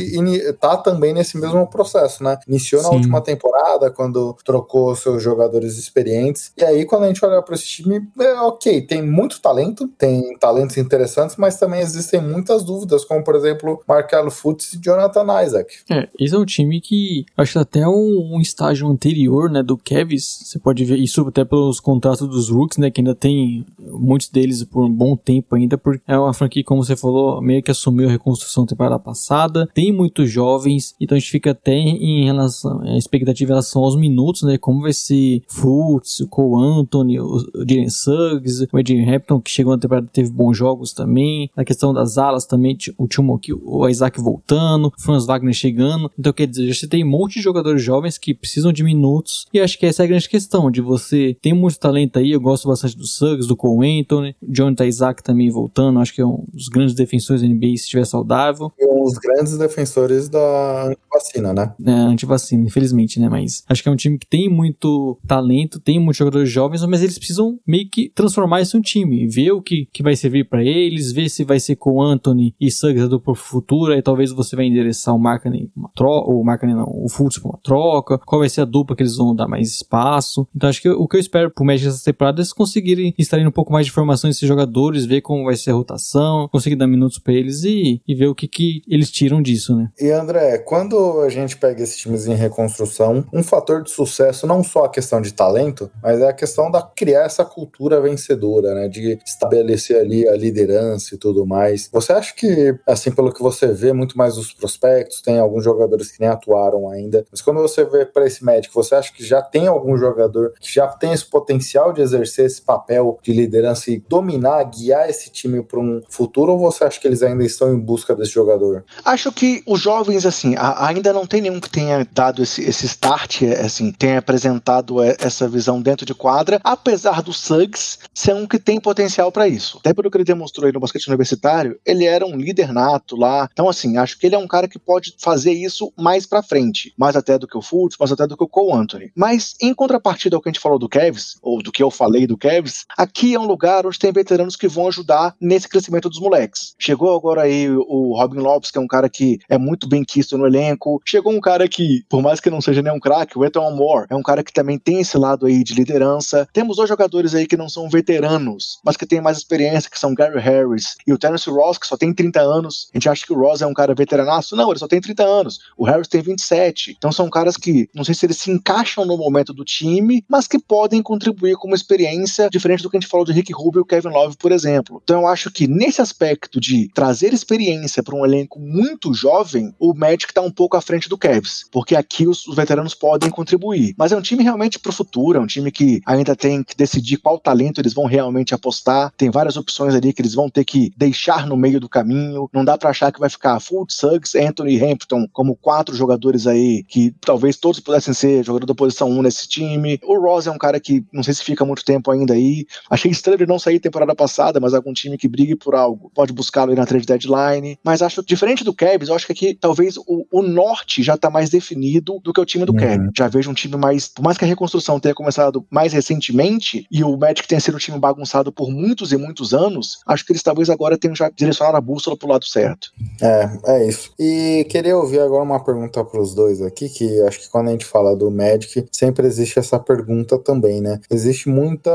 tá 0.60 0.78
também 0.78 1.14
nesse 1.14 1.38
mesmo 1.38 1.65
processo, 1.68 2.24
né? 2.24 2.38
Iniciou 2.48 2.82
na 2.82 2.90
Sim. 2.90 2.96
última 2.96 3.22
temporada, 3.22 3.90
quando 3.92 4.36
trocou 4.44 4.96
seus 4.96 5.22
jogadores 5.22 5.78
experientes, 5.78 6.52
e 6.58 6.64
aí 6.64 6.86
quando 6.86 7.04
a 7.04 7.08
gente 7.08 7.24
olha 7.26 7.42
para 7.42 7.56
esse 7.56 7.66
time, 7.66 8.08
é 8.20 8.34
ok, 8.42 8.82
tem 8.82 9.02
muito 9.02 9.42
talento, 9.42 9.88
tem 9.98 10.38
talentos 10.38 10.78
interessantes, 10.78 11.36
mas 11.38 11.58
também 11.58 11.82
existem 11.82 12.22
muitas 12.22 12.64
dúvidas, 12.64 13.04
como 13.06 13.24
por 13.24 13.36
exemplo, 13.36 13.82
Marcelo 13.88 14.32
Fultz 14.32 14.74
e 14.74 14.78
Jonathan 14.78 15.26
Isaac. 15.44 15.76
É, 15.90 16.08
esse 16.20 16.36
é 16.36 16.38
um 16.38 16.46
time 16.46 16.82
que 16.82 17.26
acho 17.38 17.54
que 17.54 17.60
até 17.60 17.88
um, 17.88 18.36
um 18.36 18.42
estágio 18.42 18.88
anterior, 18.88 19.50
né, 19.50 19.64
do 19.64 19.78
Cavs, 19.78 20.42
você 20.44 20.60
pode 20.60 20.84
ver 20.84 20.98
isso 21.00 21.22
até 21.28 21.44
pelos 21.44 21.80
contratos 21.80 22.28
dos 22.28 22.50
rooks, 22.50 22.78
né, 22.78 22.90
que 22.90 23.02
ainda 23.02 23.16
tem 23.16 23.66
muitos 23.80 24.30
deles 24.30 24.64
por 24.64 24.86
um 24.86 24.92
bom 24.92 25.16
tempo 25.16 25.56
ainda, 25.56 25.78
porque 25.78 26.02
é 26.08 26.18
uma 26.18 26.34
franquia, 26.34 26.64
como 26.64 26.84
você 26.84 26.96
falou, 26.96 27.42
meio 27.42 27.64
que 27.64 27.72
assumiu 27.72 28.08
a 28.08 28.12
reconstrução 28.12 28.64
da 28.64 28.70
temporada 28.70 29.00
passada, 29.00 29.68
tem 29.74 29.92
muitos 29.92 30.30
jovens, 30.30 30.96
então 31.00 31.16
a 31.16 31.20
gente 31.20 31.32
fica 31.32 31.55
até 31.56 31.74
em 31.74 32.26
relação, 32.26 32.82
a 32.82 32.98
expectativa 32.98 33.52
em 33.52 33.54
relação 33.54 33.84
aos 33.84 33.96
minutos, 33.96 34.44
né, 34.44 34.58
como 34.58 34.82
vai 34.82 34.94
ser 34.94 35.42
Fultz, 35.48 36.20
o 36.20 36.28
Cole 36.28 36.64
Anthony, 36.64 37.20
o 37.20 37.40
Jalen 37.68 37.90
Suggs, 37.90 38.68
o 38.72 38.78
Adrian 38.78 39.16
Hampton, 39.16 39.40
que 39.40 39.50
chegou 39.50 39.74
na 39.74 39.80
temporada 39.80 40.08
teve 40.12 40.30
bons 40.30 40.58
jogos 40.58 40.94
também, 40.94 41.50
a 41.56 41.64
questão 41.64 41.94
das 41.94 42.18
alas 42.18 42.46
também, 42.46 42.78
o 42.98 43.08
Timo 43.08 43.36
aqui, 43.36 43.54
o 43.54 43.88
Isaac 43.88 44.20
voltando, 44.22 44.88
o 44.88 45.02
Franz 45.02 45.26
Wagner 45.26 45.54
chegando, 45.54 46.12
então 46.18 46.34
quer 46.34 46.48
dizer, 46.48 46.74
você 46.74 46.88
tem 46.88 47.04
um 47.04 47.10
monte 47.10 47.36
de 47.36 47.42
jogadores 47.42 47.82
jovens 47.82 48.18
que 48.18 48.34
precisam 48.34 48.72
de 48.72 48.84
minutos, 48.84 49.48
e 49.54 49.60
acho 49.60 49.78
que 49.80 49.86
essa 49.86 50.04
é 50.04 50.06
a 50.06 50.08
grande 50.08 50.30
questão, 50.30 50.70
de 50.70 50.82
você 50.82 51.36
tem 51.42 51.54
muito 51.54 51.80
talento 51.80 52.20
aí, 52.20 52.32
eu 52.32 52.42
gosto 52.42 52.68
bastante 52.68 52.98
do 52.98 53.06
Suggs, 53.06 53.48
do 53.48 53.56
Cole 53.56 54.02
Anthony, 54.02 54.36
Jonathan 54.42 54.86
Isaac 54.86 55.24
também 55.24 55.50
voltando, 55.50 56.00
acho 56.00 56.14
que 56.14 56.22
é 56.22 56.26
um 56.26 56.44
dos 56.54 56.68
grandes 56.68 56.96
defensores 56.96 57.42
da 57.42 57.48
NBA 57.48 57.68
se 57.68 57.84
estiver 57.84 58.06
saudável, 58.06 58.72
E 58.80 58.86
um 58.86 59.04
dos 59.04 59.18
grandes 59.18 59.58
defensores 59.58 60.30
da 60.30 60.92
vacina, 61.12 61.45
né? 61.54 61.74
né, 61.80 61.94
antivacina, 61.94 62.64
infelizmente, 62.66 63.20
né? 63.20 63.30
Mas 63.30 63.64
acho 63.68 63.84
que 63.84 63.90
é 63.90 63.92
um 63.92 63.96
time 63.96 64.18
que 64.18 64.28
tem 64.28 64.50
muito 64.50 65.20
talento, 65.28 65.80
tem 65.80 66.00
muitos 66.00 66.18
jogadores 66.18 66.50
jovens, 66.50 66.86
mas 66.86 67.02
eles 67.02 67.18
precisam 67.18 67.60
meio 67.66 67.90
que 67.90 68.10
transformar 68.10 68.62
isso 68.62 68.78
em 68.78 68.80
um 68.80 68.84
time, 68.84 69.28
ver 69.28 69.52
o 69.52 69.62
que, 69.62 69.88
que 69.92 70.04
vai 70.04 70.16
servir 70.16 70.48
pra 70.48 70.64
eles, 70.64 71.12
ver 71.12 71.30
se 71.30 71.44
vai 71.44 71.60
ser 71.60 71.76
com 71.76 72.02
Anthony 72.02 72.56
e 72.60 72.72
Suggs 72.72 73.08
do 73.10 73.22
futuro, 73.36 73.94
aí 73.94 74.02
talvez 74.02 74.32
você 74.32 74.56
vai 74.56 74.66
endereçar 74.66 75.16
o 75.16 75.20
Markkanen 75.20 75.70
uma 75.76 75.90
troca, 75.96 76.30
o 76.30 76.44
Markkanen 76.44 76.76
não, 76.76 76.90
o 76.90 77.10
Fultz 77.10 77.40
pra 77.40 77.50
uma 77.50 77.60
troca, 77.62 78.18
qual 78.20 78.40
vai 78.40 78.50
ser 78.50 78.62
a 78.62 78.66
dupla 78.66 78.96
que 78.96 79.04
eles 79.04 79.18
vão 79.18 79.36
dar 79.36 79.48
mais 79.48 79.70
espaço. 79.70 80.48
Então 80.56 80.70
acho 80.70 80.82
que 80.82 80.90
o 80.90 81.08
que 81.08 81.18
eu 81.18 81.20
espero 81.20 81.52
pro 81.52 81.66
Magic 81.66 81.88
essa 81.88 82.04
temporada 82.04 82.42
é 82.42 82.46
eles 82.46 82.54
conseguirem 82.54 83.14
extrair 83.18 83.48
um 83.48 83.52
pouco 83.52 83.74
mais 83.74 83.86
de 83.86 83.92
informação 83.92 84.30
desses 84.30 84.48
jogadores, 84.48 85.06
ver 85.06 85.22
como 85.22 85.46
vai 85.46 85.56
ser 85.56 85.72
a 85.72 85.74
rotação, 85.74 86.48
conseguir 86.50 86.76
dar 86.76 86.88
minutos 86.88 87.20
pra 87.20 87.34
eles 87.34 87.64
e, 87.64 88.02
e 88.08 88.16
ver 88.16 88.28
o 88.28 88.36
que, 88.36 88.48
que 88.48 88.82
eles 88.88 89.12
tiram 89.12 89.42
disso, 89.42 89.76
né? 89.76 89.90
E 90.00 90.10
André, 90.12 90.60
quando 90.60 91.22
a 91.22 91.30
gente 91.36 91.58
pega 91.58 91.84
esses 91.84 91.98
times 91.98 92.28
em 92.28 92.36
reconstrução, 92.36 93.26
um 93.32 93.44
fator 93.44 93.84
de 93.84 93.92
sucesso 93.92 94.48
não 94.48 94.64
só 94.64 94.86
a 94.86 94.90
questão 94.90 95.22
de 95.22 95.34
talento, 95.34 95.90
mas 96.02 96.20
é 96.20 96.28
a 96.28 96.34
questão 96.34 96.70
da 96.72 96.82
criar 96.82 97.24
essa 97.24 97.46
cultura 97.46 98.02
vencedora, 98.02 98.74
né? 98.74 98.88
De 98.88 99.20
estabelecer 99.26 99.98
ali 100.00 100.28
a 100.28 100.36
liderança 100.36 101.16
e 101.16 101.18
tudo 101.18 101.46
mais. 101.46 101.90
Você 101.92 102.14
acha 102.14 102.34
que, 102.34 102.78
assim, 102.88 103.12
pelo 103.12 103.34
que 103.34 103.42
você 103.42 103.68
vê 103.68 103.94
muito 103.94 104.18
mais 104.18 104.36
dos 104.36 104.54
prospectos, 104.54 105.22
tem 105.22 105.40
alguns 105.40 105.64
jogadores 105.64 106.12
que 106.12 106.20
nem 106.20 106.30
atuaram 106.30 106.90
ainda, 106.90 107.26
mas 107.32 107.42
quando 107.42 107.62
você 107.62 107.84
vê 107.84 108.06
para 108.06 108.26
esse 108.26 108.44
médico, 108.44 108.74
você 108.74 108.96
acha 108.96 109.14
que 109.14 109.24
já 109.24 109.42
tem 109.42 109.68
algum 109.68 109.98
jogador 109.98 110.54
que 110.60 110.74
já 110.74 110.88
tem 110.88 111.12
esse 111.14 111.26
potencial 111.26 111.94
de 111.94 112.02
exercer 112.02 112.46
esse 112.46 112.62
papel 112.62 113.20
de 113.22 113.34
liderança 113.34 113.92
e 113.92 114.00
dominar, 114.00 114.64
guiar 114.64 115.10
esse 115.10 115.30
time 115.30 115.64
para 115.64 115.80
um 115.80 116.02
futuro, 116.10 116.54
ou 116.54 116.60
você 116.60 116.84
acha 116.84 117.00
que 117.00 117.08
eles 117.08 117.22
ainda 117.24 117.44
estão 117.44 117.74
em 117.74 117.80
busca 117.80 118.16
desse 118.16 118.32
jogador? 118.32 118.84
Acho 119.04 119.32
que 119.32 119.64
os 119.68 119.80
jovens, 119.80 120.26
assim, 120.26 120.56
ainda 120.58 121.12
não 121.14 121.25
tem 121.26 121.42
nenhum 121.42 121.60
que 121.60 121.70
tenha 121.70 122.08
dado 122.12 122.44
esse, 122.44 122.64
esse 122.64 122.86
start, 122.86 123.42
é, 123.44 123.62
assim, 123.62 123.92
tenha 123.92 124.20
apresentado 124.20 125.02
é, 125.02 125.16
essa 125.20 125.48
visão 125.48 125.82
dentro 125.82 126.06
de 126.06 126.14
quadra, 126.14 126.60
apesar 126.64 127.22
do 127.22 127.34
Suggs 127.34 128.00
ser 128.14 128.34
um 128.34 128.48
que 128.48 128.60
tem 128.60 128.80
potencial 128.80 129.32
para 129.32 129.48
isso. 129.48 129.78
Até 129.80 129.94
pelo 129.94 130.10
que 130.10 130.18
ele 130.18 130.24
demonstrou 130.24 130.66
aí 130.66 130.74
no 130.74 130.80
basquete 130.80 131.08
universitário, 131.08 131.80
ele 131.86 132.06
era 132.06 132.26
um 132.26 132.38
líder 132.38 132.72
nato 132.72 133.16
lá. 133.16 133.50
Então, 133.52 133.70
assim, 133.70 133.98
acho 133.98 134.18
que 134.18 134.26
ele 134.26 134.36
é 134.36 134.40
um 134.40 134.48
cara 134.48 134.68
que 134.68 134.80
pode 134.80 135.16
fazer 135.20 135.52
isso 135.52 135.92
mais 135.98 136.26
pra 136.26 136.44
frente. 136.44 136.94
Mais 136.98 137.16
até 137.16 137.38
do 137.38 137.48
que 137.48 137.58
o 137.58 137.62
Fultz, 137.62 137.98
mais 138.00 138.12
até 138.12 138.28
do 138.28 138.38
que 138.38 138.44
o 138.44 138.48
Cole 138.48 138.74
Anthony. 138.74 139.12
Mas, 139.16 139.56
em 139.62 139.74
contrapartida 139.74 140.36
ao 140.36 140.42
que 140.42 140.50
a 140.50 140.52
gente 140.52 140.62
falou 140.62 140.80
do 140.80 140.90
Cavs, 140.90 141.38
ou 141.42 141.62
do 141.62 141.72
que 141.72 141.84
eu 141.84 141.92
falei 141.92 142.28
do 142.28 142.38
Cavs, 142.38 142.86
aqui 142.98 143.34
é 143.34 143.40
um 143.40 143.46
lugar 143.46 143.86
onde 143.86 144.00
tem 144.00 144.12
veteranos 144.12 144.56
que 144.56 144.68
vão 144.68 144.88
ajudar 144.88 145.36
nesse 145.40 145.68
crescimento 145.68 146.10
dos 146.10 146.20
moleques. 146.20 146.74
Chegou 146.80 147.16
agora 147.16 147.44
aí 147.44 147.70
o 147.70 148.16
Robin 148.18 148.40
Lopes, 148.40 148.72
que 148.72 148.78
é 148.78 148.82
um 148.82 148.88
cara 148.88 149.10
que 149.10 149.40
é 149.50 149.58
muito 149.58 149.88
bem 149.88 150.04
quisto 150.04 150.38
no 150.38 150.46
elenco. 150.46 151.02
Chegou 151.16 151.32
um 151.32 151.40
cara 151.40 151.66
que, 151.70 152.04
por 152.10 152.22
mais 152.22 152.42
que 152.42 152.50
não 152.50 152.60
seja 152.60 152.82
nenhum 152.82 153.00
craque, 153.00 153.40
o 153.40 153.46
Ethan 153.46 153.72
Moore, 153.72 154.06
é 154.10 154.16
um 154.18 154.22
cara 154.22 154.44
que 154.44 154.52
também 154.52 154.78
tem 154.78 155.00
esse 155.00 155.18
lado 155.18 155.46
aí 155.46 155.64
de 155.64 155.74
liderança. 155.74 156.46
Temos 156.52 156.76
dois 156.76 156.90
jogadores 156.90 157.34
aí 157.34 157.48
que 157.48 157.56
não 157.56 157.70
são 157.70 157.88
veteranos, 157.88 158.80
mas 158.84 158.98
que 158.98 159.06
têm 159.06 159.22
mais 159.22 159.38
experiência, 159.38 159.90
que 159.90 159.98
são 159.98 160.14
Gary 160.14 160.42
Harris 160.42 160.98
e 161.08 161.14
o 161.14 161.18
Terence 161.18 161.50
Ross, 161.50 161.78
que 161.78 161.88
só 161.88 161.96
tem 161.96 162.14
30 162.14 162.42
anos. 162.42 162.90
A 162.94 162.98
gente 162.98 163.08
acha 163.08 163.26
que 163.26 163.32
o 163.32 163.40
Ross 163.40 163.62
é 163.62 163.66
um 163.66 163.74
cara 163.74 163.96
veteranaço? 163.96 164.58
Não, 164.58 164.70
ele 164.70 164.78
só 164.78 164.90
tem 164.90 165.00
30 165.00 165.24
anos. 165.24 165.60
O 165.78 165.86
Harris 165.86 166.10
tem 166.10 166.22
27. 166.22 166.96
Então 166.98 167.14
são 167.14 167.30
caras 167.30 167.56
que, 167.56 167.88
não 167.96 168.04
sei 168.04 168.14
se 168.14 168.26
eles 168.26 168.36
se 168.36 168.52
encaixam 168.52 169.06
no 169.06 169.18
momento 169.18 169.54
do 169.54 169.64
time, 169.64 170.22
mas 170.28 170.50
que 170.50 170.60
podem 170.60 171.02
contribuir 171.02 171.56
com 171.56 171.68
uma 171.68 171.78
experiência 171.78 172.50
diferente 172.50 172.84
do 172.84 172.90
que 172.90 172.98
a 172.98 173.00
gente 173.00 173.10
falou 173.10 173.26
de 173.26 173.32
Rick 173.32 173.54
Rubio 173.54 173.80
e 173.80 173.84
o 173.84 173.86
Kevin 173.86 174.10
Love, 174.10 174.36
por 174.36 174.52
exemplo. 174.52 175.00
Então 175.02 175.22
eu 175.22 175.28
acho 175.28 175.50
que 175.50 175.66
nesse 175.66 176.02
aspecto 176.02 176.60
de 176.60 176.90
trazer 176.94 177.34
experiência 177.34 178.04
para 178.04 178.16
um 178.16 178.26
elenco 178.26 178.60
muito 178.60 179.14
jovem, 179.14 179.74
o 179.80 179.94
Magic 179.94 180.26
está 180.26 180.42
um 180.42 180.52
pouco 180.52 180.76
à 180.76 180.82
frente 180.82 181.05
do 181.10 181.18
Cavs, 181.18 181.66
porque 181.72 181.96
aqui 181.96 182.28
os, 182.28 182.48
os 182.48 182.56
veteranos 182.56 182.94
podem 182.94 183.30
contribuir. 183.30 183.94
Mas 183.98 184.12
é 184.12 184.18
um 184.18 184.22
time 184.22 184.44
realmente 184.44 184.80
pro 184.80 184.92
futuro, 184.92 185.38
é 185.38 185.42
um 185.42 185.48
time 185.48 185.72
que 185.72 186.02
ainda 186.06 186.36
tem 186.36 186.64
que 186.64 186.76
decidir 186.76 187.18
qual 187.18 187.40
talento 187.40 187.80
eles 187.80 187.94
vão 187.94 188.06
realmente 188.06 188.54
apostar. 188.54 189.12
Tem 189.18 189.30
várias 189.30 189.58
opções 189.58 189.96
ali 189.96 190.14
que 190.14 190.22
eles 190.22 190.34
vão 190.34 190.50
ter 190.50 190.66
que 190.66 190.92
deixar 190.98 191.46
no 191.48 191.58
meio 191.58 191.80
do 191.80 191.90
caminho. 191.90 192.50
Não 192.54 192.66
dá 192.66 192.78
para 192.78 192.90
achar 192.90 193.12
que 193.12 193.20
vai 193.20 193.30
ficar 193.30 193.60
Fultz, 193.60 193.96
Suggs, 193.96 194.38
Anthony 194.38 194.78
e 194.78 194.84
Hampton 194.84 195.28
como 195.32 195.56
quatro 195.56 195.96
jogadores 195.96 196.48
aí 196.48 196.84
que 196.84 197.14
talvez 197.22 197.58
todos 197.58 197.80
pudessem 197.80 198.14
ser 198.14 198.44
jogador 198.44 198.66
da 198.66 198.76
posição 198.76 199.10
1 199.10 199.22
nesse 199.22 199.48
time. 199.48 200.00
O 200.04 200.20
Ross 200.20 200.48
é 200.48 200.52
um 200.52 200.58
cara 200.58 200.80
que 200.80 201.04
não 201.12 201.24
sei 201.24 201.34
se 201.34 201.44
fica 201.44 201.66
muito 201.66 201.84
tempo 201.84 202.12
ainda 202.12 202.34
aí. 202.34 202.66
Achei 202.90 203.12
estranho 203.12 203.38
ele 203.38 203.46
não 203.46 203.60
sair 203.60 203.80
temporada 203.80 204.16
passada, 204.16 204.60
mas 204.60 204.74
algum 204.74 204.94
time 204.94 205.18
que 205.18 205.28
brigue 205.28 205.56
por 205.56 205.76
algo 205.76 206.12
pode 206.14 206.34
buscá-lo 206.34 206.72
aí 206.72 206.78
na 206.78 206.86
trade 206.86 207.06
deadline. 207.06 207.78
Mas 207.84 208.02
acho 208.02 208.24
diferente 208.24 208.64
do 208.64 208.74
Cavs, 208.74 209.10
eu 209.10 209.16
acho 209.16 209.26
que 209.26 209.32
aqui 209.32 209.54
talvez 209.54 209.98
o, 209.98 210.26
o 210.32 210.42
norte 210.42 210.95
já 211.04 211.18
tá 211.18 211.30
mais 211.30 211.50
definido 211.50 212.20
do 212.24 212.32
que 212.32 212.40
o 212.40 212.46
time 212.46 212.66
do 212.66 212.76
Uhum. 212.76 213.10
Já 213.18 213.28
vejo 213.28 213.50
um 213.50 213.54
time 213.54 213.76
mais, 213.78 214.08
por 214.08 214.22
mais 214.22 214.38
que 214.38 214.46
a 214.46 214.48
reconstrução 214.48 215.00
tenha 215.00 215.16
começado 215.16 215.66
mais 215.70 215.94
recentemente 215.94 216.86
e 216.92 217.04
o 217.04 217.18
Magic 217.18 217.48
tenha 217.48 217.60
sido 217.60 217.76
um 217.76 217.80
time 217.80 217.98
bagunçado 217.98 218.52
por 218.52 218.70
muitos 218.70 219.12
e 219.12 219.18
muitos 219.18 219.54
anos, 219.54 220.00
acho 220.06 220.26
que 220.26 220.32
eles 220.32 220.44
talvez 220.44 220.70
agora 220.70 220.98
tenham 220.98 221.16
já 221.16 221.30
direcionado 221.30 221.78
a 221.78 221.82
bússola 221.82 222.18
pro 222.18 222.28
lado 222.28 222.46
certo. 222.46 222.92
É, 223.22 223.50
é 223.66 223.88
isso. 223.88 224.12
E 224.20 224.66
queria 224.70 224.98
ouvir 224.98 225.20
agora 225.20 225.44
uma 225.44 225.64
pergunta 225.64 226.04
para 226.04 226.22
os 226.22 226.34
dois 226.34 226.62
aqui, 226.62 226.90
que 226.90 227.22
acho 227.22 227.42
que 227.42 227.50
quando 227.50 227.70
a 227.70 227.72
gente 227.72 227.86
fala 227.86 228.16
do 228.16 228.30
Magic, 228.30 228.86
sempre 228.92 229.26
existe 229.26 229.60
essa 229.60 229.80
pergunta 229.80 230.38
também, 230.38 230.82
né? 230.82 231.00
Existe 231.10 231.50
muita 231.50 231.92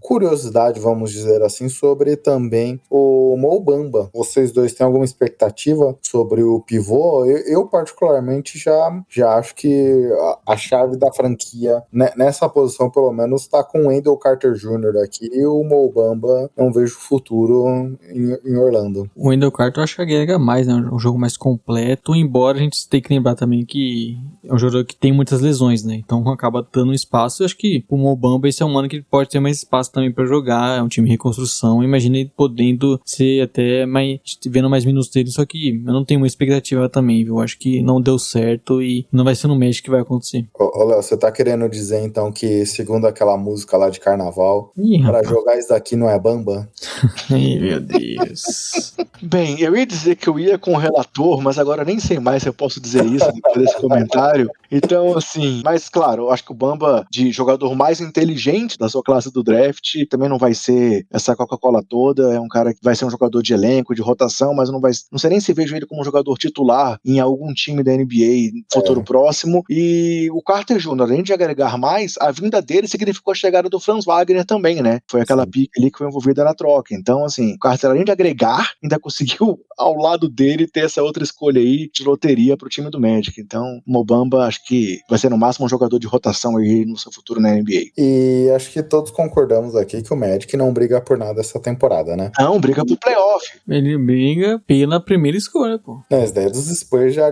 curiosidade, 0.00 0.80
vamos 0.80 1.12
dizer 1.12 1.42
assim, 1.42 1.68
sobre 1.68 2.16
também 2.16 2.80
o 2.90 3.36
Mo 3.36 3.60
Bamba. 3.60 4.10
Vocês 4.12 4.52
dois 4.52 4.72
têm 4.72 4.86
alguma 4.86 5.04
expectativa 5.04 5.96
sobre 6.02 6.42
o 6.42 6.60
pivô? 6.60 7.24
Eu, 7.24 7.38
eu 7.38 7.66
particularmente 7.66 8.17
já, 8.58 9.02
já 9.08 9.34
acho 9.34 9.54
que 9.54 10.10
a, 10.46 10.52
a 10.52 10.56
chave 10.56 10.96
da 10.96 11.12
franquia 11.12 11.82
né, 11.92 12.10
nessa 12.16 12.48
posição, 12.48 12.90
pelo 12.90 13.12
menos, 13.12 13.42
está 13.42 13.62
com 13.62 13.84
o 13.84 13.88
Wendell 13.88 14.16
Carter 14.16 14.54
Jr. 14.54 15.02
aqui 15.02 15.28
e 15.32 15.44
o 15.44 15.62
Mo 15.62 15.90
Bamba 15.92 16.50
não 16.56 16.72
vejo 16.72 16.94
futuro 16.94 17.96
em, 18.10 18.36
em 18.44 18.56
Orlando. 18.56 19.10
O 19.14 19.28
Wendell 19.28 19.52
Carter 19.52 19.80
eu 19.80 19.84
acho 19.84 19.96
que 19.96 20.02
agrega 20.02 20.38
mais, 20.38 20.66
né? 20.66 20.74
Um 20.74 20.98
jogo 20.98 21.18
mais 21.18 21.36
completo, 21.36 22.14
embora 22.14 22.58
a 22.58 22.60
gente 22.60 22.88
tenha 22.88 23.02
que 23.02 23.12
lembrar 23.12 23.34
também 23.34 23.64
que 23.64 24.18
é 24.44 24.52
um 24.52 24.58
jogador 24.58 24.84
que 24.84 24.96
tem 24.96 25.12
muitas 25.12 25.40
lesões, 25.40 25.84
né? 25.84 25.94
Então 25.94 26.26
acaba 26.28 26.66
dando 26.72 26.92
espaço. 26.92 27.42
Eu 27.42 27.46
acho 27.46 27.56
que 27.56 27.84
o 27.88 27.96
Mobamba 27.96 28.48
esse 28.48 28.62
é 28.62 28.66
um 28.66 28.78
ano 28.78 28.88
que 28.88 29.02
pode 29.02 29.30
ter 29.30 29.40
mais 29.40 29.58
espaço 29.58 29.92
também 29.92 30.12
para 30.12 30.26
jogar, 30.26 30.78
é 30.78 30.82
um 30.82 30.88
time 30.88 31.08
em 31.08 31.12
reconstrução. 31.12 31.82
Imagina 31.82 32.18
ele 32.18 32.32
podendo 32.36 33.00
ser 33.04 33.42
até 33.42 33.86
mais. 33.86 34.18
vendo 34.46 34.70
mais 34.70 34.84
minutos 34.84 35.10
dele, 35.10 35.30
só 35.30 35.44
que 35.44 35.82
eu 35.84 35.92
não 35.92 36.04
tenho 36.04 36.20
uma 36.20 36.26
expectativa 36.26 36.88
também, 36.88 37.24
viu? 37.24 37.40
Acho 37.40 37.58
que 37.58 37.82
não 37.82 37.97
deu 38.00 38.18
certo 38.18 38.82
e 38.82 39.06
não 39.12 39.24
vai 39.24 39.34
ser 39.34 39.48
no 39.48 39.58
Magic 39.58 39.82
que 39.82 39.90
vai 39.90 40.00
acontecer. 40.00 40.46
Ô, 40.58 40.82
ô, 40.82 40.84
Léo, 40.84 41.02
você 41.02 41.16
tá 41.16 41.30
querendo 41.30 41.68
dizer 41.68 42.00
então 42.02 42.30
que, 42.32 42.64
segundo 42.66 43.06
aquela 43.06 43.36
música 43.36 43.76
lá 43.76 43.90
de 43.90 44.00
carnaval, 44.00 44.72
Ih, 44.76 44.98
pra 44.98 45.06
rapaz. 45.18 45.28
jogar 45.28 45.58
isso 45.58 45.68
daqui 45.68 45.96
não 45.96 46.08
é 46.08 46.18
bamba? 46.18 46.68
Ai, 47.30 47.58
meu 47.58 47.80
Deus. 47.80 48.94
Bem, 49.22 49.60
eu 49.60 49.76
ia 49.76 49.86
dizer 49.86 50.16
que 50.16 50.28
eu 50.28 50.38
ia 50.38 50.58
com 50.58 50.72
o 50.74 50.78
relator, 50.78 51.40
mas 51.42 51.58
agora 51.58 51.84
nem 51.84 51.98
sei 51.98 52.18
mais 52.18 52.42
se 52.42 52.48
eu 52.48 52.54
posso 52.54 52.80
dizer 52.80 53.04
isso 53.06 53.30
depois 53.32 53.56
desse 53.56 53.76
comentário. 53.80 54.50
Então, 54.70 55.16
assim, 55.16 55.62
mas 55.64 55.88
claro, 55.88 56.24
eu 56.24 56.30
acho 56.30 56.44
que 56.44 56.52
o 56.52 56.54
Bamba, 56.54 57.06
de 57.10 57.32
jogador 57.32 57.74
mais 57.74 58.00
inteligente 58.00 58.78
da 58.78 58.88
sua 58.88 59.02
classe 59.02 59.32
do 59.32 59.42
draft, 59.42 59.94
também 60.10 60.28
não 60.28 60.38
vai 60.38 60.54
ser 60.54 61.06
essa 61.10 61.34
Coca-Cola 61.34 61.82
toda. 61.88 62.34
É 62.34 62.40
um 62.40 62.48
cara 62.48 62.72
que 62.74 62.80
vai 62.82 62.94
ser 62.94 63.04
um 63.04 63.10
jogador 63.10 63.42
de 63.42 63.54
elenco, 63.54 63.94
de 63.94 64.02
rotação, 64.02 64.54
mas 64.54 64.70
não 64.70 64.80
vai. 64.80 64.92
Não 65.10 65.18
sei 65.18 65.30
nem 65.30 65.40
se 65.40 65.52
vejo 65.52 65.74
ele 65.74 65.86
como 65.86 66.00
um 66.00 66.04
jogador 66.04 66.36
titular 66.36 66.98
em 67.04 67.18
algum 67.18 67.52
time 67.52 67.82
da 67.88 67.96
NBA 67.96 68.52
no 68.52 68.64
futuro 68.72 69.02
próximo. 69.02 69.64
E 69.68 70.28
o 70.32 70.42
Carter 70.42 70.78
Jr., 70.78 71.02
além 71.02 71.22
de 71.22 71.32
agregar 71.32 71.78
mais, 71.78 72.14
a 72.20 72.30
vinda 72.30 72.60
dele 72.60 72.86
significou 72.86 73.32
a 73.32 73.34
chegada 73.34 73.68
do 73.68 73.80
Franz 73.80 74.04
Wagner 74.04 74.44
também, 74.44 74.82
né? 74.82 75.00
Foi 75.10 75.20
aquela 75.22 75.46
pique 75.46 75.78
ali 75.78 75.90
que 75.90 75.98
foi 75.98 76.06
envolvida 76.06 76.44
na 76.44 76.54
troca. 76.54 76.94
Então, 76.94 77.24
assim, 77.24 77.54
o 77.54 77.58
Carter, 77.58 77.90
além 77.90 78.04
de 78.04 78.12
agregar, 78.12 78.72
ainda 78.82 78.98
conseguiu 79.00 79.58
ao 79.76 79.94
lado 79.96 80.28
dele 80.28 80.66
ter 80.66 80.84
essa 80.84 81.02
outra 81.02 81.22
escolha 81.22 81.60
aí 81.60 81.90
de 81.92 82.04
loteria 82.04 82.56
pro 82.56 82.68
time 82.68 82.90
do 82.90 83.00
Magic. 83.00 83.40
Então, 83.40 83.80
o 83.86 83.92
Mobamba 83.92 84.46
acho 84.46 84.64
que 84.64 84.98
vai 85.08 85.18
ser 85.18 85.30
no 85.30 85.38
máximo 85.38 85.66
um 85.66 85.68
jogador 85.68 85.98
de 85.98 86.06
rotação 86.06 86.56
aí 86.56 86.84
no 86.84 86.96
seu 86.96 87.12
futuro 87.12 87.40
na 87.40 87.52
NBA. 87.52 87.92
E 87.96 88.50
acho 88.54 88.70
que 88.70 88.82
todos 88.82 89.10
concordamos 89.10 89.74
aqui 89.76 90.02
que 90.02 90.12
o 90.12 90.16
Magic 90.16 90.54
não 90.56 90.72
briga 90.72 91.00
por 91.00 91.16
nada 91.16 91.40
essa 91.40 91.60
temporada, 91.60 92.16
né? 92.16 92.30
Não, 92.38 92.60
briga 92.60 92.84
pro 92.84 92.96
playoff. 92.96 93.46
Ele 93.68 93.96
briga 93.96 94.60
pela 94.66 95.00
primeira 95.00 95.36
escolha, 95.36 95.78
pô. 95.78 96.02
As 96.10 96.30
ideias 96.30 96.52
dos 96.52 96.78
Spurs 96.78 97.14
já 97.14 97.30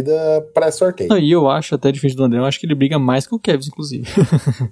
garantida 0.00 0.40
pré-sorteio. 0.54 1.18
E 1.18 1.30
eu 1.32 1.48
acho, 1.48 1.74
até 1.74 1.90
diferente 1.90 2.16
do 2.16 2.24
André, 2.24 2.38
eu 2.38 2.44
acho 2.44 2.58
que 2.60 2.66
ele 2.66 2.74
briga 2.74 2.98
mais 2.98 3.26
que 3.26 3.34
o 3.34 3.38
Kevin, 3.38 3.66
inclusive. 3.66 4.04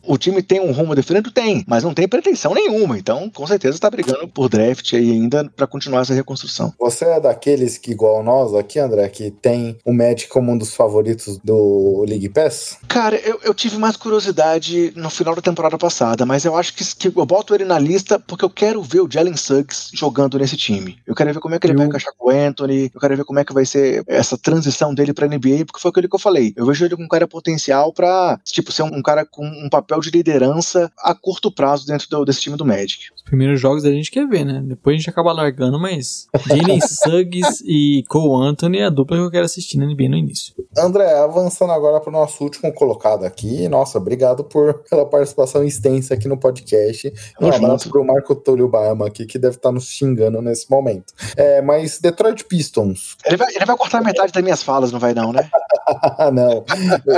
O 0.06 0.16
time 0.16 0.42
tem 0.42 0.60
um 0.60 0.72
rumo 0.72 0.94
definido? 0.94 1.30
Tem, 1.30 1.64
mas 1.66 1.84
não 1.84 1.92
tem 1.92 2.08
pretensão 2.08 2.54
nenhuma. 2.54 2.98
Então, 2.98 3.28
com 3.30 3.46
certeza 3.46 3.78
tá 3.78 3.90
brigando 3.90 4.26
por 4.28 4.48
draft 4.48 4.94
aí 4.94 5.10
ainda 5.10 5.50
pra 5.54 5.66
continuar 5.66 6.00
essa 6.02 6.14
reconstrução. 6.14 6.72
Você 6.78 7.04
é 7.04 7.20
daqueles 7.20 7.76
que, 7.76 7.90
igual 7.90 8.22
nós 8.22 8.54
aqui, 8.54 8.78
André, 8.78 9.08
que 9.08 9.30
tem 9.30 9.76
o 9.84 9.92
Magic 9.92 10.28
como 10.28 10.52
um 10.52 10.58
dos 10.58 10.74
favoritos 10.74 11.38
do 11.38 12.04
League 12.08 12.28
Pass? 12.30 12.78
Cara, 12.88 13.16
eu, 13.16 13.38
eu 13.42 13.54
tive 13.54 13.76
mais 13.76 13.96
curiosidade 13.96 14.92
no 14.96 15.10
final 15.10 15.34
da 15.34 15.42
temporada 15.42 15.76
passada, 15.76 16.24
mas 16.24 16.44
eu 16.44 16.56
acho 16.56 16.74
que, 16.74 16.84
que 16.96 17.08
eu 17.18 17.26
boto 17.26 17.54
ele 17.54 17.64
na 17.64 17.78
lista 17.78 18.18
porque 18.18 18.44
eu 18.44 18.50
quero 18.50 18.82
ver 18.82 19.00
o 19.00 19.10
Jalen 19.10 19.36
Suggs 19.36 19.90
jogando 19.94 20.38
nesse 20.38 20.56
time. 20.56 20.96
Eu 21.06 21.14
quero 21.14 21.32
ver 21.34 21.40
como 21.40 21.54
é 21.54 21.58
que 21.58 21.66
ele 21.66 21.74
vai 21.74 21.84
Eu- 21.84 21.88
encaixar 21.88 22.12
com 22.16 22.28
o 22.28 22.30
Anthony, 22.30 22.90
eu 22.94 23.00
quero 23.00 23.16
ver 23.16 23.24
como 23.24 23.38
é 23.38 23.44
que 23.44 23.52
vai 23.54 23.64
ser 23.66 24.02
essa 24.06 24.38
transição 24.38 24.94
dele 24.94 25.07
pra 25.14 25.26
NBA, 25.26 25.64
porque 25.66 25.80
foi 25.80 25.90
aquilo 25.90 26.08
que 26.08 26.14
eu 26.14 26.20
falei. 26.20 26.52
Eu 26.56 26.66
vejo 26.66 26.84
ele 26.84 26.96
com 26.96 27.02
um 27.02 27.08
cara 27.08 27.26
potencial 27.26 27.92
pra, 27.92 28.38
tipo, 28.44 28.72
ser 28.72 28.82
um, 28.82 28.96
um 28.98 29.02
cara 29.02 29.24
com 29.24 29.44
um 29.46 29.68
papel 29.68 30.00
de 30.00 30.10
liderança 30.10 30.90
a 30.98 31.14
curto 31.14 31.50
prazo 31.52 31.86
dentro 31.86 32.08
do- 32.08 32.24
desse 32.24 32.40
time 32.40 32.56
do 32.56 32.64
Magic. 32.64 33.04
Os 33.14 33.22
primeiros 33.22 33.60
jogos 33.60 33.84
a 33.84 33.90
gente 33.90 34.10
quer 34.10 34.26
ver, 34.26 34.44
né? 34.44 34.62
Depois 34.64 34.94
a 34.94 34.98
gente 34.98 35.10
acaba 35.10 35.32
largando, 35.32 35.78
mas 35.78 36.26
Jalen 36.46 36.80
Suggs 36.86 37.62
e 37.64 38.04
Cole 38.08 38.46
Anthony 38.46 38.78
é 38.78 38.84
a 38.86 38.90
dupla 38.90 39.16
que 39.16 39.22
eu 39.22 39.30
quero 39.30 39.44
assistir 39.44 39.76
na 39.78 39.86
NBA 39.86 40.08
no 40.08 40.16
início. 40.16 40.54
André, 40.76 41.12
avançando 41.18 41.72
agora 41.72 42.00
para 42.00 42.10
o 42.10 42.12
nosso 42.12 42.42
último 42.44 42.72
colocado 42.72 43.24
aqui. 43.24 43.68
Nossa, 43.68 43.98
obrigado 43.98 44.44
por 44.44 44.74
pela 44.88 45.04
participação 45.06 45.64
extensa 45.64 46.14
aqui 46.14 46.28
no 46.28 46.36
podcast. 46.38 47.08
Um 47.40 47.50
Tamo 47.50 47.54
abraço 47.54 47.84
junto. 47.84 47.90
para 47.92 48.00
o 48.00 48.06
Marco 48.06 48.34
Túlio 48.34 48.68
Bahama 48.68 49.06
aqui, 49.06 49.26
que 49.26 49.38
deve 49.38 49.56
estar 49.56 49.72
nos 49.72 49.88
xingando 49.88 50.40
nesse 50.40 50.70
momento. 50.70 51.12
É, 51.36 51.60
mas 51.60 51.98
Detroit 51.98 52.44
Pistons. 52.44 53.16
Ele 53.26 53.36
vai, 53.36 53.48
ele 53.54 53.64
vai 53.66 53.76
cortar 53.76 54.02
metade 54.02 54.32
das 54.32 54.42
minhas 54.42 54.62
falas, 54.62 54.90
não 54.98 55.00
vai 55.00 55.14
não, 55.14 55.32
né? 55.32 55.48
Não. 56.32 56.64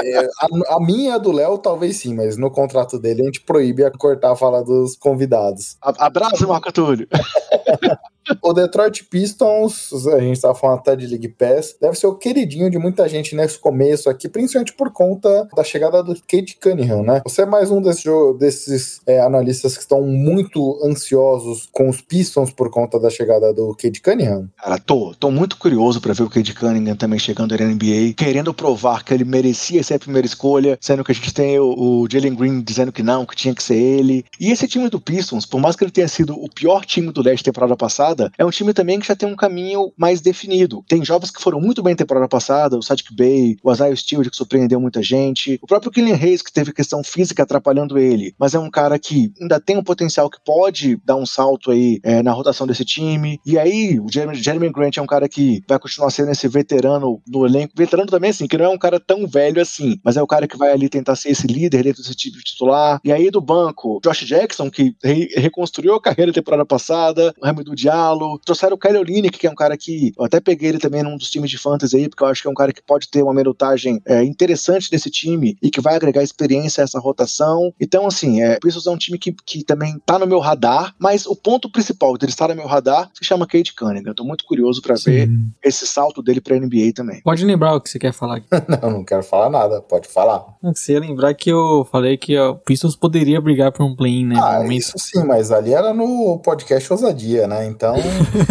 É, 0.05 0.19
a, 0.21 0.77
a 0.77 0.81
minha 0.81 1.19
do 1.19 1.33
Léo, 1.33 1.59
talvez 1.59 1.97
sim, 1.97 2.15
mas 2.15 2.37
no 2.37 2.51
contrato 2.51 3.01
dele 3.01 3.23
a 3.23 3.25
gente 3.25 3.41
proíbe 3.41 3.85
a 3.85 3.91
cortar 3.91 4.33
a 4.33 4.37
fala 4.37 4.63
dos 4.63 4.95
convidados. 4.95 5.77
Abraço, 5.83 6.47
Marco 6.47 6.73
Túlio. 6.73 7.09
O 8.43 8.53
Detroit 8.53 9.05
Pistons, 9.05 10.07
a 10.07 10.21
gente 10.21 10.37
estava 10.37 10.55
falando 10.55 10.79
até 10.79 10.95
de 10.95 11.07
League 11.07 11.29
Pass, 11.29 11.75
deve 11.81 11.97
ser 11.99 12.07
o 12.07 12.15
queridinho 12.15 12.71
de 12.71 12.79
muita 12.79 13.09
gente 13.09 13.35
nesse 13.35 13.59
começo 13.59 14.09
aqui, 14.09 14.29
principalmente 14.29 14.73
por 14.75 14.93
conta 14.93 15.49
da 15.57 15.65
chegada 15.65 16.03
do 16.03 16.15
Kate 16.15 16.57
Cunningham, 16.63 17.03
né? 17.03 17.23
Você 17.25 17.43
é 17.43 17.47
mais 17.47 17.71
um 17.71 17.81
desses, 17.83 18.03
jo- 18.03 18.35
desses 18.35 19.01
é, 19.07 19.21
analistas 19.21 19.75
que 19.75 19.83
estão 19.83 20.03
muito 20.03 20.79
ansiosos 20.85 21.69
com 21.73 21.89
os 21.89 22.01
Pistons 22.01 22.53
por 22.53 22.71
conta 22.71 23.01
da 23.01 23.11
chegada 23.11 23.53
do 23.53 23.75
Kate 23.75 24.01
Cunningham? 24.01 24.49
Cara, 24.57 24.79
tô, 24.79 25.15
tô 25.19 25.31
muito 25.31 25.57
curioso 25.57 26.01
pra 26.01 26.13
ver 26.13 26.23
o 26.23 26.31
Cade 26.31 26.55
Cunningham 26.55 26.95
também 26.97 27.19
chegando 27.19 27.57
na 27.57 27.65
NBA, 27.65 28.15
querendo 28.17 28.55
provar 28.55 29.05
que 29.05 29.13
ele 29.13 29.25
merecia 29.25 29.83
ser 29.83 29.95
a 29.95 29.99
primeira 29.99 30.27
escolha, 30.27 30.79
sendo 30.81 31.03
que 31.03 31.11
a 31.13 31.15
gente 31.15 31.35
tem 31.35 31.59
o, 31.59 31.75
o 32.03 32.07
Jalen 32.11 32.35
Green 32.35 32.61
dizendo 32.61 32.93
que 32.93 33.03
não, 33.03 33.27
que 33.27 33.35
tinha 33.35 33.55
que 33.55 33.63
ser 33.63 33.77
ele. 33.77 34.25
E 34.39 34.51
esse 34.53 34.69
time 34.69 34.89
do 34.89 35.01
Pistons, 35.01 35.47
por 35.47 35.61
mais 35.61 35.75
que 35.75 35.83
ele 35.85 35.91
tenha 35.91 36.09
sido 36.09 36.35
o 36.35 36.49
pior 36.49 36.85
time 36.85 37.11
do 37.11 37.23
leste 37.23 37.45
temporada 37.45 37.60
passada, 37.77 38.31
é 38.39 38.45
um 38.45 38.51
time 38.51 38.73
também 38.73 38.99
que 39.01 39.07
já 39.07 39.17
tem 39.17 39.29
um 39.29 39.37
caminho 39.37 39.93
mais 39.97 40.21
definido. 40.21 40.85
Tem 40.89 41.05
jovens 41.05 41.31
que 41.31 41.43
foram 41.43 41.61
muito 41.61 41.83
bem 41.83 41.95
temporada 41.95 42.29
passada, 42.29 42.77
o 42.79 42.83
Sadiq 42.83 43.15
Bey, 43.15 43.57
o 43.63 43.73
Isaiah 43.73 43.97
Stewart, 43.97 44.29
que 44.31 44.37
surpreendeu 44.37 44.81
muita 44.81 45.03
gente, 45.03 45.59
o 45.63 45.67
próprio 45.67 45.91
Killian 45.91 46.17
Hayes, 46.17 46.43
que 46.43 46.53
teve 46.53 46.73
questão 46.73 47.03
física 47.03 47.43
atrapalhando 47.43 47.99
ele, 47.99 48.35
mas 48.39 48.55
é 48.55 48.59
um 48.59 48.71
cara 48.71 48.99
que 48.99 49.33
ainda 49.41 49.61
tem 49.61 49.77
um 49.77 49.83
potencial 49.83 50.29
que 50.31 50.39
pode 50.45 50.97
dar 51.05 51.17
um 51.17 51.27
salto 51.27 51.71
aí 51.71 52.01
é, 52.03 52.23
na 52.23 52.33
rotação 52.33 52.67
desse 52.67 52.85
time. 52.85 53.41
E 53.45 53.59
aí, 53.59 53.99
o 54.01 54.07
Jeremy, 54.11 54.35
Jeremy 54.37 54.71
Grant 54.71 54.97
é 54.97 55.03
um 55.03 55.07
cara 55.07 55.29
que 55.29 55.63
vai 55.69 55.79
continuar 55.79 56.11
sendo 56.11 56.31
esse 56.31 56.47
veterano 56.49 57.21
no 57.27 57.47
elenco. 57.47 57.73
Veterano 57.77 58.09
também, 58.11 58.31
assim, 58.31 58.47
que 58.47 58.57
não 58.57 58.65
é 58.67 58.69
um 58.69 58.79
cara 58.79 58.99
tão 59.01 59.27
velho 59.27 59.61
assim, 59.61 59.99
mas 60.05 60.17
é 60.17 60.23
o 60.23 60.27
cara 60.27 60.47
que 60.47 60.57
vai 60.57 60.73
ali 60.73 60.89
tentar 60.89 61.17
ser 61.17 61.31
esse 61.31 61.47
líder 61.47 61.83
dentro 61.85 62.03
desse 62.03 62.15
time 62.15 62.37
titular. 62.43 63.01
E 63.05 63.13
aí, 63.13 63.31
do 63.31 63.41
banco, 63.41 64.01
Josh 64.03 64.25
Jackson, 64.27 64.71
que 64.71 64.95
re- 65.03 65.29
reconstruiu 65.37 65.95
a 65.95 66.01
carreira 66.01 66.33
temporada 66.33 66.65
passada, 66.65 67.35
Hamidou 67.51 67.75
Diallo, 67.75 68.39
trouxeram 68.45 68.75
o 68.75 68.79
Kelly 68.79 68.99
Olynyk, 68.99 69.39
que 69.39 69.47
é 69.47 69.51
um 69.51 69.55
cara 69.55 69.77
que 69.77 70.13
eu 70.19 70.25
até 70.25 70.41
peguei 70.41 70.69
ele 70.69 70.79
também 70.79 71.03
num 71.03 71.17
dos 71.17 71.31
times 71.31 71.51
de 71.51 71.59
fantasy 71.59 71.97
aí, 71.97 72.09
porque 72.09 72.23
eu 72.23 72.29
acho 72.29 72.43
que 72.43 72.49
é 72.49 72.51
um 72.51 72.55
cara 72.55 72.73
que 72.73 72.83
pode 72.83 73.09
ter 73.09 73.23
uma 73.23 73.35
minutagem 73.35 74.01
é, 74.07 74.23
interessante 74.25 74.89
nesse 74.93 75.11
time 75.11 75.57
e 75.63 75.71
que 75.71 75.81
vai 75.81 75.95
agregar 75.95 76.23
experiência 76.23 76.83
a 76.83 76.85
essa 76.85 76.99
rotação. 76.99 77.73
Então, 77.81 78.07
assim, 78.07 78.43
é, 78.43 78.57
o 78.57 78.61
Pistons 78.61 78.87
é 78.87 78.91
um 78.91 78.99
time 78.99 79.19
que, 79.19 79.33
que 79.33 79.65
também 79.65 80.01
tá 80.05 80.19
no 80.19 80.27
meu 80.27 80.39
radar, 80.39 80.95
mas 80.99 81.27
o 81.27 81.37
ponto 81.37 81.71
principal 81.71 82.17
dele 82.17 82.33
estar 82.33 82.49
no 82.49 82.55
meu 82.55 82.67
radar 82.67 83.11
se 83.15 83.25
chama 83.25 83.47
Kate 83.47 83.75
Cunningham. 83.75 84.11
Eu 84.11 84.15
tô 84.15 84.25
muito 84.25 84.45
curioso 84.45 84.81
pra 84.83 84.95
ver 84.95 85.29
esse 85.63 85.87
salto 85.87 86.23
dele 86.23 86.41
pra 86.41 86.59
NBA 86.59 86.93
também. 86.95 87.21
Pode 87.23 87.45
lembrar 87.45 87.75
o 87.75 87.81
que 87.81 87.91
você 87.91 87.99
quer 87.99 88.13
falar 88.13 88.37
aqui. 88.37 88.47
Não, 88.81 88.91
não 88.91 89.05
quero 89.05 89.23
falar 89.23 89.51
nada, 89.51 89.81
pode 89.83 90.09
falar. 90.09 90.45
Você 90.63 90.93
ia 90.93 91.01
lembrar 91.01 91.35
que 91.35 91.51
eu 91.51 91.87
falei 91.91 92.17
que 92.17 92.39
o 92.39 92.55
Pistons 92.57 92.95
poderia 92.95 93.41
brigar 93.41 93.73
por 93.73 93.85
um 93.85 93.97
play-in, 93.97 94.27
né? 94.27 94.37
Ah, 94.41 94.65
isso 94.71 94.95
sim, 94.97 95.25
mas 95.25 95.51
ali 95.51 95.73
era 95.73 95.93
no 95.93 96.39
podcast 96.39 96.93
Ousadia, 96.93 97.40
né? 97.47 97.67
Então, 97.67 97.97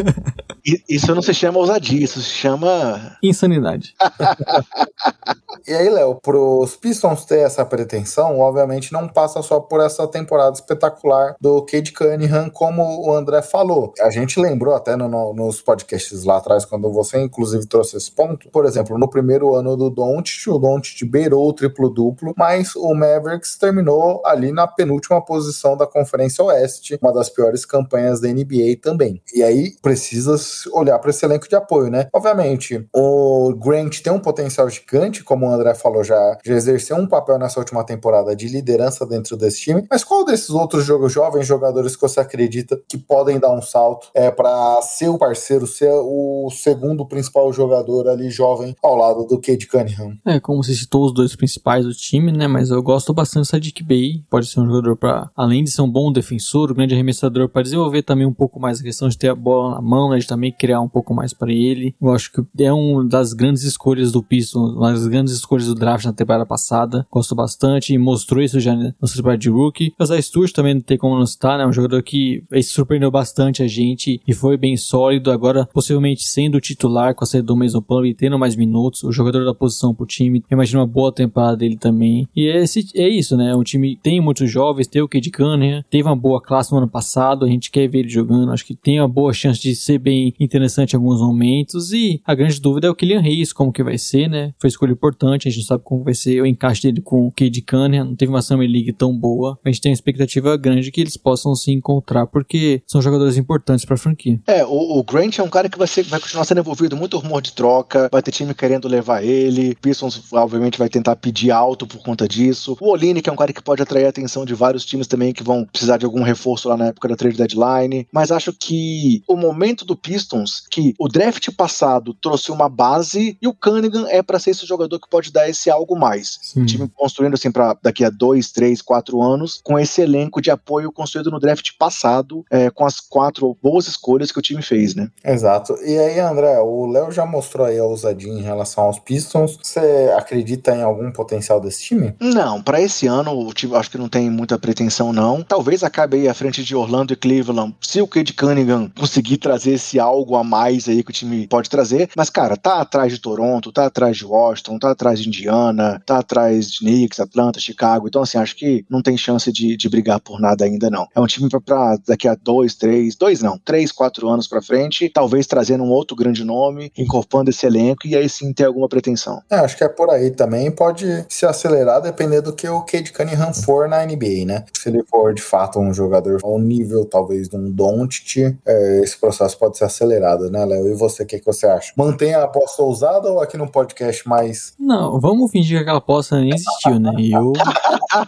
isso 0.87 1.13
não 1.13 1.21
se 1.21 1.33
chama 1.33 1.59
ousadia, 1.59 2.03
isso 2.03 2.21
se 2.21 2.29
chama. 2.29 3.17
Insanidade. 3.21 3.95
E 5.67 5.73
aí, 5.73 5.89
Léo, 5.89 6.15
pros 6.21 6.75
Pistons 6.75 7.25
ter 7.25 7.39
essa 7.39 7.65
pretensão, 7.65 8.39
obviamente 8.39 8.91
não 8.91 9.07
passa 9.07 9.41
só 9.41 9.59
por 9.59 9.79
essa 9.81 10.07
temporada 10.07 10.53
espetacular 10.53 11.35
do 11.39 11.61
Cade 11.65 11.91
Cunningham, 11.91 12.49
como 12.49 13.07
o 13.07 13.13
André 13.13 13.41
falou. 13.41 13.93
A 14.01 14.09
gente 14.09 14.39
lembrou 14.39 14.73
até 14.73 14.95
no- 14.95 15.07
no- 15.07 15.33
nos 15.33 15.61
podcasts 15.61 16.23
lá 16.23 16.37
atrás, 16.37 16.65
quando 16.65 16.91
você 16.91 17.19
inclusive 17.21 17.65
trouxe 17.67 17.97
esse 17.97 18.11
ponto. 18.11 18.49
Por 18.49 18.65
exemplo, 18.65 18.97
no 18.97 19.09
primeiro 19.09 19.53
ano 19.55 19.75
do 19.75 19.89
Doncic, 19.89 20.47
o 20.49 20.57
Doncic 20.59 21.03
beirou 21.09 21.47
o 21.47 21.53
triplo-duplo, 21.53 22.33
mas 22.37 22.75
o 22.75 22.93
Mavericks 22.93 23.57
terminou 23.57 24.21
ali 24.25 24.51
na 24.51 24.67
penúltima 24.67 25.23
posição 25.23 25.75
da 25.75 25.85
Conferência 25.87 26.43
Oeste, 26.43 26.97
uma 27.01 27.13
das 27.13 27.29
piores 27.29 27.65
campanhas 27.65 28.19
da 28.19 28.27
NBA 28.29 28.77
também. 28.81 29.21
E 29.33 29.43
aí 29.43 29.73
precisa 29.81 30.35
olhar 30.73 30.99
para 30.99 31.09
esse 31.09 31.25
elenco 31.25 31.47
de 31.47 31.55
apoio, 31.55 31.89
né? 31.89 32.07
Obviamente, 32.13 32.87
o 32.95 33.53
Grant 33.55 33.99
tem 34.01 34.11
um 34.13 34.19
potencial 34.19 34.69
gigante, 34.69 35.23
como 35.23 35.48
o 35.49 35.53
André 35.53 35.73
falou, 35.73 36.03
já, 36.03 36.37
já 36.45 36.53
exerceu 36.53 36.97
um 36.97 37.07
papel 37.07 37.37
nessa 37.37 37.59
última 37.59 37.83
temporada 37.83 38.35
de 38.35 38.47
liderança 38.47 39.05
dentro 39.05 39.35
desse 39.37 39.61
time. 39.61 39.85
Mas 39.89 40.03
qual 40.03 40.25
desses 40.25 40.49
outros 40.49 40.85
jogos, 40.85 41.11
jovens 41.11 41.45
jogadores 41.45 41.95
que 41.95 42.01
você 42.01 42.19
acredita 42.19 42.79
que 42.87 42.97
podem 42.97 43.39
dar 43.39 43.51
um 43.51 43.61
salto 43.61 44.07
é, 44.13 44.31
para 44.31 44.81
ser 44.81 45.09
o 45.09 45.17
parceiro, 45.17 45.65
ser 45.65 45.91
o 45.91 46.49
segundo 46.51 47.05
principal 47.05 47.51
jogador 47.51 48.07
ali 48.07 48.29
jovem 48.29 48.75
ao 48.81 48.95
lado 48.95 49.25
do 49.25 49.39
Cade 49.39 49.67
Cunningham? 49.67 50.17
É, 50.25 50.39
como 50.39 50.63
você 50.63 50.73
citou 50.73 51.05
os 51.05 51.13
dois 51.13 51.35
principais 51.35 51.85
do 51.85 51.93
time, 51.93 52.31
né? 52.31 52.47
Mas 52.47 52.69
eu 52.69 52.81
gosto 52.81 53.13
bastante 53.13 53.43
do 53.43 53.47
Sadiq 53.47 53.83
Bey. 53.83 54.23
Pode 54.29 54.47
ser 54.47 54.59
um 54.59 54.65
jogador 54.65 54.95
para, 54.95 55.29
além 55.35 55.63
de 55.63 55.71
ser 55.71 55.81
um 55.81 55.89
bom 55.89 56.11
defensor, 56.11 56.71
um 56.71 56.75
grande 56.75 56.93
arremessador, 56.93 57.49
para 57.49 57.63
desenvolver 57.63 58.03
também 58.03 58.25
um 58.25 58.33
pouco 58.33 58.59
mais 58.59 58.79
a 58.79 58.83
questão 58.83 59.07
de 59.09 59.17
ter 59.17 59.29
a 59.29 59.35
bola 59.35 59.75
na 59.75 59.81
mão, 59.81 60.09
né? 60.09 60.17
De 60.17 60.27
também 60.27 60.51
criar 60.51 60.81
um 60.81 60.89
pouco 60.89 61.13
mais 61.13 61.33
para 61.33 61.51
ele. 61.51 61.95
Eu 62.01 62.11
acho 62.11 62.31
que 62.31 62.63
é 62.63 62.71
uma 62.71 63.03
das 63.05 63.33
grandes 63.33 63.63
escolhas 63.63 64.11
do 64.11 64.23
Pistons, 64.23 64.75
uma 64.75 64.91
das 64.91 65.07
grandes 65.07 65.33
escolhas 65.39 65.67
do 65.67 65.75
draft 65.75 66.05
na 66.05 66.13
temporada 66.13 66.45
passada. 66.45 67.05
Gosto 67.11 67.35
bastante 67.35 67.93
e 67.93 67.97
mostrou 67.97 68.41
isso 68.41 68.59
já 68.59 68.75
no 68.75 69.07
seu 69.07 69.21
trabalho 69.21 69.39
de 69.39 69.49
rookie. 69.49 69.93
Zay 70.03 70.21
Stewart 70.21 70.51
também 70.51 70.75
não 70.75 70.81
tem 70.81 70.97
como 70.97 71.17
não 71.17 71.25
citar, 71.25 71.57
né? 71.57 71.65
Um 71.65 71.73
jogador 71.73 72.01
que 72.03 72.43
surpreendeu 72.63 73.11
bastante 73.11 73.63
a 73.63 73.67
gente 73.67 74.21
e 74.27 74.33
foi 74.33 74.57
bem 74.57 74.75
sólido. 74.77 75.31
Agora, 75.31 75.67
possivelmente 75.73 76.23
sendo 76.23 76.59
titular 76.59 77.15
com 77.15 77.23
a 77.23 77.27
saída 77.27 77.47
do 77.47 77.55
Mason 77.55 77.81
Plumlee 77.81 78.11
e 78.11 78.15
tendo 78.15 78.37
mais 78.37 78.55
minutos. 78.55 79.03
O 79.03 79.11
jogador 79.11 79.45
da 79.45 79.53
posição 79.53 79.93
pro 79.93 80.05
time. 80.05 80.43
Eu 80.49 80.55
imagino 80.55 80.79
uma 80.79 80.87
boa 80.87 81.11
temporada 81.11 81.57
dele 81.57 81.77
também. 81.77 82.27
E 82.35 82.47
é, 82.47 82.61
esse, 82.61 82.85
é 82.95 83.07
isso, 83.07 83.35
né? 83.37 83.55
O 83.55 83.63
time 83.63 83.95
tem 83.95 84.21
muitos 84.21 84.49
jovens, 84.49 84.87
tem 84.87 85.01
o 85.01 85.07
Cade 85.07 85.31
Cunningham, 85.31 85.83
teve 85.89 86.07
uma 86.07 86.15
boa 86.15 86.41
classe 86.41 86.71
no 86.71 86.77
ano 86.77 86.87
passado. 86.87 87.45
A 87.45 87.47
gente 87.47 87.71
quer 87.71 87.87
ver 87.87 87.99
ele 87.99 88.09
jogando. 88.09 88.51
Acho 88.51 88.65
que 88.65 88.75
tem 88.75 88.99
uma 88.99 89.07
boa 89.07 89.33
chance 89.33 89.61
de 89.61 89.75
ser 89.75 89.99
bem 89.99 90.33
interessante 90.39 90.93
em 90.93 90.97
alguns 90.97 91.21
momentos. 91.21 91.91
E 91.91 92.21
a 92.25 92.35
grande 92.35 92.59
dúvida 92.59 92.87
é 92.87 92.89
o 92.89 92.95
Kylian 92.95 93.21
Reis, 93.21 93.53
como 93.53 93.71
que 93.71 93.83
vai 93.83 93.97
ser, 93.97 94.27
né? 94.27 94.53
Foi 94.59 94.67
escolha 94.67 94.91
importante, 94.91 95.28
a 95.33 95.37
gente 95.37 95.57
não 95.57 95.65
sabe 95.65 95.83
como 95.83 96.03
vai 96.03 96.13
ser 96.13 96.41
o 96.41 96.45
encaixe 96.45 96.81
dele 96.83 97.01
com 97.01 97.27
o 97.27 97.31
Cade 97.31 97.61
Cunningham. 97.61 98.05
Não 98.05 98.15
teve 98.15 98.31
uma 98.31 98.41
Summer 98.41 98.69
League 98.69 98.93
tão 98.93 99.15
boa. 99.15 99.57
A 99.63 99.69
gente 99.69 99.81
tem 99.81 99.91
uma 99.91 99.95
expectativa 99.95 100.55
grande 100.57 100.91
que 100.91 101.01
eles 101.01 101.17
possam 101.17 101.55
se 101.55 101.71
encontrar, 101.71 102.27
porque 102.27 102.81
são 102.87 103.01
jogadores 103.01 103.37
importantes 103.37 103.85
pra 103.85 103.97
franquia. 103.97 104.39
É, 104.47 104.65
o, 104.65 104.99
o 104.99 105.03
Grant 105.03 105.39
é 105.39 105.43
um 105.43 105.49
cara 105.49 105.69
que 105.69 105.77
vai, 105.77 105.87
ser, 105.87 106.03
vai 106.03 106.19
continuar 106.19 106.45
sendo 106.45 106.59
envolvido, 106.59 106.95
muito 106.95 107.17
rumor 107.17 107.41
de 107.41 107.53
troca, 107.53 108.09
vai 108.11 108.21
ter 108.21 108.31
time 108.31 108.53
querendo 108.53 108.87
levar 108.87 109.23
ele, 109.23 109.75
Pistons 109.75 110.21
obviamente 110.31 110.77
vai 110.77 110.89
tentar 110.89 111.15
pedir 111.15 111.51
alto 111.51 111.85
por 111.85 112.01
conta 112.01 112.27
disso. 112.27 112.77
O 112.79 112.91
Oline, 112.91 113.21
que 113.21 113.29
é 113.29 113.33
um 113.33 113.35
cara 113.35 113.53
que 113.53 113.61
pode 113.61 113.81
atrair 113.81 114.05
a 114.05 114.09
atenção 114.09 114.45
de 114.45 114.53
vários 114.53 114.85
times 114.85 115.07
também 115.07 115.33
que 115.33 115.43
vão 115.43 115.65
precisar 115.65 115.97
de 115.97 116.05
algum 116.05 116.23
reforço 116.23 116.69
lá 116.69 116.77
na 116.77 116.87
época 116.87 117.07
da 117.07 117.15
trade 117.15 117.37
deadline, 117.37 118.07
mas 118.11 118.31
acho 118.31 118.53
que 118.53 119.23
o 119.27 119.35
momento 119.35 119.85
do 119.85 119.95
Pistons, 119.95 120.63
que 120.69 120.93
o 120.99 121.07
draft 121.07 121.49
passado 121.55 122.13
trouxe 122.13 122.51
uma 122.51 122.69
base 122.69 123.37
e 123.41 123.47
o 123.47 123.53
Cunningham 123.53 124.07
é 124.07 124.21
para 124.21 124.39
ser 124.39 124.51
esse 124.51 124.65
jogador 124.65 124.99
que 124.99 125.09
pode 125.09 125.18
dar 125.27 125.49
esse 125.49 125.69
algo 125.69 125.97
mais. 125.97 126.39
Sim. 126.41 126.61
O 126.61 126.65
time 126.65 126.87
construindo 126.95 127.33
assim 127.33 127.51
para 127.51 127.77
daqui 127.81 128.05
a 128.05 128.09
dois, 128.09 128.51
três, 128.51 128.81
quatro 128.81 129.21
anos, 129.21 129.59
com 129.63 129.77
esse 129.77 130.01
elenco 130.01 130.41
de 130.41 130.49
apoio 130.49 130.91
construído 130.91 131.31
no 131.31 131.39
draft 131.39 131.71
passado, 131.77 132.45
é, 132.49 132.69
com 132.69 132.85
as 132.85 132.99
quatro 132.99 133.57
boas 133.61 133.87
escolhas 133.87 134.31
que 134.31 134.39
o 134.39 134.41
time 134.41 134.61
fez, 134.61 134.95
né? 134.95 135.09
Exato. 135.23 135.75
E 135.83 135.97
aí, 135.97 136.19
André, 136.19 136.59
o 136.59 136.85
Léo 136.85 137.11
já 137.11 137.25
mostrou 137.25 137.65
aí 137.65 137.77
a 137.77 137.83
ousadia 137.83 138.31
em 138.31 138.41
relação 138.41 138.85
aos 138.85 138.99
Pistons. 138.99 139.57
Você 139.61 140.13
acredita 140.15 140.75
em 140.75 140.83
algum 140.83 141.11
potencial 141.11 141.59
desse 141.59 141.81
time? 141.83 142.13
Não, 142.19 142.61
para 142.61 142.81
esse 142.81 143.07
ano 143.07 143.31
o 143.31 143.53
time 143.53 143.75
acho 143.75 143.89
que 143.89 143.97
não 143.97 144.09
tem 144.09 144.29
muita 144.29 144.59
pretensão 144.59 145.11
não. 145.11 145.41
Talvez 145.41 145.83
acabe 145.83 146.17
aí 146.17 146.27
à 146.27 146.33
frente 146.33 146.63
de 146.63 146.75
Orlando 146.75 147.13
e 147.13 147.15
Cleveland, 147.15 147.75
se 147.81 148.01
o 148.01 148.07
Cade 148.07 148.33
Cunningham 148.33 148.91
conseguir 148.97 149.37
trazer 149.37 149.73
esse 149.73 149.99
algo 149.99 150.35
a 150.35 150.43
mais 150.43 150.87
aí 150.87 151.03
que 151.03 151.11
o 151.11 151.13
time 151.13 151.47
pode 151.47 151.69
trazer. 151.69 152.09
Mas 152.15 152.29
cara, 152.29 152.55
tá 152.55 152.81
atrás 152.81 153.11
de 153.11 153.19
Toronto, 153.19 153.71
tá 153.71 153.85
atrás 153.85 154.17
de 154.17 154.25
Washington, 154.25 154.77
tá 154.77 154.91
atrás 154.91 155.08
de 155.17 155.27
Indiana, 155.27 156.01
tá 156.05 156.19
atrás 156.19 156.69
de 156.69 156.79
Knicks, 156.79 157.19
Atlanta, 157.19 157.59
Chicago. 157.59 158.07
Então 158.07 158.21
assim, 158.21 158.37
acho 158.37 158.55
que 158.55 158.85
não 158.89 159.01
tem 159.01 159.17
chance 159.17 159.51
de, 159.51 159.75
de 159.77 159.89
brigar 159.89 160.19
por 160.19 160.39
nada 160.39 160.65
ainda 160.65 160.89
não. 160.89 161.07
É 161.15 161.19
um 161.19 161.25
time 161.27 161.49
pra- 161.49 161.59
pra 161.61 161.97
daqui 162.07 162.27
a 162.27 162.35
dois, 162.35 162.75
três, 162.75 163.15
dois 163.15 163.41
não, 163.41 163.57
três, 163.57 163.91
quatro 163.91 164.27
anos 164.29 164.47
pra 164.47 164.61
frente, 164.61 165.09
talvez 165.09 165.47
trazendo 165.47 165.83
um 165.83 165.89
outro 165.89 166.15
grande 166.15 166.43
nome, 166.43 166.91
incorporando 166.97 167.49
esse 167.49 167.65
elenco 167.65 168.05
e 168.05 168.15
aí 168.15 168.27
sim 168.29 168.51
ter 168.53 168.65
alguma 168.65 168.87
pretensão. 168.89 169.41
É, 169.49 169.55
acho 169.55 169.77
que 169.77 169.83
é 169.83 169.87
por 169.89 170.09
aí 170.09 170.31
também. 170.31 170.69
Pode 170.71 171.25
se 171.29 171.45
acelerar 171.45 172.01
dependendo 172.01 172.51
do 172.51 172.53
que 172.55 172.67
o 172.67 172.81
Cade 172.81 173.11
Cunningham 173.11 173.53
for 173.53 173.87
na 173.87 174.05
NBA, 174.05 174.45
né? 174.45 174.65
Se 174.77 174.89
ele 174.89 175.03
for 175.09 175.33
de 175.33 175.41
fato 175.41 175.79
um 175.79 175.93
jogador 175.93 176.39
ao 176.43 176.59
nível 176.59 177.05
talvez 177.05 177.47
de 177.47 177.55
um 177.55 177.69
Doncic, 177.71 178.55
é, 178.65 179.01
esse 179.03 179.17
processo 179.17 179.57
pode 179.57 179.77
ser 179.77 179.85
acelerado, 179.85 180.49
né, 180.49 180.63
Léo? 180.65 180.87
E 180.89 180.93
você, 180.95 181.23
o 181.23 181.25
que, 181.25 181.39
que 181.39 181.45
você 181.45 181.65
acha? 181.67 181.91
Mantém 181.95 182.33
a 182.33 182.43
aposta 182.43 182.81
ousada 182.81 183.29
ou 183.29 183.41
aqui 183.41 183.57
no 183.57 183.69
podcast 183.71 184.27
mais 184.27 184.73
Não, 184.79 184.98
vamos 185.19 185.51
fingir 185.51 185.77
que 185.77 185.81
aquela 185.83 185.97
aposta 185.99 186.39
nem 186.39 186.53
existiu, 186.53 186.99
né? 186.99 187.13
E 187.17 187.31
eu 187.31 187.53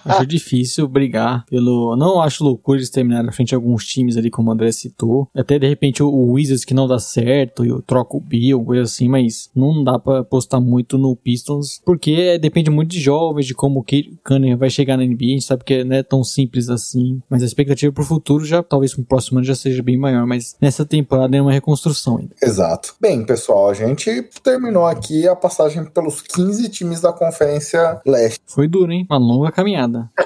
acho 0.06 0.26
difícil 0.26 0.88
brigar 0.88 1.46
pelo. 1.46 1.96
Não 1.96 2.22
acho 2.22 2.44
loucura 2.44 2.78
eles 2.80 2.90
terminarem 2.90 3.26
na 3.26 3.32
frente 3.32 3.50
de 3.50 3.56
alguns 3.56 3.86
times 3.86 4.18
ali, 4.18 4.30
como 4.30 4.50
o 4.50 4.54
André 4.54 4.72
citou. 4.72 5.28
Até 5.36 5.58
de 5.60 5.68
repente 5.68 6.02
o- 6.04 6.32
Wizards 6.32 6.64
que 6.64 6.74
não 6.74 6.88
dá 6.88 6.98
certo, 7.00 7.66
eu 7.66 7.82
troco 7.82 8.18
o 8.18 8.22
Bill, 8.22 8.64
coisa 8.64 8.84
assim, 8.84 9.10
mas 9.10 9.50
não 9.56 9.84
dá 9.84 10.00
pra 10.00 10.20
apostar 10.20 10.62
muito 10.62 10.98
no 10.98 11.16
Pistons, 11.16 11.82
porque 11.86 12.38
depende 12.40 12.70
muito 12.70 12.92
de 12.92 13.00
jovens, 13.02 13.46
de 13.46 13.54
como 13.54 13.80
o 13.80 13.86
Cunningham 14.24 14.58
vai 14.58 14.70
chegar 14.70 14.96
na 14.98 15.04
NBA. 15.04 15.26
A 15.26 15.30
gente 15.30 15.44
sabe 15.46 15.64
que 15.66 15.84
não 15.84 15.96
é 15.96 16.04
tão 16.04 16.24
simples 16.24 16.70
assim. 16.70 17.22
Mas 17.30 17.42
a 17.44 17.46
expectativa 17.46 17.92
pro 17.92 18.04
futuro 18.06 18.46
já, 18.46 18.62
talvez 18.64 18.94
pro 18.94 19.04
próximo 19.04 19.40
ano 19.40 19.46
já 19.46 19.56
seja 19.56 19.82
bem 19.84 19.98
maior. 19.98 20.26
Mas 20.26 20.56
nessa 20.62 20.86
temporada 20.86 21.36
é 21.36 21.42
uma 21.42 21.52
reconstrução 21.52 22.18
ainda. 22.18 22.36
Exato. 22.42 22.96
Bem, 23.02 23.26
pessoal, 23.26 23.70
a 23.70 23.74
gente 23.74 24.24
terminou 24.44 24.86
aqui 24.86 25.28
a 25.28 25.36
passagem 25.36 25.84
pelos 25.86 26.22
15 26.22 26.61
times 26.70 27.02
da 27.02 27.14
Conferência 27.14 28.02
Leste. 28.06 28.42
Foi 28.46 28.68
duro, 28.68 28.92
hein? 28.92 29.06
Uma 29.10 29.18
longa 29.18 29.52
caminhada. 29.52 30.10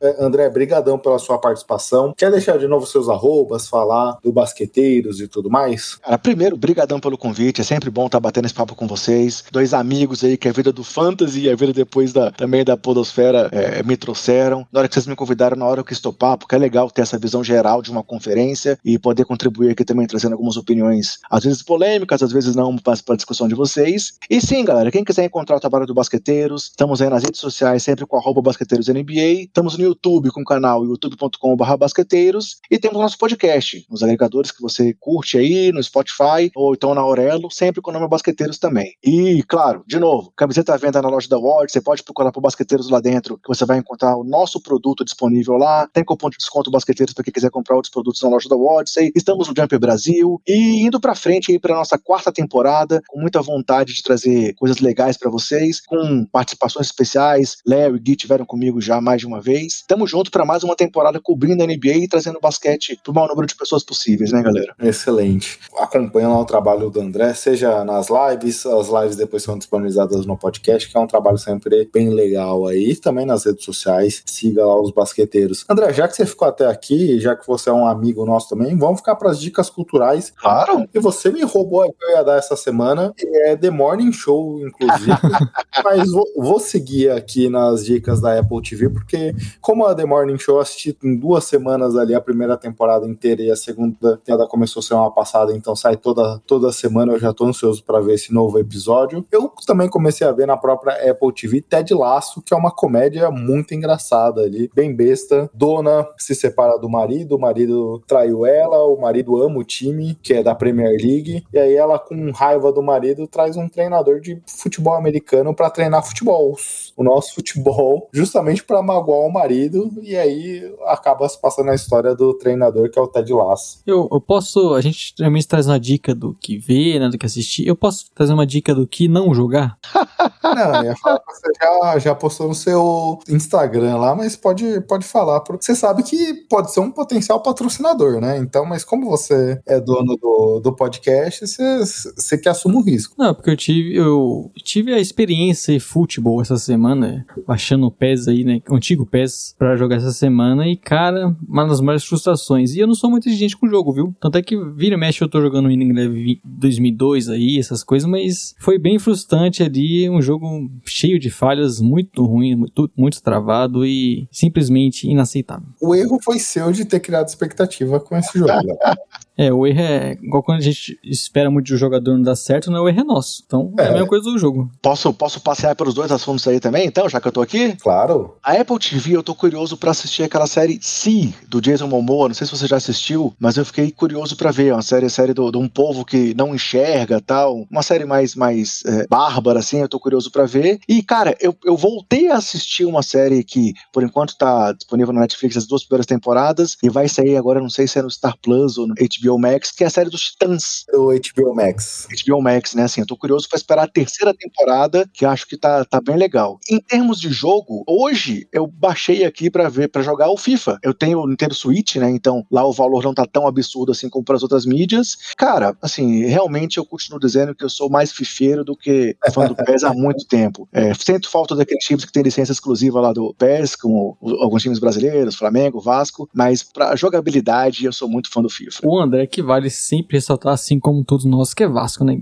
É, 0.00 0.24
André, 0.24 0.48
brigadão 0.48 0.98
pela 0.98 1.18
sua 1.18 1.38
participação. 1.38 2.12
Quer 2.16 2.30
deixar 2.30 2.58
de 2.58 2.66
novo 2.66 2.86
seus 2.86 3.08
arrobas, 3.08 3.68
falar 3.68 4.18
do 4.22 4.32
Basqueteiros 4.32 5.20
e 5.20 5.28
tudo 5.28 5.50
mais? 5.50 5.96
Cara, 5.96 6.18
primeiro, 6.18 6.56
brigadão 6.56 7.00
pelo 7.00 7.18
convite. 7.18 7.60
É 7.60 7.64
sempre 7.64 7.90
bom 7.90 8.06
estar 8.06 8.20
batendo 8.20 8.46
esse 8.46 8.54
papo 8.54 8.74
com 8.74 8.86
vocês. 8.86 9.44
Dois 9.50 9.74
amigos 9.74 10.24
aí 10.24 10.36
que 10.36 10.48
a 10.48 10.52
vida 10.52 10.72
do 10.72 10.82
fantasy 10.82 11.42
e 11.42 11.50
a 11.50 11.56
vida 11.56 11.72
depois 11.72 12.12
da, 12.12 12.30
também 12.30 12.64
da 12.64 12.76
podosfera 12.76 13.48
é, 13.52 13.82
me 13.82 13.96
trouxeram. 13.96 14.66
Na 14.72 14.80
hora 14.80 14.88
que 14.88 14.94
vocês 14.94 15.06
me 15.06 15.16
convidaram, 15.16 15.56
na 15.56 15.66
hora 15.66 15.80
eu 15.80 15.84
quis 15.84 16.00
topar, 16.00 16.36
porque 16.36 16.54
é 16.54 16.58
legal 16.58 16.90
ter 16.90 17.02
essa 17.02 17.18
visão 17.18 17.42
geral 17.42 17.82
de 17.82 17.90
uma 17.90 18.02
conferência 18.02 18.78
e 18.84 18.98
poder 18.98 19.24
contribuir 19.24 19.70
aqui 19.70 19.84
também 19.84 20.06
trazendo 20.06 20.32
algumas 20.32 20.56
opiniões, 20.56 21.18
às 21.30 21.44
vezes 21.44 21.62
polêmicas, 21.62 22.22
às 22.22 22.32
vezes 22.32 22.54
não, 22.54 22.76
para 22.76 22.94
a 23.08 23.16
discussão 23.16 23.48
de 23.48 23.54
vocês. 23.54 24.14
E 24.28 24.40
sim, 24.40 24.64
galera, 24.70 24.90
quem 24.92 25.02
quiser 25.02 25.24
encontrar 25.24 25.56
o 25.56 25.60
trabalho 25.60 25.84
do 25.84 25.92
Basqueteiros, 25.92 26.66
estamos 26.66 27.02
aí 27.02 27.10
nas 27.10 27.24
redes 27.24 27.40
sociais, 27.40 27.82
sempre 27.82 28.06
com 28.06 28.16
arroba 28.16 28.40
basqueteirosNBA. 28.40 29.42
Estamos 29.42 29.76
no 29.76 29.82
YouTube 29.82 30.30
com 30.30 30.42
o 30.42 30.44
canal 30.44 30.84
youtube.com.br 30.84 31.76
basqueteiros 31.76 32.58
e 32.70 32.78
temos 32.78 32.96
o 32.96 33.00
nosso 33.00 33.18
podcast 33.18 33.84
nos 33.90 34.00
agregadores 34.04 34.52
que 34.52 34.62
você 34.62 34.94
curte 35.00 35.36
aí, 35.36 35.72
no 35.72 35.82
Spotify 35.82 36.52
ou 36.54 36.72
então 36.72 36.94
na 36.94 37.00
Aurelo, 37.00 37.50
sempre 37.50 37.82
com 37.82 37.90
o 37.90 37.92
nome 37.92 38.06
Basqueteiros 38.06 38.58
também. 38.58 38.92
E, 39.02 39.42
claro, 39.48 39.82
de 39.88 39.98
novo, 39.98 40.32
camiseta 40.36 40.72
à 40.72 40.76
venda 40.76 41.02
na 41.02 41.08
loja 41.08 41.28
da 41.28 41.36
Ward, 41.36 41.72
você 41.72 41.80
pode 41.80 42.04
procurar 42.04 42.30
por 42.30 42.40
Basqueteiros 42.40 42.88
lá 42.90 43.00
dentro, 43.00 43.38
que 43.38 43.48
você 43.48 43.64
vai 43.64 43.78
encontrar 43.78 44.16
o 44.16 44.22
nosso 44.22 44.62
produto 44.62 45.04
disponível 45.04 45.54
lá. 45.54 45.88
Tem 45.92 46.04
cupom 46.04 46.30
de 46.30 46.36
desconto 46.36 46.70
Basqueteiros 46.70 47.12
para 47.12 47.24
quem 47.24 47.32
quiser 47.32 47.50
comprar 47.50 47.74
outros 47.74 47.90
produtos 47.92 48.22
na 48.22 48.28
loja 48.28 48.48
da 48.48 48.54
Odyssey. 48.54 49.10
Estamos 49.16 49.48
no 49.48 49.54
Jumper 49.56 49.80
Brasil 49.80 50.40
e 50.46 50.86
indo 50.86 51.00
para 51.00 51.16
frente 51.16 51.50
aí 51.50 51.58
para 51.58 51.74
nossa 51.74 51.98
quarta 51.98 52.30
temporada, 52.30 53.02
com 53.08 53.20
muita 53.20 53.42
vontade 53.42 53.92
de 53.92 54.02
trazer 54.04 54.54
coisas 54.60 54.78
legais 54.78 55.16
para 55.16 55.30
vocês, 55.30 55.80
com 55.80 56.26
participações 56.26 56.86
especiais. 56.86 57.56
Léo 57.66 57.96
e 57.96 57.98
Gui 57.98 58.14
tiveram 58.14 58.44
comigo 58.44 58.78
já 58.78 59.00
mais 59.00 59.22
de 59.22 59.26
uma 59.26 59.40
vez. 59.40 59.82
Tamo 59.88 60.06
junto 60.06 60.30
para 60.30 60.44
mais 60.44 60.62
uma 60.62 60.76
temporada 60.76 61.18
cobrindo 61.18 61.62
a 61.62 61.66
NBA 61.66 62.04
e 62.04 62.08
trazendo 62.08 62.38
basquete 62.38 63.00
para 63.02 63.10
o 63.10 63.14
maior 63.14 63.28
número 63.28 63.46
de 63.46 63.56
pessoas 63.56 63.82
possíveis, 63.82 64.32
né, 64.32 64.42
galera? 64.42 64.74
Excelente. 64.78 65.58
Acompanha 65.78 66.28
lá 66.28 66.38
o 66.38 66.44
trabalho 66.44 66.90
do 66.90 67.00
André, 67.00 67.32
seja 67.32 67.82
nas 67.84 68.08
lives, 68.10 68.66
as 68.66 68.88
lives 68.88 69.16
depois 69.16 69.42
são 69.42 69.56
disponibilizadas 69.56 70.26
no 70.26 70.36
podcast, 70.36 70.90
que 70.90 70.96
é 70.96 71.00
um 71.00 71.06
trabalho 71.06 71.38
sempre 71.38 71.88
bem 71.90 72.10
legal 72.10 72.66
aí, 72.66 72.94
também 72.96 73.24
nas 73.24 73.46
redes 73.46 73.64
sociais, 73.64 74.22
siga 74.26 74.66
lá 74.66 74.78
os 74.78 74.90
basqueteiros. 74.90 75.64
André, 75.70 75.94
já 75.94 76.06
que 76.06 76.14
você 76.14 76.26
ficou 76.26 76.46
até 76.46 76.66
aqui, 76.66 77.18
já 77.18 77.34
que 77.34 77.46
você 77.46 77.70
é 77.70 77.72
um 77.72 77.86
amigo 77.86 78.26
nosso 78.26 78.50
também, 78.50 78.76
vamos 78.76 79.00
ficar 79.00 79.16
para 79.16 79.30
as 79.30 79.40
dicas 79.40 79.70
culturais. 79.70 80.30
Claro. 80.36 80.86
E 80.92 80.98
você 80.98 81.30
me 81.30 81.42
roubou 81.42 81.82
a 81.82 81.86
que 81.86 82.04
eu 82.04 82.10
ia 82.10 82.22
dar 82.22 82.36
essa 82.36 82.56
semana, 82.56 83.14
é 83.46 83.56
The 83.56 83.70
Morning 83.70 84.12
Show, 84.12 84.39
inclusive. 84.66 85.12
Mas 85.84 86.10
vou, 86.10 86.24
vou 86.36 86.60
seguir 86.60 87.10
aqui 87.10 87.48
nas 87.48 87.84
dicas 87.84 88.20
da 88.20 88.38
Apple 88.38 88.62
TV, 88.62 88.90
porque 88.90 89.34
como 89.60 89.86
a 89.86 89.94
The 89.94 90.04
Morning 90.04 90.38
Show 90.38 90.56
eu 90.56 90.60
assisti 90.60 90.96
em 91.02 91.16
duas 91.16 91.44
semanas 91.44 91.96
ali 91.96 92.14
a 92.14 92.20
primeira 92.20 92.56
temporada 92.56 93.06
inteira 93.06 93.42
e 93.42 93.50
a 93.50 93.56
segunda 93.56 94.16
temporada 94.18 94.48
começou 94.48 94.82
semana 94.82 95.10
passada, 95.10 95.54
então 95.54 95.74
sai 95.76 95.96
toda, 95.96 96.40
toda 96.46 96.72
semana, 96.72 97.12
eu 97.12 97.18
já 97.18 97.32
tô 97.32 97.46
ansioso 97.46 97.82
para 97.84 98.00
ver 98.00 98.14
esse 98.14 98.32
novo 98.32 98.58
episódio. 98.58 99.24
Eu 99.30 99.52
também 99.66 99.88
comecei 99.88 100.26
a 100.26 100.32
ver 100.32 100.46
na 100.46 100.56
própria 100.56 101.10
Apple 101.10 101.32
TV 101.32 101.60
Ted 101.60 101.92
Laço, 101.94 102.42
que 102.42 102.52
é 102.52 102.56
uma 102.56 102.70
comédia 102.70 103.30
muito 103.30 103.74
engraçada 103.74 104.42
ali, 104.42 104.70
bem 104.74 104.94
besta. 104.94 105.50
Dona 105.54 106.06
se 106.18 106.34
separa 106.34 106.78
do 106.78 106.88
marido, 106.88 107.36
o 107.36 107.40
marido 107.40 108.02
traiu 108.06 108.44
ela, 108.46 108.84
o 108.84 109.00
marido 109.00 109.40
ama 109.42 109.58
o 109.58 109.64
time, 109.64 110.18
que 110.22 110.34
é 110.34 110.42
da 110.42 110.54
Premier 110.54 110.90
League, 110.90 111.44
e 111.52 111.58
aí 111.58 111.74
ela, 111.74 111.98
com 111.98 112.30
raiva 112.30 112.72
do 112.72 112.82
marido, 112.82 113.26
traz 113.26 113.56
um 113.56 113.68
treinador 113.68 114.20
de 114.20 114.29
futebol 114.46 114.94
americano 114.94 115.54
para 115.54 115.70
treinar 115.70 116.04
futebol. 116.06 116.56
O 116.96 117.04
nosso 117.04 117.34
futebol 117.34 118.08
justamente 118.12 118.62
para 118.64 118.82
magoar 118.82 119.20
o 119.20 119.32
marido 119.32 119.90
e 120.02 120.16
aí 120.16 120.74
acaba 120.86 121.28
se 121.28 121.40
passando 121.40 121.70
a 121.70 121.74
história 121.74 122.14
do 122.14 122.34
treinador 122.34 122.90
que 122.90 122.98
é 122.98 123.02
o 123.02 123.08
Ted 123.08 123.32
Lasso. 123.32 123.82
Eu, 123.86 124.08
eu 124.10 124.20
posso. 124.20 124.74
A 124.74 124.80
gente 124.80 125.14
geralmente 125.16 125.48
traz 125.48 125.66
uma 125.66 125.80
dica 125.80 126.14
do 126.14 126.34
que 126.34 126.58
ver, 126.58 126.98
né? 126.98 127.08
Do 127.08 127.18
que 127.18 127.26
assistir. 127.26 127.66
Eu 127.66 127.76
posso 127.76 128.10
trazer 128.14 128.32
uma 128.32 128.46
dica 128.46 128.74
do 128.74 128.86
que 128.86 129.08
não 129.08 129.34
jogar? 129.34 129.78
Não, 130.42 130.84
ia 130.84 130.96
falar 130.96 131.20
que 131.20 131.32
você 131.32 131.48
já, 131.60 131.98
já 131.98 132.14
postou 132.14 132.48
no 132.48 132.54
seu 132.54 133.18
Instagram 133.28 133.96
lá, 133.96 134.14
mas 134.14 134.36
pode, 134.36 134.80
pode 134.82 135.06
falar, 135.06 135.40
porque 135.40 135.64
você 135.64 135.74
sabe 135.74 136.02
que 136.02 136.34
pode 136.48 136.72
ser 136.72 136.80
um 136.80 136.90
potencial 136.90 137.42
patrocinador, 137.42 138.20
né? 138.20 138.38
Então, 138.38 138.64
mas 138.64 138.82
como 138.82 139.08
você 139.08 139.60
é 139.66 139.78
dono 139.78 140.16
do, 140.16 140.60
do 140.60 140.74
podcast, 140.74 141.46
você, 141.46 141.78
você 141.78 142.38
que 142.38 142.48
assume 142.48 142.76
o 142.76 142.82
risco. 142.82 143.14
Não, 143.18 143.34
porque 143.34 143.50
eu 143.50 143.56
tive, 143.56 143.94
eu 143.94 144.19
tive 144.56 144.92
a 144.92 144.98
experiência 144.98 145.72
em 145.72 145.78
futebol 145.78 146.40
essa 146.40 146.56
semana, 146.56 147.26
baixando 147.46 147.86
o 147.86 147.90
PES 147.90 148.28
aí, 148.28 148.44
né? 148.44 148.60
O 148.68 148.76
antigo 148.76 149.06
PES, 149.06 149.54
pra 149.58 149.76
jogar 149.76 149.96
essa 149.96 150.12
semana. 150.12 150.66
E, 150.66 150.76
cara, 150.76 151.36
uma 151.48 151.66
das 151.66 151.80
maiores 151.80 152.04
frustrações. 152.04 152.74
E 152.74 152.80
eu 152.80 152.86
não 152.86 152.94
sou 152.94 153.10
muito 153.10 153.28
exigente 153.28 153.56
com 153.56 153.66
o 153.66 153.70
jogo, 153.70 153.92
viu? 153.92 154.14
Tanto 154.20 154.38
é 154.38 154.42
que 154.42 154.56
vira 154.74 154.94
e 154.94 154.98
mexe 154.98 155.22
eu 155.22 155.28
tô 155.28 155.40
jogando 155.40 155.66
o 155.66 155.68
Winning 155.68 155.90
Eleven 155.90 156.40
2002 156.44 157.28
aí, 157.28 157.58
essas 157.58 157.84
coisas, 157.84 158.08
mas 158.08 158.54
foi 158.58 158.78
bem 158.78 158.98
frustrante 158.98 159.62
ali. 159.62 160.08
Um 160.08 160.22
jogo 160.22 160.70
cheio 160.84 161.18
de 161.18 161.30
falhas, 161.30 161.80
muito 161.80 162.24
ruim, 162.24 162.54
muito, 162.54 162.90
muito 162.96 163.22
travado 163.22 163.84
e 163.84 164.26
simplesmente 164.30 165.08
inaceitável. 165.08 165.68
O 165.80 165.94
erro 165.94 166.18
foi 166.22 166.38
seu 166.38 166.72
de 166.72 166.84
ter 166.84 167.00
criado 167.00 167.28
expectativa 167.28 168.00
com 168.00 168.16
esse 168.16 168.38
jogo. 168.38 168.50
né? 169.40 169.46
É, 169.46 169.52
o 169.52 169.66
erro 169.66 169.80
é 169.80 170.12
igual 170.22 170.42
quando 170.42 170.58
a 170.58 170.62
gente 170.62 170.98
espera 171.02 171.50
muito 171.50 171.66
de 171.66 171.74
um 171.74 171.78
jogador 171.78 172.12
não 172.14 172.22
dar 172.22 172.36
certo, 172.36 172.70
não, 172.70 172.84
o 172.84 172.88
erro 172.88 173.00
é 173.00 173.04
nosso. 173.04 173.42
Então 173.46 173.72
é, 173.78 173.82
É. 173.84 173.88
a 173.88 173.92
mesma 173.92 174.06
coisa 174.06 174.24
do 174.24 174.38
jogo. 174.38 174.70
Posso, 174.82 175.12
posso 175.12 175.40
passear 175.40 175.74
pelos 175.74 175.94
dois 175.94 176.12
assuntos 176.12 176.46
aí 176.46 176.60
também, 176.60 176.86
então, 176.86 177.08
já 177.08 177.20
que 177.20 177.26
eu 177.28 177.32
tô 177.32 177.40
aqui? 177.40 177.74
Claro. 177.76 178.36
A 178.42 178.52
Apple 178.52 178.78
TV, 178.78 179.16
eu 179.16 179.22
tô 179.22 179.34
curioso 179.34 179.76
pra 179.76 179.90
assistir 179.92 180.22
aquela 180.22 180.46
série 180.46 180.78
Si, 180.82 181.34
do 181.48 181.60
Jason 181.60 181.86
Momoa. 181.86 182.28
Não 182.28 182.34
sei 182.34 182.46
se 182.46 182.56
você 182.56 182.66
já 182.66 182.76
assistiu, 182.76 183.34
mas 183.38 183.56
eu 183.56 183.64
fiquei 183.64 183.90
curioso 183.90 184.36
pra 184.36 184.50
ver. 184.50 184.68
É 184.68 184.74
uma 184.74 184.82
série, 184.82 185.08
série 185.08 185.32
do- 185.34 185.50
de 185.50 185.58
um 185.58 185.68
povo 185.68 186.04
que 186.04 186.34
não 186.34 186.54
enxerga 186.54 187.20
tal. 187.20 187.66
Uma 187.70 187.82
série 187.82 188.04
mais, 188.04 188.34
mais 188.34 188.82
é, 188.86 189.06
bárbara, 189.08 189.58
assim. 189.60 189.78
Eu 189.80 189.88
tô 189.88 189.98
curioso 189.98 190.30
pra 190.30 190.44
ver. 190.46 190.78
E, 190.88 191.02
cara, 191.02 191.36
eu, 191.40 191.54
eu 191.64 191.76
voltei 191.76 192.28
a 192.30 192.36
assistir 192.36 192.84
uma 192.84 193.02
série 193.02 193.42
que, 193.42 193.72
por 193.92 194.02
enquanto, 194.02 194.36
tá 194.36 194.72
disponível 194.72 195.12
na 195.14 195.20
Netflix 195.20 195.56
as 195.56 195.66
duas 195.66 195.82
primeiras 195.84 196.06
temporadas. 196.06 196.76
E 196.82 196.88
vai 196.90 197.08
sair 197.08 197.36
agora, 197.36 197.60
não 197.60 197.70
sei 197.70 197.86
se 197.86 197.98
é 197.98 198.02
no 198.02 198.10
Star 198.10 198.34
Plus 198.42 198.76
ou 198.78 198.86
no 198.86 198.94
HBO 198.94 199.29
Max, 199.38 199.70
que 199.70 199.84
é 199.84 199.86
a 199.86 199.90
série 199.90 200.10
dos 200.10 200.22
Titãs. 200.22 200.84
O 200.92 201.12
HBO 201.12 201.54
Max. 201.54 202.06
HBO 202.26 202.42
Max, 202.42 202.74
né? 202.74 202.84
Assim, 202.84 203.00
eu 203.00 203.06
tô 203.06 203.16
curioso 203.16 203.48
pra 203.48 203.56
esperar 203.56 203.84
a 203.84 203.88
terceira 203.88 204.34
temporada, 204.34 205.08
que 205.12 205.24
acho 205.24 205.46
que 205.46 205.56
tá, 205.56 205.84
tá 205.84 206.00
bem 206.00 206.16
legal. 206.16 206.58
Em 206.70 206.80
termos 206.80 207.20
de 207.20 207.30
jogo, 207.30 207.84
hoje 207.86 208.46
eu 208.52 208.66
baixei 208.66 209.24
aqui 209.24 209.50
pra 209.50 209.68
ver, 209.68 209.88
para 209.88 210.02
jogar 210.02 210.30
o 210.30 210.36
FIFA. 210.36 210.78
Eu 210.82 210.94
tenho 210.94 211.20
o 211.20 211.26
Nintendo 211.26 211.54
Switch, 211.54 211.96
né? 211.96 212.10
Então 212.10 212.44
lá 212.50 212.64
o 212.64 212.72
valor 212.72 213.02
não 213.02 213.14
tá 213.14 213.26
tão 213.26 213.46
absurdo 213.46 213.92
assim 213.92 214.08
como 214.08 214.24
pras 214.24 214.42
outras 214.42 214.64
mídias. 214.64 215.16
Cara, 215.36 215.76
assim, 215.82 216.24
realmente 216.26 216.78
eu 216.78 216.84
continuo 216.84 217.20
dizendo 217.20 217.54
que 217.54 217.64
eu 217.64 217.70
sou 217.70 217.90
mais 217.90 218.12
fifeiro 218.12 218.64
do 218.64 218.76
que 218.76 219.16
fã 219.32 219.46
do 219.46 219.54
PES 219.54 219.84
há 219.84 219.92
muito 219.92 220.26
tempo. 220.26 220.68
É, 220.72 220.92
sinto 220.94 221.28
falta 221.28 221.54
daqueles 221.54 221.84
times 221.84 222.04
que 222.04 222.12
tem 222.12 222.22
licença 222.22 222.52
exclusiva 222.52 223.00
lá 223.00 223.12
do 223.12 223.34
PES, 223.34 223.76
como 223.76 224.16
alguns 224.40 224.62
times 224.62 224.78
brasileiros, 224.78 225.36
Flamengo, 225.36 225.80
Vasco, 225.80 226.28
mas 226.34 226.62
pra 226.62 226.96
jogabilidade 226.96 227.84
eu 227.84 227.92
sou 227.92 228.08
muito 228.08 228.30
fã 228.30 228.42
do 228.42 228.48
FIFA. 228.48 228.80
O 228.84 229.00
André 229.10 229.26
que 229.26 229.42
vale 229.42 229.68
sempre 229.70 230.16
ressaltar, 230.16 230.52
assim 230.52 230.78
como 230.78 231.04
todos 231.04 231.24
nós, 231.24 231.52
que 231.52 231.62
é 231.64 231.68
Vasco, 231.68 232.04
né? 232.04 232.18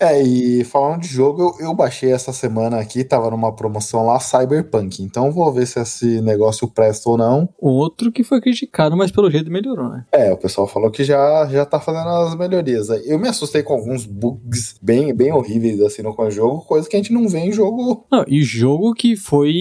É, 0.00 0.22
e 0.22 0.64
falando 0.64 1.02
de 1.02 1.08
jogo, 1.08 1.54
eu, 1.60 1.66
eu 1.66 1.74
baixei 1.74 2.10
essa 2.12 2.32
semana 2.32 2.78
aqui, 2.78 3.04
tava 3.04 3.30
numa 3.30 3.54
promoção 3.54 4.06
lá, 4.06 4.18
Cyberpunk. 4.20 5.02
Então 5.02 5.30
vou 5.32 5.52
ver 5.52 5.66
se 5.66 5.78
esse 5.80 6.20
negócio 6.20 6.68
presta 6.68 7.08
ou 7.10 7.16
não. 7.16 7.48
Outro 7.58 8.10
que 8.12 8.24
foi 8.24 8.40
criticado, 8.40 8.96
mas 8.96 9.10
pelo 9.10 9.30
jeito 9.30 9.50
melhorou, 9.50 9.88
né? 9.88 10.04
É, 10.12 10.32
o 10.32 10.36
pessoal 10.36 10.66
falou 10.66 10.90
que 10.90 11.04
já, 11.04 11.46
já 11.50 11.64
tá 11.66 11.80
fazendo 11.80 12.08
as 12.08 12.34
melhorias. 12.36 12.88
Eu 13.06 13.18
me 13.18 13.28
assustei 13.28 13.62
com 13.62 13.74
alguns 13.74 14.06
bugs 14.06 14.76
bem, 14.82 15.14
bem 15.14 15.32
horríveis 15.32 15.80
assim 15.80 16.02
no 16.02 16.14
jogo, 16.30 16.62
coisa 16.62 16.88
que 16.88 16.96
a 16.96 16.98
gente 16.98 17.12
não 17.12 17.28
vê 17.28 17.40
em 17.40 17.52
jogo. 17.52 18.06
Não, 18.10 18.24
e 18.26 18.42
jogo 18.42 18.94
que 18.94 19.16
foi. 19.16 19.52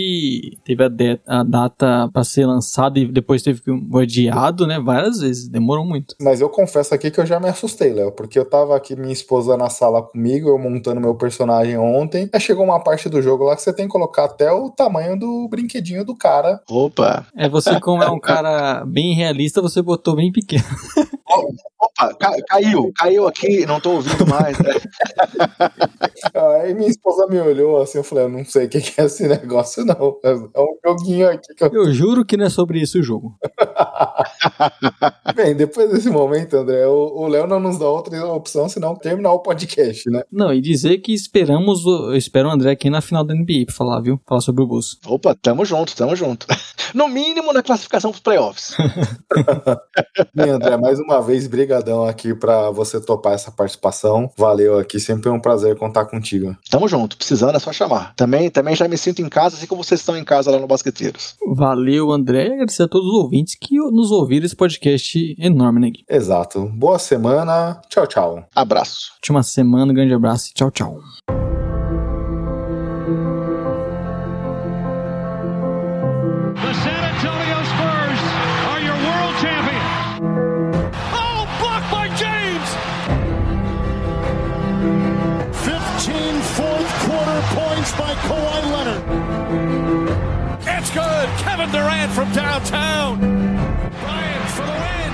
Teve 0.66 0.84
a, 0.84 0.88
de- 0.90 1.20
a 1.28 1.44
data 1.44 2.10
pra 2.14 2.24
ser 2.24 2.45
lançado 2.45 2.98
e 3.00 3.12
depois 3.12 3.41
teve 3.41 3.62
que 3.62 3.72
um 3.72 3.98
adiado, 3.98 4.66
né? 4.68 4.80
Várias 4.80 5.20
vezes, 5.20 5.48
demorou 5.50 5.86
muito. 5.86 6.12
Mas 6.19 6.41
eu 6.41 6.49
confesso 6.49 6.94
aqui 6.94 7.11
que 7.11 7.19
eu 7.19 7.26
já 7.26 7.40
me 7.40 7.49
assustei, 7.49 7.94
Léo, 7.94 8.11
porque 8.11 8.38
eu 8.38 8.45
tava 8.45 8.76
aqui, 8.76 8.95
minha 8.95 9.14
esposa 9.14 9.57
na 9.57 9.69
sala 9.69 10.02
comigo, 10.02 10.49
eu 10.49 10.57
montando 10.57 11.02
meu 11.02 11.15
personagem 11.15 11.77
ontem. 11.77 12.30
Aí 12.34 12.40
chegou 12.40 12.64
uma 12.64 12.84
parte 12.84 13.10
do 13.10 13.22
jogo 13.22 13.44
lá 13.44 13.56
que 13.56 13.61
você 13.61 13.73
tem 13.73 13.85
que 13.85 13.91
colocar 13.91 14.26
até 14.26 14.52
o 14.52 14.69
tamanho 14.69 15.18
do 15.18 15.48
brinquedinho 15.49 16.06
do 16.06 16.15
cara. 16.15 16.61
Opa! 16.69 17.26
É, 17.35 17.49
você, 17.49 17.80
como 17.80 18.03
é 18.03 18.10
um 18.10 18.19
cara 18.19 18.84
bem 18.85 19.14
realista, 19.15 19.61
você 19.61 19.81
botou 19.81 20.15
bem 20.15 20.31
pequeno. 20.31 20.64
Opa, 21.99 22.14
ca- 22.15 22.36
caiu, 22.49 22.91
caiu 22.95 23.28
aqui, 23.28 23.65
não 23.65 23.80
tô 23.80 23.91
ouvindo 23.94 24.26
mais. 24.28 24.57
né? 24.60 24.74
Aí 26.64 26.74
minha 26.74 26.90
esposa 26.90 27.28
me 27.28 27.40
olhou 27.40 27.82
assim, 27.82 27.99
eu 27.99 28.03
falei, 28.03 28.26
eu 28.26 28.30
não 28.30 28.44
sei 28.45 28.65
o 28.65 28.70
que 28.70 28.78
é 28.99 29.06
esse 29.06 29.28
negócio, 29.28 29.86
não. 29.86 30.18
É 30.24 30.34
um 30.34 30.78
joguinho 30.86 31.30
aqui 31.30 31.53
que 31.56 31.64
eu. 31.64 31.72
Eu 31.74 31.94
juro 31.94 32.26
que 32.26 32.36
não 32.38 32.45
é 32.45 32.49
sobre 32.49 32.80
isso 32.80 32.99
o 32.99 33.03
jogo. 33.03 33.38
Bem, 35.36 35.56
depois 35.56 35.90
desse 35.91 36.10
momento, 36.10 36.56
André, 36.57 36.86
o 36.88 37.28
Léo 37.28 37.48
não 37.48 37.60
nos 37.60 37.78
dá 37.78 37.88
outra 37.88 38.26
opção 38.28 38.68
senão 38.70 38.95
terminar 38.95 39.32
o 39.34 39.40
podcast, 39.40 40.10
né? 40.10 40.24
Não, 40.32 40.53
e 40.53 40.61
dizer 40.61 40.98
que 40.99 41.14
esperamos, 41.14 41.86
o- 41.86 42.11
eu 42.11 42.15
espero 42.15 42.48
o 42.49 42.52
André 42.52 42.72
aqui 42.72 42.90
na 42.90 43.02
final 43.02 43.24
da 43.24 43.34
NBA 43.36 43.65
pra 43.68 43.76
falar, 43.76 44.02
viu? 44.02 44.20
Falar 44.28 44.41
sobre 44.41 44.64
o 44.64 44.68
Bulls. 44.68 44.98
Opa, 45.06 45.36
tamo 45.36 45.65
junto, 45.65 45.95
tamo 45.95 46.15
junto. 46.15 46.48
No 46.94 47.07
mínimo 47.07 47.52
na 47.53 47.64
classificação 47.64 48.11
pros 48.11 48.22
playoffs. 48.22 48.76
Bem, 50.36 50.52
André, 50.52 50.78
mais 50.78 50.99
uma 50.99 51.22
vez, 51.22 51.48
brigadão 51.84 52.06
aqui 52.06 52.34
pra 52.34 52.72
você 52.72 53.00
topar 53.00 53.34
essa 53.34 53.52
participação. 53.52 54.32
Valeu 54.38 54.80
aqui, 54.80 55.00
sempre 55.00 55.30
é 55.30 55.32
um 55.32 55.40
prazer 55.40 55.76
contar 55.76 56.06
contigo. 56.06 56.56
Tamo 56.70 56.88
junto, 56.88 57.18
precisando 57.18 57.56
é 57.56 57.60
só 57.60 57.74
chamar. 57.74 58.16
Também, 58.16 58.50
também 58.50 58.76
já 58.76 58.88
me 58.88 58.98
sinto 58.98 59.22
em 59.22 59.30
casa, 59.30 59.58
assim 59.58 59.68
como 59.68 59.84
vocês 59.84 60.00
estão 60.00 60.18
em 60.18 60.24
casa 60.24 60.50
lá 60.50 60.58
no 60.58 60.68
Basqueteiros. 60.68 61.36
Valeu, 61.56 62.12
André, 62.12 62.48
e 62.48 62.54
agradecer 62.54 62.84
a 62.84 62.88
todos 62.88 63.08
os 63.08 63.16
ouvintes 63.16 63.56
que 63.60 63.78
nos 63.78 64.12
ouviram 64.12 64.46
esse 64.46 64.56
podcast 64.56 65.36
enorme, 65.38 65.80
né? 65.82 65.92
Exato. 66.10 66.66
Boa 66.74 66.98
semana. 66.98 67.82
Tchau, 67.90 68.08
tchau. 68.08 68.45
Abraço. 68.56 69.12
Última 69.18 69.44
semana, 69.44 69.92
um 69.92 69.95
grande 69.95 70.14
abraço 70.14 70.50
e 70.50 70.53
tchau, 70.53 70.72
tchau. 70.72 71.43
Kevin 91.64 91.80
Durant 91.80 92.11
from 92.11 92.32
downtown. 92.33 93.19
Bryant 94.01 94.50
for 94.50 94.66
the 94.66 94.77
win. 94.83 95.14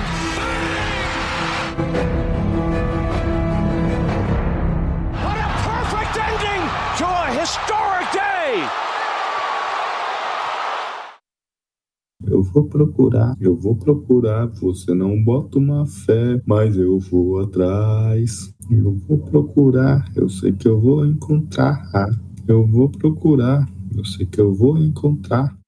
What 5.23 5.37
a 5.37 5.49
perfect 5.67 6.17
ending 6.17 6.63
to 6.97 7.05
a 7.05 7.27
historic 7.39 8.07
day. 8.13 8.65
Eu 12.25 12.41
vou 12.41 12.63
procurar, 12.65 13.35
eu 13.39 13.55
vou 13.55 13.75
procurar. 13.75 14.47
Você 14.47 14.95
não 14.95 15.23
bota 15.23 15.59
uma 15.59 15.85
fé, 15.85 16.41
mas 16.47 16.75
eu 16.75 16.97
vou 16.99 17.41
atrás. 17.41 18.51
Eu 18.71 18.97
vou 19.07 19.19
procurar, 19.19 20.03
eu 20.15 20.27
sei 20.27 20.51
que 20.51 20.67
eu 20.67 20.79
vou 20.79 21.05
encontrar. 21.05 21.79
Eu 22.47 22.65
vou 22.65 22.89
procurar, 22.89 23.69
eu 23.95 24.03
sei 24.03 24.25
que 24.25 24.41
eu 24.41 24.51
vou 24.51 24.79
encontrar. 24.79 25.58